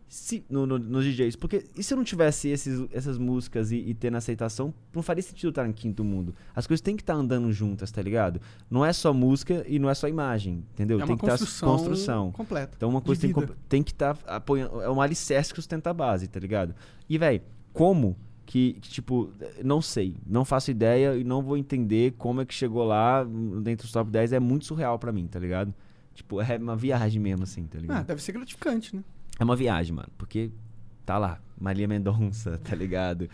se, 0.09 0.45
no, 0.49 0.67
no- 0.67 0.79
nos 0.79 1.05
DJs, 1.05 1.35
porque 1.37 1.65
e 1.77 1.83
se 1.83 1.93
eu 1.93 1.97
não 1.97 2.05
tivesse 2.05 2.49
esses, 2.49 2.87
essas 2.93 3.19
músicas 3.19 3.73
e, 3.73 3.77
e 3.77 3.93
tendo 3.95 4.17
aceitação, 4.17 4.73
não 4.95 5.03
faria 5.03 5.23
sentido 5.23 5.49
estar 5.49 5.69
em 5.69 5.73
quinto 5.73 6.05
mundo. 6.05 6.35
As 6.55 6.67
coisas 6.67 6.81
têm 6.81 6.95
que 6.97 7.03
estar 7.03 7.15
andando 7.15 7.53
juntas, 7.53 7.91
tá 7.91 8.01
ligado? 8.01 8.41
Não 8.71 8.85
é 8.85 8.93
só 8.93 9.13
música 9.13 9.65
e 9.69 9.79
não 9.79 9.91
é 9.91 9.95
só 9.95 10.09
imagem, 10.09 10.65
entendeu? 10.75 11.01
É 11.01 11.07
tem 11.07 11.17
que 11.17 11.25
estar 11.25 11.39
construção, 11.39 12.31
completa. 12.33 12.73
Então 12.77 12.89
uma 12.89 13.01
coisa 13.01 13.21
tem, 13.21 13.35
tem 13.69 13.83
que 13.83 13.91
estar 13.91 14.17
apoiando. 14.27 14.81
É 14.81 14.91
um 14.91 15.01
alicerce 15.01 15.51
que 15.53 15.57
sustenta 15.57 15.91
a 15.91 15.95
base, 15.95 16.29
tá 16.29 16.39
ligado? 16.39 16.75
E, 17.09 17.19
velho, 17.19 17.43
como 17.73 18.17
que, 18.45 18.75
que, 18.75 18.89
tipo, 18.89 19.33
não 19.65 19.83
sei, 19.83 20.15
não 20.25 20.45
faço 20.45 20.71
ideia 20.71 21.17
e 21.17 21.25
não 21.25 21.43
vou 21.43 21.57
entender 21.57 22.13
como 22.17 22.41
é 22.41 22.45
que 22.47 22.55
chegou 22.55 22.85
lá 22.85 23.25
hum, 23.25 23.61
dentro 23.61 23.85
dos 23.87 23.93
top 23.93 24.09
10. 24.09 24.33
É 24.35 24.39
muito 24.39 24.67
surreal 24.67 25.01
pra 25.01 25.11
mim, 25.11 25.27
tá 25.27 25.41
ligado? 25.41 25.75
Tipo, 26.15 26.41
é 26.41 26.57
uma 26.57 26.77
viagem 26.77 27.21
mesmo, 27.21 27.43
assim, 27.43 27.65
tá 27.65 27.77
Ah, 27.77 27.81
ligado? 27.81 28.07
deve 28.07 28.23
ser 28.23 28.33
gratificante, 28.33 28.95
né? 28.95 29.03
É 29.39 29.45
uma 29.45 29.57
viagem, 29.57 29.95
mano. 29.95 30.09
Porque 30.19 30.51
tá 31.05 31.19
lá, 31.19 31.41
Maria 31.61 31.87
Mendonça, 31.89 32.59
tá 32.65 32.75
ligado? 32.75 33.29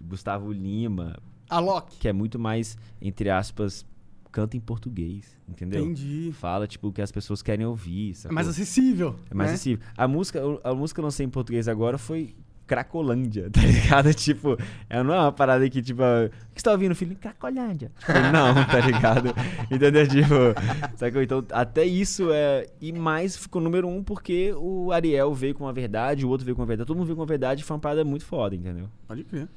Gustavo 0.00 0.52
Lima, 0.52 1.16
Alok. 1.50 1.96
que 1.98 2.08
é 2.08 2.12
muito 2.12 2.38
mais, 2.38 2.76
entre 3.00 3.30
aspas, 3.30 3.84
canta 4.30 4.56
em 4.56 4.60
português, 4.60 5.36
entendeu? 5.48 5.82
Entendi. 5.84 6.30
Fala, 6.32 6.66
tipo, 6.66 6.88
o 6.88 6.92
que 6.92 7.02
as 7.02 7.10
pessoas 7.10 7.42
querem 7.42 7.66
ouvir, 7.66 8.10
É 8.10 8.14
sacou? 8.14 8.34
mais 8.34 8.46
acessível. 8.48 9.16
É 9.30 9.34
mais 9.34 9.50
né? 9.50 9.54
acessível. 9.54 9.84
A 9.96 10.06
música, 10.06 10.40
a 10.62 10.74
música 10.74 10.96
que 10.96 11.00
eu 11.00 11.04
não 11.04 11.10
sei 11.10 11.26
em 11.26 11.30
português 11.30 11.66
agora 11.66 11.98
foi 11.98 12.36
Cracolândia, 12.68 13.48
tá 13.50 13.62
ligado? 13.62 14.12
Tipo, 14.12 14.56
é, 14.88 15.02
não 15.02 15.14
é 15.14 15.20
uma 15.20 15.32
parada 15.32 15.68
que, 15.68 15.80
tipo, 15.80 16.02
o 16.02 16.28
que 16.54 16.60
você 16.60 16.62
tá 16.62 16.72
ouvindo, 16.72 16.94
filho? 16.94 17.16
Cracolândia. 17.16 17.90
Não, 18.32 18.54
tá 18.66 18.78
ligado? 18.78 19.34
Entendeu? 19.70 20.06
Tipo, 20.06 20.54
sacou? 20.96 21.22
Então, 21.22 21.44
até 21.50 21.84
isso 21.84 22.30
é. 22.30 22.66
E 22.80 22.92
mais 22.92 23.36
ficou 23.36 23.60
número 23.60 23.88
um 23.88 24.04
porque 24.04 24.52
o 24.56 24.92
Ariel 24.92 25.34
veio 25.34 25.54
com 25.54 25.64
uma 25.64 25.72
verdade, 25.72 26.26
o 26.26 26.28
outro 26.28 26.44
veio 26.44 26.54
com 26.54 26.62
uma 26.62 26.68
verdade, 26.68 26.86
todo 26.86 26.96
mundo 26.96 27.06
veio 27.06 27.16
com 27.16 27.22
uma 27.22 27.26
verdade 27.26 27.62
e 27.62 27.64
foi 27.64 27.74
uma 27.74 27.80
parada 27.80 28.04
muito 28.04 28.24
foda, 28.24 28.54
entendeu? 28.54 28.88
Pode 29.06 29.24
crer. 29.24 29.48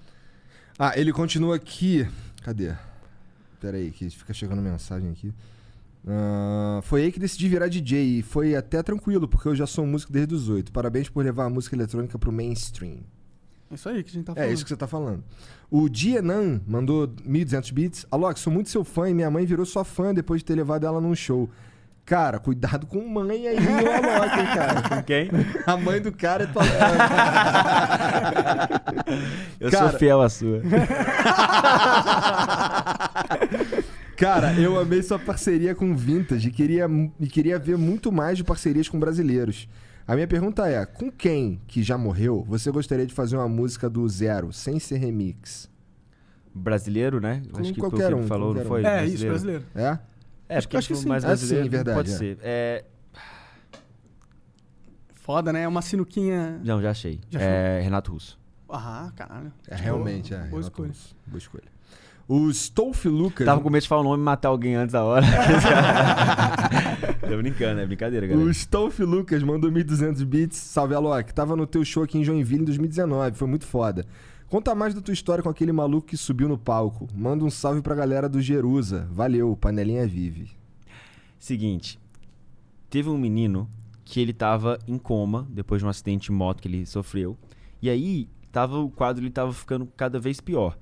Ah, 0.79 0.93
ele 0.95 1.11
continua 1.11 1.57
aqui. 1.57 2.07
Cadê? 2.41 2.73
Pera 3.59 3.77
aí, 3.77 3.91
que 3.91 4.09
fica 4.09 4.33
chegando 4.33 4.61
mensagem 4.61 5.11
aqui. 5.11 5.33
Ah, 6.07 6.79
foi 6.83 7.03
aí 7.03 7.11
que 7.11 7.19
decidi 7.19 7.47
virar 7.47 7.67
DJ 7.67 8.19
e 8.19 8.23
foi 8.23 8.55
até 8.55 8.81
tranquilo, 8.81 9.27
porque 9.27 9.47
eu 9.47 9.55
já 9.55 9.67
sou 9.67 9.85
músico 9.85 10.11
desde 10.11 10.33
os 10.33 10.49
8. 10.49 10.71
Parabéns 10.71 11.07
por 11.09 11.23
levar 11.23 11.45
a 11.45 11.49
música 11.49 11.75
eletrônica 11.75 12.17
pro 12.17 12.31
mainstream. 12.31 12.97
É 13.69 13.75
isso 13.75 13.87
aí 13.87 14.03
que 14.03 14.09
a 14.09 14.13
gente 14.13 14.25
tá 14.25 14.31
É 14.33 14.35
falando. 14.35 14.53
isso 14.53 14.63
que 14.63 14.69
você 14.69 14.75
tá 14.77 14.87
falando. 14.87 15.23
O 15.69 15.87
Dienan 15.87 16.59
mandou 16.67 17.07
1.200 17.07 17.71
bits. 17.71 18.05
Alok, 18.11 18.37
sou 18.39 18.51
muito 18.51 18.69
seu 18.69 18.83
fã 18.83 19.09
e 19.09 19.13
minha 19.13 19.29
mãe 19.31 19.45
virou 19.45 19.65
sua 19.65 19.85
fã 19.85 20.13
depois 20.13 20.41
de 20.41 20.45
ter 20.45 20.55
levado 20.55 20.85
ela 20.85 20.99
num 20.99 21.15
show. 21.15 21.49
Cara, 22.03 22.39
cuidado 22.39 22.87
com 22.87 22.99
mãe 23.07 23.47
aí, 23.47 23.55
ô 23.55 23.59
Alok, 23.61 24.39
hein, 24.39 24.45
cara. 24.55 24.81
Com 24.89 25.03
quem? 25.03 25.29
A 25.67 25.77
mãe 25.77 26.01
do 26.01 26.11
cara 26.11 26.43
é 26.43 26.47
tua 26.47 26.63
Eu 29.61 29.69
Cara- 29.71 29.89
sou 29.91 29.99
fiel 29.99 30.19
à 30.21 30.27
sua. 30.27 30.61
Cara, 34.21 34.53
eu 34.53 34.79
amei 34.79 35.01
sua 35.01 35.17
parceria 35.17 35.73
com 35.73 35.91
o 35.91 35.95
Vintage 35.95 36.47
e 36.47 36.51
queria, 36.51 36.85
e 37.19 37.25
queria 37.27 37.57
ver 37.57 37.75
muito 37.75 38.11
mais 38.11 38.37
de 38.37 38.43
parcerias 38.43 38.87
com 38.87 38.99
brasileiros. 38.99 39.67
A 40.07 40.13
minha 40.13 40.27
pergunta 40.27 40.67
é: 40.69 40.85
com 40.85 41.11
quem 41.11 41.59
que 41.67 41.81
já 41.81 41.97
morreu 41.97 42.43
você 42.47 42.69
gostaria 42.69 43.05
de 43.07 43.13
fazer 43.15 43.35
uma 43.35 43.49
música 43.49 43.89
do 43.89 44.07
zero, 44.07 44.53
sem 44.53 44.79
ser 44.79 44.97
remix? 44.97 45.67
Brasileiro, 46.53 47.19
né? 47.19 47.41
Com 47.51 47.61
Acho 47.61 47.73
que 47.73 47.79
qualquer 47.79 48.11
foi 48.11 48.13
o 48.13 48.17
que 48.19 48.23
um, 48.25 48.27
falou, 48.27 48.53
não 48.53 48.61
um. 48.61 48.65
foi? 48.65 48.85
É, 48.85 49.05
isso, 49.05 49.25
brasileiro. 49.25 49.65
É? 49.73 49.97
É, 50.47 50.57
Acho- 50.57 50.67
porque 50.67 50.77
acho 50.77 50.87
que 50.89 50.95
sim. 50.95 51.07
mais 51.07 51.23
Ah, 51.23 51.27
brasileiro 51.29 51.63
sim, 51.63 51.69
verdade, 51.71 51.97
pode 51.97 52.11
é. 52.11 52.15
ser. 52.17 52.37
É, 52.43 52.85
Foda, 55.15 55.53
né? 55.53 55.61
É 55.63 55.67
uma 55.67 55.81
sinuquinha. 55.81 56.59
não, 56.63 56.81
já 56.81 56.91
achei. 56.91 57.19
Já 57.29 57.39
é 57.41 57.79
Renato 57.81 58.11
Russo. 58.11 58.39
Ah, 58.69 59.11
caralho. 59.15 59.51
É, 59.67 59.75
realmente, 59.75 60.33
é. 60.33 60.37
Boa 60.37 60.45
Renato 60.49 60.59
escolha. 60.67 60.87
Russo. 60.89 61.15
Boa 61.27 61.37
escolha. 61.37 61.63
O 62.33 62.49
Stolf 62.49 63.03
Lucas. 63.07 63.45
Tava 63.45 63.59
com 63.59 63.69
medo 63.69 63.81
de 63.81 63.89
falar 63.89 63.99
o 63.99 64.03
nome 64.05 64.21
e 64.21 64.23
matar 64.23 64.47
alguém 64.47 64.73
antes 64.73 64.93
da 64.93 65.03
hora. 65.03 65.25
Tô 67.27 67.35
brincando, 67.35 67.81
é 67.81 67.85
brincadeira, 67.85 68.25
galera. 68.25 68.47
O 68.47 68.49
Stolf 68.49 68.99
Lucas 68.99 69.43
mandou 69.43 69.69
1.200 69.69 70.23
bits. 70.23 70.55
Salve, 70.55 70.95
Alok. 70.95 71.33
Tava 71.33 71.57
no 71.57 71.67
teu 71.67 71.83
show 71.83 72.03
aqui 72.03 72.17
em 72.17 72.23
Joinville 72.23 72.61
em 72.61 72.63
2019. 72.63 73.35
Foi 73.35 73.49
muito 73.49 73.65
foda. 73.65 74.05
Conta 74.47 74.73
mais 74.73 74.93
da 74.93 75.01
tua 75.01 75.13
história 75.13 75.43
com 75.43 75.49
aquele 75.49 75.73
maluco 75.73 76.07
que 76.07 76.15
subiu 76.15 76.47
no 76.47 76.57
palco. 76.57 77.05
Manda 77.13 77.43
um 77.43 77.49
salve 77.49 77.81
pra 77.81 77.93
galera 77.93 78.29
do 78.29 78.41
Jerusa. 78.41 79.09
Valeu, 79.11 79.53
panelinha 79.57 80.07
vive. 80.07 80.51
Seguinte, 81.37 81.99
teve 82.89 83.09
um 83.09 83.17
menino 83.17 83.69
que 84.05 84.21
ele 84.21 84.31
tava 84.31 84.79
em 84.87 84.97
coma 84.97 85.45
depois 85.49 85.81
de 85.81 85.85
um 85.85 85.89
acidente 85.89 86.27
de 86.27 86.31
moto 86.31 86.61
que 86.61 86.69
ele 86.69 86.85
sofreu. 86.85 87.37
E 87.81 87.89
aí, 87.89 88.29
tava, 88.53 88.77
o 88.77 88.89
quadro 88.89 89.21
ele 89.21 89.31
tava 89.31 89.51
ficando 89.51 89.85
cada 89.97 90.17
vez 90.17 90.39
pior. 90.39 90.77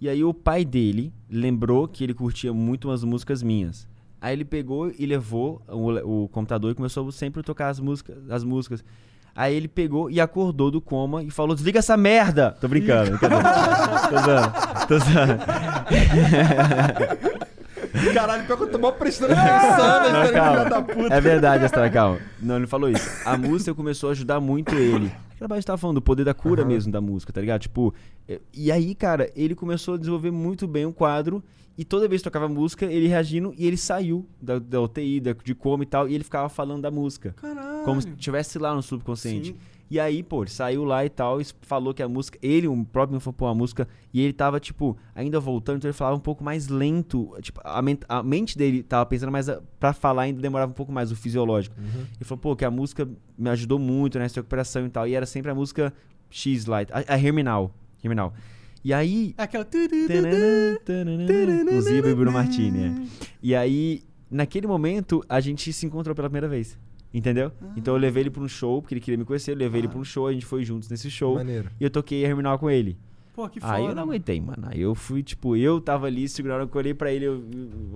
E 0.00 0.08
aí 0.08 0.24
o 0.24 0.32
pai 0.32 0.64
dele 0.64 1.12
lembrou 1.28 1.86
que 1.86 2.02
ele 2.02 2.14
curtia 2.14 2.52
muito 2.54 2.88
umas 2.88 3.04
músicas 3.04 3.42
minhas. 3.42 3.86
Aí 4.20 4.32
ele 4.32 4.44
pegou 4.44 4.90
e 4.98 5.04
levou 5.04 5.60
o, 5.68 6.24
o 6.24 6.28
computador 6.28 6.72
e 6.72 6.74
começou 6.74 7.10
sempre 7.12 7.40
a 7.40 7.42
tocar 7.42 7.68
as 7.68 7.78
músicas, 7.78 8.16
as 8.30 8.42
músicas. 8.42 8.82
Aí 9.34 9.54
ele 9.54 9.68
pegou 9.68 10.10
e 10.10 10.20
acordou 10.20 10.70
do 10.70 10.80
coma 10.80 11.22
e 11.22 11.30
falou: 11.30 11.54
Desliga 11.54 11.78
essa 11.78 11.96
merda! 11.96 12.56
Tô 12.60 12.66
brincando. 12.68 13.18
Tô 13.18 14.18
zoando. 14.18 14.52
Tô 14.88 14.98
zoando. 14.98 15.38
Caralho, 18.14 18.44
pior 18.46 18.56
que 18.56 18.62
eu 18.64 18.70
tô 18.70 18.78
mal 18.78 18.92
prestando 18.92 19.32
atenção, 19.34 20.32
calma. 20.32 20.64
da 20.64 20.82
puta. 20.82 21.14
É 21.14 21.20
verdade, 21.20 21.64
Astra, 21.64 21.90
calma. 21.90 22.18
Não, 22.40 22.54
ele 22.56 22.62
não 22.62 22.68
falou 22.68 22.90
isso. 22.90 23.08
A 23.24 23.36
música 23.36 23.74
começou 23.74 24.08
a 24.08 24.12
ajudar 24.12 24.40
muito 24.40 24.74
ele. 24.74 25.10
Aquela 25.34 25.48
parte 25.48 25.64
tava 25.64 25.78
falando 25.78 25.96
do 25.96 26.02
poder 26.02 26.24
da 26.24 26.34
cura 26.34 26.64
mesmo 26.64 26.92
da 26.92 27.00
música, 27.00 27.32
tá 27.32 27.40
ligado? 27.40 27.62
Tipo, 27.62 27.94
eh, 28.28 28.40
e 28.52 28.70
aí, 28.70 28.94
cara, 28.94 29.30
ele 29.34 29.54
começou 29.54 29.94
a 29.94 29.96
desenvolver 29.96 30.30
muito 30.30 30.66
bem 30.66 30.84
o 30.84 30.92
quadro. 30.92 31.42
E 31.78 31.84
toda 31.84 32.06
vez 32.06 32.20
que 32.20 32.24
tocava 32.24 32.46
música, 32.46 32.84
ele 32.84 33.06
reagindo 33.06 33.54
e 33.56 33.66
ele 33.66 33.78
saiu 33.78 34.26
da, 34.40 34.58
da 34.58 34.82
UTI, 34.82 35.18
da, 35.18 35.32
de 35.32 35.54
coma 35.54 35.82
e 35.82 35.86
tal, 35.86 36.06
e 36.06 36.14
ele 36.14 36.24
ficava 36.24 36.46
falando 36.50 36.82
da 36.82 36.90
música. 36.90 37.34
Caralho. 37.40 37.84
Como 37.84 38.02
se 38.02 38.08
estivesse 38.10 38.58
lá 38.58 38.74
no 38.74 38.82
subconsciente. 38.82 39.52
Sim. 39.52 39.56
E 39.90 39.98
aí, 39.98 40.22
pô, 40.22 40.42
ele 40.44 40.50
saiu 40.50 40.84
lá 40.84 41.04
e 41.04 41.08
tal, 41.10 41.40
e 41.40 41.44
falou 41.62 41.92
que 41.92 42.00
a 42.00 42.08
música. 42.08 42.38
Ele, 42.40 42.68
o 42.68 42.84
próprio 42.84 43.16
me 43.16 43.20
falou, 43.20 43.34
pô, 43.34 43.46
a 43.48 43.54
música. 43.54 43.88
E 44.14 44.20
ele 44.20 44.32
tava, 44.32 44.60
tipo, 44.60 44.96
ainda 45.14 45.40
voltando, 45.40 45.78
então 45.78 45.88
ele 45.88 45.96
falava 45.96 46.16
um 46.16 46.20
pouco 46.20 46.44
mais 46.44 46.68
lento. 46.68 47.34
Tipo, 47.42 47.60
a, 47.64 47.82
men- 47.82 47.98
a 48.08 48.22
mente 48.22 48.56
dele 48.56 48.84
tava 48.84 49.04
pensando 49.06 49.32
mais. 49.32 49.48
a- 49.48 49.60
Pra 49.80 49.92
falar 49.92 50.22
ainda 50.22 50.40
demorava 50.40 50.70
um 50.70 50.74
pouco 50.74 50.92
mais, 50.92 51.10
o 51.10 51.16
fisiológico. 51.16 51.74
Uhum. 51.76 52.02
Ele 52.16 52.24
falou, 52.24 52.38
pô, 52.40 52.54
que 52.54 52.64
a 52.64 52.70
música 52.70 53.08
me 53.36 53.50
ajudou 53.50 53.78
muito 53.80 54.16
nessa 54.18 54.36
recuperação 54.36 54.86
e 54.86 54.90
tal. 54.90 55.08
E 55.08 55.14
era 55.14 55.26
sempre 55.26 55.50
a 55.50 55.54
música 55.56 55.92
X 56.30 56.66
Light, 56.66 56.88
a, 56.92 57.14
a 57.14 57.18
Herminal. 57.18 57.74
Herminal. 58.04 58.32
E 58.84 58.94
aí. 58.94 59.34
Aquela. 59.36 59.66
Inclusive 61.62 62.12
o 62.12 62.16
Bruno 62.16 62.32
Martini, 62.32 62.78
é. 62.84 62.94
E 63.42 63.54
aí, 63.54 64.02
naquele 64.30 64.66
momento, 64.66 65.22
a 65.28 65.40
gente 65.40 65.72
se 65.72 65.84
encontrou 65.84 66.14
pela 66.14 66.28
primeira 66.28 66.48
vez. 66.48 66.78
Entendeu? 67.12 67.50
Então 67.76 67.94
eu 67.94 67.98
levei 68.00 68.22
ele 68.22 68.30
pra 68.30 68.42
um 68.42 68.48
show, 68.48 68.80
porque 68.80 68.94
ele 68.94 69.00
queria 69.00 69.18
me 69.18 69.24
conhecer, 69.24 69.50
eu 69.52 69.56
levei 69.56 69.80
ele 69.80 69.88
pra 69.88 69.98
um 69.98 70.04
show, 70.04 70.26
a 70.28 70.32
gente 70.32 70.46
foi 70.46 70.64
juntos 70.64 70.88
nesse 70.88 71.10
show. 71.10 71.34
Maneiro. 71.34 71.68
E 71.80 71.84
eu 71.84 71.90
toquei 71.90 72.24
a 72.24 72.28
Herminal 72.28 72.58
com 72.58 72.70
ele. 72.70 72.96
Pô, 73.34 73.48
que 73.48 73.58
foda. 73.60 73.72
Aí 73.72 73.84
eu 73.84 73.94
não 73.94 74.04
aguentei, 74.04 74.40
mano. 74.40 74.64
Aí 74.66 74.80
eu 74.80 74.94
fui, 74.94 75.22
tipo, 75.22 75.56
eu 75.56 75.80
tava 75.80 76.06
ali 76.06 76.28
segurando, 76.28 76.70
eu 76.72 76.78
olhei 76.78 76.94
pra 76.94 77.12
ele, 77.12 77.24
eu. 77.24 77.42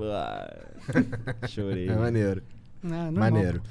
Ah, 0.03 0.53
Chorei. 1.49 1.89
É 1.89 1.97
maneiro. 1.97 2.43
Ah, 2.82 2.89
normal. 2.89 3.12
Maneiro. 3.12 3.62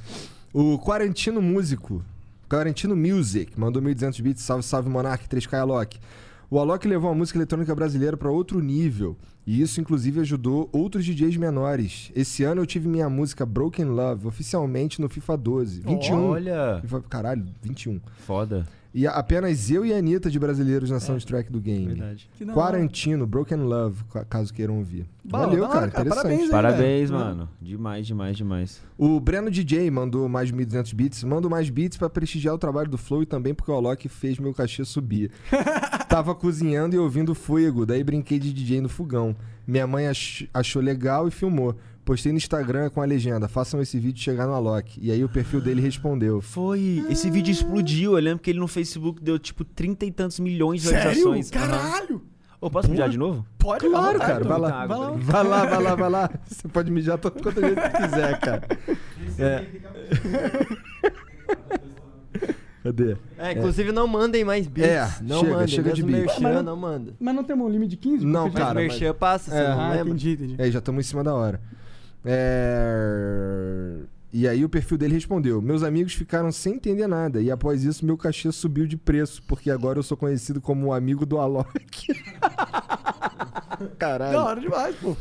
O 0.54 0.78
Quarantino 0.80 1.42
Músico, 1.42 2.04
Quarantino 2.50 2.96
Music, 2.96 3.60
mandou 3.60 3.82
1.200 3.82 4.22
bits. 4.22 4.44
Salve, 4.44 4.64
salve, 4.64 4.90
Monark, 4.90 5.28
3K 5.28 5.60
Alok. 5.60 6.00
O 6.54 6.60
Alok 6.60 6.88
levou 6.88 7.10
a 7.10 7.16
música 7.16 7.40
eletrônica 7.40 7.74
brasileira 7.74 8.16
para 8.16 8.30
outro 8.30 8.60
nível. 8.60 9.18
E 9.44 9.60
isso, 9.60 9.82
inclusive, 9.82 10.20
ajudou 10.20 10.70
outros 10.72 11.04
DJs 11.04 11.36
menores. 11.38 12.12
Esse 12.16 12.44
ano 12.44 12.62
eu 12.62 12.66
tive 12.68 12.88
minha 12.88 13.10
música 13.10 13.44
Broken 13.44 13.86
Love 13.86 14.28
oficialmente 14.28 15.02
no 15.02 15.10
FIFA 15.10 15.36
12. 15.36 15.82
21. 15.82 16.30
Olha, 16.30 16.78
FIFA- 16.84 17.02
Caralho, 17.10 17.48
21. 17.64 18.00
foda. 18.20 18.68
E 18.94 19.08
apenas 19.08 19.72
eu 19.72 19.84
e 19.84 19.92
a 19.92 19.98
Anitta 19.98 20.30
de 20.30 20.38
brasileiros 20.38 20.92
na 20.92 21.00
soundtrack 21.00 21.52
do 21.52 21.60
game. 21.60 21.88
Verdade. 21.88 22.30
Quarantino, 22.54 23.26
Broken 23.26 23.58
Love, 23.58 24.04
ca- 24.12 24.24
caso 24.24 24.54
queiram 24.54 24.78
ouvir. 24.78 25.08
Bom, 25.26 25.40
Valeu, 25.40 25.64
hora, 25.64 25.74
cara, 25.74 25.92
cara. 25.92 26.02
interessante. 26.08 26.24
Parabéns 26.24 26.44
aí. 26.44 26.50
Parabéns, 26.52 27.10
velho. 27.10 27.24
mano. 27.24 27.50
Demais, 27.60 28.06
demais, 28.06 28.38
demais. 28.38 28.82
O 28.96 29.20
Breno 29.20 29.50
DJ 29.50 29.90
mandou 29.90 30.30
mais 30.30 30.52
1.200 30.52 30.94
bits. 30.94 31.24
Mando 31.24 31.50
mais 31.50 31.70
bits 31.72 31.98
pra 31.98 32.08
prestigiar 32.10 32.54
o 32.54 32.58
trabalho 32.60 32.90
do 32.90 32.98
Flow 32.98 33.24
e 33.24 33.26
também 33.26 33.54
porque 33.56 33.72
o 33.72 33.74
Alok 33.74 34.08
fez 34.08 34.38
meu 34.38 34.54
cachê 34.54 34.86
subir. 34.86 35.32
Tava 36.08 36.36
cozinhando 36.36 36.96
e 36.96 37.00
ouvindo 37.00 37.34
Fuego, 37.34 37.86
daí 37.88 38.04
brinquei 38.04 38.38
de 38.38 38.54
DJ 38.54 38.80
no 38.82 38.90
fogão. 38.90 39.36
Minha 39.66 39.88
mãe 39.88 40.08
ach- 40.08 40.48
achou 40.54 40.82
legal 40.82 41.28
e 41.28 41.32
filmou. 41.32 41.76
Postei 42.06 42.32
no 42.34 42.38
Instagram 42.38 42.90
com 42.90 43.02
a 43.02 43.06
legenda: 43.06 43.48
façam 43.48 43.82
esse 43.82 43.98
vídeo 43.98 44.22
chegar 44.22 44.46
no 44.46 44.54
Alok. 44.54 45.00
E 45.02 45.12
aí 45.12 45.24
o 45.24 45.30
perfil 45.30 45.62
dele 45.62 45.80
respondeu. 45.82 46.42
Foi. 46.42 47.04
Esse 47.10 47.30
vídeo 47.30 47.52
explodiu. 47.52 48.18
Eu 48.18 48.24
lembro 48.24 48.40
que 48.44 48.50
ele 48.50 48.60
no 48.60 48.68
Facebook 48.68 49.22
deu 49.24 49.40
tipo 49.40 49.64
trinta 49.64 50.06
e 50.06 50.12
tantos 50.12 50.40
milhões 50.40 50.82
de 50.82 50.90
Sério? 50.90 51.12
visualizações. 51.14 51.52
Aham. 51.64 51.68
Caralho! 51.82 52.22
Ô, 52.60 52.70
posso 52.70 52.90
mijar 52.90 53.10
de 53.10 53.18
novo? 53.18 53.46
Pode 53.58 53.88
Claro, 53.90 54.20
cara, 54.20 54.44
vai 54.44 54.58
lá. 54.60 54.86
Vai 54.86 54.98
lá. 54.98 55.12
Vai 55.12 55.44
lá, 55.44 55.66
vai 55.66 55.84
lá, 55.84 55.96
vai 55.96 56.10
lá. 56.10 56.30
Você 56.46 56.68
pode 56.70 56.92
mijar 56.92 57.18
tanto 57.18 57.42
quanto 57.44 57.60
vezes 57.60 57.78
que 57.78 57.90
quiser, 58.04 58.40
cara. 58.40 58.68
É. 59.38 59.66
Cadê? 62.84 63.16
É, 63.38 63.54
inclusive 63.54 63.92
não 63.94 64.06
mandem 64.08 64.44
mais 64.44 64.68
beats. 64.68 64.92
É, 64.92 65.24
não 65.24 65.40
chega, 65.40 65.52
mandem. 65.54 65.68
chega 65.70 65.94
de 65.94 66.04
Mesmo 66.04 66.18
beats. 66.26 66.40
merchan, 66.40 66.56
Mas 66.56 66.66
não- 66.66 66.76
manda. 66.76 67.14
Mas 67.20 67.34
não 67.36 67.44
temos 67.46 67.66
um 67.66 67.70
limite 67.70 67.92
de 67.92 67.98
15? 67.98 68.26
Não, 68.26 68.44
Porque- 68.44 68.60
Mas 68.60 68.68
cara, 68.68 68.80
merchan 68.82 69.14
passa, 69.14 69.52
você 69.52 69.58
É. 69.58 69.70
não 69.70 69.80
Ah, 69.80 69.90
lembra? 69.92 70.10
entendi, 70.10 70.32
entendi. 70.34 70.56
É, 70.58 70.70
já 70.70 70.80
estamos 70.80 71.06
em 71.06 71.08
cima 71.10 71.24
da 71.24 71.34
hora. 71.34 71.62
É... 72.26 73.98
E 74.32 74.48
aí 74.48 74.66
o 74.66 74.70
perfil 74.70 74.98
dele 74.98 75.14
respondeu: 75.14 75.62
Meus 75.62 75.84
amigos 75.84 76.14
ficaram 76.14 76.52
sem 76.52 76.76
entender 76.76 77.06
nada. 77.06 77.42
E 77.42 77.52
após 77.52 77.84
isso, 77.84 78.06
meu 78.06 78.18
cachê 78.18 78.52
subiu 78.52 78.88
de 78.88 78.98
preço, 78.98 79.44
porque 79.48 79.70
agora 79.70 80.00
eu 80.00 80.04
sou 80.04 80.18
conhecido 80.18 80.60
como 80.60 80.88
o 80.88 80.94
amigo 80.94 81.26
do 81.26 81.38
Alok. 81.38 82.08
Caralho. 84.00 84.34
Da 84.34 84.44
hora 84.44 84.60
demais, 84.60 84.96
pô. 84.96 85.16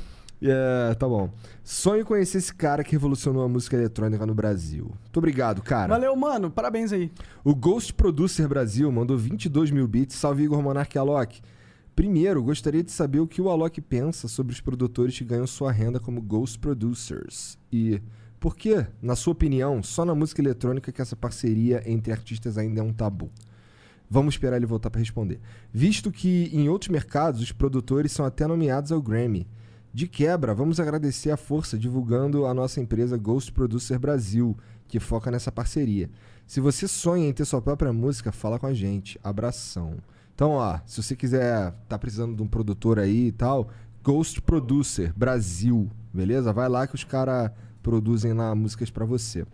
É, 0.45 0.95
tá 0.95 1.07
bom. 1.07 1.31
Sonho 1.63 2.05
conhecer 2.05 2.39
esse 2.39 2.53
cara 2.53 2.83
que 2.83 2.93
revolucionou 2.93 3.45
a 3.45 3.49
música 3.49 3.77
eletrônica 3.77 4.27
no 4.27 4.35
Brasil. 4.35 4.87
Muito 4.87 5.17
obrigado, 5.17 5.63
cara. 5.63 5.89
Valeu, 5.89 6.17
mano. 6.17 6.51
Parabéns 6.51 6.93
aí. 6.93 7.13
O 7.45 7.55
Ghost 7.55 7.95
Producer 7.95 8.49
Brasil 8.49 8.91
mandou 8.91 9.17
22 9.17 9.71
mil 9.71 9.87
bits. 9.87 10.17
Salve 10.17 10.43
Igor 10.43 10.61
Monark 10.61 10.97
e 10.97 10.99
Alok. 10.99 11.41
Primeiro, 11.95 12.43
gostaria 12.43 12.83
de 12.83 12.91
saber 12.91 13.21
o 13.21 13.27
que 13.27 13.43
o 13.43 13.51
Alok 13.51 13.81
pensa 13.83 14.27
sobre 14.27 14.53
os 14.53 14.61
produtores 14.61 15.17
que 15.17 15.25
ganham 15.25 15.47
sua 15.47 15.71
renda 15.71 16.01
como 16.01 16.23
Ghost 16.23 16.59
Producers. 16.59 17.59
E 17.71 18.01
por 18.41 18.57
que, 18.57 18.87
na 19.01 19.15
sua 19.15 19.33
opinião, 19.33 19.83
só 19.83 20.05
na 20.05 20.15
música 20.15 20.41
eletrônica 20.41 20.91
que 20.91 21.03
essa 21.03 21.15
parceria 21.15 21.83
entre 21.85 22.13
artistas 22.13 22.57
ainda 22.57 22.81
é 22.81 22.83
um 22.83 22.95
tabu? 22.95 23.31
Vamos 24.09 24.35
esperar 24.35 24.57
ele 24.57 24.67
voltar 24.67 24.91
para 24.91 25.01
responder. 25.01 25.39
Visto 25.73 26.11
que 26.11 26.51
em 26.53 26.69
outros 26.69 26.89
mercados 26.89 27.43
os 27.43 27.53
produtores 27.53 28.13
são 28.13 28.25
até 28.25 28.47
nomeados 28.47 28.91
ao 28.91 29.01
Grammy. 29.01 29.47
De 29.93 30.09
quebra, 30.09 30.55
vamos 30.55 30.81
agradecer 30.81 31.31
a 31.31 31.37
força 31.37 31.79
divulgando 31.79 32.47
a 32.47 32.55
nossa 32.55 32.81
empresa 32.81 33.19
Ghost 33.19 33.53
Producer 33.53 33.99
Brasil, 33.99 34.57
que 34.89 34.99
foca 34.99 35.31
nessa 35.31 35.53
parceria. 35.53 36.11
Se 36.47 36.59
você 36.59 36.89
sonha 36.89 37.29
em 37.29 37.33
ter 37.33 37.45
sua 37.45 37.61
própria 37.61 37.93
música, 37.93 38.33
fala 38.33 38.59
com 38.59 38.67
a 38.67 38.73
gente. 38.73 39.21
Abração. 39.23 39.99
Então, 40.43 40.55
ó, 40.55 40.77
se 40.85 41.01
você 41.01 41.15
quiser, 41.15 41.73
tá 41.89 41.97
precisando 41.97 42.35
de 42.35 42.43
um 42.43 42.49
produtor 42.49 42.99
aí 42.99 43.29
e 43.29 43.31
tal, 43.33 43.69
Ghost 44.03 44.43
Producer 44.43 45.13
Brasil, 45.17 45.89
beleza? 46.13 46.53
Vai 46.53 46.69
lá 46.69 46.85
que 46.85 46.97
os 46.97 47.05
caras 47.05 47.49
produzem 47.81 48.33
lá 48.33 48.53
músicas 48.53 48.91
pra 48.91 49.05
você. 49.05 49.45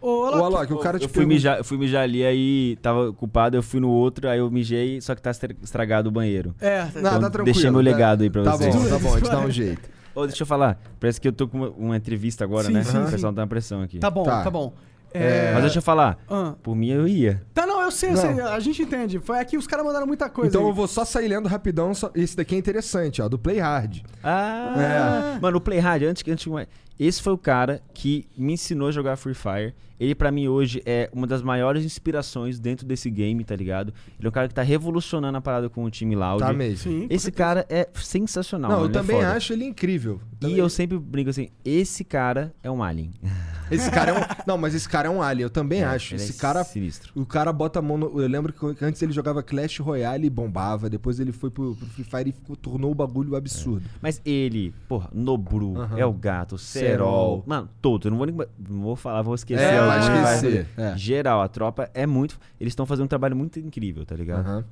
Ô, 0.00 0.22
Ô, 0.22 0.24
Alok, 0.24 0.42
Alok, 0.56 0.72
o 0.72 0.78
cara 0.78 0.98
te 0.98 1.02
eu 1.02 1.08
fui, 1.10 1.14
pergunta- 1.16 1.34
mijar, 1.34 1.58
eu 1.58 1.64
fui 1.64 1.76
mijar 1.76 2.04
ali, 2.04 2.24
aí 2.24 2.78
tava 2.80 3.12
culpado, 3.12 3.54
eu 3.58 3.62
fui 3.62 3.80
no 3.80 3.90
outro, 3.90 4.30
aí 4.30 4.38
eu 4.38 4.50
mijei, 4.50 4.98
só 5.02 5.14
que 5.14 5.20
tá 5.20 5.30
estra- 5.30 5.54
estragado 5.62 6.08
o 6.08 6.12
banheiro. 6.12 6.54
É, 6.58 6.84
Não, 6.84 6.88
Então, 6.88 7.02
tá 7.02 7.18
tranquilo. 7.30 7.44
deixei 7.44 7.70
meu 7.70 7.80
tá- 7.84 7.90
legado 7.90 8.22
aí 8.22 8.30
pra 8.30 8.44
Tá 8.44 8.56
vocês. 8.56 8.74
bom, 8.74 8.88
tá 8.88 8.96
bom, 9.00 9.14
a 9.14 9.18
gente 9.18 9.30
dá 9.30 9.40
um 9.40 9.50
jeito. 9.50 9.90
Ô, 10.14 10.26
deixa 10.26 10.42
eu 10.42 10.46
falar, 10.46 10.80
parece 10.98 11.20
que 11.20 11.28
eu 11.28 11.32
tô 11.34 11.46
com 11.46 11.58
uma, 11.58 11.68
uma 11.68 11.96
entrevista 11.98 12.44
agora, 12.44 12.68
Sim, 12.68 12.72
né? 12.72 12.82
sim, 12.82 12.96
o 12.96 13.04
sim. 13.04 13.10
pessoal 13.10 13.30
tá 13.34 13.42
na 13.42 13.46
pressão 13.46 13.82
aqui. 13.82 13.98
tá 13.98 14.08
bom, 14.10 14.22
Tá. 14.22 14.42
tá, 14.42 14.50
bom. 14.50 14.72
É, 15.12 15.52
Mas 15.54 15.62
deixa 15.62 15.78
eu 15.78 15.82
falar, 15.82 16.18
Ah. 16.28 16.54
por 16.62 16.76
mim 16.76 16.88
eu 16.90 17.08
ia. 17.08 17.42
Tá, 17.54 17.66
não, 17.66 17.80
eu 17.82 17.90
sei, 17.90 18.10
eu 18.10 18.14
Não. 18.14 18.20
sei, 18.20 18.40
a 18.40 18.60
gente 18.60 18.82
entende. 18.82 19.18
Foi 19.18 19.38
aqui, 19.38 19.56
os 19.56 19.66
caras 19.66 19.84
mandaram 19.86 20.06
muita 20.06 20.28
coisa. 20.28 20.50
Então 20.50 20.62
aí. 20.62 20.68
eu 20.68 20.74
vou 20.74 20.86
só 20.86 21.04
sair 21.04 21.28
lendo 21.28 21.48
rapidão. 21.48 21.94
só- 21.94 22.10
Esse 22.14 22.36
daqui 22.36 22.54
é 22.54 22.58
interessante, 22.58 23.22
ó, 23.22 23.28
do 23.28 23.38
Play 23.38 23.58
Hard. 23.58 24.02
Ah, 24.22 25.38
mano, 25.40 25.56
o 25.56 25.60
Play 25.60 25.78
Hard, 25.78 26.02
antes 26.04 26.22
que 26.22 26.30
antes 26.30 26.44
que- 26.44 26.68
esse 26.98 27.22
foi 27.22 27.32
o 27.32 27.38
cara 27.38 27.80
que 27.94 28.26
me 28.36 28.52
ensinou 28.54 28.88
a 28.88 28.92
jogar 28.92 29.16
Free 29.16 29.34
Fire. 29.34 29.74
Ele 30.00 30.14
pra 30.14 30.30
mim 30.30 30.46
hoje 30.46 30.80
é 30.86 31.10
uma 31.12 31.26
das 31.26 31.42
maiores 31.42 31.84
inspirações 31.84 32.60
dentro 32.60 32.86
desse 32.86 33.10
game, 33.10 33.42
tá 33.42 33.56
ligado? 33.56 33.92
Ele 34.16 34.26
é 34.26 34.28
um 34.28 34.32
cara 34.32 34.46
que 34.46 34.54
tá 34.54 34.62
revolucionando 34.62 35.36
a 35.36 35.40
parada 35.40 35.68
com 35.68 35.82
o 35.82 35.90
time 35.90 36.14
Loud. 36.14 36.38
Tá 36.38 36.52
mesmo. 36.52 36.78
Sim, 36.92 37.06
Esse 37.10 37.32
cara 37.32 37.66
é 37.68 37.88
sensacional. 37.94 38.70
Não, 38.70 38.78
mano, 38.82 38.86
eu 38.88 38.90
é 38.90 38.92
também 39.02 39.16
foda. 39.16 39.32
acho 39.32 39.52
ele 39.52 39.64
incrível. 39.64 40.20
E 40.34 40.36
Também- 40.36 40.56
eu 40.56 40.68
sempre 40.68 40.96
brinco 40.98 41.30
assim, 41.30 41.48
esse 41.64 42.04
cara 42.04 42.54
é 42.62 42.70
um 42.70 42.80
alien. 42.82 43.10
Esse 43.70 43.90
cara 43.90 44.12
é 44.12 44.14
um. 44.14 44.24
Não, 44.46 44.56
mas 44.56 44.74
esse 44.74 44.88
cara 44.88 45.08
é 45.08 45.10
um 45.10 45.20
alien, 45.20 45.42
eu 45.42 45.50
também 45.50 45.82
É, 45.82 45.84
acho. 45.84 46.14
ele 46.14 46.22
é 46.22 46.24
Esse 46.24 46.38
cara. 46.40 46.64
sinistro. 46.64 47.12
O 47.14 47.26
cara 47.26 47.52
bota 47.52 47.80
a 47.80 47.82
mão 47.82 47.98
no. 47.98 48.18
Eu 48.18 48.26
lembro 48.26 48.50
que 48.50 48.82
antes 48.82 49.02
ele 49.02 49.12
jogava 49.12 49.42
Clash 49.42 49.78
Royale 49.80 50.26
e 50.26 50.30
bombava. 50.30 50.88
Depois 50.88 51.20
ele 51.20 51.32
foi 51.32 51.50
pro, 51.50 51.74
pro 51.76 51.86
Free 51.88 52.02
Fire 52.02 52.30
e 52.30 52.32
ficou- 52.32 52.56
tornou 52.56 52.90
o 52.90 52.94
bagulho 52.94 53.36
absurdo. 53.36 53.84
Mas 54.00 54.22
ele, 54.24 54.72
porra, 54.88 55.10
Nobru, 55.12 55.74
é 55.98 56.06
o 56.06 56.14
gato, 56.14 56.56
Serol. 56.56 56.87
Serol. 56.90 57.42
Mano, 57.46 57.68
todos. 57.80 58.04
Eu 58.06 58.10
não 58.10 58.18
vou 58.18 58.26
nem. 58.26 58.34
Não 58.36 58.80
vou 58.82 58.96
falar, 58.96 59.22
vou 59.22 59.34
esquecer. 59.34 59.62
É, 59.62 59.78
algum, 59.78 59.88
vai 59.88 60.34
esquecer, 60.34 60.66
vai- 60.76 60.92
é. 60.92 60.96
Geral, 60.96 61.40
a 61.40 61.48
tropa 61.48 61.90
é 61.94 62.06
muito. 62.06 62.38
Eles 62.60 62.72
estão 62.72 62.86
fazendo 62.86 63.04
um 63.04 63.08
trabalho 63.08 63.34
muito 63.36 63.58
incrível, 63.58 64.04
tá 64.06 64.14
ligado? 64.16 64.40
Aham. 64.46 64.64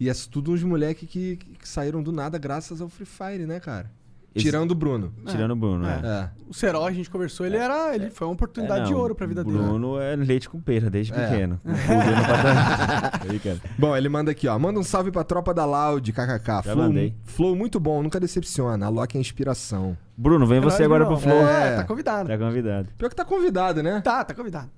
E 0.00 0.08
é 0.08 0.12
tudo 0.30 0.52
uns 0.52 0.62
moleque 0.62 1.06
que, 1.06 1.36
que 1.36 1.68
saíram 1.68 2.02
do 2.02 2.12
nada 2.12 2.38
graças 2.38 2.80
ao 2.80 2.88
Free 2.88 3.04
Fire, 3.06 3.46
né, 3.46 3.58
cara? 3.58 3.90
Tirando 4.36 4.70
o 4.70 4.74
Bruno. 4.74 5.12
Tirando 5.26 5.50
o 5.52 5.56
Bruno, 5.56 5.84
É. 5.86 6.00
né? 6.00 6.30
É. 6.34 6.38
O 6.48 6.54
Serol, 6.54 6.86
a 6.86 6.92
gente 6.92 7.10
conversou, 7.10 7.44
ele 7.44 7.56
era. 7.56 7.94
Ele 7.94 8.08
foi 8.10 8.26
uma 8.26 8.34
oportunidade 8.34 8.82
É, 8.82 8.84
de 8.84 8.94
ouro 8.94 9.14
pra 9.14 9.26
vida 9.26 9.40
o 9.40 9.44
dele. 9.44 9.58
Bruno 9.58 10.00
é 10.00 10.14
leite 10.16 10.48
com 10.48 10.60
pera 10.60 10.88
desde 10.88 11.12
É. 11.12 11.16
pequeno. 11.28 11.60
Bruno. 11.64 13.60
Bom, 13.78 13.96
ele 13.96 14.08
manda 14.08 14.30
aqui, 14.30 14.46
ó. 14.48 14.58
Manda 14.58 14.78
um 14.78 14.84
salve 14.84 15.10
pra 15.10 15.24
tropa 15.24 15.52
da 15.52 15.64
Loud, 15.64 16.12
kkk. 16.12 16.46
Já 16.46 16.62
Flow, 16.62 16.76
mandei. 16.76 17.14
flow 17.24 17.56
muito 17.56 17.78
bom, 17.80 18.02
nunca 18.02 18.18
decepciona. 18.20 18.86
A 18.86 18.88
Loki 18.88 19.16
é 19.16 19.20
inspiração. 19.20 19.96
Bruno, 20.16 20.46
vem 20.46 20.58
É 20.58 20.60
você 20.60 20.84
agora 20.84 21.06
pro 21.06 21.16
Flow. 21.18 21.36
É, 21.46 21.74
É. 21.74 21.76
tá 21.76 21.84
convidado. 21.84 22.28
Tá 22.28 22.38
convidado. 22.38 22.88
Pior 22.96 23.08
que 23.08 23.16
tá 23.16 23.24
convidado, 23.24 23.82
né? 23.82 24.00
Tá, 24.02 24.24
tá 24.24 24.34
convidado. 24.34 24.68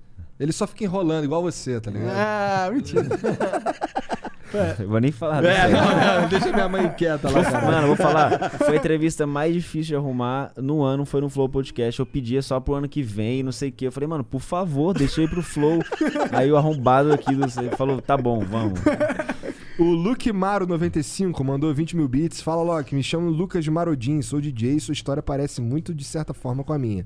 Ele 0.41 0.51
só 0.51 0.65
fica 0.65 0.83
enrolando, 0.83 1.23
igual 1.23 1.41
você, 1.43 1.79
tá 1.79 1.91
ligado? 1.91 2.11
Ah, 2.17 2.69
mentira. 2.73 3.05
Eu 4.79 4.89
vou 4.89 4.99
nem 4.99 5.13
falar. 5.13 5.41
É, 5.45 5.67
disso 5.67 5.71
não, 5.81 6.21
não, 6.21 6.27
deixa 6.27 6.51
minha 6.51 6.67
mãe 6.67 6.89
quieta 6.97 7.29
lá, 7.29 7.41
cara. 7.41 7.65
Mano, 7.65 7.81
eu 7.83 7.87
vou 7.87 7.95
falar. 7.95 8.49
Foi 8.49 8.73
a 8.73 8.75
entrevista 8.75 9.25
mais 9.25 9.53
difícil 9.53 9.83
de 9.91 9.95
arrumar 9.95 10.51
no 10.57 10.81
ano, 10.83 11.05
foi 11.05 11.21
no 11.21 11.29
Flow 11.29 11.47
Podcast. 11.47 11.97
Eu 11.97 12.05
pedia 12.05 12.41
só 12.41 12.59
pro 12.59 12.73
ano 12.73 12.89
que 12.89 13.01
vem, 13.01 13.43
não 13.43 13.53
sei 13.53 13.69
o 13.69 13.71
quê. 13.71 13.87
Eu 13.87 13.93
falei, 13.93 14.07
mano, 14.09 14.25
por 14.25 14.41
favor, 14.41 14.93
deixa 14.93 15.21
eu 15.21 15.25
ir 15.25 15.29
pro 15.29 15.41
Flow. 15.41 15.79
Aí 16.33 16.51
o 16.51 16.57
arrombado 16.57 17.13
aqui 17.13 17.33
do- 17.33 17.47
falou, 17.77 18.01
tá 18.01 18.17
bom, 18.17 18.41
vamos. 18.41 18.77
O 19.79 19.85
Luke 19.85 20.29
Maro95 20.33 21.41
mandou 21.45 21.73
20 21.73 21.95
mil 21.95 22.09
bits. 22.09 22.41
Fala, 22.41 22.61
Loki, 22.61 22.93
me 22.93 23.01
chamo 23.03 23.29
Lucas 23.29 23.65
Marodin, 23.69 24.21
sou 24.21 24.41
DJ 24.41 24.75
e 24.75 24.79
sua 24.81 24.91
história 24.93 25.23
parece 25.23 25.61
muito, 25.61 25.93
de 25.93 26.03
certa 26.03 26.33
forma, 26.33 26.61
com 26.61 26.73
a 26.73 26.77
minha. 26.77 27.05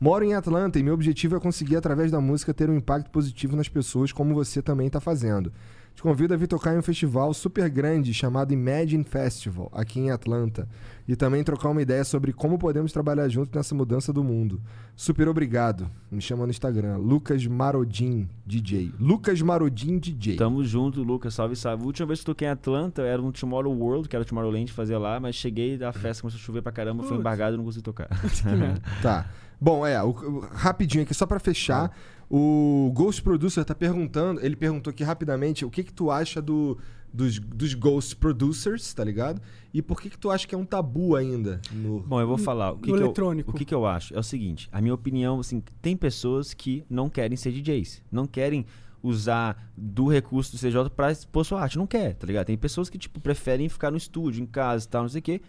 Moro 0.00 0.24
em 0.24 0.34
Atlanta 0.34 0.78
e 0.78 0.82
meu 0.82 0.94
objetivo 0.94 1.36
é 1.36 1.40
conseguir, 1.40 1.76
através 1.76 2.10
da 2.10 2.20
música, 2.20 2.52
ter 2.52 2.68
um 2.68 2.76
impacto 2.76 3.10
positivo 3.10 3.56
nas 3.56 3.68
pessoas, 3.68 4.12
como 4.12 4.34
você 4.34 4.60
também 4.60 4.90
tá 4.90 5.00
fazendo. 5.00 5.52
Te 5.94 6.02
convido 6.02 6.34
a 6.34 6.36
vir 6.36 6.48
tocar 6.48 6.74
em 6.74 6.78
um 6.78 6.82
festival 6.82 7.32
super 7.32 7.70
grande 7.70 8.12
chamado 8.12 8.52
Imagine 8.52 9.04
Festival, 9.04 9.70
aqui 9.72 10.00
em 10.00 10.10
Atlanta. 10.10 10.68
E 11.06 11.14
também 11.14 11.44
trocar 11.44 11.68
uma 11.68 11.80
ideia 11.80 12.02
sobre 12.02 12.32
como 12.32 12.58
podemos 12.58 12.90
trabalhar 12.92 13.28
junto 13.28 13.56
nessa 13.56 13.76
mudança 13.76 14.12
do 14.12 14.24
mundo. 14.24 14.60
Super 14.96 15.28
obrigado. 15.28 15.88
Me 16.10 16.20
chama 16.20 16.44
no 16.46 16.50
Instagram, 16.50 16.96
Lucas 16.96 17.46
Marodin 17.46 18.28
DJ. 18.44 18.92
Lucas 18.98 19.40
Marodin 19.40 19.98
DJ. 19.98 20.34
Tamo 20.34 20.64
junto, 20.64 21.00
Lucas. 21.02 21.34
Salve, 21.34 21.54
salve. 21.54 21.84
A 21.84 21.86
última 21.86 22.06
vez 22.08 22.18
que 22.20 22.26
toquei 22.26 22.48
em 22.48 22.50
Atlanta 22.50 23.02
era 23.02 23.22
no 23.22 23.30
Tomorrow 23.30 23.72
World, 23.72 24.08
que 24.08 24.16
era 24.16 24.24
o 24.24 24.26
Tomorrowland 24.26 24.72
fazer 24.72 24.98
lá, 24.98 25.20
mas 25.20 25.36
cheguei 25.36 25.78
da 25.78 25.92
festa, 25.92 26.22
começou 26.22 26.38
a 26.38 26.42
chover 26.42 26.62
pra 26.62 26.72
caramba, 26.72 27.02
fui 27.04 27.10
Putz. 27.10 27.20
embargado 27.20 27.54
e 27.54 27.58
não 27.58 27.64
consegui 27.64 27.84
tocar. 27.84 28.08
Tá. 29.00 29.26
Bom, 29.60 29.86
é, 29.86 30.02
o- 30.02 30.08
o- 30.10 30.40
rapidinho 30.52 31.04
aqui, 31.04 31.14
só 31.14 31.26
pra 31.26 31.38
fechar. 31.38 31.90
O 32.30 32.90
Ghost 32.94 33.22
Producer 33.22 33.64
tá 33.64 33.74
perguntando, 33.74 34.44
ele 34.44 34.56
perguntou 34.56 34.90
aqui 34.90 35.04
rapidamente 35.04 35.64
o 35.64 35.70
que 35.70 35.84
que 35.84 35.92
tu 35.92 36.10
acha 36.10 36.40
do, 36.40 36.78
dos, 37.12 37.38
dos 37.38 37.74
Ghost 37.74 38.16
Producers, 38.16 38.92
tá 38.94 39.04
ligado? 39.04 39.40
E 39.72 39.80
por 39.82 40.00
que 40.00 40.08
que 40.10 40.18
tu 40.18 40.30
acha 40.30 40.46
que 40.48 40.54
é 40.54 40.58
um 40.58 40.64
tabu 40.64 41.14
ainda 41.16 41.60
no... 41.70 42.00
Bom, 42.00 42.20
eu 42.20 42.26
vou 42.26 42.38
falar. 42.38 42.72
O 42.72 42.78
que, 42.78 42.90
No 42.90 42.96
que 42.96 43.02
eletrônico. 43.04 43.50
Eu, 43.50 43.54
o 43.54 43.58
que, 43.58 43.64
que 43.64 43.74
eu 43.74 43.86
acho? 43.86 44.14
É 44.14 44.18
o 44.18 44.22
seguinte: 44.22 44.68
a 44.72 44.80
minha 44.80 44.94
opinião, 44.94 45.38
assim, 45.38 45.62
tem 45.82 45.96
pessoas 45.96 46.54
que 46.54 46.84
não 46.88 47.08
querem 47.08 47.36
ser 47.36 47.52
DJs. 47.52 48.02
Não 48.10 48.26
querem 48.26 48.64
usar 49.02 49.70
do 49.76 50.08
recurso 50.08 50.52
do 50.52 50.58
CJ 50.58 50.88
pra 50.96 51.12
expor 51.12 51.44
sua 51.44 51.60
arte. 51.60 51.76
Não 51.76 51.86
quer, 51.86 52.14
tá 52.14 52.26
ligado? 52.26 52.46
Tem 52.46 52.56
pessoas 52.56 52.88
que, 52.88 52.96
tipo, 52.98 53.20
preferem 53.20 53.68
ficar 53.68 53.90
no 53.90 53.98
estúdio, 53.98 54.42
em 54.42 54.46
casa 54.46 54.86
e 54.86 54.88
tal, 54.88 55.02
não 55.02 55.08
sei 55.10 55.18
o 55.20 55.22
quê. 55.22 55.40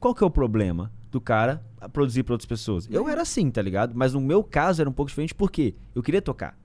Qual 0.00 0.14
que 0.14 0.24
é 0.24 0.26
o 0.26 0.30
problema 0.30 0.90
do 1.12 1.20
cara 1.20 1.62
produzir 1.92 2.24
pra 2.24 2.34
outras 2.34 2.46
pessoas? 2.46 2.88
Eu 2.90 3.08
era 3.08 3.22
assim, 3.22 3.50
tá 3.50 3.62
ligado? 3.62 3.92
Mas 3.94 4.14
no 4.14 4.20
meu 4.20 4.42
caso 4.42 4.80
era 4.80 4.88
um 4.88 4.92
pouco 4.92 5.10
diferente 5.10 5.34
porque 5.34 5.74
eu 5.94 6.02
queria 6.02 6.22
tocar. 6.22 6.58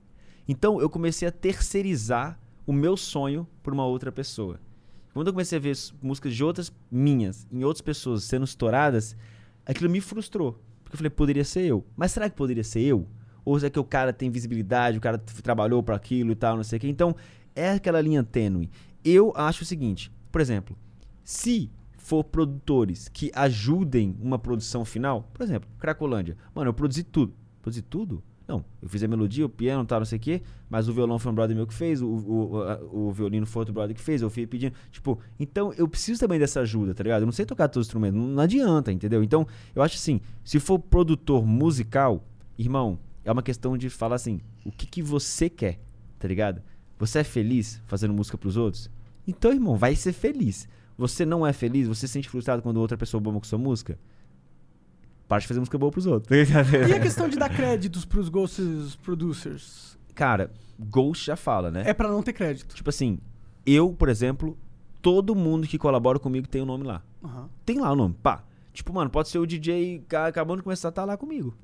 Então 0.48 0.80
eu 0.80 0.88
comecei 0.88 1.28
a 1.28 1.30
terceirizar 1.30 2.40
o 2.66 2.72
meu 2.72 2.96
sonho 2.96 3.46
pra 3.62 3.72
uma 3.72 3.84
outra 3.84 4.10
pessoa. 4.10 4.58
Quando 5.12 5.26
eu 5.26 5.32
comecei 5.32 5.58
a 5.58 5.60
ver 5.60 5.76
músicas 6.02 6.34
de 6.34 6.42
outras 6.42 6.72
minhas, 6.90 7.46
em 7.52 7.62
outras 7.62 7.82
pessoas 7.82 8.24
sendo 8.24 8.44
estouradas, 8.44 9.14
aquilo 9.66 9.90
me 9.90 10.00
frustrou. 10.00 10.60
Porque 10.82 10.94
eu 10.94 10.98
falei, 10.98 11.10
poderia 11.10 11.44
ser 11.44 11.64
eu. 11.66 11.84
Mas 11.94 12.12
será 12.12 12.30
que 12.30 12.36
poderia 12.36 12.64
ser 12.64 12.80
eu? 12.80 13.06
Ou 13.44 13.58
será 13.58 13.70
que 13.70 13.78
o 13.78 13.84
cara 13.84 14.12
tem 14.12 14.30
visibilidade, 14.30 14.96
o 14.96 15.00
cara 15.00 15.18
trabalhou 15.18 15.82
para 15.82 15.96
aquilo 15.96 16.32
e 16.32 16.34
tal, 16.34 16.56
não 16.56 16.64
sei 16.64 16.78
o 16.78 16.80
quê? 16.80 16.88
Então, 16.88 17.14
é 17.54 17.72
aquela 17.72 18.00
linha 18.00 18.22
tênue. 18.22 18.70
Eu 19.04 19.32
acho 19.36 19.62
o 19.62 19.66
seguinte, 19.66 20.10
por 20.32 20.40
exemplo, 20.40 20.76
se 21.24 21.70
for 22.08 22.24
produtores 22.24 23.06
que 23.06 23.30
ajudem 23.34 24.16
uma 24.18 24.38
produção 24.38 24.82
final, 24.82 25.28
por 25.34 25.42
exemplo, 25.42 25.68
Cracolândia. 25.78 26.38
Mano, 26.54 26.70
eu 26.70 26.74
produzi 26.74 27.04
tudo. 27.04 27.34
Produzi 27.60 27.82
tudo? 27.82 28.24
Não, 28.46 28.64
eu 28.80 28.88
fiz 28.88 29.02
a 29.02 29.08
melodia, 29.08 29.44
o 29.44 29.48
piano, 29.48 29.84
tal, 29.84 30.00
não 30.00 30.06
sei 30.06 30.16
o 30.16 30.20
quê, 30.20 30.40
mas 30.70 30.88
o 30.88 30.92
violão 30.94 31.18
foi 31.18 31.30
um 31.30 31.34
brother 31.34 31.54
meu 31.54 31.66
que 31.66 31.74
fez, 31.74 32.00
o, 32.00 32.08
o, 32.08 33.08
o 33.08 33.12
violino 33.12 33.44
foi 33.44 33.60
outro 33.60 33.74
brother 33.74 33.94
que 33.94 34.00
fez, 34.00 34.22
eu 34.22 34.30
fui 34.30 34.46
pedindo. 34.46 34.72
Tipo, 34.90 35.18
então 35.38 35.70
eu 35.74 35.86
preciso 35.86 36.18
também 36.18 36.38
dessa 36.38 36.60
ajuda, 36.60 36.94
tá 36.94 37.02
ligado? 37.02 37.20
Eu 37.22 37.26
não 37.26 37.32
sei 37.32 37.44
tocar 37.44 37.68
todos 37.68 37.86
os 37.86 37.88
instrumentos, 37.88 38.18
não, 38.18 38.26
não 38.26 38.42
adianta, 38.42 38.90
entendeu? 38.90 39.22
Então, 39.22 39.46
eu 39.74 39.82
acho 39.82 39.96
assim, 39.96 40.18
se 40.42 40.58
for 40.58 40.78
produtor 40.78 41.44
musical, 41.44 42.24
irmão, 42.56 42.98
é 43.22 43.30
uma 43.30 43.42
questão 43.42 43.76
de 43.76 43.90
falar 43.90 44.16
assim, 44.16 44.40
o 44.64 44.72
que, 44.72 44.86
que 44.86 45.02
você 45.02 45.50
quer, 45.50 45.78
tá 46.18 46.26
ligado? 46.26 46.62
Você 46.98 47.18
é 47.18 47.24
feliz 47.24 47.82
fazendo 47.84 48.14
música 48.14 48.38
pros 48.38 48.56
outros? 48.56 48.90
Então, 49.26 49.52
irmão, 49.52 49.76
vai 49.76 49.94
ser 49.94 50.14
feliz. 50.14 50.66
Você 50.98 51.24
não 51.24 51.46
é 51.46 51.52
feliz? 51.52 51.86
Você 51.86 52.06
se 52.08 52.12
sente 52.14 52.28
frustrado 52.28 52.60
quando 52.60 52.78
outra 52.78 52.98
pessoa 52.98 53.20
bomba 53.20 53.38
com 53.38 53.46
sua 53.46 53.58
música? 53.58 53.96
Para 55.28 55.38
de 55.40 55.46
fazer 55.46 55.60
música 55.60 55.78
boa 55.78 55.92
pros 55.92 56.06
outros. 56.06 56.36
E 56.88 56.92
a 56.92 57.00
questão 57.00 57.28
de 57.28 57.36
dar 57.38 57.48
créditos 57.54 58.04
pros 58.04 58.28
Ghosts 58.28 58.96
Producers? 58.96 59.96
Cara, 60.14 60.50
Ghost 60.78 61.24
já 61.26 61.36
fala, 61.36 61.70
né? 61.70 61.84
É 61.86 61.94
pra 61.94 62.08
não 62.08 62.22
ter 62.22 62.32
crédito. 62.32 62.74
Tipo 62.74 62.90
assim, 62.90 63.18
eu, 63.64 63.92
por 63.92 64.08
exemplo, 64.08 64.58
todo 65.00 65.34
mundo 65.34 65.66
que 65.68 65.78
colabora 65.78 66.18
comigo 66.18 66.48
tem 66.48 66.60
o 66.62 66.66
nome 66.66 66.84
lá. 66.84 67.02
Aham. 67.22 67.48
Tem 67.64 67.78
lá 67.78 67.92
o 67.92 67.96
nome, 67.96 68.14
pá. 68.22 68.42
Tipo, 68.72 68.92
mano, 68.92 69.10
pode 69.10 69.28
ser 69.28 69.38
o 69.38 69.46
DJ 69.46 70.04
que 70.08 70.16
acabando 70.16 70.58
de 70.58 70.62
começar 70.64 70.88
a 70.88 70.92
tá 70.92 71.04
lá 71.04 71.16
comigo. 71.16 71.54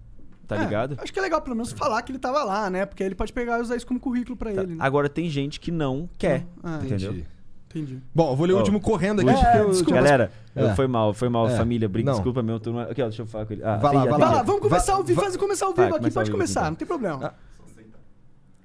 Tá 0.46 0.56
É, 0.56 0.64
ligado? 0.64 0.96
Acho 1.00 1.10
que 1.12 1.18
é 1.18 1.22
legal 1.22 1.40
pelo 1.40 1.56
menos 1.56 1.72
falar 1.72 2.02
que 2.02 2.12
ele 2.12 2.18
tava 2.18 2.44
lá, 2.44 2.68
né? 2.68 2.84
Porque 2.84 3.02
aí 3.02 3.08
ele 3.08 3.14
pode 3.14 3.32
pegar 3.32 3.58
e 3.58 3.62
usar 3.62 3.76
isso 3.76 3.86
como 3.86 3.98
currículo 3.98 4.36
pra 4.36 4.52
Tá. 4.52 4.62
ele, 4.62 4.72
né? 4.74 4.78
Agora 4.78 5.08
tem 5.08 5.28
gente 5.30 5.58
que 5.58 5.70
não 5.70 6.08
quer. 6.18 6.46
Ah, 6.62 6.80
Entendeu? 6.84 7.12
Entendi. 7.12 7.26
Entendi. 7.74 7.98
Bom, 8.14 8.30
eu 8.32 8.36
vou 8.36 8.46
ler 8.46 8.52
o 8.52 8.56
Ó, 8.56 8.58
último 8.60 8.80
correndo 8.80 9.20
aqui. 9.20 9.30
É, 9.30 9.34
porque 9.34 9.58
eu- 9.58 9.70
desculpa. 9.70 9.94
Galera, 9.94 10.30
É. 10.54 10.74
foi 10.74 10.86
mal, 10.86 11.12
foi 11.14 11.28
mal, 11.28 11.48
É. 11.48 11.56
família. 11.56 11.88
Briga, 11.88 12.06
Não. 12.10 12.14
desculpa 12.14 12.42
meu 12.42 12.58
turno. 12.60 12.80
Aqui, 12.80 13.02
ó, 13.02 13.06
deixa 13.06 13.22
eu 13.22 13.26
falar 13.26 13.46
com 13.46 13.52
ele. 13.52 13.62
Ah, 13.64 13.76
Vai 13.76 13.94
lá, 13.94 14.00
tem- 14.02 14.10
vai 14.10 14.18
Vai 14.20 14.28
lá. 14.28 14.34
lá, 14.36 14.42
vamos 14.42 14.60
começar 14.62 14.92
vai- 14.92 15.00
ao 15.00 15.04
vivo, 15.04 15.20
vai- 15.20 15.24
faz 15.30 15.36
começar 15.36 15.66
ao 15.66 15.74
Vai, 15.74 15.84
vivo 15.86 15.96
aqui, 15.96 16.02
começar 16.04 16.20
ao 16.20 16.22
pode 16.22 16.30
vivo, 16.30 16.36
começar, 16.38 16.60
então. 16.60 16.70
não 16.70 16.76
tem 16.76 16.86
problema. 16.88 17.34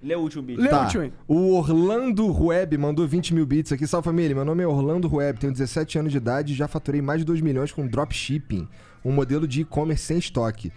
Lê 0.01 0.15
o 0.15 0.21
último 0.21 0.41
bicho. 0.43 0.61
Lê 0.61 0.69
Tá. 0.69 0.79
o 0.79 0.83
último 0.85 1.03
aí. 1.03 1.13
O 1.27 1.55
Orlando 1.57 2.25
Rueb 2.27 2.77
mandou 2.77 3.05
20 3.05 3.33
mil 3.33 3.45
bits 3.45 3.73
aqui. 3.73 3.85
Salve 3.85 4.05
família, 4.05 4.33
meu 4.33 4.45
nome 4.45 4.63
é 4.63 4.67
Orlando 4.67 5.09
Rueb, 5.09 5.37
tenho 5.37 5.51
17 5.51 5.99
anos 5.99 6.11
de 6.11 6.17
idade 6.17 6.53
e 6.53 6.55
já 6.55 6.69
faturei 6.69 7.01
mais 7.01 7.19
de 7.19 7.25
2 7.25 7.41
milhões 7.41 7.71
com 7.73 7.85
dropshipping, 7.85 8.65
um 9.03 9.11
modelo 9.11 9.45
de 9.45 9.61
e-commerce 9.61 10.05
sem 10.05 10.17
estoque. 10.17 10.71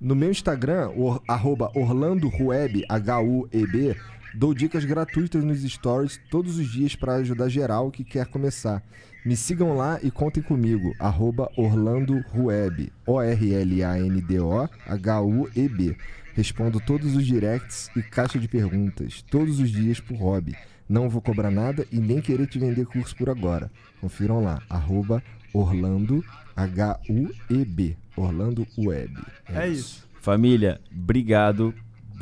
No 0.00 0.14
meu 0.16 0.30
Instagram, 0.30 0.90
or, 0.96 1.20
arroba 1.28 1.70
Orlando 1.74 2.28
Rueb, 2.30 2.82
H-U-E-B, 2.88 3.94
dou 4.34 4.54
dicas 4.54 4.84
gratuitas 4.84 5.44
nos 5.44 5.62
stories 5.62 6.20
todos 6.30 6.58
os 6.58 6.70
dias 6.70 6.96
para 6.96 7.16
ajudar 7.16 7.48
geral 7.48 7.90
que 7.90 8.04
quer 8.04 8.26
começar. 8.26 8.82
Me 9.24 9.36
sigam 9.36 9.76
lá 9.76 10.00
e 10.02 10.10
contem 10.10 10.42
comigo, 10.42 10.92
arroba 10.98 11.48
Orlando 11.56 12.20
Rueb, 12.30 12.92
O-R-L-A-N-D-O-H-U-E-B. 13.06 15.96
Respondo 16.34 16.80
todos 16.80 17.14
os 17.14 17.24
directs 17.24 17.90
e 17.94 18.02
caixa 18.02 18.38
de 18.38 18.48
perguntas, 18.48 19.22
todos 19.30 19.60
os 19.60 19.70
dias 19.70 20.00
por 20.00 20.16
hobby. 20.16 20.56
Não 20.88 21.08
vou 21.08 21.22
cobrar 21.22 21.50
nada 21.50 21.86
e 21.92 22.00
nem 22.00 22.20
querer 22.20 22.48
te 22.48 22.58
vender 22.58 22.86
curso 22.86 23.14
por 23.14 23.30
agora. 23.30 23.70
Confiram 24.00 24.42
lá, 24.42 24.60
arroba 24.68 25.22
Orlando, 25.52 26.24
H-U-E-B, 26.56 27.96
Orlando 28.16 28.66
Web. 28.76 29.14
É 29.48 29.68
isso. 29.68 30.04
Família, 30.20 30.80
obrigado. 30.90 31.72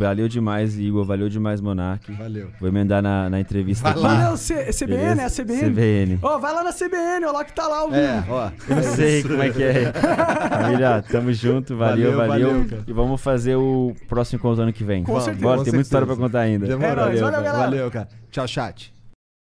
Valeu 0.04 0.28
demais, 0.28 0.78
Igor. 0.78 1.04
Valeu 1.04 1.28
demais, 1.28 1.60
Monark. 1.60 2.10
Valeu. 2.12 2.48
Vou 2.58 2.68
emendar 2.68 3.02
na, 3.02 3.28
na 3.30 3.40
entrevista 3.40 3.82
Vai 3.84 3.92
aqui. 3.92 4.00
lá. 4.02 4.14
Valeu, 4.14 4.36
C- 4.36 4.72
CBN, 4.72 5.20
é 5.20 5.24
a? 5.24 5.30
CBN? 5.30 5.70
CBN. 5.70 6.18
Ó, 6.22 6.38
vai 6.38 6.52
lá 6.54 6.64
na 6.64 6.72
CBN, 6.72 7.24
ó 7.26 7.32
lá 7.32 7.44
que 7.44 7.52
tá 7.52 7.66
lá 7.66 7.86
o 7.86 7.94
É, 7.94 8.24
ó. 8.28 8.50
Eu 8.68 8.76
não 8.76 8.82
sei 8.82 9.22
como 9.22 9.42
é 9.42 9.50
que 9.50 9.62
é. 9.62 9.92
Família, 9.92 11.04
tamo 11.10 11.32
junto. 11.32 11.76
Valeu, 11.76 12.12
Valeu, 12.16 12.28
valeu. 12.28 12.48
valeu, 12.50 12.68
cara. 12.68 12.82
e 12.86 12.92
vamos 12.92 13.20
fazer 13.20 13.56
o 13.56 13.94
próximo 14.08 14.38
encontro 14.38 14.62
ano 14.62 14.72
que 14.72 14.84
vem. 14.84 15.02
Com 15.02 15.12
Vamos, 15.12 15.24
certeza. 15.24 15.44
Bora, 15.46 15.62
tem 15.64 15.72
muita 15.72 15.86
história 15.86 16.06
pra 16.06 16.16
contar 16.16 16.40
ainda. 16.40 16.66
Demorou. 16.66 16.90
É 16.90 16.96
nóis, 16.96 17.20
valeu, 17.20 17.32
cara. 17.32 17.42
galera. 17.52 17.70
Valeu, 17.70 17.90
cara. 17.90 18.08
Tchau, 18.30 18.46
chat. 18.48 18.92